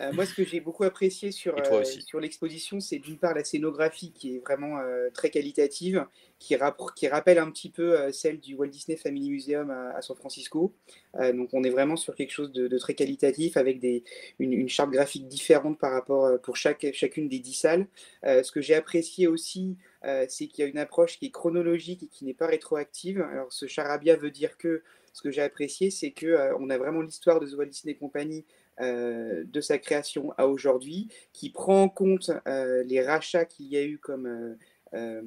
Euh, 0.00 0.12
moi, 0.12 0.26
ce 0.26 0.34
que 0.34 0.44
j'ai 0.44 0.58
beaucoup 0.58 0.82
apprécié 0.82 1.30
sur, 1.30 1.56
euh, 1.56 1.84
sur 1.84 2.18
l'exposition, 2.18 2.80
c'est 2.80 2.98
d'une 2.98 3.16
part 3.16 3.32
la 3.32 3.44
scénographie 3.44 4.10
qui 4.12 4.34
est 4.34 4.38
vraiment 4.40 4.80
euh, 4.80 5.08
très 5.14 5.30
qualitative, 5.30 6.04
qui, 6.40 6.56
rappelle 6.56 7.38
un 7.38 7.50
petit 7.50 7.70
peu 7.70 8.12
celle 8.12 8.40
du 8.40 8.54
Walt 8.54 8.66
Disney 8.66 8.98
Family 8.98 9.30
Museum 9.30 9.70
à, 9.70 9.96
à 9.96 10.02
San 10.02 10.16
Francisco. 10.16 10.74
Donc, 11.14 11.50
on 11.54 11.62
est 11.62 11.70
vraiment 11.70 11.96
sur 11.96 12.14
quelque 12.14 12.32
chose 12.32 12.52
de, 12.52 12.68
de 12.68 12.78
très 12.78 12.94
qualitatif 12.94 13.56
avec 13.56 13.78
des, 13.78 14.04
une, 14.38 14.52
une 14.52 14.68
charte 14.68 14.90
graphique 14.90 15.26
différente 15.26 15.78
par 15.78 15.92
rapport 15.92 16.38
pour 16.42 16.56
chaque, 16.56 16.86
chacune 16.92 17.28
des 17.28 17.38
dix 17.38 17.54
salles. 17.54 17.86
Ce 18.24 18.50
que 18.52 18.60
j'ai 18.60 18.74
apprécié 18.74 19.26
aussi, 19.26 19.78
c'est 20.28 20.48
qu'il 20.48 20.64
y 20.64 20.66
a 20.66 20.70
une 20.70 20.76
approche 20.76 21.18
qui 21.18 21.26
est 21.26 21.30
chronologique 21.30 22.02
et 22.02 22.08
qui 22.08 22.26
n'est 22.26 22.34
pas 22.34 22.46
rétroactive. 22.46 23.22
Alors, 23.22 23.50
ce 23.50 23.66
charabia 23.66 24.16
veut 24.16 24.30
dire 24.30 24.58
que 24.58 24.82
ce 25.14 25.22
que 25.22 25.30
j'ai 25.30 25.40
apprécié, 25.40 25.90
c'est 25.90 26.10
que 26.10 26.26
euh, 26.26 26.54
on 26.60 26.68
a 26.68 26.76
vraiment 26.76 27.00
l'histoire 27.00 27.40
de 27.40 27.46
The 27.46 27.54
Walt 27.54 27.66
Disney 27.66 27.94
Company 27.94 28.44
euh, 28.80 29.44
de 29.46 29.60
sa 29.62 29.78
création 29.78 30.32
à 30.36 30.46
aujourd'hui, 30.46 31.08
qui 31.32 31.48
prend 31.48 31.84
en 31.84 31.88
compte 31.88 32.30
euh, 32.46 32.82
les 32.84 33.00
rachats 33.00 33.46
qu'il 33.46 33.66
y 33.68 33.76
a 33.78 33.82
eu 33.84 33.96
comme 33.98 34.26
euh, 34.94 35.22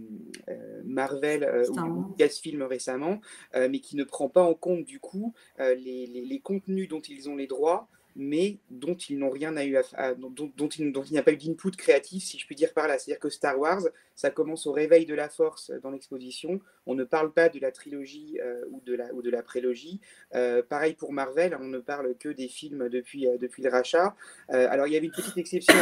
Marvel 0.86 1.44
ou. 1.44 1.74
Lucasfilm 2.12 2.62
récemment, 2.64 3.20
mais 3.56 3.80
qui 3.80 3.96
ne 3.96 4.04
prend 4.04 4.30
pas 4.30 4.44
en 4.44 4.54
compte 4.54 4.86
du 4.86 5.00
coup 5.00 5.34
les, 5.60 5.76
les- 6.08 6.26
les 6.26 6.40
contenus 6.40 6.88
dont 6.88 7.02
ils 7.02 7.30
ont 7.30 7.36
les 7.36 7.48
droits, 7.48 7.88
mais 8.18 8.58
dont 8.72 8.96
ils 8.96 9.20
n'ont 9.20 9.30
rien 9.30 9.56
eu 9.64 9.78
dont, 10.18 10.52
dont- 10.58 10.70
il, 10.70 10.88
il 10.88 11.12
n'y 11.12 11.18
a 11.20 11.24
pas 11.24 11.32
eu 11.32 11.38
d'input 11.38 11.72
créatif, 11.72 12.24
si 12.24 12.40
je 12.40 12.46
puis 12.48 12.56
dire 12.56 12.74
par 12.74 12.88
là. 12.88 12.98
C'est-à-dire 12.98 13.20
que 13.20 13.30
Star 13.30 13.58
Wars, 13.60 13.84
ça 14.16 14.32
commence 14.32 14.66
au 14.66 14.72
réveil 14.72 15.06
de 15.06 15.14
la 15.14 15.30
Force 15.30 15.72
dans 15.84 15.92
l'exposition. 15.92 16.60
On 16.88 16.96
ne 16.96 17.04
parle 17.04 17.32
pas 17.32 17.48
de 17.50 17.60
la 17.60 17.72
trilogie 17.72 18.40
euh, 18.42 18.66
ou, 18.72 18.82
de 18.82 19.30
la, 19.30 19.44
prélogie. 19.44 20.02
Euh, 20.34 20.64
pareil 20.64 20.96
pour 20.96 21.14
Marvel, 21.14 21.56
on 21.62 21.68
ne 21.68 21.78
parle 21.78 22.16
que 22.18 22.30
des 22.30 22.48
films 22.48 22.90
depuis, 22.90 23.28
euh, 23.28 23.38
le 23.40 23.70
rachat. 23.70 24.16
Alors 24.50 24.88
il 24.88 24.94
y 24.94 24.98
avait 24.98 25.06
une 25.06 25.12
petite 25.12 25.38
exception 25.38 25.76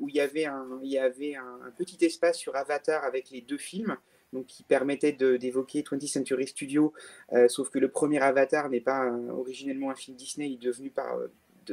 où 0.00 0.08
il 0.08 0.14
y 0.14 0.20
avait, 0.20 0.46
un, 0.46 0.80
il 0.82 0.90
y 0.90 0.98
avait 0.98 1.34
un, 1.34 1.70
petit 1.76 2.02
espace 2.04 2.38
sur 2.38 2.56
Avatar 2.56 3.04
avec 3.04 3.30
les 3.30 3.42
deux 3.42 3.58
films. 3.58 3.96
Donc, 4.34 4.44
qui 4.44 4.62
permettait 4.62 5.12
d'évoquer 5.12 5.80
20th 5.80 6.06
Century 6.06 6.46
Studios, 6.46 6.92
euh, 7.32 7.48
sauf 7.48 7.70
que 7.70 7.78
le 7.78 7.88
premier 7.88 8.20
Avatar 8.20 8.68
n'est 8.68 8.82
pas 8.82 9.10
originellement 9.30 9.90
un 9.90 9.94
film 9.94 10.18
Disney, 10.18 10.50
il 10.50 10.54
est 10.56 10.66
devenu 10.66 10.90
par, 10.90 11.18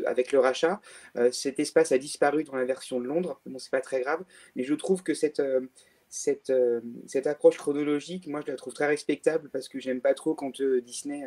avec 0.05 0.31
le 0.31 0.39
rachat. 0.39 0.81
Euh, 1.17 1.31
cet 1.31 1.59
espace 1.59 1.91
a 1.91 1.97
disparu 1.97 2.43
dans 2.43 2.55
la 2.55 2.65
version 2.65 2.99
de 2.99 3.05
Londres. 3.05 3.39
Bon, 3.45 3.59
c'est 3.59 3.71
pas 3.71 3.81
très 3.81 4.01
grave, 4.01 4.23
mais 4.55 4.63
je 4.63 4.73
trouve 4.73 5.03
que 5.03 5.13
cette, 5.13 5.39
euh, 5.39 5.61
cette, 6.09 6.49
euh, 6.49 6.81
cette 7.07 7.27
approche 7.27 7.57
chronologique, 7.57 8.27
moi, 8.27 8.41
je 8.45 8.51
la 8.51 8.57
trouve 8.57 8.73
très 8.73 8.87
respectable 8.87 9.49
parce 9.49 9.69
que 9.69 9.79
j'aime 9.79 10.01
pas 10.01 10.13
trop 10.13 10.35
quand 10.35 10.61
Disney 10.61 11.23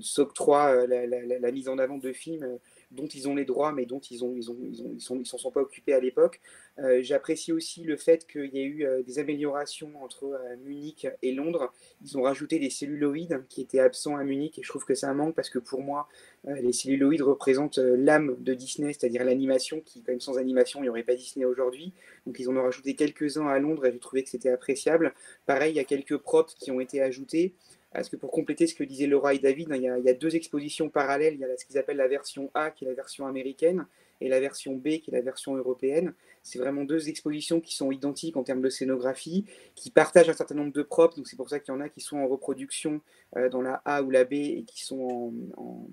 s'octroie 0.00 0.86
la, 0.88 1.52
mise 1.52 1.68
en 1.68 1.78
avant 1.78 1.98
de 1.98 2.12
films 2.12 2.58
dont 2.90 3.06
ils 3.06 3.28
ont 3.28 3.34
les 3.34 3.44
droits, 3.44 3.72
mais 3.72 3.84
dont 3.84 3.98
ils 3.98 4.24
ont, 4.24 4.34
ils 4.36 4.50
ont, 4.50 4.56
ils 4.62 4.82
ont, 4.82 4.92
ils 4.94 5.00
sont, 5.00 5.18
ils 5.18 5.26
s'en 5.26 5.38
sont 5.38 5.50
pas 5.50 5.60
occupés 5.60 5.92
à 5.92 6.00
l'époque. 6.00 6.40
Euh, 6.78 7.00
J'apprécie 7.02 7.52
aussi 7.52 7.82
le 7.82 7.96
fait 7.96 8.26
qu'il 8.26 8.54
y 8.54 8.60
ait 8.60 8.64
eu 8.64 8.84
euh, 8.84 9.02
des 9.02 9.18
améliorations 9.18 9.90
entre 10.02 10.24
euh, 10.24 10.56
Munich 10.64 11.08
et 11.22 11.32
Londres. 11.32 11.72
Ils 12.04 12.16
ont 12.16 12.22
rajouté 12.22 12.58
des 12.58 12.70
celluloïdes 12.70 13.44
qui 13.48 13.62
étaient 13.62 13.80
absents 13.80 14.16
à 14.16 14.24
Munich 14.24 14.58
et 14.58 14.62
je 14.62 14.68
trouve 14.68 14.84
que 14.84 14.92
un 15.04 15.14
manque 15.14 15.34
parce 15.34 15.50
que 15.50 15.58
pour 15.58 15.82
moi, 15.82 16.08
les 16.44 16.72
celluloïdes 16.72 17.20
représentent 17.20 17.76
l'âme 17.76 18.34
de 18.38 18.54
Disney, 18.54 18.94
c'est-à-dire 18.94 19.24
l'animation 19.24 19.82
qui, 19.84 20.00
quand 20.00 20.12
même, 20.12 20.20
sans 20.20 20.38
animation, 20.38 20.80
il 20.80 20.84
n'y 20.84 20.88
aurait 20.88 21.02
pas 21.02 21.14
Disney 21.14 21.44
aujourd'hui. 21.44 21.92
Donc 22.24 22.38
ils 22.38 22.48
en 22.48 22.56
ont 22.56 22.62
rajouté 22.62 22.94
quelques-uns 22.94 23.46
à 23.46 23.58
Londres 23.58 23.84
et 23.84 23.92
j'ai 23.92 23.98
trouvé 23.98 24.22
que 24.22 24.30
c'était 24.30 24.48
appréciable. 24.48 25.12
Pareil, 25.44 25.72
il 25.72 25.76
y 25.76 25.80
a 25.80 25.84
quelques 25.84 26.16
props 26.16 26.54
qui 26.54 26.70
ont 26.70 26.80
été 26.80 27.02
ajoutés. 27.02 27.54
Parce 27.96 28.10
que 28.10 28.16
pour 28.16 28.30
compléter 28.30 28.66
ce 28.66 28.74
que 28.74 28.84
disaient 28.84 29.06
Laura 29.06 29.32
et 29.32 29.38
David, 29.38 29.72
hein, 29.72 29.76
il 29.76 30.04
y 30.04 30.10
a, 30.10 30.14
deux 30.14 30.36
expositions 30.36 30.90
parallèles. 30.90 31.34
Il 31.34 31.40
y 31.40 31.44
a 31.44 31.56
ce 31.56 31.64
qu'ils 31.64 31.78
appellent 31.78 31.96
la 31.96 32.08
version 32.08 32.50
A, 32.54 32.70
qui 32.70 32.84
est 32.84 32.88
la 32.88 32.94
version 32.94 33.26
américaine, 33.26 33.86
et 34.20 34.28
la 34.28 34.38
version 34.38 34.74
B, 34.74 34.98
qui 34.98 35.10
est 35.10 35.12
la 35.12 35.22
version 35.22 35.56
européenne. 35.56 36.14
C'est 36.42 36.58
vraiment 36.58 36.84
deux 36.84 37.08
expositions 37.08 37.60
qui 37.60 37.74
sont 37.74 37.90
identiques 37.90 38.36
en 38.36 38.44
termes 38.44 38.60
de 38.60 38.68
scénographie, 38.68 39.46
qui 39.74 39.90
partagent 39.90 40.28
un 40.28 40.34
certain 40.34 40.54
nombre 40.54 40.72
de 40.72 40.82
props. 40.82 41.16
Donc 41.16 41.26
c'est 41.26 41.36
pour 41.36 41.48
ça 41.48 41.58
qu'il 41.58 41.72
y 41.72 41.76
en 41.76 41.80
a 41.80 41.88
qui 41.88 42.00
sont 42.00 42.18
en 42.18 42.28
reproduction 42.28 43.00
euh, 43.36 43.48
dans 43.48 43.62
la 43.62 43.80
A 43.86 44.02
ou 44.02 44.10
la 44.10 44.24
B 44.24 44.34
et 44.34 44.64
qui 44.66 44.84
sont 44.84 45.32
en- 45.56 45.88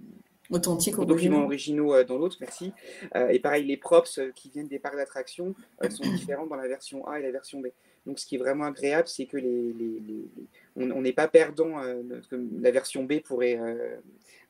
authentique, 0.53 0.97
en 0.99 1.05
documents 1.05 1.43
originaux 1.45 1.93
euh, 1.93 2.03
dans 2.03 2.17
l'autre, 2.17 2.37
merci. 2.39 2.71
Euh, 3.15 3.27
et 3.29 3.39
pareil, 3.39 3.65
les 3.65 3.77
props 3.77 4.17
euh, 4.19 4.31
qui 4.35 4.49
viennent 4.49 4.67
des 4.67 4.79
parcs 4.79 4.95
d'attractions 4.95 5.55
sont 5.89 6.03
différents 6.15 6.47
dans 6.47 6.55
la 6.55 6.67
version 6.67 7.05
A 7.07 7.19
et 7.19 7.23
la 7.23 7.31
version 7.31 7.59
B. 7.61 7.67
Donc 8.05 8.19
ce 8.19 8.25
qui 8.25 8.35
est 8.35 8.37
vraiment 8.37 8.65
agréable, 8.65 9.07
c'est 9.07 9.25
que 9.25 9.37
les, 9.37 9.73
les- 9.73 10.01
les- 10.07 10.27
les- 10.77 10.91
on 10.91 11.01
n'est 11.01 11.13
pas 11.13 11.27
perdant. 11.27 11.79
euh, 11.81 12.01
la 12.61 12.71
version 12.71 13.03
B 13.05 13.19
pourrait 13.21 13.57
euh, 13.57 13.95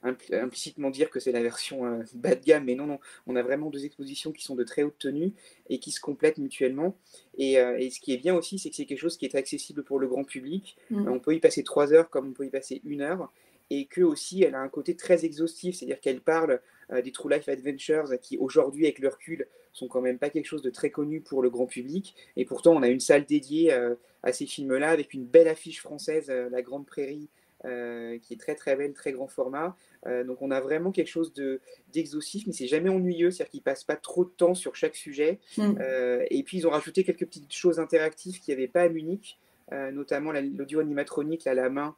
impl- 0.03 0.33
implicitement 0.39 0.89
dire 0.89 1.11
que 1.11 1.19
c'est 1.19 1.31
la 1.31 1.43
version 1.43 1.85
euh, 1.85 2.01
bas 2.15 2.33
de 2.33 2.43
gamme, 2.43 2.63
mais 2.65 2.73
non, 2.73 2.87
non. 2.87 2.99
On 3.27 3.35
a 3.35 3.43
vraiment 3.43 3.69
deux 3.69 3.85
expositions 3.85 4.31
qui 4.31 4.43
sont 4.43 4.55
de 4.55 4.63
très 4.63 4.81
haute 4.81 4.97
tenue 4.97 5.33
et 5.69 5.77
qui 5.77 5.91
se 5.91 5.99
complètent 6.01 6.39
mutuellement. 6.39 6.95
Et, 7.37 7.53
et 7.53 7.89
ce 7.91 7.99
qui 7.99 8.13
est 8.13 8.17
bien 8.17 8.33
aussi, 8.35 8.57
c'est 8.57 8.69
que 8.71 8.75
c'est 8.75 8.85
quelque 8.85 8.99
chose 8.99 9.17
qui 9.17 9.25
est 9.25 9.35
accessible 9.35 9.83
pour 9.83 9.99
le 9.99 10.07
grand 10.07 10.23
public. 10.23 10.75
Mm. 10.89 11.07
On 11.07 11.19
peut 11.19 11.35
y 11.35 11.39
passer 11.39 11.61
trois 11.63 11.93
heures 11.93 12.09
comme 12.09 12.29
on 12.29 12.33
peut 12.33 12.45
y 12.45 12.49
passer 12.49 12.81
une 12.85 13.01
heure 13.01 13.31
et 13.69 13.85
que 13.85 14.01
aussi 14.01 14.43
elle 14.43 14.55
a 14.55 14.59
un 14.59 14.69
côté 14.69 14.95
très 14.95 15.25
exhaustif, 15.25 15.75
c'est-à-dire 15.75 15.99
qu'elle 15.99 16.21
parle 16.21 16.61
euh, 16.91 17.01
des 17.01 17.11
True 17.11 17.29
Life 17.31 17.47
Adventures 17.49 18.09
qui 18.21 18.37
aujourd'hui 18.37 18.85
avec 18.85 18.99
le 18.99 19.09
recul 19.09 19.47
sont 19.71 19.87
quand 19.87 20.01
même 20.01 20.19
pas 20.19 20.29
quelque 20.29 20.45
chose 20.45 20.61
de 20.61 20.69
très 20.69 20.91
connu 20.91 21.21
pour 21.21 21.41
le 21.41 21.49
grand 21.49 21.65
public 21.65 22.15
et 22.35 22.45
pourtant 22.45 22.73
on 22.75 22.83
a 22.83 22.87
une 22.87 22.99
salle 22.99 23.25
dédiée 23.25 23.73
euh, 23.73 23.95
à 24.21 24.31
ces 24.33 24.45
films-là 24.45 24.89
avec 24.89 25.13
une 25.13 25.25
belle 25.25 25.47
affiche 25.47 25.81
française, 25.81 26.29
euh, 26.29 26.49
La 26.49 26.61
Grande 26.61 26.85
Prairie, 26.85 27.29
euh, 27.65 28.19
qui 28.19 28.33
est 28.33 28.37
très 28.37 28.55
très 28.55 28.75
belle, 28.75 28.91
très 28.91 29.13
grand 29.13 29.27
format. 29.27 29.77
Euh, 30.05 30.25
donc 30.25 30.41
on 30.41 30.51
a 30.51 30.59
vraiment 30.59 30.91
quelque 30.91 31.07
chose 31.07 31.33
de 31.33 31.61
d'exhaustif, 31.93 32.45
mais 32.45 32.51
c'est 32.51 32.67
jamais 32.67 32.89
ennuyeux, 32.89 33.31
c'est-à-dire 33.31 33.51
qu'ils 33.51 33.61
passent 33.61 33.85
pas 33.85 33.95
trop 33.95 34.25
de 34.25 34.31
temps 34.31 34.53
sur 34.53 34.75
chaque 34.75 34.97
sujet. 34.97 35.39
Mm. 35.57 35.75
Euh, 35.79 36.25
et 36.29 36.43
puis 36.43 36.57
ils 36.57 36.67
ont 36.67 36.71
rajouté 36.71 37.05
quelques 37.05 37.25
petites 37.25 37.53
choses 37.53 37.79
interactives 37.79 38.41
qu'il 38.41 38.53
n'y 38.53 38.61
avait 38.61 38.71
pas 38.71 38.81
à 38.81 38.89
Munich. 38.89 39.39
notamment 39.71 40.33
l'audio 40.33 40.81
animatronique 40.81 41.47
à 41.47 41.53
la 41.53 41.69
main 41.69 41.95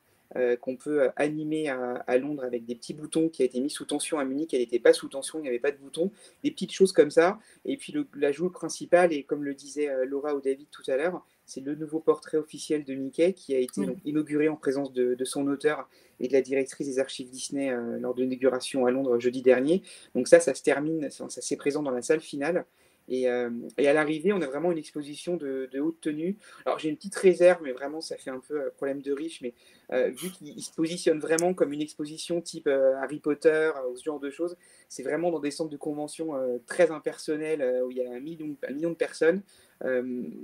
qu'on 0.61 0.75
peut 0.75 1.09
animer 1.15 1.69
à, 1.69 2.17
Londres 2.17 2.43
avec 2.43 2.65
des 2.65 2.75
petits 2.75 2.93
boutons 2.93 3.29
qui 3.29 3.41
a 3.41 3.45
été 3.45 3.59
mis 3.59 3.69
sous 3.69 3.85
tension 3.85 4.19
à 4.19 4.25
Munich. 4.25 4.53
Elle 4.53 4.59
n'était 4.59 4.79
pas 4.79 4.93
sous 4.93 5.07
tension, 5.07 5.39
il 5.39 5.43
n'y 5.43 5.47
avait 5.47 5.59
pas 5.59 5.71
de 5.71 5.77
boutons. 5.77 6.11
Des 6.43 6.51
petites 6.51 6.71
choses 6.71 6.91
comme 6.91 7.11
ça. 7.11 7.39
Et 7.63 7.77
puis 7.77 7.93
l'ajout 8.15 8.49
principal, 8.49 9.13
et 9.13 9.23
comme 9.23 9.43
le 9.43 9.53
disait 9.53 9.89
Laura 10.05 10.35
ou 10.35 10.41
David 10.41 10.67
tout 10.71 10.83
à 10.89 10.97
l'heure, 10.97 11.25
c'est 11.45 11.61
le 11.61 11.75
nouveau 11.75 11.99
portrait 11.99 12.37
officiel 12.37 12.83
de 12.83 12.93
Mickey 12.95 13.33
qui 13.33 13.55
a 13.55 13.59
été 13.59 13.81
inauguré 14.03 14.49
en 14.49 14.55
présence 14.55 14.91
de, 14.93 15.23
son 15.23 15.47
auteur 15.47 15.87
et 16.19 16.27
de 16.27 16.33
la 16.33 16.41
directrice 16.41 16.87
des 16.87 16.99
archives 16.99 17.29
Disney 17.29 17.73
lors 17.99 18.13
de 18.13 18.23
l'inauguration 18.23 18.85
à 18.85 18.91
Londres 18.91 19.19
jeudi 19.19 19.41
dernier. 19.41 19.83
Donc 20.15 20.27
ça, 20.27 20.39
ça 20.39 20.53
se 20.53 20.63
termine, 20.63 21.09
ça, 21.09 21.29
ça 21.29 21.41
c'est 21.41 21.57
présent 21.57 21.83
dans 21.83 21.91
la 21.91 22.01
salle 22.01 22.21
finale. 22.21 22.65
Euh, 23.11 23.49
et, 23.77 23.87
à 23.87 23.93
l'arrivée, 23.93 24.33
on 24.33 24.41
a 24.41 24.47
vraiment 24.47 24.71
une 24.71 24.77
exposition 24.77 25.37
de, 25.37 25.69
haute 25.79 26.01
tenue. 26.01 26.37
Alors 26.65 26.79
j'ai 26.79 26.89
une 26.89 26.95
petite 26.95 27.15
réserve, 27.15 27.61
mais 27.63 27.71
vraiment 27.71 28.01
ça 28.01 28.17
fait 28.17 28.31
un 28.31 28.39
peu 28.39 28.59
euh, 28.59 28.69
problème 28.75 29.01
de 29.01 29.11
riche, 29.11 29.41
mais 29.41 29.53
euh, 29.91 30.09
vu 30.09 30.31
qu'il 30.31 30.61
se 30.61 30.71
positionne 30.71 31.19
vraiment 31.19 31.53
comme 31.53 31.73
une 31.73 31.81
exposition 31.81 32.41
type 32.41 32.67
Harry 32.67 33.19
Potter, 33.19 33.71
ou 33.91 33.95
ce 33.95 34.03
genre 34.03 34.19
de 34.19 34.29
choses, 34.29 34.57
c'est 34.89 35.03
vraiment 35.03 35.31
dans 35.31 35.39
des 35.39 35.51
centres 35.51 35.69
de 35.69 35.77
convention 35.77 36.33
très 36.65 36.91
impersonnels 36.91 37.83
où 37.85 37.91
il 37.91 37.97
y 37.97 38.05
a 38.05 38.11
un 38.11 38.19
million, 38.19 38.55
un 38.67 38.73
million 38.73 38.89
de 38.89 38.95
personnes. 38.95 39.41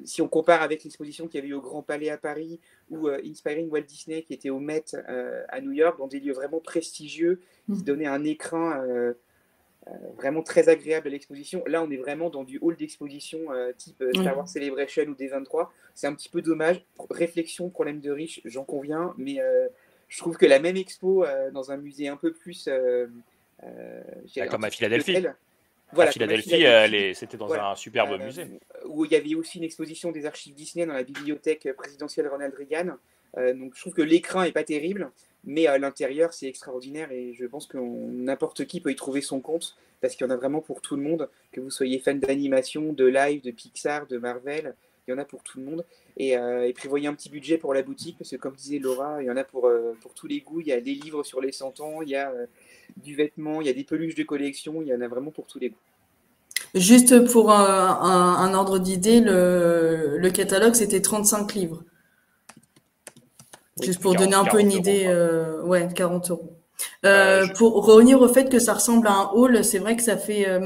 si 0.05 0.22
on 0.22 0.28
compare 0.28 0.62
avec 0.62 0.84
l'exposition 0.84 1.28
qu'il 1.28 1.39
y 1.39 1.39
avait 1.39 1.49
eu 1.49 1.53
au 1.53 1.62
Grand 1.62 1.82
Palais 1.82 2.09
à 2.09 2.18
Paris 2.18 2.59
ou 2.89 3.07
Inspiring 3.07 3.70
Walt 3.70 3.82
Disney 3.82 4.24
qui 4.24 4.34
était 4.34 4.49
au 4.49 4.59
Met 4.59 4.86
à 5.49 5.62
New 5.62 5.72
York, 5.72 5.97
dans 5.97 6.07
des 6.07 6.20
lieux 6.20 6.34
vraiment 6.34 6.59
prestigieux, 6.59 7.39
qui 7.68 7.82
mmh. 7.82 7.84
donnaient 7.84 8.07
un 8.07 8.24
écran 8.24 8.72
euh, 8.82 9.14
vraiment 10.15 10.43
très 10.43 10.69
agréable 10.69 11.07
à 11.07 11.11
l'exposition. 11.11 11.63
Là, 11.65 11.82
on 11.84 11.89
est 11.89 11.97
vraiment 11.97 12.29
dans 12.29 12.43
du 12.43 12.59
hall 12.61 12.75
d'exposition 12.75 13.39
euh, 13.51 13.71
type 13.75 14.01
euh, 14.01 14.11
Star 14.13 14.38
Wars 14.38 14.47
Celebration 14.47 15.03
ou 15.03 15.13
D23. 15.13 15.69
C'est 15.95 16.07
un 16.07 16.13
petit 16.13 16.29
peu 16.29 16.41
dommage. 16.41 16.84
Réflexion, 17.09 17.69
problème 17.69 17.99
de 17.99 18.11
riche, 18.11 18.41
j'en 18.45 18.63
conviens, 18.63 19.13
mais 19.17 19.39
je 20.07 20.17
trouve 20.17 20.38
que 20.38 20.45
la 20.45 20.59
même 20.59 20.77
expo 20.77 21.25
dans 21.53 21.71
un 21.71 21.77
musée 21.77 22.07
un 22.07 22.17
peu 22.17 22.32
plus. 22.34 22.69
Bah, 24.36 24.47
comme 24.47 24.63
à 24.63 24.69
Philadelphie. 24.69 25.25
Voilà, 25.93 26.09
à 26.09 26.13
Philadelphie, 26.13 27.13
c'était 27.15 27.38
dans 27.38 27.53
un 27.53 27.75
superbe 27.75 28.21
musée. 28.21 28.45
Où 28.86 29.05
il 29.05 29.11
y 29.11 29.15
avait 29.15 29.36
aussi 29.36 29.57
une 29.57 29.63
exposition 29.63 30.11
des 30.11 30.25
archives 30.25 30.53
Disney 30.53 30.86
dans 30.86 30.93
la 30.93 31.03
bibliothèque 31.03 31.67
présidentielle 31.75 32.27
Ronald 32.27 32.53
Reagan. 32.53 32.97
donc 33.36 33.73
je 33.75 33.82
trouve 33.82 33.93
que 33.93 34.01
l'écran 34.01 34.43
est 34.43 34.53
pas 34.53 34.63
terrible, 34.63 35.11
mais 35.43 35.67
à 35.67 35.77
l'intérieur, 35.77 36.33
c'est 36.33 36.47
extraordinaire 36.47 37.11
et 37.11 37.33
je 37.33 37.45
pense 37.45 37.67
que 37.67 37.77
n'importe 37.77 38.65
qui 38.65 38.79
peut 38.79 38.91
y 38.91 38.95
trouver 38.95 39.21
son 39.21 39.41
compte 39.41 39.75
parce 40.01 40.15
qu'il 40.15 40.25
y 40.25 40.29
en 40.29 40.33
a 40.33 40.37
vraiment 40.37 40.61
pour 40.61 40.81
tout 40.81 40.95
le 40.95 41.03
monde, 41.03 41.29
que 41.51 41.61
vous 41.61 41.69
soyez 41.69 41.99
fan 41.99 42.19
d'animation, 42.19 42.91
de 42.91 43.05
live, 43.05 43.43
de 43.43 43.51
Pixar, 43.51 44.07
de 44.07 44.17
Marvel, 44.17 44.75
il 45.07 45.11
y 45.11 45.13
en 45.13 45.17
a 45.17 45.25
pour 45.25 45.43
tout 45.43 45.59
le 45.59 45.65
monde. 45.65 45.85
Et, 46.17 46.37
euh, 46.37 46.71
prévoyez 46.73 47.07
un 47.07 47.13
petit 47.13 47.29
budget 47.29 47.57
pour 47.57 47.73
la 47.73 47.83
boutique 47.83 48.17
parce 48.17 48.31
que, 48.31 48.35
comme 48.35 48.55
disait 48.55 48.79
Laura, 48.79 49.21
il 49.21 49.27
y 49.27 49.31
en 49.31 49.37
a 49.37 49.43
pour, 49.43 49.67
euh, 49.67 49.95
pour 50.01 50.13
tous 50.13 50.27
les 50.27 50.41
goûts. 50.41 50.61
Il 50.61 50.67
y 50.67 50.73
a 50.73 50.81
des 50.81 50.93
livres 50.93 51.23
sur 51.23 51.41
les 51.41 51.51
100 51.51 51.79
ans, 51.79 52.01
il 52.01 52.09
y 52.09 52.15
a 52.15 52.31
euh, 52.31 52.45
du 52.97 53.15
vêtement, 53.15 53.61
il 53.61 53.67
y 53.67 53.69
a 53.69 53.73
des 53.73 53.83
peluches 53.83 54.15
de 54.15 54.23
collection, 54.23 54.81
il 54.81 54.87
y 54.87 54.93
en 54.93 55.01
a 55.01 55.07
vraiment 55.07 55.31
pour 55.31 55.47
tous 55.47 55.59
les 55.59 55.69
goûts. 55.69 55.77
Juste 56.73 57.25
pour 57.31 57.51
un, 57.51 58.53
ordre 58.53 58.79
d'idée, 58.79 59.19
le, 59.19 60.17
le 60.17 60.29
catalogue, 60.29 60.73
c'était 60.73 61.01
35 61.01 61.53
livres. 61.53 61.83
Juste 63.82 64.01
pour 64.01 64.15
donner 64.15 64.36
un 64.36 64.45
peu 64.45 64.59
une 64.59 64.71
idée, 64.71 65.05
euh, 65.07 65.61
ouais, 65.63 65.88
40 65.93 66.32
euros. 66.32 66.61
Euh, 67.05 67.47
pour 67.55 67.86
revenir 67.86 68.21
au 68.21 68.27
fait 68.27 68.49
que 68.49 68.59
ça 68.59 68.73
ressemble 68.73 69.07
à 69.07 69.11
un 69.11 69.29
hall, 69.34 69.63
c'est 69.63 69.79
vrai 69.79 69.95
que 69.95 70.03
ça 70.03 70.17
fait. 70.17 70.47
Euh, 70.47 70.59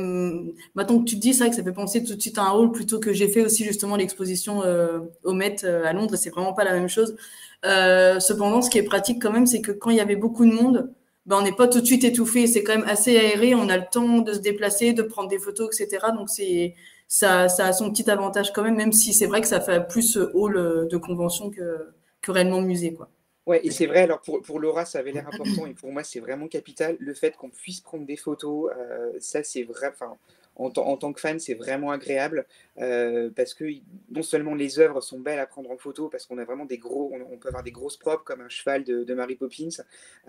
maintenant 0.76 1.00
que 1.00 1.06
tu 1.06 1.16
te 1.16 1.22
dis 1.22 1.34
ça, 1.34 1.50
que 1.50 1.56
ça 1.56 1.64
fait 1.64 1.72
penser 1.72 2.04
tout 2.04 2.16
de 2.16 2.22
suite 2.22 2.38
à 2.38 2.44
un 2.44 2.52
hall 2.52 2.72
plutôt 2.72 3.00
que 3.00 3.14
j'ai 3.14 3.28
fait 3.28 3.44
aussi 3.44 3.64
justement 3.64 3.96
l'exposition 3.96 4.64
euh, 4.64 5.00
au 5.24 5.34
Met 5.34 5.58
euh, 5.64 5.86
à 5.86 5.94
Londres. 5.94 6.16
C'est 6.16 6.30
vraiment 6.30 6.54
pas 6.54 6.64
la 6.64 6.74
même 6.74 6.90
chose. 6.90 7.16
cependant, 7.64 8.62
ce 8.62 8.70
qui 8.70 8.78
est 8.78 8.84
pratique 8.84 9.22
quand 9.22 9.32
même, 9.32 9.48
c'est 9.48 9.62
que 9.62 9.72
quand 9.72 9.90
il 9.90 9.98
y 9.98 10.02
avait 10.02 10.16
beaucoup 10.16 10.46
de 10.46 10.52
monde, 10.52 10.92
ben, 11.26 11.38
on 11.40 11.42
n'est 11.42 11.56
pas 11.56 11.68
tout 11.68 11.82
de 11.82 11.86
suite 11.86 12.04
étouffé. 12.04 12.48
C'est 12.48 12.64
quand 12.64 12.76
même 12.76 12.88
assez 12.88 13.18
aéré. 13.18 13.56
On 13.56 13.70
a 13.70 13.78
le 13.78 13.86
temps 13.92 14.20
de 14.20 14.34
se 14.34 14.40
déplacer, 14.40 14.94
de 14.94 15.02
prendre 15.02 15.30
des 15.30 15.40
photos, 15.40 15.80
etc. 15.80 16.08
Donc 16.16 16.30
c'est 16.30 16.76
ça, 17.08 17.50
ça 17.50 17.68
a 17.68 17.74
son 17.74 17.92
petit 17.92 18.10
avantage 18.10 18.52
quand 18.54 18.64
même, 18.64 18.76
même 18.76 18.92
si 18.92 19.14
c'est 19.14 19.28
vrai 19.28 19.42
que 19.42 19.48
ça 19.48 19.62
fait 19.62 19.88
plus 19.88 20.18
hall 20.34 20.88
de 20.90 20.98
convention 20.98 21.50
que 21.50 21.95
réellement 22.32 22.62
musée. 22.62 22.94
Quoi. 22.94 23.10
Ouais, 23.46 23.62
et 23.64 23.70
c'est 23.70 23.86
vrai, 23.86 24.02
alors 24.02 24.22
pour, 24.22 24.42
pour 24.42 24.60
Laura, 24.60 24.86
ça 24.86 25.00
avait 25.00 25.12
l'air 25.12 25.28
important, 25.28 25.68
et 25.68 25.74
pour 25.76 25.92
moi, 25.92 26.04
c'est 26.04 26.20
vraiment 26.20 26.48
capital. 26.48 26.98
Le 27.00 27.14
fait 27.14 27.36
qu'on 27.36 27.50
puisse 27.50 27.80
prendre 27.80 28.06
des 28.06 28.18
photos, 28.18 28.72
euh, 28.76 29.12
ça, 29.20 29.44
c'est 29.44 29.64
vrai. 29.64 29.90
Enfin, 29.94 30.18
en, 30.56 30.70
tant 30.70 31.14
que 31.14 31.20
fan, 31.20 31.40
c'est 31.40 31.54
vraiment 31.54 31.92
agréable 31.92 32.46
euh, 32.80 33.30
parce 33.36 33.54
que 33.54 33.66
non 34.10 34.22
seulement 34.22 34.56
les 34.56 34.80
œuvres 34.80 35.02
sont 35.02 35.20
belles 35.20 35.40
à 35.40 35.46
prendre 35.46 35.70
en 35.70 35.78
photo, 35.78 36.08
parce 36.08 36.26
qu'on 36.26 36.38
a 36.38 36.46
vraiment 36.46 36.66
des 36.66 36.78
gros, 36.78 37.12
on, 37.32 37.38
peut 37.38 37.50
avoir 37.50 37.64
des 37.64 37.72
grosses 37.72 37.98
propres 37.98 38.24
comme 38.24 38.42
un 38.42 38.50
cheval 38.50 38.84
de, 38.84 39.14
Mary 39.14 39.36
Poppins, 39.36 39.70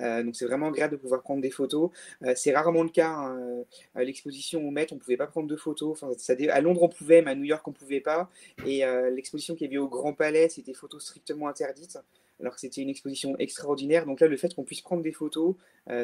euh, 0.01 0.23
donc 0.23 0.37
c'est 0.37 0.47
vraiment 0.47 0.69
agréable 0.69 0.93
de 0.93 1.01
pouvoir 1.01 1.23
prendre 1.23 1.41
des 1.41 1.51
photos. 1.51 1.91
Euh, 2.25 2.33
c'est 2.37 2.55
rarement 2.55 2.83
le 2.83 2.89
cas 2.89 3.11
hein, 3.11 3.65
à 3.95 4.03
l'exposition 4.03 4.67
au 4.67 4.71
Met, 4.71 4.93
on 4.93 4.99
pouvait 4.99 5.17
pas 5.17 5.27
prendre 5.27 5.49
de 5.49 5.57
photos. 5.57 6.03
À 6.51 6.61
Londres 6.61 6.83
on 6.83 6.89
pouvait, 6.89 7.23
mais 7.23 7.31
à 7.33 7.35
New 7.35 7.45
York 7.45 7.67
on 7.67 7.73
pouvait 7.73 8.01
pas. 8.01 8.31
Et 8.65 8.83
l'exposition 9.13 9.55
qui 9.55 9.65
avait 9.65 9.79
au 9.79 9.89
Grand 9.89 10.13
Palais, 10.13 10.49
c'était 10.49 10.75
photos 10.75 11.05
strictement 11.05 11.49
interdites 11.49 11.99
alors 12.39 12.53
que 12.53 12.61
c'était 12.61 12.83
une 12.83 12.91
exposition 12.91 13.35
extraordinaire. 13.39 14.05
Donc 14.05 14.21
là, 14.21 14.29
le 14.29 14.37
fait 14.37 14.55
qu'on 14.55 14.65
puisse 14.65 14.83
prendre 14.83 15.03
des 15.03 15.13
photos, 15.13 15.55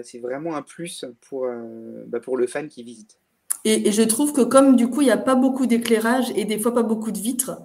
c'est 0.02 0.18
vraiment 0.18 0.56
un 0.56 0.62
plus 0.62 1.04
pour, 1.28 1.46
bah, 2.06 2.20
pour 2.20 2.36
le 2.36 2.46
fan 2.46 2.68
qui 2.68 2.82
visite. 2.82 3.18
Et, 3.64 3.92
je 3.92 4.02
trouve 4.02 4.32
que 4.32 4.40
comme 4.40 4.76
du 4.76 4.88
coup, 4.88 5.02
il 5.02 5.06
n'y 5.06 5.10
a 5.10 5.16
pas 5.16 5.34
beaucoup 5.34 5.66
d'éclairage 5.66 6.30
et 6.34 6.44
des 6.44 6.58
fois 6.58 6.74
pas 6.74 6.82
beaucoup 6.82 7.12
de 7.12 7.18
vitres, 7.18 7.62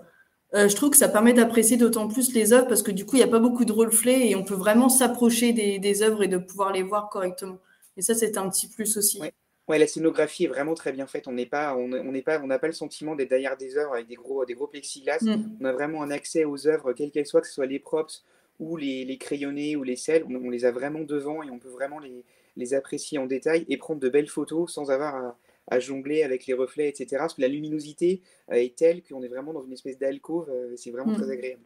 euh, 0.54 0.70
je 0.70 0.76
trouve 0.76 0.91
que 0.91 0.98
ça 0.98 1.10
permet 1.10 1.34
d'apprécier 1.34 1.76
d'autant 1.76 2.08
plus 2.08 2.34
les 2.34 2.54
œuvres 2.54 2.68
parce 2.68 2.84
que 2.84 2.91
du 2.91 3.06
coup, 3.06 3.16
il 3.16 3.20
n'y 3.20 3.26
a 3.26 3.30
pas 3.30 3.39
beaucoup 3.39 3.66
de 3.66 3.74
reflets 3.74 4.30
et 4.30 4.36
on 4.36 4.43
peut 4.43 4.56
vraiment 4.56 4.89
s'approcher 4.89 5.54
des, 5.54 5.80
des, 5.80 6.04
œuvres 6.04 6.24
et 6.24 6.28
de 6.28 6.38
pouvoir 6.38 6.72
les 6.72 6.84
voir 6.84 7.10
correctement. 7.10 7.58
Et 7.98 8.02
ça, 8.02 8.14
c'est 8.14 8.38
un 8.38 8.50
petit 8.50 8.70
plus 8.70 8.95
aussi. 8.95 9.20
Ouais. 9.20 9.78
la 9.78 9.88
scénographie 9.88 10.45
est 10.45 10.48
vraiment 10.48 10.76
très 10.76 10.93
bien 10.93 11.08
faite. 11.08 11.28
On 11.28 11.34
n'est 11.34 11.48
pas, 11.48 11.76
on 11.76 11.88
n'est 11.88 12.22
pas, 12.22 12.39
on 12.41 12.48
n'a 12.48 12.60
pas 12.60 12.68
le 12.68 12.74
sentiment 12.74 13.16
d'être 13.16 13.30
derrière 13.30 13.58
des 13.58 13.76
œuvres 13.76 13.93
avec 13.93 14.08
des 14.08 14.16
gros, 14.16 14.45
des 14.45 14.54
gros 14.54 14.68
plexiglas. 14.68 15.22
Mm. 15.22 15.58
On 15.60 15.66
a 15.66 15.74
vraiment 15.74 16.04
un 16.04 16.12
accès 16.12 16.45
aux 16.45 16.68
œuvres, 16.68 16.93
quelles 16.93 17.12
qu'elles 17.12 17.26
soient, 17.26 17.41
que 17.41 17.48
ce 17.48 17.54
soit 17.54 17.66
les 17.66 17.80
props 17.80 18.24
ou 18.60 18.78
les, 18.78 19.04
les 19.04 19.18
crayonnés 19.18 19.76
ou 19.76 19.84
les 19.84 19.95
selles. 19.95 20.24
On, 20.30 20.36
on, 20.36 20.50
les 20.50 20.64
a 20.64 20.72
vraiment 20.72 21.02
devant 21.02 21.43
et 21.43 21.50
on 21.50 21.60
peut 21.60 21.70
vraiment 21.70 22.00
les, 22.00 22.24
les 22.56 22.74
apprécier 22.74 23.18
en 23.18 23.26
détail 23.26 23.66
et 23.68 23.78
prendre 23.78 24.00
de 24.00 24.10
belles 24.10 24.30
photos 24.30 24.72
sans 24.72 24.91
avoir 24.91 25.16
à, 25.16 25.38
à 25.68 25.80
jongler 25.80 26.24
avec 26.24 26.45
les 26.45 26.53
reflets, 26.53 26.89
etc. 26.89 27.18
Parce 27.20 27.34
que 27.34 27.41
la 27.41 27.47
luminosité 27.47 28.22
euh, 28.51 28.55
est 28.55 28.76
telle 28.76 29.03
qu'on 29.03 29.22
est 29.24 29.28
vraiment 29.28 29.53
dans 29.53 29.63
une 29.63 29.74
espèce 29.74 29.97
d'alcôve. 29.97 30.49
Euh, 30.49 30.74
c'est 30.76 30.91
vraiment 30.91 31.13
très 31.13 31.28
mm. 31.28 31.32
agréable. 31.32 31.61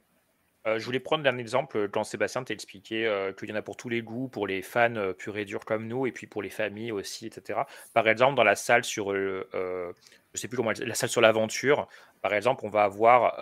Euh, 0.68 0.78
je 0.78 0.86
voulais 0.86 1.00
prendre 1.00 1.28
un 1.28 1.38
exemple 1.40 1.90
quand 1.90 2.04
Sébastien 2.04 2.44
t'a 2.44 2.54
expliqué 2.54 3.32
qu'il 3.38 3.50
y 3.50 3.52
en 3.52 3.56
a 3.56 3.64
pour 3.64 3.78
tous 3.78 3.90
les 3.90 4.04
goûts, 4.04 4.28
pour 4.28 4.46
les 4.46 4.62
fans 4.62 4.96
euh, 4.96 5.12
purs 5.12 5.38
et 5.38 5.46
durs 5.46 5.66
comme 5.66 5.88
nous, 5.88 6.06
et 6.06 6.12
puis 6.12 6.28
pour 6.28 6.44
les 6.44 6.52
familles 6.52 6.92
aussi, 6.92 7.26
etc. 7.26 7.62
Par 7.94 8.08
exemple, 8.08 8.36
dans 8.36 8.44
la 8.44 8.56
salle 8.56 8.84
sur, 8.84 9.12
je 9.12 9.94
sais 10.36 10.48
plus 10.48 10.58
comment, 10.58 10.72
la 10.72 10.94
salle 10.94 11.10
sur 11.10 11.22
l'aventure, 11.22 11.88
par 12.22 12.34
exemple, 12.36 12.64
on 12.64 12.70
va 12.70 12.84
avoir 12.84 13.38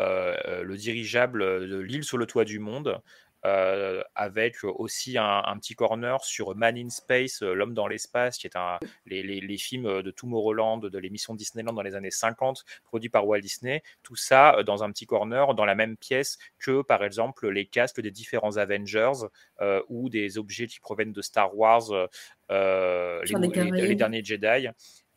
le 0.64 0.78
dirigeable 0.78 1.68
de 1.68 1.78
l'île 1.78 2.06
sur 2.06 2.18
le 2.18 2.26
toit 2.26 2.46
du 2.46 2.60
monde, 2.60 3.02
euh, 3.46 4.04
avec 4.16 4.64
aussi 4.64 5.18
un, 5.18 5.58
petit 5.60 5.74
corner 5.74 6.22
sur 6.24 6.56
Man 6.56 6.78
in 6.78 6.90
Space, 6.90 7.42
euh, 7.42 7.54
L'homme 7.54 7.74
dans 7.74 7.88
l'espace, 7.88 8.38
qui 8.38 8.48
est 8.48 8.58
un, 8.58 8.80
les, 9.06 9.24
les, 9.24 9.58
films 9.58 10.02
de 10.02 10.12
Tomorrowland, 10.12 10.80
de 10.80 10.98
l'émission 10.98 11.34
Disneyland 11.36 11.72
dans 11.74 11.82
les 11.82 11.96
années 11.96 12.12
50, 12.12 12.66
produit 12.84 13.10
par 13.10 13.26
Walt 13.26 13.40
Disney. 13.40 13.82
Tout 14.04 14.18
ça 14.18 14.56
euh, 14.56 14.64
dans 14.64 14.84
un 14.84 14.92
petit 14.92 15.06
corner, 15.06 15.54
dans 15.54 15.66
la 15.66 15.76
même 15.76 15.96
pièce 15.96 16.38
que, 16.58 16.82
par 16.82 17.04
exemple, 17.04 17.48
les 17.50 17.66
casques 17.66 18.02
des 18.02 18.12
différents 18.12 18.58
Avengers 18.58 19.28
ou 19.90 20.10
des 20.10 20.38
objets 20.38 20.68
qui 20.68 20.80
proviennent 20.80 21.12
de 21.12 21.22
Star 21.22 21.56
Wars, 21.58 21.92
les, 22.50 23.96
derniers 23.96 24.24
Jedi. 24.24 24.68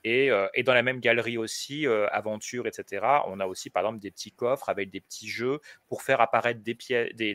Euh, 0.06 0.48
et, 0.54 0.62
dans 0.62 0.74
la 0.74 0.82
même 0.82 1.00
galerie 1.00 1.38
aussi, 1.38 1.86
euh, 1.86 2.08
aventure, 2.10 2.66
etc., 2.66 3.04
on 3.26 3.38
a 3.40 3.46
aussi 3.46 3.70
par 3.70 3.82
exemple 3.84 4.00
des 4.00 4.10
petits 4.10 4.32
coffres 4.32 4.68
avec 4.68 4.90
des 4.90 5.00
petits 5.00 5.28
jeux 5.28 5.60
pour 5.86 6.02
faire 6.02 6.20
apparaître 6.20 6.60
des, 6.60 6.74
pièces, 6.74 7.14
des, 7.14 7.34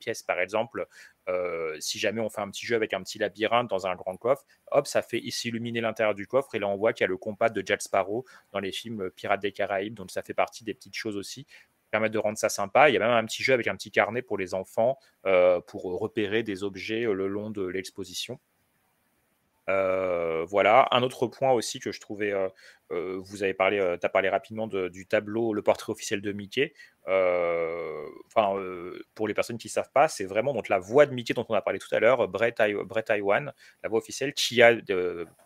pièces. 0.00 0.22
Par 0.22 0.40
exemple, 0.40 0.86
euh, 1.28 1.76
si 1.80 1.98
jamais 1.98 2.20
on 2.20 2.30
fait 2.30 2.40
un 2.40 2.50
petit 2.50 2.66
jeu 2.66 2.76
avec 2.76 2.94
un 2.94 3.02
petit 3.02 3.18
labyrinthe 3.18 3.68
dans 3.68 3.86
un 3.86 3.94
grand 3.94 4.16
coffre, 4.16 4.44
hop, 4.70 4.86
ça 4.86 5.02
fait 5.02 5.22
s'illuminer 5.30 5.80
l'intérieur 5.80 6.14
du 6.14 6.26
coffre 6.26 6.54
et 6.54 6.58
là 6.58 6.68
on 6.68 6.76
voit 6.76 6.92
qu'il 6.92 7.04
y 7.04 7.06
a 7.06 7.08
le 7.08 7.18
compas 7.18 7.50
de 7.50 7.62
Jack 7.64 7.82
Sparrow 7.82 8.24
dans 8.52 8.60
les 8.60 8.72
films 8.72 9.10
Pirates 9.10 9.42
des 9.42 9.52
Caraïbes, 9.52 9.94
donc 9.94 10.10
ça 10.10 10.22
fait 10.22 10.34
partie 10.34 10.64
des 10.64 10.74
petites 10.74 10.96
choses 10.96 11.16
aussi 11.16 11.46
permettre 11.92 12.14
de 12.14 12.18
rendre 12.18 12.36
ça 12.36 12.48
sympa. 12.48 12.90
Il 12.90 12.94
y 12.94 12.96
a 12.96 13.00
même 13.00 13.10
un 13.10 13.24
petit 13.24 13.44
jeu 13.44 13.54
avec 13.54 13.68
un 13.68 13.76
petit 13.76 13.92
carnet 13.92 14.20
pour 14.20 14.38
les 14.38 14.54
enfants 14.54 14.98
pour 15.22 15.84
repérer 15.84 16.42
des 16.42 16.64
objets 16.64 17.02
le 17.02 17.28
long 17.28 17.50
de 17.50 17.64
l'exposition. 17.64 18.40
Euh, 19.68 20.44
voilà. 20.48 20.88
Un 20.92 21.02
autre 21.02 21.26
point 21.26 21.52
aussi 21.52 21.80
que 21.80 21.92
je 21.92 22.00
trouvais, 22.00 22.32
euh, 22.92 23.16
euh, 23.16 23.18
vous 23.24 23.42
avez 23.42 23.54
parlé, 23.54 23.78
tu 24.00 24.06
as 24.06 24.08
parlé 24.08 24.28
rapidement 24.28 24.66
du 24.66 25.06
tableau, 25.06 25.52
le 25.52 25.62
portrait 25.62 25.90
officiel 25.92 26.20
de 26.20 26.32
Mickey. 26.32 26.72
enfin, 28.26 28.54
pour 29.14 29.28
les 29.28 29.34
personnes 29.34 29.58
qui 29.58 29.68
ne 29.68 29.72
savent 29.72 29.90
pas, 29.92 30.08
c'est 30.08 30.24
vraiment 30.24 30.52
donc 30.52 30.68
la 30.68 30.78
voix 30.78 31.06
de 31.06 31.12
Mickey 31.14 31.34
dont 31.34 31.46
on 31.48 31.54
a 31.54 31.62
parlé 31.62 31.78
tout 31.78 31.92
à 31.94 32.00
l'heure, 32.00 32.26
Brett, 32.28 32.60
Brett 32.84 33.10
Iwan, 33.10 33.52
la 33.82 33.88
voix 33.88 33.98
officielle, 33.98 34.34
qui 34.34 34.62
a 34.62 34.74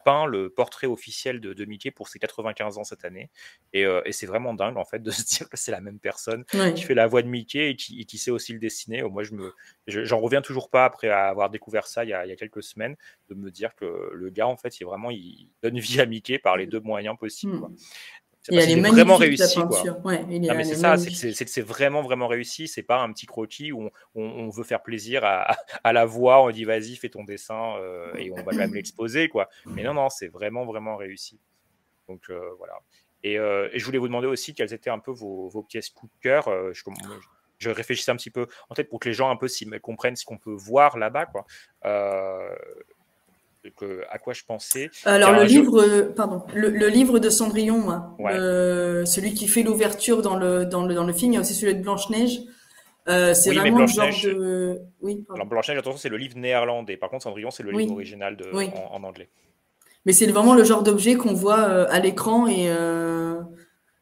peint 0.05 0.27
le 0.27 0.51
portrait 0.51 0.87
officiel 0.87 1.41
de, 1.41 1.53
de, 1.53 1.65
Mickey 1.65 1.91
pour 1.91 2.09
ses 2.09 2.19
95 2.19 2.79
ans 2.79 2.85
cette 2.85 3.05
année. 3.05 3.31
Et, 3.73 3.83
et 4.05 4.13
c'est 4.13 4.27
vraiment 4.27 4.55
dingue 4.55 4.77
en 4.77 4.85
fait 4.85 5.03
de 5.03 5.11
se 5.11 5.23
dire 5.25 5.49
que 5.49 5.57
c'est 5.57 5.71
la 5.73 5.81
même 5.81 5.99
personne 5.99 6.45
Ouais. 6.55 6.75
qui 6.75 6.83
fait 6.83 6.95
la 6.95 7.07
voix 7.07 7.23
de 7.23 7.29
Mickey 7.29 7.71
et 7.71 7.77
qui, 7.77 8.01
et 8.01 8.05
qui 8.05 8.19
sait 8.19 8.31
aussi 8.31 8.53
le 8.53 8.59
dessiner. 8.59 9.03
Moi, 9.03 9.23
je 9.23 9.33
me, 9.35 9.53
je- 9.87 10.05
j'en 10.05 10.19
reviens 10.21 10.43
toujours 10.43 10.71
pas 10.71 10.85
après 10.85 11.09
avoir 11.09 11.51
découvert 11.51 11.87
ça 11.87 12.05
il 12.05 12.11
y, 12.11 12.15
a, 12.15 12.25
il 12.27 12.29
y 12.29 12.33
a 12.33 12.37
quelques 12.37 12.63
semaines, 12.63 12.97
de 13.29 13.35
me 13.35 13.51
dire 13.51 13.75
que 13.75 14.11
le 14.13 14.31
gars 14.31 14.47
en 14.49 14.57
fait, 14.57 14.81
il 14.81 14.85
vraiment, 14.85 15.11
il 15.11 15.49
donne 15.63 15.79
vie 15.79 16.01
à 16.01 16.07
Mickey 16.07 16.39
par 16.39 16.57
les 16.57 16.67
deux 16.67 16.81
moyens 16.81 17.17
possibles. 17.17 17.30
Quoi. 17.59 17.71
C'est 18.43 18.53
Et 18.53 18.57
parce 18.57 18.65
elle 18.69 18.75
qu'il 18.75 18.79
est 18.85 18.89
est 18.89 18.91
vraiment 18.93 19.17
réussi. 19.17 19.61
quoi. 19.69 19.77
Ouais, 20.49 20.55
mais 20.57 20.65
c'est 20.65 20.73
est 20.73 20.75
ça, 20.77 20.97
c'est 20.97 21.11
c'est 21.11 21.33
c'est 21.35 21.49
c'est 21.49 21.61
vraiment, 21.61 22.01
vraiment 22.03 22.27
réussi. 22.27 22.69
C'est 22.69 22.83
pas 22.83 23.01
un 23.03 23.13
petit 23.13 23.27
croquis 23.27 23.71
où 23.71 23.83
on, 23.83 23.91
on- 24.15 24.23
on 24.45 24.49
veut 24.49 24.65
faire 24.65 24.83
plaisir 24.83 25.25
à, 25.25 25.55
à 25.85 25.93
la 25.93 26.07
voix, 26.07 26.43
on 26.43 26.51
dit 26.51 26.65
vas-y, 26.65 26.97
fais 26.97 27.11
ton 27.11 27.25
dessin 27.25 27.77
euh, 27.77 28.15
et 28.15 28.31
on 28.33 28.37
va 28.37 28.53
quand 28.53 28.57
même 28.59 28.75
l'exposer. 28.75 29.29
quoi. 29.29 29.49
Mais 29.67 29.83
non, 29.83 29.93
non, 29.95 30.09
c'est 30.09 30.29
vraiment, 30.29 30.65
vraiment 30.65 30.97
réussi. 30.97 31.39
Donc 32.09 32.31
euh, 32.31 32.41
voilà. 32.59 32.79
Et, 33.23 33.39
euh, 33.39 33.69
et 33.75 33.79
je 33.79 33.85
voulais 33.85 33.99
vous 33.99 34.09
demander 34.09 34.27
aussi 34.27 34.55
quelles 34.55 34.73
étaient 34.73 34.89
un 34.89 34.99
peu 34.99 35.11
vos, 35.11 35.49
vos 35.51 35.63
pièces 35.63 35.91
coup 35.91 36.07
de 36.07 36.21
cœur. 36.23 36.49
Je, 36.73 36.83
je 37.59 37.69
réfléchissais 37.69 38.11
un 38.11 38.17
petit 38.17 38.31
peu 38.31 38.47
en 38.71 38.75
tête 38.75 38.89
pour 38.89 39.01
que 39.01 39.09
les 39.11 39.15
gens 39.15 39.29
un 39.29 39.37
peu 39.37 39.49
comprennent 39.83 40.17
ce 40.17 40.25
qu'on 40.25 40.39
peut 40.39 40.55
voir 40.55 40.97
là-bas. 40.97 41.27
quoi. 41.27 41.45
Euh, 43.67 43.71
que- 43.77 44.03
à 44.11 44.19
quoi 44.19 44.33
je 44.33 44.43
pensais? 44.45 44.91
Alors 45.05 45.33
le 45.33 45.47
jeu- 45.47 45.61
livre, 45.61 45.83
euh, 45.83 46.13
pardon, 46.15 46.43
le, 46.55 46.71
le 46.71 46.89
livre 46.89 47.19
de 47.19 47.29
Cendrillon, 47.29 47.85
Ouais. 48.19 48.37
le- 48.37 49.05
celui 49.07 49.35
qui 49.35 49.49
fait 49.49 49.63
l'ouverture 49.63 50.23
dans 50.23 50.37
le, 50.37 50.65
dans 50.65 50.85
le 50.87 50.95
dans 50.95 51.05
le 51.05 51.13
film, 51.13 51.33
il 51.33 51.35
y 51.35 51.39
a 51.39 51.41
aussi 51.41 51.55
celui 51.55 51.75
de 51.75 51.83
Blanche 51.83 52.09
Neige. 52.11 52.41
Euh, 53.09 53.35
c'est 53.35 53.51
Oui, 53.51 53.57
vraiment 53.57 53.79
le 53.81 53.87
genre 53.87 54.07
Blanche-Neige- 54.07 54.25
de, 54.35 54.79
oui, 55.03 55.17
pardon. 55.27 55.35
Alors, 55.41 55.47
Blanche-Neige, 55.47 55.79
attention, 55.79 55.99
c'est 55.99 56.09
le 56.11 56.17
livre 56.19 56.37
néerlandais. 56.39 56.97
Par 56.97 57.09
contre, 57.11 57.25
Cendrillon, 57.25 57.51
c'est 57.51 57.63
le 57.63 57.75
Oui. 57.75 57.83
livre 57.85 57.95
original 57.95 58.37
de, 58.37 58.45
Oui. 58.53 58.71
en, 58.93 58.97
en 58.97 59.05
anglais. 59.05 59.29
mais 60.07 60.13
c'est 60.15 60.27
vraiment 60.27 60.55
le 60.55 60.65
genre 60.65 60.83
d'objet 60.83 61.17
qu'on 61.17 61.35
voit 61.35 61.61
euh, 61.61 61.87
à 61.91 61.99
l'écran 62.01 62.47
et 62.47 62.71
euh, 62.71 63.41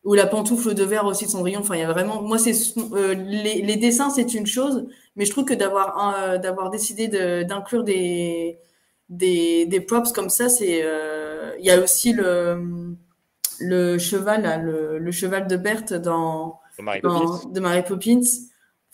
ou 0.04 0.14
la 0.14 0.26
pantoufle 0.28 0.74
de 0.74 0.84
verre 0.84 1.06
aussi 1.06 1.24
de 1.26 1.30
Cendrillon. 1.30 1.60
Enfin, 1.60 1.74
il 1.74 1.80
y 1.80 1.84
a 1.84 1.92
vraiment, 1.92 2.22
moi, 2.22 2.38
c'est 2.38 2.52
euh, 2.92 3.14
les, 3.14 3.62
les 3.62 3.76
dessins, 3.76 4.08
c'est 4.10 4.34
une 4.34 4.46
chose, 4.46 4.86
mais 5.16 5.24
je 5.24 5.30
trouve 5.32 5.44
que 5.44 5.54
d'avoir 5.54 6.14
euh, 6.22 6.38
d'avoir 6.38 6.70
décidé 6.70 7.08
de- 7.08 7.42
d'inclure 7.42 7.82
des 7.82 8.58
des, 9.08 9.66
des 9.66 9.80
props 9.80 10.12
comme 10.12 10.30
ça, 10.30 10.48
c'est 10.48 10.80
euh, 10.84 11.52
il 11.58 11.64
y 11.66 11.70
a 11.70 11.80
aussi 11.80 12.12
le 12.12 12.94
le 13.60 13.98
cheval, 13.98 14.42
là, 14.42 14.56
le, 14.56 14.98
le 14.98 15.10
cheval 15.10 15.46
de 15.48 15.56
Berthe 15.56 15.92
dans, 15.92 16.60
De 16.78 16.84
Mary 16.84 17.00
dans- 17.00 17.18
Poppins. 17.20 17.48
de 17.50 17.60
Mary 17.60 17.82
Poppins. 17.82 18.20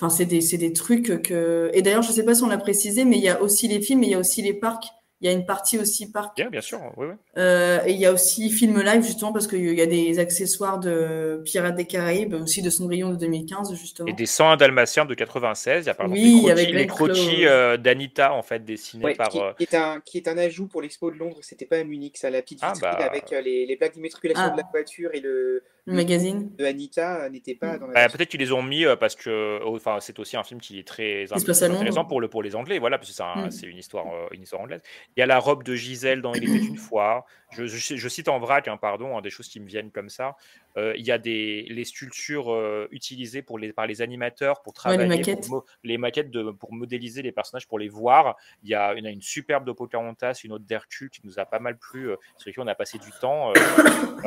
Enfin, 0.00 0.08
c'est 0.08 0.24
des, 0.26 0.40
c'est 0.40 0.56
des 0.58 0.72
trucs 0.72 1.22
que. 1.22 1.70
Et 1.74 1.82
d'ailleurs, 1.82 2.02
je 2.02 2.12
sais 2.12 2.24
pas 2.24 2.34
si 2.34 2.42
on 2.42 2.48
l'a 2.48 2.58
précisé, 2.58 3.04
mais 3.04 3.16
il 3.18 3.22
y 3.22 3.28
a 3.28 3.42
aussi 3.42 3.68
les 3.68 3.80
films 3.80 4.02
et 4.02 4.06
il 4.06 4.10
y 4.12 4.14
a 4.14 4.18
aussi 4.18 4.42
les 4.42 4.54
parcs. 4.54 4.86
Il 5.20 5.26
y 5.26 5.30
a 5.30 5.32
une 5.32 5.46
partie 5.46 5.78
aussi 5.78 6.10
parc. 6.10 6.36
Bien, 6.36 6.50
bien 6.50 6.60
sûr, 6.60 6.80
oui, 6.96 7.06
oui. 7.06 7.14
Euh, 7.38 7.80
et 7.86 7.92
il 7.92 7.98
y 7.98 8.04
a 8.04 8.12
aussi 8.12 8.50
film 8.50 8.82
live, 8.82 9.02
justement, 9.02 9.32
parce 9.32 9.46
qu'il 9.46 9.72
y 9.72 9.80
a 9.80 9.86
des 9.86 10.18
accessoires 10.18 10.78
de 10.80 11.40
Pirates 11.44 11.76
des 11.76 11.86
Caraïbes, 11.86 12.34
aussi 12.34 12.60
de 12.60 12.68
Cendrillon 12.68 13.10
de 13.10 13.16
2015, 13.16 13.74
justement. 13.74 14.08
Et 14.08 14.12
des 14.12 14.26
101 14.26 14.56
Dalmatiens 14.56 15.06
de 15.06 15.14
96. 15.14 15.84
Il 15.84 15.86
y 15.86 15.90
a 15.90 15.94
par 15.94 16.06
exemple 16.06 16.20
Oui, 16.20 16.72
les 16.72 16.86
croquis, 16.86 17.36
les 17.38 17.46
euh, 17.46 17.76
d'Anita, 17.78 18.34
en 18.34 18.42
fait, 18.42 18.64
dessinés 18.64 19.04
Ouais, 19.04 19.14
par. 19.14 19.28
qui, 19.30 19.40
euh, 19.40 19.52
qui 19.56 19.62
est 19.62 19.74
un, 19.74 20.00
qui 20.04 20.18
est 20.18 20.28
un 20.28 20.36
ajout 20.36 20.66
pour 20.66 20.82
l'expo 20.82 21.10
de 21.10 21.16
Londres, 21.16 21.38
c'était 21.40 21.64
pas 21.66 21.78
à 21.78 21.84
Munich, 21.84 22.18
ça, 22.18 22.28
la 22.28 22.42
petite 22.42 22.58
Ah, 22.62 22.72
vitrine 22.74 22.90
bah. 22.98 23.04
avec 23.06 23.32
euh, 23.32 23.40
les, 23.40 23.64
les 23.66 23.76
plaques 23.76 23.94
d'immatriculation 23.94 24.44
Ah. 24.46 24.50
de 24.50 24.56
la 24.58 24.68
voiture 24.70 25.10
et 25.14 25.20
le, 25.20 25.62
Le 25.87 25.93
magazine. 25.95 26.51
de 26.57 26.64
Anita 26.64 27.24
euh, 27.24 27.28
n'était 27.28 27.55
pas 27.55 27.76
dans 27.78 27.87
la 27.89 27.93
Bah. 27.93 28.09
Peut-être 28.09 28.30
qu'ils 28.30 28.41
les 28.41 28.53
ont 28.53 28.62
mis 28.62 28.87
euh, 28.87 28.97
parce 28.97 29.14
que 29.16 29.61
oh, 29.64 29.76
enfin, 29.76 29.99
c'est 30.01 30.18
aussi 30.18 30.37
un 30.37 30.43
film 30.43 30.61
qui 30.61 30.78
est 30.78 30.87
très 30.87 31.26
intéressant 31.32 32.05
pour, 32.07 32.20
le, 32.22 32.28
pour 32.28 32.43
les 32.43 32.57
Anglais, 32.57 32.78
voilà, 32.78 32.97
parce 32.99 33.11
que 33.11 33.14
c'est 33.16 33.22
un- 33.22 33.47
Mm. 33.49 33.68
une, 33.68 33.76
histoire, 33.78 34.07
euh, 34.14 34.26
une 34.32 34.43
histoire 34.43 34.62
anglaise. 34.62 34.80
Il 35.16 35.20
y 35.20 35.22
a 35.22 35.26
la 35.26 35.39
robe 35.39 35.62
de 35.62 35.74
Gisèle 35.74 36.22
dans 36.22 36.32
Il 36.32 36.45
était 36.45 36.64
une 36.66 36.76
fois. 36.78 37.26
Je, 37.53 37.66
je- 37.66 37.97
je 37.97 38.09
cite 38.09 38.28
en 38.28 38.39
vrac, 38.39 38.66
hein, 38.66 38.76
pardon, 38.78 39.16
hein, 39.16 39.20
des 39.20 39.30
choses 39.30 39.49
qui 39.49 39.61
me 39.61 39.66
viennent 39.66 39.91
comme 39.91 40.09
ça. 40.09 40.37
Euh, 40.76 40.93
il 40.97 41.05
y 41.07 41.12
a 41.12 41.18
des, 41.18 41.66
les 41.70 41.85
sculptures 41.85 42.51
euh, 42.53 42.89
utilisées 42.91 43.43
pour 43.43 43.59
les, 43.59 43.72
par 43.72 43.87
les 43.87 44.03
animateurs 44.03 44.61
pour 44.62 44.72
Ouais, 44.87 44.93
les 44.93 44.97
travailler, 44.97 45.18
maquettes. 45.18 45.47
Pour, 45.49 45.64
les 45.85 45.99
maquettes 45.99 46.30
de, 46.32 46.51
pour 46.51 46.72
modéliser 46.72 47.22
les 47.22 47.30
personnages, 47.30 47.68
pour 47.68 47.78
les 47.78 47.89
voir. 47.89 48.37
Il 48.64 48.70
y 48.70 48.74
a, 48.74 48.87
a 48.89 48.95
une 48.95 49.22
superbe 49.22 49.64
de 49.66 49.72
Pocahontas, 49.72 50.41
une 50.45 50.53
autre 50.53 50.64
d'Hercule 50.64 51.11
qui 51.11 51.20
nous 51.24 51.39
a 51.39 51.45
pas 51.45 51.61
mal 51.61 51.76
plu, 51.78 52.11
euh, 52.11 52.16
sur 52.39 52.49
lesquelles 52.49 52.64
on 52.64 52.68
a 52.68 52.74
passé 52.74 52.99
du 52.99 53.11
temps. 53.20 53.53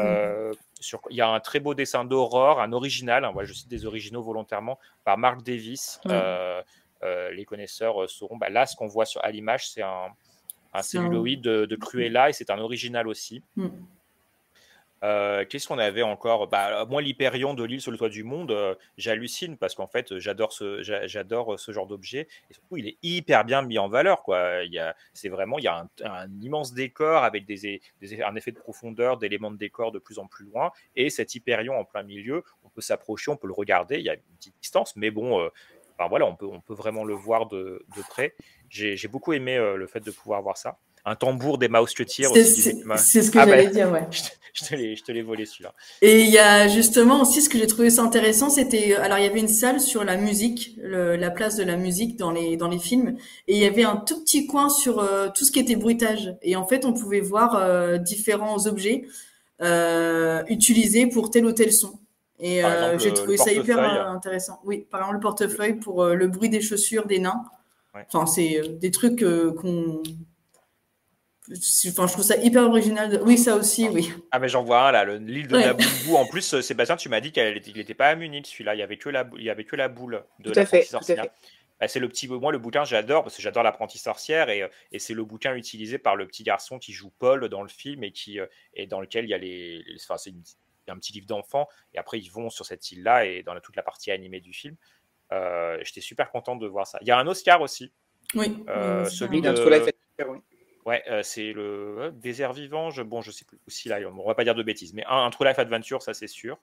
sur, 0.82 1.02
il 1.10 1.16
y 1.18 1.22
a 1.22 1.30
un 1.30 1.40
très 1.40 1.60
beau 1.60 1.74
dessin 1.74 2.06
d'Aurore, 2.06 2.60
un 2.62 2.72
original, 2.74 3.26
hein, 3.26 3.32
voilà, 3.34 3.48
je 3.48 3.54
cite 3.54 3.68
des 3.70 3.86
originaux 3.86 4.22
volontairement, 4.22 4.80
par 5.04 5.18
Mark 5.18 5.42
Davis. 5.44 6.00
Euh, 6.14 6.62
euh, 7.04 7.30
les 7.32 7.46
connaisseurs 7.46 8.04
euh, 8.04 8.08
sauront. 8.08 8.38
Bah, 8.38 8.50
là, 8.50 8.66
ce 8.66 8.76
qu'on 8.76 8.88
voit 8.88 9.06
sur, 9.06 9.24
à 9.24 9.30
l'image, 9.32 9.70
c'est 9.70 9.84
un, 9.84 10.08
un 10.74 10.82
C'est 10.82 10.98
un- 10.98 11.02
celluloïd 11.04 11.42
de, 11.42 11.66
de 11.66 11.76
Cruella 11.76 12.30
et 12.30 12.34
c'est 12.34 12.50
un 12.50 12.58
original 12.60 13.08
aussi. 13.08 13.44
Mm. 13.56 13.68
Euh, 15.04 15.46
Qu'est-ce 15.48 15.68
qu'on 15.68 15.78
avait 15.78 16.02
encore? 16.04 16.48
Bah, 16.48 16.86
Moi, 16.86 17.02
l'Hyperion 17.02 17.54
de 17.54 17.64
l'île 17.64 17.82
sur 17.82 17.92
le 17.92 17.98
toit 17.98 18.10
du 18.10 18.24
monde, 18.24 18.52
euh, 18.52 18.76
j'hallucine 18.98 19.58
parce 19.58 19.76
qu'en 19.76 19.88
fait, 19.88 20.18
j'adore 20.20 20.54
ce, 20.54 20.82
ce 20.82 21.72
genre 21.72 21.88
d'objet. 21.88 22.28
Et 22.50 22.54
surtout, 22.54 22.78
il 22.78 22.88
est 22.88 22.98
hyper 23.04 23.46
bien 23.46 23.62
mis 23.62 23.78
en 23.78 23.88
valeur. 23.88 24.24
Il 24.28 24.72
y 24.72 24.80
a, 24.80 24.96
c'est 25.14 25.30
vraiment, 25.30 25.60
il 25.60 25.66
y 25.66 25.68
a 25.68 25.88
un, 26.04 26.30
immense 26.42 26.74
décor 26.74 27.24
avec 27.24 27.46
des, 27.46 27.82
un 28.26 28.36
effet 28.36 28.52
de 28.52 28.58
profondeur, 28.60 29.18
d'éléments 29.18 29.52
de 29.52 29.58
décor 29.58 29.92
de 29.92 30.00
plus 30.00 30.20
en 30.20 30.28
plus 30.28 30.46
loin. 30.46 30.72
Et 30.96 31.10
cet 31.10 31.36
Hyperion 31.36 31.78
en 31.78 31.86
plein 31.86 32.04
milieu, 32.04 32.44
on 32.64 32.70
peut 32.70 32.82
s'approcher, 32.82 33.32
on 33.32 33.38
peut 33.38 33.48
le 33.48 33.54
regarder. 33.54 33.98
Il 33.98 34.06
y 34.06 34.10
a 34.10 34.16
une 34.16 34.22
petite 34.38 34.56
distance, 34.62 34.96
mais 34.96 35.12
bon, 35.12 35.40
euh, 35.40 35.50
enfin, 35.98 36.10
voilà, 36.10 36.26
on 36.26 36.36
peut, 36.36 36.48
on 36.48 36.62
peut 36.62 36.74
vraiment 36.74 37.04
le 37.04 37.14
voir 37.14 37.48
de, 37.48 37.86
de 37.96 38.02
près. 38.02 38.34
J'ai 38.70 38.98
j'ai 38.98 39.08
beaucoup 39.08 39.34
aimé 39.34 39.56
euh, 39.58 39.78
le 39.78 39.88
fait 39.88 40.02
de 40.02 40.12
pouvoir 40.12 40.42
voir 40.42 40.58
ça. 40.58 40.78
Un 41.10 41.16
tambour 41.16 41.58
des 41.58 41.70
mouse 41.70 41.94
tire 41.94 42.30
C'est- 42.34 42.44
ce 43.24 43.32
que 43.32 43.40
Ah, 43.40 43.48
j'allais 43.48 43.68
dire, 43.68 43.90
ouais. 43.92 44.08
je 44.54 45.04
te- 45.04 45.12
l'ai- 45.12 45.22
volé 45.22 45.46
celui-là. 45.46 45.74
Et 46.02 46.22
il 46.22 46.30
y 46.30 46.38
a 46.38 46.68
justement 46.68 47.22
aussi 47.22 47.42
ce 47.42 47.50
que 47.50 47.58
j'ai 47.58 47.68
trouvé 47.68 47.90
ça 47.90 48.02
intéressant, 48.02 48.50
c'était 48.50 48.96
alors 48.96 49.18
il 49.18 49.24
y 49.24 49.28
avait 49.28 49.40
une 49.40 49.48
salle 49.48 49.80
sur 49.80 50.04
la 50.04 50.18
musique, 50.18 50.76
le- 50.82 51.16
la 51.16 51.32
place 51.32 51.56
de 51.56 51.64
la 51.64 51.78
musique 51.78 52.18
dans 52.18 52.32
les 52.32 52.58
dans 52.58 52.68
les 52.68 52.80
films, 52.80 53.16
et 53.48 53.56
il 53.56 53.62
y 53.62 53.66
avait 53.66 53.84
un 53.84 53.96
tout 53.98 54.20
petit 54.22 54.48
coin 54.48 54.68
sur 54.70 55.00
euh, 55.00 55.30
tout 55.34 55.46
ce 55.46 55.52
qui 55.52 55.60
était 55.60 55.76
bruitage. 55.78 56.36
Et 56.42 56.56
en 56.56 56.66
fait, 56.68 56.84
on 56.86 56.94
pouvait 56.94 57.22
voir 57.22 57.56
euh, 57.56 57.98
différents 57.98 58.66
objets 58.68 59.06
euh, 59.62 60.44
utilisés 60.50 61.08
pour 61.08 61.30
tel 61.32 61.46
ou 61.46 61.52
tel 61.52 61.72
son. 61.72 62.00
Et 62.40 62.64
euh, 62.64 63.00
j'ai 63.00 63.14
trouvé 63.14 63.38
ça 63.38 63.52
hyper 63.52 63.80
euh, 63.80 64.12
intéressant. 64.12 64.60
Oui, 64.66 64.86
par 64.92 65.00
exemple 65.02 65.16
le 65.16 65.22
portefeuille 65.22 65.74
pour 65.76 66.04
euh, 66.04 66.14
le 66.16 66.28
bruit 66.28 66.50
des 66.50 66.62
chaussures 66.62 67.08
des 67.08 67.20
nains. 67.20 67.44
Ouais. 67.96 68.06
Enfin, 68.12 68.26
c'est 68.28 68.60
euh, 68.60 68.68
des 68.74 68.92
trucs 68.92 69.24
euh, 69.24 69.52
qu'on 69.54 70.04
Enfin, 71.50 72.08
je 72.08 72.12
trouve 72.14 72.24
ça 72.26 72.36
hyper 72.38 72.64
original. 72.64 73.10
de- 73.10 73.18
Oui, 73.20 73.38
ça 73.38 73.56
aussi, 73.56 73.88
oui. 73.90 74.12
Ah, 74.32 74.40
mais 74.40 74.50
j'en 74.50 74.64
vois 74.64 74.88
un 74.88 74.92
là, 74.92 75.06
le- 75.06 75.18
l'île 75.18 75.48
de 75.48 75.56
Ouais. 75.56 75.66
Naboubou. 75.66 76.16
En 76.18 76.26
plus, 76.26 76.54
euh, 76.56 76.62
Sébastien, 76.62 76.98
tu 76.98 77.08
m'as 77.10 77.22
dit 77.22 77.32
qu'il 77.32 77.74
n'était 77.76 77.94
pas 77.94 78.08
à 78.10 78.16
Munich 78.16 78.48
celui-là. 78.48 78.76
Il 78.76 78.80
y 78.80 78.82
avait 78.84 78.98
que 78.98 79.10
la, 79.10 79.30
il 79.38 79.44
y 79.44 79.50
avait 79.50 79.64
que 79.64 79.76
la 79.78 79.88
boule 79.88 80.24
de 80.40 80.52
à 80.60 80.66
sorcière. 80.84 81.24
fait. 81.24 81.32
Bah, 81.80 81.88
c'est 81.88 82.00
le 82.00 82.10
petit. 82.10 82.28
Moi, 82.28 82.52
le 82.52 82.58
bouquin, 82.58 82.84
j'adore 82.84 83.24
parce 83.24 83.36
que 83.36 83.42
j'adore 83.42 83.64
l'apprenti 83.64 83.98
sorcière 84.00 84.50
et, 84.50 84.64
euh, 84.64 84.68
et 84.92 85.00
c'est 85.00 85.14
le 85.14 85.24
bouquin 85.24 85.54
utilisé 85.56 85.98
par 86.00 86.16
le 86.16 86.26
petit 86.28 86.44
garçon 86.44 86.80
qui 86.80 86.92
joue 86.92 87.12
Paul 87.20 87.48
dans 87.50 87.62
le 87.62 87.70
film 87.70 88.04
et 88.04 88.12
qui 88.12 88.40
euh, 88.40 88.48
et 88.74 88.88
dans 88.88 89.00
lequel 89.00 89.26
il 89.26 89.30
y 89.30 89.34
a 89.34 89.38
les. 89.38 89.84
les- 89.84 89.96
Enfin, 90.04 90.18
c'est 90.18 90.32
une- 90.32 90.44
un 90.90 90.98
petit 90.98 91.14
livre 91.14 91.28
d'enfant 91.28 91.68
et 91.94 91.98
après 91.98 92.18
ils 92.20 92.30
vont 92.32 92.50
sur 92.50 92.66
cette 92.66 92.92
île-là 92.92 93.26
et 93.26 93.44
dans 93.44 93.54
la- 93.54 93.60
toute 93.62 93.76
la 93.76 93.84
partie 93.84 94.10
animée 94.12 94.40
du 94.42 94.54
film. 94.54 94.76
Euh, 95.34 95.78
J'étais 95.84 96.02
super 96.02 96.32
content 96.32 96.56
de 96.56 96.66
voir 96.68 96.88
ça. 96.88 96.98
Il 97.02 97.08
y 97.08 97.12
a 97.12 97.18
un 97.20 97.28
Oscar 97.28 97.62
aussi. 97.62 97.92
Oui. 98.36 98.64
Euh, 98.70 99.06
celui 99.06 99.42
de. 99.42 99.54
Ouais, 100.88 101.04
euh, 101.10 101.22
c'est 101.22 101.52
le 101.52 102.00
euh, 102.00 102.12
désert 102.12 102.54
vivant. 102.54 102.90
Je, 102.92 103.02
bon, 103.04 103.22
je 103.22 103.30
sais 103.30 103.44
plus 103.46 103.60
aussi 103.68 103.90
là. 103.90 104.00
On 104.10 104.26
va 104.26 104.36
pas 104.36 104.46
dire 104.46 104.56
de 104.56 104.64
bêtises, 104.64 104.94
mais 104.94 105.04
un, 105.06 105.26
un 105.26 105.30
True 105.30 105.46
Life 105.46 105.60
Adventure, 105.60 106.02
ça 106.02 106.14
c'est 106.14 106.28
sûr. 106.28 106.58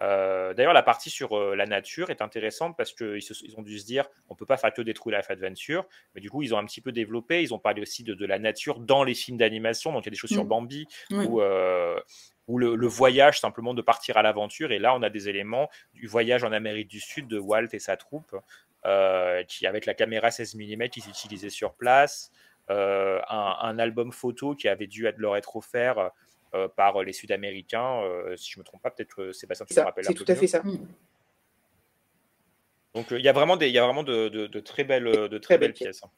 Euh, 0.00 0.54
D'ailleurs, 0.54 0.72
la 0.72 0.82
partie 0.84 1.10
sur 1.10 1.36
euh, 1.36 1.56
la 1.56 1.66
nature 1.66 2.08
est 2.10 2.22
intéressante 2.22 2.76
parce 2.76 2.92
qu'ils 2.92 3.18
ils 3.18 3.54
ont 3.58 3.62
dû 3.62 3.78
se 3.80 3.84
dire 3.84 4.08
on 4.30 4.34
peut 4.36 4.46
pas 4.46 4.56
faire 4.56 4.72
que 4.72 4.80
des 4.80 4.94
True 4.94 5.10
Life 5.12 5.28
Adventure, 5.30 5.84
mais 6.14 6.20
du 6.20 6.30
coup 6.30 6.42
ils 6.42 6.54
ont 6.54 6.58
un 6.58 6.64
petit 6.64 6.80
peu 6.80 6.90
développé. 6.90 7.42
Ils 7.42 7.52
ont 7.52 7.58
parlé 7.58 7.82
aussi 7.82 8.02
de, 8.02 8.14
de 8.14 8.24
la 8.24 8.38
nature 8.38 8.78
dans 8.80 9.04
les 9.04 9.14
films 9.14 9.36
d'animation. 9.36 9.92
Donc 9.92 10.04
il 10.04 10.06
y 10.06 10.08
a 10.08 10.12
des 10.12 10.16
choses 10.16 10.30
sur 10.30 10.44
Mm. 10.44 10.48
Bambi 10.48 10.86
Oui. 11.10 11.26
ou 11.26 11.42
euh, 11.42 12.00
ou 12.46 12.56
le, 12.58 12.76
le 12.76 12.86
voyage 12.86 13.40
simplement 13.40 13.74
de 13.74 13.82
partir 13.82 14.16
à 14.16 14.22
l'aventure. 14.22 14.72
Et 14.72 14.78
là, 14.78 14.94
on 14.94 15.02
a 15.02 15.10
des 15.10 15.28
éléments 15.28 15.68
du 15.92 16.06
voyage 16.06 16.44
en 16.44 16.52
Amérique 16.52 16.88
du 16.88 17.00
Sud 17.00 17.28
de 17.28 17.38
Walt 17.38 17.68
et 17.72 17.78
sa 17.78 17.98
troupe, 17.98 18.34
qui 19.48 19.66
avec 19.66 19.84
la 19.84 19.92
caméra 19.92 20.30
16 20.30 20.54
mm 20.54 20.88
qu'ils 20.88 21.08
utilisaient 21.10 21.50
sur 21.50 21.74
place, 21.74 22.32
un, 22.70 23.56
un 23.60 23.78
album 23.78 24.12
photo 24.12 24.54
qui 24.54 24.68
avait 24.68 24.86
dû 24.86 25.06
leur 25.16 25.36
être 25.36 25.56
offert 25.56 26.10
euh, 26.54 26.68
par 26.68 27.02
les 27.02 27.12
Sud-Américains. 27.12 28.00
euh, 28.02 28.36
si 28.36 28.50
je 28.52 28.58
me 28.58 28.64
trompe 28.64 28.82
pas, 28.82 28.90
peut-être 28.90 29.22
euh, 29.22 29.32
Sébastien, 29.32 29.66
tu 29.66 29.74
Ça, 29.74 29.84
rappelles 29.84 30.04
C'est 30.04 30.14
tout 30.14 30.24
à 30.28 30.32
mieux. 30.32 30.40
fait 30.40 30.46
ça. 30.46 30.62
Mm. 30.62 30.78
Donc 32.94 33.12
euh, 33.12 33.18
il 33.18 33.24
y 33.24 33.28
a 33.28 33.32
vraiment 33.32 33.56
des, 33.56 33.68
il 33.68 33.74
y 33.74 33.78
a 33.78 33.84
vraiment 33.84 34.02
de, 34.02 34.28
de- 34.28 34.46
de 34.46 34.60
très 34.60 34.84
belles, 34.84 35.04
de 35.28 35.38
très 35.38 35.58
belles 35.58 35.74
pièces. 35.74 36.02
hein. 36.04 36.10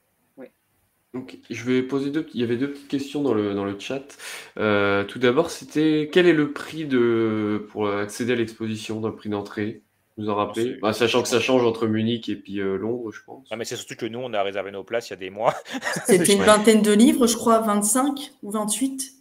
Donc, 1.12 1.38
je 1.50 1.64
vais 1.64 1.82
poser 1.82 2.10
deux. 2.12 2.24
Il 2.34 2.40
y 2.40 2.44
avait 2.44 2.56
deux 2.56 2.70
petites 2.70 2.86
questions 2.86 3.20
dans 3.20 3.34
le, 3.34 3.52
dans 3.52 3.64
le 3.64 3.76
chat. 3.80 4.16
Euh, 4.58 5.02
tout 5.02 5.18
d'abord, 5.18 5.50
c'était 5.50 6.08
quel 6.12 6.28
est 6.28 6.32
le 6.32 6.52
prix 6.52 6.84
de 6.86 7.66
pour 7.70 7.90
accéder 7.90 8.34
à 8.34 8.36
l'exposition 8.36 9.00
d'un 9.00 9.10
prix 9.10 9.28
d'entrée? 9.28 9.82
Vous 10.20 10.28
en 10.28 10.34
rappelez 10.34 10.74
bah, 10.82 10.92
Sachant 10.92 11.22
que 11.22 11.28
ça 11.28 11.40
change 11.40 11.64
entre 11.64 11.86
Munich 11.86 12.28
et 12.28 12.36
puis 12.36 12.60
euh, 12.60 12.76
Londres, 12.76 13.10
je 13.12 13.20
pense. 13.24 13.50
Non, 13.50 13.56
mais 13.56 13.64
c'est 13.64 13.76
surtout 13.76 13.96
que 13.96 14.06
nous, 14.06 14.18
on 14.20 14.32
a 14.34 14.42
réservé 14.42 14.70
nos 14.70 14.84
places 14.84 15.08
il 15.08 15.12
y 15.12 15.14
a 15.14 15.16
des 15.16 15.30
mois. 15.30 15.54
C'était 16.06 16.34
une 16.34 16.42
vingtaine 16.42 16.82
de 16.82 16.92
livres, 16.92 17.26
je 17.26 17.36
crois, 17.36 17.60
25 17.60 18.32
ou 18.42 18.50
28. 18.50 19.12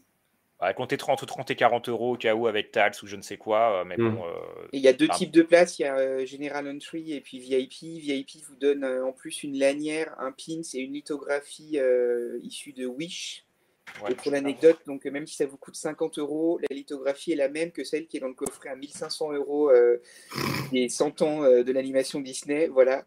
Ouais, 0.61 0.73
comptez 0.73 0.97
30 0.97 1.21
ou 1.21 1.25
30 1.25 1.51
et 1.51 1.55
40 1.55 1.87
euros 1.87 2.15
au 2.15 2.17
cas 2.17 2.35
où 2.35 2.45
avec 2.45 2.71
tax 2.71 3.01
ou 3.01 3.07
je 3.07 3.15
ne 3.15 3.21
sais 3.21 3.37
quoi. 3.37 3.79
euh, 3.79 3.83
Mais 3.85 3.95
Mm. 3.97 4.09
bon. 4.15 4.23
euh, 4.25 4.67
Et 4.73 4.77
il 4.77 4.83
y 4.83 4.89
a 4.89 4.93
deux 4.93 5.05
enfin, 5.09 5.17
types 5.19 5.31
de 5.31 5.41
places, 5.41 5.79
il 5.79 5.83
y 5.83 5.85
a 5.85 5.95
euh, 5.97 6.25
General 6.25 6.67
Entry 6.67 7.13
et 7.13 7.21
puis 7.21 7.39
VIP. 7.39 8.01
VIP 8.01 8.43
vous 8.45 8.55
donne 8.57 8.83
euh, 8.83 9.05
en 9.05 9.13
plus 9.13 9.43
une 9.43 9.57
lanière, 9.57 10.13
un 10.19 10.33
pin, 10.33 10.61
c'est 10.63 10.79
une 10.79 10.93
lithographie 10.93 11.79
euh, 11.79 12.39
issue 12.43 12.73
de 12.73 12.85
Wish. 12.87 13.45
Ouais, 14.03 14.11
et 14.11 14.15
pour 14.15 14.31
l'anecdote, 14.31 14.79
donc 14.85 15.05
même 15.05 15.27
si 15.27 15.35
ça 15.35 15.45
vous 15.45 15.57
coûte 15.57 15.75
50 15.75 16.19
euros, 16.19 16.59
la 16.69 16.75
lithographie 16.75 17.31
est 17.31 17.35
la 17.35 17.49
même 17.49 17.71
que 17.71 17.83
celle 17.83 18.07
qui 18.07 18.17
est 18.17 18.19
dans 18.19 18.27
le 18.27 18.33
coffret 18.33 18.69
à 18.69 18.75
1500 18.75 19.33
euros 19.33 19.69
euh, 19.69 20.01
des 20.71 20.89
100 20.89 21.21
ans 21.21 21.43
euh, 21.43 21.63
de 21.63 21.71
l'animation 21.71 22.19
Disney. 22.19 22.67
Voilà. 22.67 23.05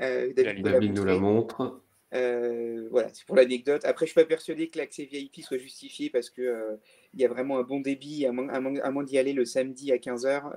Euh, 0.00 0.32
David 0.34 0.66
l'a 0.66 0.80
nous 0.80 1.04
la 1.04 1.18
montre. 1.18 1.80
Euh, 2.12 2.88
voilà, 2.90 3.08
c'est 3.12 3.24
pour 3.24 3.36
l'anecdote. 3.36 3.84
Après, 3.84 4.06
je 4.06 4.10
suis 4.10 4.20
pas 4.20 4.26
persuadé 4.26 4.68
que 4.68 4.78
l'accès 4.78 5.04
VIP 5.04 5.42
soit 5.42 5.58
justifié 5.58 6.10
parce 6.10 6.28
que 6.28 6.78
il 7.14 7.20
y 7.20 7.24
a 7.24 7.28
vraiment 7.28 7.58
un 7.58 7.62
bon 7.62 7.80
débit, 7.80 8.26
à 8.26 8.32
moins, 8.32 9.04
d'y 9.04 9.18
aller 9.18 9.32
le 9.32 9.44
samedi 9.44 9.92
à 9.92 9.96
15h. 9.96 10.52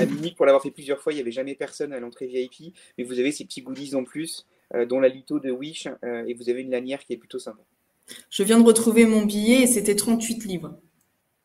à 0.00 0.06
Munich, 0.06 0.34
pour 0.36 0.46
l'avoir 0.46 0.62
fait 0.62 0.72
plusieurs 0.72 1.00
fois, 1.00 1.12
il 1.12 1.16
n'y 1.16 1.22
avait 1.22 1.30
jamais 1.30 1.54
personne 1.54 1.92
à 1.92 2.00
l'entrée 2.00 2.26
VIP, 2.26 2.74
mais 2.96 3.04
vous 3.04 3.20
avez 3.20 3.30
ces 3.30 3.44
petits 3.44 3.62
goodies 3.62 3.94
en 3.94 4.02
plus, 4.02 4.48
dont 4.88 4.98
la 4.98 5.08
litho 5.08 5.38
de 5.38 5.50
Wish, 5.52 5.86
et 6.26 6.34
vous 6.34 6.50
avez 6.50 6.62
une 6.62 6.70
lanière 6.70 7.04
qui 7.04 7.12
est 7.12 7.18
plutôt 7.18 7.38
sympa. 7.38 7.62
Je 8.30 8.42
viens 8.42 8.58
de 8.60 8.64
retrouver 8.66 9.04
mon 9.06 9.22
billet 9.24 9.62
et 9.62 9.66
c'était 9.66 9.96
38 9.96 10.44
livres. 10.44 10.78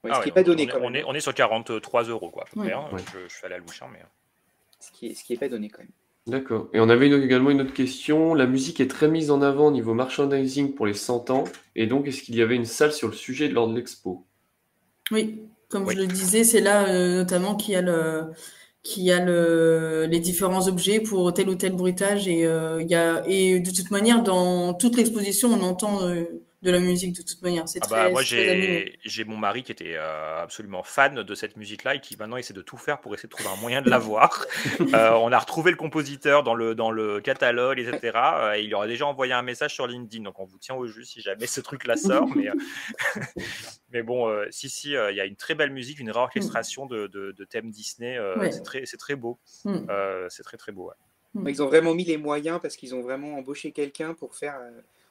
Ouais, 0.03 0.11
ah 0.13 0.15
ce 0.15 0.19
qui 0.19 0.25
ouais, 0.25 0.25
n'est 0.25 0.31
pas 0.31 0.41
on- 0.41 0.43
donné 0.43 0.63
on 0.63 0.67
est, 0.67 0.71
quand 0.71 0.77
on 0.79 0.89
même. 0.89 0.95
est, 1.01 1.03
on 1.05 1.13
est 1.13 1.19
sur 1.21 1.33
43 1.33 2.03
euros, 2.03 2.29
quoi, 2.29 2.43
à 2.43 2.45
peu 2.53 2.59
Ouais. 2.59 2.67
près. 2.67 2.75
hein. 2.75 2.85
Ouais. 2.91 2.99
Je, 3.13 3.19
je 3.29 3.33
suis 3.35 3.45
à 3.45 3.49
la 3.49 3.57
louche, 3.57 3.81
hein, 3.81 3.87
mais. 3.91 3.99
Ce 4.79 4.91
qui 4.91 5.07
est, 5.07 5.13
ce 5.13 5.23
qui 5.23 5.33
est 5.33 5.37
pas 5.37 5.47
donné 5.47 5.69
quand 5.69 5.79
même. 5.81 5.91
D'accord. 6.27 6.69
Et 6.73 6.79
on 6.79 6.89
avait 6.89 7.07
une- 7.07 7.21
également 7.21 7.49
une 7.51 7.61
autre 7.61 7.73
question. 7.73 8.33
La 8.33 8.45
musique 8.45 8.79
est 8.81 8.87
très 8.89 9.07
mise 9.07 9.31
en 9.31 9.41
avant 9.41 9.67
au 9.67 9.71
niveau 9.71 9.93
merchandising 9.93 10.73
pour 10.73 10.85
les 10.85 10.93
100 10.93 11.29
ans. 11.29 11.43
Et 11.75 11.85
donc, 11.87 12.07
est-ce 12.07 12.21
qu'il 12.21 12.35
y 12.35 12.41
avait 12.41 12.55
une 12.55 12.65
salle 12.65 12.91
sur 12.93 13.07
le 13.09 13.13
sujet 13.13 13.47
lors 13.49 13.67
de 13.67 13.75
l'expo? 13.75 14.25
Oui, 15.11 15.41
comme 15.69 15.85
Oui. 15.85 15.95
je 15.95 16.01
le 16.01 16.07
disais, 16.07 16.43
c'est 16.43 16.61
là 16.61 16.87
euh, 16.89 17.17
notamment 17.17 17.55
qu'il 17.55 17.73
y 17.73 17.77
a 17.77 17.81
le 17.81 18.31
qu'il 18.83 19.03
y 19.03 19.13
a 19.13 19.23
le, 19.23 20.07
les 20.11 20.19
différents 20.19 20.67
objets 20.67 20.99
pour 20.99 21.33
tel 21.33 21.47
ou 21.47 21.55
tel 21.55 21.71
bruitage 21.73 22.27
et 22.27 22.45
euh, 22.45 22.81
il 22.81 22.89
y 22.89 22.95
a 22.95 23.23
et 23.25 23.61
de 23.61 23.71
toute 23.71 23.91
manière 23.91 24.23
dans 24.23 24.73
toute 24.73 24.97
l'exposition 24.97 25.49
on 25.53 25.61
entend 25.61 26.03
euh, 26.05 26.25
de 26.63 26.71
la 26.71 26.79
musique 26.79 27.15
de 27.15 27.21
toute 27.21 27.41
manière. 27.43 27.67
C'est 27.67 27.79
Ah 27.83 27.85
très, 27.85 27.95
bah, 28.05 28.09
moi, 28.09 28.23
c'est 28.23 28.35
très 28.37 28.49
animé. 28.49 28.97
j'ai 29.03 29.25
mon 29.25 29.37
mari 29.37 29.61
qui 29.63 29.71
était 29.71 29.95
euh, 29.95 30.41
absolument 30.41 30.81
fan 30.83 31.21
de 31.23 31.35
cette 31.35 31.57
musique-là 31.57 31.95
et 31.95 31.99
qui 31.99 32.17
maintenant 32.17 32.37
essaie 32.37 32.53
de 32.53 32.61
tout 32.61 32.77
faire 32.77 32.99
pour 33.01 33.13
essayer 33.13 33.27
de 33.27 33.33
trouver 33.35 33.49
un 33.49 33.57
moyen 33.61 33.81
de 33.81 33.89
l'avoir. 33.89 34.45
Euh, 34.93 35.11
on 35.11 35.31
a 35.31 35.39
retrouvé 35.39 35.71
le 35.71 35.77
compositeur 35.77 36.43
dans 36.43 36.55
le, 36.55 36.75
dans 36.75 36.91
le 36.91 37.19
catalogue, 37.21 37.79
etc. 37.79 38.11
Euh, 38.15 38.57
il 38.57 38.69
leur 38.69 38.81
a 38.81 38.87
déjà 38.87 39.05
envoyé 39.05 39.33
un 39.33 39.41
message 39.41 39.73
sur 39.73 39.87
LinkedIn, 39.87 40.23
donc 40.23 40.39
on 40.39 40.45
vous 40.45 40.57
tient 40.57 40.75
au 40.75 40.85
jus 40.87 41.05
si 41.05 41.21
jamais 41.21 41.47
ce 41.47 41.61
truc-là 41.61 41.95
sort. 41.97 42.27
mais, 42.35 42.49
euh, 42.49 42.53
mais 43.91 44.03
bon, 44.03 44.27
euh, 44.29 44.45
si, 44.51 44.69
si, 44.69 44.95
euh, 44.95 45.11
il 45.11 45.17
y 45.17 45.21
a 45.21 45.25
une 45.25 45.35
très 45.35 45.55
belle 45.55 45.71
musique, 45.71 45.99
une 45.99 46.11
réorchestration 46.11 46.85
de, 46.85 47.07
de, 47.07 47.31
de 47.31 47.43
thèmes 47.45 47.71
Disney. 47.71 48.17
euh, 48.17 48.37
Ouais. 48.37 48.51
C'est 48.51 48.61
très, 48.63 48.85
c'est 48.85 48.97
très 48.97 49.15
beau. 49.15 49.39
Mm. 49.65 49.85
Euh, 49.89 50.27
c'est 50.29 50.43
très, 50.43 50.57
très 50.57 50.71
beau. 50.71 50.91
ouais. 51.35 51.51
Ils 51.51 51.63
ont 51.63 51.67
vraiment 51.67 51.93
mis 51.95 52.03
les 52.05 52.17
moyens 52.17 52.59
parce 52.61 52.75
qu'ils 52.75 52.93
ont 52.93 53.01
vraiment 53.01 53.35
embauché 53.37 53.71
quelqu'un 53.71 54.13
pour 54.13 54.35
faire. 54.35 54.59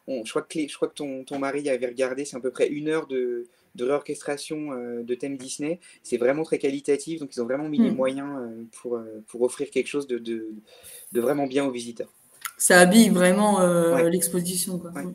On- 0.09 0.25
je, 0.25 0.31
crois 0.31 0.43
que 0.43 0.59
les- 0.59 0.69
je 0.69 0.77
crois 0.77 0.89
que 0.89 0.95
ton, 0.95 1.25
ton 1.25 1.39
mari 1.39 1.69
avait 1.69 1.87
regardé, 1.87 2.25
c'est 2.25 2.37
à 2.37 2.41
peu 2.41 2.51
près 2.51 2.69
une 2.69 2.89
heure 2.89 3.07
de, 3.07 3.47
de 3.75 3.85
réorchestration 3.85 4.73
euh, 4.73 5.03
de 5.03 5.15
thèmes 5.15 5.37
Disney. 5.37 5.81
C'est 6.03 6.17
vraiment 6.19 6.43
très 6.45 6.59
qualitatif, 6.59 7.21
donc 7.21 7.35
ils 7.35 7.41
ont 7.41 7.45
vraiment 7.45 7.69
mis 7.69 7.79
les 7.79 7.91
Mm. 7.91 7.95
moyens 7.97 8.31
euh, 8.41 8.65
pour, 8.81 8.97
euh, 8.97 9.23
pour 9.29 9.43
offrir 9.43 9.71
quelque 9.71 9.89
chose 9.89 10.07
de, 10.07 10.19
de, 10.19 10.49
de 11.13 11.21
vraiment 11.21 11.47
bien 11.47 11.65
aux 11.65 11.71
visiteurs. 11.71 12.13
Ça 12.59 12.81
habille 12.81 13.09
vraiment 13.11 13.57
Ouais. 13.59 14.11
l'exposition. 14.11 14.75
Ouais, 14.77 15.03
ouais. 15.05 15.13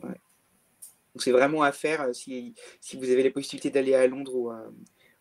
Donc 1.14 1.22
c'est 1.22 1.32
vraiment 1.32 1.62
à 1.62 1.72
faire 1.72 2.14
si, 2.14 2.54
si 2.80 2.96
vous 2.96 3.10
avez 3.10 3.22
la 3.22 3.30
possibilité 3.30 3.70
d'aller 3.70 3.94
à 3.94 4.06
Londres 4.06 4.34
ou 4.34 4.50
à, 4.50 4.70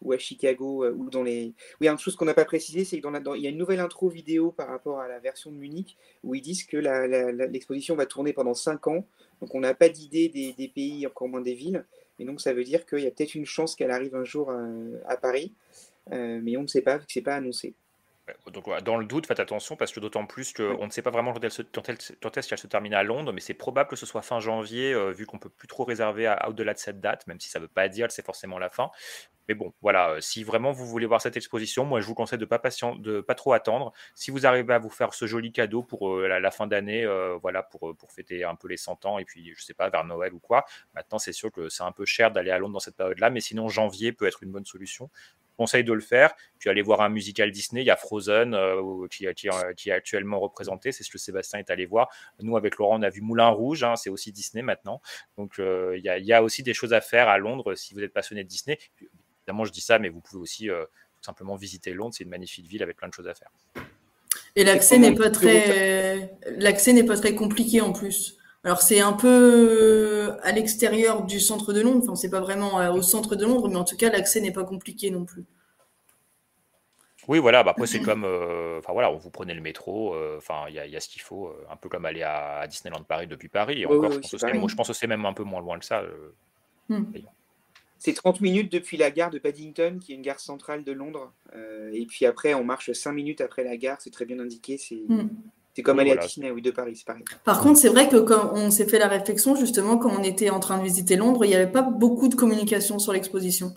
ou 0.02 0.14
à 0.14 0.18
Chicago 0.18 0.84
euh, 0.84 0.92
ou 0.92 1.10
dans 1.10 1.24
les. 1.24 1.54
Oui, 1.82 1.88
une 1.88 1.98
chose 1.98 2.16
qu'on 2.16 2.26
n'a 2.26 2.34
pas 2.34 2.46
précisé, 2.46 2.86
c'est 2.86 3.00
que 3.00 3.20
dans 3.20 3.36
y 3.36 3.48
a 3.48 3.50
une 3.50 3.58
nouvelle 3.58 3.80
intro 3.80 4.10
vidéo 4.10 4.52
par 4.52 4.68
rapport 4.68 5.00
à 5.00 5.08
la 5.08 5.20
version 5.20 5.52
de 5.52 5.58
Munich 5.58 5.98
où 6.24 6.36
ils 6.36 6.42
disent 6.42 6.64
que 6.64 6.78
l'exposition 6.78 7.96
va 7.96 8.06
tourner 8.06 8.34
pendant 8.34 8.54
5 8.54 8.88
ans. 8.88 9.06
Donc 9.42 9.54
on 9.56 9.60
n'a 9.60 9.74
pas 9.74 9.90
d'idée 9.90 10.30
des, 10.30 10.68
pays, 10.68 11.06
encore 11.08 11.28
moins 11.28 11.42
des 11.42 11.54
villes. 11.54 11.86
Et 12.20 12.26
donc 12.26 12.42
ça 12.42 12.54
veut 12.54 12.64
dire 12.64 12.86
qu'il 12.86 13.00
y 13.00 13.08
a 13.08 13.12
peut-être 13.12 13.36
une 13.36 13.46
chance 13.46 13.76
qu'elle 13.76 13.92
arrive 13.92 14.16
un 14.16 14.24
jour 14.24 14.50
euh, 14.50 15.00
à 15.06 15.18
Paris. 15.18 15.54
Euh, 16.12 16.40
mais 16.42 16.58
on 16.58 16.64
ne 16.64 16.68
sait 16.68 16.82
pas, 16.82 16.98
vu 16.98 17.06
que 17.06 17.12
c'est 17.12 17.22
pas 17.22 17.36
annoncé. 17.36 17.76
Donc, 18.52 18.68
dans 18.84 18.98
le 18.98 19.06
doute, 19.06 19.26
faites 19.26 19.40
attention 19.40 19.78
parce 19.78 19.94
que 19.94 20.02
d'autant 20.02 20.26
plus 20.26 20.52
qu'on 20.52 20.86
ne 20.86 20.90
sait 20.92 21.02
pas 21.02 21.12
vraiment 21.12 21.32
quand, 21.34 21.44
elle 21.44 21.52
se- 21.52 21.62
quand, 21.62 21.88
elle- 21.88 21.98
quand 22.22 22.36
est-ce 22.38 22.50
qu'elle 22.50 22.58
se 22.58 22.68
termine 22.68 22.94
à 22.94 23.02
Londres, 23.04 23.32
mais 23.32 23.40
c'est 23.40 23.54
probable 23.54 23.90
que 23.90 23.96
ce 23.96 24.06
soit 24.06 24.22
fin 24.22 24.42
janvier, 24.42 24.94
euh, 24.94 25.12
vu 25.12 25.26
qu'on 25.26 25.40
peut 25.40 25.50
plus 25.50 25.68
trop 25.70 25.86
réserver 25.86 26.28
à- 26.28 26.34
à 26.34 26.50
au-delà 26.50 26.74
de 26.74 26.78
cette 26.80 27.00
date, 27.00 27.26
même 27.28 27.40
si 27.40 27.48
ça 27.50 27.60
ne 27.60 27.64
veut 27.64 27.70
pas 27.70 27.88
dire 27.88 28.08
que 28.08 28.14
c'est 28.14 28.26
forcément 28.26 28.60
la 28.60 28.70
fin. 28.70 28.92
Mais 29.50 29.56
bon, 29.56 29.74
voilà, 29.82 30.12
euh, 30.12 30.22
si 30.22 30.44
vraiment 30.44 30.72
vous 30.74 30.86
voulez 30.88 31.06
voir 31.08 31.22
cette 31.22 31.38
exposition, 31.38 31.86
moi 31.86 32.02
je 32.02 32.08
vous 32.08 32.16
conseille 32.16 32.40
de 32.40 32.46
pas 32.46 32.60
patient, 32.60 32.96
de 32.96 33.22
pas 33.22 33.36
trop 33.36 33.54
attendre. 33.54 33.94
Si 34.16 34.32
vous 34.32 34.46
arrivez 34.46 34.74
à 34.74 34.80
vous 34.80 34.90
faire 34.90 35.14
ce 35.14 35.28
joli 35.28 35.52
cadeau 35.54 35.84
pour 35.84 36.10
euh, 36.16 36.28
la, 36.28 36.40
la 36.40 36.52
fin 36.52 36.68
d'année, 36.68 37.06
euh, 37.06 37.38
voilà, 37.42 37.64
pour, 37.64 37.96
pour 37.98 38.12
fêter 38.14 38.44
un 38.46 38.56
peu 38.56 38.68
les 38.70 38.78
100 38.78 39.06
ans 39.06 39.20
et 39.20 39.26
puis 39.26 39.54
je 39.56 39.64
sais 39.64 39.74
pas 39.76 39.90
vers 39.90 40.06
Noël 40.06 40.34
ou 40.34 40.40
quoi. 40.40 40.66
Maintenant, 40.96 41.20
c'est 41.20 41.34
sûr 41.34 41.52
que 41.52 41.70
c'est 41.70 41.84
un 41.84 41.92
peu 41.94 42.06
cher 42.06 42.32
d'aller 42.32 42.52
à 42.52 42.60
Londres 42.60 42.74
dans 42.74 42.80
cette 42.80 42.98
période-là, 42.98 43.30
mais 43.30 43.42
sinon 43.42 43.70
janvier 43.70 44.14
peut 44.14 44.28
être 44.28 44.44
une 44.44 44.52
bonne 44.52 44.66
solution. 44.66 45.10
Conseille 45.58 45.84
de 45.84 45.94
le 45.94 46.02
faire, 46.02 46.34
puis 46.60 46.70
aller 46.70 46.82
voir 46.82 47.02
un 47.02 47.10
musical 47.10 47.52
Disney. 47.52 47.82
Il 47.82 47.88
y 47.88 47.92
a 47.92 47.96
Frozen 47.96 48.54
euh, 48.54 49.08
qui, 49.10 49.26
qui, 49.36 49.50
qui 49.76 49.90
est 49.90 49.94
actuellement 49.94 50.40
représenté, 50.40 50.92
c'est 50.92 51.04
ce 51.04 51.10
que 51.10 51.18
Sébastien 51.18 51.60
est 51.60 51.70
allé 51.70 51.86
voir. 51.86 52.10
Nous, 52.42 52.56
avec 52.56 52.78
Laurent, 52.78 53.00
on 53.00 53.02
a 53.02 53.10
vu 53.10 53.22
Moulin 53.22 53.50
Rouge, 53.50 53.84
hein, 53.84 53.96
c'est 53.96 54.10
aussi 54.10 54.32
Disney 54.32 54.62
maintenant. 54.62 55.02
Donc 55.38 55.60
euh, 55.60 55.96
il 55.98 56.04
y, 56.04 56.10
a, 56.10 56.18
il 56.18 56.26
y 56.26 56.34
a 56.34 56.44
aussi 56.44 56.64
des 56.64 56.74
choses 56.74 56.94
à 56.94 57.02
faire 57.02 57.28
à 57.28 57.38
Londres 57.38 57.76
si 57.76 57.94
vous 57.94 58.04
êtes 58.04 58.14
passionné 58.14 58.44
de 58.44 58.50
Disney. 58.50 58.78
Puis, 58.96 59.10
Évidemment, 59.48 59.64
je 59.64 59.72
dis 59.72 59.82
ça, 59.82 59.98
mais 59.98 60.10
vous 60.10 60.20
pouvez 60.20 60.42
aussi 60.42 60.70
euh, 60.70 60.84
tout 60.84 61.24
simplement 61.24 61.56
visiter 61.56 61.94
Londres. 61.94 62.14
C'est 62.14 62.26
une 62.26 62.30
magnifique 62.30 62.68
ville 62.68 62.84
avec 62.84 62.98
plein 62.98 63.08
de 63.08 63.14
choses 63.14 63.30
à 63.30 63.34
faire. 63.34 63.50
Et 64.58 64.66
l'accès 64.66 64.98
n'est 64.98 65.16
pas 65.16 65.30
très 65.30 66.38
l'accès 66.58 66.92
n'est 66.92 67.06
pas 67.06 67.16
très 67.16 67.34
compliqué 67.34 67.80
en 67.80 67.94
plus. 67.94 68.37
Alors 68.68 68.82
c'est 68.82 69.00
un 69.00 69.14
peu 69.14 70.34
à 70.44 70.52
l'extérieur 70.52 71.24
du 71.26 71.40
centre 71.40 71.72
de 71.72 71.80
Londres, 71.80 72.02
enfin 72.04 72.16
c'est 72.16 72.30
pas 72.30 72.42
vraiment 72.42 72.82
euh, 72.82 72.92
au 72.92 73.02
centre 73.02 73.38
de 73.38 73.46
Londres, 73.46 73.70
mais 73.70 73.78
en 73.78 73.86
tout 73.86 73.96
cas 73.96 74.10
l'accès 74.10 74.42
n'est 74.42 74.52
pas 74.52 74.66
compliqué 74.66 75.10
non 75.10 75.24
plus. 75.24 75.46
Oui, 77.30 77.40
voilà. 77.40 77.64
Bah 77.64 77.72
après, 77.72 77.88
c'est 77.88 78.02
comme, 78.02 78.26
euh, 78.26 78.80
enfin 78.80 78.92
voilà, 78.92 79.10
vous 79.10 79.30
prenez 79.30 79.54
le 79.54 79.62
métro. 79.62 80.14
euh, 80.16 80.36
Enfin, 80.38 80.66
il 80.68 80.76
y, 80.76 80.80
a- 80.80 80.86
il 80.86 80.92
y 80.92 80.98
a 80.98 81.00
ce 81.00 81.08
qu'il 81.08 81.22
faut, 81.22 81.48
euh, 81.48 81.66
un 81.72 81.78
peu 81.78 81.88
comme 81.88 82.04
aller 82.06 82.24
à, 82.24 82.60
à 82.60 82.68
Disneyland 82.68 83.04
Paris 83.04 83.28
depuis 83.28 83.48
Paris. 83.50 83.82
Et 83.82 83.86
Oui, 83.86 83.96
encore, 83.98 84.10
oui, 84.10 84.16
je, 84.16 84.20
pense 84.22 84.32
que 84.32 84.38
c'est- 84.38 84.46
pareil. 84.48 84.60
moi, 84.60 84.70
je 84.70 84.76
pense 84.76 84.88
que 84.88 84.94
c'est 84.94 85.08
même 85.08 85.26
un 85.26 85.34
peu 85.34 85.44
moins 85.44 85.62
loin 85.62 85.80
que 85.80 85.86
ça. 85.86 86.02
euh. 86.02 86.34
Hmm. 86.90 87.06
C'est 88.00 88.14
30 88.14 88.42
minutes 88.42 88.72
depuis 88.72 88.96
la 88.98 89.12
gare 89.12 89.30
de 89.32 89.40
Paddington, 89.40 89.98
qui 90.00 90.12
est 90.12 90.16
une 90.16 90.22
gare 90.22 90.40
centrale 90.42 90.84
de 90.84 90.92
Londres. 90.92 91.32
Euh, 91.56 91.90
et 91.94 92.06
puis 92.06 92.26
après, 92.26 92.54
on 92.54 92.64
marche 92.66 92.92
5 92.94 93.12
minutes 93.14 93.42
après 93.42 93.64
la 93.64 93.76
gare, 93.78 93.98
c'est 94.02 94.12
très 94.12 94.26
bien 94.26 94.40
indiqué. 94.40 94.78
C'est 94.78 95.04
Hmm. 95.08 95.30
C'est 95.78 95.84
comme 95.84 96.00
aller 96.00 96.10
voilà. 96.10 96.24
à 96.24 96.26
Disney, 96.28 96.50
oui, 96.50 96.64
de 96.64 96.72
Paris, 96.72 96.96
c'est 96.96 97.06
pareil. 97.06 97.24
Par 97.44 97.62
contre, 97.62 97.78
c'est 97.78 97.90
vrai 97.90 98.10
que 98.10 98.18
quand 98.18 98.52
on 98.56 98.72
s'est 98.72 98.88
fait 98.88 98.98
la 98.98 99.08
réflexion, 99.08 99.56
justement, 99.56 100.00
quand 100.00 100.10
on 100.10 100.24
était 100.24 100.50
en 100.50 100.60
train 100.60 100.80
de 100.80 100.84
visiter 100.84 101.16
Londres, 101.18 101.46
il 101.46 101.50
n'y 101.50 101.56
avait 101.56 101.72
pas 101.72 101.84
beaucoup 101.84 102.30
de 102.30 102.34
communication 102.36 102.98
sur 102.98 103.14
l'exposition. 103.14 103.76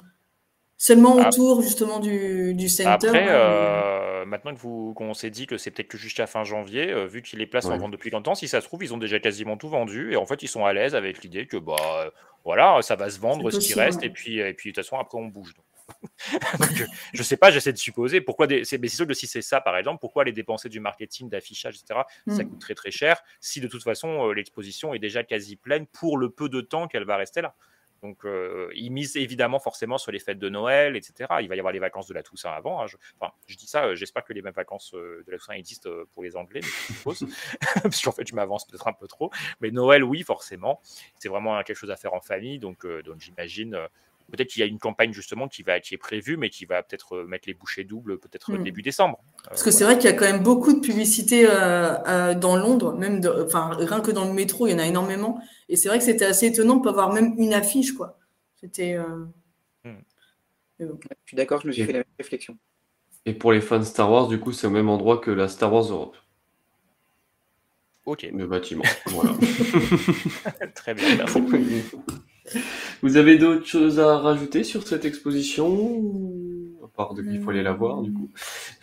Seulement 0.78 1.16
Ah. 1.18 1.28
autour, 1.28 1.60
justement, 1.60 2.00
du, 2.00 2.54
du 2.54 2.70
center. 2.70 3.08
Après, 3.08 3.26
euh, 3.28 4.24
maintenant 4.24 4.54
que 4.54 4.58
vous, 4.60 4.94
qu'on 4.94 5.12
s'est 5.12 5.28
dit 5.28 5.46
que 5.46 5.58
c'est 5.58 5.70
peut-être 5.70 5.88
que 5.88 5.98
jusqu'à 5.98 6.26
fin 6.26 6.42
janvier, 6.42 6.90
euh, 6.90 7.04
vu 7.04 7.20
que 7.20 7.36
les 7.36 7.46
places 7.46 7.64
sont 7.64 7.72
en 7.72 7.76
vente 7.78 7.90
depuis 7.90 8.08
longtemps, 8.08 8.34
si 8.34 8.48
ça 8.48 8.62
se 8.62 8.66
trouve, 8.66 8.82
ils 8.82 8.94
ont 8.94 8.98
déjà 8.98 9.20
quasiment 9.20 9.58
tout 9.58 9.68
vendu. 9.68 10.12
Et 10.14 10.16
en 10.16 10.24
fait, 10.24 10.42
ils 10.42 10.48
sont 10.48 10.64
à 10.64 10.72
l'aise 10.72 10.94
avec 10.94 11.22
l'idée 11.22 11.46
que, 11.46 11.58
bah, 11.58 11.76
euh, 11.98 12.10
voilà, 12.46 12.80
ça 12.80 12.96
va 12.96 13.10
se 13.10 13.20
vendre 13.20 13.50
ce 13.50 13.58
qui 13.58 13.74
reste. 13.74 14.02
Et 14.02 14.08
puis, 14.08 14.38
et 14.38 14.54
puis, 14.54 14.70
de 14.70 14.74
toute 14.74 14.82
façon, 14.82 14.98
après, 14.98 15.18
on 15.18 15.26
bouge. 15.26 15.52
Donc, 15.54 15.64
euh, 16.60 16.86
je 17.12 17.22
sais 17.22 17.36
pas, 17.36 17.50
j'essaie 17.50 17.72
de 17.72 17.78
supposer 17.78 18.20
pourquoi. 18.20 18.46
Des, 18.46 18.64
c'est, 18.64 18.78
mais 18.78 18.88
c'est 18.88 18.96
sûr 18.96 19.06
que 19.06 19.14
si 19.14 19.26
c'est 19.26 19.42
ça, 19.42 19.60
par 19.60 19.76
exemple, 19.76 20.00
pourquoi 20.00 20.24
les 20.24 20.32
dépenser 20.32 20.68
du 20.68 20.80
marketing, 20.80 21.28
d'affichage, 21.28 21.76
etc., 21.76 22.00
ça 22.28 22.44
Mm. 22.44 22.48
coûte 22.50 22.60
très 22.60 22.74
très 22.74 22.90
cher 22.90 23.22
si 23.40 23.60
de 23.60 23.68
toute 23.68 23.82
façon 23.82 24.28
euh, 24.28 24.32
l'exposition 24.32 24.94
est 24.94 24.98
déjà 24.98 25.24
quasi 25.24 25.56
pleine 25.56 25.86
pour 25.86 26.18
le 26.18 26.30
peu 26.30 26.48
de 26.48 26.60
temps 26.60 26.88
qu'elle 26.88 27.04
va 27.04 27.16
rester 27.16 27.40
là. 27.42 27.54
Donc, 28.02 28.24
euh, 28.24 28.70
ils 28.74 28.90
misent 28.90 29.16
évidemment 29.16 29.58
forcément 29.58 29.98
sur 29.98 30.10
les 30.10 30.20
fêtes 30.20 30.38
de 30.38 30.48
Noël, 30.48 30.96
etc. 30.96 31.28
Il 31.42 31.48
va 31.50 31.54
y 31.56 31.58
avoir 31.58 31.70
les 31.70 31.78
vacances 31.80 32.06
de 32.06 32.14
la 32.14 32.22
Toussaint 32.22 32.50
avant. 32.50 32.80
hein. 32.80 32.86
Je, 32.86 32.96
enfin, 33.20 33.30
je 33.46 33.56
dis 33.58 33.66
ça, 33.66 33.84
euh, 33.84 33.94
j'espère 33.94 34.24
que 34.24 34.32
les 34.32 34.40
mêmes 34.40 34.54
vacances 34.54 34.94
euh, 34.94 35.22
de 35.26 35.30
la 35.32 35.36
Toussaint 35.36 35.52
existent 35.52 35.90
pour 36.14 36.22
les 36.22 36.34
Anglais, 36.34 36.60
mais 36.62 36.68
c'est 36.86 36.94
fausse. 36.94 37.24
Parce 37.82 38.00
qu'en 38.00 38.12
fait, 38.12 38.26
je 38.26 38.34
m'avance 38.34 38.66
peut-être 38.66 38.88
un 38.88 38.94
peu 38.94 39.06
trop. 39.06 39.30
Mais 39.60 39.70
Noël, 39.70 40.02
oui, 40.02 40.22
forcément. 40.22 40.80
C'est 41.18 41.28
vraiment 41.28 41.58
euh, 41.58 41.62
quelque 41.62 41.76
chose 41.76 41.90
à 41.90 41.96
faire 41.96 42.14
en 42.14 42.22
famille. 42.22 42.58
Donc, 42.58 42.86
donc 43.04 43.20
j'imagine. 43.20 43.78
Peut-être 44.30 44.48
qu'il 44.48 44.60
y 44.60 44.62
a 44.62 44.66
une 44.66 44.78
campagne 44.78 45.12
justement 45.12 45.48
qui, 45.48 45.62
va, 45.62 45.80
qui 45.80 45.94
est 45.94 45.98
prévue, 45.98 46.36
mais 46.36 46.50
qui 46.50 46.64
va 46.64 46.82
peut-être 46.82 47.16
euh, 47.16 47.24
mettre 47.26 47.48
les 47.48 47.54
bouchées 47.54 47.84
doubles, 47.84 48.18
peut-être 48.18 48.52
euh, 48.52 48.58
Mm. 48.58 48.64
début 48.64 48.82
décembre. 48.82 49.18
Euh, 49.46 49.48
Parce 49.50 49.62
que 49.62 49.70
c'est 49.70 49.84
vrai 49.84 49.96
qu'il 49.98 50.08
y 50.08 50.12
a 50.12 50.16
quand 50.16 50.24
même 50.24 50.42
beaucoup 50.42 50.72
de 50.72 50.80
publicité 50.80 51.46
euh, 51.48 51.96
euh, 52.06 52.34
dans 52.34 52.56
Londres, 52.56 52.94
même 52.94 53.20
de- 53.20 53.44
enfin 53.46 53.70
rien 53.74 54.00
que 54.00 54.10
dans 54.10 54.24
le 54.26 54.32
métro, 54.32 54.66
il 54.66 54.70
y 54.72 54.74
en 54.74 54.78
a 54.78 54.86
énormément. 54.86 55.40
Et 55.68 55.76
c'est 55.76 55.88
vrai 55.88 55.98
que 55.98 56.04
c'était 56.04 56.24
assez 56.26 56.46
étonnant 56.46 56.76
de 56.76 56.82
pas 56.82 56.90
avoir 56.90 57.12
même 57.12 57.34
une 57.38 57.52
affiche, 57.54 57.92
quoi. 57.92 58.18
C'était. 58.60 58.94
euh, 58.94 59.24
Je 60.78 60.86
suis 61.26 61.36
d'accord, 61.36 61.60
je 61.60 61.66
me 61.66 61.72
suis 61.72 61.82
Et- 61.82 61.86
fait 61.86 61.92
la 61.92 61.98
même 61.98 62.04
réflexion. 62.18 62.56
Et 63.26 63.34
pour 63.34 63.52
les 63.52 63.60
fans 63.60 63.78
de 63.78 63.84
Star 63.84 64.10
Wars, 64.10 64.28
du 64.28 64.40
coup, 64.40 64.52
c'est 64.52 64.66
au 64.66 64.70
même 64.70 64.88
endroit 64.88 65.18
que 65.18 65.30
la 65.30 65.46
Star 65.48 65.72
Wars 65.72 65.90
Europe. 65.90 66.16
Ok. 68.06 68.26
Le 68.32 68.46
bâtiment. 68.46 68.82
Voilà. 69.06 69.32
Très 70.74 70.94
bien, 70.94 71.16
merci. 71.16 71.42
Vous 73.02 73.16
avez 73.16 73.38
d'autres 73.38 73.66
choses 73.66 73.98
à 74.00 74.18
rajouter 74.18 74.64
sur 74.64 74.86
cette 74.86 75.04
exposition 75.04 76.28
À 76.84 76.88
part 76.88 77.14
de 77.14 77.22
qu'il 77.22 77.40
faut 77.40 77.50
aller 77.50 77.62
la 77.62 77.72
voir, 77.72 78.02
du 78.02 78.12
coup. 78.12 78.30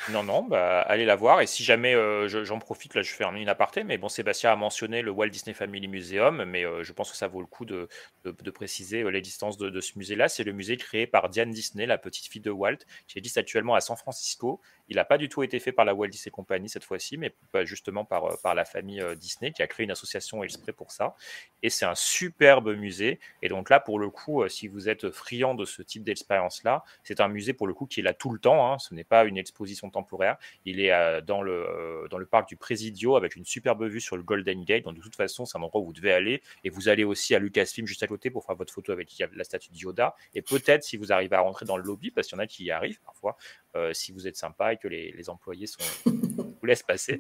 Non, 0.08 0.24
non, 0.24 0.44
bah, 0.44 0.82
allez 0.82 1.06
la 1.06 1.16
voir. 1.16 1.42
Et 1.42 1.48
si 1.48 1.64
jamais 1.64 1.94
euh, 1.94 2.28
je- 2.28 2.44
j'en 2.46 2.60
profite, 2.60 2.96
là, 2.96 3.02
je 3.02 3.12
fais 3.14 3.24
un- 3.26 3.36
une 3.36 3.50
aparté. 3.50 3.84
Mais 3.84 3.98
bon, 3.98 4.08
Sébastien 4.10 4.52
a 4.52 4.56
mentionné 4.56 5.02
le 5.02 5.12
Walt 5.12 5.30
Disney 5.30 5.54
Family 5.54 5.88
Museum, 5.88 6.46
mais 6.46 6.66
euh, 6.66 6.84
je 6.84 6.94
pense 6.94 7.12
que 7.12 7.18
ça 7.18 7.28
vaut 7.28 7.42
le 7.42 7.48
coup 7.48 7.66
de, 7.66 7.88
de- 8.24 8.36
de 8.42 8.52
préciser 8.52 9.04
euh, 9.04 9.10
l'existence 9.10 9.58
de, 9.58 9.70
de 9.70 9.82
ce 9.82 9.98
musée-là. 9.98 10.30
C'est 10.30 10.44
le 10.46 10.54
musée 10.54 10.78
créé 10.78 11.08
par 11.08 11.30
Diane 11.30 11.52
Disney, 11.52 11.86
la 11.86 11.98
petite 11.98 12.28
fille 12.28 12.42
de 12.42 12.52
Walt, 12.52 12.78
qui 13.08 13.18
existe 13.20 13.38
actuellement 13.38 13.76
à 13.76 13.82
San 13.82 13.98
Francisco. 13.98 14.62
Il 14.90 14.96
n'a 14.96 15.06
pas 15.06 15.18
du 15.18 15.30
tout 15.30 15.44
été 15.44 15.60
fait 15.60 15.72
par 15.72 15.86
la 15.86 15.94
Walt 15.94 16.08
Disney 16.08 16.32
Company 16.32 16.70
cette 16.70 16.84
fois-ci, 16.84 17.18
mais 17.18 17.34
justement 17.64 18.06
par, 18.06 18.26
euh, 18.26 18.36
par 18.42 18.56
la 18.56 18.66
famille 18.66 19.02
euh, 19.02 19.16
Disney, 19.16 19.52
qui 19.52 19.62
a 19.62 19.68
créé 19.68 19.84
une 19.84 19.92
association 19.92 20.44
exprès 20.44 20.74
pour 20.74 20.92
ça. 20.92 21.16
Et 21.64 21.70
c'est 21.70 21.86
un 21.86 21.96
superbe 21.96 22.76
musée. 22.76 23.20
Et 23.42 23.50
donc 23.50 23.70
là, 23.70 23.80
pour 23.80 24.00
le 24.00 24.10
coup, 24.10 24.44
euh, 24.44 24.50
si 24.50 24.68
vous 24.68 24.90
êtes 24.90 25.10
friand 25.12 25.56
de 25.56 25.66
ce 25.66 25.82
type 25.82 26.04
d'expérience-là, 26.04 26.84
c'est 27.04 27.20
un 27.20 27.28
musée 27.28 27.54
pour 27.54 27.68
le 27.68 27.74
coup 27.74 27.86
qui 27.86 28.00
est 28.00 28.04
là 28.04 28.14
tout 28.14 28.30
le 28.32 28.40
temps. 28.40 28.72
hein. 28.72 28.80
Ce 28.80 28.94
n'est 28.94 29.04
pas 29.04 29.26
une 29.26 29.38
exposition 29.38 29.90
temporaire. 29.90 30.38
Il 30.66 30.80
est 30.80 31.22
dans, 31.22 31.42
le, 31.42 32.08
dans 32.10 32.18
le 32.18 32.26
parc 32.26 32.48
du 32.48 32.58
Presidio 32.58 33.16
avec 33.16 33.36
une 33.36 33.46
superbe 33.46 33.84
vue 33.86 34.02
sur 34.02 34.18
le 34.18 34.24
Golden 34.24 34.64
Gate. 34.64 34.84
Donc 34.84 34.96
de 34.96 35.02
toute 35.02 35.16
façon, 35.16 35.46
c'est 35.46 35.58
un 35.58 35.62
endroit 35.62 35.82
où 35.82 35.86
vous 35.86 35.94
devez 35.94 36.14
aller. 36.14 36.42
Et 36.64 36.70
vous 36.70 36.90
allez 36.90 37.04
aussi 37.04 37.36
à 37.36 37.40
Lucasfilm 37.40 37.88
juste 37.88 38.04
à 38.04 38.08
côté 38.08 38.30
pour 38.30 38.46
faire 38.46 38.56
votre 38.56 38.74
photo 38.74 38.92
avec 38.92 39.12
la 39.34 39.44
statue 39.44 39.72
de 39.72 39.78
Yoda. 39.78 40.16
Et 40.34 40.42
peut-être 40.42 40.84
si 40.84 40.98
vous 40.98 41.12
arrivez 41.12 41.36
à 41.36 41.42
rentrer 41.42 41.66
dans 41.66 41.78
le 41.78 41.84
lobby, 41.84 42.12
parce 42.12 42.28
qu'il 42.28 42.38
y 42.38 42.40
en 42.40 42.44
a 42.44 42.48
qui 42.48 42.66
y 42.66 42.72
arrivent 42.72 43.00
parfois, 43.02 43.38
euh, 43.78 43.94
si 43.94 44.12
vous 44.12 44.28
êtes 44.28 44.36
sympa 44.36 44.74
et 44.74 44.78
que 44.78 44.88
les, 44.88 45.30
employés 45.30 45.68
vous 46.06 46.66
laissent 46.66 46.84
passer. 46.84 47.20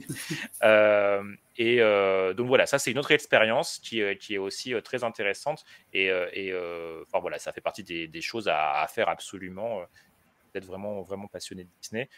Euh, 0.63 1.23
et 1.55 1.81
euh, 1.81 2.34
donc 2.34 2.47
voilà, 2.47 2.65
ça 2.65 2.79
c'est 2.79 2.91
une 2.91 2.97
autre 2.97 3.11
expérience 3.11 3.79
qui, 3.79 4.01
est 4.01 4.38
aussi 4.38 4.73
très 4.84 5.03
intéressante. 5.03 5.63
Et, 5.93 6.11
enfin 6.11 7.19
voilà, 7.19 7.39
ça 7.39 7.51
fait 7.53 7.61
partie 7.61 7.84
des, 7.84 8.21
choses 8.21 8.47
à, 8.47 8.85
faire 8.89 9.09
absolument. 9.09 9.81
êtes 10.55 10.65
vraiment, 10.65 11.01
vraiment 11.01 11.27
passionné 11.27 11.65
de 11.65 11.69
Disney. 11.81 12.09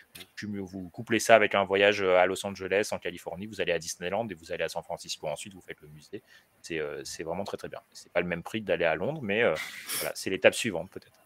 Vous, 0.41 0.66
vous 0.66 0.90
couplez 0.90 1.20
ça 1.20 1.36
avec 1.36 1.56
un 1.56 1.66
voyage 1.66 2.02
à 2.02 2.26
Los 2.26 2.45
Angeles, 2.45 2.90
en 2.91 2.99
Californie, 2.99 3.48
vous 3.48 3.60
allez 3.60 3.74
à 3.74 3.80
Disneyland 3.80 4.28
et 4.30 4.34
vous 4.34 4.52
allez 4.52 4.64
à 4.64 4.70
San 4.70 4.84
Francisco 4.84 5.28
ensuite, 5.28 5.53
vous 5.53 5.61
faites 5.61 5.82
le 5.82 5.90
musée. 5.90 6.24
C'est 6.61 7.24
vraiment 7.24 7.44
très 7.44 7.57
très 7.57 7.70
bien. 7.70 7.82
C'est 7.91 8.11
pas 8.11 8.22
le 8.22 8.28
même 8.28 8.44
prix 8.44 8.61
d'aller 8.61 8.86
à 8.86 8.95
Londres, 8.95 9.22
mais 9.22 9.44
c'est 10.14 10.30
l'étape 10.30 10.56
suivante 10.56 10.90
peut-être. 10.91 11.20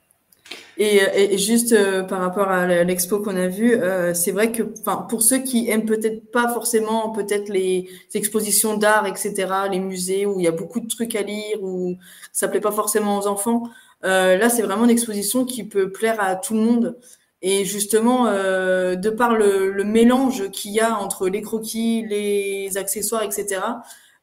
Et, 0.78 0.98
et 1.16 1.38
juste 1.38 1.72
euh, 1.74 2.04
par 2.04 2.20
rapport 2.20 2.50
à 2.50 2.84
l'expo 2.84 3.20
qu'on 3.20 3.36
a 3.36 3.48
vue, 3.48 3.76
euh, 3.76 4.14
c'est 4.14 4.32
vrai 4.32 4.52
que 4.52 4.64
pour 5.10 5.22
ceux 5.22 5.40
qui 5.40 5.70
aiment 5.70 5.86
peut-être 5.86 6.32
pas 6.32 6.52
forcément 6.52 7.12
peut-être 7.12 7.50
les 7.50 7.90
expositions 8.16 8.76
d'art, 8.78 9.06
etc., 9.06 9.48
les 9.72 9.80
musées 9.80 10.26
où 10.26 10.40
il 10.40 10.46
y 10.46 10.48
a 10.48 10.52
beaucoup 10.52 10.80
de 10.80 10.88
trucs 10.88 11.16
à 11.16 11.22
lire, 11.22 11.62
ou 11.62 11.98
ça 12.32 12.48
plaît 12.48 12.60
pas 12.60 12.72
forcément 12.72 13.20
aux 13.20 13.28
enfants, 13.28 13.64
euh, 14.04 14.38
là 14.38 14.50
c'est 14.50 14.64
vraiment 14.64 14.86
une 14.86 14.90
exposition 14.90 15.46
qui 15.46 15.64
peut 15.64 15.92
plaire 15.92 16.20
à 16.20 16.36
tout 16.36 16.56
le 16.56 16.62
monde. 16.62 16.98
Et 17.44 17.66
justement, 17.66 18.28
euh, 18.28 18.96
de 18.96 19.10
par 19.10 19.36
le, 19.36 19.70
le 19.70 19.84
mélange 19.84 20.50
qu'il 20.52 20.72
y 20.72 20.80
a 20.80 20.98
entre 20.98 21.28
les 21.28 21.42
croquis, 21.42 22.06
les 22.08 22.78
accessoires, 22.78 23.22
etc., 23.22 23.60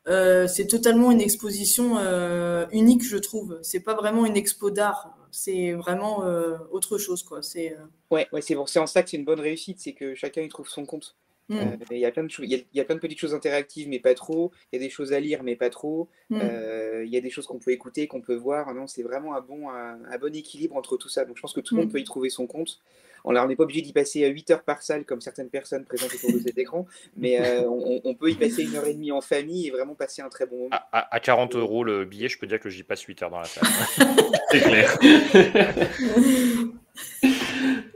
euh, 0.09 0.47
c'est 0.47 0.67
totalement 0.67 1.11
une 1.11 1.21
exposition 1.21 1.99
euh, 1.99 2.67
unique, 2.73 3.05
je 3.05 3.17
trouve. 3.17 3.59
C'est 3.63 3.81
pas 3.81 3.95
vraiment 3.95 4.25
une 4.25 4.37
expo 4.37 4.71
d'art, 4.71 5.15
c'est 5.31 5.73
vraiment 5.73 6.25
euh, 6.25 6.59
autre 6.71 6.99
chose, 6.99 7.23
quoi. 7.23 7.43
C'est 7.43 7.73
euh, 7.75 7.85
Ouais, 8.11 8.27
ouais, 8.33 8.43
c'est 8.43 8.55
pour 8.55 8.69
c'est 8.69 8.79
en 8.79 8.87
ça 8.87 9.03
que 9.03 9.11
c'est 9.11 9.17
une 9.17 9.25
bonne 9.25 9.41
réussite, 9.41 9.79
c'est 9.81 9.93
que 9.93 10.15
chacun 10.15 10.43
y 10.43 10.49
trouve 10.49 10.69
son 10.69 10.85
compte. 10.87 11.17
Mm. 11.49 11.57
Euh, 11.59 11.77
Il 11.91 11.99
y 11.99 12.07
a 12.07 12.13
plein 12.13 12.23
de 12.25 12.29
choses, 12.31 12.47
il 12.47 12.53
y 12.53 12.55
a, 12.55 12.59
il 12.59 12.77
y 12.79 12.81
a 12.81 12.85
plein 12.85 12.95
de 12.97 13.01
petites 13.01 13.19
choses 13.19 13.35
interactives, 13.35 13.89
mais 13.89 13.99
pas 14.01 14.15
trop. 14.15 14.53
Il 14.73 14.77
y 14.77 14.83
a 14.83 14.85
des 14.85 14.91
choses 14.91 15.13
à 15.13 15.21
lire, 15.21 15.43
mais 15.43 15.57
pas 15.57 15.71
trop. 15.71 16.09
Mm. 16.31 16.41
Euh, 16.43 17.05
il 17.05 17.11
y 17.13 17.17
a 17.17 17.21
des 17.21 17.31
choses 17.31 17.47
qu'on 17.47 17.59
peut 17.59 17.71
écouter, 17.73 18.07
qu'on 18.09 18.21
peut 18.21 18.35
voir. 18.37 18.73
Non, 18.75 18.87
c'est 18.87 19.03
vraiment 19.03 19.35
un 19.37 19.41
bon, 19.41 19.69
un, 19.71 20.05
un 20.05 20.19
bon 20.19 20.35
équilibre 20.35 20.77
entre 20.77 20.97
tout 20.97 21.09
ça. 21.09 21.25
Donc 21.25 21.37
je 21.37 21.43
pense 21.43 21.53
que 21.53 21.61
tout 21.61 21.75
le 21.75 21.83
monde 21.83 21.91
Mm. 21.91 21.93
peut 21.93 22.01
y 22.01 22.05
trouver 22.05 22.31
son 22.31 22.47
compte. 22.47 22.81
On 23.25 23.33
n'est 23.47 23.57
pas 23.57 23.65
obligé 23.65 23.83
d'y 23.83 23.93
passer 23.93 24.27
8 24.29 24.51
heures 24.51 24.63
par 24.63 24.83
salle 24.83 25.05
comme 25.05 25.21
certaines 25.21 25.51
personnes 25.51 25.85
présentes 25.85 26.15
autour 26.15 26.33
de 26.33 26.39
cet 26.45 26.59
écran, 26.59 26.87
mais 27.17 27.41
euh, 27.41 27.69
on, 27.69 28.01
on 28.05 28.15
peut 28.15 28.31
y 28.31 28.35
passer 28.35 28.65
une 28.65 28.77
heure 28.77 28.87
et 28.87 28.95
demie 28.95 29.13
en 29.13 29.21
famille 29.21 29.69
et 29.69 29.71
vraiment 29.71 29.95
passer 29.95 30.23
un 30.23 30.29
très 30.29 30.47
bon 30.47 30.57
moment. 30.57 30.69
À, 30.73 30.89
à- 30.93 31.15
à 31.17 31.21
40 31.21 31.55
euros 31.57 31.85
le 31.85 32.05
billet, 32.05 32.29
je 32.29 32.39
peux 32.39 32.47
dire 32.47 32.61
que 32.61 32.71
j'y 32.71 32.83
passe 32.83 33.03
8 33.03 33.23
heures 33.23 33.31
dans 33.31 33.39
la 33.41 33.45
salle. 33.45 33.69
C'est 34.51 34.61
clair. 34.61 34.99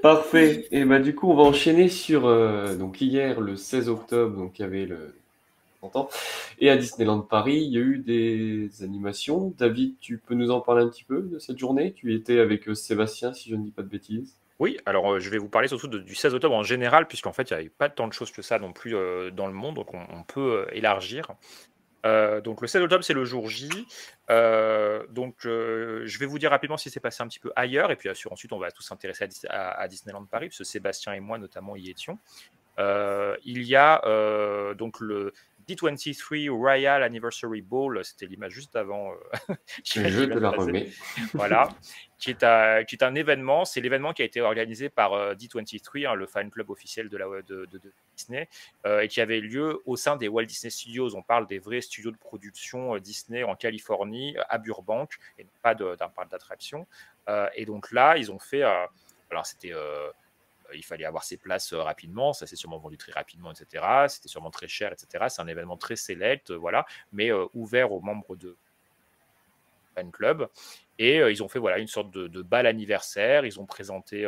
Parfait. 0.03 0.67
Et 0.71 0.85
bah 0.85 0.99
du 1.01 1.15
coup, 1.15 1.31
on 1.31 1.35
va 1.35 1.43
enchaîner 1.43 1.89
sur 1.89 2.27
euh, 2.27 2.77
donc 2.77 3.01
hier, 3.01 3.41
le 3.41 3.57
16 3.57 3.89
octobre, 3.89 4.37
donc 4.37 4.59
il 4.59 4.63
y 4.63 4.65
avait 4.65 4.87
le 4.87 5.15
30 5.81 5.97
ans, 5.97 6.09
et 6.59 6.71
à 6.71 6.77
Disneyland 6.77 7.21
Paris, 7.21 7.63
il 7.65 7.73
y 7.73 7.79
a 7.79 7.81
eu 7.81 7.99
des 7.99 8.71
animations. 8.83 9.53
David, 9.59 9.95
tu 10.01 10.19
peux 10.19 10.35
nous 10.35 10.51
en 10.51 10.61
parler 10.61 10.85
un 10.85 10.89
petit 10.89 11.05
peu 11.05 11.23
de 11.23 11.39
cette 11.39 11.59
journée? 11.59 11.93
Tu 11.93 12.15
étais 12.15 12.39
avec 12.39 12.69
euh, 12.69 12.75
Sébastien, 12.75 13.33
si 13.35 13.51
je 13.51 13.57
ne 13.57 13.65
dis 13.65 13.71
pas 13.71 13.83
de 13.83 13.89
bêtises. 13.89 14.35
Oui, 14.61 14.79
alors 14.87 15.15
euh, 15.15 15.21
je 15.21 15.31
vais 15.31 15.39
vous 15.39 15.49
parler 15.49 15.67
surtout 15.69 15.89
de- 15.89 15.99
du 15.99 16.15
16 16.15 16.35
octobre 16.35 16.55
en 16.55 16.63
général, 16.63 17.09
puisqu'en 17.09 17.33
fait, 17.33 17.51
il 17.51 17.55
n'y 17.55 17.61
avait 17.61 17.69
pas 17.71 17.89
tant 17.89 18.07
de 18.07 18.13
choses 18.13 18.31
que 18.31 18.43
ça 18.43 18.59
non 18.59 18.73
plus 18.73 18.95
euh, 18.95 19.31
dans 19.31 19.47
le 19.49 19.53
monde, 19.53 19.75
donc 19.77 19.93
on, 19.95 20.23
peut 20.23 20.67
euh, 20.69 20.75
élargir. 20.75 21.29
Donc 22.05 22.61
le 22.61 22.67
16 22.67 22.83
octobre, 22.83 23.03
c'est 23.03 23.15
le 23.15 23.25
jour 23.25 23.49
J. 23.49 23.69
Donc 24.29 25.37
je 25.43 26.19
vais 26.19 26.27
vous 26.27 26.39
dire 26.39 26.51
rapidement 26.51 26.77
ce 26.77 26.85
qui 26.85 26.91
s'est 26.91 27.01
passé 27.01 27.23
un 27.23 27.29
petit 27.29 27.41
peu 27.41 27.51
ailleurs, 27.57 27.91
et 27.91 27.97
puis 27.97 28.09
euh, 28.11 28.15
sur- 28.15 28.31
ensuite 28.33 28.53
on 28.53 28.59
va 28.59 28.71
tous 28.71 28.83
s'intéresser 28.83 29.27
à, 29.49 29.71
à- 29.71 29.81
à 29.81 29.89
Disneyland 29.89 30.25
Paris, 30.27 30.49
puisque 30.49 30.67
Sébastien 30.67 31.15
et 31.15 31.21
moi 31.21 31.39
notamment 31.39 31.77
y 31.77 31.89
étions. 31.91 32.19
Il 32.79 33.63
y 33.63 33.75
a 33.77 34.75
donc 34.75 35.01
le 35.01 35.33
D23 35.69 36.51
Royal 36.51 37.03
Anniversary 37.03 37.63
Ball, 37.63 38.05
c'était 38.05 38.27
l'image 38.27 38.53
juste 38.53 38.77
avant. 38.77 39.13
euh, 39.13 39.55
Je 39.85 40.01
vient 40.01 40.27
te 40.35 40.39
la 40.39 40.51
remets. 40.51 40.91
Voilà, 41.35 41.69
qui 42.19 42.31
est, 42.31 42.43
un- 42.43 42.85
qui 42.85 42.97
est 42.97 43.03
un 43.03 43.15
événement. 43.15 43.65
C'est 43.65 43.81
l'événement 43.81 44.13
qui 44.13 44.23
a 44.23 44.25
été 44.25 44.41
organisé 44.41 44.89
par 44.89 45.13
euh, 45.15 45.35
D23, 45.35 46.07
hein, 46.07 46.15
le 46.15 46.27
fan 46.27 46.51
club 46.51 46.71
officiel 46.71 47.09
de, 47.09 47.17
la, 47.17 47.27
de, 47.27 47.67
de- 47.67 47.79
de 47.79 47.93
Disney, 48.17 48.49
euh, 48.87 49.01
et 49.01 49.09
qui 49.09 49.21
avait 49.21 49.41
lieu 49.41 49.83
au 49.87 49.97
sein 49.97 50.17
des 50.17 50.29
Walt 50.29 50.45
Disney 50.47 50.71
Studios. 50.71 51.15
On 51.17 51.23
parle 51.23 51.47
des 51.47 51.59
vrais 51.59 51.81
studios 51.81 52.11
de 52.11 52.17
production 52.17 52.95
euh, 52.95 53.01
Disney 53.01 53.43
en 53.43 53.55
Californie, 53.57 54.37
à 54.49 54.59
Burbank, 54.59 55.13
et 55.39 55.45
non 55.45 55.51
pas 55.63 55.75
d'un 55.75 55.97
parc 56.09 56.31
d'attraction. 56.31 56.87
Euh, 57.29 57.49
et 57.55 57.65
donc 57.65 57.91
là, 57.93 58.17
ils 58.17 58.31
ont 58.31 58.39
fait. 58.39 58.63
euh, 58.63 58.87
alors, 59.31 59.47
c'était. 59.47 59.73
Il 60.77 60.85
fallait 60.85 61.05
avoir 61.05 61.25
ses 61.25 61.37
places 61.37 61.73
euh, 61.73 61.83
rapidement, 61.83 62.33
ça 62.33 62.47
s'est 62.47 62.57
sûrement 62.57 62.79
vendu 62.79 62.97
très 62.99 63.13
rapidement, 63.13 63.53
etc. 63.53 64.07
C'était 64.09 64.29
sûrement 64.29 64.51
très 64.51 64.69
cher, 64.69 64.93
etc. 64.93 65.29
C'est 65.29 65.43
un 65.43 65.47
événement 65.49 65.77
très 65.77 65.97
select, 65.97 66.51
euh, 66.51 66.57
voilà, 66.57 66.85
mais 67.13 67.31
euh, 67.33 67.47
ouvert 67.55 67.93
aux 67.93 68.01
membres 68.01 68.37
de 68.37 68.57
fan 69.95 70.11
club. 70.11 70.49
Et 70.99 71.17
ils 71.19 71.43
ont 71.43 71.49
fait 71.49 71.59
voilà 71.59 71.79
une 71.79 71.89
sorte 71.89 72.11
de, 72.11 72.29
de 72.29 72.43
bal 72.43 72.67
anniversaire. 72.67 73.45
Ils 73.47 73.59
ont 73.61 73.67
présenté. 73.67 74.27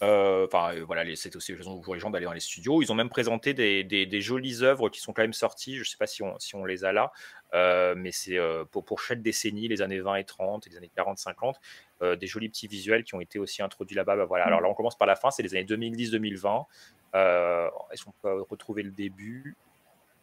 Enfin, 0.00 0.74
voilà, 0.84 1.04
c'était 1.16 1.36
aussi 1.36 1.52
l'occasion 1.52 1.80
pour 1.80 1.94
les 1.94 2.00
gens 2.00 2.10
d'aller 2.10 2.24
dans 2.24 2.32
les 2.32 2.40
studios. 2.40 2.82
Ils 2.82 2.92
ont 2.92 2.94
même 2.94 3.08
présenté 3.08 3.52
des, 3.54 3.82
des- 3.84 4.06
des 4.06 4.20
jolies 4.20 4.62
œuvres 4.62 4.88
qui 4.90 5.00
sont 5.00 5.12
quand 5.12 5.22
même 5.22 5.32
sorties. 5.32 5.74
Je 5.74 5.80
ne 5.80 5.84
sais 5.84 5.96
pas 5.96 6.06
si 6.06 6.22
on, 6.22 6.38
si 6.38 6.54
on 6.54 6.64
les 6.64 6.84
a 6.84 6.92
là, 6.92 7.10
euh, 7.54 7.94
mais 7.96 8.12
c'est 8.12 8.38
euh, 8.38 8.64
pour, 8.64 8.84
pour 8.84 9.00
chaque 9.00 9.22
décennie, 9.22 9.68
les 9.68 9.80
années 9.82 10.00
20 10.00 10.16
et 10.16 10.24
30, 10.24 10.66
et 10.66 10.70
les 10.70 10.76
années 10.76 10.90
40-50, 10.96 11.54
euh, 12.02 12.16
des 12.16 12.26
jolis 12.26 12.48
petits 12.48 12.66
visuels 12.68 13.04
qui 13.04 13.14
ont 13.14 13.20
été 13.20 13.38
aussi 13.38 13.62
introduits 13.62 13.96
là-bas. 13.96 14.16
Bah, 14.16 14.24
voilà. 14.26 14.44
Alors 14.46 14.60
là, 14.60 14.68
on 14.68 14.74
commence 14.74 14.96
par 14.98 15.06
la 15.08 15.16
fin, 15.16 15.30
c'est 15.30 15.42
les 15.42 15.54
années 15.54 15.64
2010-2020. 15.64 16.66
Euh, 17.14 17.68
Est-ce 17.90 18.04
qu'on 18.04 18.12
peut 18.22 18.42
retrouver 18.48 18.82
le 18.82 18.90
début 18.90 19.56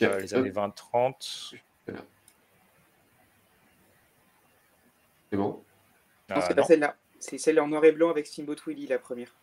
Euh, 0.03 0.19
Les 0.19 0.33
années 0.35 0.51
20-30. 0.51 1.55
C'est 5.31 5.37
bon? 5.37 5.63
Non, 6.29 6.35
Euh, 6.37 6.41
c'est 6.41 6.55
pas 6.55 6.61
non. 6.61 6.67
celle-là. 6.67 6.95
C'est 7.19 7.37
celle 7.37 7.59
en 7.59 7.67
noir 7.67 7.83
et 7.85 7.91
blanc 7.91 8.09
avec 8.09 8.27
Steamboat 8.27 8.55
Willie, 8.67 8.87
la 8.87 8.99
première. 8.99 9.33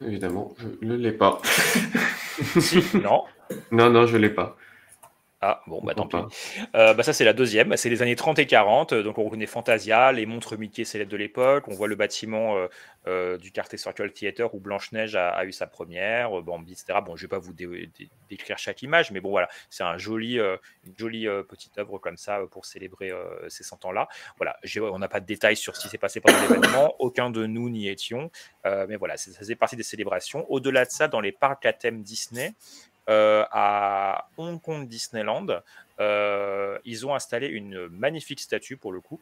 Évidemment, 0.00 0.54
je 0.58 0.66
ne 0.86 0.96
l'ai 0.96 1.12
pas. 1.12 1.40
Si, 2.60 2.82
non. 2.98 3.24
Non, 3.70 3.90
non, 3.90 4.06
je 4.06 4.16
l'ai 4.16 4.30
pas. 4.30 4.56
Ah, 5.46 5.60
bon, 5.66 5.82
bah 5.82 5.94
tant 5.94 6.06
pis. 6.06 6.16
Euh, 6.74 6.94
bah, 6.94 7.02
ça, 7.02 7.12
c'est 7.12 7.24
la 7.26 7.34
deuxième. 7.34 7.76
C'est 7.76 7.90
les 7.90 8.00
années 8.00 8.16
30 8.16 8.38
et 8.38 8.46
40. 8.46 8.94
Donc, 8.94 9.18
on 9.18 9.24
reconnaît 9.24 9.44
Fantasia, 9.44 10.10
les 10.10 10.24
montres 10.24 10.56
Mickey 10.56 10.84
célèbres 10.84 11.10
de 11.10 11.18
l'époque. 11.18 11.68
On 11.68 11.74
voit 11.74 11.86
le 11.86 11.96
bâtiment 11.96 12.56
euh, 12.56 12.66
euh, 13.08 13.36
du 13.36 13.52
Carter 13.52 13.76
Circle 13.76 14.10
Theater 14.10 14.54
où 14.54 14.58
Blanche-Neige 14.60 15.16
a, 15.16 15.28
a 15.28 15.44
eu 15.44 15.52
sa 15.52 15.66
première, 15.66 16.38
euh, 16.38 16.40
Bambi, 16.40 16.72
etc. 16.72 17.00
Bon, 17.04 17.14
je 17.14 17.22
vais 17.22 17.28
pas 17.28 17.38
vous 17.38 17.52
dé- 17.52 17.90
dé- 17.98 18.08
décrire 18.30 18.56
chaque 18.56 18.80
image, 18.80 19.10
mais 19.10 19.20
bon, 19.20 19.28
voilà. 19.28 19.48
C'est 19.68 19.84
un 19.84 19.98
joli, 19.98 20.38
euh, 20.38 20.56
une 20.86 20.94
jolie 20.96 21.28
euh, 21.28 21.42
petite 21.42 21.76
œuvre 21.76 21.98
comme 21.98 22.16
ça 22.16 22.38
euh, 22.38 22.46
pour 22.46 22.64
célébrer 22.64 23.10
euh, 23.10 23.46
ces 23.50 23.64
100 23.64 23.84
ans-là. 23.84 24.08
Voilà. 24.38 24.56
On 24.90 24.98
n'a 24.98 25.08
pas 25.08 25.20
de 25.20 25.26
détails 25.26 25.56
sur 25.56 25.76
ce 25.76 25.82
qui 25.82 25.88
s'est 25.90 25.98
passé 25.98 26.20
pendant 26.20 26.40
l'événement. 26.48 26.94
Aucun 27.00 27.28
de 27.28 27.44
nous 27.44 27.68
n'y 27.68 27.88
étions. 27.88 28.30
Euh, 28.64 28.86
mais 28.88 28.96
voilà, 28.96 29.18
ça 29.18 29.30
faisait 29.38 29.56
partie 29.56 29.76
des 29.76 29.82
célébrations. 29.82 30.46
Au-delà 30.50 30.86
de 30.86 30.90
ça, 30.90 31.06
dans 31.06 31.20
les 31.20 31.32
parcs 31.32 31.66
à 31.66 31.74
thème 31.74 32.00
Disney, 32.02 32.54
euh, 33.08 33.44
à 33.50 34.28
Hong 34.36 34.60
Kong 34.60 34.88
Disneyland, 34.88 35.46
euh, 36.00 36.78
ils 36.84 37.06
ont 37.06 37.14
installé 37.14 37.48
une 37.48 37.88
magnifique 37.88 38.40
statue 38.40 38.76
pour 38.76 38.92
le 38.92 39.00
coup 39.00 39.20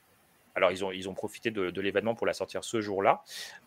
Alors, 0.55 0.71
ils 0.71 0.85
ont, 0.85 0.93
ils 0.93 1.09
ont 1.09 1.15
profité 1.15 1.51
de, 1.51 1.81
l'événement 1.81 2.15
pour 2.15 2.27
la 2.27 2.33
sortir 2.33 2.65
ce 2.65 2.81
jour-là. 2.81 3.23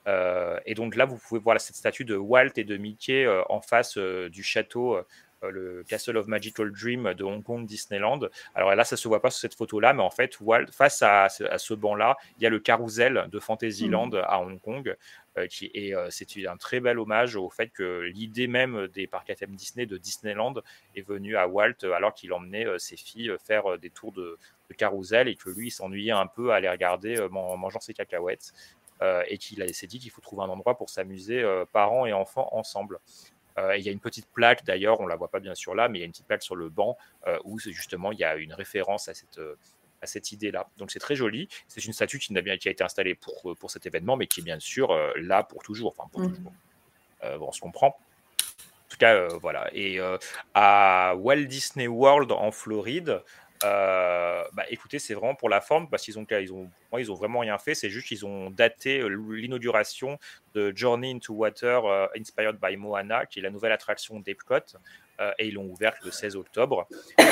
Euh, 0.07 0.59
et 0.65 0.73
donc 0.73 0.95
là, 0.95 1.05
vous 1.05 1.17
pouvez 1.17 1.39
voir 1.39 1.59
cette 1.59 1.75
statue 1.75 2.05
de 2.05 2.15
Walt 2.15 2.51
et 2.55 2.63
de 2.63 2.77
Mickey 2.77 3.27
en 3.49 3.61
face 3.61 3.97
du 3.97 4.43
château 4.43 4.97
le 5.51 5.83
Castle 5.87 6.17
of 6.17 6.27
Magical 6.27 6.71
Dream 6.71 7.13
de 7.13 7.23
Hong 7.23 7.43
Kong 7.43 7.65
Disneyland. 7.65 8.19
Alors 8.53 8.73
là, 8.75 8.83
ça 8.83 8.97
se 8.97 9.07
voit 9.07 9.21
pas 9.21 9.29
sur 9.29 9.39
cette 9.41 9.55
photo-là, 9.55 9.93
mais 9.93 10.03
en 10.03 10.09
fait, 10.09 10.39
Walt, 10.39 10.67
face 10.71 11.01
à, 11.01 11.29
ce- 11.29 11.43
à 11.43 11.57
ce 11.57 11.73
banc-là, 11.73 12.17
il 12.37 12.43
y 12.43 12.45
a 12.45 12.49
le 12.49 12.59
carrousel 12.59 13.27
de 13.31 13.39
Fantasyland 13.39 14.11
à 14.13 14.39
Hong 14.39 14.59
Kong. 14.61 14.95
euh, 15.37 15.47
qui 15.47 15.69
est, 15.73 15.93
euh, 15.93 16.07
c'est 16.11 16.47
un 16.47 16.55
très 16.55 16.79
bel 16.79 16.97
hommage 16.97 17.35
au 17.35 17.49
fait 17.49 17.67
que 17.67 18.03
l'idée 18.03 18.47
même 18.47 18.87
des 18.87 19.05
parcs 19.05 19.29
à 19.29 19.35
thème 19.35 19.53
Disney 19.53 19.85
de 19.85 19.97
Disneyland 19.97 20.53
est 20.95 21.01
venue 21.01 21.35
à 21.35 21.45
Walt 21.45 21.73
euh, 21.83 21.91
alors 21.91 22.13
qu'il 22.13 22.31
emmenait 22.31 22.65
euh, 22.65 22.77
ses 22.77 22.95
filles 22.95 23.31
euh, 23.31 23.37
faire 23.37 23.69
euh, 23.73 23.77
des 23.77 23.89
tours 23.89 24.13
de, 24.13 24.37
de 24.69 24.73
carrousel 24.75 25.27
et 25.27 25.35
que 25.35 25.49
lui 25.49 25.67
il 25.67 25.71
s'ennuyait 25.71 26.13
un 26.13 26.25
peu 26.27 26.53
à 26.53 26.61
les 26.61 26.69
regarder 26.69 27.17
euh, 27.19 27.27
en 27.33 27.57
mangeant 27.57 27.81
ses 27.81 27.93
cacahuètes 27.93 28.53
euh, 29.01 29.23
et 29.27 29.37
qu'il 29.37 29.61
s'est 29.75 29.87
dit 29.87 29.99
qu'il 29.99 30.09
faut 30.09 30.21
trouver 30.21 30.43
un 30.43 30.47
endroit 30.49 30.77
pour 30.77 30.89
s'amuser 30.89 31.41
euh, 31.43 31.65
parents 31.69 32.05
et 32.05 32.13
enfants 32.13 32.47
ensemble. 32.53 32.99
Euh, 33.57 33.73
et 33.73 33.79
il 33.79 33.85
y 33.85 33.89
a 33.89 33.91
une 33.91 33.99
petite 33.99 34.27
plaque 34.33 34.65
d'ailleurs, 34.65 34.99
on 34.99 35.07
la 35.07 35.15
voit 35.15 35.29
pas 35.29 35.39
bien 35.39 35.55
sûr 35.55 35.75
là, 35.75 35.87
mais 35.87 35.99
il 35.99 36.01
y 36.01 36.03
a 36.03 36.05
une 36.05 36.11
petite 36.11 36.27
plaque 36.27 36.43
sur 36.43 36.55
le 36.55 36.69
banc 36.69 36.97
euh, 37.27 37.37
où 37.45 37.57
justement 37.59 38.11
il 38.11 38.19
y 38.19 38.23
a 38.23 38.35
une 38.35 38.53
référence 38.53 39.07
à 39.07 39.13
cette, 39.13 39.37
euh, 39.37 39.55
à 40.01 40.07
cette 40.07 40.31
idée-là. 40.33 40.67
Donc 40.77 40.91
c'est 40.91 40.99
très 40.99 41.15
joli. 41.15 41.47
C'est 41.67 41.85
une 41.85 41.93
statue 41.93 42.19
qui, 42.19 42.33
n'a 42.33 42.41
bien, 42.41 42.57
qui 42.57 42.67
a 42.67 42.71
été 42.71 42.83
installée 42.83 43.15
pour, 43.15 43.55
pour 43.57 43.71
cet 43.71 43.85
événement, 43.85 44.17
mais 44.17 44.27
qui 44.27 44.41
est 44.41 44.43
bien 44.43 44.59
sûr 44.59 44.91
euh, 44.91 45.11
là 45.15 45.43
pour 45.43 45.63
toujours. 45.63 45.95
Enfin, 45.97 46.09
pour 46.11 46.21
Mhm. 46.21 46.35
toujours. 46.35 46.53
Euh, 47.23 47.37
bon, 47.37 47.47
on 47.47 47.51
se 47.53 47.61
comprend. 47.61 47.87
En 47.87 48.89
tout 48.89 48.97
cas, 48.97 49.15
euh, 49.15 49.29
voilà. 49.41 49.69
Et 49.73 49.99
à 50.53 51.15
Walt 51.17 51.45
Disney 51.45 51.87
World 51.87 52.31
en 52.31 52.51
Floride, 52.51 53.21
euh, 53.65 54.43
bah, 54.53 54.63
écoutez, 54.69 54.99
c'est 54.99 55.13
vraiment 55.13 55.35
pour 55.35 55.49
la 55.49 55.61
forme 55.61 55.89
parce 55.89 56.03
qu'ils 56.03 56.19
ont, 56.19 56.25
ils 56.29 56.53
ont, 56.53 56.69
moi, 56.91 57.01
ils 57.01 57.11
ont 57.11 57.15
vraiment 57.15 57.39
rien 57.39 57.57
fait. 57.57 57.73
C'est 57.73 57.89
juste 57.89 58.07
qu'ils 58.07 58.25
ont 58.25 58.49
daté 58.51 58.99
euh, 58.99 59.07
l'inauguration 59.07 60.19
de 60.53 60.71
Journey 60.75 61.11
into 61.13 61.33
Water 61.33 61.85
euh, 61.85 62.07
Inspired 62.17 62.57
by 62.61 62.77
Moana, 62.77 63.25
qui 63.25 63.39
est 63.39 63.41
la 63.41 63.49
nouvelle 63.49 63.71
attraction 63.71 64.19
d'Epcot. 64.19 64.77
Euh, 65.19 65.31
et 65.39 65.47
ils 65.47 65.53
l'ont 65.53 65.65
ouverte 65.65 65.97
le 66.03 66.11
16 66.11 66.35
octobre. 66.35 66.87
Euh, 67.19 67.23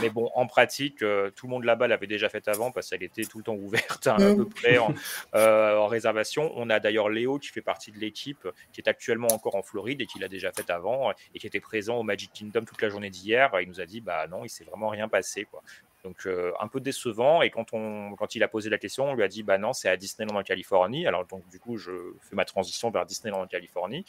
mais 0.00 0.10
bon, 0.10 0.30
en 0.34 0.46
pratique, 0.46 1.02
euh, 1.02 1.30
tout 1.30 1.46
le 1.46 1.50
monde 1.50 1.64
là-bas 1.64 1.88
l'avait 1.88 2.06
déjà 2.06 2.28
faite 2.28 2.48
avant 2.48 2.70
parce 2.70 2.90
qu'elle 2.90 3.02
était 3.02 3.24
tout 3.24 3.38
le 3.38 3.44
temps 3.44 3.54
ouverte 3.54 4.06
hein, 4.06 4.16
à 4.18 4.34
peu 4.34 4.48
près 4.48 4.78
en, 4.78 4.94
en 5.32 5.86
réservation. 5.86 6.52
On 6.56 6.70
a 6.70 6.80
d'ailleurs 6.80 7.08
Léo 7.08 7.38
qui 7.38 7.48
fait 7.48 7.62
partie 7.62 7.92
de 7.92 7.98
l'équipe, 7.98 8.48
qui 8.72 8.80
est 8.80 8.88
actuellement 8.88 9.28
encore 9.28 9.56
en 9.56 9.62
Floride 9.62 10.00
et 10.00 10.06
qui 10.06 10.18
l'a 10.18 10.28
déjà 10.28 10.52
faite 10.52 10.70
avant 10.70 11.12
et 11.34 11.38
qui 11.38 11.46
était 11.46 11.60
présent 11.60 11.96
au 11.96 12.02
Magic 12.02 12.32
Kingdom 12.32 12.64
toute 12.64 12.82
la 12.82 12.88
journée 12.88 13.10
d'hier. 13.10 13.50
Il 13.60 13.68
nous 13.68 13.80
a 13.80 13.86
dit 13.86 14.00
bah 14.00 14.26
non, 14.28 14.44
il 14.44 14.48
s'est 14.48 14.64
vraiment 14.64 14.88
rien 14.88 15.08
passé 15.08 15.44
quoi. 15.44 15.62
Donc 16.06 16.24
euh, 16.26 16.52
un 16.60 16.68
peu 16.68 16.78
décevant. 16.78 17.42
Et 17.42 17.50
quand 17.50 17.72
on, 17.72 18.14
quand 18.14 18.36
il 18.36 18.42
a 18.44 18.48
posé 18.48 18.70
la 18.70 18.78
question, 18.78 19.10
on 19.10 19.14
lui 19.14 19.24
a 19.24 19.28
dit 19.28 19.42
bah 19.42 19.58
non, 19.58 19.72
c'est 19.72 19.88
à 19.88 19.96
Disneyland 19.96 20.36
en 20.36 20.42
Californie. 20.44 21.04
Alors 21.04 21.26
donc 21.26 21.46
du 21.48 21.58
coup, 21.58 21.78
je 21.78 21.90
fais 22.20 22.36
ma 22.36 22.44
transition 22.44 22.90
vers 22.90 23.04
Disneyland 23.04 23.40
en 23.40 23.46
Californie. 23.48 24.04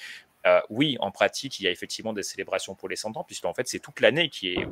Euh, 0.46 0.62
oui, 0.70 0.98
en 1.00 1.12
pratique, 1.12 1.60
il 1.60 1.64
y 1.64 1.68
a 1.68 1.72
effectivement 1.72 2.14
des 2.14 2.24
célébrations 2.24 2.76
pour 2.76 2.88
les 2.88 2.96
100 2.96 3.18
ans, 3.18 3.24
puisqu'en 3.24 3.54
fait, 3.54 3.68
c'est 3.68 3.80
toute 3.80 4.00
l'année 4.00 4.30
qui 4.30 4.54
est, 4.54 4.68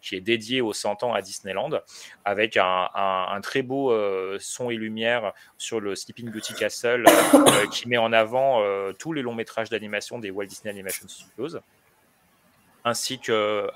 qui 0.00 0.16
est 0.16 0.20
dédiée 0.20 0.60
aux 0.60 0.72
100 0.72 1.02
ans 1.02 1.12
à 1.12 1.20
Disneyland, 1.20 1.70
avec 2.24 2.56
un, 2.56 3.40
très 3.42 3.62
beau 3.62 3.90
euh, 3.90 4.38
son 4.40 4.70
et 4.70 4.76
lumière 4.76 5.32
sur 5.58 5.80
le 5.80 5.94
Sleeping 5.94 6.30
Beauty 6.30 6.54
Castle, 6.54 7.04
euh, 7.34 7.66
qui 7.68 7.88
met 7.88 7.98
en 7.98 8.12
avant 8.12 8.62
tous 8.98 9.12
les 9.12 9.22
longs 9.22 9.34
métrages 9.34 9.68
d'animation 9.68 10.18
des 10.18 10.30
Walt 10.30 10.46
Disney 10.46 10.70
Animation 10.70 11.06
Studios 11.08 11.58
ainsi 12.84 13.18
qu'une 13.18 13.68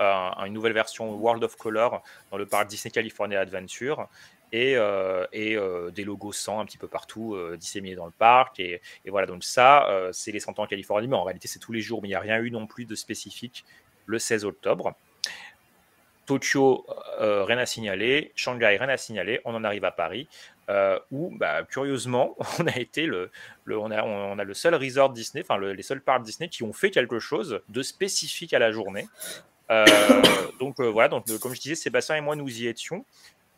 nouvelle 0.49 0.73
version 0.73 1.15
World 1.15 1.45
of 1.45 1.57
Color 1.57 2.03
dans 2.31 2.39
le 2.39 2.47
parc 2.47 2.69
Disney 2.69 2.91
California 2.91 3.39
Adventure 3.39 4.09
et, 4.55 4.77
euh, 4.77 5.27
euh, 5.35 5.91
des 5.91 6.05
logos 6.05 6.31
100 6.31 6.61
un 6.61 6.65
petit 6.65 6.79
peu 6.79 6.87
partout 6.87 7.35
euh, 7.35 7.57
disséminés 7.57 7.97
dans 7.97 8.07
le 8.07 8.13
parc. 8.13 8.61
Et, 8.61 8.81
voilà, 9.09 9.27
donc 9.27 9.43
ça, 9.43 9.89
c'est 10.13 10.31
les 10.31 10.39
100 10.39 10.61
ans 10.61 10.63
en 10.63 10.67
Californie, 10.67 11.09
mais 11.09 11.17
en 11.17 11.25
réalité, 11.25 11.49
c'est 11.49 11.59
tous 11.59 11.73
les 11.73 11.81
jours, 11.81 12.01
mais 12.01 12.09
il 12.09 12.13
n'y 12.13 12.17
a 12.17 12.21
rien 12.21 12.39
eu 12.39 12.53
non 12.53 12.69
plus 12.69 12.85
de 12.85 12.95
spécifique 12.95 13.65
le 14.07 14.21
16 14.21 14.45
octobre. 14.45 14.95
Tokyo, 16.27 16.87
rien 17.19 17.59
à 17.59 17.67
signaler. 17.67 18.33
Shanghai, 18.37 18.77
rien 18.77 18.89
à 18.89 18.97
signaler. 18.97 19.41
On 19.45 19.55
en 19.57 19.65
arrive 19.65 19.85
à 19.85 19.91
Paris, 19.91 20.29
où, 21.11 21.37
bah, 21.37 21.65
curieusement, 21.65 22.37
on 22.61 22.67
a 22.69 22.79
été 22.79 23.07
le, 23.07 23.31
on, 23.69 23.91
a, 23.91 24.05
on 24.05 24.39
a 24.39 24.45
le 24.45 24.55
seul 24.55 24.77
resort 24.77 25.11
Disney, 25.11 25.43
enfin 25.43 25.57
le- 25.57 25.73
les 25.73 25.83
seuls 25.83 26.01
parcs 26.01 26.23
Disney 26.23 26.49
qui 26.49 26.63
ont 26.63 26.73
fait 26.73 26.91
quelque 26.93 27.19
chose 27.19 27.61
de 27.69 27.83
spécifique 27.83 28.55
à 28.55 28.61
la 28.61 28.71
journée. 28.71 29.09
Donc 30.61 30.81
voilà, 30.81 31.09
donc 31.09 31.25
comme 31.41 31.55
je 31.55 31.61
disais, 31.61 31.75
Sébastien 31.75 32.17
et 32.17 32.21
moi 32.21 32.37
nous 32.37 32.49
y 32.61 32.69
étions. 32.69 33.05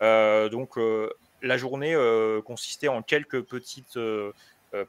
Euh, 0.02 0.48
donc 0.48 0.78
euh, 0.78 1.10
la 1.42 1.56
journée 1.56 1.94
euh, 1.94 2.42
consistait 2.42 2.88
en 2.88 3.02
quelques 3.02 3.42
petites 3.42 3.98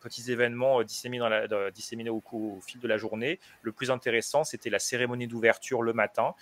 petits 0.01 0.31
événements 0.31 0.83
disséminés, 0.83 2.09
au, 2.09 2.59
fil 2.65 2.81
de 2.81 2.87
la 2.89 2.97
journée. 2.97 3.39
Le 3.61 3.71
plus 3.71 3.89
intéressant, 3.89 4.43
c'était 4.43 4.69
la 4.69 4.79
cérémonie 4.79 5.27
d'ouverture 5.27 5.81
le 5.81 5.93
matin, 5.93 6.33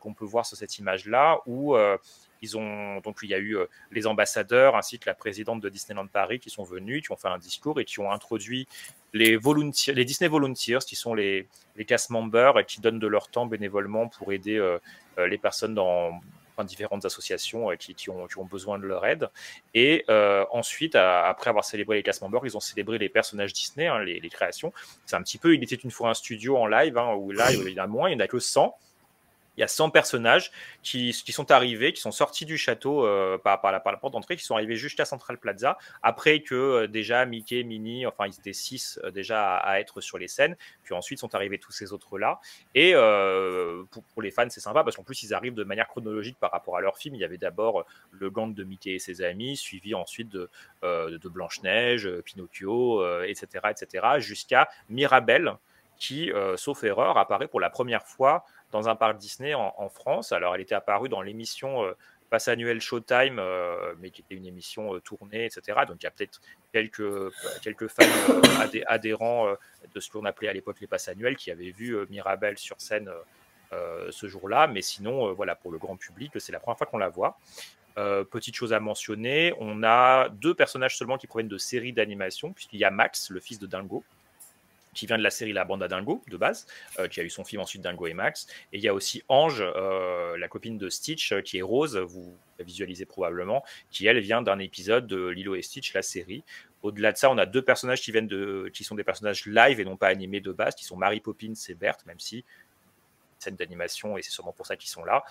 qu'on 0.00 0.14
peut 0.14 0.24
voir 0.24 0.44
sur 0.44 0.56
cette 0.56 0.78
image-là, 0.78 1.38
où 1.46 1.76
il 2.42 3.28
y 3.28 3.34
a 3.34 3.38
eu 3.38 3.56
les 3.92 4.06
ambassadeurs 4.08 4.74
ainsi 4.74 4.98
que 4.98 5.08
la 5.08 5.14
présidente 5.14 5.60
de 5.60 5.68
Disneyland 5.68 6.08
Paris 6.08 6.40
qui 6.40 6.50
sont 6.50 6.64
venus, 6.64 7.04
qui 7.04 7.12
ont 7.12 7.16
fait 7.16 7.28
un 7.28 7.38
discours 7.38 7.78
et 7.78 7.84
qui 7.84 8.00
ont 8.00 8.10
introduit 8.10 8.66
les, 9.12 9.38
Disney 9.38 10.28
Volunteers, 10.28 10.80
qui 10.84 10.96
sont 10.96 11.14
les, 11.14 11.46
les 11.76 11.84
cast 11.84 12.10
members 12.10 12.58
et 12.58 12.64
qui 12.64 12.80
donnent 12.80 12.98
de 12.98 13.06
leur 13.06 13.28
temps 13.28 13.46
bénévolement 13.46 14.08
pour 14.08 14.32
aider 14.32 14.76
les 15.18 15.38
personnes 15.38 15.74
dans 15.74 16.20
différentes 16.64 17.04
associations 17.04 17.70
euh, 17.70 17.76
qui, 17.76 18.10
ont, 18.10 18.44
besoin 18.44 18.78
de 18.78 18.86
leur 18.86 19.04
aide. 19.06 19.28
Et 19.74 20.04
euh, 20.08 20.44
ensuite, 20.50 20.94
après 20.94 21.50
avoir 21.50 21.64
célébré 21.64 21.96
les 21.96 22.02
cast 22.02 22.22
members, 22.22 22.44
ils 22.44 22.56
ont 22.56 22.60
célébré 22.60 22.98
les 22.98 23.08
personnages 23.08 23.52
Disney, 23.52 23.86
hein, 23.86 24.00
les, 24.00 24.20
les 24.20 24.30
créations. 24.30 24.72
C'est 25.06 25.16
un 25.16 25.22
petit 25.22 25.38
peu, 25.38 25.54
il 25.54 25.62
était 25.62 25.76
une 25.76 25.90
fois 25.90 26.10
un 26.10 26.14
studio 26.14 26.56
en 26.56 26.66
live, 26.66 26.96
hein, 26.96 27.14
où 27.14 27.30
là, 27.30 27.52
il 27.52 27.68
y 27.70 27.80
en 27.80 27.84
a 27.84 27.86
moins, 27.86 28.10
il 28.10 28.16
n'y 28.16 28.22
en 28.22 28.24
a 28.24 28.28
que 28.28 28.38
100. 28.38 28.74
Il 29.58 29.60
y 29.60 29.64
a 29.64 29.68
100 29.68 29.90
personnages 29.90 30.52
qui, 30.82 31.12
sont 31.12 31.50
arrivés, 31.50 31.92
qui 31.92 32.00
sont 32.00 32.12
sortis 32.12 32.46
du 32.46 32.56
château 32.56 33.04
euh, 33.04 33.38
par, 33.38 33.60
la, 33.72 33.80
porte 33.80 34.12
d'entrée, 34.12 34.36
qui 34.36 34.44
sont 34.44 34.54
arrivés 34.54 34.76
jusqu'à 34.76 35.04
Central 35.04 35.36
Plaza, 35.36 35.76
après 36.02 36.40
que 36.40 36.54
euh, 36.54 36.86
déjà 36.86 37.26
Mickey, 37.26 37.64
Minnie, 37.64 38.06
enfin 38.06 38.26
ils 38.26 38.38
étaient 38.38 38.52
6 38.52 39.00
déjà 39.12 39.56
à, 39.56 39.72
à 39.72 39.80
être 39.80 40.00
sur 40.00 40.16
les 40.16 40.28
scènes, 40.28 40.56
puis 40.84 40.94
ensuite 40.94 41.18
sont 41.18 41.34
arrivés 41.34 41.58
tous 41.58 41.72
ces 41.72 41.92
autres-là. 41.92 42.38
Et 42.76 42.92
euh, 42.94 43.82
pour, 43.90 44.22
les 44.22 44.30
fans, 44.30 44.48
c'est 44.48 44.60
sympa, 44.60 44.84
parce 44.84 44.96
qu'en 44.96 45.02
plus 45.02 45.22
ils 45.24 45.34
arrivent 45.34 45.54
de 45.54 45.64
manière 45.64 45.88
chronologique 45.88 46.38
par 46.38 46.52
rapport 46.52 46.76
à 46.76 46.80
leur 46.80 46.96
film. 46.96 47.16
Il 47.16 47.20
y 47.20 47.24
avait 47.24 47.36
d'abord 47.36 47.84
le 48.12 48.30
gang 48.30 48.54
de 48.54 48.62
Mickey 48.62 48.92
et 48.92 48.98
ses 49.00 49.22
amis, 49.22 49.56
suivi 49.56 49.92
ensuite 49.94 50.28
de, 50.28 50.48
euh, 50.84 51.18
de 51.18 51.28
Blanche-Neige, 51.28 52.06
euh, 52.06 52.22
Pinocchio, 52.22 53.02
euh, 53.02 53.24
etc., 53.26 53.66
etc., 53.70 54.06
jusqu'à 54.18 54.68
Mirabelle, 54.88 55.56
qui, 55.98 56.30
euh, 56.30 56.56
sauf 56.56 56.84
erreur, 56.84 57.18
apparaît 57.18 57.48
pour 57.48 57.60
la 57.60 57.70
première 57.70 58.04
fois 58.04 58.44
dans 58.72 58.88
un 58.88 58.96
parc 58.96 59.18
Disney 59.18 59.54
en, 59.54 59.88
France. 59.88 60.32
Alors, 60.32 60.54
elle 60.54 60.60
était 60.60 60.74
apparue 60.74 61.08
dans 61.08 61.22
l'émission 61.22 61.84
euh, 61.84 61.94
annuel 62.46 62.80
Showtime, 62.80 63.38
euh, 63.38 63.94
mais 64.00 64.10
qui 64.10 64.20
était 64.22 64.34
une 64.34 64.46
émission 64.46 64.94
euh, 64.94 65.00
tournée, 65.00 65.46
etc. 65.46 65.80
Donc, 65.86 65.96
il 66.00 66.04
y 66.04 66.06
a 66.06 66.10
peut-être 66.10 66.40
quelques, 66.72 67.32
quelques 67.62 67.88
fans 67.88 68.04
euh, 68.30 68.40
adhé- 68.60 68.84
adhérents 68.86 69.48
euh, 69.48 69.54
de 69.94 70.00
ce 70.00 70.10
qu'on 70.10 70.24
appelait 70.24 70.48
à 70.48 70.52
l'époque 70.52 70.80
les 70.80 70.86
passes 70.86 71.08
annuels 71.08 71.36
qui 71.36 71.50
avaient 71.50 71.70
vu 71.70 71.96
euh, 71.96 72.06
Mirabelle 72.10 72.58
sur 72.58 72.80
scène 72.80 73.08
euh, 73.08 73.22
euh, 73.72 74.08
ce 74.10 74.28
jour-là. 74.28 74.66
Mais 74.66 74.82
sinon, 74.82 75.28
euh, 75.28 75.32
voilà, 75.32 75.54
pour 75.54 75.70
le 75.70 75.78
grand 75.78 75.96
public, 75.96 76.32
c'est 76.38 76.52
la 76.52 76.60
première 76.60 76.78
fois 76.78 76.86
qu'on 76.86 76.98
la 76.98 77.08
voit. 77.08 77.38
Euh, 77.96 78.22
petite 78.22 78.54
chose 78.54 78.72
à 78.72 78.80
mentionner, 78.80 79.54
on 79.58 79.82
a 79.82 80.28
deux 80.28 80.54
personnages 80.54 80.96
seulement 80.96 81.18
qui 81.18 81.26
proviennent 81.26 81.48
de 81.48 81.58
séries 81.58 81.92
d'animation, 81.92 82.52
puisqu'il 82.52 82.78
y 82.78 82.84
a 82.84 82.90
Max, 82.90 83.30
le 83.30 83.40
fils 83.40 83.58
de 83.58 83.66
Dingo, 83.66 84.04
qui 84.98 85.06
vient 85.06 85.16
de 85.16 85.22
la 85.22 85.30
série 85.30 85.52
La 85.52 85.64
Bande 85.64 85.80
à 85.84 85.86
Dingo 85.86 86.24
de 86.28 86.36
base, 86.36 86.66
euh, 86.98 87.06
qui 87.06 87.20
a 87.20 87.22
eu 87.22 87.30
son 87.30 87.44
film 87.44 87.62
ensuite 87.62 87.82
Dingo 87.82 88.08
et 88.08 88.14
Max. 88.14 88.48
Et 88.72 88.78
il 88.78 88.82
y 88.82 88.88
a 88.88 88.94
aussi 88.94 89.22
Ange, 89.28 89.62
euh, 89.62 90.36
la 90.36 90.48
copine 90.48 90.76
de 90.76 90.88
Stitch, 90.88 91.30
euh, 91.30 91.40
qui 91.40 91.58
est 91.58 91.62
rose, 91.62 91.96
vous 91.96 92.36
la 92.58 92.64
visualisez 92.64 93.06
probablement, 93.06 93.64
qui 93.92 94.08
elle 94.08 94.18
vient 94.18 94.42
d'un 94.42 94.58
épisode 94.58 95.06
de 95.06 95.28
Lilo 95.28 95.54
et 95.54 95.62
Stitch, 95.62 95.94
la 95.94 96.02
série. 96.02 96.42
Au-delà 96.82 97.12
de 97.12 97.16
ça, 97.16 97.30
on 97.30 97.38
a 97.38 97.46
deux 97.46 97.62
personnages 97.62 98.00
qui 98.00 98.10
viennent 98.10 98.26
de, 98.26 98.70
qui 98.74 98.82
sont 98.82 98.96
des 98.96 99.04
personnages 99.04 99.46
live 99.46 99.78
et 99.78 99.84
non 99.84 99.96
pas 99.96 100.08
animés 100.08 100.40
de 100.40 100.50
base, 100.50 100.74
qui 100.74 100.84
sont 100.84 100.96
Mary 100.96 101.20
Poppins 101.20 101.52
et 101.68 101.74
Berthe, 101.74 102.04
même 102.06 102.18
si 102.18 102.44
scène 103.40 103.54
d'animation 103.54 104.18
et 104.18 104.22
c'est 104.22 104.32
sûrement 104.32 104.52
pour 104.52 104.66
ça 104.66 104.74
qu'ils 104.74 104.90
sont 104.90 105.04
là. 105.04 105.22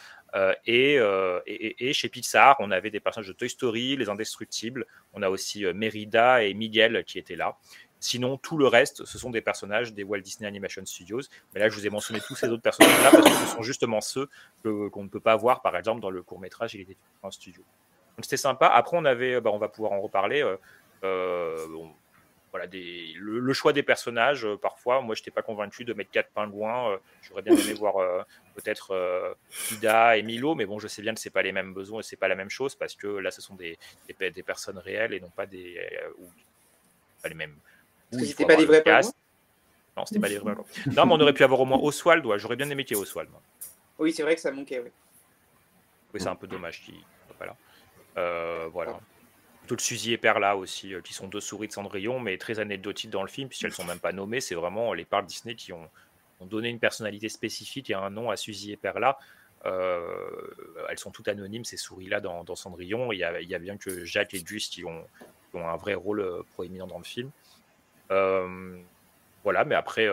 Et, 0.66 0.94
et, 0.94 0.98
et- 1.46 1.90
et 1.90 1.94
chez 1.94 2.08
Pixar, 2.08 2.56
on 2.60 2.72
avait 2.72 2.90
des 2.90 3.02
personnages 3.02 3.28
de 3.28 3.34
Toy 3.34 3.50
Story, 3.50 3.98
Les 3.98 4.08
Indestructibles. 4.08 4.86
On 5.14 5.22
a 5.24 5.30
aussi 5.30 5.66
euh, 5.66 5.74
Merida 5.74 6.42
et 6.44 6.54
Miguel 6.54 7.04
qui 7.06 7.20
étaient 7.20 7.36
là. 7.36 7.58
Sinon, 8.08 8.38
tout 8.38 8.58
le 8.58 8.68
reste, 8.68 9.06
ce 9.06 9.18
sont 9.18 9.30
des 9.30 9.42
personnages 9.42 9.94
des 9.94 10.04
Walt 10.04 10.22
Disney 10.22 10.48
Animation 10.48 10.86
Studios. 10.86 11.22
Mais 11.54 11.60
là, 11.60 11.70
je 11.70 11.76
vous 11.76 11.86
ai 11.86 11.90
mentionné 11.90 12.20
tous 12.26 12.36
ces 12.36 12.48
autres 12.48 12.62
personnages-là 12.62 13.12
parce 13.12 13.26
que 13.26 13.46
ce 13.46 13.56
sont 13.56 13.64
justement 13.64 14.02
ceux 14.02 14.30
qu'on 14.64 15.04
ne 15.04 15.10
peut 15.10 15.20
pas 15.20 15.36
voir, 15.36 15.62
par 15.62 15.76
exemple, 15.76 16.02
dans 16.02 16.10
le 16.10 16.22
court 16.24 16.40
métrage 16.40 16.76
Il 16.76 16.82
était 16.82 16.98
un 17.24 17.32
studio. 17.32 17.64
Donc 18.16 18.26
c'était 18.26 18.38
sympa. 18.38 18.68
Après, 18.68 18.98
on 18.98 19.06
avait, 19.06 19.42
bah, 19.42 19.52
on 19.54 19.58
va 19.58 19.70
pouvoir 19.70 19.92
en 19.94 20.02
reparler. 20.02 20.42
euh, 20.42 20.58
euh, 21.04 21.56
voilà, 22.52 22.66
le, 22.72 23.54
choix 23.54 23.74
des 23.74 23.84
personnages, 23.84 24.46
euh, 24.46 24.58
parfois, 24.58 25.02
moi, 25.02 25.16
je 25.16 25.22
n'étais 25.22 25.32
pas 25.32 25.42
convaincu 25.42 25.84
de 25.84 25.94
mettre 25.94 26.12
quatre 26.12 26.30
pingouins. 26.32 26.92
Euh, 26.92 26.98
J'aurais 27.22 27.42
bien 27.42 27.54
aimé 27.54 27.74
voir 27.74 27.98
euh, 27.98 28.24
peut-être 28.56 29.36
Ida 29.74 30.18
et 30.18 30.24
Milo, 30.24 30.56
mais 30.56 30.66
bon, 30.66 30.80
je 30.80 30.88
sais 30.88 31.02
bien 31.02 31.14
que 31.14 31.20
ce 31.20 31.30
pas 31.30 31.42
les 31.42 31.52
mêmes 31.52 31.74
besoins 31.74 32.00
et 32.00 32.04
ce 32.04 32.16
pas 32.16 32.28
la 32.28 32.36
même 32.36 32.50
chose 32.50 32.76
parce 32.76 32.96
que 32.96 33.08
là, 33.08 33.32
ce 33.32 33.42
sont 33.42 33.56
des, 33.56 33.78
personnes 34.46 34.78
réelles 34.78 35.14
et 35.14 35.20
non 35.20 35.30
pas 35.30 35.46
des. 35.46 35.80
pas 37.22 37.30
les 37.30 37.36
mêmes. 37.36 37.56
C'était 38.12 38.46
pas 38.46 38.56
des 38.56 38.66
vrais 38.66 38.84
pingouins 38.84 39.12
Non, 39.96 40.06
c'était 40.06 40.20
pas 40.20 40.30
des 40.30 40.38
vrais 40.38 40.56
pingouins. 40.56 40.94
Non, 40.96 41.06
mais 41.06 41.14
on 41.14 41.22
aurait 41.22 41.34
pu 41.34 41.44
avoir 41.44 41.60
au 41.60 41.66
moins 41.66 41.80
Oswald. 41.80 42.26
Ouais, 42.26 42.40
J'aurais 42.40 42.56
bien 42.56 42.70
aimé 42.70 42.86
qu'il 42.86 42.98
y 42.98 43.00
ait 43.00 43.04
Oswald. 43.04 43.30
Oui, 44.00 44.14
c'est 44.14 44.24
vrai 44.24 44.36
que 44.36 44.42
ça 44.42 44.52
manquait, 44.52 44.80
oui. 44.80 44.90
Oui, 46.14 46.22
c'est 46.22 46.30
un 46.30 46.36
peu 46.36 46.48
dommage 46.48 46.82
qu'il 46.84 46.96
voilà. 47.38 47.56
voilà 48.72 49.00
le 49.76 49.82
Suzy 49.82 50.14
et 50.14 50.18
Perla 50.18 50.56
aussi, 50.56 50.94
euh, 50.94 51.02
qui 51.02 51.14
sont 51.14 51.28
deux 51.28 51.40
souris 51.40 51.68
de 51.68 51.74
Cendrillon, 51.74 52.20
mais 52.20 52.38
très 52.38 52.60
anecdotiques 52.60 53.10
dans 53.10 53.22
le 53.22 53.28
film, 53.28 53.50
puisqu'elles 53.50 53.74
sont 53.74 53.86
même 53.86 54.00
pas 54.00 54.14
nommées. 54.14 54.42
C'est 54.42 54.56
vraiment 54.56 54.94
les 54.94 55.06
parcs 55.06 55.26
Disney 55.26 55.56
qui 55.56 55.74
ont, 55.74 55.90
donné 56.42 56.70
une 56.70 56.80
personnalité 56.80 57.30
spécifique 57.30 57.90
et 57.90 57.96
un 57.96 58.12
nom 58.12 58.30
à 58.30 58.38
Suzy 58.38 58.72
et 58.72 58.78
Perla. 58.78 59.18
Euh, 59.66 60.12
elles 60.88 61.00
sont 61.00 61.10
toutes 61.10 61.28
anonymes, 61.28 61.66
ces 61.66 61.78
souris-là, 61.78 62.22
dans, 62.22 62.56
Cendrillon. 62.56 63.12
Il 63.12 63.18
y, 63.18 63.24
a, 63.24 63.42
il 63.42 63.50
y, 63.50 63.56
a, 63.56 63.60
bien 63.60 63.76
que 63.76 64.06
Jacques 64.06 64.36
et 64.36 64.44
Gus 64.44 64.70
qui 64.70 64.86
ont, 64.86 65.04
ont 65.56 65.68
un 65.68 65.78
vrai 65.78 65.96
rôle 65.96 66.20
euh, 66.20 66.44
proéminent 66.54 66.86
dans 66.86 67.00
le 67.00 67.04
film. 67.04 67.32
Voilà, 68.10 69.66
mais 69.66 69.76
après, 69.76 70.08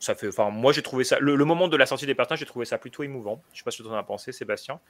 ça 0.00 0.14
fait. 0.14 0.28
Enfin, 0.28 0.50
moi, 0.50 0.72
j'ai 0.72 0.82
trouvé 0.82 1.04
ça. 1.04 1.18
Le, 1.20 1.36
moment 1.44 1.68
de 1.68 1.76
la 1.76 1.86
sortie 1.86 2.06
des 2.06 2.14
personnages, 2.14 2.40
j'ai 2.40 2.46
trouvé 2.46 2.64
ça 2.64 2.78
plutôt 2.78 3.02
émouvant. 3.02 3.42
Je 3.52 3.58
sais 3.58 3.64
pas 3.64 3.70
ce 3.70 3.78
que 3.78 3.82
tu 3.82 3.88
en 3.88 3.94
as 3.94 4.02
pensé, 4.02 4.32
Sébastien. 4.32 4.80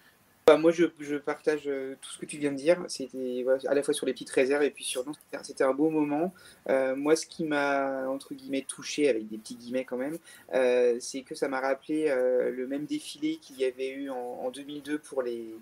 Bah, 0.46 0.56
moi, 0.56 0.70
je, 0.70 1.16
partage 1.16 1.62
euh, 1.66 1.96
tout 2.00 2.10
ce 2.10 2.18
que 2.18 2.26
tu 2.26 2.38
viens 2.38 2.52
de 2.52 2.56
dire. 2.56 2.84
C'était 2.88 3.44
à 3.66 3.74
la 3.74 3.82
fois 3.82 3.92
sur 3.92 4.06
les 4.06 4.12
petites 4.12 4.30
réserves 4.30 4.62
et 4.62 4.70
puis 4.70 4.84
sur. 4.84 5.04
C'était 5.42 5.64
un 5.64 5.74
beau 5.74 5.90
moment. 5.90 6.32
Euh, 6.68 6.94
moi, 6.94 7.16
ce 7.16 7.26
qui 7.26 7.44
m'a, 7.44 8.06
entre 8.08 8.34
guillemets, 8.34 8.64
touché, 8.66 9.08
avec 9.08 9.28
des 9.28 9.38
petits 9.38 9.56
guillemets 9.56 9.84
quand 9.84 9.96
même, 9.96 10.18
euh, 10.54 10.96
c'est 11.00 11.22
que 11.22 11.34
ça 11.34 11.48
m'a 11.48 11.60
rappelé 11.60 12.14
le 12.52 12.66
même 12.66 12.86
défilé 12.86 13.36
qu'il 13.36 13.58
y 13.58 13.64
avait 13.64 13.90
eu 13.90 14.10
en, 14.10 14.16
en 14.16 14.50
2002 14.50 14.98
pour 14.98 15.22
les, 15.22 15.56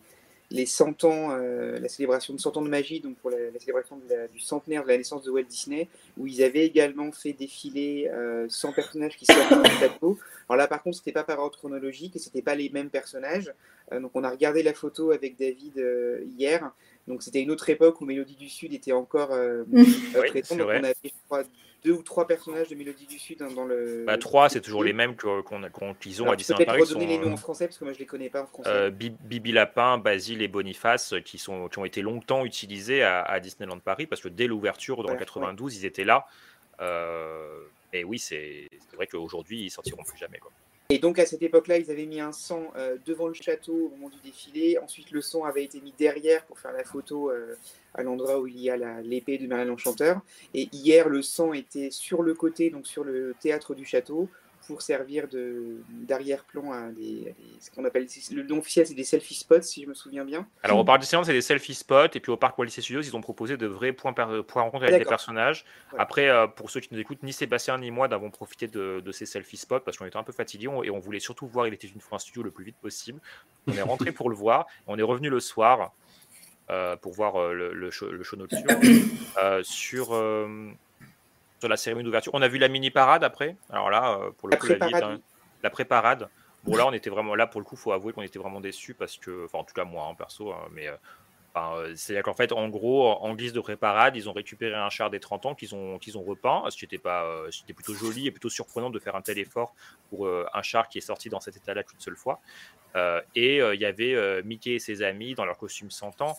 les 0.55 0.67
100 0.67 1.03
ans, 1.03 1.31
euh, 1.33 1.81
la 1.81 1.89
célébration 1.89 2.33
de 2.33 2.39
100 2.39 2.57
ans 2.57 2.63
de 2.63 2.69
magie, 2.69 3.01
donc 3.01 3.17
pour 3.17 3.31
la, 3.31 3.37
célébration 3.59 4.01
du 4.33 4.39
centenaire 4.39 4.85
de 4.85 4.89
la 4.89 4.97
naissance 4.97 5.25
de 5.25 5.31
Walt 5.31 5.43
Disney, 5.43 5.89
où 6.17 6.29
ils 6.29 6.45
avaient 6.45 6.65
également 6.65 7.11
fait 7.11 7.33
défiler 7.33 8.09
100 8.49 8.69
euh, 8.69 8.73
personnages 8.73 9.17
qui 9.17 9.27
sortent 9.27 9.65
du 9.65 9.77
plateau. 9.79 10.17
Alors 10.49 10.59
là, 10.59 10.69
par 10.69 10.81
contre, 10.81 10.99
c'était 10.99 11.11
pas 11.11 11.25
par 11.25 11.41
ordre 11.41 11.59
chronologique 11.59 12.15
et 12.15 12.21
c'était 12.21 12.41
pas 12.41 12.55
les 12.55 12.71
mêmes 12.71 12.89
personnages. 12.89 13.53
Euh, 13.91 13.99
donc 13.99 14.13
on 14.15 14.23
a 14.23 14.31
regardé 14.31 14.63
la 14.63 14.75
photo 14.75 15.11
avec 15.11 15.37
David 15.37 15.85
hier. 16.39 16.71
Donc 17.07 17.23
c'était 17.23 17.43
une 17.43 17.51
autre 17.51 17.69
époque 17.69 18.01
où 18.01 18.05
Mélodie 18.05 18.37
du 18.37 18.49
Sud 18.49 18.73
était 18.73 18.93
encore 18.93 19.29
présente. 20.29 20.59
donc 20.59 20.69
on 20.69 20.85
avait, 20.85 20.95
je 21.05 21.11
crois, 21.27 21.45
deux 21.85 21.93
ou 21.93 22.03
trois 22.03 22.27
personnages 22.27 22.69
de 22.69 22.75
Mélodie 22.75 23.07
du 23.07 23.19
Sud 23.19 23.39
dans 23.55 23.65
le. 23.65 24.05
Bah, 24.07 24.17
trois, 24.17 24.49
c'est 24.49 24.61
toujours 24.61 24.83
les 24.83 24.95
mêmes 24.95 25.17
qu'on 25.17 25.95
qu'ils 25.95 26.23
ont 26.23 26.31
à 26.31 26.37
Disneyland 26.37 26.65
Paris. 26.65 26.79
Peut-être 26.79 26.95
redonner 26.95 27.07
les 27.07 27.19
noms 27.19 27.35
en 27.35 27.37
français 27.37 27.67
parce 27.67 27.79
que 27.79 27.85
moi 27.85 27.93
je 27.93 27.99
les 27.99 28.07
connais 28.07 28.31
pas 28.31 28.43
en 28.43 28.47
français. 28.47 28.71
Euh, 28.71 28.91
Bibi 28.91 29.53
Lapin, 29.53 29.99
Basile 29.99 30.41
et 30.41 30.49
Boniface 30.49 31.15
qui, 31.25 31.39
sont, 31.39 31.69
qui 31.69 31.79
ont 31.79 31.85
été 31.85 32.01
longtemps 32.01 32.45
utilisés 32.45 33.03
à, 33.03 33.39
Disneyland 33.41 33.79
Paris 33.79 34.07
parce 34.07 34.23
que 34.23 34.29
dès 34.29 34.47
l'ouverture 34.47 35.03
dans 35.03 35.15
92, 35.15 35.77
ils 35.77 35.85
étaient 35.85 36.05
là. 36.05 36.27
Euh, 36.81 37.61
et 37.93 38.03
oui, 38.03 38.19
c'est 38.19 38.69
vrai 38.95 39.07
qu'aujourd'hui, 39.07 39.65
ils 39.65 39.71
sortiront 39.71 40.03
plus 40.03 40.19
jamais. 40.19 40.39
Quoi. 40.39 40.51
Et 40.91 40.99
donc 40.99 41.19
à 41.19 41.25
cette 41.25 41.43
époque-là, 41.43 41.79
ils 41.79 41.91
avaient 41.91 42.05
mis 42.05 42.21
un 42.21 42.33
sang 42.33 42.71
euh, 42.77 42.97
devant 43.07 43.27
le 43.27 43.35
château 43.35 43.73
au 43.87 43.89
moment 43.89 44.11
du 44.11 44.19
défilé. 44.23 44.79
Ensuite, 44.79 45.11
le 45.13 45.23
sang 45.23 45.45
avait 45.45 45.65
été 45.65 45.81
mis 45.81 45.95
derrière 45.99 46.45
pour 46.45 46.59
faire 46.59 46.73
la 46.73 46.85
photo 46.85 47.31
euh, 47.31 47.55
à 47.95 48.03
l'endroit 48.03 48.39
où 48.39 48.47
il 48.47 48.61
y 48.61 48.71
a 48.71 49.01
l'épée 49.01 49.39
de 49.39 49.47
Merlin 49.47 49.65
l'Enchanteur. 49.65 50.21
Et 50.53 50.69
hier, 50.73 51.09
le 51.09 51.23
sang 51.23 51.55
était 51.55 51.91
sur 51.91 52.23
le 52.23 52.35
côté, 52.35 52.69
donc 52.69 52.87
sur 52.87 53.03
le 53.03 53.35
théâtre 53.41 53.75
du 53.75 53.87
château, 53.87 54.29
pour 54.67 54.83
servir 54.83 55.27
d'arrière-plan 55.91 56.73
à, 56.73 56.91
des, 56.91 57.35
ce 57.61 57.71
qu'on 57.71 57.85
appelle 57.85 58.07
le 58.33 58.43
nom 58.43 58.59
officiel 58.59 58.87
c'est 58.87 58.95
des 58.95 59.05
selfie 59.05 59.35
spots 59.35 59.63
si 59.63 59.83
je 59.83 59.89
me 59.89 59.95
souviens 59.95 60.25
bien. 60.25 60.47
Alors 60.63 60.79
au 60.79 60.85
parc 60.85 61.01
Disneyland 61.01 61.25
c'est 61.25 61.33
des 61.33 61.43
selfie 61.43 61.75
spots 61.75 62.15
et 62.15 62.21
puis 62.21 62.33
au 62.33 62.37
parc 62.37 62.59
Walt 62.59 62.67
Disney 62.67 62.83
Studios 62.83 63.03
ils 63.03 63.17
ont 63.17 63.21
proposé 63.21 63.57
de 63.57 63.67
vrais 63.67 63.93
points, 63.93 64.13
points 64.13 64.63
rencontres 64.63 64.85
avec 64.85 64.99
des 64.99 65.05
personnages. 65.05 65.65
Après 65.99 66.29
euh, 66.29 66.47
pour 66.47 66.71
ceux 66.71 66.81
qui 66.81 66.89
nous 66.93 67.01
écoutent 67.01 67.23
ni 67.23 67.33
Sébastien 67.33 67.79
ni 67.79 67.91
moi 67.91 68.09
n'avons 68.09 68.31
profité 68.31 68.67
de, 68.67 69.03
ces 69.13 69.27
selfie 69.27 69.57
spots 69.57 69.81
parce 69.81 69.97
qu'on 69.97 70.07
était 70.07 70.17
un 70.17 70.23
peu 70.23 70.33
fatigués 70.33 70.69
et 70.85 70.91
on 70.91 70.99
voulait 70.99 71.21
surtout 71.21 71.47
voir 71.47 71.67
il 71.67 71.75
était 71.75 71.89
une 71.89 72.01
fois 72.01 72.17
un 72.17 72.19
studio 72.19 72.43
le 72.43 72.51
plus 72.51 72.65
vite 72.65 72.77
possible. 72.77 73.21
On 73.67 73.73
est 73.73 73.83
rentré 73.83 74.13
pour 74.13 74.31
le 74.31 74.37
voir, 74.37 74.67
on 74.87 74.99
est 74.99 75.03
revenu 75.03 75.29
le 75.29 75.41
soir. 75.41 75.93
Euh, 76.71 76.97
pour 76.97 77.13
voir 77.13 77.37
euh, 77.37 77.53
le, 77.53 77.75
le, 77.75 77.91
show, 77.91 78.11
le 78.11 78.23
show 78.23 78.37
nocturne 78.37 78.65
sur 79.63 80.15
la 81.69 81.77
cérémonie 81.77 82.05
d'ouverture. 82.05 82.33
On 82.35 82.43
a 82.43 82.49
vu 82.49 82.59
la 82.59 82.69
mini 82.69 82.91
parade 82.91 83.25
après. 83.25 83.57
Alors 83.71 83.91
là, 83.91 84.19
euh, 84.19 84.31
pour 84.33 84.49
le 84.49 84.57
coup, 84.57 84.67
la, 84.67 85.71
préparade. 85.71 86.29
Bon, 86.65 86.77
là, 86.77 86.87
on 86.87 86.93
était 86.93 87.11
vraiment 87.11 87.35
là 87.35 87.47
pour 87.47 87.61
le 87.61 87.65
coup. 87.65 87.77
Faut 87.77 87.93
avouer 87.93 88.13
qu'on 88.13 88.23
était 88.23 88.39
vraiment 88.39 88.61
déçus 88.61 88.95
parce 88.95 89.17
que, 89.17 89.45
enfin, 89.45 89.59
en 89.59 89.65
tout 89.65 89.75
cas 89.75 89.85
moi, 89.85 90.07
hein, 90.11 90.15
perso, 90.15 90.53
hein, 90.53 90.69
mais 90.73 90.89
euh, 90.89 90.97
euh, 91.57 91.93
c'est-à-dire 91.95 92.23
qu'en 92.25 92.35
fait, 92.35 92.53
en 92.53 92.69
gros, 92.69 93.07
en 93.09 93.35
guise 93.35 93.53
de 93.53 93.61
préparade, 93.61 94.17
ils 94.17 94.29
ont 94.29 94.33
récupéré 94.33 94.75
un 94.75 94.91
char 94.91 95.11
des 95.11 95.21
30 95.21 95.47
ans 95.47 95.55
qu'ils 95.55 95.75
ont, 95.75 95.99
qu'ils 95.99 96.19
ont 96.19 96.23
repeint. 96.23 96.65
C'était 96.71 96.99
pas, 96.99 97.27
c'était 97.51 97.75
plutôt 97.75 97.95
joli 97.95 98.27
et 98.27 98.31
plutôt 98.31 98.49
surprenant 98.49 98.91
de 98.91 98.99
faire 98.99 99.15
un 99.15 99.23
tel 99.23 99.39
effort 99.39 99.75
pour 100.11 100.29
un 100.29 100.63
char 100.63 100.89
qui 100.89 100.99
est 100.99 101.03
sorti 101.03 101.29
dans 101.29 101.41
cet 101.41 101.57
état-là 101.57 101.85
qu'une 101.85 102.01
seule 102.01 102.17
fois. 102.17 102.41
et 103.37 103.59
il 103.59 103.81
y 103.81 103.85
avait 103.85 104.43
Mickey 104.43 104.73
et 104.73 104.79
ses 104.81 105.03
amis 105.03 105.35
dans 105.35 105.45
leur 105.45 105.57
costume 105.57 105.93
100 105.93 106.23
ans. 106.23 106.37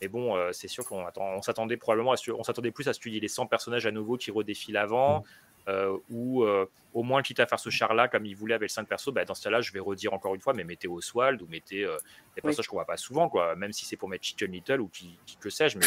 Mais 0.00 0.08
bon, 0.08 0.36
euh, 0.36 0.50
c'est 0.52 0.68
sûr 0.68 0.84
qu'on 0.84 1.04
on 1.16 1.42
s'attendait 1.42 1.76
probablement 1.76 2.12
à 2.12 2.16
on 2.36 2.42
s'attendait 2.42 2.70
plus 2.70 2.88
à 2.88 2.92
ce 2.92 3.00
les 3.20 3.28
100 3.28 3.46
personnages 3.46 3.86
à 3.86 3.92
nouveau 3.92 4.16
qui 4.16 4.30
redéfilent 4.30 4.76
avant. 4.76 5.24
Euh, 5.68 5.96
ou 6.10 6.44
euh, 6.44 6.66
au 6.94 7.02
moins 7.02 7.22
quitte 7.22 7.40
à 7.40 7.46
faire 7.46 7.58
ce 7.58 7.70
char-là 7.70 8.08
comme 8.08 8.24
il 8.24 8.36
voulait 8.36 8.54
avec 8.54 8.70
5 8.70 8.86
persos, 8.86 9.12
bah, 9.12 9.24
dans 9.24 9.34
ce 9.34 9.42
cas-là, 9.44 9.60
je 9.60 9.72
vais 9.72 9.80
redire 9.80 10.14
encore 10.14 10.34
une 10.34 10.40
fois, 10.40 10.54
mais 10.54 10.64
mettez 10.64 10.88
Oswald 10.88 11.42
ou 11.42 11.46
mettez 11.48 11.86
des 12.34 12.42
personnages 12.42 12.68
qu'on 12.68 12.76
voit 12.76 12.86
pas 12.86 12.96
souvent, 12.96 13.28
quoi. 13.28 13.54
Même 13.56 13.72
si 13.72 13.84
c'est 13.84 13.96
pour 13.96 14.08
mettre 14.08 14.24
Chicken 14.24 14.50
Little 14.50 14.80
ou 14.80 14.88
qui, 14.88 15.18
que 15.40 15.50
sais-je, 15.50 15.78
mais 15.78 15.84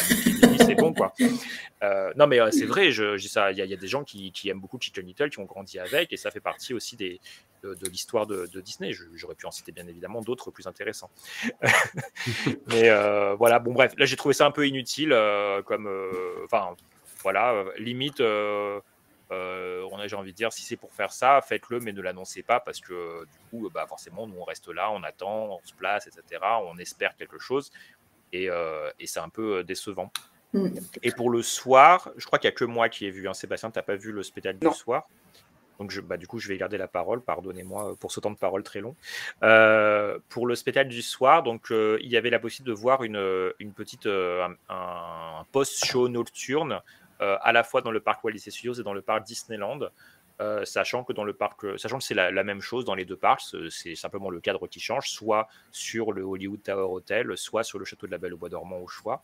c'est 0.58 0.74
bon, 0.74 0.92
quoi. 0.92 1.12
non, 2.16 2.26
mais 2.26 2.38
c'est 2.52 2.66
vrai, 2.66 2.90
je, 2.92 3.16
dis 3.16 3.28
ça. 3.28 3.52
Il 3.52 3.58
y, 3.58 3.74
a 3.74 3.76
des 3.76 3.88
gens 3.88 4.04
qui, 4.04 4.30
qui, 4.32 4.48
aiment 4.48 4.60
beaucoup 4.60 4.78
Chicken 4.80 5.04
Little, 5.04 5.30
qui 5.30 5.40
ont 5.40 5.44
grandi 5.44 5.78
avec, 5.78 6.12
et 6.12 6.16
ça 6.16 6.30
fait 6.30 6.40
partie 6.40 6.74
aussi 6.74 6.96
des, 6.96 7.20
de, 7.62 7.88
l'histoire 7.88 8.26
de, 8.26 8.46
Disney. 8.60 8.92
J'aurais 9.14 9.34
pu 9.34 9.46
en 9.46 9.50
citer 9.50 9.72
bien 9.72 9.86
évidemment 9.86 10.20
d'autres 10.20 10.50
plus 10.50 10.66
intéressants. 10.66 11.10
Mais 12.68 12.88
euh, 12.88 13.34
voilà, 13.34 13.58
bon 13.58 13.72
bref, 13.72 13.94
là 13.96 14.06
j'ai 14.06 14.16
trouvé 14.16 14.34
ça 14.34 14.46
un 14.46 14.50
peu 14.50 14.66
inutile, 14.66 15.12
euh, 15.12 15.62
comme, 15.62 15.86
euh, 15.86 16.44
enfin 16.44 16.74
voilà, 17.22 17.64
limite. 17.78 18.22
On 19.30 19.98
a, 19.98 20.06
j'ai 20.06 20.16
envie 20.16 20.32
de 20.32 20.36
dire, 20.36 20.52
si 20.52 20.62
c'est 20.62 20.76
pour 20.76 20.92
faire 20.92 21.12
ça, 21.12 21.40
faites-le, 21.42 21.80
mais 21.80 21.92
ne 21.92 22.00
l'annoncez 22.00 22.42
pas 22.42 22.60
parce 22.60 22.80
que 22.80 23.24
du 23.24 23.38
coup, 23.50 23.70
bah, 23.72 23.86
forcément, 23.86 24.26
nous 24.26 24.36
on 24.38 24.44
reste 24.44 24.68
là, 24.68 24.90
on 24.90 25.02
attend, 25.02 25.46
on 25.46 25.60
se 25.64 25.74
place, 25.74 26.06
etc. 26.06 26.42
On 26.64 26.78
espère 26.78 27.16
quelque 27.16 27.38
chose 27.38 27.70
et, 28.32 28.48
et 28.98 29.06
c'est 29.06 29.20
un 29.20 29.28
peu 29.28 29.64
décevant. 29.64 30.12
Mm. 30.52 30.68
Et 31.02 31.12
pour 31.12 31.30
le 31.30 31.42
soir, 31.42 32.10
je 32.16 32.26
crois 32.26 32.38
qu'il 32.38 32.48
n'y 32.48 32.54
a 32.54 32.56
que 32.56 32.64
moi 32.64 32.88
qui 32.88 33.06
ai 33.06 33.10
vu. 33.10 33.28
Hein. 33.28 33.34
Sébastien, 33.34 33.70
tu 33.70 33.78
n'as 33.78 33.82
pas 33.82 33.96
vu 33.96 34.12
le 34.12 34.22
spectacle 34.22 34.58
du 34.58 34.74
soir? 34.74 35.08
Donc, 35.78 35.90
je, 35.90 36.00
bah, 36.02 36.18
du 36.18 36.26
coup, 36.26 36.38
je 36.38 36.48
vais 36.48 36.58
garder 36.58 36.76
la 36.76 36.88
parole. 36.88 37.22
Pardonnez-moi 37.22 37.96
pour 37.98 38.12
ce 38.12 38.20
temps 38.20 38.30
de 38.30 38.36
parole 38.36 38.62
très 38.62 38.80
long. 38.80 38.94
Euh, 39.42 40.18
pour 40.28 40.46
le 40.46 40.54
spectacle 40.54 40.90
du 40.90 41.02
soir, 41.02 41.42
donc, 41.42 41.70
euh, 41.70 41.98
il 42.02 42.10
y 42.10 42.16
avait 42.16 42.30
la 42.30 42.38
possibilité 42.38 42.70
de 42.70 42.78
voir 42.78 43.02
une, 43.02 43.52
une 43.58 43.72
petite, 43.72 44.06
euh, 44.06 44.46
un, 44.68 45.44
post-show 45.52 46.08
nocturne 46.08 46.80
à 47.20 47.52
la 47.52 47.62
fois 47.62 47.82
dans 47.82 47.90
le 47.90 48.00
parc 48.00 48.24
Walt 48.24 48.32
Disney 48.32 48.50
Studios 48.50 48.74
et 48.74 48.82
dans 48.82 48.94
le 48.94 49.02
parc 49.02 49.24
Disneyland. 49.24 49.80
sachant 50.64 51.04
que 51.04 51.12
dans 51.12 51.24
le 51.24 51.34
parc, 51.34 51.78
sachant 51.78 51.98
que 51.98 52.04
c'est 52.04 52.14
la, 52.14 52.44
même 52.44 52.60
chose 52.60 52.84
dans 52.84 52.94
les 52.94 53.04
deux 53.04 53.16
parcs, 53.16 53.54
c'est 53.70 53.94
simplement 53.94 54.30
le 54.30 54.40
cadre 54.40 54.66
qui 54.66 54.80
change, 54.80 55.10
soit 55.10 55.48
sur 55.70 56.12
le 56.12 56.22
Hollywood 56.22 56.62
Tower 56.62 56.92
Hotel, 56.92 57.36
soit 57.36 57.62
sur 57.62 57.78
le 57.78 57.84
château 57.84 58.06
de 58.06 58.12
la 58.12 58.18
Belle 58.18 58.34
au 58.34 58.38
Bois 58.38 58.48
dormant 58.48 58.78
au 58.78 58.88
choix. 58.88 59.22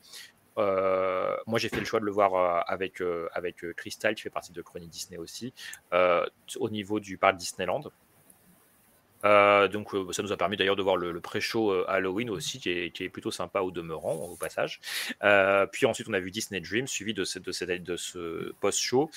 Euh, 0.58 1.36
moi, 1.46 1.58
j'ai 1.58 1.68
fait 1.68 1.78
le 1.78 1.84
choix 1.84 2.00
de 2.00 2.04
le 2.04 2.12
voir 2.12 2.34
euh, 2.34 2.60
avec, 2.66 3.00
euh, 3.02 3.28
avec 3.32 3.64
Crystal, 3.76 4.14
qui 4.14 4.22
fait 4.22 4.30
partie 4.30 4.52
de 4.52 4.62
Chronique 4.62 4.90
Disney 4.90 5.18
aussi, 5.18 5.52
au 5.92 6.70
niveau 6.70 7.00
du 7.00 7.18
parc 7.18 7.36
Disneyland. 7.36 7.82
Donc, 9.22 9.90
ça 10.12 10.22
nous 10.22 10.32
a 10.32 10.36
permis 10.36 10.56
d'ailleurs 10.56 10.76
de 10.76 10.82
voir 10.82 10.96
le, 10.96 11.20
pré-show 11.20 11.84
Halloween 11.88 12.30
aussi, 12.30 12.60
qui 12.60 12.70
est, 12.70 13.08
plutôt 13.08 13.30
sympa 13.30 13.60
au 13.60 13.70
demeurant, 13.70 14.14
au 14.14 14.36
passage. 14.36 14.80
puis 15.72 15.86
ensuite, 15.86 16.08
on 16.08 16.12
a 16.12 16.20
vu 16.20 16.30
Disney 16.30 16.60
Dream, 16.60 16.86
suivi 16.86 17.14
de, 17.14 17.24
de 17.78 17.96
ce 17.96 18.52
post-show 18.60 19.10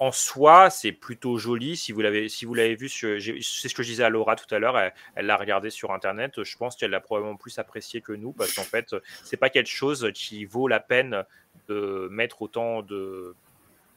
en 0.00 0.12
soi, 0.12 0.70
c'est 0.70 0.92
plutôt 0.92 1.38
joli. 1.38 1.76
Si 1.76 1.92
vous 1.92 2.00
l'avez, 2.00 2.28
si 2.28 2.44
vous 2.44 2.54
l'avez 2.54 2.76
vu, 2.76 2.88
c'est 2.88 3.18
ce 3.20 3.74
que 3.74 3.82
je 3.82 3.88
disais 3.88 4.04
à 4.04 4.08
Laura 4.08 4.36
tout 4.36 4.52
à 4.54 4.58
l'heure. 4.58 4.78
Elle 5.14 5.26
l'a 5.26 5.36
regardé 5.36 5.70
sur 5.70 5.92
internet. 5.92 6.42
Je 6.42 6.56
pense 6.56 6.76
qu'elle 6.76 6.90
l'a 6.90 7.00
probablement 7.00 7.36
plus 7.36 7.58
apprécié 7.58 8.00
que 8.00 8.12
nous 8.12 8.32
parce 8.32 8.52
qu'en 8.52 8.62
fait, 8.62 8.94
c'est 9.24 9.36
pas 9.36 9.50
quelque 9.50 9.70
chose 9.70 10.10
qui 10.14 10.44
vaut 10.44 10.68
la 10.68 10.80
peine 10.80 11.24
de 11.68 12.08
mettre 12.10 12.42
autant 12.42 12.82
de 12.82 13.34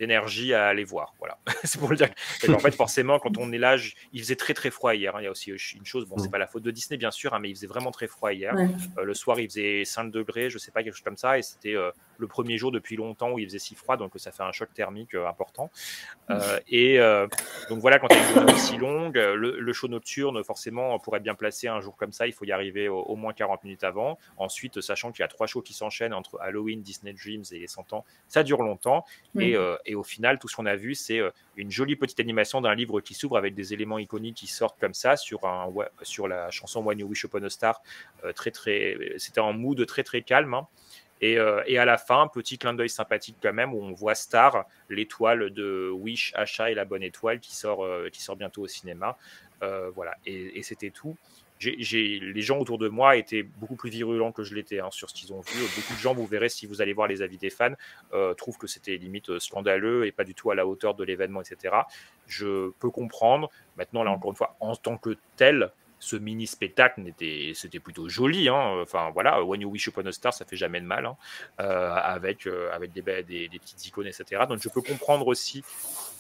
d'énergie 0.02 0.52
à 0.56 0.66
aller 0.66 0.84
voir. 0.84 1.14
Voilà, 1.20 1.38
c'est 1.64 1.80
pour 1.80 1.90
le 1.90 1.96
dire. 1.96 2.10
En 2.50 2.60
fait, 2.60 2.74
forcément, 2.74 3.20
quand 3.20 3.38
on 3.38 3.52
est 3.52 3.60
là, 3.60 3.78
il 4.14 4.20
faisait 4.20 4.36
très 4.36 4.56
très 4.56 4.72
froid 4.72 4.96
hier. 4.96 5.16
Hein. 5.16 5.20
Il 5.22 5.26
y 5.26 5.28
a 5.28 5.32
aussi 5.32 5.52
une 5.52 5.86
chose, 5.86 6.08
bon, 6.08 6.18
c'est 6.18 6.32
pas 6.32 6.40
la 6.40 6.48
faute 6.48 6.64
de 6.64 6.72
Disney 6.72 6.98
bien 6.98 7.12
sûr, 7.12 7.34
hein, 7.34 7.40
mais 7.40 7.50
il 7.50 7.56
faisait 7.56 7.68
vraiment 7.68 7.92
très 7.92 8.08
froid 8.08 8.34
hier. 8.34 8.56
Euh, 8.98 9.04
le 9.04 9.14
soir, 9.14 9.40
il 9.40 9.48
faisait 9.48 9.86
5 9.86 10.12
degrés, 10.12 10.50
je 10.50 10.58
sais 10.58 10.72
pas 10.72 10.82
quelque 10.82 10.96
chose 10.96 11.04
comme 11.04 11.18
ça, 11.18 11.38
et 11.38 11.44
c'était 11.44 11.76
euh, 11.76 11.92
le 12.22 12.28
premier 12.28 12.58
jour 12.58 12.72
depuis 12.72 12.96
longtemps 12.96 13.32
où 13.32 13.40
il 13.40 13.46
faisait 13.46 13.60
si 13.60 13.76
froid, 13.76 13.98
donc 13.98 14.14
ça 14.16 14.32
fait 14.32 14.44
un 14.44 14.52
choc 14.52 14.74
thermique 14.74 15.16
important. 15.16 15.70
et 16.68 17.00
donc 17.70 17.80
voilà, 17.80 18.00
quand 18.00 18.08
il 18.10 18.18
y 18.18 18.20
a 18.20 18.28
une 18.28 18.36
journée 18.36 18.54
aussi 18.54 18.78
longue, 18.78 19.18
le, 19.18 19.74
show 19.74 19.88
nocturne, 19.88 20.44
forcément, 20.44 21.00
pour 21.00 21.16
être 21.16 21.24
bien 21.24 21.36
placé 21.36 21.68
un 21.68 21.82
jour 21.82 21.96
comme 21.96 22.12
ça, 22.12 22.28
il 22.28 22.34
faut 22.34 22.46
y 22.46 22.52
arriver 22.52 22.88
au, 22.88 23.16
moins 23.16 23.34
40 23.34 23.64
minutes 23.64 23.84
avant. 23.84 24.18
Ensuite, 24.38 24.82
sachant 24.82 25.12
qu'il 25.12 25.22
y 25.22 25.24
a 25.24 25.28
trois 25.28 25.48
shows 25.48 25.62
qui 25.62 25.74
s'enchaînent 25.74 26.14
entre 26.14 26.40
Halloween, 26.40 26.82
Disney 26.82 27.14
Dreams 27.14 27.44
et 27.52 27.60
les 27.60 27.68
100 27.68 27.94
ans, 27.94 28.06
ça 28.28 28.44
dure 28.44 28.62
longtemps. 28.62 29.06
Et, 29.40 29.56
et, 29.86 29.96
au 29.96 30.04
final, 30.04 30.40
tout 30.40 30.48
ce 30.48 30.56
qu'on 30.56 30.66
a 30.66 30.76
vu, 30.76 30.96
c'est 30.96 31.22
une 31.56 31.72
jolie 31.72 31.96
petite 31.96 32.20
animation 32.20 32.62
d'un 32.62 32.76
livre 32.76 33.02
qui 33.02 33.14
s'ouvre 33.14 33.38
avec 33.38 33.56
des 33.56 33.74
éléments 33.74 34.00
iconiques 34.00 34.38
qui 34.38 34.48
sortent 34.48 34.80
comme 34.80 34.94
ça 34.94 35.18
sur, 35.18 35.46
un, 35.46 35.72
sur 36.04 36.28
la 36.28 36.50
chanson 36.52 36.82
When 36.82 37.00
You 37.00 37.08
Wish 37.08 37.24
Upon 37.24 37.44
a 37.44 37.50
Star. 37.50 37.82
très, 38.36 38.52
très, 38.52 38.98
c'était 39.18 39.42
en 39.42 39.54
mood 39.54 39.86
très 39.86 40.04
très 40.04 40.22
calme. 40.22 40.54
Hein. 40.54 40.68
Et, 41.22 41.38
euh, 41.38 41.62
et, 41.68 41.78
à 41.78 41.86
la 41.86 41.98
fin, 41.98 42.28
petit 42.28 42.58
clin 42.58 42.74
d'œil 42.74 42.90
sympathique 42.90 43.38
quand 43.42 43.54
même, 43.54 43.74
où 43.74 43.82
on 43.82 43.94
voit 43.94 44.16
Star, 44.16 44.66
l'étoile 44.90 45.52
de 45.52 45.90
Wish, 45.92 46.34
Achat 46.36 46.72
et 46.72 46.74
la 46.74 46.86
bonne 46.86 47.04
étoile 47.04 47.40
qui 47.40 47.56
sort, 47.56 47.86
euh, 47.86 48.10
qui 48.12 48.22
sort 48.22 48.36
bientôt 48.36 48.64
au 48.64 48.68
cinéma. 48.68 49.18
Euh, 49.62 49.92
voilà, 49.92 50.16
et, 50.26 50.64
c'était 50.64 50.90
tout. 50.90 51.16
Les 51.64 52.42
gens 52.42 52.58
autour 52.58 52.80
de 52.80 52.90
moi 52.90 53.18
étaient 53.18 53.44
beaucoup 53.44 53.76
plus 53.76 53.92
virulents 53.92 54.32
que 54.32 54.44
je 54.44 54.56
l'étais 54.56 54.80
hein, 54.80 54.90
sur 54.90 55.12
ce 55.12 55.14
qu'ils 55.14 55.32
ont 55.32 55.42
vu. 55.42 55.60
Beaucoup 55.76 55.94
de 55.94 56.00
gens, 56.00 56.16
vous 56.16 56.26
verrez 56.26 56.50
si 56.50 56.66
vous 56.66 56.82
allez 56.82 56.94
voir 56.94 57.08
les 57.08 57.22
avis 57.22 57.38
des 57.38 57.52
fans, 57.52 57.76
trouvent 58.36 58.58
que 58.58 58.66
c'était 58.66 58.98
limite 58.98 59.38
scandaleux 59.38 60.08
et 60.08 60.12
pas 60.12 60.24
du 60.24 60.34
tout 60.34 60.50
à 60.50 60.56
la 60.56 60.66
hauteur 60.66 60.96
de 60.96 61.04
l'événement, 61.04 61.40
etc. 61.40 61.76
Je 62.26 62.72
peux 62.80 62.90
comprendre. 62.90 63.52
Maintenant, 63.78 64.04
là 64.04 64.10
encore 64.10 64.32
une 64.32 64.38
fois, 64.38 64.56
en 64.60 64.76
tant 64.76 64.98
que 64.98 65.16
tel, 65.36 65.72
ce 66.02 66.16
mini 66.16 66.48
spectacle 66.48 67.08
était 67.08 67.52
c'était 67.54 67.80
plutôt 67.80 68.10
joli 68.10 68.50
hein. 68.50 68.80
enfin 68.82 69.12
voilà 69.12 69.44
When 69.44 69.62
You 69.62 69.70
Wish 69.70 69.88
Upon 69.88 70.06
a 70.08 70.12
Star 70.12 70.34
ça 70.34 70.46
fait 70.46 70.56
jamais 70.56 70.82
de 70.82 70.86
mal 70.86 71.06
hein. 71.06 71.16
euh, 71.60 71.94
avec 71.94 72.48
euh, 72.48 72.72
avec 72.74 72.92
des, 72.92 73.04
petites 73.04 73.86
icônes 73.86 74.08
etc 74.08 74.44
donc 74.50 74.60
je 74.62 74.70
peux 74.70 74.82
comprendre 74.82 75.28
aussi 75.28 75.64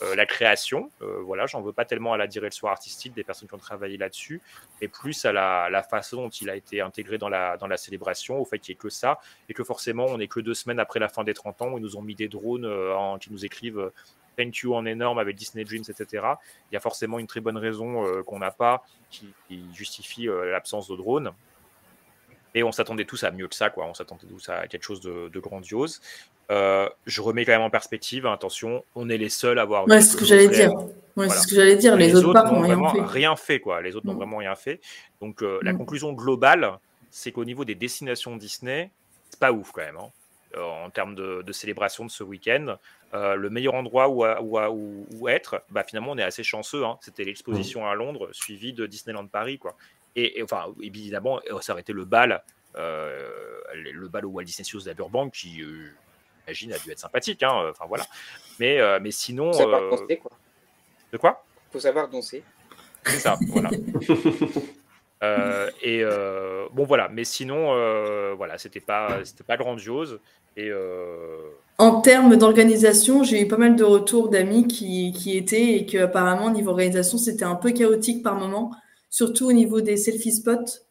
euh, 0.03 0.15
la 0.15 0.27
création 0.27 0.91
voilà 0.99 1.47
j'en 1.47 1.61
veux 1.61 1.73
pas 1.73 1.83
tellement 1.83 2.13
à 2.13 2.17
la 2.17 2.27
direction 2.27 2.67
artistique 2.67 3.13
des 3.13 3.23
personnes 3.23 3.47
qui 3.49 3.55
ont 3.55 3.57
travaillé 3.57 3.97
là-dessus 3.97 4.39
mais 4.79 4.87
plus 4.87 5.25
à 5.25 5.31
la, 5.31 5.83
façon 5.89 6.17
dont 6.17 6.29
il 6.29 6.49
a 6.51 6.55
été 6.55 6.79
intégré 6.79 7.17
dans 7.17 7.29
la 7.29 7.57
dans 7.57 7.67
la 7.67 7.77
célébration 7.77 8.39
au 8.39 8.45
fait 8.45 8.59
qu'il 8.59 8.73
n'y 8.73 8.77
ait 8.77 8.81
que 8.81 8.89
ça 8.89 9.19
et 9.49 9.55
que 9.55 9.63
forcément 9.63 10.05
on 10.05 10.19
est 10.19 10.27
que 10.27 10.39
deux 10.39 10.53
semaines 10.53 10.79
après 10.79 10.99
la 10.99 11.09
fin 11.09 11.23
des 11.23 11.33
30 11.33 11.63
ans 11.63 11.71
où 11.71 11.79
ils 11.79 11.81
nous 11.81 11.97
ont 11.97 12.03
mis 12.03 12.15
des 12.15 12.27
drones 12.27 12.69
qui 13.19 13.31
nous 13.33 13.45
écrivent 13.45 13.91
En 14.73 14.85
énorme 14.85 15.19
avec 15.19 15.35
Disney 15.35 15.63
Dreams, 15.63 15.83
etc. 15.89 16.25
Il 16.71 16.73
y 16.73 16.77
a 16.77 16.79
forcément 16.79 17.19
une 17.19 17.27
très 17.27 17.39
bonne 17.39 17.57
raison 17.57 18.05
euh, 18.05 18.23
qu'on 18.23 18.39
n'a 18.39 18.51
pas 18.51 18.83
qui, 19.09 19.33
justifie 19.73 20.27
euh, 20.27 20.51
l'absence 20.51 20.87
de 20.87 20.95
drone. 20.95 21.31
Et 22.53 22.63
on 22.63 22.71
s'attendait 22.71 23.05
tous 23.05 23.23
à 23.23 23.31
mieux 23.31 23.47
que 23.47 23.55
ça, 23.55 23.69
quoi. 23.69 23.85
On 23.85 23.93
s'attendait 23.93 24.27
tous 24.27 24.49
à 24.49 24.67
quelque 24.67 24.83
chose 24.83 25.01
de, 25.01 25.39
grandiose. 25.39 26.01
Euh, 26.51 26.89
je 27.05 27.21
remets 27.21 27.45
quand 27.45 27.53
même 27.53 27.61
en 27.61 27.69
perspective, 27.69 28.25
attention, 28.25 28.83
on 28.95 29.09
est 29.09 29.17
les 29.17 29.29
seuls 29.29 29.57
à 29.57 29.61
avoir. 29.61 29.87
Ouais, 29.87 30.01
c'est 30.01 30.09
ce 30.09 30.17
que 30.17 30.25
j'allais 30.25 30.49
dire. 30.49 30.73
Ouais, 31.15 31.29
c'est 31.29 31.39
ce 31.39 31.47
que 31.47 31.55
j'allais 31.55 31.77
dire. 31.77 31.95
Les, 31.95 32.13
autres, 32.15 32.51
n'ont 32.51 32.61
rien 32.61 32.89
fait. 32.89 33.01
Rien 33.01 33.35
fait, 33.37 33.59
quoi. 33.61 33.81
Les 33.81 33.95
autres 33.95 34.05
n'ont 34.05 34.13
mm. 34.13 34.17
vraiment 34.17 34.37
rien 34.37 34.55
fait. 34.55 34.81
Donc 35.21 35.41
la 35.41 35.71
mm. 35.71 35.77
conclusion 35.77 36.11
globale, 36.11 36.77
c'est 37.09 37.31
qu'au 37.31 37.45
niveau 37.45 37.63
des 37.63 37.75
destinations 37.75 38.35
Disney, 38.35 38.91
c'est 39.29 39.39
pas 39.39 39.53
ouf 39.53 39.71
quand 39.71 39.81
même. 39.81 39.97
Hein. 39.97 40.09
En 40.57 40.89
termes 40.89 41.15
de, 41.15 41.41
de, 41.41 41.51
célébration 41.51 42.05
de 42.05 42.11
ce 42.11 42.23
week-end. 42.23 42.77
Euh, 43.13 43.35
le 43.35 43.49
meilleur 43.49 43.75
endroit 43.75 44.09
où, 44.09 44.25
où, 44.25 45.05
où, 45.13 45.27
être, 45.29 45.63
bah, 45.69 45.83
finalement, 45.83 46.11
on 46.11 46.17
est 46.17 46.23
assez 46.23 46.43
chanceux. 46.43 46.85
Hein. 46.85 46.97
C'était 47.01 47.23
l'exposition 47.23 47.87
à 47.87 47.95
Londres, 47.95 48.29
suivie 48.31 48.73
de 48.73 48.85
Disneyland 48.85 49.27
Paris. 49.27 49.57
Quoi. 49.57 49.75
Et, 50.15 50.41
enfin, 50.43 50.73
évidemment, 50.81 51.39
ça 51.61 51.73
aurait 51.73 51.81
été 51.81 51.93
le 51.93 52.05
bal, 52.05 52.43
euh, 52.75 53.29
le 53.73 54.07
bal 54.07 54.25
au 54.25 54.29
Walt 54.29 54.43
Disney 54.43 54.63
Studios 54.63 54.89
à 54.89 54.93
Burbank, 54.93 55.33
qui, 55.33 55.61
euh, 55.61 55.89
j'imagine, 56.47 56.73
a 56.73 56.77
dû 56.79 56.91
être 56.91 56.99
sympathique. 56.99 57.43
Hein. 57.43 57.69
Enfin, 57.69 57.85
voilà. 57.87 58.05
Mais, 58.59 58.79
mais 58.99 59.11
sinon. 59.11 59.51
Faut 59.51 59.59
savoir 59.59 59.89
danser, 59.89 60.17
quoi. 60.17 60.31
De 61.11 61.17
quoi? 61.17 61.45
Faut 61.71 61.79
savoir 61.79 62.07
danser. 62.07 62.43
C'est 63.03 63.19
ça, 63.19 63.37
voilà. 63.47 63.69
et 65.21 66.03
bon 66.73 66.83
voilà, 66.85 67.09
mais 67.09 67.23
sinon 67.23 67.73
voilà, 68.35 68.57
c'était 68.57 68.79
pas 68.79 69.19
c'était 69.23 69.43
pas 69.43 69.57
grandiose. 69.57 70.19
Et 70.57 70.71
en 71.77 72.01
termes 72.01 72.35
d'organisation, 72.35 73.23
j'ai 73.23 73.41
eu 73.41 73.47
pas 73.47 73.57
mal 73.57 73.75
de 73.75 73.83
retours 73.83 74.29
d'amis 74.29 74.67
qui, 74.67 75.11
qui 75.13 75.35
étaient 75.35 75.73
et 75.73 75.85
qu'apparemment, 75.87 76.51
niveau 76.51 76.69
organisation, 76.69 77.17
c'était 77.17 77.43
un 77.43 77.55
peu 77.55 77.71
chaotique 77.71 78.21
par 78.21 78.35
moment, 78.35 78.71
surtout 79.09 79.47
au 79.47 79.51
niveau 79.51 79.81
des 79.81 79.97
selfie 79.97 80.31
spots, 80.31 80.83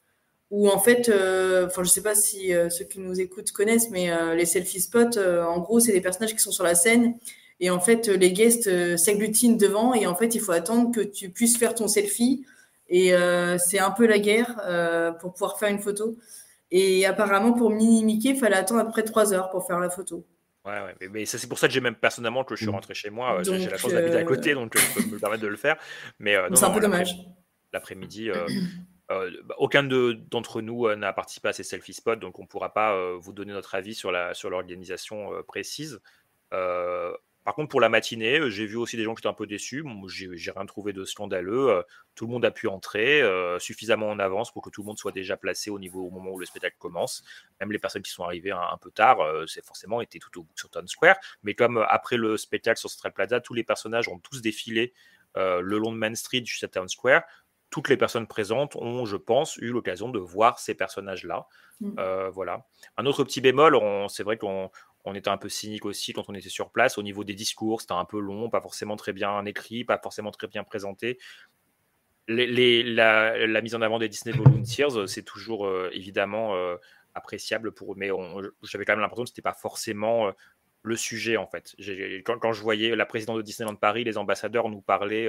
où 0.50 0.68
en 0.68 0.80
fait, 0.80 1.08
euh, 1.08 1.66
enfin, 1.66 1.84
je 1.84 1.88
sais 1.88 2.02
pas 2.02 2.16
si 2.16 2.52
euh, 2.52 2.68
ceux 2.70 2.84
qui 2.84 2.98
nous 2.98 3.20
écoutent 3.20 3.52
connaissent, 3.52 3.90
mais 3.90 4.10
euh, 4.10 4.34
les 4.34 4.46
selfie 4.46 4.80
spots, 4.80 5.18
en 5.18 5.60
gros, 5.60 5.78
c'est 5.78 5.92
des 5.92 6.00
personnages 6.00 6.34
qui 6.34 6.42
sont 6.42 6.50
sur 6.50 6.64
la 6.64 6.74
scène 6.74 7.14
et 7.60 7.70
en 7.70 7.78
fait, 7.78 8.08
les 8.08 8.32
guests 8.32 8.96
s'agglutinent 8.96 9.56
devant 9.56 9.94
et 9.94 10.06
en 10.06 10.16
fait, 10.16 10.34
il 10.34 10.40
faut 10.40 10.50
attendre 10.52 10.92
que 10.92 11.00
tu 11.00 11.28
puisses 11.28 11.56
faire 11.56 11.74
ton 11.74 11.86
selfie 11.86 12.44
et 12.90 13.14
c'est 13.58 13.78
un 13.78 13.90
peu 13.90 14.06
la 14.06 14.18
guerre 14.18 15.16
pour 15.20 15.32
pouvoir 15.32 15.58
faire 15.58 15.70
une 15.70 15.80
photo. 15.80 16.18
Et 16.70 17.04
apparemment, 17.04 17.52
pour 17.52 17.70
Mini 17.70 18.04
Mickey, 18.04 18.30
il 18.30 18.36
fallait 18.36 18.56
attendre 18.56 18.80
après 18.80 19.02
trois 19.02 19.32
heures 19.32 19.50
pour 19.50 19.66
faire 19.66 19.80
la 19.80 19.90
photo. 19.90 20.26
Ouais, 20.64 20.78
ouais, 20.80 21.08
mais, 21.08 21.24
ça, 21.24 21.38
c'est 21.38 21.48
pour 21.48 21.58
ça 21.58 21.68
que 21.68 21.74
j'ai 21.74 21.80
même 21.80 21.94
personnellement 21.94 22.44
que 22.44 22.54
je 22.54 22.62
suis 22.62 22.70
rentré 22.70 22.92
chez 22.94 23.10
moi. 23.10 23.38
Euh, 23.38 23.44
j'ai 23.44 23.68
la 23.68 23.78
chance 23.78 23.92
d'habiter 23.92 24.18
à 24.18 24.24
côté, 24.24 24.54
donc 24.54 24.76
je 24.76 24.94
peux 24.94 25.14
me 25.14 25.18
permettre 25.18 25.42
de 25.42 25.48
le 25.48 25.56
faire. 25.56 25.76
Mais 26.18 26.36
euh, 26.36 26.48
c'est 26.54 26.64
un 26.64 26.70
peu 26.70 26.80
dommage. 26.80 27.16
L'après-midi, 27.72 28.30
euh, 28.30 28.46
bah, 29.08 29.54
aucun 29.58 29.82
d'entre 29.82 30.60
nous 30.60 30.94
n'a 30.96 31.12
participé 31.12 31.48
à 31.48 31.52
ces 31.52 31.62
selfie 31.62 31.94
spots, 31.94 32.16
donc 32.16 32.38
on 32.38 32.42
ne 32.42 32.46
pourra 32.46 32.74
pas 32.74 32.94
vous 33.16 33.32
donner 33.32 33.52
notre 33.52 33.74
avis 33.74 33.94
sur 33.94 34.12
l'organisation 34.12 35.30
sur 35.30 35.46
précise. 35.46 36.00
Par 37.50 37.56
contre, 37.56 37.70
pour 37.70 37.80
la 37.80 37.88
matinée, 37.88 38.38
euh, 38.38 38.48
j'ai 38.48 38.64
vu 38.64 38.76
aussi 38.76 38.96
des 38.96 39.02
gens 39.02 39.12
qui 39.12 39.22
étaient 39.22 39.28
un 39.28 39.32
peu 39.32 39.44
déçus. 39.44 39.84
j'ai 40.06 40.52
rien 40.52 40.66
trouvé 40.66 40.92
de 40.92 41.04
scandaleux. 41.04 41.70
Euh, 41.70 41.82
tout 42.14 42.26
le 42.26 42.32
monde 42.32 42.44
a 42.44 42.52
pu 42.52 42.68
entrer 42.68 43.20
euh, 43.22 43.58
suffisamment 43.58 44.08
en 44.08 44.20
avance 44.20 44.52
pour 44.52 44.62
que 44.62 44.70
tout 44.70 44.82
le 44.82 44.86
monde 44.86 44.98
soit 44.98 45.10
déjà 45.10 45.36
placé 45.36 45.68
au 45.68 45.80
niveau 45.80 46.06
au 46.06 46.10
moment 46.10 46.30
où 46.30 46.38
le 46.38 46.46
spectacle 46.46 46.76
commence. 46.78 47.24
Même 47.58 47.72
les 47.72 47.80
personnes 47.80 48.02
qui 48.02 48.12
sont 48.12 48.22
arrivées 48.22 48.52
un, 48.52 48.78
peu 48.80 48.92
tard, 48.92 49.18
c'est 49.48 49.64
forcément 49.64 50.00
été 50.00 50.20
tout 50.20 50.38
au 50.38 50.44
bout 50.44 50.56
sur 50.56 50.70
Town 50.70 50.86
Square. 50.86 51.16
Mais 51.42 51.54
comme 51.54 51.84
après 51.88 52.16
le 52.16 52.36
spectacle 52.36 52.78
sur 52.78 52.88
Central 52.88 53.14
Plaza, 53.14 53.40
tous 53.40 53.54
les 53.54 53.64
personnages 53.64 54.06
ont 54.06 54.20
tous 54.20 54.40
défilé 54.40 54.92
le 55.34 55.76
long 55.76 55.90
de 55.90 55.96
Main 55.96 56.14
Street 56.14 56.44
jusqu'à 56.44 56.68
Town 56.68 56.88
Square, 56.88 57.24
toutes 57.70 57.88
les 57.88 57.96
personnes 57.96 58.28
présentes 58.28 58.76
ont, 58.76 59.06
je 59.06 59.16
pense, 59.16 59.56
eu 59.56 59.72
l'occasion 59.72 60.08
de 60.08 60.20
voir 60.20 60.60
ces 60.60 60.74
personnages-là. 60.74 61.48
Mmh. 61.80 62.28
voilà. 62.32 62.64
Un 62.96 63.06
autre 63.06 63.24
petit 63.24 63.40
bémol, 63.40 63.76
c'est 64.08 64.22
vrai 64.22 64.36
qu'on 64.36 64.70
on 65.04 65.14
était 65.14 65.30
un 65.30 65.38
peu 65.38 65.48
cynique 65.48 65.84
aussi 65.84 66.12
quand 66.12 66.28
on 66.28 66.34
était 66.34 66.48
sur 66.48 66.70
place. 66.70 66.98
Au 66.98 67.02
niveau 67.02 67.24
des 67.24 67.34
discours, 67.34 67.80
c'était 67.80 67.94
un 67.94 68.04
peu 68.04 68.20
long, 68.20 68.50
pas 68.50 68.60
forcément 68.60 68.96
très 68.96 69.12
bien 69.12 69.44
écrit, 69.46 69.84
pas 69.84 69.98
forcément 69.98 70.30
très 70.30 70.46
bien 70.46 70.64
présenté. 70.64 71.18
la, 72.28 73.60
mise 73.62 73.74
en 73.74 73.82
avant 73.82 73.98
des 73.98 74.08
Disney 74.08 74.36
Volunteers, 74.36 75.06
c'est 75.06 75.24
toujours 75.24 75.66
euh, 75.66 75.90
évidemment 75.92 76.54
euh, 76.54 76.76
appréciable 77.14 77.72
pour 77.72 77.92
eux, 77.92 77.96
mais 77.96 78.10
j'avais 78.62 78.84
quand 78.84 78.92
même 78.92 79.00
l'impression 79.00 79.24
que 79.24 79.28
ce 79.30 79.32
n'était 79.32 79.42
pas 79.42 79.54
forcément 79.54 80.28
euh, 80.28 80.32
le 80.82 80.96
sujet 80.96 81.36
en 81.36 81.46
fait. 81.46 81.74
Quand, 82.24 82.52
je 82.52 82.62
voyais 82.62 82.94
la 82.94 83.06
présidente 83.06 83.38
de 83.38 83.42
Disneyland 83.42 83.76
Paris, 83.76 84.04
les 84.04 84.18
ambassadeurs 84.18 84.68
nous 84.68 84.80
parlaient, 84.80 85.28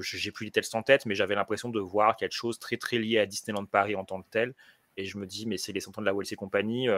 j'ai 0.00 0.32
plus 0.32 0.46
les 0.46 0.50
textes 0.50 0.74
en 0.74 0.82
tête, 0.82 1.06
mais 1.06 1.14
j'avais 1.14 1.34
l'impression 1.34 1.68
de 1.68 1.78
voir 1.78 2.16
quelque 2.16 2.32
chose 2.32 2.58
très 2.58 2.76
très 2.76 2.98
lié 2.98 3.18
à 3.18 3.26
Disneyland 3.26 3.66
Paris 3.66 3.94
en 3.96 4.04
tant 4.04 4.22
que 4.22 4.28
tel. 4.30 4.54
Et 4.96 5.04
je 5.04 5.18
me 5.18 5.26
dis, 5.26 5.46
mais 5.46 5.58
c'est 5.58 5.72
les 5.72 5.80
100 5.80 5.98
ans 5.98 6.00
de 6.00 6.06
la 6.06 6.14
Walt 6.14 6.24
Company, 6.38 6.88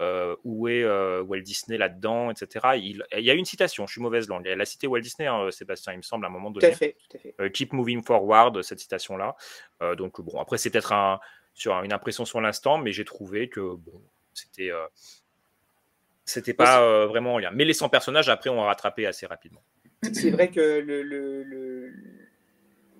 euh, 0.00 0.36
où 0.44 0.68
est 0.68 0.82
euh, 0.82 1.22
Walt 1.22 1.40
Disney 1.40 1.78
là-dedans, 1.78 2.30
etc. 2.30 2.66
Il, 2.76 3.02
y 3.18 3.30
a 3.30 3.34
une 3.34 3.44
citation, 3.44 3.86
je 3.86 3.92
suis 3.92 4.00
mauvaise 4.00 4.28
langue. 4.28 4.46
Elle 4.46 4.60
a 4.60 4.64
cité 4.64 4.86
Walt 4.86 5.00
Disney, 5.00 5.26
hein, 5.26 5.50
Sébastien, 5.50 5.92
il 5.94 5.98
me 5.98 6.02
semble, 6.02 6.24
à 6.26 6.28
un 6.28 6.30
moment 6.32 6.50
donné. 6.50 6.66
Tout 6.66 6.72
à 6.72 6.76
fait, 6.76 6.96
tout 7.08 7.16
à 7.16 7.20
fait. 7.20 7.34
Euh, 7.40 7.48
keep 7.48 7.72
moving 7.72 8.02
forward, 8.02 8.60
cette 8.62 8.78
citation-là. 8.78 9.36
donc, 9.96 10.20
bon, 10.20 10.40
après, 10.40 10.58
c'est 10.58 10.70
peut-être 10.70 10.92
un, 10.92 11.20
sur 11.54 11.72
une 11.82 11.92
impression 11.92 12.24
sur 12.24 12.40
l'instant, 12.40 12.78
mais 12.78 12.92
j'ai 12.92 13.04
trouvé 13.04 13.48
que 13.48 13.60
bon, 13.60 14.02
c'était. 14.34 14.70
c'était 16.24 16.54
pas 16.54 17.06
vraiment 17.06 17.34
en 17.34 17.38
lien. 17.38 17.50
Mais 17.52 17.64
les 17.64 17.72
100 17.74 17.88
personnages, 17.88 18.28
après, 18.28 18.50
on 18.50 18.62
a 18.62 18.66
rattrapé 18.66 19.06
assez 19.06 19.26
rapidement. 19.26 19.62
C'est 20.12 20.30
vrai 20.30 20.50
que 20.50 20.60
le, 20.60 21.02
le, 21.02 21.92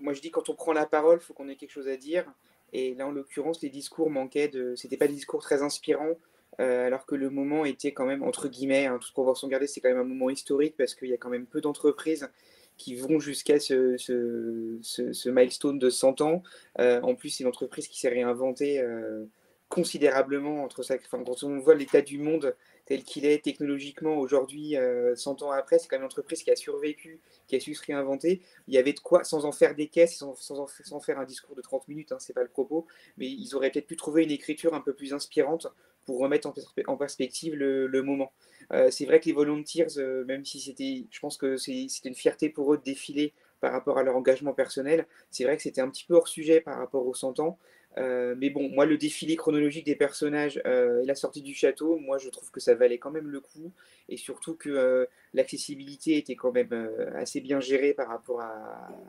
moi 0.00 0.12
je 0.12 0.20
dis 0.20 0.30
quand 0.30 0.48
on 0.48 0.54
prend 0.54 0.72
la 0.72 0.86
parole, 0.86 1.18
il 1.20 1.24
faut 1.24 1.34
qu'on 1.34 1.48
ait 1.48 1.56
quelque 1.56 1.72
chose 1.72 1.88
à 1.88 1.96
dire. 1.96 2.24
Et 2.72 2.94
là, 2.94 3.06
en 3.06 3.10
l'occurrence, 3.10 3.62
les 3.62 3.70
discours 3.70 4.10
manquaient 4.10 4.48
de. 4.48 4.74
C'était 4.76 4.96
pas 4.96 5.06
des 5.06 5.14
discours 5.14 5.42
très 5.42 5.62
inspirants. 5.62 6.16
Euh, 6.60 6.86
alors 6.86 7.06
que 7.06 7.14
le 7.14 7.30
moment 7.30 7.64
était 7.64 7.92
quand 7.92 8.06
même, 8.06 8.22
entre 8.22 8.48
guillemets, 8.48 8.86
hein, 8.86 8.98
toute 9.00 9.12
proportion 9.12 9.48
gardée, 9.48 9.66
c'est 9.66 9.80
quand 9.80 9.88
même 9.88 9.98
un 9.98 10.04
moment 10.04 10.30
historique 10.30 10.74
parce 10.76 10.94
qu'il 10.94 11.08
y 11.08 11.14
a 11.14 11.18
quand 11.18 11.30
même 11.30 11.46
peu 11.46 11.60
d'entreprises 11.60 12.28
qui 12.76 12.94
vont 12.94 13.18
jusqu'à 13.18 13.58
ce, 13.58 13.96
ce, 13.96 15.28
milestone 15.28 15.78
de 15.78 15.90
100 15.90 16.20
ans. 16.20 16.42
Euh, 16.78 17.00
en 17.02 17.14
plus, 17.14 17.30
c'est 17.30 17.44
une 17.44 17.48
entreprise 17.48 17.88
qui 17.88 17.98
s'est 17.98 18.08
réinventée 18.08 18.80
euh, 18.80 19.24
considérablement 19.68 20.62
entre. 20.62 20.80
Enfin, 20.80 21.24
quand 21.24 21.42
on 21.42 21.58
voit 21.58 21.74
l'état 21.74 22.02
du 22.02 22.18
monde 22.18 22.54
tel 22.84 23.02
qu'il 23.02 23.26
est 23.26 23.42
technologiquement 23.42 24.16
aujourd'hui, 24.18 24.76
euh, 24.76 25.16
100 25.16 25.42
ans 25.42 25.50
après, 25.50 25.78
c'est 25.78 25.88
quand 25.88 25.96
même 25.96 26.02
une 26.02 26.06
entreprise 26.06 26.42
qui 26.42 26.50
a 26.50 26.56
survécu, 26.56 27.20
qui 27.48 27.56
a 27.56 27.60
su 27.60 27.74
se 27.74 27.84
réinventer. 27.84 28.42
Il 28.68 28.74
y 28.74 28.78
avait 28.78 28.92
de 28.92 29.00
quoi, 29.00 29.24
sans 29.24 29.44
en 29.44 29.52
faire 29.52 29.74
des 29.74 29.88
caisses, 29.88 30.16
sans, 30.16 30.34
sans, 30.36 30.68
en, 30.92 31.00
faire 31.00 31.18
un 31.18 31.24
discours 31.24 31.56
de 31.56 31.62
30 31.62 31.88
minutes, 31.88 32.12
hein, 32.12 32.18
c'est 32.20 32.32
pas 32.32 32.42
le 32.42 32.48
propos, 32.48 32.86
mais 33.16 33.26
ils 33.26 33.56
auraient 33.56 33.70
peut-être 33.70 33.88
pu 33.88 33.96
trouver 33.96 34.22
une 34.22 34.30
écriture 34.30 34.74
un 34.74 34.80
peu 34.80 34.92
plus 34.92 35.14
inspirante 35.14 35.66
pour 36.06 36.20
remettre 36.20 36.48
en, 36.48 36.52
perspe 36.52 36.80
en 36.86 36.96
perspective 36.96 37.54
le, 37.54 38.02
moment. 38.02 38.32
Euh, 38.72 38.90
c'est 38.90 39.04
vrai 39.04 39.20
que 39.20 39.26
les 39.26 39.32
Volunteers, 39.32 39.98
euh, 39.98 40.24
même 40.24 40.44
si 40.44 40.60
c'était, 40.60 41.06
je 41.10 41.20
pense 41.20 41.36
que 41.36 41.56
c'était 41.56 42.08
une 42.08 42.14
fierté 42.14 42.48
pour 42.48 42.72
eux 42.72 42.78
de 42.78 42.82
défiler 42.82 43.34
par 43.60 43.72
rapport 43.72 43.98
à 43.98 44.02
leur 44.02 44.16
engagement 44.16 44.52
personnel, 44.52 45.06
c'est 45.30 45.44
vrai 45.44 45.56
que 45.56 45.62
c'était 45.62 45.80
un 45.80 45.90
petit 45.90 46.04
peu 46.04 46.14
hors 46.14 46.28
sujet 46.28 46.60
par 46.60 46.78
rapport 46.78 47.06
aux 47.06 47.14
100 47.14 47.40
ans. 47.40 47.58
Euh, 47.98 48.34
mais 48.36 48.50
bon, 48.50 48.68
moi, 48.68 48.84
le 48.84 48.98
défilé 48.98 49.36
chronologique 49.36 49.86
des 49.86 49.96
personnages 49.96 50.58
et 50.58 51.06
la 51.06 51.14
sortie 51.14 51.40
du 51.40 51.54
château, 51.54 51.96
moi, 51.96 52.18
je 52.18 52.28
trouve 52.28 52.50
que 52.50 52.60
ça 52.60 52.74
valait 52.74 52.98
quand 52.98 53.10
même 53.10 53.28
le 53.28 53.40
coup. 53.40 53.72
Et 54.10 54.18
surtout 54.18 54.54
que 54.54 55.08
l'accessibilité 55.32 56.18
était 56.18 56.36
quand 56.36 56.52
même 56.52 56.90
assez 57.14 57.40
bien 57.40 57.58
gérée 57.58 57.94
par 57.94 58.08
rapport 58.08 58.42
à, 58.42 58.52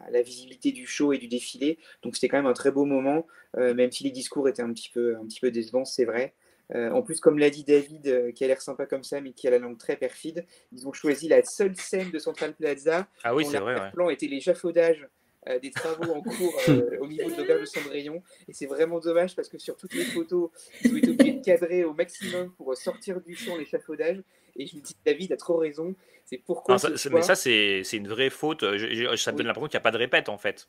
à, 0.05 0.09
la 0.09 0.21
visibilité 0.21 0.71
du 0.71 0.87
show 0.87 1.11
et 1.11 1.17
du 1.17 1.27
défilé. 1.27 1.77
Donc, 2.01 2.15
c'était 2.15 2.29
quand 2.29 2.37
même 2.37 2.45
un 2.45 2.53
très 2.53 2.71
beau 2.71 2.85
moment, 2.85 3.27
même 3.57 3.91
si 3.91 4.05
les 4.05 4.11
discours 4.11 4.47
étaient 4.47 4.63
un 4.63 4.71
petit 4.71 4.89
peu, 4.89 5.17
un 5.17 5.25
petit 5.25 5.41
peu 5.41 5.51
décevants, 5.51 5.85
c'est 5.85 6.05
vrai. 6.05 6.33
Euh, 6.75 6.91
en 6.91 7.01
plus, 7.01 7.19
comme 7.19 7.39
l'a 7.39 7.49
dit 7.49 7.63
David, 7.63 8.33
qui 8.33 8.43
a 8.43 8.47
l'air 8.47 8.61
sympa 8.61 8.85
comme 8.85 9.03
ça, 9.03 9.21
mais 9.21 9.31
qui 9.31 9.47
a 9.47 9.51
la 9.51 9.59
langue 9.59 9.77
très 9.77 9.95
perfide, 9.95 10.45
ils 10.73 10.87
ont 10.87 10.93
choisi 10.93 11.27
la 11.27 11.43
seule 11.43 11.75
scène 11.75 12.11
de 12.11 12.19
Central 12.19 12.53
Plaza. 12.55 13.07
Ah 13.23 13.33
oui, 13.33 13.45
c'est 13.45 13.59
vrai. 13.59 13.75
Le 13.75 13.91
plan 13.91 14.09
était 14.09 14.27
l'échafaudage 14.27 15.07
euh, 15.49 15.59
des 15.59 15.71
travaux 15.71 16.11
en 16.11 16.21
cours 16.21 16.59
euh, 16.69 16.97
au 16.99 17.07
niveau 17.07 17.29
de 17.29 17.37
l'auberge 17.37 17.61
de 17.61 17.65
Cendrillon. 17.65 18.21
Et 18.47 18.53
c'est 18.53 18.65
vraiment 18.65 18.99
dommage 18.99 19.35
parce 19.35 19.47
que 19.47 19.57
sur 19.57 19.77
toutes 19.77 19.93
les 19.93 20.03
photos, 20.03 20.49
ils 20.83 20.93
ont 20.93 20.97
été 20.97 21.09
obligés 21.09 21.33
de 21.33 21.45
cadrer 21.45 21.83
au 21.85 21.93
maximum 21.93 22.51
pour 22.53 22.75
sortir 22.75 23.21
du 23.21 23.35
champ 23.35 23.55
l'échafaudage. 23.55 24.21
Et 24.57 24.65
je 24.65 24.75
me 24.75 24.81
dis, 24.81 24.95
David 25.05 25.31
a 25.31 25.37
trop 25.37 25.57
raison. 25.57 25.95
C'est 26.25 26.37
pourquoi. 26.37 26.75
Non, 26.75 26.77
ça, 26.79 26.89
mais 27.11 27.21
ça, 27.21 27.35
c'est 27.35 27.81
une 27.93 28.07
vraie 28.07 28.29
faute. 28.29 28.61
Je, 28.77 28.87
je, 28.93 29.15
ça 29.15 29.31
me 29.31 29.37
donne 29.37 29.47
l'impression 29.47 29.67
qu'il 29.67 29.77
n'y 29.77 29.81
a 29.81 29.83
pas 29.83 29.91
de 29.91 29.97
répète 29.97 30.27
en 30.27 30.37
fait. 30.37 30.67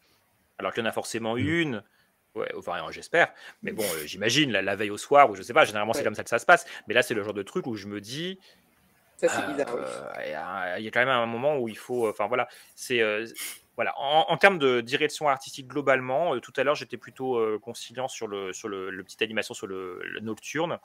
Alors 0.58 0.72
qu'il 0.72 0.82
y 0.82 0.86
en 0.86 0.88
a 0.88 0.92
forcément 0.92 1.36
une. 1.36 1.82
Ouais, 2.34 2.50
enfin, 2.56 2.74
j'espère. 2.90 3.32
Mais 3.62 3.72
bon, 3.72 3.82
euh, 3.82 4.06
j'imagine 4.06 4.52
la, 4.52 4.62
la, 4.62 4.76
veille 4.76 4.90
au 4.90 4.98
soir, 4.98 5.30
ou 5.30 5.34
je 5.34 5.42
sais 5.42 5.54
pas, 5.54 5.64
généralement 5.64 5.92
c'est 5.92 6.00
ouais. 6.00 6.04
comme 6.04 6.14
ça 6.14 6.24
que 6.24 6.30
ça 6.30 6.38
se 6.38 6.46
passe. 6.46 6.66
Mais 6.86 6.94
là, 6.94 7.02
c'est 7.02 7.14
le 7.14 7.22
genre 7.22 7.34
de 7.34 7.42
truc 7.42 7.66
où 7.66 7.74
je 7.74 7.86
me 7.86 8.00
dis. 8.00 8.38
Ça, 9.16 9.28
c'est 9.28 9.42
euh, 9.42 9.46
bizarre. 9.48 9.68
Il 10.78 10.84
y, 10.84 10.88
a 10.88 10.90
quand 10.90 11.00
même 11.00 11.08
un 11.08 11.26
moment 11.26 11.58
où 11.58 11.68
il 11.68 11.78
faut. 11.78 12.08
Enfin, 12.08 12.26
voilà. 12.28 12.48
C'est. 12.74 13.00
Euh, 13.00 13.26
voilà. 13.76 13.94
En, 13.96 14.26
en, 14.28 14.36
termes 14.36 14.58
de 14.58 14.80
direction 14.80 15.28
artistique 15.28 15.68
globalement, 15.68 16.34
euh, 16.34 16.40
tout 16.40 16.52
à 16.56 16.64
l'heure 16.64 16.74
j'étais 16.74 16.96
plutôt 16.96 17.36
euh, 17.36 17.60
conciliant 17.60 18.08
sur 18.08 18.26
le 18.26 18.52
sur 18.52 18.68
le, 18.68 18.90
le 18.90 19.04
petite 19.04 19.22
animation 19.22 19.54
sur 19.54 19.68
le, 19.68 20.00
le 20.02 20.18
nocturne, 20.18 20.80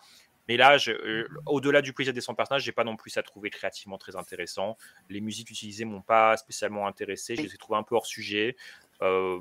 mais 0.47 0.57
là, 0.57 0.77
euh, 0.87 1.27
au-delà 1.45 1.81
du 1.81 1.93
plaisir 1.93 2.13
des 2.13 2.21
100 2.21 2.35
personnages, 2.35 2.63
j'ai 2.63 2.71
pas 2.71 2.83
non 2.83 2.95
plus 2.95 3.11
ça 3.11 3.23
trouvé 3.23 3.49
créativement 3.49 3.97
très 3.97 4.15
intéressant. 4.15 4.77
Les 5.09 5.21
musiques 5.21 5.49
utilisées 5.49 5.85
m'ont 5.85 6.01
pas 6.01 6.35
spécialement 6.37 6.85
intéressé, 6.85 7.35
je 7.35 7.41
les 7.41 7.53
ai 7.53 7.57
trouvées 7.57 7.79
un 7.79 7.83
peu 7.83 7.95
hors 7.95 8.05
sujet. 8.05 8.55
Euh, 9.01 9.39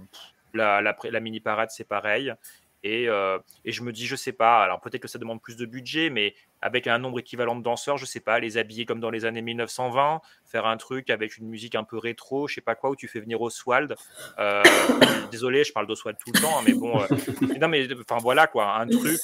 la, 0.55 0.81
la, 0.83 1.21
mini 1.21 1.41
parade 1.41 1.71
c'est 1.71 1.89
pareil. 1.89 2.33
Et, 2.85 3.09
euh, 3.09 3.39
et, 3.65 3.71
je 3.71 3.83
me 3.83 3.93
dis, 3.93 4.07
je 4.07 4.17
sais 4.17 4.33
pas, 4.33 4.63
alors 4.63 4.81
peut-être 4.81 5.03
que 5.03 5.09
ça 5.09 5.19
demande 5.19 5.41
plus 5.41 5.57
de 5.57 5.67
budget, 5.67 6.11
mais 6.11 6.35
avec 6.61 6.89
un 6.89 6.99
nombre 6.99 7.21
équivalent 7.21 7.55
de 7.55 7.63
danseurs, 7.63 7.97
je 7.97 8.05
sais 8.05 8.21
pas, 8.21 8.41
les 8.41 8.59
habiller 8.59 8.87
comme 8.87 8.99
dans 8.99 9.11
les 9.11 9.25
années 9.25 9.43
1920, 9.43 10.21
faire 10.45 10.67
un 10.67 10.77
truc 10.77 11.09
avec 11.09 11.37
une 11.39 11.49
musique 11.49 11.77
un 11.77 11.85
peu 11.85 11.97
rétro, 11.97 12.49
je 12.49 12.57
sais 12.57 12.61
pas 12.61 12.75
quoi, 12.75 12.91
où 12.91 12.97
tu 12.97 13.07
fais 13.07 13.21
venir 13.21 13.41
Oswald. 13.41 13.95
Euh, 14.39 14.63
désolé, 15.31 15.63
je 15.63 15.73
parle 15.73 15.87
d'Oswald 15.87 16.19
tout 16.19 16.33
le 16.35 16.41
temps, 16.41 16.59
hein, 16.59 16.63
mais 16.67 16.75
bon, 16.75 17.01
euh, 17.01 17.07
non, 17.61 17.69
mais 17.69 17.87
enfin 18.01 18.19
voilà 18.21 18.49
quoi, 18.49 18.77
un 18.77 18.89
truc. 18.89 19.21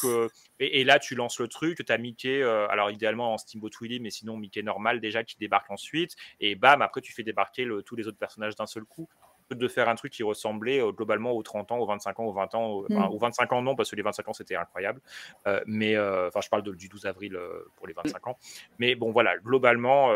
Et, 0.61 0.85
là, 0.85 1.01
tu 1.01 1.17
lances 1.17 1.41
le 1.41 1.49
truc, 1.49 1.85
tu 1.85 1.93
as 1.93 1.99
Mickey, 1.99 2.43
alors 2.43 2.93
idéalement 2.93 3.35
en 3.35 3.39
Steamboat 3.39 3.71
Willie, 3.81 3.99
mais 3.99 4.11
sinon 4.11 4.37
Mickey 4.37 4.63
normal 4.63 5.01
déjà 5.01 5.25
qui 5.25 5.37
débarque 5.37 5.71
ensuite, 5.71 6.15
et 6.39 6.55
bam, 6.55 6.81
après 6.81 7.01
tu 7.01 7.13
fais 7.13 7.25
débarquer 7.25 7.69
tous 7.85 7.97
les 7.97 8.07
autres 8.07 8.19
personnages 8.19 8.55
d'un 8.55 8.67
seul 8.67 8.85
coup 8.85 9.09
de 9.55 9.69
faire 9.69 9.89
un 9.89 9.95
truc 9.95 10.13
qui 10.13 10.23
ressemblait 10.23 10.81
euh, 10.81 10.93
globalement 10.93 11.33
aux 11.33 11.43
30 11.43 11.73
ans, 11.73 11.79
aux 11.79 11.87
25 11.87 12.21
ans, 12.21 12.25
aux 12.25 12.33
20 12.33 12.55
ans, 12.55 12.67
aux, 12.67 12.83
mm. 12.83 12.97
enfin, 12.97 13.09
aux 13.09 13.19
25 13.19 13.53
ans 13.53 13.63
non, 13.63 13.77
parce 13.77 13.91
que 13.91 13.97
les 13.97 14.03
25 14.03 14.29
ans 14.29 14.33
c'était 14.33 14.57
incroyable. 14.57 15.01
Euh, 15.47 15.61
mais 15.67 15.97
euh, 15.97 16.29
enfin, 16.29 16.41
je 16.41 16.49
parle 16.49 16.63
de, 16.63 16.73
du 16.73 16.89
12 16.89 17.07
avril 17.07 17.39
pour 17.77 17.87
les 17.87 17.95
25 17.95 18.25
mm. 18.25 18.29
ans. 18.31 18.39
Mais 18.79 18.95
bon, 18.95 19.13
voilà, 19.13 19.39
globalement, 19.39 20.11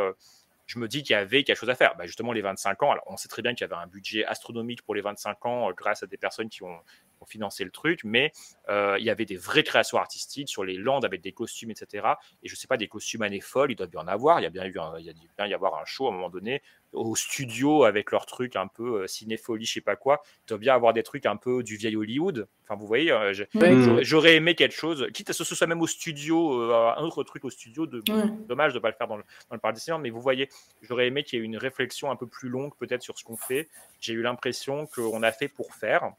je 0.67 0.79
me 0.79 0.89
dis 0.89 1.03
qu'il 1.03 1.15
y 1.15 1.17
avait 1.17 1.45
quelque 1.45 1.57
chose 1.57 1.71
à 1.71 1.75
faire. 1.75 1.95
Bah, 1.97 2.07
justement, 2.07 2.33
les 2.33 2.41
25 2.41 2.83
ans, 2.83 2.93
alors 2.93 3.05
on 3.07 3.17
sait 3.17 3.29
très 3.29 3.43
bien 3.43 3.55
qu'il 3.55 3.67
y 3.67 3.71
avait 3.71 3.81
un 3.81 3.87
budget 3.87 4.25
astronomique 4.25 4.83
pour 4.83 4.95
les 4.95 5.03
25 5.03 5.45
ans 5.47 5.69
euh, 5.69 5.73
grâce 5.73 6.03
à 6.03 6.07
des 6.07 6.17
personnes 6.17 6.49
qui 6.49 6.63
ont, 6.63 6.79
ont 7.21 7.27
financé 7.27 7.65
le 7.65 7.71
truc, 7.71 8.01
mais 8.05 8.33
euh, 8.69 8.97
il 8.99 9.05
y 9.05 9.11
avait 9.11 9.27
des 9.27 9.37
vraies 9.37 9.65
créations 9.65 9.99
artistiques 9.99 10.49
sur 10.49 10.65
les 10.65 10.77
landes 10.77 11.05
avec 11.05 11.21
des 11.21 11.33
costumes, 11.33 11.71
etc. 11.71 12.07
Et 12.43 12.49
je 12.49 12.57
sais 12.57 12.67
pas, 12.67 12.77
des 12.77 12.89
costumes 12.89 13.23
années 13.23 13.41
folles, 13.41 13.73
il 13.73 13.77
doit 13.77 13.87
bien 13.87 14.01
en 14.01 14.09
avoir. 14.09 14.41
Il 14.41 14.45
y 14.45 14.47
a 14.47 14.51
bien 14.51 14.65
eu, 14.65 14.79
un, 14.79 14.99
il 14.99 15.05
y 15.05 15.11
a 15.11 15.15
bien 15.37 15.47
y 15.47 15.55
avoir 15.55 15.81
un 15.81 15.85
show 15.85 16.07
à 16.07 16.11
un 16.11 16.13
moment 16.13 16.31
donné 16.31 16.63
au 16.93 17.17
studio 17.17 17.85
avec 17.85 18.11
leurs 18.11 18.27
trucs 18.27 18.57
un 18.57 18.67
peu 18.67 19.03
euh, 19.03 19.07
cinéfolie, 19.07 19.65
je 19.65 19.75
sais 19.75 19.81
pas 19.81 19.97
quoi. 19.97 20.23
Il 20.45 20.49
doit 20.49 20.59
bien 20.59 20.75
avoir 20.75 20.93
des 20.93 21.03
trucs 21.03 21.27
un 21.27 21.37
peu 21.37 21.63
du 21.63 21.77
vieil 21.77 21.97
Hollywood. 21.97 22.47
Enfin, 22.65 22.79
vous 22.79 22.87
voyez, 22.87 23.11
euh, 23.11 23.33
mmh. 23.55 24.03
j'aurais 24.03 24.37
aimé 24.37 24.55
quelque 24.55 24.75
chose, 24.75 25.07
quitte 25.13 25.31
à 25.31 25.33
ce 25.33 25.43
que 25.43 25.49
ce 25.49 25.55
soit 25.55 25.67
même 25.67 25.81
au 25.81 25.87
studio, 25.87 26.61
euh, 26.61 26.95
un 26.97 27.03
autre 27.03 27.25
truc 27.25 27.45
au 27.45 27.51
studio. 27.51 27.87
De, 27.87 27.99
mmh. 27.99 28.47
Dommage 28.47 28.73
de 28.73 28.79
ne 28.79 28.83
pas 28.83 28.89
le 28.89 28.95
faire 28.95 29.09
dans 29.09 29.17
le, 29.17 29.25
dans 29.51 29.57
le 29.57 29.61
parc 29.61 29.77
mais 30.01 30.11
vous 30.11 30.21
voyez, 30.21 30.49
j'aurais 30.83 31.07
aimé 31.07 31.25
qu'il 31.25 31.39
y 31.39 31.43
ait 31.43 31.45
une 31.45 31.57
réflexion 31.57 32.11
un 32.11 32.17
peu 32.17 32.27
plus 32.27 32.49
longue 32.49 32.73
peut-être 32.79 33.03
sur 33.03 33.19
ce 33.19 33.25
qu'on 33.25 33.37
fait. 33.37 33.69
J'ai 34.01 34.13
eu 34.13 34.23
l'impression 34.23 34.87
qu'on 34.87 35.23
a 35.23 35.33
fait 35.33 35.49
pour 35.49 35.75
faire. 35.75 36.13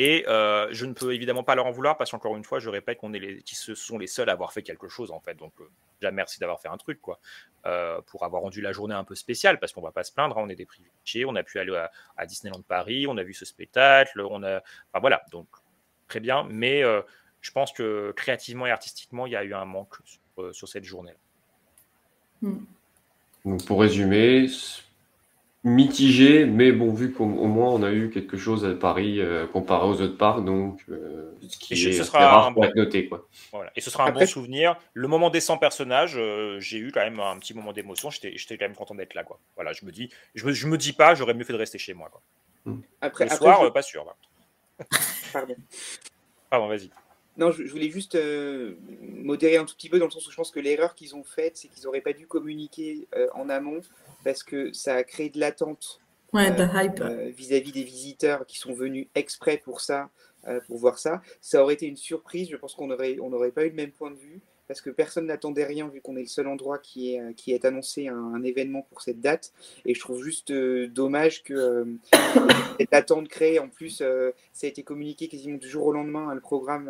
Et 0.00 0.24
euh, 0.28 0.68
je 0.70 0.86
ne 0.86 0.92
peux 0.92 1.12
évidemment 1.12 1.42
pas 1.42 1.56
leur 1.56 1.66
en 1.66 1.72
vouloir 1.72 1.96
parce 1.96 2.12
qu'encore 2.12 2.36
une 2.36 2.44
fois, 2.44 2.60
je 2.60 2.70
répète 2.70 2.98
qu'on 2.98 3.12
est 3.12 3.18
les, 3.18 3.42
qui 3.42 3.56
se 3.56 3.74
sont 3.74 3.98
les 3.98 4.06
seuls 4.06 4.28
à 4.28 4.32
avoir 4.32 4.52
fait 4.52 4.62
quelque 4.62 4.88
chose 4.88 5.10
en 5.10 5.18
fait. 5.18 5.34
Donc, 5.34 5.52
euh, 5.60 5.68
déjà 6.00 6.12
merci 6.12 6.38
d'avoir 6.38 6.60
fait 6.60 6.68
un 6.68 6.76
truc 6.76 7.00
quoi, 7.00 7.18
euh, 7.66 8.00
pour 8.06 8.24
avoir 8.24 8.42
rendu 8.42 8.60
la 8.60 8.70
journée 8.70 8.94
un 8.94 9.02
peu 9.02 9.16
spéciale 9.16 9.58
parce 9.58 9.72
qu'on 9.72 9.82
va 9.82 9.90
pas 9.90 10.04
se 10.04 10.12
plaindre, 10.12 10.38
hein, 10.38 10.42
on 10.44 10.48
est 10.48 10.54
des 10.54 10.66
privilégiés, 10.66 11.24
on 11.24 11.34
a 11.34 11.42
pu 11.42 11.58
aller 11.58 11.74
à, 11.74 11.90
à, 12.16 12.26
Disneyland 12.26 12.62
Paris, 12.62 13.08
on 13.08 13.16
a 13.16 13.24
vu 13.24 13.34
ce 13.34 13.44
spectacle, 13.44 14.20
on 14.20 14.44
a, 14.44 14.62
enfin 14.92 15.00
voilà, 15.00 15.24
donc 15.32 15.48
très 16.06 16.20
bien. 16.20 16.46
Mais 16.48 16.84
euh, 16.84 17.02
je 17.40 17.50
pense 17.50 17.72
que 17.72 18.12
créativement 18.12 18.66
et 18.66 18.70
artistiquement, 18.70 19.26
il 19.26 19.32
y 19.32 19.36
a 19.36 19.42
eu 19.42 19.52
un 19.52 19.64
manque 19.64 19.96
sur, 20.04 20.20
euh, 20.38 20.52
sur 20.52 20.68
cette 20.68 20.84
journée. 20.84 21.14
-là. 22.42 22.52
Donc 23.44 23.64
pour 23.66 23.80
résumer, 23.80 24.46
mitigé, 25.68 26.46
mais 26.46 26.72
bon, 26.72 26.92
vu 26.92 27.12
qu'au 27.12 27.26
moins 27.26 27.68
on 27.68 27.82
a 27.82 27.92
eu 27.92 28.10
quelque 28.10 28.36
chose 28.36 28.64
à 28.64 28.74
Paris 28.74 29.20
euh, 29.20 29.46
comparé 29.46 29.86
aux 29.86 30.00
autres 30.00 30.16
parcs, 30.16 30.44
donc 30.44 30.80
euh, 30.88 31.32
ce 31.48 31.58
qui 31.58 31.74
et 31.74 31.88
est 31.88 31.92
ce 31.92 32.04
sera 32.04 32.28
rare 32.28 32.46
un 32.46 32.52
pour 32.52 32.62
bon... 32.62 32.68
être 32.68 32.76
noté. 32.76 33.08
Quoi. 33.08 33.26
Voilà. 33.52 33.70
Et 33.76 33.80
ce 33.80 33.90
sera 33.90 34.04
un 34.04 34.08
Après, 34.08 34.24
bon 34.24 34.30
souvenir. 34.30 34.76
Le 34.94 35.08
moment 35.08 35.30
des 35.30 35.40
100 35.40 35.58
personnages, 35.58 36.16
euh, 36.16 36.58
j'ai 36.60 36.78
eu 36.78 36.90
quand 36.92 37.00
même 37.00 37.20
un 37.20 37.38
petit 37.38 37.54
moment 37.54 37.72
d'émotion. 37.72 38.10
J'étais 38.10 38.58
quand 38.58 38.64
même 38.64 38.74
content 38.74 38.94
d'être 38.94 39.14
là. 39.14 39.24
Quoi. 39.24 39.38
Voilà, 39.54 39.72
je 39.72 39.84
me 39.84 39.92
dis, 39.92 40.10
je 40.34 40.46
me, 40.46 40.52
je 40.52 40.66
me 40.66 40.76
dis 40.78 40.92
pas, 40.92 41.14
j'aurais 41.14 41.34
mieux 41.34 41.44
fait 41.44 41.52
de 41.52 41.58
rester 41.58 41.78
chez 41.78 41.94
moi. 41.94 42.08
Quoi. 42.10 42.22
Hmm. 42.64 42.80
Après, 43.00 43.24
Le 43.24 43.30
soir, 43.30 43.60
je... 43.60 43.66
Euh, 43.66 43.70
pas 43.70 43.82
sûr. 43.82 44.04
Pardon. 45.32 45.54
Pardon, 46.50 46.68
vas-y. 46.68 46.90
Non, 47.38 47.52
je, 47.52 47.64
je, 47.64 47.70
voulais 47.70 47.88
juste 47.88 48.16
euh, 48.16 48.74
modérer 49.00 49.56
un 49.56 49.64
tout 49.64 49.74
petit 49.74 49.88
peu 49.88 50.00
dans 50.00 50.06
le 50.06 50.10
sens 50.10 50.26
où 50.26 50.30
je 50.30 50.36
pense 50.36 50.50
que 50.50 50.58
l'erreur 50.58 50.96
qu'ils 50.96 51.14
ont 51.14 51.22
faite, 51.22 51.56
c'est 51.56 51.68
qu'ils 51.68 51.84
n'auraient 51.84 52.00
pas 52.00 52.12
dû 52.12 52.26
communiquer 52.26 53.06
euh, 53.14 53.28
en 53.32 53.48
amont 53.48 53.80
parce 54.24 54.42
que 54.42 54.72
ça 54.72 54.96
a 54.96 55.04
créé 55.04 55.30
de 55.30 55.38
l'attente 55.40 56.00
Ouais. 56.34 56.50
Euh, 56.60 57.30
vis-à-vis 57.34 57.70
-vis 57.70 57.72
des 57.72 57.84
visiteurs 57.84 58.44
qui 58.44 58.58
sont 58.58 58.74
venus 58.74 59.06
exprès 59.14 59.56
pour 59.56 59.80
ça, 59.80 60.10
pour 60.66 60.76
voir 60.76 60.98
ça. 60.98 61.22
Ça 61.40 61.62
aurait 61.62 61.72
été 61.72 61.86
une 61.86 61.96
surprise. 61.96 62.50
Je 62.50 62.56
pense 62.56 62.74
qu'on 62.74 62.88
n'aurait 62.88 63.16
on 63.22 63.32
aurait 63.32 63.50
pas 63.50 63.64
eu 63.64 63.70
le 63.70 63.74
même 63.74 63.92
point 63.92 64.10
de 64.10 64.18
vue 64.18 64.42
parce 64.68 64.80
que 64.80 64.90
personne 64.90 65.26
n'attendait 65.26 65.64
rien 65.64 65.88
vu 65.88 66.00
qu'on 66.00 66.16
est 66.16 66.22
le 66.22 66.26
seul 66.26 66.46
endroit 66.46 66.78
qui 66.78 67.14
est, 67.14 67.34
qui 67.34 67.52
est 67.52 67.64
annoncé 67.64 68.08
un, 68.08 68.42
événement 68.42 68.82
pour 68.88 69.02
cette 69.02 69.20
date. 69.20 69.52
Et 69.84 69.94
je 69.94 70.00
trouve 70.00 70.22
juste 70.22 70.52
euh, 70.52 70.86
dommage 70.86 71.42
que 71.42 71.54
euh, 71.54 71.84
cette 72.78 72.94
attente 72.94 73.28
créée, 73.28 73.58
en 73.58 73.68
plus, 73.68 74.00
euh, 74.00 74.30
ça 74.52 74.66
a 74.66 74.70
été 74.70 74.82
communiqué 74.82 75.26
quasiment 75.26 75.58
du 75.58 75.68
jour 75.68 75.86
au 75.86 75.92
lendemain, 75.92 76.28
hein, 76.28 76.34
le 76.34 76.40
programme 76.40 76.88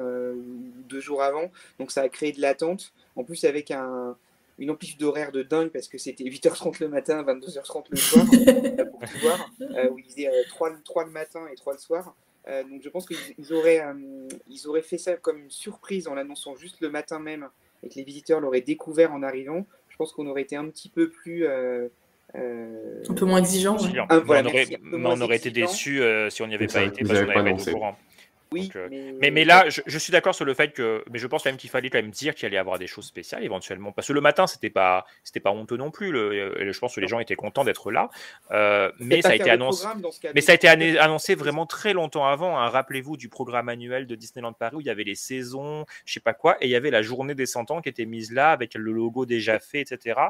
deux 0.89 1.01
jours 1.01 1.23
avant. 1.23 1.51
Donc 1.79 1.91
ça 1.91 2.03
a 2.03 2.09
créé 2.09 2.33
de 2.33 2.41
l'attente. 2.41 2.93
En 3.17 3.25
plus, 3.25 3.45
avec 3.45 3.71
un, 3.71 4.17
une 4.59 4.71
amplitude 4.71 4.99
d'horaire 4.99 5.33
de 5.33 5.43
dingue 5.43 5.71
parce 5.71 5.89
que 5.89 5.99
c'était 5.99 6.25
8h30 6.25 6.81
le 6.81 6.89
matin, 6.89 7.23
22h30 7.23 7.85
le 7.91 7.97
soir 7.97 8.27
pour 8.27 9.09
tout 9.09 9.19
voir, 9.21 9.51
euh, 9.61 9.91
où 9.91 9.99
ils 9.99 10.05
faisaient 10.05 10.29
euh, 10.29 10.43
3, 10.49 10.73
3, 10.85 11.05
le 11.05 11.11
matin 11.11 11.47
et 11.51 11.55
3 11.55 11.75
le 11.75 11.79
soir. 11.79 12.15
Euh, 12.49 12.65
donc 12.65 12.83
je 12.83 12.89
pense 12.89 13.07
qu'ils 13.07 13.53
auraient, 13.53 13.83
auraient 14.67 14.83
fait 14.83 14.99
ça 14.99 15.17
comme 15.17 15.39
une 15.39 15.51
surprise 15.51 16.09
en 16.09 16.15
l'annonçant 16.15 16.57
juste 16.57 16.81
le 16.81 16.91
matin 16.91 17.19
même 17.19 17.49
et 17.83 17.89
que 17.89 17.95
les 17.95 18.05
visiteurs 18.05 18.41
l'auraient 18.41 18.61
découvert 18.61 19.13
en 19.13 19.23
arrivant. 19.23 19.67
Je 19.89 19.97
pense 19.97 20.13
qu'on 20.13 20.27
aurait 20.27 20.43
été 20.43 20.57
un 20.57 20.67
petit 20.69 20.89
peu 20.89 21.11
plus. 21.11 21.47
un 21.47 21.89
peu 23.15 23.25
moins 23.25 23.39
exigeant. 23.39 23.77
Ouais. 23.79 23.99
Un, 24.09 24.19
voilà, 24.21 24.49
on, 24.49 24.51
aurait, 24.51 24.67
merci, 24.83 25.21
on 25.21 25.21
aurait 25.21 25.37
été 25.37 25.51
déçu 25.51 26.03
si 26.31 26.43
on 26.43 26.47
n'y 26.47 26.55
avait 26.55 26.67
pas 26.67 26.83
été 26.83 27.05
parce 27.05 27.21
qu'on 27.21 27.27
n'avait 27.27 27.45
pas 27.45 27.51
été 27.51 27.71
au 27.71 27.75
courant. 27.75 27.97
Oui, 28.51 28.71
euh, 28.77 28.89
mais... 28.91 29.15
mais... 29.21 29.31
mais 29.31 29.45
là, 29.45 29.69
je, 29.69 29.81
je 29.87 29.99
suis 29.99 30.11
d'accord 30.11 30.35
sur 30.35 30.45
le 30.45 30.55
fait 30.55 30.73
que, 30.73 31.05
mais 31.11 31.19
je 31.19 31.27
pense 31.27 31.43
quand 31.43 31.51
même 31.51 31.59
qu'il 31.59 31.71
fallait 31.71 31.91
quand 31.91 31.99
même 31.99 32.11
dire 32.11 32.35
qu'il 32.35 32.47
allait 32.47 32.57
y 32.57 32.59
avoir 32.59 32.79
des 32.79 32.87
choses 32.87 33.07
spéciales 33.07 33.45
éventuellement, 33.45 33.93
parce 33.93 34.09
que 34.09 34.13
le 34.13 34.21
matin 34.21 34.47
c'était 34.47 34.71
pas, 34.71 35.05
c'était 35.25 35.41
pas 35.41 35.51
honteux 35.51 35.77
non 35.77 35.91
plus. 35.91 36.11
Le, 36.11 36.61
et 36.61 36.73
je 36.73 36.79
pense 36.79 36.95
que 36.95 37.01
les 37.01 37.09
gens 37.09 37.21
étaient 37.21 37.37
contents 37.37 37.65
d'être 37.65 37.91
là, 37.91 38.09
euh, 38.51 38.91
mais 38.99 39.23
ça 39.23 39.31
a 39.31 39.35
été 39.35 39.51
annoncé, 39.51 39.87
mais 40.35 40.41
ça 40.41 40.53
a 40.53 40.55
été 40.55 40.69
annoncé 40.69 41.35
vraiment 41.35 41.67
très 41.67 41.93
longtemps 41.93 42.27
avant. 42.27 42.59
Hein. 42.59 42.69
Rappelez-vous 42.69 43.17
du 43.17 43.29
programme 43.29 43.69
annuel 43.69 44.07
de 44.07 44.15
Disneyland 44.15 44.53
Paris 44.53 44.77
où 44.77 44.81
il 44.81 44.87
y 44.87 44.91
avait 44.91 45.05
les 45.05 45.15
saisons, 45.15 45.85
je 46.05 46.15
sais 46.15 46.21
pas 46.21 46.35
quoi, 46.35 46.57
et 46.61 46.67
il 46.67 46.71
y 46.71 46.77
avait 46.77 46.91
la 46.91 47.03
journée 47.03 47.35
des 47.35 47.47
100 47.47 47.71
ans 47.71 47.81
qui 47.81 47.89
était 47.89 48.07
mise 48.07 48.33
là 48.33 48.51
avec 48.51 48.75
le 48.75 48.93
logo 48.93 49.27
déjà 49.27 49.59
fait, 49.59 49.81
etc. 49.81 50.21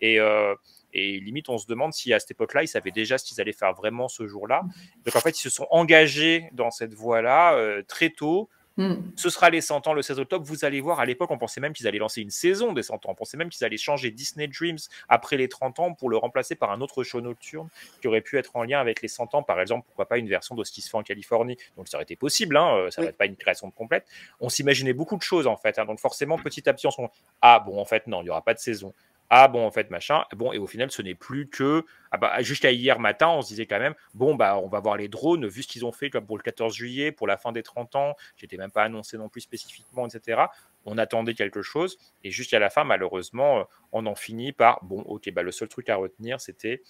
Et 0.00 0.18
euh, 0.18 0.54
et 0.92 1.20
limite, 1.20 1.48
on 1.48 1.58
se 1.58 1.66
demande 1.66 1.92
si 1.92 2.12
à 2.12 2.20
cette 2.20 2.32
époque-là, 2.32 2.62
ils 2.62 2.68
savaient 2.68 2.90
déjà 2.90 3.18
ce 3.18 3.24
qu'ils 3.24 3.40
allaient 3.40 3.52
faire 3.52 3.72
vraiment 3.74 4.08
ce 4.08 4.26
jour-là. 4.26 4.62
Donc 5.04 5.16
en 5.16 5.20
fait, 5.20 5.38
ils 5.38 5.42
se 5.42 5.50
sont 5.50 5.66
engagés 5.70 6.48
dans 6.52 6.70
cette 6.70 6.94
voie-là 6.94 7.54
euh, 7.54 7.82
très 7.86 8.10
tôt. 8.10 8.48
Mm. 8.76 8.94
Ce 9.16 9.28
sera 9.28 9.50
les 9.50 9.60
100 9.60 9.88
ans 9.88 9.92
le 9.92 10.00
16 10.00 10.20
octobre. 10.20 10.44
Vous 10.46 10.64
allez 10.64 10.80
voir, 10.80 11.00
à 11.00 11.04
l'époque, 11.04 11.30
on 11.30 11.38
pensait 11.38 11.60
même 11.60 11.72
qu'ils 11.72 11.86
allaient 11.86 11.98
lancer 11.98 12.22
une 12.22 12.30
saison 12.30 12.72
des 12.72 12.82
100 12.82 12.94
ans. 12.94 13.10
On 13.10 13.14
pensait 13.14 13.36
même 13.36 13.50
qu'ils 13.50 13.64
allaient 13.64 13.76
changer 13.76 14.10
Disney 14.10 14.48
Dreams 14.48 14.78
après 15.08 15.36
les 15.36 15.48
30 15.48 15.80
ans 15.80 15.92
pour 15.92 16.08
le 16.08 16.16
remplacer 16.16 16.54
par 16.54 16.70
un 16.70 16.80
autre 16.80 17.02
show 17.02 17.20
nocturne 17.20 17.68
qui 18.00 18.08
aurait 18.08 18.20
pu 18.20 18.38
être 18.38 18.56
en 18.56 18.62
lien 18.62 18.80
avec 18.80 19.02
les 19.02 19.08
100 19.08 19.34
ans. 19.34 19.42
Par 19.42 19.60
exemple, 19.60 19.84
pourquoi 19.86 20.06
pas 20.06 20.18
une 20.18 20.28
version 20.28 20.54
de 20.54 20.64
ce 20.64 20.72
qui 20.72 20.80
se 20.80 20.88
fait 20.88 20.96
en 20.96 21.02
Californie. 21.02 21.58
Donc 21.76 21.88
ça 21.88 21.96
aurait 21.96 22.04
été 22.04 22.16
possible, 22.16 22.56
hein, 22.56 22.74
euh, 22.76 22.90
ça 22.90 23.02
n'aurait 23.02 23.12
pas 23.12 23.26
une 23.26 23.36
création 23.36 23.70
complète. 23.70 24.06
On 24.40 24.48
s'imaginait 24.48 24.94
beaucoup 24.94 25.16
de 25.16 25.22
choses 25.22 25.46
en 25.46 25.56
fait. 25.56 25.78
hein. 25.78 25.84
Donc 25.84 25.98
forcément, 25.98 26.38
petit 26.38 26.66
à 26.68 26.72
petit, 26.72 26.86
on 26.86 26.90
se 26.90 27.02
dit 27.02 27.08
Ah 27.42 27.60
bon, 27.60 27.78
en 27.78 27.84
fait, 27.84 28.06
non, 28.06 28.20
il 28.22 28.24
n'y 28.24 28.30
aura 28.30 28.42
pas 28.42 28.54
de 28.54 28.60
saison. 28.60 28.94
Ah 29.32 29.46
bon, 29.46 29.64
en 29.64 29.70
fait, 29.70 29.90
machin. 29.90 30.24
Bon, 30.34 30.52
et 30.52 30.58
au 30.58 30.66
final, 30.66 30.90
ce 30.90 31.02
n'est 31.02 31.14
plus 31.14 31.48
que. 31.48 31.84
Ah 32.10 32.18
bah, 32.18 32.42
jusqu'à 32.42 32.72
hier 32.72 32.98
matin, 32.98 33.28
on 33.28 33.42
se 33.42 33.48
disait 33.48 33.66
quand 33.66 33.78
même, 33.78 33.94
bon, 34.12 34.34
bah, 34.34 34.58
on 34.58 34.66
va 34.66 34.80
voir 34.80 34.96
les 34.96 35.06
drones, 35.08 35.46
vu 35.46 35.62
ce 35.62 35.68
qu'ils 35.68 35.84
ont 35.84 35.92
fait 35.92 36.10
pour 36.10 36.36
le 36.36 36.42
14 36.42 36.74
juillet, 36.74 37.12
pour 37.12 37.28
la 37.28 37.36
fin 37.36 37.52
des 37.52 37.62
30 37.62 37.94
ans, 37.94 38.16
qui 38.36 38.44
n'était 38.44 38.56
même 38.56 38.72
pas 38.72 38.82
annoncé 38.82 39.16
non 39.18 39.28
plus 39.28 39.40
spécifiquement, 39.42 40.08
etc. 40.08 40.50
On 40.84 40.98
attendait 40.98 41.34
quelque 41.34 41.62
chose. 41.62 41.96
Et 42.24 42.32
jusqu'à 42.32 42.58
la 42.58 42.70
fin, 42.70 42.82
malheureusement, 42.82 43.66
on 43.92 44.04
en 44.06 44.16
finit 44.16 44.50
par, 44.52 44.82
bon, 44.84 45.00
ok, 45.02 45.30
bah, 45.32 45.42
le 45.44 45.52
seul 45.52 45.68
truc 45.68 45.88
à 45.90 45.96
retenir, 45.96 46.40
c'était 46.40 46.82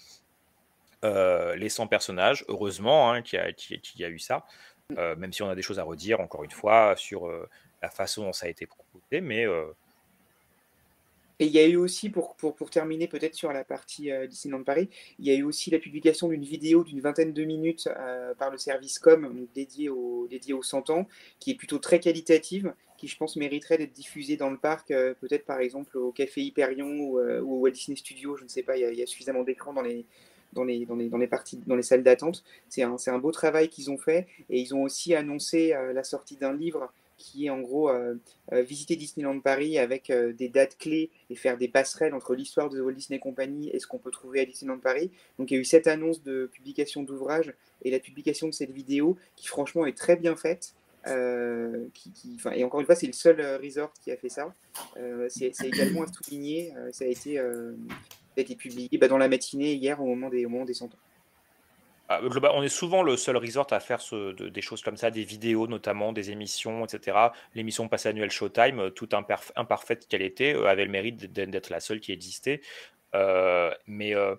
euh, 1.03 1.55
les 1.55 1.69
100 1.69 1.87
personnages. 1.87 2.45
Heureusement 2.47 3.11
hein, 3.11 3.21
qu'il 3.21 3.39
y, 3.39 4.03
a- 4.03 4.09
eu 4.09 4.19
ça. 4.19 4.45
Euh, 4.97 5.15
même 5.15 5.33
si 5.33 5.41
on 5.43 5.49
a 5.49 5.55
des 5.55 5.61
choses 5.61 5.79
à 5.79 5.83
redire, 5.83 6.19
encore 6.19 6.43
une 6.43 6.51
fois, 6.51 6.95
sur 6.97 7.27
euh, 7.27 7.49
la 7.81 7.89
façon 7.89 8.23
dont 8.25 8.33
ça 8.33 8.47
a 8.47 8.49
été 8.49 8.65
proposé. 8.67 9.21
Mais. 9.21 9.45
Et 11.41 11.45
il 11.45 11.51
y 11.51 11.57
a 11.57 11.65
eu 11.65 11.75
aussi, 11.75 12.11
pour, 12.11 12.35
pour, 12.35 12.53
pour 12.53 12.69
terminer 12.69 13.07
peut-être 13.07 13.33
sur 13.33 13.51
la 13.51 13.63
partie 13.63 14.11
euh, 14.11 14.27
Disneyland 14.27 14.61
Paris, 14.61 14.89
il 15.17 15.25
y 15.25 15.31
a 15.31 15.33
eu 15.33 15.41
aussi 15.41 15.71
la 15.71 15.79
publication 15.79 16.27
d'une 16.27 16.43
vidéo 16.43 16.83
d'une 16.83 17.01
vingtaine 17.01 17.33
de 17.33 17.43
minutes 17.43 17.89
euh, 17.97 18.35
par 18.35 18.51
le 18.51 18.59
service 18.59 18.99
com 18.99 19.47
dédié, 19.55 19.89
au, 19.89 20.27
dédié 20.29 20.53
aux 20.53 20.61
100 20.61 20.91
ans, 20.91 21.07
qui 21.39 21.49
est 21.49 21.55
plutôt 21.55 21.79
très 21.79 21.99
qualitative, 21.99 22.75
qui 22.95 23.07
je 23.07 23.17
pense 23.17 23.37
mériterait 23.37 23.79
d'être 23.79 23.91
diffusée 23.91 24.37
dans 24.37 24.51
le 24.51 24.57
parc, 24.57 24.91
euh, 24.91 25.15
peut-être 25.19 25.43
par 25.45 25.59
exemple 25.59 25.97
au 25.97 26.11
Café 26.11 26.41
Hyperion 26.41 26.99
ou, 26.99 27.19
au 27.19 27.61
Walt 27.61 27.71
Disney 27.71 27.97
Studio, 27.97 28.37
je 28.37 28.43
ne 28.43 28.47
sais 28.47 28.61
pas, 28.61 28.77
il 28.77 28.95
y 28.95 29.01
a, 29.01 29.07
suffisamment 29.07 29.41
d'écrans 29.41 29.73
dans 29.73 29.81
les, 29.81 30.05
dans 30.53 30.63
les, 30.63 30.85
dans 30.85 30.95
les, 30.95 31.09
dans 31.09 31.17
les 31.17 31.27
parties, 31.27 31.59
dans 31.65 31.75
les 31.75 31.81
salles 31.81 32.03
d'attente. 32.03 32.43
C'est 32.69 32.83
un, 32.83 32.97
un 33.07 33.17
beau 33.17 33.31
travail 33.31 33.67
qu'ils 33.67 33.89
ont 33.89 33.97
fait 33.97 34.27
et 34.51 34.59
ils 34.59 34.75
ont 34.75 34.83
aussi 34.83 35.15
annoncé 35.15 35.73
la 35.91 36.03
sortie 36.03 36.37
d'un 36.37 36.53
livre 36.53 36.93
qui 37.21 37.45
est 37.45 37.49
en 37.49 37.59
gros 37.59 37.89
euh, 37.89 38.15
euh, 38.51 38.61
visiter 38.63 38.95
Disneyland 38.95 39.39
Paris 39.39 39.77
avec 39.77 40.09
euh, 40.09 40.33
des 40.33 40.49
dates 40.49 40.77
clés 40.77 41.11
et 41.29 41.35
faire 41.35 41.57
des 41.57 41.67
passerelles 41.67 42.15
entre 42.15 42.33
l'histoire 42.33 42.69
de 42.69 42.79
The 42.79 42.81
Walt 42.81 42.93
Disney 42.93 43.19
Company 43.19 43.69
et 43.71 43.79
ce 43.79 43.85
qu'on 43.85 43.99
peut 43.99 44.09
trouver 44.09 44.41
à 44.41 44.45
Disneyland 44.45 44.79
Paris. 44.79 45.11
Donc 45.37 45.51
il 45.51 45.53
y 45.53 45.57
a 45.57 45.61
eu 45.61 45.65
cette 45.65 45.85
annonce 45.85 46.23
de 46.23 46.49
publication 46.51 47.03
d'ouvrage 47.03 47.53
et 47.83 47.91
la 47.91 47.99
publication 47.99 48.47
de 48.47 48.53
cette 48.53 48.71
vidéo 48.71 49.17
qui 49.35 49.47
franchement 49.47 49.85
est 49.85 49.95
très 49.95 50.15
bien 50.15 50.35
faite. 50.35 50.73
et 51.05 52.63
encore 52.63 52.79
une 52.79 52.85
fois, 52.85 52.95
c'est 52.95 53.07
le 53.07 53.13
seul 53.13 53.39
resort 53.61 53.93
qui 54.03 54.11
a 54.11 54.17
fait 54.17 54.29
ça. 54.29 54.53
C'est 55.29 55.53
également 55.63 56.03
à 56.03 56.07
souligner. 56.07 56.73
ça 56.91 57.05
a 57.05 57.07
été, 57.07 57.35
ça 57.35 58.37
a 58.37 58.41
été 58.41 58.55
publié 58.55 58.89
bah, 58.99 59.07
dans 59.07 59.17
la 59.17 59.27
matinée 59.27 59.73
hier 59.73 60.01
au 60.01 60.05
moment 60.05 60.29
des, 60.29 60.45
au 60.45 60.49
moment 60.49 60.65
des 60.65 60.73
100 60.73 60.85
ans. 60.85 60.99
Ah, 62.13 62.21
globa- 62.21 62.51
on 62.53 62.61
est 62.63 62.69
souvent 62.69 63.03
le 63.03 63.15
seul 63.17 63.37
resort 63.37 63.67
à 63.71 63.79
faire 63.79 64.01
ce- 64.01 64.33
de- 64.33 64.49
des 64.49 64.61
choses 64.61 64.81
comme 64.81 64.97
ça, 64.97 65.11
des 65.11 65.23
vidéos 65.23 65.67
notamment, 65.67 66.11
des 66.13 66.31
émissions, 66.31 66.83
etc. 66.85 67.17
L'émission 67.55 67.87
passée 67.87 68.09
annuelle 68.09 68.31
Showtime, 68.31 68.79
euh, 68.79 68.89
toute 68.89 69.13
imparfaite 69.13 70.07
qu'elle 70.07 70.21
était, 70.21 70.53
euh, 70.55 70.65
avait 70.67 70.85
le 70.85 70.91
mérite 70.91 71.31
d'être 71.31 71.69
la 71.69 71.79
seule 71.79 71.99
qui 71.99 72.11
existait. 72.11 72.61
Euh, 73.15 73.71
mais 73.87 74.15
euh, 74.15 74.35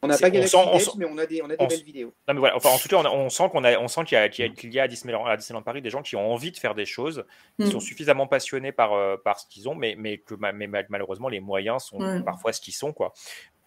On 0.00 0.06
n'a 0.06 0.16
pas 0.16 0.30
Galaxy 0.30 0.52
sent- 0.56 0.64
on 0.72 0.78
sent- 0.78 0.90
mais 0.96 1.06
on 1.06 1.18
a 1.18 1.26
des, 1.26 1.42
on 1.42 1.46
a 1.46 1.56
des 1.56 1.56
on 1.58 1.66
belles 1.66 1.82
vidéos. 1.82 2.14
Non, 2.28 2.34
mais 2.34 2.40
voilà, 2.40 2.56
enfin, 2.56 2.68
en 2.70 2.78
tout 2.78 2.88
cas, 2.88 2.96
on, 2.98 3.04
a- 3.04 3.10
on 3.10 3.28
sent 3.30 3.48
qu'on 3.50 3.64
a, 3.64 3.76
on 3.78 3.88
sent 3.88 4.04
qu'il 4.04 4.16
y 4.16 4.20
a, 4.20 4.28
qu'il 4.28 4.44
y 4.44 4.48
a- 4.48 4.52
qu'il 4.52 4.72
y 4.72 4.78
a 4.78 4.84
à 4.84 4.88
Disneyland, 4.88 5.26
à 5.26 5.36
Disneyland 5.36 5.62
Paris 5.62 5.82
des 5.82 5.90
gens 5.90 6.02
qui 6.02 6.14
ont 6.14 6.32
envie 6.32 6.52
de 6.52 6.56
faire 6.56 6.74
des 6.76 6.84
choses, 6.86 7.24
qui 7.58 7.66
Mm. 7.66 7.70
sont 7.72 7.80
suffisamment 7.80 8.26
passionnés 8.28 8.70
par, 8.72 8.92
euh, 8.92 9.16
par 9.16 9.40
ce 9.40 9.46
qu'ils 9.48 9.68
ont, 9.68 9.74
mais, 9.74 9.96
mais 9.98 10.18
que 10.18 10.34
mais 10.36 10.68
malheureusement 10.88 11.28
les 11.28 11.40
moyens 11.40 11.82
sont 11.84 11.98
Ouais. 12.00 12.22
parfois 12.22 12.52
ce 12.52 12.60
qu'ils 12.60 12.74
sont, 12.74 12.92
quoi. 12.92 13.12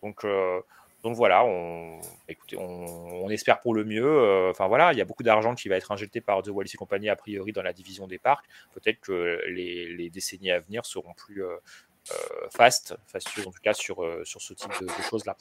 Donc, 0.01 0.23
euh, 0.23 0.61
donc 1.03 1.15
voilà, 1.15 1.43
on, 1.43 1.99
espère 3.29 3.59
pour 3.61 3.73
le 3.73 3.83
mieux. 3.83 4.05
euh, 4.05 4.51
Enfin 4.51 4.67
voilà, 4.67 4.93
il 4.93 4.97
y 4.97 5.01
a 5.01 5.05
beaucoup 5.05 5.23
d'argent 5.23 5.55
qui 5.55 5.69
va 5.69 5.77
être 5.77 5.91
injecté 5.91 6.21
par 6.21 6.41
The 6.43 6.49
Walt 6.49 6.63
Disney 6.63 6.77
Company 6.77 7.09
a 7.09 7.15
priori 7.15 7.51
dans 7.51 7.63
la 7.63 7.73
division 7.73 8.07
des 8.07 8.19
parcs. 8.19 8.45
Peut-être 8.73 8.99
que 8.99 9.41
les, 9.47 10.09
décennies 10.09 10.51
à 10.51 10.59
venir 10.59 10.85
seront 10.85 11.13
plus 11.13 11.43
euh, 11.43 11.55
euh, 12.11 12.49
fast, 12.49 12.95
en 13.15 13.51
tout 13.51 13.61
cas 13.63 13.73
sur, 13.73 14.03
ce 14.25 14.53
type 14.53 14.71
de, 14.81 14.87
choses-là. 15.09 15.35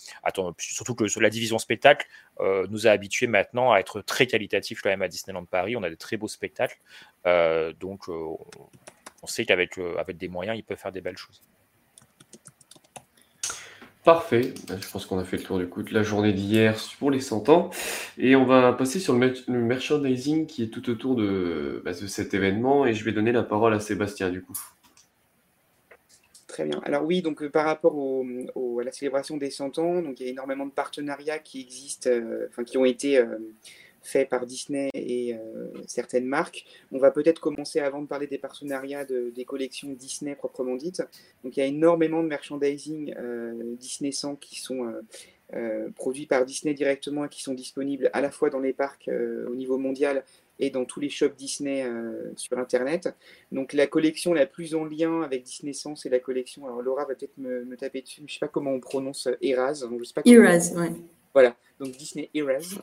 Surtout 0.59 0.95
que 0.95 1.05
la 1.21 1.31
division 1.31 1.59
spectacle 1.59 2.07
nous 2.41 2.87
a 2.87 2.91
habitués 2.91 3.27
maintenant 3.27 3.73
à 3.73 3.81
être 3.81 4.01
très 4.01 4.27
qualitatifs 4.27 4.81
quand 4.81 4.91
même 4.91 5.03
à 5.03 5.09
Disneyland 5.09 5.45
Paris. 5.45 5.77
On 5.77 5.83
a 5.83 5.91
de 5.91 5.95
très 5.95 6.17
beaux 6.17 6.29
spectacles, 6.29 6.79
donc 7.79 8.09
on, 8.09 9.27
sait 9.27 9.45
qu'avec 9.45 9.79
avec 9.99 10.17
des 10.17 10.29
moyens, 10.29 10.57
ils 10.57 10.63
peuvent 10.63 10.79
faire 10.79 10.93
des 10.93 11.01
belles 11.01 11.19
choses. 11.19 11.43
Parfait, 14.05 14.55
Ben, 14.67 14.79
je 14.81 14.89
pense 14.91 15.05
qu'on 15.05 15.19
a 15.19 15.25
fait 15.25 15.37
le 15.37 15.43
tour 15.43 15.59
du 15.59 15.67
coup 15.69 15.83
de 15.83 15.93
la 15.93 16.03
journée 16.03 16.33
d'hier 16.33 16.75
pour 16.99 17.11
les 17.11 17.21
100 17.21 17.49
ans. 17.51 17.71
Et 18.19 18.35
on 18.35 18.47
va 18.47 18.73
passer 18.73 18.99
sur 18.99 19.13
le, 19.13 19.19
mer- 19.19 19.35
le 19.47 19.61
merchandising 19.61 20.47
qui 20.47 20.63
est 20.63 20.69
tout 20.69 20.89
autour 20.91 21.17
de, 21.17 21.83
bah, 21.85 21.93
de 21.93 22.07
cet 22.07 22.33
événement. 22.33 22.87
Et 22.87 22.95
je 22.95 23.05
vais 23.05 23.13
donner 23.13 23.33
la 23.33 23.43
parole 23.43 23.75
à 23.75 23.81
Sébastien 23.81 24.31
du 24.31 24.43
coup. 24.43 24.59
Très 26.47 26.65
bien. 26.65 26.81
Alors 26.85 27.05
oui, 27.05 27.23
donc 27.23 27.43
euh, 27.43 27.49
par 27.49 27.65
rapport 27.65 27.95
à 27.95 28.85
la 28.85 28.91
célébration 28.93 29.37
des 29.37 29.51
100 29.51 29.79
ans, 29.79 30.03
donc 30.03 30.19
il 30.19 30.25
y 30.25 30.29
a 30.29 30.33
énormément 30.33 30.67
de 30.67 30.73
partenariats 30.73 31.39
qui 31.39 31.61
existent, 31.61 32.11
euh, 32.11 32.49
enfin 32.51 32.65
qui 32.65 32.77
ont 32.77 32.85
été 32.85 33.19
euh, 33.19 33.39
faits 34.03 34.29
par 34.29 34.47
Disney 34.47 34.89
et 34.95 35.35
euh, 35.35 35.39
certaines 35.87 36.25
marques. 36.27 36.65
On 36.93 36.99
va 36.99 37.11
peut-être 37.11 37.41
commencer 37.41 37.81
avant 37.81 38.01
de 38.03 38.07
parler 38.07 38.27
des 38.27 38.39
partenariats 38.39 39.05
de- 39.05 39.31
des 39.31 39.45
collections 39.45 39.91
Disney 39.93 40.35
proprement 40.35 40.77
dites. 40.77 41.03
Donc 41.45 41.57
il 41.57 41.61
y 41.61 41.63
a 41.63 41.67
énormément 41.67 42.23
de 42.23 42.29
merchandising 42.29 43.15
euh, 43.19 43.53
Disney 43.79 44.13
100 44.13 44.37
qui 44.37 44.59
sont 44.61 44.85
euh, 44.87 45.03
euh, 45.55 45.91
produits 45.97 46.27
par 46.27 46.45
Disney 46.45 46.75
directement 46.75 47.25
et 47.25 47.29
qui 47.29 47.43
sont 47.43 47.55
disponibles 47.55 48.09
à 48.13 48.21
la 48.21 48.31
fois 48.31 48.51
dans 48.51 48.61
les 48.61 48.73
parcs 48.73 49.09
au 49.49 49.55
niveau 49.55 49.79
mondial 49.79 50.25
et 50.63 50.71
dans 50.71 50.85
tous 50.85 51.01
les 51.01 51.09
shops 51.09 51.35
Disney 51.37 51.85
sur 52.37 52.59
Internet. 52.59 53.09
Donc 53.51 53.73
la 53.73 53.87
collection 53.87 54.33
la 54.35 54.45
plus 54.47 54.75
en 54.75 54.85
lien 54.85 55.23
avec 55.23 55.43
Disney 55.43 55.73
100, 55.73 55.97
c'est 55.97 56.09
la 56.11 56.21
collection. 56.21 56.67
Alors 56.67 56.83
Laura 56.83 57.05
va 57.07 57.15
peut-être 57.15 57.37
me, 57.39 57.65
me 57.65 57.77
taper 57.77 58.03
dessus, 58.03 58.21
mais 58.21 58.29
je 58.29 58.35
sais 58.35 58.39
pas 58.41 58.49
comment 58.49 58.71
on 58.73 58.79
prononce 58.81 59.27
Eras. 59.41 59.81
donc 59.89 59.99
je 60.01 60.05
sais 60.05 60.13
pas 60.15 60.23
comment- 60.23 60.35
Eras, 60.45 60.73
ouais. 60.77 60.93
Voilà, 61.33 61.57
donc 61.79 61.93
Disney 61.97 62.29
Eras, 62.35 62.77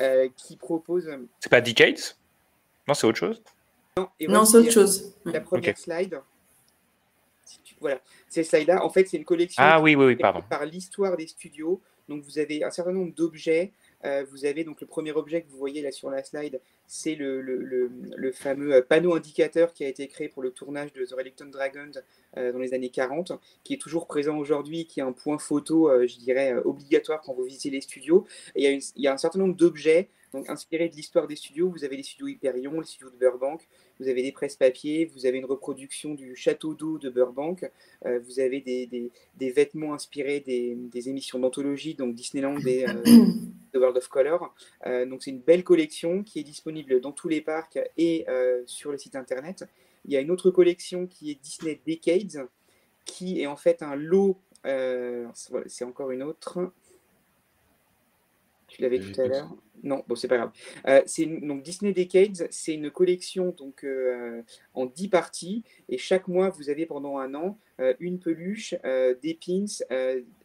euh, 0.00 0.28
qui 0.36 0.56
propose. 0.56 1.10
C'est 1.40 1.48
pas 1.48 1.60
Decades? 1.60 1.98
Non, 2.88 2.94
c'est 2.94 3.06
autre 3.06 3.18
chose 3.18 3.42
Non, 4.28 4.44
c'est 4.44 4.58
autre 4.58 4.70
chose. 4.70 5.14
La 5.24 5.40
première 5.40 5.76
slide. 5.78 6.20
Si 7.44 7.60
tu- 7.62 7.76
Voilà, 7.80 8.00
ces 8.28 8.42
slides-là, 8.44 8.84
en 8.84 8.90
fait, 8.90 9.06
c'est 9.08 9.16
une 9.16 9.24
collection 9.24 9.62
Ah 9.64 9.76
qui 9.78 9.82
oui, 9.84 9.94
oui, 9.94 10.16
pardon. 10.16 10.42
par 10.48 10.64
l'histoire 10.64 11.16
des 11.16 11.26
studios. 11.26 11.80
Donc 12.08 12.22
vous 12.24 12.38
avez 12.38 12.62
un 12.64 12.70
certain 12.70 12.92
nombre 12.92 13.12
d'objets. 13.14 13.72
Euh, 14.06 14.24
vous 14.30 14.44
avez 14.44 14.64
donc 14.64 14.80
le 14.80 14.86
premier 14.86 15.12
objet 15.12 15.42
que 15.42 15.50
vous 15.50 15.58
voyez 15.58 15.82
là 15.82 15.90
sur 15.90 16.10
la 16.10 16.22
slide, 16.22 16.60
c'est 16.86 17.16
le, 17.16 18.30
fameux 18.32 18.74
euh, 18.74 18.82
panneau 18.82 19.14
indicateur 19.14 19.72
qui 19.72 19.84
a 19.84 19.88
été 19.88 20.06
créé 20.06 20.28
pour 20.28 20.42
le 20.42 20.50
tournage 20.50 20.92
de 20.92 21.04
The 21.04 21.12
Reluctant 21.12 21.46
Dragons 21.46 21.90
euh, 22.36 22.52
dans 22.52 22.58
les 22.58 22.72
années 22.72 22.90
40, 22.90 23.32
qui 23.64 23.74
est 23.74 23.80
toujours 23.80 24.06
présent 24.06 24.38
aujourd'hui, 24.38 24.86
qui 24.86 25.00
est 25.00 25.02
un 25.02 25.12
point 25.12 25.38
photo, 25.38 25.90
je 26.06 26.18
dirais, 26.18 26.54
obligatoire 26.64 27.20
quand 27.22 27.34
vous 27.34 27.44
visitez 27.44 27.70
les 27.70 27.80
studios. 27.80 28.26
Il 28.54 28.80
y 28.96 29.06
a 29.08 29.12
un 29.12 29.18
certain 29.18 29.38
nombre 29.38 29.56
d'objets 29.56 30.08
donc 30.36 30.50
inspirés 30.50 30.88
de 30.90 30.94
l'histoire 30.94 31.26
des 31.26 31.34
studios. 31.36 31.70
Vous 31.70 31.82
avez 31.84 31.96
les 31.96 32.02
studios 32.02 32.28
Hyperion, 32.28 32.78
les 32.80 32.86
studios 32.86 33.08
de 33.10 33.16
Burbank, 33.16 33.66
vous 33.98 34.06
avez 34.08 34.22
des 34.22 34.32
presses-papiers, 34.32 35.06
vous 35.06 35.24
avez 35.24 35.38
une 35.38 35.46
reproduction 35.46 36.14
du 36.14 36.36
château 36.36 36.74
d'eau 36.74 36.98
de 36.98 37.08
Burbank, 37.08 37.70
euh, 38.04 38.20
vous 38.20 38.38
avez 38.38 38.60
des, 38.60 38.86
des- 38.86 39.10
des 39.36 39.50
vêtements 39.50 39.94
inspirés 39.94 40.40
des, 40.40 40.74
des 40.76 41.08
émissions 41.08 41.38
d'anthologie, 41.38 41.94
donc 41.94 42.14
Disneyland 42.14 42.58
et 42.66 42.86
euh, 42.86 42.92
The 43.72 43.76
World 43.78 43.96
of 43.96 44.08
Color. 44.08 44.54
Euh, 44.86 45.06
donc 45.06 45.22
c'est 45.22 45.30
une 45.30 45.40
belle 45.40 45.64
collection 45.64 46.22
qui 46.22 46.38
est 46.40 46.44
disponible 46.44 47.00
dans 47.00 47.12
tous 47.12 47.28
les 47.28 47.40
parcs 47.40 47.78
et 47.96 48.26
sur 48.66 48.92
le 48.92 48.98
site 48.98 49.16
internet. 49.16 49.64
Il 50.04 50.12
y 50.12 50.16
a 50.16 50.20
une 50.20 50.30
autre 50.30 50.50
collection 50.50 51.06
qui 51.06 51.30
est 51.30 51.40
Disney 51.42 51.80
Decades, 51.86 52.46
qui 53.06 53.40
est 53.40 53.46
en 53.46 53.56
fait 53.56 53.82
un 53.82 53.96
lot. 53.96 54.38
c'est 55.66 55.84
encore 55.84 56.10
une 56.10 56.22
autre. 56.22 56.72
Tu 58.76 58.82
l'avais 58.82 58.98
tout 58.98 59.18
à 59.18 59.26
l'heure 59.26 59.48
Non, 59.82 60.04
bon, 60.06 60.14
c'est 60.16 60.28
pas 60.28 60.36
grave. 60.36 60.50
Euh, 60.86 61.00
c'est 61.06 61.24
donc 61.24 61.62
Disney 61.62 61.94
Decades, 61.94 62.46
c'est 62.50 62.74
une 62.74 62.90
collection 62.90 63.54
donc 63.56 63.84
euh, 63.84 64.42
en 64.74 64.84
10 64.84 65.08
parties 65.08 65.64
et 65.88 65.96
chaque 65.96 66.28
mois 66.28 66.50
vous 66.50 66.68
avez 66.68 66.84
pendant 66.84 67.16
un 67.16 67.34
an 67.34 67.58
euh, 67.80 67.94
une 68.00 68.18
peluche, 68.18 68.74
des 68.84 69.34
pins, 69.34 69.64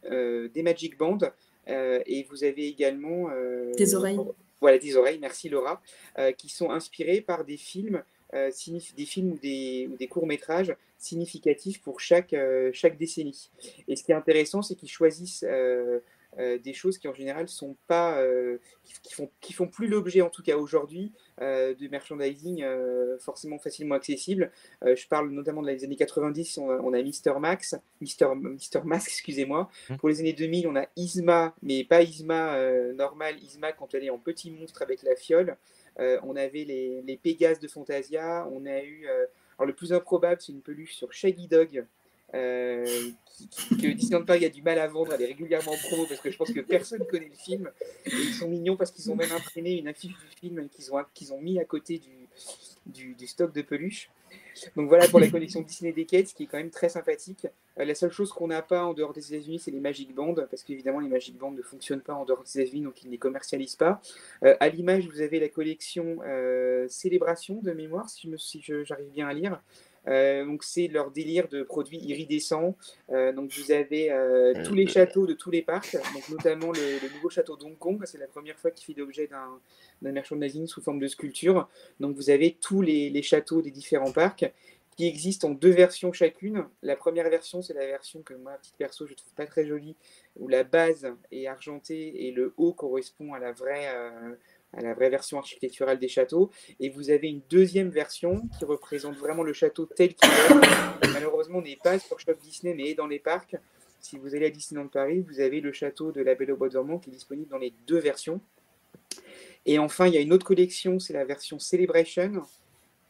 des 0.06 0.64
Magic 0.64 0.98
Bands 0.98 1.18
et 1.68 2.26
vous 2.30 2.46
avez 2.46 2.68
également 2.68 3.28
des 3.78 3.96
oreilles. 3.96 4.20
Voilà, 4.62 4.78
des 4.78 4.96
oreilles. 4.96 5.20
Merci 5.20 5.50
Laura, 5.50 5.82
qui 6.38 6.48
sont 6.48 6.72
inspirées 6.72 7.20
par 7.20 7.44
des 7.44 7.58
films. 7.58 8.02
des 8.32 9.06
films 9.06 9.34
ou 9.34 9.40
des, 9.40 9.90
ou 9.92 9.98
des 9.98 10.08
courts-métrages 10.08 10.74
significatifs 10.98 11.82
pour 11.82 12.00
chaque, 12.00 12.34
chaque 12.72 12.98
décennie. 12.98 13.50
Et 13.90 13.98
ce 13.98 14.04
qui 14.04 14.14
est 14.14 14.16
intéressant, 14.16 14.62
c'est 14.62 14.76
qu'ils 14.76 14.90
choisissent 14.90 15.44
euh, 16.40 16.58
des 16.58 16.74
choses 16.74 16.98
qui 16.98 17.10
en 17.10 17.14
général 17.14 17.50
sont 17.50 17.76
pas, 17.88 18.18
euh, 18.22 18.58
qui, 19.04 19.14
font, 19.14 19.30
qui 19.42 19.52
font 19.52 19.68
plus 19.68 19.88
l'objet 19.88 20.22
en 20.22 20.30
tout 20.30 20.42
cas 20.42 20.56
aujourd'hui 20.56 21.12
euh, 21.42 21.74
de 21.76 21.88
merchandising 21.90 22.66
forcément 23.20 23.60
facilement 23.60 23.96
accessible. 23.96 24.52
je 24.82 25.08
parle 25.08 25.30
notamment 25.32 25.62
de 25.62 25.68
les 25.68 25.84
années 25.84 25.96
90, 25.96 26.58
on 26.58 26.70
a, 26.70 26.78
on 26.78 26.94
a 26.94 27.02
Mister 27.02 27.34
Max, 27.40 27.76
Mister, 28.00 28.28
Mister 28.36 28.82
Mask, 28.84 29.08
excusez-moi. 29.10 29.70
Mmh. 29.90 29.96
Pour 29.98 30.10
les 30.10 30.20
années 30.22 30.34
2000, 30.34 30.68
on 30.68 30.76
a 30.76 30.88
Isma, 30.96 31.54
mais 31.62 31.84
pas 31.84 32.02
Isma 32.02 32.58
normal, 32.94 33.36
Isma 33.42 33.74
quand 33.74 33.94
elle 33.94 34.06
est 34.06 34.10
en 34.10 34.20
petit 34.20 34.52
monstre 34.52 34.82
avec 34.82 35.04
la 35.04 35.16
fiole. 35.16 35.58
on 36.00 36.36
avait 36.36 36.64
les, 36.64 37.02
les 37.02 37.18
Pégases 37.18 37.60
de 37.60 37.68
Fantasia, 37.68 38.48
on 38.52 38.66
a 38.66 38.82
eu, 38.82 39.06
alors 39.58 39.68
le 39.68 39.74
plus 39.74 39.94
improbable, 39.94 40.42
c'est 40.42 40.54
une 40.54 40.62
peluche 40.62 40.96
sur 40.96 41.12
Shaggy 41.12 41.48
Dog 41.48 41.86
euh, 42.34 42.86
que 43.70 43.88
Disneyland 43.88 44.26
Paris 44.26 44.46
a 44.46 44.50
du 44.50 44.62
mal 44.62 44.80
à 44.80 44.88
vendre, 44.88 45.14
elle 45.14 45.24
est 45.24 45.28
régulièrement 45.28 45.72
en 45.72 45.78
promo 45.78 46.06
parce 46.06 46.22
que 46.22 46.32
je 46.32 46.38
pense 46.38 46.52
que 46.52 46.62
personne 46.62 47.06
connaît 47.06 47.30
le 47.30 47.36
film. 47.36 47.70
Ils 48.06 48.34
sont 48.34 48.48
mignons 48.48 48.78
parce 48.78 48.92
qu'ils 48.92 49.12
ont 49.12 49.16
même 49.16 49.32
imprimé 49.32 49.74
une 49.74 49.88
affiche 49.88 50.14
du 50.14 50.28
film 50.40 50.70
qu'ils 50.70 50.94
ont, 50.94 51.04
qu'ils 51.14 51.34
ont 51.34 51.42
mis 51.42 51.60
à 51.60 51.66
côté 51.66 52.00
du, 52.86 53.14
du, 53.14 53.28
stock 53.28 53.54
de 53.54 53.62
peluches. 53.62 54.10
Donc 54.76 54.88
voilà 54.88 55.08
pour 55.08 55.20
la 55.20 55.28
collection 55.28 55.62
Disney 55.62 55.92
Decades 55.92 56.26
qui 56.26 56.44
est 56.44 56.46
quand 56.46 56.58
même 56.58 56.70
très 56.70 56.90
sympathique. 56.90 57.48
Euh, 57.80 57.86
la 57.86 57.96
seule 57.96 58.12
chose 58.12 58.32
qu'on 58.32 58.48
n'a 58.48 58.62
pas 58.62 58.86
en 58.86 58.94
dehors 58.94 59.14
des 59.14 59.34
États-Unis, 59.34 59.60
c'est 59.60 59.72
les 59.72 59.80
Magic 59.80 60.14
Bands, 60.14 60.36
parce 60.36 60.64
qu'évidemment 60.64 61.00
les 61.00 61.10
Magic 61.10 61.38
Bands 61.38 61.52
ne 61.52 61.62
fonctionnent 61.62 62.02
pas 62.02 62.14
en 62.14 62.26
dehors 62.26 62.44
des 62.44 62.62
États-Unis, 62.62 62.84
donc 62.84 63.02
ils 63.04 63.08
ne 63.08 63.12
les 63.12 63.18
commercialisent 63.18 63.76
pas. 63.76 64.02
Euh, 64.44 64.56
à 64.60 64.70
l'image, 64.70 65.08
vous 65.08 65.22
avez 65.22 65.40
la 65.40 65.50
collection 65.50 66.20
Célébration 66.88 67.62
de 67.62 67.72
mémoire, 67.72 68.10
si 68.10 68.30
j'arrive 68.62 69.08
si 69.08 69.14
bien 69.14 69.28
à 69.28 69.34
lire. 69.34 69.62
Euh, 70.08 70.46
donc 70.46 70.64
c'est 70.64 70.88
leur 70.88 71.12
délire 71.12 71.48
de 71.48 71.64
produits 71.64 72.00
iridescents. 72.00 72.76
Euh, 73.12 73.32
donc 73.32 73.52
vous 73.52 73.72
avez 73.72 74.12
euh, 74.12 74.54
tous 74.66 74.74
les 74.74 74.88
châteaux 74.88 75.28
de 75.28 75.34
tous 75.34 75.52
les 75.52 75.62
parcs, 75.62 75.96
donc 76.14 76.28
notamment 76.30 76.72
le, 76.72 77.14
nouveau 77.14 77.30
château 77.30 77.56
d'Hong 77.56 77.78
Kong. 77.78 78.02
C'est 78.06 78.18
la 78.18 78.28
première 78.28 78.58
fois 78.58 78.72
qu'il 78.72 78.94
fait 78.94 79.00
l'objet 79.00 79.28
d'un, 79.28 79.60
d'un 80.02 80.12
merchandising 80.12 80.68
sous 80.68 80.82
forme 80.82 81.00
de 81.00 81.08
sculpture. 81.08 81.70
Donc 82.00 82.16
vous 82.16 82.30
avez 82.30 82.58
tous 82.60 82.82
les, 82.82 83.10
les, 83.10 83.22
châteaux 83.22 83.62
des 83.62 83.72
différents 83.72 84.12
parcs 84.12 84.52
qui 84.98 85.08
existent 85.08 85.50
en 85.50 85.52
deux 85.52 85.70
versions 85.70 86.12
chacune. 86.12 86.66
La 86.82 86.96
première 86.96 87.30
version, 87.30 87.62
c'est 87.62 87.74
la 87.74 87.86
version 87.86 88.22
que 88.24 88.34
moi, 88.34 88.54
petite 88.54 88.76
perso, 88.76 89.08
je 89.08 89.14
trouve 89.14 89.34
pas 89.34 89.46
très 89.46 89.66
jolie, 89.66 89.96
où 90.36 90.48
la 90.48 90.64
base 90.64 91.08
est 91.32 91.48
argentée 91.48 92.28
et 92.28 92.32
le 92.32 92.54
haut 92.58 92.74
correspond 92.74 93.34
à 93.34 93.40
la 93.40 93.54
vraie 93.54 93.88
à 94.74 94.82
la 94.82 94.94
vraie 94.94 95.10
version 95.10 95.38
architecturale 95.38 96.00
des 96.00 96.08
châteaux. 96.08 96.50
Et 96.80 96.90
vous 96.90 97.10
avez 97.10 97.28
une 97.28 97.42
deuxième 97.50 97.90
version 97.90 98.42
qui 98.58 98.66
représente 98.66 99.18
vraiment 99.18 99.44
le 99.44 99.54
château 99.54 99.86
tel 99.86 100.14
qu'il 100.14 100.30
est. 100.30 101.14
Malheureusement, 101.14 101.62
n'est 101.62 101.80
pas 101.82 102.00
sur 102.00 102.20
Shop 102.20 102.36
Disney, 102.42 102.74
mais 102.74 102.90
est 102.90 102.96
dans 102.96 103.08
les 103.08 103.20
parcs. 103.20 103.56
Si 104.00 104.18
vous 104.18 104.36
allez 104.36 104.48
à 104.48 104.50
Disneyland 104.50 104.88
Paris, 104.88 105.24
vous 105.28 105.40
avez 105.40 105.62
le 105.62 105.72
château 105.72 106.12
de 106.12 106.22
la 106.22 106.34
Belle 106.36 106.52
au 106.52 106.58
Bois 106.58 106.70
dormant 106.70 106.98
qui 106.98 107.10
est 107.10 107.14
disponible 107.14 107.50
dans 107.50 107.60
les 107.60 107.74
deux 107.88 108.00
versions. 108.00 108.42
Et 109.66 109.78
enfin, 109.78 110.08
il 110.08 110.14
y 110.14 110.18
a 110.18 110.22
une 110.22 110.34
autre 110.34 110.46
collection, 110.46 111.00
c'est 111.00 111.14
la 111.14 111.24
version 111.24 111.60
Celebration, 111.60 112.42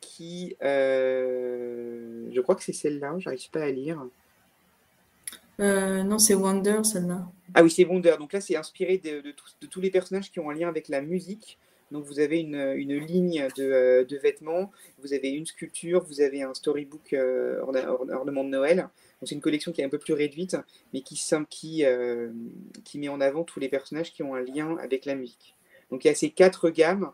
qui, 0.01 0.57
euh, 0.61 2.27
je 2.31 2.41
crois 2.41 2.55
que 2.55 2.63
c'est 2.63 2.73
celle-là, 2.73 3.15
j'arrive 3.19 3.49
pas 3.51 3.63
à 3.63 3.71
lire. 3.71 4.05
Euh, 5.61 6.03
non, 6.03 6.17
c'est 6.17 6.33
Wonder, 6.33 6.79
celle-là. 6.83 7.27
Ah 7.53 7.63
oui, 7.63 7.69
c'est 7.69 7.85
Wonder. 7.85 8.15
Donc 8.17 8.33
là, 8.33 8.41
c'est 8.41 8.55
inspiré 8.55 8.97
de, 8.97 9.23
tous 9.67 9.81
les 9.81 9.91
personnages 9.91 10.31
qui 10.31 10.39
ont 10.39 10.49
un 10.49 10.53
lien 10.53 10.67
avec 10.67 10.89
la 10.89 11.01
musique. 11.01 11.59
Donc 11.91 12.05
vous 12.05 12.19
avez 12.19 12.39
une, 12.39 12.73
ligne 12.99 13.47
euh, 13.59 14.05
de, 14.05 14.17
vêtements, 14.17 14.71
vous 14.99 15.13
avez 15.13 15.29
une 15.29 15.45
sculpture, 15.45 16.01
vous 16.05 16.21
avez 16.21 16.41
un 16.41 16.53
storybook 16.53 17.13
euh, 17.13 17.59
ornement 17.61 18.45
de 18.45 18.49
Noël. 18.49 18.87
C'est 19.23 19.35
une 19.35 19.41
collection 19.41 19.73
qui 19.73 19.81
est 19.81 19.83
un 19.83 19.89
peu 19.89 19.99
plus 19.99 20.13
réduite, 20.13 20.55
mais 20.93 21.01
qui, 21.01 21.21
qui 21.49 22.99
met 22.99 23.09
en 23.09 23.21
avant 23.21 23.43
tous 23.43 23.59
les 23.59 23.69
personnages 23.69 24.13
qui 24.13 24.23
ont 24.23 24.33
un 24.33 24.41
lien 24.41 24.77
avec 24.77 25.05
la 25.05 25.15
musique. 25.15 25.55
Donc 25.91 26.05
il 26.05 26.07
y 26.07 26.11
a 26.11 26.15
ces 26.15 26.29
quatre 26.29 26.69
gammes 26.69 27.11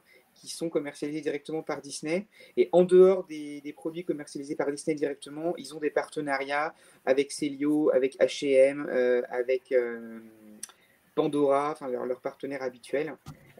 qui 0.48 0.56
sont 0.56 0.70
commercialisés 0.70 1.22
directement 1.22 1.62
par 1.62 1.82
Disney. 1.82 2.28
Et 2.56 2.70
en 2.72 2.84
dehors 2.84 3.26
des, 3.26 3.62
produits 3.76 4.06
commercialisés 4.06 4.56
par 4.56 4.72
Disney 4.72 4.96
directement, 4.96 5.54
ils 5.58 5.76
ont 5.76 5.80
des 5.80 5.90
partenariats 5.90 6.74
avec 7.06 7.32
Celio, 7.32 7.92
avec 7.94 8.18
H&M, 8.20 8.88
avec 9.30 9.72
euh, 9.72 10.20
Pandora, 11.16 11.72
enfin 11.72 11.90
leurs 11.90 12.06
leur 12.06 12.22
partenaires 12.22 12.64
habituels. 12.64 13.16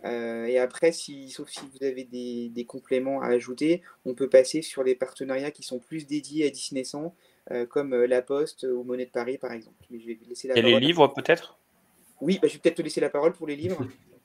Euh, 0.06 0.46
et 0.46 0.60
après, 0.60 0.92
si, 0.92 1.30
sauf 1.30 1.50
si 1.50 1.62
vous 1.74 1.86
avez 1.86 2.04
des, 2.04 2.50
des, 2.50 2.66
compléments 2.66 3.22
à 3.22 3.28
ajouter, 3.28 3.82
on 4.06 4.14
peut 4.14 4.30
passer 4.30 4.62
sur 4.62 4.84
les 4.84 4.96
partenariats 4.96 5.52
qui 5.52 5.64
sont 5.64 5.80
plus 5.80 6.06
dédiés 6.06 6.46
à 6.46 6.50
Disney 6.52 6.84
100, 6.84 7.16
euh, 7.52 7.66
comme 7.66 7.96
La 7.96 8.22
Poste 8.22 8.64
ou 8.64 8.84
Monnaie 8.84 9.08
de 9.08 9.12
Paris, 9.12 9.38
par 9.38 9.52
exemple. 9.52 9.76
Mais 9.90 10.00
je 10.00 10.08
vais 10.08 10.20
laisser 10.30 10.48
la 10.48 10.58
et 10.58 10.62
les 10.62 10.80
livres, 10.80 11.08
peut-être? 11.08 11.58
Oui, 12.22 12.40
bah, 12.42 12.48
je 12.48 12.54
vais 12.54 12.60
peut-être 12.60 12.78
te 12.78 12.82
laisser 12.84 13.02
la 13.02 13.10
parole 13.10 13.34
pour 13.34 13.48
les 13.48 13.56
livres. 13.56 13.86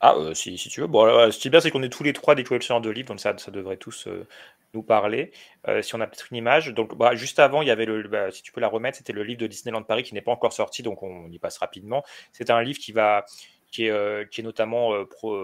Ah, 0.00 0.14
euh, 0.16 0.34
si, 0.34 0.56
si 0.58 0.68
tu 0.68 0.80
veux. 0.80 0.86
Bon, 0.86 1.30
ce 1.30 1.38
qui 1.38 1.48
est 1.48 1.50
bien, 1.50 1.60
c'est 1.60 1.70
qu'on 1.70 1.82
est 1.82 1.88
tous 1.88 2.04
les 2.04 2.12
trois 2.12 2.34
des 2.34 2.44
collectionneurs 2.44 2.80
de 2.80 2.90
livres, 2.90 3.08
donc 3.08 3.20
ça, 3.20 3.36
ça 3.38 3.50
devrait 3.50 3.76
tous 3.76 4.06
euh, 4.06 4.26
nous 4.74 4.82
parler. 4.82 5.32
Euh, 5.66 5.82
si 5.82 5.94
on 5.94 6.00
a 6.00 6.06
peut-être 6.06 6.28
une 6.30 6.36
image. 6.36 6.68
Donc, 6.74 6.96
bah, 6.96 7.14
juste 7.16 7.38
avant, 7.38 7.62
il 7.62 7.68
y 7.68 7.70
avait 7.70 7.84
le, 7.84 8.02
bah, 8.04 8.30
si 8.30 8.42
tu 8.42 8.52
peux 8.52 8.60
la 8.60 8.68
remettre, 8.68 8.98
c'était 8.98 9.12
le 9.12 9.24
livre 9.24 9.40
de 9.40 9.46
Disneyland 9.46 9.82
Paris 9.82 10.04
qui 10.04 10.14
n'est 10.14 10.20
pas 10.22 10.32
encore 10.32 10.52
sorti, 10.52 10.82
donc 10.82 11.02
on, 11.02 11.28
y 11.30 11.38
passe 11.38 11.58
rapidement. 11.58 12.04
C'est 12.32 12.50
un 12.50 12.62
livre 12.62 12.78
qui 12.78 12.92
va, 12.92 13.24
qui 13.72 13.86
est, 13.86 14.30
qui 14.30 14.40
est 14.40 14.44
notamment, 14.44 15.04
pro, 15.06 15.36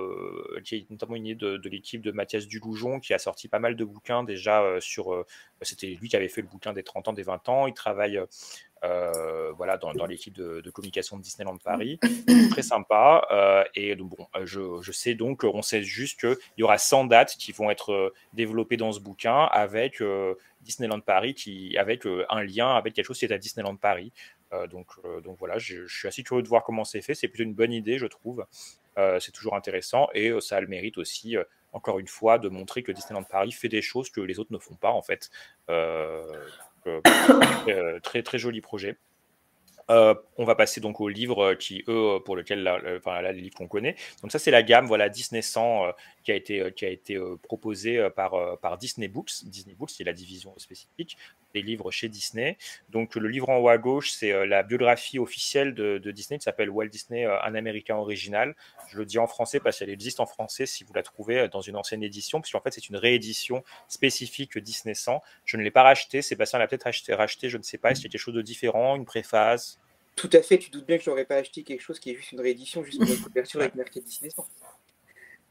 qui 0.64 0.76
est 0.76 0.90
notamment 0.90 1.16
une 1.16 1.26
idée 1.26 1.35
de, 1.35 1.68
l'équipe 1.68 2.01
de 2.02 2.12
Mathias 2.12 2.47
Duloujon, 2.47 3.01
qui 3.01 3.12
a 3.12 3.18
sorti 3.18 3.48
pas 3.48 3.59
mal 3.59 3.76
de 3.76 3.85
bouquins 3.85 4.22
déjà 4.24 4.76
sur. 4.81 5.24
c'était 5.62 5.89
lui 6.01 6.09
qui 6.09 6.16
avait 6.16 6.28
fait 6.28 6.43
le 6.43 6.48
bouquin 6.48 6.72
des 6.72 6.82
30 6.82 7.09
ans, 7.09 7.12
des 7.12 7.22
20 7.24 7.48
ans. 7.48 7.66
Il 7.66 7.74
travaille 7.74 8.20
euh, 8.85 9.52
voilà, 9.56 9.78
dans, 9.78 9.93
l'équipe 10.06 10.35
de, 10.35 10.70
communication 10.70 11.16
de 11.16 11.23
Disneyland 11.23 11.56
Paris. 11.56 11.98
Très 12.51 12.62
sympa. 12.62 13.27
Euh, 13.31 13.65
et 13.74 13.94
bon, 13.94 14.27
euh, 14.36 14.44
je, 14.44 14.93
sais 14.93 15.15
donc, 15.15 15.44
on 15.44 15.62
sait 15.62 15.82
juste 15.82 16.20
qu'il 16.20 16.36
y 16.59 16.62
aura 16.62 16.78
100 16.78 17.05
dates 17.05 17.36
qui 17.39 17.52
vont 17.52 17.70
être 17.70 18.12
développées 18.32 18.77
dans 18.77 18.93
ce 18.93 19.01
bouquin 19.01 19.48
avec 19.52 20.02
Disneyland 20.61 21.01
Paris, 21.01 21.35
qui, 21.35 21.77
avec 21.78 22.06
un 22.28 22.43
lien 22.43 22.74
avec 22.74 22.94
quelque 22.94 23.06
chose 23.06 23.19
qui 23.19 23.24
est 23.24 23.32
à 23.32 23.39
Disneyland 23.39 23.77
Paris. 23.77 24.12
donc, 24.70 24.89
donc 25.23 25.39
voilà, 25.39 25.59
je, 25.59 25.86
je, 25.86 25.98
suis 25.98 26.09
assez 26.09 26.23
curieux 26.23 26.43
de 26.43 26.48
voir 26.48 26.62
comment 26.62 26.85
c'est 26.85 27.02
fait. 27.02 27.15
C'est 27.15 27.28
plutôt 27.28 27.44
une 27.44 27.55
bonne 27.55 27.73
idée, 27.73 27.98
je 27.98 28.06
trouve. 28.06 28.44
c'est 28.97 29.32
toujours 29.32 29.56
intéressant 29.56 30.09
et 30.15 30.32
ça 30.40 30.56
a 30.56 30.61
le 30.61 30.69
mérite 30.69 30.98
aussi 30.98 31.36
encore 31.74 31.98
une 31.98 32.06
fois, 32.06 32.39
de 32.39 32.48
montrer 32.48 32.82
que 32.82 32.93
Disneyland 32.93 33.24
Paris 33.24 33.52
fait 33.52 33.69
des 33.69 33.82
choses 33.82 34.09
que 34.09 34.20
les 34.20 34.39
autres 34.39 34.52
ne 34.52 34.59
font 34.59 34.77
pas, 34.77 34.93
en 34.93 35.02
fait. 35.02 35.31
Euh, 35.69 36.23
euh, 37.69 38.01
très, 38.01 38.23
très 38.23 38.39
joli 38.39 38.61
projet. 38.61 38.97
Euh, 39.90 40.15
on 40.39 40.44
va 40.44 40.55
passer 40.55 40.81
donc 40.81 41.01
aux 41.01 41.09
livres 41.09 41.55
qui, 41.55 41.85
eux, 41.89 42.19
pour 42.24 42.39
enfin, 42.39 43.20
là, 43.20 43.32
les 43.32 43.43
livres 43.43 43.56
qu'on 43.56 43.69
connaît. 43.69 43.97
Donc 44.23 44.32
ça, 44.32 44.39
c'est 44.39 44.51
la 44.51 44.62
gamme, 44.62 44.86
voilà, 44.86 45.11
Disney 45.11 45.43
100 45.43 45.93
qui 46.23 46.32
a 46.32 46.35
été, 46.35 46.66
été 46.81 47.20
proposée 47.43 48.09
par, 48.16 48.59
par 48.61 48.78
Disney 48.78 49.09
Books. 49.09 49.44
Disney 49.44 49.74
Books, 49.74 49.90
c'est 49.90 50.05
la 50.05 50.15
division 50.15 50.55
spécifique 50.56 51.19
des 51.55 51.62
livres 51.62 51.90
chez 51.90 52.09
Disney. 52.09 52.59
Donc 52.90 53.14
le 53.14 53.28
livre 53.28 53.48
en 53.48 53.59
haut 53.59 53.68
à 53.68 53.78
gauche, 53.78 54.10
c'est 54.10 54.47
la 54.47 54.62
biographie 54.62 55.18
officielle 55.18 55.74
de, 55.74 56.10
Disney 56.10 56.39
qui 56.39 56.44
s'appelle 56.44 56.70
Walt 56.70 56.89
Disney, 56.89 57.24
un 57.24 57.55
Américain 57.55 57.97
original. 57.97 58.55
Je 58.89 58.98
le 58.98 59.06
dis 59.06 59.18
en 59.18 59.26
français 59.26 59.60
parce 59.60 59.78
qu'elle 59.78 59.90
existe 59.90 60.20
en 60.20 60.26
français 60.26 60.66
si 60.66 60.85
vous 60.85 60.93
la 60.93 61.02
trouvez 61.02 61.48
dans 61.48 61.60
une 61.60 61.76
ancienne 61.76 62.02
édition, 62.02 62.40
puisqu'en 62.40 62.60
fait, 62.60 62.72
c'est 62.72 62.89
une 62.89 62.97
réédition 62.97 63.64
spécifique 63.89 64.59
Disney 64.59 64.94
100. 64.94 65.22
Je 65.44 65.56
ne 65.56 65.62
l'ai 65.62 65.70
pas 65.70 65.82
racheté, 65.82 66.22
Sébastien 66.22 66.59
l'a 66.59 66.66
peut-être 66.66 66.86
acheté, 66.86 67.14
racheté, 67.14 67.48
je 67.48 67.59
ne 67.59 67.62
sais 67.62 67.78
pas. 67.78 67.90
Est-ce 67.90 68.01
qu'il 68.01 68.09
y 68.09 68.10
a 68.10 68.12
quelque 68.12 68.20
chose 68.20 68.35
de 68.35 68.43
différent, 68.43 68.97
une 68.97 69.05
préface? 69.05 69.78
Tout 70.16 70.31
à 70.32 70.43
fait, 70.43 70.59
tu 70.59 70.70
doutes 70.70 70.86
bien 70.86 70.97
que 70.97 71.05
je 71.05 71.10
n'aurais 71.10 71.24
pas 71.24 71.36
acheté 71.36 71.62
quelque 71.62 71.81
chose 71.81 71.98
qui 71.98 72.10
est 72.10 72.14
juste 72.14 72.32
une 72.32 72.40
réédition, 72.40 72.85
juste 72.85 72.98
pour 72.98 73.09
une 73.09 73.20
couverture 73.20 73.60
avec 73.60 73.74
marqué 73.74 74.01
Disney. 74.01 74.31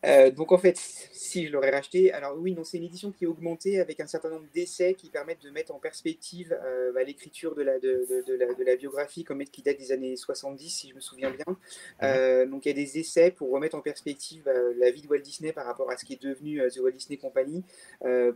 Euh, 0.05 0.31
donc 0.31 0.51
en 0.51 0.57
fait, 0.57 0.77
si 0.77 1.47
je 1.47 1.51
l'aurais 1.51 1.69
racheté, 1.69 2.11
alors 2.11 2.38
oui, 2.38 2.53
non, 2.53 2.63
c'est 2.63 2.77
une 2.77 2.84
édition 2.84 3.11
qui 3.11 3.23
est 3.23 3.27
augmentée 3.27 3.80
avec 3.80 3.99
un 3.99 4.07
certain 4.07 4.30
nombre 4.30 4.45
d'essais 4.53 4.93
qui 4.95 5.09
permettent 5.09 5.43
de 5.43 5.49
mettre 5.49 5.73
en 5.73 5.80
perspective 5.80 6.57
euh, 6.63 6.91
bah, 6.93 7.03
l'écriture 7.03 7.55
de 7.55 7.61
la, 7.61 7.80
de, 7.80 8.05
de, 8.27 8.34
la, 8.35 8.53
de, 8.53 8.63
la, 8.63 8.75
biographie, 8.75 9.23
comme 9.23 9.43
qui 9.45 9.61
date 9.61 9.77
des 9.77 9.91
années 9.91 10.15
70, 10.15 10.69
si 10.69 10.89
je 10.89 10.95
me 10.95 10.99
souviens 10.99 11.31
bien. 11.31 11.57
Euh, 12.01 12.45
donc 12.45 12.65
il 12.65 12.69
y 12.69 12.71
a 12.71 12.75
des 12.75 12.99
essais 12.99 13.31
pour 13.31 13.51
remettre 13.51 13.75
en 13.75 13.81
perspective 13.81 14.43
la 14.77 14.91
vie 14.91 15.01
de 15.01 15.07
Walt 15.07 15.19
Disney 15.19 15.53
par 15.53 15.65
rapport 15.65 15.89
à 15.89 15.97
ce 15.97 16.05
qui 16.05 16.13
est 16.13 16.21
devenu 16.21 16.61
The 16.69 16.80
Walt 16.80 16.91
Disney 16.91 17.17
Company, 17.17 17.63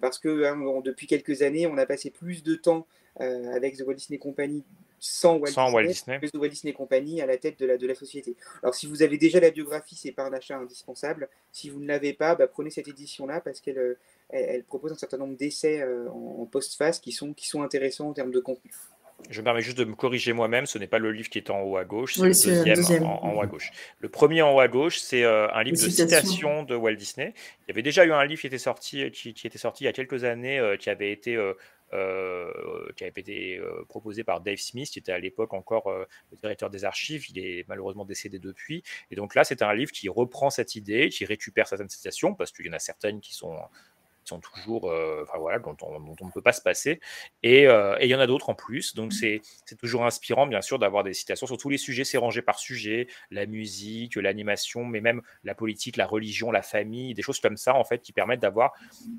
parce 0.01 0.19
que 0.19 0.43
hein, 0.43 0.81
depuis 0.83 1.07
quelques 1.07 1.41
années, 1.41 1.67
on 1.67 1.77
a 1.77 1.85
passé 1.85 2.09
plus 2.09 2.43
de 2.43 2.55
temps 2.55 2.85
avec 3.17 3.77
The 3.77 3.81
Walt 3.81 3.95
Disney 3.95 4.19
Company 4.19 4.63
sans 4.99 5.37
Walt, 5.37 5.51
Sans 5.51 5.65
Disney, 5.65 5.75
Walt 5.75 5.87
Disney. 5.87 6.19
plus 6.19 6.31
de 6.31 6.37
Walt 6.37 6.49
Disney 6.49 6.73
Company 6.73 7.21
à 7.21 7.25
la 7.25 7.37
tête 7.37 7.59
de 7.59 7.65
la, 7.65 7.77
de 7.77 7.85
la 7.87 7.95
société. 7.95 8.35
Alors 8.63 8.75
si 8.75 8.87
vous 8.87 9.03
avez 9.03 9.17
déjà 9.17 9.39
la 9.39 9.51
biographie, 9.51 9.95
c'est 9.95 10.11
pas 10.11 10.23
un 10.25 10.33
achat 10.33 10.57
indispensable. 10.57 11.29
Si 11.51 11.69
vous 11.69 11.79
ne 11.79 11.87
l'avez 11.87 12.13
pas, 12.13 12.35
bah, 12.35 12.47
prenez 12.47 12.69
cette 12.69 12.87
édition-là 12.87 13.41
parce 13.41 13.61
qu'elle 13.61 13.77
euh, 13.77 13.97
elle, 14.29 14.45
elle 14.49 14.63
propose 14.63 14.91
un 14.91 14.95
certain 14.97 15.17
nombre 15.17 15.35
d'essais 15.37 15.81
euh, 15.81 16.09
en, 16.09 16.41
en 16.41 16.45
post-face 16.45 16.99
qui 16.99 17.11
sont, 17.11 17.33
qui 17.33 17.47
sont 17.47 17.61
intéressants 17.63 18.09
en 18.09 18.13
termes 18.13 18.31
de 18.31 18.39
contenu. 18.39 18.71
Je 19.31 19.39
me 19.41 19.45
permets 19.45 19.61
juste 19.61 19.79
de 19.79 19.83
me 19.83 19.95
corriger 19.95 20.31
moi-même, 20.31 20.67
ce 20.67 20.77
n'est 20.77 20.85
pas 20.85 20.99
le 20.99 21.11
livre 21.11 21.27
qui 21.27 21.39
est 21.39 21.49
en 21.49 21.61
haut 21.61 21.77
à 21.77 21.85
gauche, 21.85 22.13
c'est 22.13 22.21
Oui, 22.21 22.27
le 22.27 22.33
deuxième, 22.33 22.75
deuxième. 22.75 23.03
En, 23.03 23.23
en 23.25 23.33
haut 23.35 23.41
à 23.41 23.47
gauche. 23.47 23.71
Le 23.99 24.09
premier 24.09 24.43
en 24.43 24.53
haut 24.53 24.59
à 24.59 24.67
gauche, 24.67 24.99
c'est 24.99 25.23
euh, 25.23 25.47
un 25.53 25.63
livre 25.63 25.75
Les 25.77 25.85
de 25.85 25.89
citations. 25.89 26.19
citations 26.27 26.63
de 26.63 26.75
Walt 26.75 26.93
Disney. 26.97 27.33
Il 27.61 27.69
y 27.69 27.71
avait 27.71 27.81
déjà 27.81 28.05
eu 28.05 28.11
un 28.11 28.23
livre 28.25 28.39
qui 28.41 28.45
était 28.45 28.59
sorti, 28.59 29.09
qui, 29.09 29.33
qui 29.33 29.47
était 29.47 29.57
sorti 29.57 29.83
il 29.83 29.87
y 29.87 29.89
a 29.89 29.93
quelques 29.93 30.23
années, 30.23 30.59
euh, 30.59 30.77
qui 30.77 30.91
avait 30.91 31.11
été, 31.11 31.35
euh, 31.35 31.53
qui 31.91 33.03
avait 33.03 33.13
été 33.15 33.57
euh, 33.57 33.85
proposé 33.87 34.23
par 34.23 34.41
Dave 34.41 34.57
Smith, 34.57 34.89
qui 34.89 34.99
était 34.99 35.11
à 35.11 35.19
l'époque 35.19 35.53
encore 35.53 35.87
euh, 35.87 36.05
le 36.31 36.37
directeur 36.37 36.69
des 36.69 36.85
archives. 36.85 37.29
Il 37.29 37.39
est 37.39 37.65
malheureusement 37.67 38.05
décédé 38.05 38.39
depuis. 38.39 38.83
Et 39.11 39.15
donc 39.15 39.35
là, 39.35 39.43
c'est 39.43 39.61
un 39.61 39.73
livre 39.73 39.91
qui 39.91 40.09
reprend 40.09 40.49
cette 40.49 40.75
idée, 40.75 41.09
qui 41.09 41.25
récupère 41.25 41.67
certaines 41.67 41.89
citations, 41.89 42.33
parce 42.35 42.51
qu'il 42.51 42.65
y 42.65 42.69
en 42.69 42.73
a 42.73 42.79
certaines 42.79 43.21
qui 43.21 43.33
sont 43.33 43.57
qui 44.27 44.35
sont 44.35 44.39
toujours, 44.41 44.91
euh, 44.91 45.23
enfin 45.23 45.37
voilà, 45.37 45.59
dont 45.59 45.77
on, 45.81 45.99
dont 45.99 46.15
on 46.21 46.25
ne 46.25 46.31
peut 46.31 46.41
pas 46.41 46.51
se 46.51 46.61
passer. 46.61 46.99
Et 47.43 47.67
euh, 47.67 47.95
et 47.99 48.05
il 48.05 48.09
y 48.09 48.15
en 48.15 48.19
a 48.19 48.27
d'autres 48.27 48.49
en 48.49 48.55
plus. 48.55 48.93
Donc 48.93 49.13
c'est 49.13 49.41
c'est 49.65 49.77
toujours 49.77 50.05
inspirant, 50.05 50.47
bien 50.47 50.61
sûr, 50.61 50.79
d'avoir 50.79 51.03
des 51.03 51.13
citations 51.13 51.47
sur 51.47 51.57
tous 51.57 51.69
les 51.69 51.77
sujets. 51.77 52.03
C'est 52.03 52.17
rangé 52.17 52.41
par 52.41 52.59
sujet, 52.59 53.07
la 53.31 53.45
musique, 53.45 54.15
l'animation, 54.15 54.83
mais 54.85 55.01
même 55.01 55.21
la 55.43 55.55
politique, 55.55 55.97
la 55.97 56.05
religion, 56.05 56.51
la 56.51 56.61
famille, 56.61 57.13
des 57.13 57.21
choses 57.21 57.39
comme 57.39 57.57
ça, 57.57 57.73
en 57.75 57.83
fait, 57.85 58.01
qui 58.01 58.11
permettent 58.11 58.41
d'avoir 58.41 58.73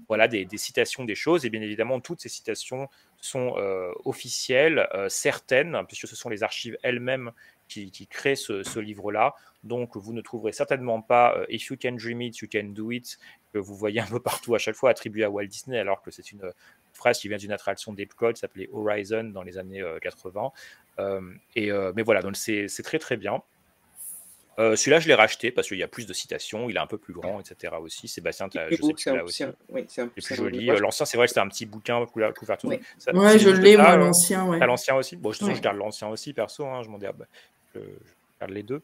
voilà, 0.09 0.29
des, 0.29 0.45
des 0.45 0.59
citations 0.59 1.05
des 1.05 1.15
choses. 1.15 1.47
Et 1.47 1.51
bien 1.51 1.63
évidemment, 1.63 2.01
toutes 2.01 2.21
ces 2.21 2.29
citations 2.29 2.89
sont 3.21 3.55
euh, 3.57 3.91
officielles, 4.05 4.89
certaines, 5.09 5.85
puisque 5.89 6.07
ce 6.07 6.15
sont 6.15 6.29
les 6.29 6.43
archives 6.43 6.77
elles-mêmes 6.83 7.33
qui, 7.69 7.91
qui 7.91 8.07
créent 8.07 8.35
ce, 8.37 8.63
ce 8.63 8.81
livre-là. 8.81 9.35
Donc, 9.65 9.97
vous 9.97 10.13
ne 10.13 10.21
trouverez 10.21 10.53
certainement 10.53 11.03
pas 11.03 11.37
euh, 11.37 11.45
If 11.49 11.67
you 11.67 11.77
can 11.81 11.93
dream 11.93 12.23
it, 12.23 12.39
you 12.39 12.49
can 12.53 12.65
do 12.69 12.91
it, 12.91 13.19
que 13.53 13.59
vous 13.59 13.75
voyez 13.75 14.01
un 14.01 14.07
peu 14.07 14.21
partout 14.21 14.55
à 14.55 14.59
chaque 14.59 14.75
fois 14.77 14.91
attribué 14.91 15.25
à 15.25 15.31
Walt 15.31 15.47
Disney, 15.47 15.79
alors 15.79 16.01
que 16.03 16.11
c'est 16.11 16.33
une 16.33 16.53
phrase 16.95 17.19
qui 17.21 17.29
vient 17.29 17.37
d'une 17.39 17.53
attraction 17.53 17.93
d'Epcot, 17.93 18.33
qui 18.33 18.41
s'appelait 18.41 18.69
Horizon 18.73 19.25
dans 19.25 19.43
les 19.43 19.59
années 19.59 19.83
euh, 19.83 19.99
80. 20.01 20.51
Euh, 21.01 21.21
et, 21.55 21.71
euh, 21.71 21.93
mais 21.95 22.03
voilà, 22.03 22.23
donc 22.23 22.37
c'est 22.37 22.67
c'est 22.69 22.83
très 22.83 22.99
très 22.99 23.17
bien. 23.17 23.41
Euh, 24.59 24.75
celui-là, 24.75 24.99
je 24.99 25.07
l'ai 25.07 25.15
racheté 25.15 25.53
parce 25.53 25.69
qu'il 25.69 25.79
y 25.79 25.85
a 25.85 25.89
plus 25.89 26.07
de 26.07 26.13
citations, 26.13 26.69
il 26.69 26.75
est 26.75 26.81
un 26.81 26.89
peu 26.89 26.99
plus 26.99 27.15
grand, 27.15 27.39
etc. 27.39 27.75
aussi. 27.81 28.09
Sébastien, 28.09 28.49
t'as- 28.49 28.69
C'est 28.69 28.75
je 28.75 28.81
beau, 28.81 28.89
sais 28.89 28.93
que 28.95 29.01
c'est 29.01 29.11
tu 29.11 29.15
un- 29.15 29.17
l'as 29.19 29.25
aussi. 29.25 29.45
c'est 29.45 29.55
oui, 29.69 30.11
plus 30.17 30.35
joli. 30.35 30.67
L'ancien, 30.67 31.07
c'est 31.07 31.17
vrai 31.17 31.27
que 31.27 31.29
c'était 31.31 31.41
un 31.41 31.47
petit 31.49 31.65
bouquin 31.65 32.05
couverture. 32.07 32.69
Oui. 32.69 32.81
Ça- 32.99 33.15
Ouais, 33.15 33.39
je 33.39 33.51
l'ai, 33.51 33.77
moi, 33.77 33.97
l'ancien, 33.97 34.47
ouais. 34.47 34.59
T'as 34.59 34.67
l'ancien 34.67 34.97
aussi? 34.97 35.15
Bon, 35.15 35.31
façon, 35.33 35.47
Ouais. 35.47 35.55
je 35.55 35.61
garde 35.61 35.77
l'ancien 35.77 36.09
aussi, 36.09 36.33
perso. 36.33 36.67
hein, 36.67 36.83
je 36.83 36.89
m'en 36.89 36.99
dis, 36.99 37.07
ah, 37.07 37.13
bah, 37.13 37.27
je, 37.79 38.47
je 38.47 38.53
les 38.53 38.63
deux. 38.63 38.83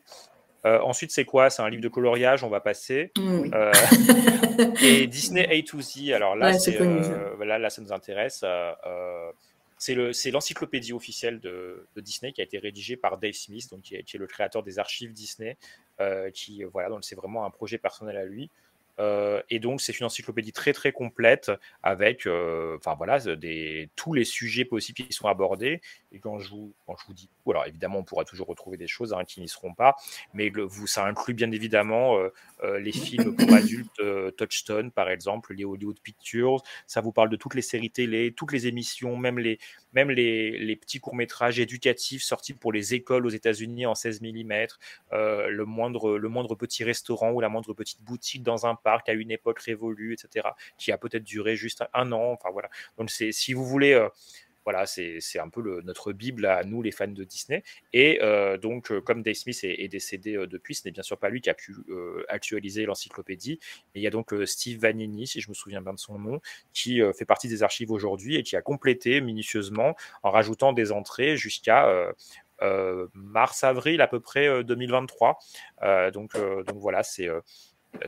Euh, 0.67 0.81
ensuite, 0.81 1.11
c'est 1.11 1.27
quoi? 1.27 1.51
C'est 1.51 1.61
un 1.63 1.69
livre 1.69 1.83
de 1.83 1.89
coloriage, 1.89 2.43
on 2.43 2.49
va 2.49 2.61
passer. 2.61 3.13
Oui. 3.19 3.51
Euh, 3.53 3.71
et 4.83 5.07
Disney 5.07 5.47
A 5.47 5.63
to 5.63 5.81
Z, 5.81 6.11
alors 6.13 6.37
là, 6.37 6.53
Ouais, 6.53 6.81
euh, 6.81 7.45
là, 7.45 7.59
là, 7.59 7.69
ça 7.71 7.83
nous 7.83 7.93
intéresse. 7.93 8.43
c'est 9.77 9.95
le- 9.95 10.13
c'est 10.15 10.31
l'encyclopédie 10.31 10.93
officielle 10.95 11.41
de, 11.41 11.87
de 11.95 12.01
Disney 12.01 12.33
qui 12.33 12.41
a 12.41 12.45
été 12.45 12.59
rédigée 12.59 12.97
par 12.97 13.19
Dave 13.19 13.33
Smith, 13.35 13.69
donc 13.71 13.83
qui 13.83 13.97
est, 13.97 14.03
qui 14.05 14.17
est 14.17 14.19
le 14.21 14.27
créateur 14.27 14.63
des 14.63 14.79
archives 14.79 15.13
Disney, 15.13 15.59
qui 16.33 16.65
voilà, 16.65 16.89
donc 16.89 17.05
c'est 17.05 17.17
vraiment 17.17 17.45
un 17.45 17.51
projet 17.51 17.77
personnel 17.77 18.17
à 18.17 18.25
lui. 18.25 18.51
Euh, 19.01 19.43
et 19.51 19.59
donc 19.59 19.81
c'est 19.81 19.99
une 19.99 20.07
encyclopédie 20.07 20.53
très 20.53 20.73
très 20.73 20.93
complète 20.93 21.51
avec, 21.83 22.27
euh, 22.27 22.77
enfin 22.79 22.95
voilà, 22.95 23.19
des, 23.37 23.91
tous 23.97 24.13
les 24.13 24.25
sujets 24.25 24.65
possibles 24.65 24.97
qui 24.97 25.13
sont 25.13 25.27
abordés. 25.27 25.81
Et 26.13 26.21
quand 26.21 26.39
je 26.39 26.51
vous, 26.51 26.75
quand 26.87 26.97
je 26.97 27.07
vous 27.07 27.15
dis, 27.15 27.29
alors 27.49 27.67
évidemment 27.67 27.99
on 27.99 28.05
pourra 28.05 28.25
toujours 28.25 28.47
retrouver 28.47 28.77
des 28.77 28.87
choses 28.87 29.13
hein, 29.13 29.25
qui 29.25 29.41
n'y 29.41 29.49
seront 29.49 29.75
pas, 29.75 29.97
mais 30.33 30.49
le- 30.51 30.63
vous, 30.63 30.87
ça 30.87 31.05
inclut 31.05 31.35
bien 31.35 31.51
évidemment 31.51 32.19
euh, 32.19 32.29
euh, 32.63 32.79
les 32.79 32.93
films 32.93 33.35
pour 33.37 33.53
adultes, 33.55 34.01
euh, 34.01 34.31
Touchstone 34.31 34.91
par 34.93 35.11
exemple, 35.11 35.55
les 35.55 35.65
Hollywood 35.65 35.99
Pictures. 36.01 36.63
Ça 36.87 37.01
vous 37.01 37.13
parle 37.13 37.31
de 37.31 37.37
toutes 37.37 37.55
les 37.55 37.63
séries 37.63 37.91
télé, 37.91 38.33
toutes 38.33 38.53
les 38.53 38.67
émissions, 38.69 39.17
même 39.17 39.39
les, 39.39 39.59
même 39.95 40.11
les, 40.11 40.77
petits 40.77 41.01
courts 41.01 41.15
métrages 41.15 41.59
éducatifs 41.59 42.23
sortis 42.23 42.53
pour 42.53 42.73
les 42.73 42.95
écoles 42.95 43.27
aux 43.27 43.31
États-Unis 43.31 43.87
en 43.87 43.95
16 43.95 44.21
mm, 44.21 44.53
euh, 45.13 45.49
le 45.49 45.65
moindre, 45.65 46.19
le 46.19 46.29
moindre 46.29 46.55
petit 46.55 46.85
restaurant 46.85 47.31
ou 47.33 47.41
la 47.41 47.49
moindre 47.49 47.73
petite 47.75 48.03
boutique 48.03 48.43
dans 48.43 48.67
un 48.67 48.75
parc 48.75 49.09
à 49.09 49.13
une 49.13 49.31
époque 49.31 49.61
révolue, 49.61 50.13
etc., 50.15 50.49
qui 50.79 50.93
a 50.93 50.99
peut-être 50.99 51.25
duré 51.25 51.57
juste 51.57 51.85
un 51.95 52.13
an. 52.13 52.33
Enfin 52.33 52.51
voilà. 52.53 52.69
Donc 52.99 53.11
si 53.11 53.53
vous 53.53 53.65
voulez. 53.65 53.93
euh, 53.93 54.09
voilà, 54.65 54.87
c'est 54.87 55.19
un 55.39 55.49
peu 55.49 55.61
le- 55.61 55.83
notre 55.83 56.13
Bible 56.13 56.47
à 56.47 56.65
nous, 56.65 56.81
les 56.83 56.91
fans 56.91 57.07
de 57.07 57.25
Disney. 57.25 57.63
Et 57.93 58.21
euh, 58.23 58.57
donc, 58.57 58.91
euh, 58.91 59.01
comme 59.01 59.23
Dave 59.23 59.35
Smith 59.35 59.61
est, 59.63 59.83
est 59.85 59.89
décédé 59.89 60.37
euh, 60.37 60.47
depuis, 60.47 60.75
ce 60.75 60.83
n'est 60.87 60.93
bien 60.93 61.03
sûr 61.03 61.19
pas 61.19 61.29
lui 61.29 61.41
qui 61.41 61.51
a 61.51 61.55
pu 61.55 61.75
actualiser 62.29 62.87
l'encyclopédie. 62.87 63.59
Mais 63.95 64.01
il 64.01 64.05
y 64.05 64.07
a 64.07 64.11
donc 64.11 64.35
Steve 64.47 64.81
Vanini, 64.81 65.27
si 65.27 65.41
je 65.41 65.49
me 65.49 65.55
souviens 65.55 65.83
bien 65.83 65.93
de 65.93 65.99
son 65.99 66.19
nom, 66.19 66.41
qui 66.73 67.01
fait 67.17 67.25
partie 67.25 67.49
des 67.49 67.63
archives 67.63 67.91
aujourd'hui 67.91 68.37
et 68.37 68.43
qui 68.43 68.57
a 68.57 68.63
complété 68.63 69.21
minutieusement 69.21 69.95
en 70.23 70.31
rajoutant 70.31 70.73
des 70.73 70.93
entrées 70.93 71.37
jusqu'à 71.37 71.89
euh, 72.63 73.07
mars-avril 73.15 74.01
à 74.01 74.07
peu 74.07 74.21
près 74.21 74.47
euh, 74.49 74.63
2023. 74.63 75.39
Euh, 75.83 76.11
donc, 76.11 76.33
donc 76.67 76.79
voilà, 76.79 77.03
c'est 77.03 77.29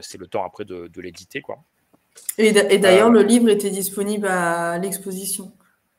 c'est 0.01 0.19
le 0.19 0.27
temps 0.27 0.45
après 0.45 0.65
de, 0.65 0.89
de 0.89 1.01
l'éditer, 1.01 1.41
quoi. 1.41 1.59
Et 2.39 2.51
d'a- 2.53 2.71
et 2.73 2.79
d'ailleurs, 2.79 3.11
le 3.11 3.23
livre 3.23 3.49
était 3.49 3.71
disponible 3.71 4.27
à 4.27 4.79
l'exposition. 4.79 5.53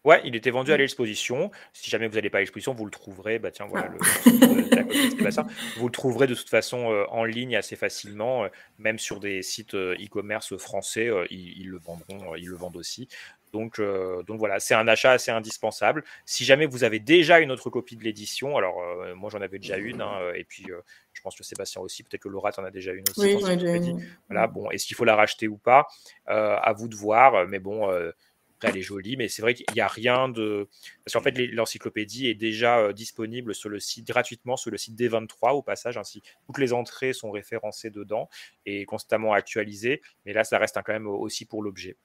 Ouais, 0.08 0.22
il 0.24 0.38
était 0.38 0.52
vendu 0.52 0.72
à 0.72 0.78
l'exposition. 0.78 1.52
Si 1.74 1.90
jamais 1.90 2.08
vous 2.08 2.16
n'allez 2.16 2.30
pas 2.30 2.38
à 2.38 2.42
l'exposition, 2.42 2.74
vous 2.74 2.86
le 2.86 2.92
trouverez. 2.92 3.40
Bah 3.40 3.52
tiens, 3.52 3.66
voilà 3.68 3.90
le, 3.90 3.98
le- 3.98 5.10
Sébastien. 5.18 5.46
Vous 5.76 5.88
le 5.88 5.92
trouverez 5.92 6.28
de 6.28 6.34
toute 6.34 6.48
façon 6.48 6.94
euh, 6.94 7.04
en 7.10 7.26
ligne 7.26 7.58
assez 7.58 7.76
facilement, 7.76 8.46
euh, 8.46 8.48
même 8.80 9.00
sur 9.00 9.20
des 9.20 9.42
sites 9.42 9.74
euh, 9.74 9.96
e-commerce 9.96 10.56
français, 10.56 11.10
euh, 11.10 11.26
ils, 11.30 11.60
ils 11.60 11.68
le 11.70 11.78
vendront, 11.78 12.34
euh, 12.34 12.40
ils 12.40 12.48
le 12.48 12.56
vendent 12.56 12.78
aussi. 12.78 13.10
Donc, 13.52 13.80
euh, 13.80 14.24
donc 14.24 14.40
voilà, 14.40 14.62
c'est 14.62 14.76
un 14.76 14.88
achat 14.88 15.12
assez 15.12 15.32
indispensable. 15.32 16.06
Si 16.26 16.46
jamais 16.46 16.66
vous 16.68 16.86
avez 16.86 17.00
déjà 17.00 17.40
une 17.40 17.52
autre 17.52 17.70
copie 17.70 17.98
de 17.98 18.04
l'édition, 18.06 18.56
alors 18.56 18.82
euh, 18.82 19.14
moi 19.14 19.30
j'en 19.30 19.42
avais 19.42 19.60
déjà 19.60 19.76
une, 19.78 20.02
hein, 20.02 20.20
et 20.36 20.46
puis 20.46 20.66
euh, 20.70 20.80
je 21.12 21.22
pense 21.22 21.36
que 21.36 21.44
Sébastien 21.44 21.82
aussi, 21.82 22.04
peut-être 22.04 22.22
que 22.22 22.30
Laura 22.30 22.54
t'en 22.54 22.64
a 22.64 22.72
déjà 22.72 22.94
une 22.94 23.04
aussi. 23.10 23.22
Oui. 23.96 24.04
Voilà, 24.30 24.48
bon, 24.48 24.70
est-ce 24.72 24.86
qu'il 24.86 24.96
faut 24.96 25.06
la 25.06 25.16
racheter 25.18 25.48
ou 25.50 25.58
pas? 25.58 25.86
Euh, 26.30 26.56
À 26.62 26.72
vous 26.72 26.88
de 26.88 26.96
voir, 26.96 27.46
mais 27.48 27.60
bon. 27.60 27.90
Après, 28.58 28.70
elle 28.70 28.78
est 28.78 28.82
jolie, 28.82 29.18
mais 29.18 29.28
c'est 29.28 29.42
vrai 29.44 29.54
qu'il 29.54 29.66
n'y 29.74 29.82
a 29.82 29.88
rien 29.88 30.30
de. 30.30 30.68
Parce 31.06 31.14
qu'en 31.14 31.22
fait, 31.22 31.32
l'encyclopédie 31.52 32.28
est 32.28 32.34
déjà 32.34 32.80
euh, 32.80 32.94
disponible 32.94 33.54
sur 33.54 33.70
le 33.70 33.80
site 33.80 34.08
gratuitement 34.08 34.58
sur 34.58 34.72
le 34.72 34.78
site 34.78 35.00
D23 35.00 35.52
au 35.54 35.62
passage. 35.62 35.98
Ainsi, 35.98 36.24
toutes 36.48 36.58
les 36.58 36.74
entrées 36.74 37.14
sont 37.14 37.30
référencées 37.32 37.92
dedans 37.92 38.30
et 38.66 38.86
constamment 38.86 39.34
actualisées. 39.34 40.02
Mais 40.26 40.34
là, 40.34 40.44
ça 40.44 40.58
reste 40.58 40.78
quand 40.84 40.94
même 40.94 41.08
aussi 41.08 41.46
pour 41.46 41.62
l'objet. 41.62 41.96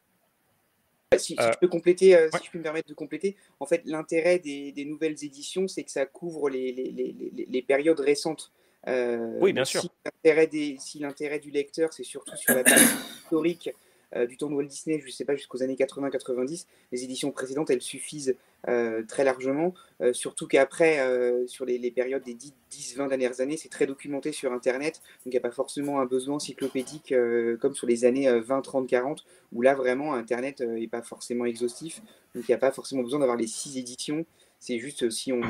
Si, 1.18 1.34
si 1.34 1.40
Euh, 1.40 1.52
je 1.52 1.58
peux 1.58 1.68
compléter, 1.68 2.16
euh, 2.16 2.28
si 2.38 2.46
je 2.46 2.50
peux 2.50 2.58
me 2.58 2.62
permettre 2.62 2.88
de 2.88 2.94
compléter, 2.94 3.36
en 3.60 3.66
fait, 3.66 3.82
l'intérêt 3.84 4.38
des, 4.38 4.72
des 4.72 4.84
nouvelles 4.86 5.22
éditions, 5.24 5.68
c'est 5.68 5.84
que 5.84 5.90
ça 5.90 6.06
couvre 6.06 6.48
les, 6.48 6.72
les, 6.72 6.90
les, 6.90 7.12
les- 7.12 7.46
les 7.48 7.62
périodes 7.62 8.00
récentes. 8.00 8.50
Euh, 8.88 9.38
Oui, 9.40 9.52
bien 9.52 9.64
sûr. 9.64 9.82
Si 9.82 9.90
l'intérêt, 10.04 10.46
des, 10.46 10.76
si 10.80 10.98
l'intérêt 10.98 11.38
du 11.38 11.50
lecteur, 11.50 11.92
c'est 11.92 12.02
surtout 12.04 12.34
sur 12.36 12.54
la 12.54 12.64
partie 12.64 12.82
historique 13.24 13.70
euh, 14.16 14.26
du 14.26 14.36
temps 14.36 14.48
de 14.48 14.54
Walt 14.54 14.64
Disney, 14.64 15.00
je 15.00 15.06
ne 15.06 15.10
sais 15.10 15.24
pas, 15.24 15.34
jusqu'aux 15.34 15.62
années 15.62 15.74
80-90, 15.74 16.66
les 16.92 17.04
éditions 17.04 17.30
précédentes, 17.30 17.70
elles 17.70 17.82
suffisent 17.82 18.36
euh, 18.68 19.02
très 19.06 19.24
largement. 19.24 19.74
Euh, 20.00 20.12
surtout 20.12 20.46
qu'après, 20.46 21.00
euh, 21.00 21.46
sur 21.46 21.64
les, 21.64 21.78
les 21.78 21.90
périodes 21.90 22.22
des 22.22 22.36
10-20 22.70 23.08
dernières 23.08 23.40
années, 23.40 23.56
c'est 23.56 23.68
très 23.68 23.86
documenté 23.86 24.32
sur 24.32 24.52
Internet. 24.52 25.00
Donc, 25.24 25.26
il 25.26 25.30
n'y 25.32 25.38
a 25.38 25.40
pas 25.40 25.50
forcément 25.50 26.00
un 26.00 26.06
besoin 26.06 26.36
encyclopédique 26.36 27.12
euh, 27.12 27.56
comme 27.56 27.74
sur 27.74 27.86
les 27.86 28.04
années 28.04 28.28
euh, 28.28 28.40
20, 28.40 28.62
30, 28.62 28.88
40, 28.88 29.24
où 29.52 29.62
là, 29.62 29.74
vraiment, 29.74 30.14
Internet 30.14 30.60
n'est 30.60 30.88
pas 30.88 31.02
forcément 31.02 31.44
exhaustif. 31.44 32.02
Donc, 32.34 32.44
il 32.48 32.50
n'y 32.50 32.54
a 32.54 32.58
pas 32.58 32.72
forcément 32.72 33.02
besoin 33.02 33.20
d'avoir 33.20 33.36
les 33.36 33.46
six 33.46 33.78
éditions. 33.78 34.24
C'est 34.58 34.78
juste 34.78 35.10
si 35.10 35.32
on, 35.32 35.40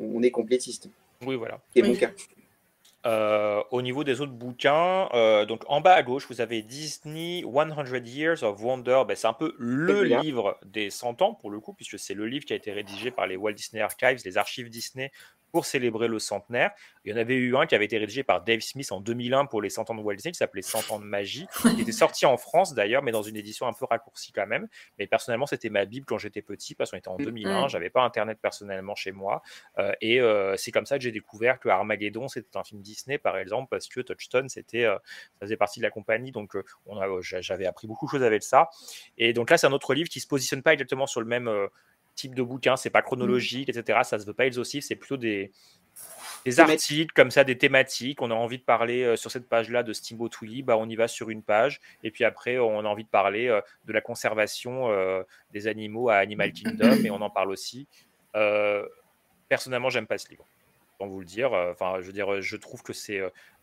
on 0.00 0.22
est 0.22 0.30
complétiste. 0.30 0.88
Oui, 1.26 1.36
voilà. 1.36 1.60
C'est 1.74 1.82
mon 1.82 1.94
cas. 1.94 2.12
Euh, 3.04 3.62
au 3.72 3.82
niveau 3.82 4.04
des 4.04 4.20
autres 4.20 4.32
bouquins, 4.32 5.08
euh, 5.12 5.44
donc 5.44 5.64
en 5.66 5.80
bas 5.80 5.94
à 5.94 6.04
gauche, 6.04 6.28
vous 6.28 6.40
avez 6.40 6.62
Disney 6.62 7.42
100 7.42 8.06
Years 8.06 8.44
of 8.44 8.62
Wonder. 8.62 9.02
Ben, 9.08 9.16
c'est 9.16 9.26
un 9.26 9.32
peu 9.32 9.56
le 9.58 10.04
livre 10.04 10.56
des 10.64 10.88
100 10.88 11.20
ans 11.20 11.34
pour 11.34 11.50
le 11.50 11.58
coup, 11.58 11.72
puisque 11.72 11.98
c'est 11.98 12.14
le 12.14 12.26
livre 12.26 12.44
qui 12.44 12.52
a 12.52 12.56
été 12.56 12.70
rédigé 12.70 13.10
par 13.10 13.26
les 13.26 13.36
Walt 13.36 13.54
Disney 13.54 13.82
Archives, 13.82 14.20
les 14.24 14.38
archives 14.38 14.70
Disney, 14.70 15.10
pour 15.52 15.66
célébrer 15.66 16.08
le 16.08 16.18
centenaire. 16.18 16.70
Il 17.04 17.12
y 17.12 17.14
en 17.14 17.18
avait 17.18 17.34
eu 17.36 17.54
un 17.56 17.66
qui 17.66 17.74
avait 17.74 17.84
été 17.84 17.98
rédigé 17.98 18.22
par 18.22 18.42
Dave 18.42 18.60
Smith 18.60 18.90
en 18.90 19.00
2001 19.00 19.44
pour 19.46 19.60
les 19.60 19.68
100 19.70 19.90
ans 19.90 19.94
de 19.94 20.00
Walt 20.00 20.14
Disney, 20.16 20.32
qui 20.32 20.38
s'appelait 20.38 20.62
100 20.62 20.90
ans 20.90 20.98
de 20.98 21.04
magie, 21.04 21.46
qui 21.76 21.82
était 21.82 21.92
sorti 21.92 22.24
en 22.26 22.36
France 22.38 22.72
d'ailleurs, 22.74 23.02
mais 23.02 23.12
dans 23.12 23.22
une 23.22 23.36
édition 23.36 23.66
un 23.66 23.72
peu 23.74 23.84
raccourcie 23.84 24.32
quand 24.32 24.46
même. 24.46 24.66
Mais 24.98 25.06
personnellement, 25.06 25.46
c'était 25.46 25.68
ma 25.68 25.84
Bible 25.84 26.06
quand 26.06 26.16
j'étais 26.18 26.40
petit, 26.42 26.74
parce 26.74 26.90
qu'on 26.90 26.96
était 26.96 27.08
en 27.08 27.16
2001, 27.18 27.66
Mm. 27.66 27.68
j'avais 27.68 27.90
pas 27.90 28.02
Internet 28.02 28.38
personnellement 28.40 28.94
chez 28.94 29.12
moi. 29.12 29.42
Euh, 29.78 29.92
et 30.00 30.20
euh, 30.20 30.56
c'est 30.56 30.70
comme 30.72 30.86
ça 30.86 30.96
que 30.96 31.04
j'ai 31.04 31.12
découvert 31.12 31.60
que 31.60 31.68
Armageddon, 31.68 32.28
c'était 32.28 32.56
un 32.56 32.64
film 32.64 32.80
Disney, 32.80 33.18
par 33.18 33.36
exemple, 33.36 33.68
parce 33.70 33.88
que 33.88 34.00
Touchstone, 34.00 34.48
c'était, 34.48 34.84
euh, 34.84 34.94
ça 35.34 35.46
faisait 35.46 35.56
partie 35.58 35.80
de 35.80 35.84
la 35.84 35.90
compagnie. 35.90 36.32
Donc, 36.32 36.56
on 36.86 36.98
a- 36.98 37.20
j'a- 37.20 37.42
j'avais 37.42 37.66
appris 37.66 37.86
beaucoup 37.86 38.06
de 38.06 38.10
choses 38.10 38.22
avec 38.22 38.42
ça. 38.42 38.70
Et 39.18 39.32
donc 39.34 39.50
là, 39.50 39.58
c'est 39.58 39.66
un 39.66 39.72
autre 39.72 39.92
livre 39.94 40.08
qui 40.08 40.20
se 40.20 40.26
positionne 40.26 40.62
pas 40.62 40.72
exactement 40.72 41.06
sur 41.06 41.20
le 41.20 41.26
même, 41.26 41.48
type 42.14 42.34
de 42.34 42.42
bouquin, 42.42 42.76
c'est 42.76 42.90
pas 42.90 43.02
chronologique, 43.02 43.68
etc. 43.68 44.00
Ça 44.04 44.18
se 44.18 44.26
veut 44.26 44.34
pas 44.34 44.46
exhaustif, 44.46 44.84
c'est 44.84 44.96
plutôt 44.96 45.16
des, 45.16 45.50
des 46.44 46.60
articles 46.60 47.12
comme 47.14 47.30
ça, 47.30 47.44
des 47.44 47.58
thématiques. 47.58 48.22
On 48.22 48.30
a 48.30 48.34
envie 48.34 48.58
de 48.58 48.64
parler 48.64 49.02
euh, 49.02 49.16
sur 49.16 49.30
cette 49.30 49.48
page-là 49.48 49.82
de 49.82 49.92
Steamboat 49.92 50.30
Willie, 50.40 50.62
bah, 50.62 50.76
on 50.76 50.88
y 50.88 50.96
va 50.96 51.08
sur 51.08 51.30
une 51.30 51.42
page. 51.42 51.80
Et 52.02 52.10
puis 52.10 52.24
après, 52.24 52.58
on 52.58 52.80
a 52.80 52.88
envie 52.88 53.04
de 53.04 53.08
parler 53.08 53.48
euh, 53.48 53.60
de 53.86 53.92
la 53.92 54.00
conservation 54.00 54.90
euh, 54.90 55.22
des 55.52 55.66
animaux 55.66 56.08
à 56.08 56.16
Animal 56.16 56.52
Kingdom, 56.54 57.04
et 57.04 57.10
on 57.10 57.20
en 57.20 57.30
parle 57.30 57.50
aussi. 57.50 57.86
Personnellement, 59.48 59.90
j'aime 59.90 60.06
pas 60.06 60.18
ce 60.18 60.28
livre. 60.30 60.46
Pour 60.98 61.08
vous 61.08 61.20
le 61.20 61.26
dire, 61.26 61.52
enfin, 61.52 61.96
je 62.00 62.06
veux 62.06 62.12
dire, 62.12 62.40
je 62.40 62.56
trouve 62.56 62.82
que 62.82 62.92
c'est 62.92 63.20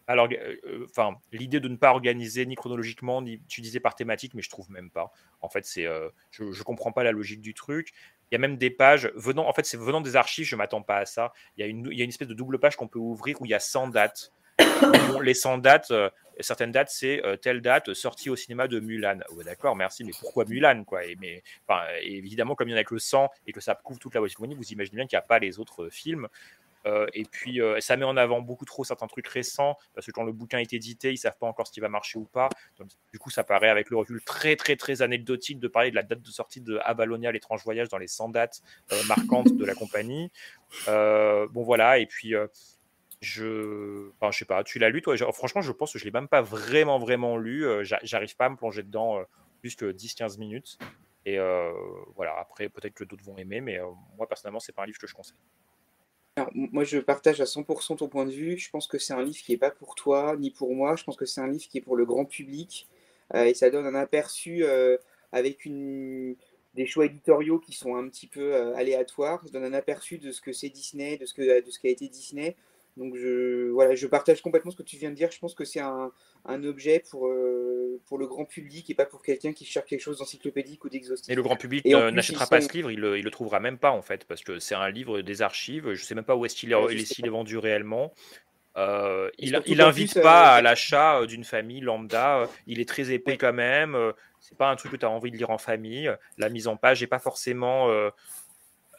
euh, 0.09 0.85
enfin, 0.85 1.17
l'idée 1.31 1.59
de 1.59 1.67
ne 1.67 1.75
pas 1.75 1.91
organiser 1.91 2.45
ni 2.45 2.55
chronologiquement, 2.55 3.21
ni 3.21 3.33
utiliser 3.33 3.79
par 3.79 3.95
thématique, 3.95 4.33
mais 4.33 4.41
je 4.41 4.49
trouve 4.49 4.69
même 4.71 4.89
pas. 4.89 5.11
En 5.41 5.49
fait, 5.49 5.65
c'est, 5.65 5.85
je, 6.31 6.51
je 6.51 6.63
comprends 6.63 6.91
pas 6.91 7.03
la 7.03 7.11
logique 7.11 7.41
du 7.41 7.53
truc. 7.53 7.93
Il 8.31 8.35
y 8.35 8.37
a 8.37 8.39
même 8.39 8.57
des 8.57 8.69
pages 8.69 9.11
venant, 9.15 9.47
en 9.47 9.53
fait, 9.53 9.65
c'est 9.65 9.77
venant 9.77 10.01
des 10.01 10.15
archives. 10.15 10.45
Je 10.45 10.55
m'attends 10.55 10.81
pas 10.81 10.97
à 10.97 11.05
ça. 11.05 11.33
Il 11.57 11.61
y 11.61 11.63
a 11.63 11.67
une, 11.67 11.87
il 11.91 11.97
y 11.97 12.01
a 12.01 12.03
une 12.03 12.09
espèce 12.09 12.27
de 12.27 12.33
double 12.33 12.59
page 12.59 12.75
qu'on 12.75 12.87
peut 12.87 12.99
ouvrir 12.99 13.41
où 13.41 13.45
il 13.45 13.49
y 13.51 13.55
a 13.55 13.59
100 13.59 13.89
dates. 13.89 14.31
Les 15.21 15.33
100 15.33 15.59
dates, 15.59 15.91
euh, 15.91 16.09
certaines 16.39 16.71
dates, 16.71 16.89
c'est 16.89 17.23
euh, 17.25 17.37
telle 17.37 17.61
date 17.61 17.93
sortie 17.93 18.29
au 18.29 18.35
cinéma 18.35 18.67
de 18.67 18.79
Mulan. 18.79 19.19
Ouais, 19.31 19.43
D'accord, 19.43 19.75
merci, 19.75 20.03
mais 20.03 20.11
pourquoi 20.19 20.45
Mulan 20.45 20.83
quoi? 20.83 21.01
Mais, 21.19 21.43
évidemment, 22.01 22.55
comme 22.55 22.69
il 22.69 22.71
y 22.71 22.75
en 22.75 22.77
a 22.77 22.83
que 22.83 22.93
le 22.93 22.99
100 22.99 23.29
et 23.47 23.51
que 23.51 23.61
ça 23.61 23.75
couvre 23.75 23.99
toute 23.99 24.13
la 24.15 24.21
Walt 24.21 24.29
vous 24.37 24.71
imaginez 24.71 24.95
bien 24.95 25.07
qu'il 25.07 25.15
n'y 25.15 25.19
a 25.19 25.27
pas 25.27 25.39
les 25.39 25.59
autres 25.59 25.83
euh, 25.83 25.89
films. 25.89 26.27
Euh, 26.89 27.05
et 27.13 27.23
puis, 27.23 27.61
euh, 27.61 27.79
ça 27.79 27.95
met 27.97 28.05
en 28.05 28.17
avant 28.17 28.41
beaucoup 28.41 28.65
trop 28.65 28.83
certains 28.83 29.07
trucs 29.07 29.27
récents, 29.27 29.75
parce 29.93 30.05
que 30.07 30.11
quand 30.11 30.23
le 30.23 30.31
bouquin 30.31 30.57
est 30.57 30.73
édité, 30.73 31.11
ils 31.11 31.17
savent 31.17 31.37
pas 31.39 31.47
encore 31.47 31.67
ce 31.67 31.71
qui 31.71 31.79
va 31.79 31.89
marcher 31.89 32.17
ou 32.17 32.25
pas. 32.25 32.49
Du 33.11 33.19
coup, 33.19 33.29
ça 33.29 33.43
paraît, 33.43 33.69
avec 33.69 33.89
le 33.89 33.97
recul, 33.97 34.21
très, 34.23 34.55
très, 34.55 34.75
très 34.75 35.01
anecdotique 35.01 35.59
de 35.59 35.67
parler 35.67 35.91
de 35.91 35.95
la 35.95 36.03
date 36.03 36.21
de 36.21 36.29
sortie 36.31 36.61
de 36.61 36.77
Avalonia, 36.83 37.31
l'étrange 37.31 37.63
voyage, 37.63 37.89
dans 37.89 37.97
les 37.97 38.07
100 38.07 38.29
dates 38.29 38.61
euh, 38.91 39.03
marquantes 39.07 39.53
de 39.55 39.65
la 39.65 39.75
compagnie. 39.75 40.31
Bon, 40.87 41.63
voilà, 41.63 41.99
et 41.99 42.05
puis... 42.05 42.33
je, 43.21 44.09
enfin, 44.15 44.31
je 44.31 44.37
sais 44.39 44.45
pas, 44.45 44.63
tu 44.63 44.79
l'as 44.79 44.89
lu 44.89 45.01
toi? 45.01 45.15
Franchement, 45.33 45.61
je 45.61 45.71
pense 45.73 45.91
que 45.93 45.99
je 45.99 46.05
l'ai 46.05 46.11
même 46.11 46.27
pas 46.29 46.41
vraiment, 46.41 46.99
vraiment 46.99 47.37
lu. 47.37 47.65
J'a- 47.83 47.99
J'arrive 48.03 48.35
pas 48.35 48.45
à 48.45 48.49
me 48.49 48.55
plonger 48.55 48.81
dedans 48.83 49.21
plus 49.59 49.75
que 49.75 49.91
10-15 49.91 50.37
minutes. 50.39 50.77
Et 51.25 51.37
voilà, 52.15 52.35
après, 52.39 52.69
peut-être 52.69 52.93
que 52.93 53.03
d'autres 53.03 53.23
vont 53.25 53.37
aimer, 53.37 53.61
mais 53.61 53.79
moi, 54.17 54.27
personnellement, 54.27 54.59
c'est 54.61 54.71
pas 54.73 54.83
un 54.83 54.85
livre 54.85 54.99
que 54.99 55.07
je 55.07 55.13
conseille. 55.13 55.37
Moi, 56.53 56.83
je 56.83 56.97
partage 56.99 57.41
à 57.41 57.45
100% 57.45 57.97
ton 57.97 58.07
point 58.07 58.25
de 58.25 58.31
vue. 58.31 58.57
Je 58.57 58.69
pense 58.69 58.87
que 58.87 58.97
c'est 58.97 59.13
un 59.13 59.23
livre 59.23 59.37
qui 59.37 59.51
n'est 59.51 59.57
pas 59.57 59.71
pour 59.71 59.95
toi 59.95 60.35
ni 60.37 60.51
pour 60.51 60.73
moi. 60.75 60.95
Je 60.95 61.03
pense 61.03 61.17
que 61.17 61.25
c'est 61.25 61.41
un 61.41 61.47
livre 61.47 61.67
qui 61.67 61.77
est 61.77 61.81
pour 61.81 61.95
le 61.95 62.05
grand 62.05 62.25
public. 62.25 62.87
Euh, 63.35 63.45
et 63.45 63.53
ça 63.53 63.69
donne 63.69 63.85
un 63.85 63.95
aperçu 63.95 64.63
euh, 64.63 64.97
avec 65.31 65.67
des 65.67 66.85
choix 66.85 67.05
éditoriaux 67.05 67.59
qui 67.59 67.73
sont 67.73 67.95
un 67.95 68.07
petit 68.09 68.27
peu 68.27 68.53
euh, 68.53 68.75
aléatoires. 68.75 69.41
Ça 69.45 69.51
donne 69.51 69.65
un 69.65 69.73
aperçu 69.73 70.17
de 70.17 70.31
ce 70.31 70.41
que 70.41 70.53
c'est 70.53 70.69
Disney, 70.69 71.17
de 71.17 71.25
ce 71.25 71.33
que 71.33 71.65
de 71.65 71.71
ce 71.71 71.79
été 71.87 72.07
Disney. 72.07 72.55
Donc, 72.99 73.15
je, 73.15 73.69
voilà, 73.71 73.95
je 73.95 74.05
partage 74.05 74.41
complètement 74.41 74.69
ce 74.69 74.75
que 74.77 74.83
tu 74.83 74.97
viens 74.97 75.09
de 75.09 75.15
dire. 75.15 75.31
Je 75.31 75.39
pense 75.39 75.55
que 75.55 75.65
c'est 75.65 75.79
un, 75.79 76.11
un 76.45 76.63
objet 76.63 77.01
pour, 77.09 77.27
euh, 77.27 77.99
pour 78.05 78.17
le 78.19 78.27
grand 78.27 78.45
public 78.45 78.87
et 78.89 78.93
pas 78.93 79.05
pour 79.05 79.23
quelqu'un 79.23 79.53
qui 79.53 79.65
cherche 79.65 79.87
quelque 79.87 80.01
chose 80.01 80.19
d'encyclopédique 80.19 80.83
ou 80.85 80.89
d'exhaustif. 80.89 81.31
Et 81.31 81.35
le 81.35 81.41
grand 81.41 81.55
public 81.55 81.85
ne- 81.85 82.09
n'achètera 82.11 82.45
pas 82.45 82.61
sont- 82.61 82.67
ce 82.67 82.73
livre, 82.73 82.91
il 82.91 82.99
le, 82.99 83.17
il 83.17 83.23
le 83.23 83.31
trouvera 83.31 83.59
même 83.59 83.77
pas 83.79 83.91
en 83.91 84.01
fait, 84.03 84.25
parce 84.25 84.43
que 84.43 84.59
c'est 84.59 84.75
un 84.75 84.89
livre 84.91 85.21
des 85.21 85.41
archives. 85.41 85.93
Je 85.93 86.03
sais 86.03 86.13
même 86.13 86.23
pas 86.25 86.35
où 86.35 86.45
est-ce 86.45 86.55
qu'il 86.55 86.71
est, 86.71 86.75
Ouais, 86.75 86.93
est- 86.95 87.27
vendu 87.27 87.57
réellement. 87.57 88.13
Euh, 88.77 89.29
il, 89.39 89.49
surtout 89.49 89.71
il 89.71 89.77
qu'en 89.79 89.85
invite 89.87 90.11
plus, 90.13 90.21
pas 90.21 90.53
euh, 90.53 90.57
à 90.59 90.61
l'achat 90.61 91.19
euh, 91.21 91.25
d'une 91.25 91.43
famille 91.43 91.81
lambda. 91.81 92.41
euh, 92.41 92.47
Il 92.67 92.79
est 92.79 92.87
très 92.87 93.11
épais 93.11 93.37
quand 93.37 93.51
même. 93.53 93.95
euh, 93.95 94.11
C'est 94.39 94.57
pas 94.57 94.69
un 94.69 94.75
truc 94.75 94.91
que 94.91 94.97
tu 94.97 95.05
as 95.05 95.09
envie 95.09 95.31
de 95.31 95.37
lire 95.37 95.49
en 95.49 95.57
famille. 95.57 96.09
La 96.37 96.49
mise 96.49 96.67
en 96.67 96.77
page 96.77 97.01
n'est 97.01 97.07
pas 97.07 97.19
forcément. 97.19 97.89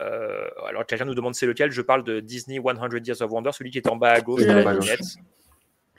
Euh, 0.01 0.49
alors 0.67 0.87
quelqu'un 0.87 1.05
nous 1.05 1.15
demande 1.15 1.35
c'est 1.35 1.47
lequel? 1.47 1.71
Je 1.71 1.83
parle 1.83 2.05
de 2.05 2.21
Disney 2.21 2.59
100 2.63 3.05
Years 3.07 3.21
of 3.23 3.31
Wonder, 3.31 3.51
celui 3.53 3.71
qui 3.71 3.79
est 3.79 3.89
en 3.89 3.97
bas 3.97 4.13
à 4.13 4.21
gauche 4.21 4.43
dans 4.47 4.55
la 4.55 4.65
vignette. 4.81 5.01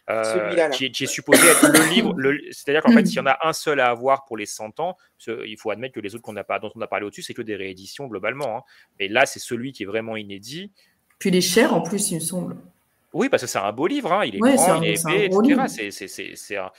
Euh, 0.09 0.49
qui, 0.71 0.85
est, 0.85 0.91
qui 0.91 1.03
est 1.03 1.07
supposé 1.07 1.47
être 1.47 1.67
le 1.71 1.89
livre, 1.93 2.13
le- 2.17 2.41
c'est-à-dire 2.51 2.81
qu'en 2.81 2.91
fait, 2.91 3.05
s'il 3.05 3.17
y 3.17 3.19
en 3.19 3.27
a 3.27 3.37
un 3.43 3.53
seul 3.53 3.79
à 3.79 3.89
avoir 3.91 4.25
pour 4.25 4.35
les 4.35 4.47
100 4.47 4.79
ans, 4.79 4.97
ce- 5.17 5.45
il 5.45 5.57
faut 5.57 5.69
admettre 5.71 5.93
que 5.93 5.99
les 5.99 6.15
autres 6.15 6.23
qu'on 6.23 6.35
a 6.35 6.43
pas, 6.43 6.59
dont 6.59 6.71
on 6.75 6.81
a 6.81 6.87
parlé 6.87 7.05
au-dessus, 7.05 7.21
c'est 7.21 7.35
que 7.35 7.41
des 7.43 7.55
rééditions 7.55 8.07
globalement. 8.07 8.57
hein. 8.57 8.61
Mais 8.99 9.07
là, 9.07 9.25
c'est 9.25 9.39
celui 9.39 9.71
qui 9.71 9.83
est 9.83 9.85
vraiment 9.85 10.17
inédit. 10.17 10.71
Puis 11.19 11.29
il 11.29 11.35
est 11.35 11.41
cher 11.41 11.73
en 11.73 11.81
plus, 11.81 12.11
il 12.11 12.15
me 12.15 12.19
semble. 12.19 12.57
Oui, 13.13 13.27
parce 13.29 13.41
que 13.43 13.47
c'est 13.47 13.59
un 13.59 13.71
beau 13.73 13.87
livre, 13.87 14.11
hein, 14.13 14.23
il 14.25 14.35
est 14.35 14.41
Ouais, 14.41 14.57
grand, 14.57 14.71
un- 14.71 14.83
il 14.83 14.85
est 14.85 14.93
épais, 14.95 15.25
etc. 15.25 16.71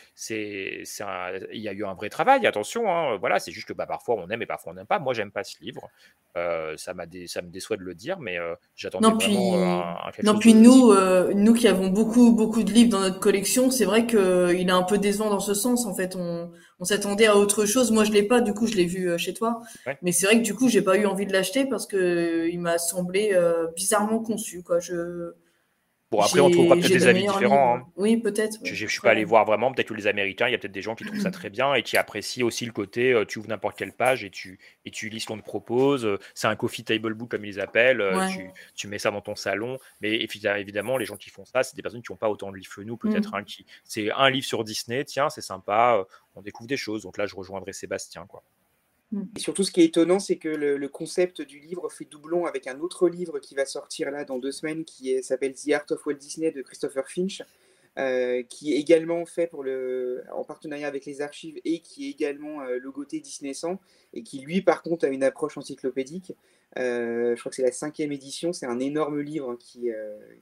il 1.52 1.60
y 1.60 1.68
a 1.68 1.72
eu 1.72 1.84
un 1.84 1.94
vrai 1.94 2.08
travail, 2.08 2.46
attention. 2.46 2.90
hein, 2.90 3.16
Voilà, 3.18 3.38
c'est 3.38 3.52
juste 3.52 3.68
que 3.68 3.72
bah, 3.72 3.86
parfois 3.86 4.16
on 4.16 4.28
aime 4.30 4.42
et 4.42 4.46
parfois 4.46 4.72
on 4.72 4.74
n'aime 4.76 4.86
pas. 4.86 4.98
Moi, 4.98 5.14
j'aime 5.14 5.30
pas 5.32 5.44
ce 5.44 5.56
livre. 5.62 5.90
Euh, 6.36 6.76
ça, 6.76 6.94
m'a 6.94 7.06
dé- 7.06 7.26
ça 7.26 7.42
me 7.42 7.50
déçoit 7.50 7.76
de 7.76 7.82
le 7.82 7.94
dire, 7.94 8.18
mais 8.20 8.38
euh, 8.38 8.54
j'attendais 8.76 9.12
Non, 9.12 9.16
puis, 9.16 9.34
vraiment 9.34 9.56
euh, 9.56 9.64
un, 9.66 9.96
un 10.08 10.10
quelque 10.12 10.26
non, 10.26 10.38
chose 10.38 10.38
puis 10.38 10.54
nous, 10.54 10.92
euh, 10.92 11.32
nous 11.34 11.54
qui 11.54 11.66
avons 11.66 11.88
beaucoup, 11.88 12.32
beaucoup 12.32 12.62
de 12.62 12.70
livres 12.72 12.90
dans 12.90 13.00
notre 13.00 13.18
collection, 13.20 13.70
c'est 13.70 13.84
vrai 13.84 14.06
que 14.06 14.54
il 14.54 14.68
est 14.68 14.72
un 14.72 14.82
peu 14.84 14.98
décevant 14.98 15.30
dans 15.30 15.40
ce 15.40 15.54
sens. 15.54 15.86
En 15.86 15.94
fait, 15.94 16.14
on, 16.16 16.50
on 16.78 16.84
s'attendait 16.84 17.26
à 17.26 17.36
autre 17.36 17.64
chose. 17.66 17.90
Moi, 17.90 18.04
je 18.04 18.12
l'ai 18.12 18.22
pas, 18.22 18.40
du 18.40 18.54
coup, 18.54 18.66
je 18.66 18.74
l'ai 18.76 18.84
vu 18.86 19.10
euh, 19.10 19.18
chez 19.18 19.34
toi. 19.34 19.60
Ouais. 19.86 20.02
Mais 20.02 20.12
c'est 20.12 20.26
vrai 20.26 20.36
que 20.38 20.44
du 20.44 20.54
coup, 20.54 20.68
j'ai 20.68 20.82
pas 20.82 20.96
eu 20.96 21.06
envie 21.06 21.26
de 21.26 21.32
l'acheter 21.32 21.64
parce 21.66 21.86
que 21.86 22.48
il 22.50 22.60
m'a 22.60 22.78
semblé 22.78 23.36
bizarrement 23.76 24.20
conçu, 24.20 24.62
quoi. 24.62 24.78
Je, 24.80 25.32
Bon, 26.12 26.20
après, 26.20 26.40
on 26.40 26.50
trouvera 26.50 26.76
peut-être 26.76 26.88
des 26.92 26.98
de 27.00 27.08
avis 27.08 27.20
différents. 27.34 27.76
hein. 27.78 27.86
Oui, 27.96 28.16
peut-être. 28.18 28.58
Je, 28.62 28.74
je 28.74 28.86
suis 28.86 29.00
pas 29.00 29.10
allé 29.10 29.24
voir 29.24 29.44
vraiment. 29.44 29.72
Peut-être 29.72 29.88
que 29.88 29.94
les 29.94 30.06
Américains, 30.06 30.46
il 30.46 30.52
y 30.52 30.54
a 30.54 30.58
peut-être 30.58 30.70
des 30.72 30.82
gens 30.82 30.94
qui 30.94 31.04
trouvent 31.04 31.18
ça 31.18 31.30
très 31.32 31.50
bien 31.50 31.74
et 31.74 31.82
qui 31.82 31.96
apprécient 31.96 32.46
aussi 32.46 32.66
le 32.66 32.72
côté 32.72 33.12
euh, 33.12 33.24
tu 33.24 33.38
ouvres 33.38 33.48
n'importe 33.48 33.76
quelle 33.78 33.92
page 33.92 34.22
et 34.22 34.30
tu, 34.30 34.58
et 34.84 34.90
tu 34.90 35.08
lis 35.08 35.20
ce 35.20 35.26
qu'on 35.26 35.38
te 35.38 35.42
propose. 35.42 36.04
Euh, 36.04 36.18
C'est 36.34 36.46
un 36.48 36.54
coffee 36.56 36.84
table 36.84 37.14
book 37.14 37.30
comme 37.30 37.44
ils 37.44 37.48
les 37.54 37.58
appellent. 37.58 38.00
Euh, 38.00 38.16
Ouais. 38.18 38.28
Tu, 38.28 38.50
tu 38.74 38.88
mets 38.88 38.98
ça 38.98 39.10
dans 39.10 39.20
ton 39.22 39.34
salon. 39.34 39.78
Mais 40.02 40.10
évi- 40.18 40.46
évidemment, 40.60 40.98
les 40.98 41.06
gens 41.06 41.16
qui 41.16 41.30
font 41.30 41.44
ça, 41.46 41.62
c'est 41.62 41.74
des 41.76 41.82
personnes 41.82 42.02
qui 42.02 42.12
n'ont 42.12 42.18
pas 42.18 42.28
autant 42.28 42.50
de 42.52 42.56
livres 42.58 42.74
que 42.76 42.82
nous, 42.82 42.96
peut-être. 42.98 43.30
Mm. 43.32 43.34
hein, 43.36 43.44
qui 43.44 43.64
C'est 43.84 44.10
un 44.12 44.28
livre 44.30 44.44
sur 44.46 44.62
Disney, 44.64 45.04
tiens, 45.04 45.30
c'est 45.30 45.40
sympa. 45.40 46.04
On 46.34 46.42
découvre 46.42 46.68
des 46.68 46.76
choses. 46.76 47.02
Donc 47.02 47.16
là, 47.18 47.24
je 47.26 47.34
rejoindrai 47.34 47.72
Sébastien. 47.72 48.26
Quoi. 48.26 48.42
Et 49.36 49.40
surtout, 49.40 49.62
ce 49.64 49.70
qui 49.70 49.80
est 49.82 49.86
étonnant, 49.86 50.18
c'est 50.18 50.36
que 50.36 50.48
le, 50.48 50.76
le 50.76 50.88
concept 50.88 51.42
du 51.42 51.58
livre 51.58 51.88
fait 51.90 52.04
doublon 52.04 52.46
avec 52.46 52.66
un 52.66 52.80
autre 52.80 53.08
livre 53.08 53.38
qui 53.40 53.54
va 53.54 53.66
sortir 53.66 54.10
là 54.10 54.24
dans 54.24 54.38
deux 54.38 54.52
semaines, 54.52 54.84
qui 54.84 55.22
s'appelle 55.22 55.54
The 55.54 55.72
Art 55.72 55.84
of 55.90 56.04
Walt 56.06 56.14
Disney 56.14 56.50
de 56.50 56.62
Christopher 56.62 57.08
Finch, 57.08 57.42
euh, 57.98 58.42
qui 58.42 58.72
est 58.72 58.78
également 58.78 59.26
fait 59.26 59.46
pour 59.46 59.62
le, 59.64 60.22
en 60.34 60.44
partenariat 60.44 60.86
avec 60.88 61.04
les 61.04 61.20
archives 61.20 61.60
et 61.64 61.80
qui 61.80 62.06
est 62.06 62.10
également 62.10 62.62
euh, 62.62 62.78
logoté 62.78 63.20
Disney 63.20 63.52
100 63.52 63.78
et 64.14 64.22
qui 64.22 64.38
lui, 64.40 64.62
par 64.62 64.82
contre, 64.82 65.04
a 65.04 65.08
une 65.08 65.24
approche 65.24 65.58
encyclopédique. 65.58 66.32
Euh, 66.78 67.34
je 67.36 67.40
crois 67.40 67.50
que 67.50 67.56
c'est 67.56 67.62
la 67.62 67.72
cinquième 67.72 68.12
édition. 68.12 68.54
C'est 68.54 68.64
un 68.64 68.78
énorme 68.80 69.20
livre 69.20 69.50
hein, 69.50 69.56
qui, 69.60 69.90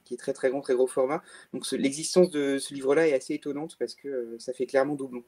qui 0.05 0.13
est 0.13 0.17
très 0.17 0.31
très 0.31 0.49
grand, 0.49 0.61
très 0.61 0.75
gros 0.75 0.87
format. 0.87 1.21
Donc 1.53 1.65
ce- 1.65 1.75
l'existence 1.75 2.29
de 2.31 2.57
ce 2.57 2.73
livre-là 2.73 3.07
est 3.09 3.13
assez 3.13 3.33
étonnante 3.33 3.75
parce 3.77 3.95
que 3.95 4.37
ça 4.39 4.53
fait 4.53 4.65
clairement 4.65 4.95
doublon. 4.95 5.23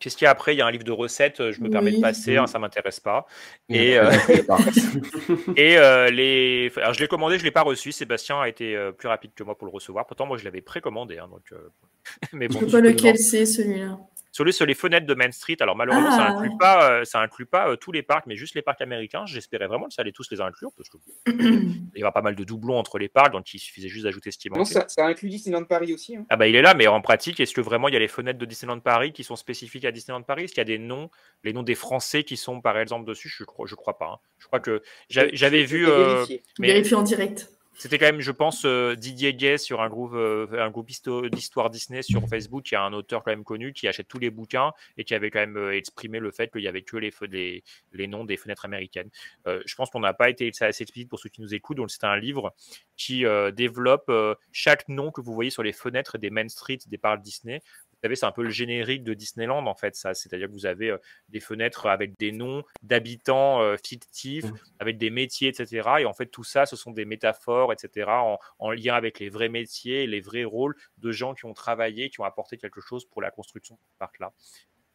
Qu'est-ce 0.00 0.16
qu'il 0.16 0.24
y 0.24 0.28
a 0.28 0.30
après? 0.30 0.54
Il 0.54 0.58
y 0.58 0.62
a 0.62 0.66
un 0.66 0.70
livre 0.70 0.84
de 0.84 0.92
recettes. 0.92 1.40
euh, 1.40 1.52
Je 1.52 1.60
me 1.60 1.68
permets 1.70 1.92
de 1.92 2.00
passer, 2.00 2.36
hein, 2.36 2.46
ça 2.46 2.58
m'intéresse 2.58 3.00
pas. 3.00 3.26
Et 3.68 3.98
euh, 3.98 4.10
Et 5.56 5.76
euh, 5.78 6.10
les... 6.10 6.70
Alors, 6.76 6.94
je 6.94 7.00
l'ai 7.00 7.08
commandé, 7.08 7.36
je 7.36 7.42
ne 7.42 7.44
l'ai 7.44 7.50
pas 7.50 7.62
reçu. 7.62 7.92
Sébastien 7.92 8.40
a 8.40 8.48
été 8.48 8.76
euh, 8.76 8.92
plus 8.92 9.08
rapide 9.08 9.32
que 9.34 9.42
moi 9.42 9.56
pour 9.56 9.66
le 9.66 9.72
recevoir. 9.72 10.06
Pourtant, 10.06 10.26
moi, 10.26 10.36
je 10.38 10.44
l'avais 10.44 10.60
précommandé. 10.60 11.18
hein, 11.18 11.28
donc, 11.30 11.42
euh, 11.52 11.68
Mais 12.32 12.48
Je 12.48 12.54
bon, 12.54 12.60
sais 12.60 12.66
pas 12.72 12.80
lequel 12.80 13.18
c'est 13.18 13.46
celui-là. 13.46 13.98
Celui 14.38 14.52
sur 14.52 14.66
les 14.66 14.74
fenêtres 14.74 15.04
de 15.06 15.14
Main 15.14 15.32
Street. 15.32 15.56
Alors, 15.58 15.74
malheureusement, 15.74 16.12
ça 16.12 16.26
Ah, 16.28 16.30
inclut 16.36 16.56
pas, 16.60 16.90
euh, 16.92 17.04
ça 17.04 17.20
inclut 17.20 17.44
pas 17.44 17.70
euh, 17.70 17.74
tous 17.76 17.90
les 17.90 18.04
parcs, 18.04 18.24
mais 18.26 18.36
juste 18.36 18.54
les 18.54 18.62
parcs 18.62 18.80
américains. 18.80 19.26
J'espérais 19.26 19.66
vraiment 19.66 19.88
que 19.88 19.94
ça 19.94 20.02
allait 20.02 20.12
tous 20.12 20.30
les 20.30 20.40
inclure 20.40 20.70
parce 20.76 20.88
que 20.88 20.96
il 21.26 21.88
y 21.96 22.02
aura 22.04 22.12
pas 22.12 22.22
mal 22.22 22.36
de 22.36 22.44
doublons 22.44 22.76
entre 22.78 22.98
les 23.00 23.08
parcs, 23.08 23.32
donc 23.32 23.52
il 23.52 23.58
suffisait 23.58 23.88
juste 23.88 24.04
d'ajouter 24.04 24.30
ce 24.30 24.38
qui 24.38 24.48
Non, 24.48 24.64
ça, 24.64 24.86
ça 24.86 25.06
inclut 25.06 25.28
Disneyland 25.28 25.64
Paris 25.64 25.92
aussi. 25.92 26.14
hein. 26.16 26.24
Ah 26.28 26.36
bah 26.36 26.46
il 26.46 26.54
est 26.54 26.62
là, 26.62 26.74
mais 26.74 26.86
en 26.86 27.00
pratique, 27.00 27.40
est-ce 27.40 27.52
que 27.52 27.60
vraiment 27.60 27.88
il 27.88 27.94
y 27.94 27.96
a 27.96 28.00
les 28.00 28.06
fenêtres 28.06 28.38
de 28.38 28.46
Disneyland 28.46 28.78
Paris 28.78 29.12
qui 29.12 29.24
sont 29.24 29.34
spécifiques 29.34 29.84
à 29.84 29.90
Disneyland 29.90 30.22
Paris? 30.22 30.44
Est-ce 30.44 30.52
qu'il 30.54 30.60
y 30.60 30.62
a 30.62 30.64
des 30.64 30.78
noms, 30.78 31.10
les 31.42 31.52
noms 31.52 31.64
des 31.64 31.74
Français 31.74 32.22
qui 32.22 32.36
sont 32.36 32.60
par 32.60 32.78
exemple 32.78 33.06
dessus? 33.08 33.28
Je 33.28 33.42
crois, 33.42 33.66
je 33.66 33.74
crois 33.74 33.98
pas. 33.98 34.06
hein. 34.06 34.18
Je 34.38 34.46
crois 34.46 34.60
que 34.60 34.82
Je- 35.10 35.20
j'avais 35.32 35.64
vu. 35.64 35.84
vais 35.84 35.90
euh, 35.90 36.14
vérifier. 36.14 36.42
mais 36.60 36.68
Vérifier 36.68 36.96
en 36.96 37.02
direct. 37.02 37.50
C'était 37.78 37.96
quand 37.96 38.06
même, 38.06 38.20
je 38.20 38.32
pense, 38.32 38.64
euh, 38.64 38.96
Didier 38.96 39.34
Gay 39.34 39.56
sur 39.56 39.80
un 39.80 39.88
groupe, 39.88 40.12
euh, 40.14 41.28
d'histoire 41.30 41.70
Disney 41.70 42.02
sur 42.02 42.28
Facebook, 42.28 42.64
qui 42.64 42.74
a 42.74 42.82
un 42.82 42.92
auteur 42.92 43.22
quand 43.22 43.30
même 43.30 43.44
connu, 43.44 43.72
qui 43.72 43.86
achète 43.86 44.08
tous 44.08 44.18
les 44.18 44.30
bouquins 44.30 44.72
et 44.96 45.04
qui 45.04 45.14
avait 45.14 45.30
quand 45.30 45.38
même 45.38 45.56
euh, 45.56 45.76
exprimé 45.76 46.18
le 46.18 46.32
fait 46.32 46.50
qu'il 46.50 46.62
y 46.62 46.66
avait 46.66 46.82
que 46.82 46.96
les, 46.96 47.62
noms 48.08 48.24
des 48.24 48.36
fenêtres 48.36 48.64
américaines. 48.64 49.10
Je 49.46 49.74
pense 49.76 49.90
qu'on 49.90 50.00
n'a 50.00 50.12
pas 50.12 50.28
été 50.28 50.50
assez 50.60 50.82
explicite 50.82 51.08
pour 51.08 51.20
ceux 51.20 51.28
qui 51.28 51.40
nous 51.40 51.54
écoutent, 51.54 51.76
donc 51.76 51.90
c'est 51.90 52.04
un 52.04 52.16
livre 52.16 52.52
qui 52.96 53.24
développe 53.54 54.10
chaque 54.50 54.88
nom 54.88 55.10
que 55.10 55.20
vous 55.20 55.32
voyez 55.32 55.50
sur 55.50 55.62
les 55.62 55.72
fenêtres 55.72 56.18
des 56.18 56.30
Main 56.30 56.48
Street 56.48 56.78
des 56.86 56.98
parcs 56.98 57.22
Disney. 57.22 57.60
Vous 57.98 58.06
savez, 58.06 58.14
c'est 58.14 58.26
un 58.26 58.32
peu 58.32 58.44
le 58.44 58.50
générique 58.50 59.02
de 59.02 59.12
Disneyland 59.12 59.66
en 59.66 59.74
fait, 59.74 59.96
ça. 59.96 60.14
C'est-à-dire 60.14 60.46
que 60.46 60.52
vous 60.52 60.66
avez 60.66 60.90
euh, 60.90 60.98
des 61.28 61.40
fenêtres 61.40 61.86
avec 61.86 62.16
des 62.16 62.30
noms 62.30 62.62
d'habitants 62.82 63.60
euh, 63.60 63.76
fictifs, 63.84 64.44
avec 64.78 64.98
des 64.98 65.10
métiers, 65.10 65.48
etc. 65.48 65.88
Et 65.98 66.04
en 66.04 66.14
fait, 66.14 66.26
tout 66.26 66.44
ça, 66.44 66.64
ce 66.64 66.76
sont 66.76 66.92
des 66.92 67.04
métaphores, 67.04 67.72
etc., 67.72 68.06
en, 68.08 68.38
en 68.60 68.70
lien 68.70 68.94
avec 68.94 69.18
les 69.18 69.28
vrais 69.28 69.48
métiers, 69.48 70.06
les 70.06 70.20
vrais 70.20 70.44
rôles 70.44 70.76
de 70.98 71.10
gens 71.10 71.34
qui 71.34 71.44
ont 71.46 71.54
travaillé, 71.54 72.08
qui 72.08 72.20
ont 72.20 72.24
apporté 72.24 72.56
quelque 72.56 72.80
chose 72.80 73.04
pour 73.04 73.20
la 73.20 73.32
construction 73.32 73.74
de 73.74 73.80
ce 73.80 73.98
parc-là. 73.98 74.32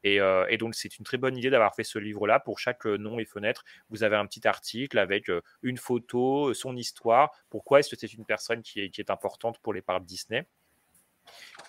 Et, 0.05 0.19
et 0.49 0.57
donc, 0.57 0.75
c'est 0.75 0.97
une 0.97 1.05
très 1.05 1.17
bonne 1.17 1.37
idée 1.37 1.49
d'avoir 1.49 1.73
fait 1.75 1.85
ce 1.85 1.97
livre-là. 1.97 2.41
Pour 2.41 2.59
chaque 2.59 2.83
nom 2.85 3.19
et 3.19 3.25
fenêtre, 3.25 3.63
vous 3.89 4.03
avez 4.03 4.17
un 4.17 4.25
petit 4.25 4.45
article 4.45 4.99
avec 4.99 5.31
une 5.61 5.77
photo, 5.77 6.53
son 6.53 6.75
histoire. 6.75 7.31
Pourquoi 7.49 7.79
est-ce 7.79 7.89
que 7.89 7.95
c'est 7.97 8.13
une 8.13 8.25
personne 8.25 8.61
qui 8.61 8.81
est, 8.81 8.89
qui 8.89 8.99
est 8.99 9.09
importante 9.09 9.59
pour 9.59 9.73
les 9.73 9.81
parcs 9.81 10.03
Disney? 10.03 10.45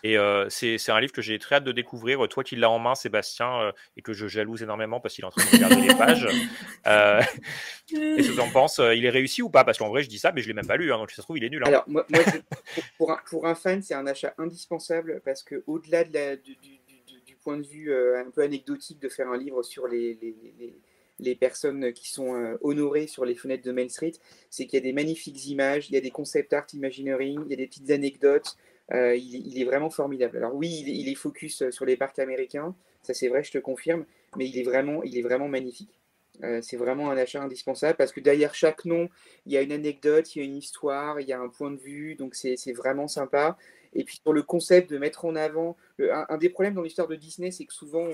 Et 0.03 0.17
c'est 0.51 0.77
c'est 0.79 0.93
un 0.93 1.01
livre 1.01 1.13
que 1.13 1.23
j'ai 1.23 1.39
très 1.39 1.57
hâte 1.57 1.65
de 1.65 1.73
découvrir. 1.73 2.27
Toi 2.29 2.45
qui 2.45 2.57
l'as 2.57 2.69
en 2.71 2.79
main, 2.79 2.95
Sébastien, 2.95 3.73
et 3.97 4.03
que 4.03 4.13
je 4.13 4.27
jalouse 4.29 4.63
énormément 4.63 5.01
parce 5.01 5.15
qu'il 5.15 5.25
est 5.25 5.27
en 5.27 5.31
train 5.31 5.45
de 5.45 5.51
regarder 5.51 5.81
les 5.89 5.95
pages. 5.95 6.29
Euh, 6.87 7.23
Qu'est-ce 7.89 8.29
que 8.29 8.35
tu 8.35 8.41
en 8.41 8.51
penses 8.51 8.79
Il 8.79 9.07
est 9.07 9.11
réussi 9.11 9.41
ou 9.41 9.49
pas? 9.49 9.65
Parce 9.65 9.79
qu'en 9.79 9.89
vrai, 9.89 10.03
je 10.03 10.09
dis 10.11 10.19
ça, 10.19 10.33
mais 10.33 10.43
je 10.43 10.49
l'ai 10.49 10.53
même 10.55 10.67
pas 10.67 10.77
lu. 10.77 10.93
Hein, 10.93 10.99
donc, 10.99 11.11
si 11.11 11.17
ça 11.17 11.23
se 11.23 11.27
trouve, 11.27 11.39
il 11.39 11.45
est 11.45 11.49
nul. 11.49 11.63
hein. 11.65 11.69
Alors, 11.69 11.85
moi, 11.87 12.05
moi, 12.11 12.23
je- 12.31 12.81
pour, 12.99 13.11
un, 13.13 13.19
pour 13.29 13.47
un 13.47 13.55
fan, 13.55 13.81
c'est 13.83 13.95
un 13.95 14.07
achat 14.07 14.35
indispensable 14.37 15.23
parce 15.25 15.43
que 15.43 15.63
au-delà 15.67 16.05
de 16.05 16.13
la- 16.13 16.37
du, 16.37 16.57
du- 16.57 16.79
du- 17.07 17.21
du 17.27 17.37
point 17.37 17.57
de 17.57 17.67
vue 17.67 17.91
euh, 17.91 18.21
un 18.21 18.31
peu 18.31 18.43
anecdotique 18.43 19.01
de 19.01 19.09
faire 19.09 19.29
un 19.31 19.39
livre 19.39 19.63
sur 19.63 19.87
les, 19.89 20.19
les- 20.21 20.37
les- 20.59 20.75
les 21.21 21.35
personnes 21.37 21.93
qui 21.95 22.11
sont 22.11 22.35
euh, 22.35 22.57
honorées 22.61 23.07
sur 23.07 23.25
les 23.25 23.35
fenêtres 23.35 23.65
de 23.65 23.73
Main 23.73 23.89
Street, 23.89 24.13
c'est 24.51 24.67
qu'il 24.67 24.75
y 24.75 24.83
a 24.83 24.85
des 24.85 24.93
magnifiques 24.93 25.47
images, 25.47 25.89
il 25.89 25.95
y 25.95 25.97
a 25.97 26.01
des 26.01 26.11
concept 26.11 26.53
art 26.53 26.67
imagineering, 26.75 27.41
il 27.47 27.51
y 27.51 27.55
a 27.55 27.57
des 27.57 27.67
petites 27.67 27.91
anecdotes. 27.91 28.57
Euh, 28.93 29.17
il, 29.17 29.61
est- 29.61 29.65
vraiment 29.65 29.91
formidable. 29.91 30.37
Alors 30.37 30.55
oui, 30.55 30.69
il 30.87 31.09
est, 31.09 31.15
focus 31.15 31.63
euh, 31.63 31.71
sur 31.71 31.85
les 31.87 31.97
parcs 31.97 32.19
américains, 32.19 32.75
ça 33.03 33.15
c'est 33.15 33.29
vrai, 33.29 33.43
je 33.43 33.53
te 33.53 33.59
confirme, 33.59 34.05
mais 34.37 34.49
il 34.49 34.59
est 34.59 34.63
vraiment, 34.63 35.03
il 35.03 35.17
est 35.19 35.23
vraiment 35.23 35.49
magnifique. 35.49 36.01
Euh, 36.43 36.61
c'est 36.63 36.77
vraiment 36.77 37.11
un 37.11 37.17
achat 37.17 37.43
indispensable 37.43 37.97
parce 37.97 38.13
que 38.13 38.21
derrière 38.21 38.55
chaque 38.55 38.85
nom, 38.85 39.09
il 39.47 39.53
y 39.53 39.57
a 39.57 39.63
une 39.63 39.73
anecdote, 39.73 40.35
il 40.35 40.39
y 40.41 40.43
a 40.43 40.45
une 40.45 40.57
histoire, 40.57 41.21
il 41.21 41.29
y 41.29 41.33
a 41.33 41.41
un 41.41 41.49
point 41.49 41.71
de 41.71 41.77
vue, 41.77 42.17
donc 42.17 42.35
c'est 42.35 42.73
vraiment 42.73 43.09
sympa. 43.09 43.57
Et 43.95 44.03
puis 44.05 44.19
sur 44.21 44.33
le 44.33 44.43
concept 44.43 44.91
de 44.91 44.99
mettre 44.99 45.25
en 45.25 45.37
avant, 45.37 45.77
un, 46.01 46.37
des 46.39 46.49
problèmes 46.49 46.75
dans 46.75 46.83
l'histoire 46.83 47.07
de 47.07 47.15
Disney, 47.15 47.53
c'est 47.53 47.65
que 47.65 47.73
souvent 47.73 48.09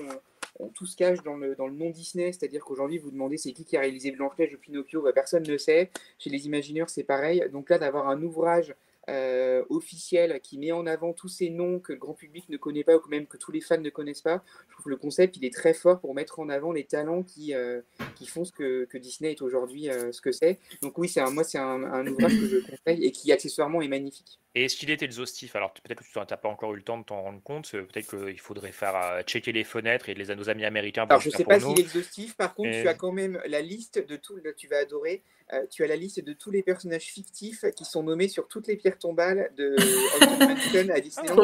on 0.59 0.67
tout 0.69 0.85
se 0.85 0.95
cache 0.95 1.23
dans 1.23 1.35
le, 1.35 1.55
dans 1.55 1.67
le 1.67 1.73
nom 1.73 1.89
Disney, 1.89 2.31
c'est-à-dire 2.31 2.63
qu'aujourd'hui 2.63 2.99
vous 2.99 3.09
demandez 3.11 3.37
c'est 3.37 3.51
qui 3.53 3.65
qui 3.65 3.77
a 3.77 3.79
réalisé 3.81 4.11
Blanche-Neige 4.11 4.53
ou 4.53 4.57
Pinocchio, 4.57 5.01
bah, 5.01 5.13
personne 5.13 5.43
ne 5.47 5.57
sait. 5.57 5.89
Chez 6.19 6.29
les 6.29 6.45
imagineurs 6.45 6.89
c'est 6.89 7.03
pareil. 7.03 7.43
Donc 7.51 7.69
là 7.69 7.79
d'avoir 7.79 8.07
un 8.07 8.21
ouvrage 8.21 8.75
euh, 9.09 9.63
officiel 9.69 10.39
qui 10.41 10.57
met 10.57 10.71
en 10.71 10.85
avant 10.85 11.13
tous 11.13 11.27
ces 11.27 11.49
noms 11.49 11.79
que 11.79 11.93
le 11.93 11.99
grand 11.99 12.13
public 12.13 12.47
ne 12.49 12.57
connaît 12.57 12.83
pas 12.83 12.95
ou 12.95 13.01
même 13.09 13.25
que 13.25 13.37
tous 13.37 13.51
les 13.51 13.61
fans 13.61 13.79
ne 13.79 13.89
connaissent 13.89 14.21
pas, 14.21 14.43
je 14.67 14.73
trouve 14.73 14.85
que 14.85 14.89
le 14.89 14.97
concept 14.97 15.37
il 15.37 15.45
est 15.45 15.53
très 15.53 15.73
fort 15.73 15.99
pour 15.99 16.13
mettre 16.13 16.39
en 16.39 16.49
avant 16.49 16.71
les 16.71 16.83
talents 16.83 17.23
qui, 17.23 17.53
euh, 17.53 17.81
qui 18.15 18.27
font 18.27 18.45
ce 18.45 18.51
que, 18.51 18.85
que 18.85 18.97
Disney 18.97 19.31
est 19.31 19.41
aujourd'hui 19.41 19.89
euh, 19.89 20.11
ce 20.11 20.21
que 20.21 20.31
c'est. 20.31 20.59
Donc 20.81 20.97
oui, 20.97 21.11
un, 21.15 21.29
moi 21.31 21.43
c'est 21.43 21.57
un 21.57 22.07
ouvrage 22.07 22.39
que 22.39 22.47
je 22.47 22.57
conseille 22.59 23.05
et 23.05 23.11
qui 23.11 23.31
accessoirement 23.31 23.81
est 23.81 23.87
magnifique. 23.87 24.40
Et 24.53 24.65
est-ce 24.65 24.75
qu'il 24.75 24.91
est 24.91 25.01
exhaustif? 25.01 25.55
Alors 25.55 25.73
peut-être 25.73 25.99
que 26.03 26.03
tu 26.03 26.19
n'as 26.19 26.25
pas 26.25 26.49
encore 26.49 26.73
eu 26.73 26.77
le 26.77 26.81
temps 26.81 26.97
de 26.97 27.03
t'en 27.05 27.21
rendre 27.21 27.41
compte. 27.41 27.71
euh, 27.73 27.83
Peut-être 27.83 28.09
qu'il 28.09 28.39
faudrait 28.39 28.73
faire 28.73 28.95
euh, 28.95 29.21
checker 29.21 29.53
les 29.53 29.63
fenêtres 29.63 30.09
et 30.09 30.13
les 30.13 30.29
nos 30.35 30.49
amis 30.49 30.65
américains. 30.65 31.05
Alors, 31.09 31.21
je 31.21 31.29
faire 31.29 31.37
sais 31.37 31.45
pas 31.45 31.59
s'il 31.59 31.77
est 31.77 31.81
exhaustif, 31.81 32.35
par 32.35 32.53
contre, 32.53 32.69
Et- 32.69 32.81
tu 32.81 32.87
as 32.89 32.93
quand 32.93 33.13
même 33.13 33.41
la 33.45 33.61
liste 33.61 34.05
de 34.05 34.17
tout, 34.17 34.35
là, 34.43 34.51
tu 34.51 34.67
vas 34.67 34.79
adorer, 34.79 35.21
euh, 35.53 35.65
tu 35.69 35.83
as 35.85 35.87
la 35.87 35.95
liste 35.95 36.19
de 36.23 36.33
tous 36.33 36.51
les 36.51 36.63
personnages 36.63 37.05
fictifs 37.05 37.63
qui 37.77 37.85
sont 37.85 38.03
nommés 38.03 38.27
sur 38.27 38.47
toutes 38.49 38.67
les 38.67 38.75
pierres 38.75 38.99
tombales 38.99 39.51
de 39.55 39.77
à 40.91 40.99
Disneyland. 40.99 41.37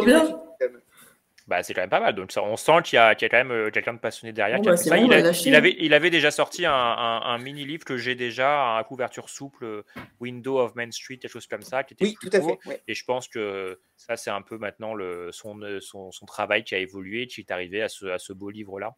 Bah, 1.48 1.64
c'est 1.64 1.74
quand 1.74 1.80
même 1.82 1.90
pas 1.90 2.02
mal. 2.02 2.14
Donc, 2.14 2.34
ça, 2.34 2.44
on 2.44 2.58
sent 2.58 2.82
qu'il 2.84 2.98
y, 2.98 3.00
y 3.00 3.00
a 3.00 3.16
quand 3.16 3.32
même 3.38 3.52
euh, 3.52 3.72
quelqu'un 3.72 3.94
de 3.94 4.00
passionné 4.00 4.34
derrière. 4.34 4.58
Bon, 4.58 4.64
qui 4.64 4.68
a 4.70 4.72
bah, 4.74 4.78
ça. 4.78 4.96
bon, 4.98 5.06
il, 5.06 5.14
a- 5.14 5.58
avait, 5.58 5.76
il 5.80 5.94
avait 5.94 6.10
déjà 6.10 6.30
sorti 6.30 6.66
un, 6.66 6.74
un- 6.74 7.22
un 7.22 7.38
mini-livre 7.38 7.86
que 7.86 7.96
j'ai 7.98 8.16
déjà 8.16 8.76
à 8.78 8.84
couverture 8.84 9.30
souple, 9.30 9.64
euh, 9.64 9.84
Window 10.20 10.60
of 10.60 10.76
Main 10.76 10.92
Street, 10.92 11.18
quelque 11.18 11.32
chose 11.32 11.48
comme 11.48 11.62
ça, 11.62 11.86
qui 11.86 11.94
était 11.94 12.04
Oui, 12.04 12.18
tout 12.20 12.30
à 12.34 12.42
fait, 12.42 12.60
ouais. 12.66 12.82
Et 12.90 12.94
je 12.94 13.06
pense 13.06 13.30
que 13.30 13.80
ça, 13.96 14.18
c'est 14.18 14.30
un 14.30 14.42
peu 14.42 14.58
maintenant 14.58 14.94
le, 14.94 15.32
son, 15.32 15.62
euh, 15.62 15.80
son, 15.80 16.12
son 16.12 16.26
travail 16.26 16.66
qui 16.66 16.76
a 16.76 16.80
évolué, 16.80 17.28
qui 17.28 17.40
est 17.42 17.52
arrivé 17.52 17.82
à 17.82 17.88
ce, 17.88 18.08
à 18.08 18.20
ce 18.20 18.34
beau 18.34 18.50
livre-là. 18.50 18.96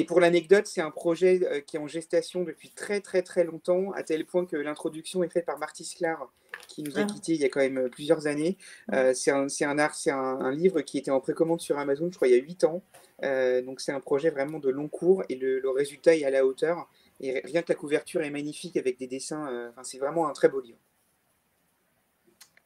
Et 0.00 0.04
pour 0.04 0.20
l'anecdote, 0.20 0.66
c'est 0.66 0.80
un 0.80 0.90
projet 0.90 1.40
euh, 1.44 1.60
qui 1.60 1.76
est 1.76 1.80
en 1.80 1.86
gestation 1.86 2.42
depuis 2.42 2.70
très 2.70 3.00
très 3.00 3.22
très 3.22 3.44
longtemps, 3.44 3.92
à 3.92 4.02
tel 4.02 4.24
point 4.24 4.46
que 4.46 4.56
l'introduction 4.56 5.22
est 5.22 5.28
faite 5.28 5.46
par 5.46 5.58
Marty 5.58 5.84
Sklar, 5.84 6.30
qui 6.68 6.82
nous 6.82 6.98
a 6.98 7.02
Ah. 7.02 7.04
quittés 7.04 7.32
il 7.32 7.40
y 7.40 7.44
a 7.44 7.48
quand 7.48 7.60
même 7.60 7.78
euh, 7.78 7.88
plusieurs 7.88 8.26
années. 8.26 8.56
Euh, 8.92 9.12
c'est 9.14 9.30
un, 9.30 9.78
art- 9.78 9.94
c'est 9.94 10.10
un, 10.10 10.16
un 10.40 10.52
livre 10.52 10.80
qui 10.80 10.98
était 10.98 11.10
en 11.10 11.20
précommande 11.20 11.60
sur 11.60 11.78
Amazon, 11.78 12.08
je 12.10 12.16
crois, 12.16 12.28
il 12.28 12.34
y 12.34 12.38
a 12.38 12.42
8 12.42 12.64
ans. 12.64 12.82
Euh, 13.22 13.60
donc 13.62 13.80
c'est 13.80 13.92
un 13.92 14.00
projet 14.00 14.30
vraiment 14.30 14.58
de 14.58 14.70
long 14.70 14.88
cours 14.88 15.22
et 15.28 15.36
le, 15.36 15.60
le 15.60 15.70
résultat 15.70 16.16
est 16.16 16.24
à 16.24 16.30
la 16.30 16.46
hauteur. 16.46 16.88
Et 17.20 17.32
ri- 17.32 17.40
rien 17.44 17.62
que 17.62 17.70
la 17.70 17.74
couverture 17.76 18.22
est 18.22 18.30
magnifique 18.30 18.76
avec 18.78 18.98
des 18.98 19.06
dessins, 19.06 19.46
euh, 19.52 19.70
c'est 19.82 19.98
vraiment 19.98 20.26
un 20.28 20.32
très 20.32 20.48
beau 20.48 20.60
livre. 20.62 20.78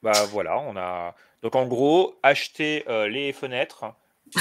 Bah 0.02 0.12
voilà, 0.30 0.60
on 0.60 0.76
a. 0.76 1.14
Donc 1.42 1.56
en 1.56 1.66
gros, 1.66 2.14
acheter 2.22 2.84
euh, 2.88 3.08
les 3.08 3.32
fenêtres. 3.32 3.84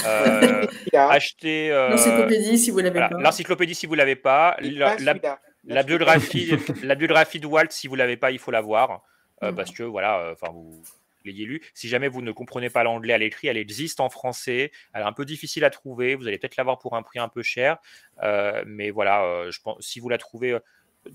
Euh, 0.05 0.65
euh, 0.95 1.89
L'encyclopédie, 1.89 2.57
si 2.57 2.71
vous 2.71 2.77
l'avez 2.79 2.91
voilà, 2.91 3.09
pas. 3.09 3.17
l'encyclopédie 3.19 3.75
si 3.75 3.85
vous 3.85 3.95
l'avez 3.95 4.15
pas, 4.15 4.55
la, 4.61 4.85
pas 4.85 4.91
la- 4.99 5.11
celui-là. 5.13 5.39
la 5.65 5.75
Là, 5.75 5.83
biographie, 5.83 6.51
la 6.83 6.95
biographie 6.95 7.39
de 7.39 7.47
Walt 7.47 7.67
si 7.69 7.87
vous 7.87 7.95
l'avez 7.95 8.17
pas, 8.17 8.31
il 8.31 8.39
faut 8.39 8.51
l'avoir 8.51 9.03
euh, 9.43 9.49
Mhm. 9.51 9.55
parce 9.55 9.71
que 9.71 9.83
voilà, 9.83 10.19
euh, 10.19 10.33
enfin 10.33 10.51
vous 10.51 10.81
l'ayez 11.25 11.45
lu. 11.45 11.61
Si 11.73 11.87
jamais 11.87 12.07
vous 12.09 12.21
ne 12.21 12.31
comprenez 12.31 12.69
pas 12.69 12.83
l'anglais 12.83 13.13
à 13.13 13.17
l'écrit, 13.17 13.47
elle 13.47 13.57
existe 13.57 13.99
en 14.01 14.09
français. 14.09 14.71
Elle 14.93 15.01
est 15.01 15.05
un 15.05 15.13
peu 15.13 15.23
difficile 15.25 15.63
à 15.63 15.69
trouver. 15.69 16.15
Vous 16.15 16.27
allez 16.27 16.37
peut-être 16.37 16.57
l'avoir 16.57 16.79
pour 16.79 16.95
un 16.97 17.01
prix 17.03 17.19
un 17.19 17.29
peu 17.29 17.43
cher, 17.43 17.77
euh, 18.23 18.63
mais 18.67 18.89
voilà, 18.91 19.23
euh, 19.23 19.51
je 19.51 19.61
pense 19.61 19.77
si 19.85 19.99
vous 19.99 20.09
la 20.09 20.17
trouvez. 20.17 20.51
euh, 20.51 20.59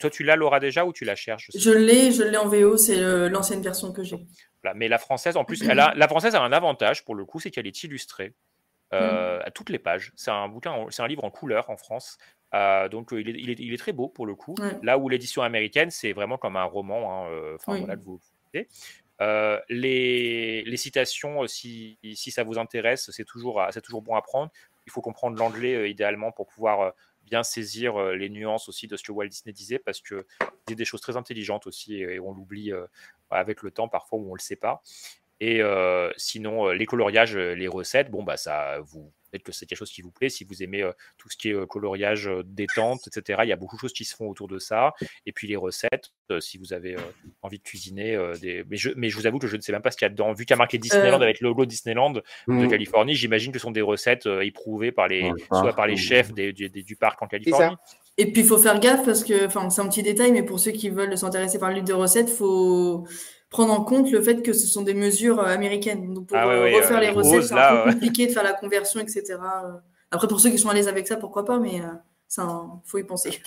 toi, 0.01 0.11
tu 0.11 0.23
l'as, 0.23 0.37
Laura, 0.37 0.61
déjà 0.61 0.85
ou 0.85 0.93
tu 0.93 1.05
la 1.07 1.15
cherches? 1.17 1.51
Je 1.55 1.71
l'ai, 1.71 2.13
je 2.13 2.23
l'ai 2.23 2.37
en 2.37 2.47
VO, 2.49 2.77
c'est 2.77 2.99
euh, 2.99 3.29
l'ancienne 3.31 3.63
version 3.63 3.91
que 3.93 4.03
j'ai. 4.03 4.19
Voilà, 4.63 4.75
mais 4.77 4.87
la 4.89 4.99
française, 4.99 5.37
en 5.39 5.45
plus, 5.45 5.63
elle 5.63 5.79
a, 5.81 5.95
la 5.97 6.09
française 6.09 6.35
a 6.35 6.43
un 6.43 6.53
avantage 6.53 7.05
pour 7.07 7.15
le 7.15 7.25
coup, 7.25 7.41
c'est 7.41 7.51
qu'elle 7.51 7.67
est 7.67 7.83
illustrée 7.85 8.35
euh, 8.93 9.41
à 9.45 9.51
toutes 9.51 9.71
les 9.71 9.79
pages. 9.79 10.13
C'est 10.17 10.31
un 10.31 10.49
bouquin, 10.49 10.87
c'est 10.91 11.03
un 11.03 11.09
livre 11.09 11.25
en 11.25 11.31
couleur 11.31 11.69
en 11.71 11.77
France. 11.77 12.19
Euh, 12.55 12.89
donc 12.89 13.13
euh, 13.13 13.21
il, 13.21 13.29
est, 13.29 13.33
il, 13.39 13.51
est, 13.51 13.59
il 13.61 13.75
est 13.75 13.77
très 13.79 13.93
beau 13.93 14.09
pour 14.09 14.25
le 14.27 14.35
coup. 14.35 14.55
Là 14.83 14.97
où 14.99 15.09
l'édition 15.09 15.43
américaine, 15.43 15.91
c'est 15.91 16.13
vraiment 16.13 16.39
comme 16.39 16.57
un 16.57 16.65
roman. 16.65 17.27
hein, 17.27 17.55
Enfin 17.57 17.73
Oui. 17.73 17.79
voilà, 17.81 17.97
vous. 17.97 18.21
Euh, 19.21 19.61
les, 19.69 20.63
les 20.63 20.77
citations, 20.77 21.47
si, 21.47 21.99
si 22.15 22.31
ça 22.31 22.45
vous 22.45 22.59
intéresse, 22.59 23.11
c'est 23.11 23.25
toujours, 23.25 23.61
à- 23.61 23.73
c'est 23.73 23.83
toujours 23.83 24.01
bon 24.01 24.15
à 24.15 24.23
prendre. 24.23 24.51
Il 24.87 24.93
faut 24.93 25.03
comprendre 25.03 25.37
l'anglais 25.37 25.91
idéalement 25.91 26.33
pour 26.33 26.47
pouvoir 26.47 26.95
bien 27.25 27.43
saisir 27.43 28.01
les 28.13 28.31
nuances 28.31 28.71
aussi 28.71 28.87
de 28.87 28.97
ce 28.97 29.03
que 29.03 29.13
Walt 29.13 29.29
Disney 29.29 29.53
disait 29.53 29.79
parce 29.79 30.01
que 30.01 30.27
il 30.67 30.71
y 30.71 30.73
a 30.73 30.77
des 30.77 30.87
choses 30.87 31.03
très 31.03 31.19
intelligentes 31.19 31.67
aussi 31.67 31.97
et, 31.97 32.19
on 32.21 32.33
l'oublie 32.33 32.73
avec 33.29 33.63
le 33.63 33.71
temps 33.71 33.89
parfois 33.89 34.19
où 34.19 34.31
on 34.31 34.35
le 34.35 34.41
sait 34.41 34.57
pas. 34.57 34.83
Et 35.41 35.63
euh, 35.63 36.11
sinon, 36.17 36.69
euh, 36.69 36.73
les 36.75 36.85
coloriages, 36.87 37.37
euh, 37.37 37.55
les 37.55 37.69
recettes, 37.69 38.11
bon, 38.11 38.25
bah, 38.25 38.37
ça, 38.37 38.79
vous, 38.87 39.13
peut-être 39.31 39.45
que 39.45 39.53
c'est 39.53 39.67
quelque 39.67 39.79
chose 39.79 39.93
qui 39.93 40.03
vous 40.03 40.11
plaît. 40.11 40.29
Si 40.31 40.43
vous 40.43 40.65
aimez 40.65 40.83
euh, 40.83 40.91
tout 41.17 41.29
ce 41.31 41.37
qui 41.37 41.51
est 41.51 41.55
euh, 41.55 41.65
coloriage, 41.65 42.29
détente, 42.45 43.07
etc., 43.07 43.41
il 43.45 43.49
y 43.49 43.53
a 43.53 43.57
beaucoup 43.57 43.77
de 43.77 43.81
choses 43.81 43.93
qui 43.93 44.05
se 44.05 44.17
font 44.17 44.29
autour 44.29 44.49
de 44.49 44.59
ça. 44.59 44.95
Et 45.27 45.33
puis 45.33 45.47
les 45.47 45.55
recettes, 45.55 46.13
si 46.41 46.59
vous 46.59 46.73
avez 46.73 46.97
envie 47.43 47.59
de 47.59 47.63
cuisiner. 47.63 48.19
des... 48.41 48.65
mais, 48.69 48.77
je, 48.77 48.91
mais 48.97 49.11
je 49.11 49.17
vous 49.17 49.27
avoue 49.29 49.39
que 49.39 49.47
je 49.47 49.57
ne 49.57 49.61
sais 49.61 49.71
même 49.73 49.81
pas 49.83 49.91
ce 49.93 49.97
qu'il 49.97 50.07
y 50.07 50.11
a 50.11 50.11
dedans. 50.11 50.33
Vu 50.33 50.45
qu'il 50.45 50.55
y 50.55 50.55
a 50.55 50.59
marqué 50.59 50.77
Disneyland 50.79 51.21
avec 51.21 51.41
le 51.41 51.49
logo 51.49 51.65
Disneyland 51.67 52.11
de 52.15 52.23
Mm. 52.49 52.69
Californie, 52.69 53.15
j'imagine 53.15 53.53
que 53.53 53.59
ce 53.59 53.63
sont 53.63 53.71
des 53.71 53.81
recettes 53.81 54.27
éprouvées 54.43 54.91
par 54.93 55.07
les, 55.09 55.31
soit 55.53 55.73
par 55.75 55.87
les 55.87 55.97
chefs 55.97 56.33
des- 56.33 56.53
des- 56.53 56.69
des- 56.69 56.83
du 56.83 56.97
parc 56.97 57.23
en 57.23 57.29
Californie. 57.29 57.77
Et 58.21 58.33
puis, 58.33 58.43
il 58.43 58.47
faut 58.49 58.59
faire 58.59 58.81
gaffe 58.81 59.05
parce 59.05 59.23
que, 59.23 59.47
enfin, 59.47 59.71
c'est 59.71 59.81
un 59.81 59.89
petit 59.89 60.03
détail, 60.03 60.33
mais 60.33 60.43
pour 60.43 60.59
ceux 60.59 60.73
qui 60.73 60.91
veulent 60.91 61.17
s'intéresser 61.17 61.61
par 61.61 61.69
le 61.69 61.77
livre 61.77 61.87
de 61.87 61.93
recettes, 61.93 62.29
il 62.29 62.35
faut 62.37 63.07
prendre 63.51 63.73
en 63.73 63.83
compte 63.85 64.11
le 64.11 64.23
fait 64.23 64.43
que 64.43 64.53
ce 64.53 64.67
sont 64.67 64.83
des 64.83 64.95
mesures 64.95 65.41
euh, 65.41 65.47
américaines. 65.47 66.13
Donc, 66.15 66.27
pour 66.29 66.37
Ah 66.37 66.47
ouais, 66.47 66.55
euh, 66.55 66.63
ouais, 66.65 66.75
refaire 66.77 66.99
euh, 66.99 67.01
les 67.01 67.07
les 67.07 67.13
recettes, 67.13 67.45
c'est 67.45 67.55
un 67.55 67.63
peu 67.83 67.89
ouais. 67.89 67.93
compliqué 67.95 68.27
de 68.27 68.33
faire 68.33 68.43
la 68.45 68.53
conversion, 68.53 69.01
etc. 69.01 69.39
Après, 70.11 70.29
pour 70.29 70.41
ceux 70.41 70.51
qui 70.51 70.59
sont 70.59 70.69
à 70.69 70.75
l'aise 70.75 70.89
avec 70.89 71.07
ça, 71.07 71.17
pourquoi 71.17 71.45
pas, 71.45 71.59
mais 71.59 71.81
ça, 72.29 72.63
faut 72.85 72.99
y 72.99 73.05
penser. 73.05 73.41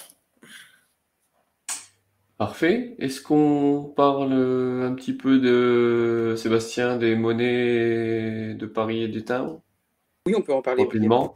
Parfait. 2.38 2.96
Est-ce 2.98 3.22
qu'on 3.22 3.94
parle 3.96 4.34
un 4.34 4.94
petit 4.96 5.14
peu 5.14 5.38
de 5.40 6.34
Sébastien 6.36 6.98
des 6.98 7.16
monnaies 7.16 8.56
de 8.56 8.66
Paris 8.66 9.04
et 9.04 9.08
du 9.08 9.24
Timbre 9.24 9.62
Oui, 10.28 10.34
on 10.36 10.42
peut 10.42 10.54
en 10.54 10.62
parler. 10.64 10.84
rapidement? 10.84 11.36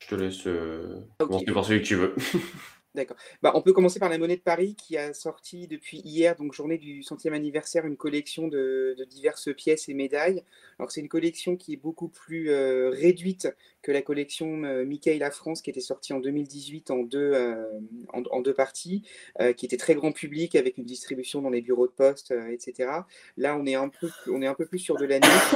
Je 0.00 0.06
te 0.08 0.14
laisse 0.14 0.46
euh, 0.46 1.00
Ok. 1.18 1.28
commencer 1.28 1.52
par 1.52 1.64
celui 1.64 1.80
que 1.82 1.86
tu 1.86 1.94
veux. 1.96 2.14
D'accord. 2.94 3.16
Bah, 3.42 3.50
on 3.56 3.60
peut 3.60 3.72
commencer 3.72 3.98
par 3.98 4.08
la 4.08 4.18
Monnaie 4.18 4.36
de 4.36 4.40
Paris 4.40 4.76
qui 4.76 4.96
a 4.96 5.12
sorti 5.14 5.66
depuis 5.66 5.98
hier, 6.04 6.36
donc 6.36 6.52
journée 6.52 6.78
du 6.78 7.02
centième 7.02 7.34
anniversaire, 7.34 7.86
une 7.86 7.96
collection 7.96 8.46
de, 8.46 8.94
diverses 9.10 9.52
pièces 9.52 9.88
et 9.88 9.94
médailles. 9.94 10.44
Alors 10.78 10.92
c'est 10.92 11.00
une 11.00 11.08
collection 11.08 11.56
qui 11.56 11.72
est 11.72 11.76
beaucoup 11.76 12.06
plus 12.06 12.50
euh, 12.50 12.90
réduite 12.90 13.48
que 13.82 13.90
la 13.90 14.00
collection 14.00 14.62
euh, 14.62 14.84
Mickey 14.84 15.18
la 15.18 15.32
France 15.32 15.60
qui 15.60 15.70
était 15.70 15.80
sortie 15.80 16.12
en 16.12 16.20
2018 16.20 16.92
en 16.92 16.98
deux, 16.98 17.32
euh, 17.34 17.80
en, 18.12 18.40
deux 18.40 18.54
parties, 18.54 19.02
euh, 19.40 19.52
qui 19.52 19.66
était 19.66 19.76
très 19.76 19.96
grand 19.96 20.12
public 20.12 20.54
avec 20.54 20.78
une 20.78 20.84
distribution 20.84 21.42
dans 21.42 21.50
les 21.50 21.62
bureaux 21.62 21.88
de 21.88 21.92
poste, 21.92 22.32
etc. 22.48 22.90
Là 23.36 23.56
on 23.56 23.66
est 23.66 23.74
un 23.74 23.88
peu, 23.88 24.08
plus- 24.08 24.32
on 24.32 24.40
est 24.40 24.46
un 24.46 24.54
peu 24.54 24.66
plus 24.66 24.78
sur 24.78 24.96
de 24.96 25.04
la 25.04 25.18
niche. 25.18 25.54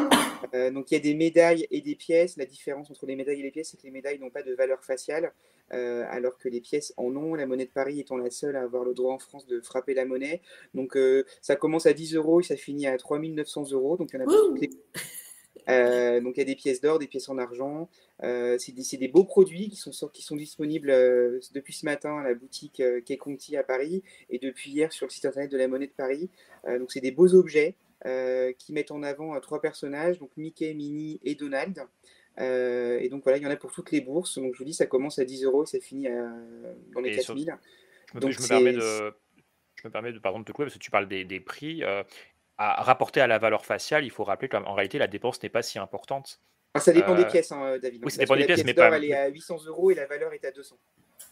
Euh, 0.55 0.71
donc 0.71 0.91
il 0.91 0.95
y 0.95 0.97
a 0.97 1.01
des 1.01 1.15
médailles 1.15 1.67
et 1.71 1.81
des 1.81 1.95
pièces. 1.95 2.37
La 2.37 2.47
différence 2.47 2.91
entre 2.91 3.07
les 3.07 3.17
médailles 3.17 3.41
et 3.41 3.43
les 3.43 3.51
pièces, 3.51 3.71
c'est 3.71 3.77
que 3.77 3.83
les 3.83 3.91
médailles 3.91 4.19
n'ont 4.19 4.31
pas 4.31 4.43
de 4.43 4.55
valeur 4.55 4.83
faciale, 4.85 5.33
euh, 5.73 6.05
alors 6.09 6.39
que 6.39 6.49
les 6.49 6.61
pièces 6.61 6.93
en 6.97 7.15
ont. 7.17 7.35
La 7.35 7.47
monnaie 7.47 7.67
de 7.67 7.71
Paris 7.71 8.01
étant 8.01 8.17
la 8.17 8.31
seule 8.31 8.57
à 8.57 8.63
avoir 8.63 8.85
le 8.85 8.95
droit 8.95 9.15
en 9.15 9.19
France 9.19 9.47
de 9.47 9.61
frapper 9.61 9.95
la 9.95 10.05
monnaie. 10.05 10.43
Donc 10.75 10.97
euh, 10.97 11.25
ça 11.43 11.57
commence 11.57 11.87
à 11.87 11.93
10 11.93 12.15
euros 12.15 12.41
et 12.41 12.45
ça 12.45 12.57
finit 12.57 12.87
à 12.87 12.97
3900 12.97 13.73
euros. 13.73 13.97
Donc 13.97 14.11
il 14.13 14.17
y 14.17 14.23
en 14.23 14.23
a 14.23 14.25
pour 14.25 14.49
toutes 14.49 14.61
les... 14.61 14.71
Euh, 15.69 16.21
donc 16.21 16.37
il 16.37 16.39
y 16.39 16.43
a 16.43 16.47
des 16.47 16.55
pièces 16.55 16.81
d'or, 16.81 16.99
des 16.99 17.07
pièces 17.07 17.29
en 17.29 17.39
argent. 17.39 17.89
Euh, 18.23 18.57
c'est 18.59 18.73
des, 18.73 18.97
des, 18.97 19.09
beaux 19.09 19.25
produits 19.25 19.69
qui 19.69 19.77
sont, 19.77 19.91
qui 20.09 20.23
sont 20.23 20.37
disponibles 20.37 20.91
euh, 20.91 21.41
depuis 21.53 21.75
ce 21.75 21.85
matin 21.85 22.19
à 22.19 22.23
la 22.23 22.35
boutique 22.35 22.83
Quai 23.05 23.17
Conti 23.17 23.57
à 23.57 23.63
Paris 23.63 24.03
et 24.31 24.39
depuis 24.39 24.71
hier 24.71 24.93
sur 24.93 25.07
le 25.07 25.11
site 25.11 25.27
internet 25.27 25.51
de 25.51 25.59
la 25.59 25.69
Monnaie 25.69 25.87
de 25.87 25.93
Paris. 25.93 26.31
Donc 26.67 26.91
c'est 26.93 27.01
des 27.01 27.13
beaux 27.13 27.35
objets 27.35 27.77
qui 28.05 28.73
mettent 28.73 28.91
en 28.91 29.03
avant 29.03 29.39
trois 29.41 29.61
personnages, 29.61 30.19
donc 30.19 30.31
Mickey, 30.37 30.75
Minnie 30.75 31.21
et 31.25 31.35
Donald. 31.35 31.83
Et 32.39 33.09
donc 33.09 33.25
voilà, 33.25 33.39
il 33.39 33.45
y 33.45 33.47
en 33.47 33.51
a 33.51 33.57
pour 33.57 33.73
toutes 33.73 33.91
les 33.91 34.01
bourses. 34.01 34.39
Donc 34.39 34.55
je 34.55 34.59
vous 34.59 34.65
dis, 34.65 34.75
ça 34.75 34.87
commence 34.87 35.19
à 35.19 35.25
10 35.25 35.45
euros 35.45 35.65
et 35.65 35.67
ça 35.67 35.81
finit 35.81 36.09
à, 36.09 36.33
dans 36.95 37.01
les 37.01 37.15
4000. 37.17 37.45
Sur... 37.45 37.59
Je 38.11 38.17
me, 38.17 38.21
donc, 38.21 38.31
je 38.31 38.43
me 38.43 38.49
permets 38.49 38.73
de, 38.73 39.13
je 39.75 39.87
me 39.87 39.91
permets 39.91 40.13
de, 40.13 40.19
pardon, 40.19 40.41
de 40.41 40.45
te 40.45 40.53
couper 40.53 40.65
parce 40.65 40.75
que 40.75 40.83
tu 40.83 40.91
parles 40.91 41.09
des, 41.09 41.25
des 41.25 41.41
prix. 41.41 41.83
Euh, 41.85 42.03
à 42.59 42.83
rapporter 42.83 43.21
à 43.21 43.29
la 43.29 43.39
valeur 43.39 43.65
faciale, 43.65 44.05
il 44.05 44.11
faut 44.11 44.25
rappeler 44.25 44.49
qu'en 44.49 44.75
réalité, 44.75 44.99
la 44.99 45.07
dépense 45.07 45.41
n'est 45.43 45.49
pas 45.49 45.63
si 45.63 45.79
importante. 45.79 46.41
Ah, 46.75 46.81
ça 46.81 46.93
dépend 46.93 47.15
euh... 47.15 47.17
des 47.17 47.25
pièces, 47.27 47.51
hein, 47.53 47.79
David. 47.83 48.05
Oui, 48.05 48.11
ça 48.11 48.19
dépend 48.19 48.37
des 48.37 48.45
pièces, 48.45 48.65
mais 48.65 48.75
pas. 48.75 48.97
Elle 48.97 49.05
est 49.05 49.15
à 49.15 49.29
800 49.29 49.65
euros 49.67 49.91
et 49.91 49.95
la 49.95 50.07
valeur 50.07 50.33
est 50.33 50.45
à 50.45 50.51
200. 50.51 50.77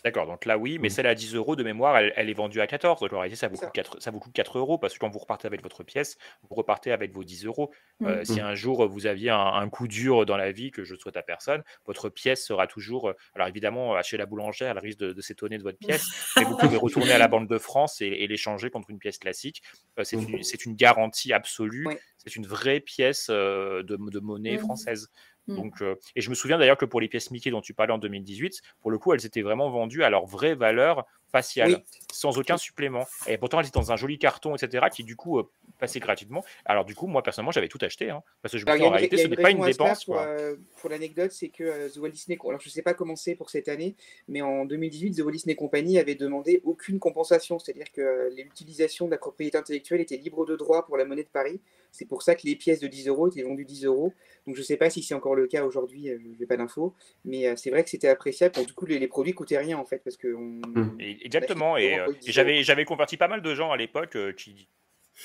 D'accord, 0.04 0.26
donc 0.26 0.44
là 0.44 0.58
oui, 0.58 0.78
mais 0.80 0.88
celle 0.88 1.06
à 1.06 1.14
10 1.14 1.34
euros 1.34 1.56
de 1.56 1.64
mémoire, 1.64 1.96
elle, 1.96 2.12
elle 2.16 2.28
est 2.28 2.34
vendue 2.34 2.60
à 2.60 2.66
14. 2.66 3.00
Donc 3.00 3.12
en 3.12 3.18
réalité, 3.20 3.36
ça 3.36 3.48
vous, 3.48 3.56
coûte 3.56 3.72
4, 3.72 4.00
ça 4.00 4.10
vous 4.10 4.20
coûte 4.20 4.32
4 4.32 4.58
euros 4.58 4.78
parce 4.78 4.94
que 4.94 4.98
quand 4.98 5.08
vous 5.08 5.18
repartez 5.18 5.46
avec 5.46 5.62
votre 5.62 5.82
pièce, 5.82 6.16
vous 6.48 6.54
repartez 6.54 6.92
avec 6.92 7.12
vos 7.12 7.24
10 7.24 7.46
euros. 7.46 7.70
Euh, 8.02 8.20
Mmh. 8.20 8.24
Si 8.24 8.40
un 8.40 8.54
jour 8.54 8.86
vous 8.88 9.06
aviez 9.06 9.30
un, 9.30 9.38
un 9.38 9.68
coup 9.68 9.88
dur 9.88 10.26
dans 10.26 10.36
la 10.36 10.52
vie 10.52 10.70
que 10.70 10.84
je 10.84 10.94
souhaite 10.96 11.16
à 11.16 11.22
personne, 11.22 11.62
votre 11.86 12.08
pièce 12.08 12.44
sera 12.44 12.66
toujours. 12.66 13.08
euh, 13.08 13.12
Alors 13.34 13.48
évidemment, 13.48 14.00
chez 14.02 14.16
la 14.16 14.26
boulangère, 14.26 14.70
elle 14.70 14.78
risque 14.78 14.98
de, 14.98 15.12
de 15.12 15.20
s'étonner 15.20 15.58
de 15.58 15.62
votre 15.62 15.78
pièce, 15.78 16.04
mais 16.36 16.44
vous 16.44 16.56
pouvez 16.56 16.76
retourner 16.76 17.12
à 17.12 17.18
la 17.18 17.28
Banque 17.28 17.48
de 17.48 17.58
France 17.58 18.00
et, 18.00 18.06
et 18.06 18.26
l'échanger 18.26 18.70
contre 18.70 18.90
une 18.90 18.98
pièce 18.98 19.18
classique. 19.18 19.62
Euh, 19.98 20.04
c'est 20.04 20.16
une, 20.16 20.42
c'est 20.42 20.64
une 20.66 20.74
garantie 20.76 21.32
absolue. 21.32 21.86
C'est 22.26 22.36
une 22.36 22.46
vraie 22.46 22.80
pièce 22.80 23.28
euh, 23.30 23.82
de, 23.82 23.96
de 23.96 24.20
monnaie 24.20 24.56
Mmh. 24.56 24.60
française. 24.60 25.08
Mmh. 25.46 25.56
Donc, 25.56 25.82
euh, 25.82 25.94
et 26.16 26.20
je 26.20 26.30
me 26.30 26.34
souviens 26.34 26.58
d'ailleurs 26.58 26.76
que 26.76 26.84
pour 26.84 27.00
les 27.00 27.08
pièces 27.08 27.30
Mickey 27.30 27.50
dont 27.50 27.60
tu 27.60 27.72
parlais 27.72 27.92
en 27.92 27.98
2018, 27.98 28.60
pour 28.80 28.90
le 28.90 28.98
coup, 28.98 29.12
elles 29.12 29.24
étaient 29.26 29.42
vraiment 29.42 29.70
vendues 29.70 30.02
à 30.02 30.10
leur 30.10 30.26
vraie 30.26 30.54
valeur 30.54 31.04
faciale, 31.32 31.70
Oui. 31.70 31.84
sans 32.12 32.38
aucun 32.38 32.56
supplément. 32.56 33.04
Et 33.26 33.36
pourtant, 33.38 33.60
elles 33.60 33.66
étaient 33.66 33.78
dans 33.78 33.92
un 33.92 33.96
joli 33.96 34.18
carton, 34.18 34.54
etc., 34.54 34.86
qui 34.92 35.04
du 35.04 35.16
coup 35.16 35.38
euh, 35.38 35.48
passait 35.78 36.00
gratuitement. 36.00 36.44
Alors 36.64 36.84
du 36.84 36.94
coup, 36.94 37.06
moi 37.06 37.22
personnellement, 37.22 37.50
j'avais 37.52 37.68
tout 37.68 37.78
acheté, 37.82 38.10
hein, 38.10 38.22
parce 38.42 38.52
que 38.52 38.58
je 38.58 38.64
me 38.64 38.70
Alors, 38.70 38.88
en 38.88 38.90
réalité, 38.92 39.16
ce 39.18 39.26
n'est 39.26 39.36
pas 39.36 39.50
une 39.50 39.64
dépense. 39.64 40.04
pour, 40.04 40.18
euh, 40.18 40.54
l'anecdote, 40.88 41.32
c'est 41.32 41.48
que 41.48 41.64
euh, 41.64 41.88
The 41.88 41.96
Walt 41.98 42.10
Disney, 42.10 42.38
alors 42.48 42.60
je 42.60 42.68
ne 42.68 42.72
sais 42.72 42.82
pas 42.82 42.94
comment 42.94 43.16
c'est 43.16 43.34
pour 43.34 43.50
cette 43.50 43.68
année, 43.68 43.96
mais 44.28 44.40
en 44.40 44.64
2018, 44.64 45.14
The 45.16 45.20
Walt 45.20 45.32
Disney 45.32 45.56
Company 45.56 45.98
avait 45.98 46.14
demandé 46.14 46.60
aucune 46.64 46.98
compensation, 47.00 47.58
c'est-à-dire 47.58 47.90
que 47.92 48.00
euh, 48.00 48.30
l'utilisation 48.36 49.06
de 49.06 49.10
la 49.10 49.18
propriété 49.18 49.58
intellectuelle 49.58 50.00
était 50.00 50.16
libre 50.16 50.46
de 50.46 50.54
droit 50.56 50.86
pour 50.86 50.96
la 50.96 51.04
monnaie 51.04 51.24
de 51.24 51.28
Paris. 51.28 51.60
C'est 51.92 52.04
pour 52.06 52.22
ça 52.22 52.34
que 52.34 52.42
les 52.44 52.56
pièces 52.56 52.80
de 52.80 52.88
10 52.88 53.08
euros 53.08 53.28
étaient 53.28 53.42
vendues 53.42 53.64
10 53.64 53.86
euros. 53.86 54.12
Donc 54.46 54.54
je 54.54 54.60
ne 54.60 54.64
sais 54.66 54.76
pas 54.76 54.90
si 54.90 55.02
c'est 55.02 55.14
encore 55.14 55.34
le 55.34 55.46
cas 55.46 55.64
aujourd'hui, 55.64 56.10
euh, 56.10 56.18
je 56.34 56.38
n'ai 56.38 56.46
pas 56.46 56.56
d'infos, 56.56 56.94
mais 57.24 57.56
c'est 57.56 57.70
vrai 57.70 57.82
que 57.84 57.90
c'était 57.90 58.08
appréciable. 58.08 58.54
Bon, 58.54 58.62
du 58.64 58.72
coup, 58.74 58.86
les, 58.86 58.98
les 58.98 59.08
produits 59.08 59.32
coûtaient 59.34 59.58
rien 59.58 59.76
en 59.78 59.84
fait, 59.84 59.98
parce 60.04 60.16
que 60.16 60.32
on, 60.34 60.60
Et- 61.00 61.25
exactement. 61.26 61.72
on 61.72 61.76
Et, 61.76 61.98
euh, 61.98 62.04
pour 62.04 62.14
et 62.14 62.18
10 62.18 62.20
euros. 62.20 62.32
j'avais 62.32 62.62
j'avais 62.62 62.84
converti 62.84 63.16
pas 63.16 63.28
mal 63.28 63.42
de 63.42 63.54
gens 63.54 63.70
à 63.72 63.76
l'époque 63.76 64.16
euh, 64.16 64.32
qui 64.32 64.68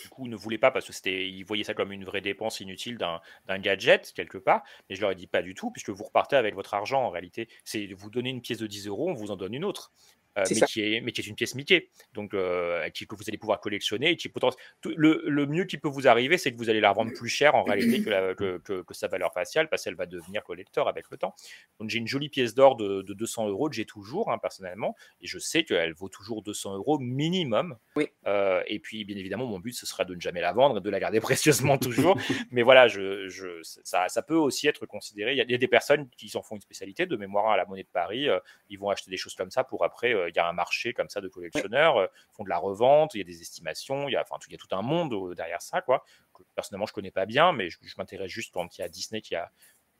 du 0.03 0.09
coup 0.09 0.27
ne 0.27 0.35
voulaient 0.35 0.57
pas 0.57 0.71
parce 0.71 0.87
que 0.87 0.93
c'était 0.93 1.27
ils 1.27 1.43
voyaient 1.43 1.63
ça 1.63 1.73
comme 1.73 1.91
une 1.91 2.05
vraie 2.05 2.21
dépense 2.21 2.59
inutile 2.59 2.97
d'un 2.97 3.21
d'un 3.47 3.59
gadget 3.59 4.11
quelque 4.13 4.37
part. 4.37 4.63
Mais 4.89 4.95
je 4.95 5.01
leur 5.01 5.11
ai 5.11 5.15
dit 5.15 5.27
pas 5.27 5.41
du 5.41 5.53
tout 5.53 5.71
puisque 5.71 5.89
vous 5.89 6.03
repartez 6.03 6.35
avec 6.35 6.55
votre 6.55 6.73
argent 6.73 7.01
en 7.03 7.09
réalité. 7.09 7.49
C'est 7.65 7.87
vous 7.93 8.09
donnez 8.09 8.29
une 8.29 8.41
pièce 8.41 8.59
de 8.59 8.67
10 8.67 8.87
euros, 8.87 9.09
on 9.09 9.13
vous 9.13 9.31
en 9.31 9.35
donne 9.35 9.53
une 9.53 9.65
autre. 9.65 9.91
Euh, 10.37 10.43
mais, 10.61 10.67
qui 10.67 10.81
est, 10.81 11.01
mais 11.01 11.11
qui 11.11 11.19
est 11.21 11.27
une 11.27 11.35
pièce 11.35 11.55
Mickey, 11.55 11.89
donc 12.13 12.33
euh, 12.33 12.87
qui, 12.91 13.05
que 13.05 13.15
vous 13.15 13.23
allez 13.27 13.37
pouvoir 13.37 13.59
collectionner. 13.59 14.11
Et 14.11 14.15
qui, 14.15 14.29
tout- 14.31 14.93
le, 14.95 15.21
le 15.27 15.45
mieux 15.45 15.65
qui 15.65 15.77
peut 15.77 15.89
vous 15.89 16.07
arriver, 16.07 16.37
c'est 16.37 16.51
que 16.53 16.57
vous 16.57 16.69
allez 16.69 16.79
la 16.79 16.91
revendre 16.91 17.11
plus 17.13 17.27
cher 17.27 17.53
en 17.55 17.63
réalité 17.63 18.01
que, 18.01 18.09
la- 18.09 18.33
que, 18.33 18.57
que- 18.59 18.81
que 18.83 18.93
sa 18.93 19.07
valeur 19.09 19.33
faciale, 19.33 19.67
parce 19.67 19.83
qu'elle 19.83 19.95
va 19.95 20.05
devenir 20.05 20.43
collector 20.43 20.87
avec 20.87 21.05
le 21.11 21.17
temps. 21.17 21.35
Donc 21.79 21.89
j'ai 21.89 21.97
une 21.97 22.07
jolie 22.07 22.29
pièce 22.29 22.53
d'or 22.55 22.77
de, 22.77 23.01
de 23.01 23.13
200 23.13 23.49
euros 23.49 23.67
que 23.69 23.75
j'ai 23.75 23.83
toujours 23.85 24.31
hein, 24.31 24.37
personnellement, 24.37 24.95
et 25.19 25.27
je 25.27 25.37
sais 25.37 25.63
qu'elle 25.63 25.93
vaut 25.93 26.07
toujours 26.09 26.41
200 26.43 26.75
euros 26.75 26.97
minimum. 26.97 27.77
Oui. 27.97 28.07
Euh, 28.25 28.63
et 28.67 28.79
puis 28.79 29.03
bien 29.05 29.17
évidemment, 29.17 29.45
mon 29.45 29.59
but 29.59 29.73
ce 29.73 29.85
sera 29.85 30.05
de 30.05 30.15
ne 30.15 30.21
jamais 30.21 30.41
la 30.41 30.53
vendre 30.53 30.77
et 30.77 30.81
de 30.81 30.89
la 30.89 30.99
garder 31.01 31.19
précieusement 31.21 31.77
toujours. 31.77 32.17
Mais 32.51 32.61
voilà, 32.61 32.87
je, 32.87 33.27
je- 33.27 33.59
ça, 33.63 34.07
ça 34.07 34.21
peut 34.21 34.35
aussi 34.35 34.67
être 34.67 34.85
considéré. 34.85 35.33
Il 35.33 35.37
y, 35.37 35.41
a, 35.41 35.43
il 35.43 35.51
y 35.51 35.55
a 35.55 35.57
des 35.57 35.67
personnes 35.67 36.07
qui 36.17 36.31
en 36.37 36.41
font 36.41 36.55
une 36.55 36.61
spécialité 36.61 37.05
de 37.05 37.15
mémoire 37.17 37.49
à 37.51 37.57
la 37.57 37.65
monnaie 37.65 37.83
de 37.83 37.89
Paris. 37.91 38.27
ils 38.69 38.79
vont 38.79 38.89
acheter 38.89 39.11
des 39.11 39.17
choses 39.17 39.35
comme 39.35 39.51
ça 39.51 39.63
pour 39.65 39.83
après. 39.83 40.13
Euh, 40.21 40.29
il 40.29 40.35
y 40.35 40.39
a 40.39 40.47
un 40.47 40.53
marché 40.53 40.93
comme 40.93 41.09
ça 41.09 41.21
de 41.21 41.27
collectionneurs, 41.27 41.97
euh, 41.97 42.07
font 42.31 42.43
de 42.43 42.49
la 42.49 42.57
revente. 42.57 43.13
Il 43.15 43.19
y 43.19 43.21
a 43.21 43.25
des 43.25 43.41
estimations. 43.41 44.07
Il 44.07 44.11
y 44.13 44.15
a, 44.15 44.21
enfin, 44.21 44.37
tout- 44.39 44.47
il 44.49 44.53
y 44.53 44.55
a 44.55 44.57
tout 44.59 44.73
un 44.75 44.81
monde 44.81 45.13
euh, 45.13 45.35
derrière 45.35 45.61
ça, 45.61 45.81
quoi. 45.81 46.03
Que 46.33 46.43
personnellement, 46.55 46.85
je 46.85 46.93
connais 46.93 47.11
pas 47.11 47.25
bien, 47.25 47.51
mais 47.53 47.69
je, 47.69 47.77
je 47.81 47.95
m'intéresse 47.97 48.31
juste 48.31 48.53
quand 48.53 48.77
il 48.77 48.81
y 48.81 48.83
a 48.83 48.89
Disney 48.89 49.21
qui 49.21 49.35
a 49.35 49.51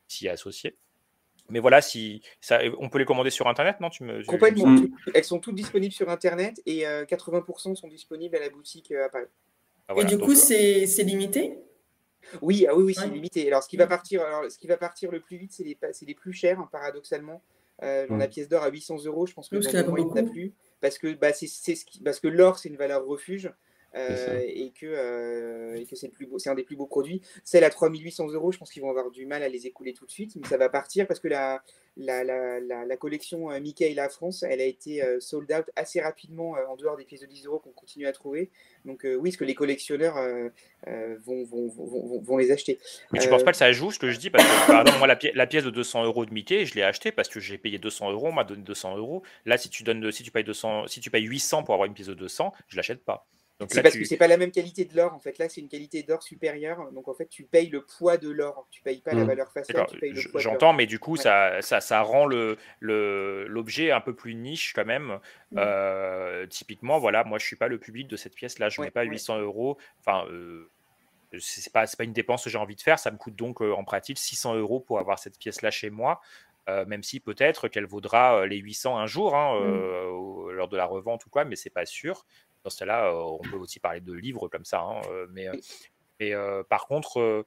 s'y 0.08 0.28
est 0.28 0.30
associé. 0.30 0.78
Mais 1.50 1.60
voilà, 1.60 1.82
si 1.82 2.22
ça, 2.40 2.60
on 2.80 2.90
peut 2.90 3.00
les 3.00 3.06
commander 3.06 3.30
sur 3.30 3.48
internet, 3.48 3.80
non 3.82 3.90
Tu 3.90 4.04
me 4.04 4.24
Complètement. 4.24 4.76
Elles 5.14 5.24
sont 5.26 5.40
toutes 5.40 5.56
disponibles 5.56 5.94
sur 5.94 6.10
Internet 6.10 6.62
et 6.66 6.86
euh, 6.88 7.04
80% 7.06 7.76
sont 7.76 7.88
disponibles 7.88 8.36
à 8.36 8.40
la 8.40 8.50
boutique 8.50 8.92
euh, 8.92 9.06
à 9.06 9.10
Paris. 9.10 9.26
Ah, 9.88 9.94
Et 9.98 10.06
du 10.06 10.16
donc, 10.18 10.26
coup, 10.26 10.32
euh, 10.32 10.86
c'est 10.88 11.04
limité? 11.04 11.58
Oui, 12.42 12.66
ah 12.70 12.76
oui, 12.76 12.84
oui, 12.84 12.94
c'est 12.94 13.02
Ouais. 13.08 13.10
limité. 13.10 13.48
Alors, 13.48 13.64
ce 13.64 13.68
qui 13.68 13.76
va 13.78 13.88
partir, 13.88 14.22
alors, 14.22 14.50
ce 14.50 14.58
qui 14.58 14.68
va 14.68 14.78
partir 14.78 15.12
le 15.12 15.20
plus 15.20 15.38
vite, 15.38 15.52
c'est 15.52 15.64
les, 15.64 15.76
pa- 15.76 15.92
c'est 15.92 16.06
les 16.06 16.14
plus 16.16 16.32
chers, 16.34 16.60
hein, 16.60 16.70
paradoxalement. 16.72 17.42
Euh, 17.84 18.08
genre. 18.08 18.18
La 18.18 18.28
pièce 18.28 18.48
d'or 18.48 18.64
à 18.64 18.70
800 18.70 19.06
euros, 19.06 19.26
je 19.26 19.34
pense 19.34 19.50
que 19.50 19.56
Oui, 19.56 19.62
parce 19.64 19.74
a 19.76 19.80
il 19.80 20.18
a 20.20 20.24
plus. 20.24 20.54
Parce 20.82 20.98
que, 20.98 21.14
bah, 21.14 21.34
c'est, 21.34 21.48
c'est 21.48 21.76
ce 21.76 21.86
qui- 21.86 22.02
parce 22.02 22.20
que 22.20 22.28
l'or, 22.28 22.58
c'est 22.60 22.70
une 22.70 22.78
valeur 22.78 23.06
refuge. 23.06 23.52
Euh, 23.96 24.40
et 24.46 24.72
que, 24.72 24.86
euh, 24.86 25.76
et 25.80 25.86
que 25.86 25.96
c'est, 25.96 26.08
le 26.08 26.14
plus 26.14 26.26
beau, 26.28 26.40
c'est 26.40 26.50
un 26.50 26.56
des 26.56 26.64
plus 26.64 26.76
beaux 26.76 26.86
produits. 26.86 27.22
Celle 27.44 27.64
à 27.64 27.70
3800 27.70 28.30
euros, 28.32 28.52
je 28.52 28.58
pense 28.58 28.72
qu'ils 28.72 28.82
vont 28.82 28.90
avoir 28.90 29.12
du 29.12 29.26
mal 29.26 29.44
à 29.44 29.50
les 29.50 29.68
écouler 29.68 29.94
tout 29.94 30.06
de 30.06 30.12
suite, 30.12 30.36
mais 30.36 30.48
ça 30.48 30.58
va 30.58 30.70
partir 30.70 31.08
parce 31.08 31.20
que 31.20 31.28
la, 31.28 31.62
la, 31.98 32.24
la, 32.24 32.60
la, 32.60 32.86
la 32.86 32.98
collection 32.98 33.52
euh, 33.52 33.60
Mickey 33.60 33.92
et 33.92 33.94
la 33.94 34.10
France, 34.10 34.44
elle 34.44 34.62
a 34.62 34.66
été 34.66 35.02
sold 35.20 35.52
out 35.52 35.66
assez 35.76 36.00
rapidement 36.02 36.56
en 36.70 36.76
dehors 36.76 36.96
des 36.98 37.06
pièces 37.06 37.22
de 37.22 37.26
10 37.26 37.46
euros 37.46 37.60
qu'on 37.60 37.72
continue 37.72 38.08
à 38.08 38.12
trouver. 38.14 38.50
Donc 38.86 39.06
euh, 39.06 39.16
oui, 39.16 39.32
ce 39.32 39.38
que 39.38 39.44
les 39.46 39.56
collectionneurs 39.56 40.16
vont, 41.26 41.44
vont, 41.44 41.68
vont, 41.68 41.86
vont, 41.86 42.22
vont 42.22 42.38
les 42.38 42.52
acheter. 42.52 42.80
Mais 43.12 43.20
tu 43.20 43.28
Euh, 43.28 43.30
penses 43.30 43.44
pas 43.44 43.52
que 43.52 43.58
ça 43.58 43.72
joue 43.72 43.92
ce 43.92 44.00
que 44.00 44.10
je 44.10 44.18
dis 44.18 44.30
Parce 44.30 44.44
que, 44.46 44.98
moi, 44.98 45.08
la, 45.08 45.16
pi- 45.16 45.32
la 45.34 45.48
pièce 45.48 45.64
de 45.64 45.70
200 45.70 46.06
euros 46.06 46.26
de 46.26 46.34
Mickey, 46.34 46.66
je 46.66 46.76
l'ai 46.76 46.84
achetée 46.84 47.12
parce 47.12 47.28
que 47.30 47.40
j'ai 47.40 47.58
payé 47.58 47.78
200 47.78 48.12
euros, 48.12 48.28
on 48.28 48.32
m'a 48.32 48.44
donné 48.44 48.64
200 48.64 48.98
euros. 48.98 49.24
Là, 49.46 49.58
si 49.58 49.70
tu, 49.70 49.84
donnes, 49.84 50.12
si, 50.12 50.24
tu 50.24 50.32
payes 50.32 50.44
200, 50.44 50.88
si 50.88 51.00
tu 51.02 51.12
payes 51.12 51.24
800 51.26 51.64
pour 51.64 51.74
avoir 51.74 51.88
une 51.88 51.94
pièce 51.94 52.08
de 52.08 52.14
200, 52.14 52.54
je 52.68 52.78
l'achète 52.78 53.04
pas. 53.04 53.28
C'est 53.70 53.78
là, 53.78 53.84
parce 53.84 53.94
tu... 53.96 54.02
que 54.02 54.08
c'est 54.08 54.18
pas 54.18 54.28
la 54.28 54.38
même 54.38 54.52
qualité 54.52 54.86
de 54.86 54.96
l'or 54.96 55.14
en 55.14 55.20
fait. 55.20 55.38
Là, 55.38 55.48
c'est 55.50 55.62
une 55.62 55.68
qualité 55.70 56.04
d'or 56.04 56.24
supérieure. 56.24 56.92
Donc 56.94 57.08
en 57.08 57.14
fait, 57.14 57.28
tu 57.28 57.44
payes 57.44 57.70
le 57.70 57.86
poids 57.86 58.18
de 58.18 58.30
l'or. 58.30 58.68
Tu 58.72 58.82
payes 58.82 59.02
pas 59.02 59.14
la 59.14 59.24
Mm. 59.24 59.28
valeur 59.28 59.52
faciale, 59.52 59.86
tu 59.90 60.00
payes 60.00 60.12
le 60.14 60.32
poids 60.32 60.42
j'entends, 60.42 60.74
mais 60.74 60.86
du 60.86 61.00
coup, 61.00 61.14
Ouais. 61.14 61.22
ça, 61.22 61.62
ça, 61.62 61.82
ça 61.82 62.02
rend 62.02 62.26
le, 62.26 62.58
le, 62.80 63.46
l'objet 63.48 63.92
un 63.92 64.02
peu 64.02 64.16
plus 64.16 64.36
niche 64.36 64.74
quand 64.74 64.86
même. 64.86 65.20
Mm. 65.52 65.58
Euh, 65.60 66.48
typiquement, 66.48 66.98
voilà, 67.00 67.24
moi, 67.24 67.38
je 67.40 67.46
suis 67.46 67.56
pas 67.56 67.68
le 67.68 67.78
public 67.80 68.08
de 68.08 68.16
cette 68.18 68.36
pièce-là. 68.36 68.70
Je 68.70 68.82
Ouais, 68.82 68.88
mets 68.88 68.92
pas 68.92 69.02
ouais. 69.02 69.08
800 69.10 69.40
euros. 69.40 69.78
Enfin, 70.00 70.26
euh, 70.30 70.70
c'est 71.40 71.72
pas, 71.72 71.86
pas 71.88 72.04
une 72.04 72.14
dépense 72.14 72.44
que 72.44 72.50
j'ai 72.50 72.58
envie 72.58 72.76
de 72.76 72.82
faire. 72.82 73.00
Ça 73.00 73.12
me 73.12 73.18
coûte 73.18 73.36
donc 73.36 73.62
euh, 73.62 73.74
en 73.74 73.84
pratique 73.84 74.18
600 74.18 74.56
euros 74.56 74.80
pour 74.80 75.00
avoir 75.00 75.20
cette 75.20 75.38
pièce-là 75.38 75.72
chez 75.72 75.90
moi. 75.90 76.20
Euh, 76.70 76.86
même 76.86 77.02
si 77.02 77.20
peut-être 77.20 77.70
qu'elle 77.70 77.88
vaudra 77.88 78.42
euh, 78.42 78.46
les 78.46 78.58
800 78.58 78.98
un 78.98 79.08
jour 79.08 79.36
hein, 79.36 79.60
Mm. 79.60 79.64
euh, 79.64 80.06
au- 80.10 80.52
lors 80.52 80.68
de 80.68 80.78
la 80.78 80.86
revente 80.86 81.26
ou 81.26 81.30
quoi, 81.30 81.44
mais 81.46 81.56
c'est 81.56 81.70
pas 81.72 81.86
sûr. 81.86 82.26
Dans 82.64 82.70
ce 82.70 82.80
cas-là, 82.80 83.08
euh, 83.10 83.14
on 83.14 83.40
peut 83.40 83.58
aussi 83.58 83.80
parler 83.80 84.02
de 84.02 84.14
livres 84.14 84.48
comme 84.48 84.66
ça. 84.66 84.82
hein, 84.82 85.02
euh, 85.10 85.28
mais 85.32 85.48
euh, 85.48 85.54
mais, 86.20 86.34
euh, 86.34 86.62
par 86.64 86.86
contre, 86.88 87.20
euh, 87.20 87.44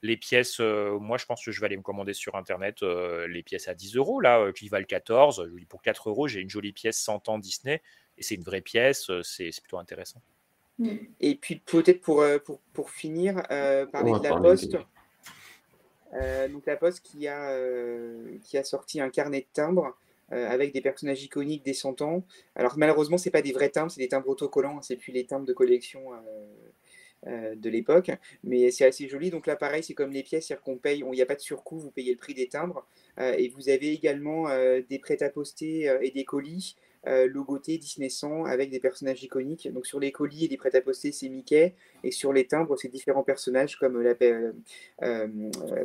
les 0.00 0.16
pièces, 0.16 0.58
euh, 0.60 0.98
moi 0.98 1.18
je 1.18 1.26
pense 1.26 1.44
que 1.44 1.50
je 1.50 1.60
vais 1.60 1.66
aller 1.66 1.76
me 1.76 1.82
commander 1.82 2.14
sur 2.14 2.36
internet 2.36 2.82
euh, 2.82 3.26
les 3.26 3.42
pièces 3.42 3.68
à 3.68 3.74
10 3.74 3.96
euros 3.96 4.20
là, 4.20 4.40
euh, 4.40 4.52
qui 4.52 4.68
valent 4.68 4.86
14. 4.86 5.46
Je 5.50 5.58
dis 5.58 5.66
pour 5.66 5.82
4 5.82 6.08
euros, 6.08 6.28
j'ai 6.28 6.40
une 6.40 6.50
jolie 6.50 6.72
pièce 6.72 6.98
100 6.98 7.28
ans 7.28 7.38
Disney 7.38 7.82
et 8.16 8.22
c'est 8.22 8.34
une 8.34 8.42
vraie 8.42 8.60
pièce, 8.60 9.10
c'est 9.22 9.50
plutôt 9.60 9.78
intéressant. 9.78 10.20
Et 11.20 11.36
puis 11.36 11.56
peut-être 11.56 12.00
pour, 12.00 12.20
euh, 12.22 12.38
pour, 12.38 12.60
pour 12.72 12.90
finir, 12.90 13.42
euh, 13.50 13.86
parler 13.86 14.12
de 14.12 14.22
la 14.22 14.28
parler 14.28 14.50
Poste. 14.50 14.76
Euh, 16.14 16.48
donc 16.48 16.66
la 16.66 16.76
Poste 16.76 17.00
qui 17.00 17.26
a, 17.28 17.50
euh, 17.50 18.38
qui 18.44 18.58
a 18.58 18.64
sorti 18.64 19.00
un 19.00 19.10
carnet 19.10 19.40
de 19.40 19.46
timbres 19.52 19.86
euh, 19.86 19.90
avec 20.30 20.72
des 20.72 20.80
personnages 20.80 21.22
iconiques 21.22 21.64
des 21.64 21.74
100 21.74 22.02
ans. 22.02 22.24
Alors 22.54 22.76
malheureusement, 22.78 23.18
c'est 23.18 23.30
pas 23.30 23.42
des 23.42 23.52
vrais 23.52 23.70
timbres, 23.70 23.90
c'est 23.90 24.00
des 24.00 24.08
timbres 24.08 24.28
autocollants, 24.28 24.78
hein, 24.78 24.82
c'est 24.82 24.96
plus 24.96 25.12
les 25.12 25.24
timbres 25.26 25.46
de 25.46 25.52
collection 25.52 26.12
euh, 26.12 26.16
euh, 27.26 27.54
de 27.54 27.70
l'époque, 27.70 28.10
mais 28.42 28.70
c'est 28.70 28.84
assez 28.84 29.08
joli. 29.08 29.30
Donc 29.30 29.46
là, 29.46 29.56
pareil, 29.56 29.82
c'est 29.82 29.94
comme 29.94 30.12
les 30.12 30.22
pièces, 30.22 30.48
c'est-à-dire 30.48 30.62
qu'on 30.62 30.76
paye, 30.76 30.98
il 30.98 31.10
n'y 31.10 31.22
a 31.22 31.26
pas 31.26 31.36
de 31.36 31.40
surcoût, 31.40 31.78
vous 31.78 31.90
payez 31.90 32.12
le 32.12 32.18
prix 32.18 32.34
des 32.34 32.48
timbres, 32.48 32.86
Euh, 33.18 33.32
et 33.38 33.48
vous 33.48 33.68
avez 33.68 33.92
également 33.92 34.48
euh, 34.48 34.80
des 34.90 34.98
prêt-à-poster 34.98 35.88
euh, 35.88 36.00
et 36.02 36.10
des 36.10 36.24
colis 36.24 36.76
euh, 37.06 37.26
logotés 37.28 37.78
Disney 37.78 38.08
100 38.08 38.44
avec 38.44 38.70
des 38.70 38.80
personnages 38.80 39.22
iconiques. 39.22 39.72
Donc 39.72 39.86
sur 39.86 40.00
les 40.00 40.12
colis 40.12 40.44
et 40.46 40.48
les 40.48 40.56
prêt-à-poster, 40.56 41.12
c'est 41.12 41.28
Mickey, 41.28 41.74
et 42.02 42.10
sur 42.10 42.32
les 42.32 42.46
timbres, 42.46 42.76
c'est 42.76 42.88
différents 42.88 43.22
personnages 43.22 43.76
comme 43.76 44.00
la 44.00 44.14
euh, 44.22 44.52
euh, 45.02 45.26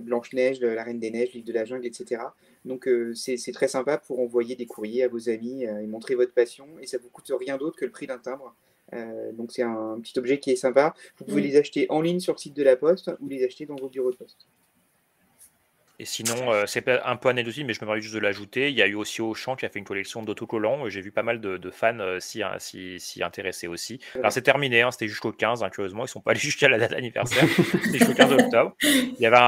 Blanche-Neige, 0.01 0.61
la 0.61 0.83
Reine 0.83 0.99
des 0.99 1.11
Neiges, 1.11 1.33
l'île 1.33 1.45
de 1.45 1.53
la 1.53 1.65
Jungle, 1.65 1.85
etc. 1.85 2.21
Donc 2.65 2.87
euh, 2.87 3.13
c'est 3.13 3.51
très 3.51 3.67
sympa 3.67 3.97
pour 3.97 4.19
envoyer 4.19 4.55
des 4.55 4.65
courriers 4.65 5.03
à 5.03 5.07
vos 5.07 5.29
amis 5.29 5.65
euh, 5.65 5.79
et 5.79 5.87
montrer 5.87 6.15
votre 6.15 6.33
passion, 6.33 6.67
et 6.81 6.87
ça 6.87 6.97
vous 6.97 7.09
coûte 7.09 7.31
rien 7.39 7.57
d'autre 7.57 7.77
que 7.77 7.85
le 7.85 7.91
prix 7.91 8.07
d'un 8.07 8.17
timbre. 8.17 8.55
Euh, 8.93 9.31
donc 9.33 9.51
c'est 9.51 9.61
un 9.61 9.99
petit 10.01 10.17
objet 10.17 10.39
qui 10.39 10.51
est 10.51 10.55
sympa. 10.55 10.93
Vous 11.17 11.25
pouvez 11.25 11.41
Mm. 11.41 11.45
les 11.45 11.57
acheter 11.57 11.85
en 11.89 12.01
ligne 12.01 12.19
sur 12.19 12.33
le 12.33 12.39
site 12.39 12.55
de 12.55 12.63
la 12.63 12.75
Poste 12.75 13.11
ou 13.19 13.27
les 13.27 13.43
acheter 13.43 13.65
dans 13.65 13.75
vos 13.75 13.89
bureaux 13.89 14.11
de 14.11 14.17
poste. 14.17 14.47
Et 16.01 16.05
sinon, 16.05 16.53
euh, 16.53 16.63
c'est 16.65 16.87
un 16.87 17.15
peu 17.17 17.27
anecdotique, 17.27 17.65
mais 17.67 17.73
je 17.73 17.81
me 17.81 17.85
permets 17.85 17.99
juste 18.01 18.13
de 18.15 18.19
l'ajouter. 18.19 18.69
Il 18.69 18.75
y 18.77 18.81
a 18.81 18.87
eu 18.87 18.93
aussi 18.95 19.21
Auchan 19.21 19.57
qui 19.57 19.65
a 19.65 19.69
fait 19.69 19.79
une 19.79 19.85
collection 19.85 20.23
d'autocollants. 20.23 20.87
J'ai 20.87 21.01
vu 21.01 21.11
pas 21.11 21.23
mal 21.23 21.41
de, 21.41 21.57
de 21.57 21.69
fans 21.71 21.99
euh, 21.99 22.21
s'y 22.21 22.41
s'y- 22.99 23.21
intéresser 23.21 23.67
aussi. 23.67 23.99
Alors, 24.15 24.31
c'est 24.31 24.41
terminé, 24.41 24.81
hein, 24.81 24.91
c'était 24.91 25.09
jusqu'au 25.09 25.33
15, 25.33 25.61
hein, 25.61 25.69
curieusement. 25.69 26.05
Ils 26.05 26.07
sont 26.07 26.21
pas 26.21 26.31
allés 26.31 26.39
jusqu'à 26.39 26.69
la 26.69 26.77
date 26.77 26.93
anniversaire. 26.93 27.43
c'était 27.83 27.97
jusqu'au 27.97 28.13
15 28.13 28.31
octobre. 28.31 28.75
Il 28.81 29.15
y 29.19 29.25
avait 29.25 29.35
un, 29.35 29.41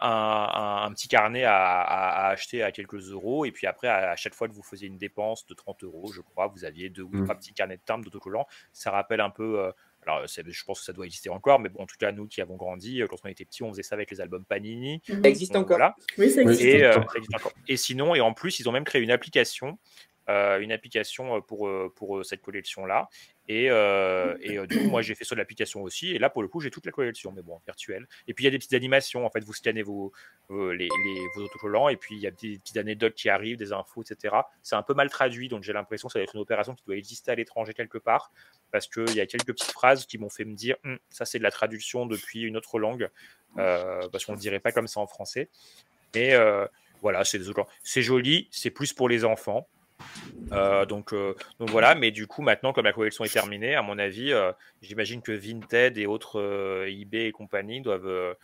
un- 0.00 0.48
un- 0.54 0.82
un 0.86 0.92
petit 0.92 1.08
carnet 1.08 1.44
à, 1.44 1.56
à- 1.82 2.26
à 2.26 2.30
acheter 2.30 2.62
à 2.62 2.72
quelques 2.72 3.10
euros. 3.10 3.44
Et 3.44 3.52
puis 3.52 3.66
après, 3.66 3.88
à, 3.88 4.10
à 4.12 4.16
chaque 4.16 4.34
fois 4.34 4.48
que 4.48 4.54
vous 4.54 4.62
faisiez 4.62 4.88
une 4.88 4.96
dépense 4.96 5.44
de 5.46 5.52
30 5.52 5.84
euros, 5.84 6.10
je 6.14 6.22
crois, 6.22 6.46
vous 6.46 6.64
aviez 6.64 6.88
deux 6.88 7.02
ou 7.02 7.10
Mm. 7.12 7.24
trois 7.24 7.34
petits 7.34 7.52
carnets 7.52 7.76
de 7.76 7.82
timbres 7.84 8.04
d'autocollants. 8.04 8.46
Ça 8.72 8.90
rappelle 8.90 9.20
un 9.20 9.30
peu. 9.30 9.60
euh, 9.60 9.72
alors, 10.06 10.26
je 10.26 10.64
pense 10.64 10.80
que 10.80 10.84
ça 10.86 10.92
doit 10.92 11.06
exister 11.06 11.28
encore, 11.28 11.58
mais 11.60 11.68
bon, 11.68 11.82
en 11.82 11.86
tout 11.86 11.96
cas, 11.98 12.12
nous 12.12 12.26
qui 12.26 12.40
avons 12.40 12.56
grandi, 12.56 13.02
euh, 13.02 13.06
quand 13.06 13.16
on 13.24 13.28
était 13.28 13.44
petits, 13.44 13.62
on 13.62 13.70
faisait 13.70 13.82
ça 13.82 13.94
avec 13.94 14.10
les 14.10 14.20
albums 14.20 14.44
Panini. 14.44 15.02
Ça 15.06 15.28
existe 15.28 15.52
Donc, 15.52 15.64
encore. 15.64 15.76
voilà. 15.76 15.96
Oui, 16.16 16.30
ça 16.30 16.42
existe. 16.42 16.62
Et, 16.62 16.84
euh, 16.84 16.96
encore. 16.96 17.12
ça 17.12 17.18
existe 17.18 17.34
encore. 17.34 17.52
Et 17.66 17.76
sinon, 17.76 18.14
et 18.14 18.20
en 18.20 18.32
plus, 18.32 18.60
ils 18.60 18.68
ont 18.68 18.72
même 18.72 18.84
créé 18.84 19.02
une 19.02 19.10
application, 19.10 19.78
euh, 20.28 20.60
une 20.60 20.72
application 20.72 21.36
euh, 21.36 21.40
pour, 21.40 21.70
pour 21.94 22.24
cette 22.24 22.40
collection-là. 22.40 23.08
Et, 23.48 23.70
euh, 23.70 24.36
euh, 24.46 24.66
du 24.66 24.78
coup, 24.78 24.88
moi, 24.88 25.00
j'ai 25.00 25.14
fait 25.14 25.28
de 25.28 25.34
l'application 25.36 25.82
aussi. 25.82 26.10
Et 26.10 26.18
là, 26.18 26.28
pour 26.28 26.42
le 26.42 26.48
coup, 26.48 26.60
j'ai 26.60 26.70
toute 26.70 26.84
la 26.84 26.92
collection, 26.92 27.32
mais 27.32 27.42
bon, 27.42 27.60
virtuelle. 27.66 28.06
Et 28.26 28.34
puis, 28.34 28.44
il 28.44 28.46
y 28.46 28.48
a 28.48 28.50
des 28.50 28.58
petites 28.58 28.74
animations. 28.74 29.24
En 29.24 29.30
fait, 29.30 29.42
vous 29.42 29.54
scannez 29.54 29.82
vos, 29.82 30.12
les, 30.50 30.88
vos 31.34 31.42
autocollants. 31.44 31.88
Et 31.88 31.96
puis, 31.96 32.16
il 32.16 32.20
y 32.20 32.26
a 32.26 32.30
des 32.30 32.58
petites 32.58 32.76
anecdotes 32.76 33.14
qui 33.14 33.30
arrivent, 33.30 33.56
des 33.56 33.72
infos, 33.72 34.02
etc. 34.02 34.36
C'est 34.62 34.76
un 34.76 34.82
peu 34.82 34.92
mal 34.92 35.08
traduit. 35.08 35.48
Donc, 35.48 35.62
j'ai 35.62 35.72
l'impression 35.72 36.08
que 36.08 36.12
ça 36.12 36.18
va 36.18 36.24
être 36.24 36.34
une 36.34 36.42
opération 36.42 36.74
qui 36.74 36.84
doit 36.84 36.96
exister 36.96 37.30
à 37.30 37.34
l'étranger 37.34 37.72
quelque 37.72 37.98
part. 37.98 38.30
Parce 38.70 38.86
qu'il 38.86 39.14
y 39.14 39.20
a 39.20 39.26
quelques 39.26 39.52
petites 39.52 39.72
phrases 39.72 40.04
qui 40.04 40.18
m'ont 40.18 40.28
fait 40.28 40.44
me 40.44 40.54
dire 40.54 40.76
Hum, 40.84 40.98
ça, 41.08 41.24
c'est 41.24 41.38
de 41.38 41.42
la 41.42 41.50
traduction 41.50 42.04
depuis 42.04 42.42
une 42.42 42.56
autre 42.56 42.78
langue. 42.78 43.08
Euh, 43.56 44.08
parce 44.10 44.26
qu'on 44.26 44.34
ne 44.34 44.38
dirait 44.38 44.60
pas 44.60 44.72
comme 44.72 44.86
ça 44.86 45.00
en 45.00 45.06
français. 45.06 45.48
Euh, 46.16 46.66
voilà. 47.00 47.22
C'est 47.24 48.02
joli. 48.02 48.48
C'est 48.50 48.70
plus 48.70 48.92
pour 48.92 49.08
les 49.08 49.24
enfants. 49.24 49.66
Euh, 50.52 50.86
donc, 50.86 51.12
euh, 51.12 51.34
donc 51.58 51.70
voilà, 51.70 51.94
mais 51.94 52.10
du 52.10 52.26
coup 52.26 52.40
maintenant 52.42 52.72
comme 52.72 52.84
la 52.86 52.92
collection 52.92 53.24
est 53.24 53.32
terminée, 53.32 53.74
à 53.74 53.82
mon 53.82 53.98
avis, 53.98 54.32
euh, 54.32 54.52
j'imagine 54.80 55.20
que 55.20 55.32
Vinted 55.32 55.98
et 55.98 56.06
autres 56.06 56.86
eBay 56.88 57.26
et 57.26 57.32
compagnie 57.32 57.80
doivent, 57.82 58.36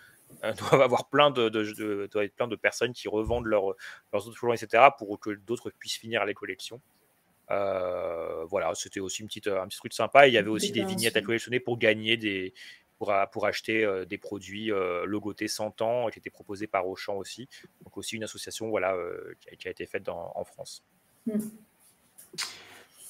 doivent 0.59 0.83
avoir 0.83 1.09
plein 1.09 1.31
de, 1.31 1.49
de, 1.49 1.63
de- 1.73 2.09
doivent 2.13 2.25
être 2.25 2.35
plein 2.35 2.49
de 2.49 2.57
personnes 2.57 2.93
qui 2.93 3.09
revendent 3.09 3.47
leurs 3.47 3.75
leurs 4.13 4.27
autocollants, 4.29 4.55
etc. 4.55 4.91
pour 4.99 5.19
que 5.19 5.31
d'autres 5.31 5.71
puissent 5.71 5.97
finir 5.97 6.25
les 6.27 6.35
collections. 6.35 6.81
Voilà, 7.49 8.73
c'était 8.75 9.01
aussi 9.01 9.23
une 9.23 9.29
petite, 9.29 9.47
un 9.49 9.67
petit 9.69 9.79
truc 9.79 9.93
sympa. 9.93 10.27
Il 10.29 10.35
y 10.35 10.39
avait 10.39 10.49
aussi 10.49 10.73
des 10.73 10.81
vignettes 10.89 11.17
à 11.17 11.21
collectionner 11.27 11.61
pour 11.61 11.79
gagner 11.79 12.17
des, 12.17 12.53
pour, 12.99 13.13
pour 13.33 13.47
acheter 13.47 13.85
euh, 13.85 14.05
des 14.05 14.19
produits 14.19 14.71
euh, 14.73 15.05
logotés 15.05 15.49
100 15.49 15.81
ans 15.83 16.09
qui 16.11 16.19
étaient 16.19 16.31
proposés 16.31 16.67
par 16.67 16.87
Auchan 16.87 17.15
aussi. 17.17 17.49
Donc 17.83 17.97
aussi 17.97 18.17
une 18.17 18.25
association 18.25 18.69
voilà, 18.69 18.95
euh, 18.95 19.35
qui, 19.41 19.51
a, 19.51 19.57
qui 19.57 19.69
a 19.69 19.71
été 19.71 19.87
faite 19.87 20.03
dans- 20.03 20.33
en 20.35 20.45
France. 20.45 20.83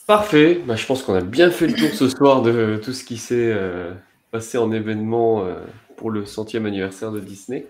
Parfait. 0.06 0.60
Bah, 0.66 0.76
je 0.76 0.86
pense 0.86 1.02
qu'on 1.02 1.14
a 1.14 1.22
bien 1.22 1.50
fait 1.50 1.66
le 1.66 1.74
tour 1.74 1.88
ce 1.90 2.08
soir 2.08 2.42
de 2.42 2.78
tout 2.82 2.92
ce 2.92 3.04
qui 3.04 3.16
s'est 3.16 3.52
euh, 3.52 3.92
passé 4.30 4.58
en 4.58 4.70
événement 4.70 5.44
euh, 5.44 5.54
pour 5.96 6.10
le 6.10 6.26
centième 6.26 6.66
anniversaire 6.66 7.10
de 7.10 7.20
Disney. 7.20 7.66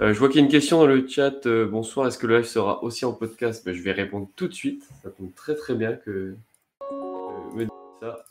Euh, 0.00 0.12
je 0.12 0.18
vois 0.18 0.28
qu'il 0.28 0.36
y 0.36 0.40
a 0.40 0.44
une 0.44 0.50
question 0.50 0.78
dans 0.78 0.86
le 0.86 1.06
chat. 1.06 1.46
bonsoir, 1.64 2.06
est-ce 2.06 2.18
que 2.18 2.26
le 2.26 2.36
live 2.36 2.46
sera 2.46 2.82
aussi 2.84 3.04
en 3.04 3.12
podcast? 3.12 3.64
Bah, 3.66 3.72
Je 3.72 3.82
vais 3.82 3.92
répondre 3.92 4.28
tout 4.36 4.46
de 4.46 4.54
suite. 4.54 4.84
Ça 5.02 5.10
tombe 5.10 5.34
très 5.34 5.56
très 5.56 5.74
bien 5.74 5.94
que 5.94 6.36
me 7.54 7.66
ça. 8.00 8.24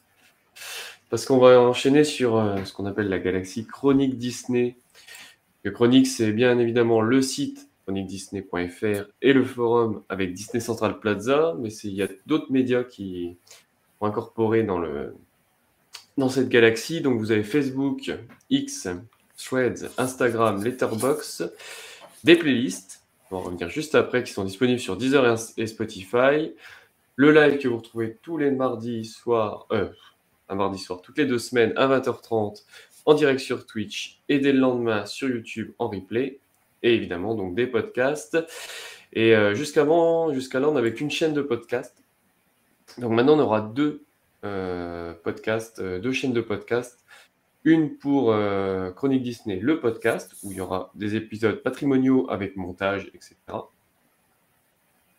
Parce 1.10 1.26
qu'on 1.26 1.38
va 1.38 1.60
enchaîner 1.60 2.06
sur 2.06 2.42
ce 2.66 2.74
qu'on 2.74 2.86
appelle 2.86 3.10
la 3.10 3.20
galaxie 3.20 3.68
Chronique 3.68 4.18
Disney. 4.18 4.78
Chronique, 5.74 6.08
c'est 6.08 6.32
bien 6.32 6.58
évidemment 6.60 7.02
le 7.02 7.22
site 7.22 7.68
chroniquedisney.fr 7.86 9.10
et 9.22 9.34
le 9.34 9.44
forum 9.44 10.04
avec 10.10 10.34
Disney 10.34 10.60
Central 10.60 11.00
Plaza, 11.00 11.56
mais 11.60 11.70
il 11.70 11.94
y 11.94 12.02
a 12.02 12.08
d'autres 12.26 12.52
médias 12.52 12.84
qui 12.84 13.38
sont 14.00 14.06
incorporés 14.06 14.64
dans, 14.64 16.30
cette 16.30 16.50
galaxie. 16.50 17.02
Donc 17.02 17.20
vous 17.20 17.32
avez 17.32 17.44
Facebook, 17.44 18.12
X, 18.50 18.88
Threads, 19.38 19.90
Instagram, 19.98 20.64
Letterboxd, 20.64 21.54
des 22.24 22.36
playlists, 22.36 23.04
on 23.30 23.36
va 23.36 23.42
en 23.42 23.46
revenir 23.46 23.70
juste 23.70 23.96
après, 23.96 24.24
qui 24.24 24.32
sont 24.32 24.46
disponibles 24.46 24.80
sur 24.80 24.96
Deezer 24.96 25.38
et 25.58 25.68
Spotify. 25.68 26.54
Le 27.16 27.32
live 27.32 27.58
que 27.58 27.68
vous 27.68 27.78
retrouvez 27.78 28.18
tous 28.22 28.38
les 28.38 28.52
mardis 28.52 29.06
soirs, 29.06 29.68
euh, 29.72 29.90
un 30.50 30.56
mardi 30.56 30.80
soir, 30.80 31.02
toutes 31.02 31.18
les 31.18 31.26
deux 31.26 31.40
semaines 31.40 31.74
à 31.76 31.88
20h30 31.88 32.64
en 33.06 33.14
direct 33.14 33.40
sur 33.40 33.66
Twitch 33.66 34.22
et 34.30 34.40
dès 34.40 34.54
le 34.54 34.60
lendemain 34.60 35.06
sur 35.06 35.30
YouTube 35.30 35.72
en 35.80 35.90
replay. 35.90 36.40
Et 36.84 36.94
évidemment, 36.94 37.34
donc 37.34 37.56
des 37.56 37.66
podcasts. 37.66 38.38
Et 39.14 39.36
euh, 39.36 39.54
jusqu'avant, 39.54 40.34
jusqu'à 40.34 40.60
là, 40.60 40.70
on 40.70 40.74
n'avait 40.74 40.94
qu'une 40.94 41.10
chaîne 41.10 41.34
de 41.34 41.42
podcasts. 41.42 42.04
Donc 42.98 43.14
maintenant, 43.14 43.36
on 43.36 43.40
aura 43.40 43.62
deux 43.62 44.04
euh, 44.44 45.14
podcasts, 45.24 45.80
euh, 45.80 46.00
deux 46.00 46.12
chaînes 46.12 46.34
de 46.34 46.42
podcasts. 46.42 47.00
Une 47.66 47.96
pour 47.98 48.36
Chronique 48.94 49.24
Disney, 49.24 49.58
le 49.58 49.80
podcast, 49.80 50.36
où 50.44 50.52
il 50.52 50.58
y 50.58 50.60
aura 50.60 50.92
des 50.96 51.16
épisodes 51.16 51.64
patrimoniaux 51.64 52.30
avec 52.30 52.58
montage, 52.58 53.10
etc. 53.14 53.38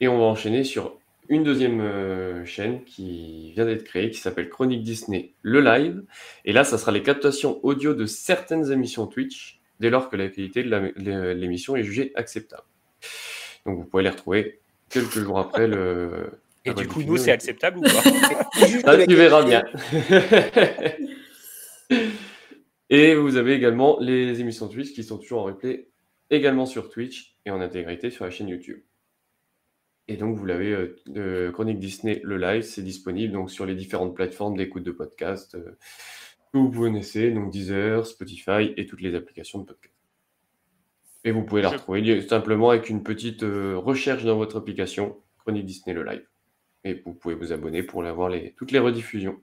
Et 0.01 0.09
on 0.09 0.19
va 0.19 0.25
enchaîner 0.25 0.63
sur 0.63 0.99
une 1.31 1.43
deuxième 1.43 2.45
chaîne 2.45 2.85
qui 2.85 3.53
vient 3.53 3.65
d'être 3.65 3.85
créée, 3.85 4.11
qui 4.11 4.19
s'appelle 4.19 4.51
Chronique 4.51 4.83
Disney, 4.83 5.33
le 5.41 5.63
live. 5.63 6.05
Et 6.45 6.53
là, 6.53 6.65
ça 6.65 6.77
sera 6.77 6.93
les 6.93 7.03
captations 7.03 7.65
audio 7.65 7.95
de 7.95 8.05
certaines 8.05 8.71
émissions 8.71 9.07
Twitch, 9.07 9.63
dès 9.81 9.91
lors 9.91 10.09
que 10.09 10.17
la 10.17 10.29
qualité 10.29 10.63
de 10.63 10.93
l'é- 10.97 11.35
l'émission 11.35 11.77
est 11.77 11.83
jugée 11.85 12.13
acceptable. 12.15 12.65
Donc 13.67 13.79
vous 13.79 13.85
pouvez 13.85 14.03
les 14.03 14.11
retrouver 14.11 14.61
quelques 14.89 15.19
jours 15.19 15.39
après 15.39 15.67
le. 15.67 16.31
Et 16.67 16.73
du 16.73 16.89
coup, 16.89 17.03
nous, 17.03 17.17
c'est 17.19 17.31
acceptable 17.33 17.79
ou 17.79 17.83
pas? 17.83 17.89
Ça, 18.85 19.07
tu 19.07 19.15
verras 19.15 19.45
bien. 19.45 19.63
et 22.91 23.15
vous 23.15 23.37
avez 23.37 23.53
également 23.55 23.99
les 24.01 24.41
émissions 24.41 24.69
Twitch 24.69 24.93
qui 24.93 25.05
sont 25.05 25.19
toujours 25.19 25.41
en 25.41 25.45
replay, 25.45 25.89
également 26.31 26.67
sur 26.67 26.89
Twitch 26.91 27.37
et 27.45 27.51
en 27.51 27.61
intégrité 27.61 28.11
sur 28.11 28.25
la 28.25 28.31
chaîne 28.31 28.49
YouTube. 28.49 28.81
Et 30.09 30.17
donc, 30.17 30.37
vous 30.37 30.45
l'avez, 30.45 30.73
euh, 30.73 30.97
euh, 31.17 31.51
Chronique 31.51 31.79
Disney, 31.79 32.21
le 32.25 32.37
live, 32.37 32.63
c'est 32.63 32.83
disponible 32.83 33.33
donc 33.33 33.51
sur 33.51 33.65
les 33.65 33.75
différentes 33.75 34.15
plateformes 34.15 34.57
d'écoute 34.57 34.83
de 34.83 34.91
podcast 34.91 35.55
euh, 35.55 35.77
que 36.63 36.75
vous 36.75 36.83
connaissez, 36.83 37.31
donc 37.31 37.51
Deezer, 37.51 38.07
Spotify 38.07 38.73
et 38.77 38.87
toutes 38.87 39.01
les 39.01 39.15
applications 39.15 39.59
de 39.59 39.65
podcast. 39.65 39.95
Et 41.25 41.31
vous 41.31 41.43
pouvez 41.43 41.63
la 41.63 41.71
retrouver 41.71 42.21
simplement 42.23 42.71
avec 42.71 42.89
une 42.89 43.03
petite 43.03 43.43
euh, 43.43 43.77
recherche 43.77 44.25
dans 44.25 44.37
votre 44.37 44.57
application, 44.57 45.17
Chronique 45.39 45.65
Disney, 45.65 45.95
le 45.95 46.05
live. 46.05 46.27
Et 46.85 47.03
vous 47.05 47.15
pouvez 47.15 47.35
vous 47.35 47.53
abonner 47.53 47.83
pour 47.83 48.05
avoir 48.05 48.29
les, 48.29 48.53
toutes 48.53 48.73
les 48.73 48.79
rediffusions. 48.79 49.41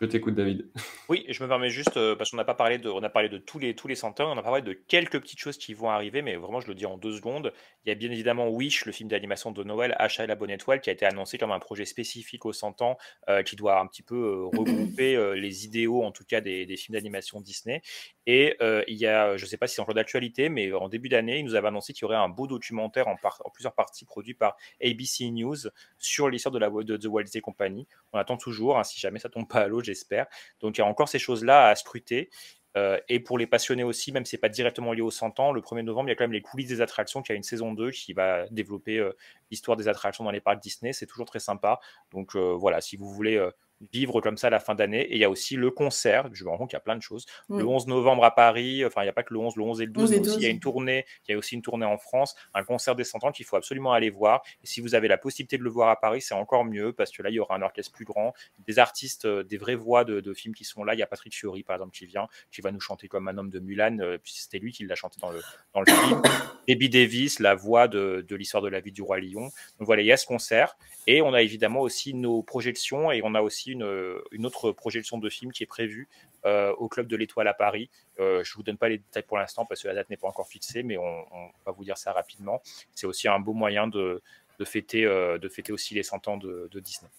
Je 0.00 0.06
t'écoute, 0.06 0.34
David. 0.34 0.70
Oui, 1.10 1.26
je 1.28 1.42
me 1.42 1.48
permets 1.48 1.68
juste, 1.68 1.98
euh, 1.98 2.16
parce 2.16 2.30
qu'on 2.30 2.38
n'a 2.38 2.44
pas 2.44 2.54
parlé 2.54 2.78
de, 2.78 2.88
on 2.88 3.02
a 3.02 3.10
parlé 3.10 3.28
de 3.28 3.36
tous 3.36 3.58
les, 3.58 3.74
tous 3.74 3.86
les 3.86 4.02
on 4.02 4.08
a 4.08 4.42
parlé 4.42 4.62
de 4.62 4.72
quelques 4.72 5.20
petites 5.20 5.38
choses 5.38 5.58
qui 5.58 5.74
vont 5.74 5.90
arriver, 5.90 6.22
mais 6.22 6.36
vraiment, 6.36 6.60
je 6.60 6.68
le 6.68 6.74
dis 6.74 6.86
en 6.86 6.96
deux 6.96 7.12
secondes. 7.12 7.52
Il 7.84 7.90
y 7.90 7.92
a 7.92 7.94
bien 7.94 8.10
évidemment 8.10 8.48
Wish, 8.48 8.86
le 8.86 8.92
film 8.92 9.10
d'animation 9.10 9.52
de 9.52 9.62
Noël, 9.62 9.94
Achat 9.98 10.26
la 10.26 10.36
bonne 10.36 10.50
étoile, 10.50 10.80
qui 10.80 10.88
a 10.88 10.94
été 10.94 11.04
annoncé 11.04 11.36
comme 11.36 11.52
un 11.52 11.58
projet 11.58 11.84
spécifique 11.84 12.46
aux 12.46 12.54
100 12.54 12.80
ans, 12.80 12.96
euh, 13.28 13.42
qui 13.42 13.56
doit 13.56 13.78
un 13.78 13.86
petit 13.86 14.02
peu 14.02 14.16
euh, 14.16 14.44
regrouper 14.58 15.34
les 15.36 15.66
idéaux, 15.66 16.02
en 16.02 16.12
tout 16.12 16.24
cas, 16.24 16.40
des, 16.40 16.64
des 16.64 16.76
films 16.76 16.94
d'animation 16.94 17.42
Disney. 17.42 17.82
Et 18.26 18.56
euh, 18.62 18.82
il 18.88 18.96
y 18.96 19.06
a, 19.06 19.36
je 19.36 19.44
ne 19.44 19.48
sais 19.48 19.56
pas 19.56 19.66
si 19.66 19.74
c'est 19.74 19.82
encore 19.82 19.94
d'actualité, 19.94 20.48
mais 20.48 20.72
en 20.72 20.88
début 20.88 21.08
d'année, 21.08 21.38
il 21.38 21.44
nous 21.44 21.54
avait 21.54 21.68
annoncé 21.68 21.92
qu'il 21.92 22.02
y 22.02 22.04
aurait 22.06 22.16
un 22.16 22.28
beau 22.28 22.46
documentaire 22.46 23.08
en, 23.08 23.16
plusieurs 23.52 23.74
parties 23.74 24.04
produit 24.04 24.34
par 24.34 24.56
ABC 24.82 25.30
News 25.30 25.56
sur 25.98 26.28
l'histoire 26.28 26.52
de, 26.52 26.82
de 26.82 26.96
The 26.96 27.06
Walt 27.06 27.24
Disney 27.24 27.42
Company. 27.42 27.86
On 28.12 28.18
attend 28.18 28.36
toujours, 28.36 28.78
hein, 28.78 28.84
si 28.84 28.98
jamais 28.98 29.18
ça 29.18 29.28
tombe 29.28 29.48
pas 29.48 29.60
à 29.60 29.68
l'eau, 29.68 29.82
j'espère. 29.82 30.26
Donc 30.60 30.78
il 30.78 30.80
y 30.80 30.84
a 30.84 30.86
encore 30.86 31.08
ces 31.08 31.18
choses-là 31.18 31.68
à 31.68 31.74
scruter. 31.74 32.30
Euh, 32.76 32.98
et 33.08 33.20
pour 33.20 33.38
les 33.38 33.46
passionnés 33.46 33.84
aussi, 33.84 34.10
même 34.10 34.24
si 34.24 34.32
c'est 34.32 34.38
pas 34.38 34.48
directement 34.48 34.92
lié 34.92 35.00
aux 35.00 35.10
100 35.10 35.38
ans, 35.38 35.52
le 35.52 35.60
1er 35.60 35.82
novembre, 35.82 36.08
il 36.08 36.12
y 36.12 36.12
a 36.12 36.16
quand 36.16 36.24
même 36.24 36.32
les 36.32 36.42
coulisses 36.42 36.68
des 36.68 36.80
attractions 36.80 37.22
qui 37.22 37.30
a 37.30 37.36
une 37.36 37.44
saison 37.44 37.72
2 37.72 37.92
qui 37.92 38.12
va 38.14 38.48
développer 38.48 38.98
euh, 38.98 39.12
l'histoire 39.50 39.76
des 39.76 39.86
attractions 39.86 40.24
dans 40.24 40.32
les 40.32 40.40
parcs 40.40 40.60
Disney. 40.60 40.92
C'est 40.92 41.06
toujours 41.06 41.26
très 41.26 41.38
sympa. 41.38 41.78
Donc 42.10 42.34
euh, 42.34 42.52
voilà, 42.52 42.80
si 42.80 42.96
vous 42.96 43.08
voulez 43.08 43.36
euh, 43.36 43.50
vivre 43.92 44.20
comme 44.20 44.36
ça 44.36 44.50
la 44.50 44.60
fin 44.60 44.74
d'année. 44.74 45.02
Et 45.02 45.14
il 45.14 45.18
y 45.18 45.24
a 45.24 45.30
aussi 45.30 45.56
le 45.56 45.70
concert, 45.70 46.28
je 46.32 46.44
me 46.44 46.50
rends 46.50 46.58
compte 46.58 46.70
qu'il 46.70 46.76
y 46.76 46.78
a 46.78 46.80
plein 46.80 46.96
de 46.96 47.02
choses. 47.02 47.26
Le 47.48 47.66
11 47.66 47.86
novembre 47.86 48.24
à 48.24 48.34
Paris, 48.34 48.84
enfin 48.84 49.02
il 49.02 49.04
n'y 49.04 49.10
a 49.10 49.12
pas 49.12 49.22
que 49.22 49.34
le 49.34 49.40
11, 49.40 49.56
le 49.56 49.62
11 49.62 49.80
et 49.80 49.86
le 49.86 49.92
12, 49.92 50.04
11 50.04 50.12
et 50.12 50.20
mais 50.20 50.28
aussi 50.28 50.36
il 50.36 50.42
y 50.42 50.46
a 50.46 50.48
12. 50.48 50.54
une 50.54 50.60
tournée, 50.60 51.04
il 51.26 51.32
y 51.32 51.34
a 51.34 51.38
aussi 51.38 51.54
une 51.54 51.62
tournée 51.62 51.86
en 51.86 51.98
France, 51.98 52.34
un 52.54 52.64
concert 52.64 52.94
des 52.94 53.04
100 53.04 53.24
ans 53.24 53.32
qu'il 53.32 53.44
faut 53.44 53.56
absolument 53.56 53.92
aller 53.92 54.10
voir. 54.10 54.42
Et 54.62 54.66
si 54.66 54.80
vous 54.80 54.94
avez 54.94 55.08
la 55.08 55.18
possibilité 55.18 55.58
de 55.58 55.62
le 55.62 55.70
voir 55.70 55.88
à 55.88 55.96
Paris, 55.96 56.20
c'est 56.20 56.34
encore 56.34 56.64
mieux 56.64 56.92
parce 56.92 57.10
que 57.10 57.22
là 57.22 57.30
il 57.30 57.34
y 57.34 57.40
aura 57.40 57.56
un 57.56 57.62
orchestre 57.62 57.92
plus 57.92 58.04
grand, 58.04 58.32
des 58.66 58.78
artistes, 58.78 59.24
euh, 59.24 59.42
des 59.42 59.56
vraies 59.56 59.74
voix 59.74 60.04
de, 60.04 60.20
de 60.20 60.34
films 60.34 60.54
qui 60.54 60.64
sont 60.64 60.84
là. 60.84 60.94
Il 60.94 61.00
y 61.00 61.02
a 61.02 61.06
Patrick 61.06 61.34
Fiori 61.34 61.62
par 61.62 61.76
exemple 61.76 61.92
qui 61.92 62.06
vient, 62.06 62.28
qui 62.50 62.60
va 62.60 62.72
nous 62.72 62.80
chanter 62.80 63.08
comme 63.08 63.28
un 63.28 63.36
homme 63.38 63.50
de 63.50 63.58
Mulan, 63.58 63.98
euh, 64.00 64.18
puis 64.22 64.32
c'était 64.36 64.58
lui 64.58 64.72
qui 64.72 64.84
l'a 64.84 64.94
chanté 64.94 65.18
dans 65.20 65.30
le, 65.30 65.40
dans 65.74 65.80
le 65.80 65.86
film. 65.86 66.22
Debbie 66.68 66.88
Davis, 66.88 67.40
la 67.40 67.54
voix 67.54 67.88
de, 67.88 68.24
de 68.26 68.36
l'histoire 68.36 68.62
de 68.62 68.68
la 68.68 68.80
vie 68.80 68.92
du 68.92 69.02
roi 69.02 69.20
lion. 69.20 69.50
Donc 69.78 69.86
voilà, 69.86 70.02
il 70.02 70.06
y 70.06 70.12
a 70.12 70.16
ce 70.16 70.26
concert 70.26 70.76
et 71.06 71.20
on 71.20 71.34
a 71.34 71.42
évidemment 71.42 71.80
aussi 71.80 72.14
nos 72.14 72.42
projections 72.42 73.12
et 73.12 73.20
on 73.22 73.34
a 73.34 73.42
aussi 73.42 73.73
une, 73.74 74.20
une, 74.32 74.46
autre 74.46 74.72
projection 74.72 75.18
de 75.18 75.28
film 75.28 75.52
qui 75.52 75.62
est 75.62 75.66
prévue 75.66 76.08
au 76.44 76.88
Club 76.88 77.06
de 77.06 77.16
l'Étoile 77.16 77.48
à 77.48 77.54
Paris. 77.54 77.90
je 78.18 78.22
ne 78.24 78.56
vous 78.56 78.62
donne 78.62 78.78
pas 78.78 78.88
les 78.88 78.98
détails 78.98 79.22
pour 79.22 79.38
l'instant 79.38 79.64
parce 79.66 79.82
que 79.82 79.88
la 79.88 79.94
date 79.94 80.10
n'est 80.10 80.16
pas 80.16 80.28
encore 80.28 80.48
fixée, 80.48 80.82
mais 80.82 80.96
on, 80.98 81.02
on, 81.02 81.50
va 81.66 81.72
vous 81.72 81.84
dire 81.84 81.96
ça 81.98 82.12
rapidement. 82.12 82.60
C'est 82.94 83.06
aussi 83.06 83.28
un 83.28 83.38
beau 83.38 83.52
moyen 83.52 83.86
de, 83.86 84.22
de, 84.58 84.64
fêter, 84.64 85.04
de 85.04 85.48
fêter 85.48 85.72
aussi 85.72 85.94
les 85.94 86.02
100 86.02 86.28
ans 86.28 86.36
de, 86.36 86.68
de 86.70 86.80
Disney. 86.80 87.10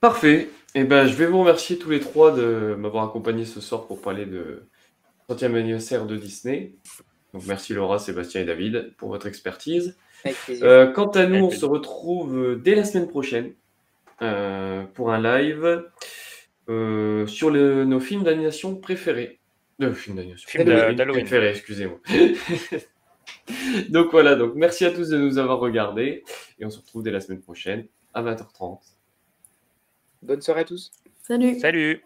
Parfait. 0.00 0.48
Et 0.74 0.80
eh 0.80 0.84
ben, 0.84 1.06
je 1.06 1.14
vais 1.14 1.26
vous 1.26 1.40
remercier 1.40 1.76
tous 1.76 1.90
les 1.90 1.98
trois 1.98 2.30
de 2.30 2.76
m'avoir 2.78 3.04
accompagné 3.04 3.44
ce 3.44 3.60
soir 3.60 3.86
pour 3.86 4.00
parler 4.00 4.26
de 4.26 4.68
30e 5.28 5.56
anniversaire 5.56 6.06
de 6.06 6.16
Disney. 6.16 6.74
Donc 7.34 7.44
merci 7.46 7.74
Laura, 7.74 7.98
Sébastien 7.98 8.42
et 8.42 8.44
David 8.44 8.94
pour 8.96 9.08
votre 9.08 9.26
expertise. 9.26 9.96
Euh, 10.62 10.92
quant 10.92 11.08
à 11.08 11.26
nous, 11.26 11.46
on 11.46 11.50
se 11.50 11.64
retrouve 11.64 12.60
dès 12.62 12.74
la 12.74 12.84
semaine 12.84 13.08
prochaine 13.08 13.46
euh, 13.46 13.52
pour 14.18 15.12
un 15.12 15.22
live 15.22 15.84
euh, 16.68 17.26
sur 17.26 17.50
le, 17.50 17.84
nos 17.84 18.00
films 18.00 18.24
d'animation 18.24 18.76
préférés. 18.76 19.40
De 19.78 19.92
films 19.92 20.16
d'animation. 20.16 20.64
préférés, 21.12 21.50
excusez-moi. 21.50 21.98
donc 23.88 24.10
voilà, 24.10 24.34
donc 24.34 24.52
merci 24.54 24.84
à 24.84 24.90
tous 24.90 25.08
de 25.08 25.16
nous 25.16 25.38
avoir 25.38 25.60
regardés 25.60 26.24
et 26.58 26.66
on 26.66 26.70
se 26.70 26.78
retrouve 26.78 27.02
dès 27.02 27.10
la 27.10 27.20
semaine 27.20 27.40
prochaine 27.40 27.86
à 28.12 28.22
20h30. 28.22 28.80
Bonne 30.22 30.42
soirée 30.42 30.62
à 30.62 30.64
tous. 30.64 30.90
Salut. 31.22 31.58
Salut. 31.58 32.02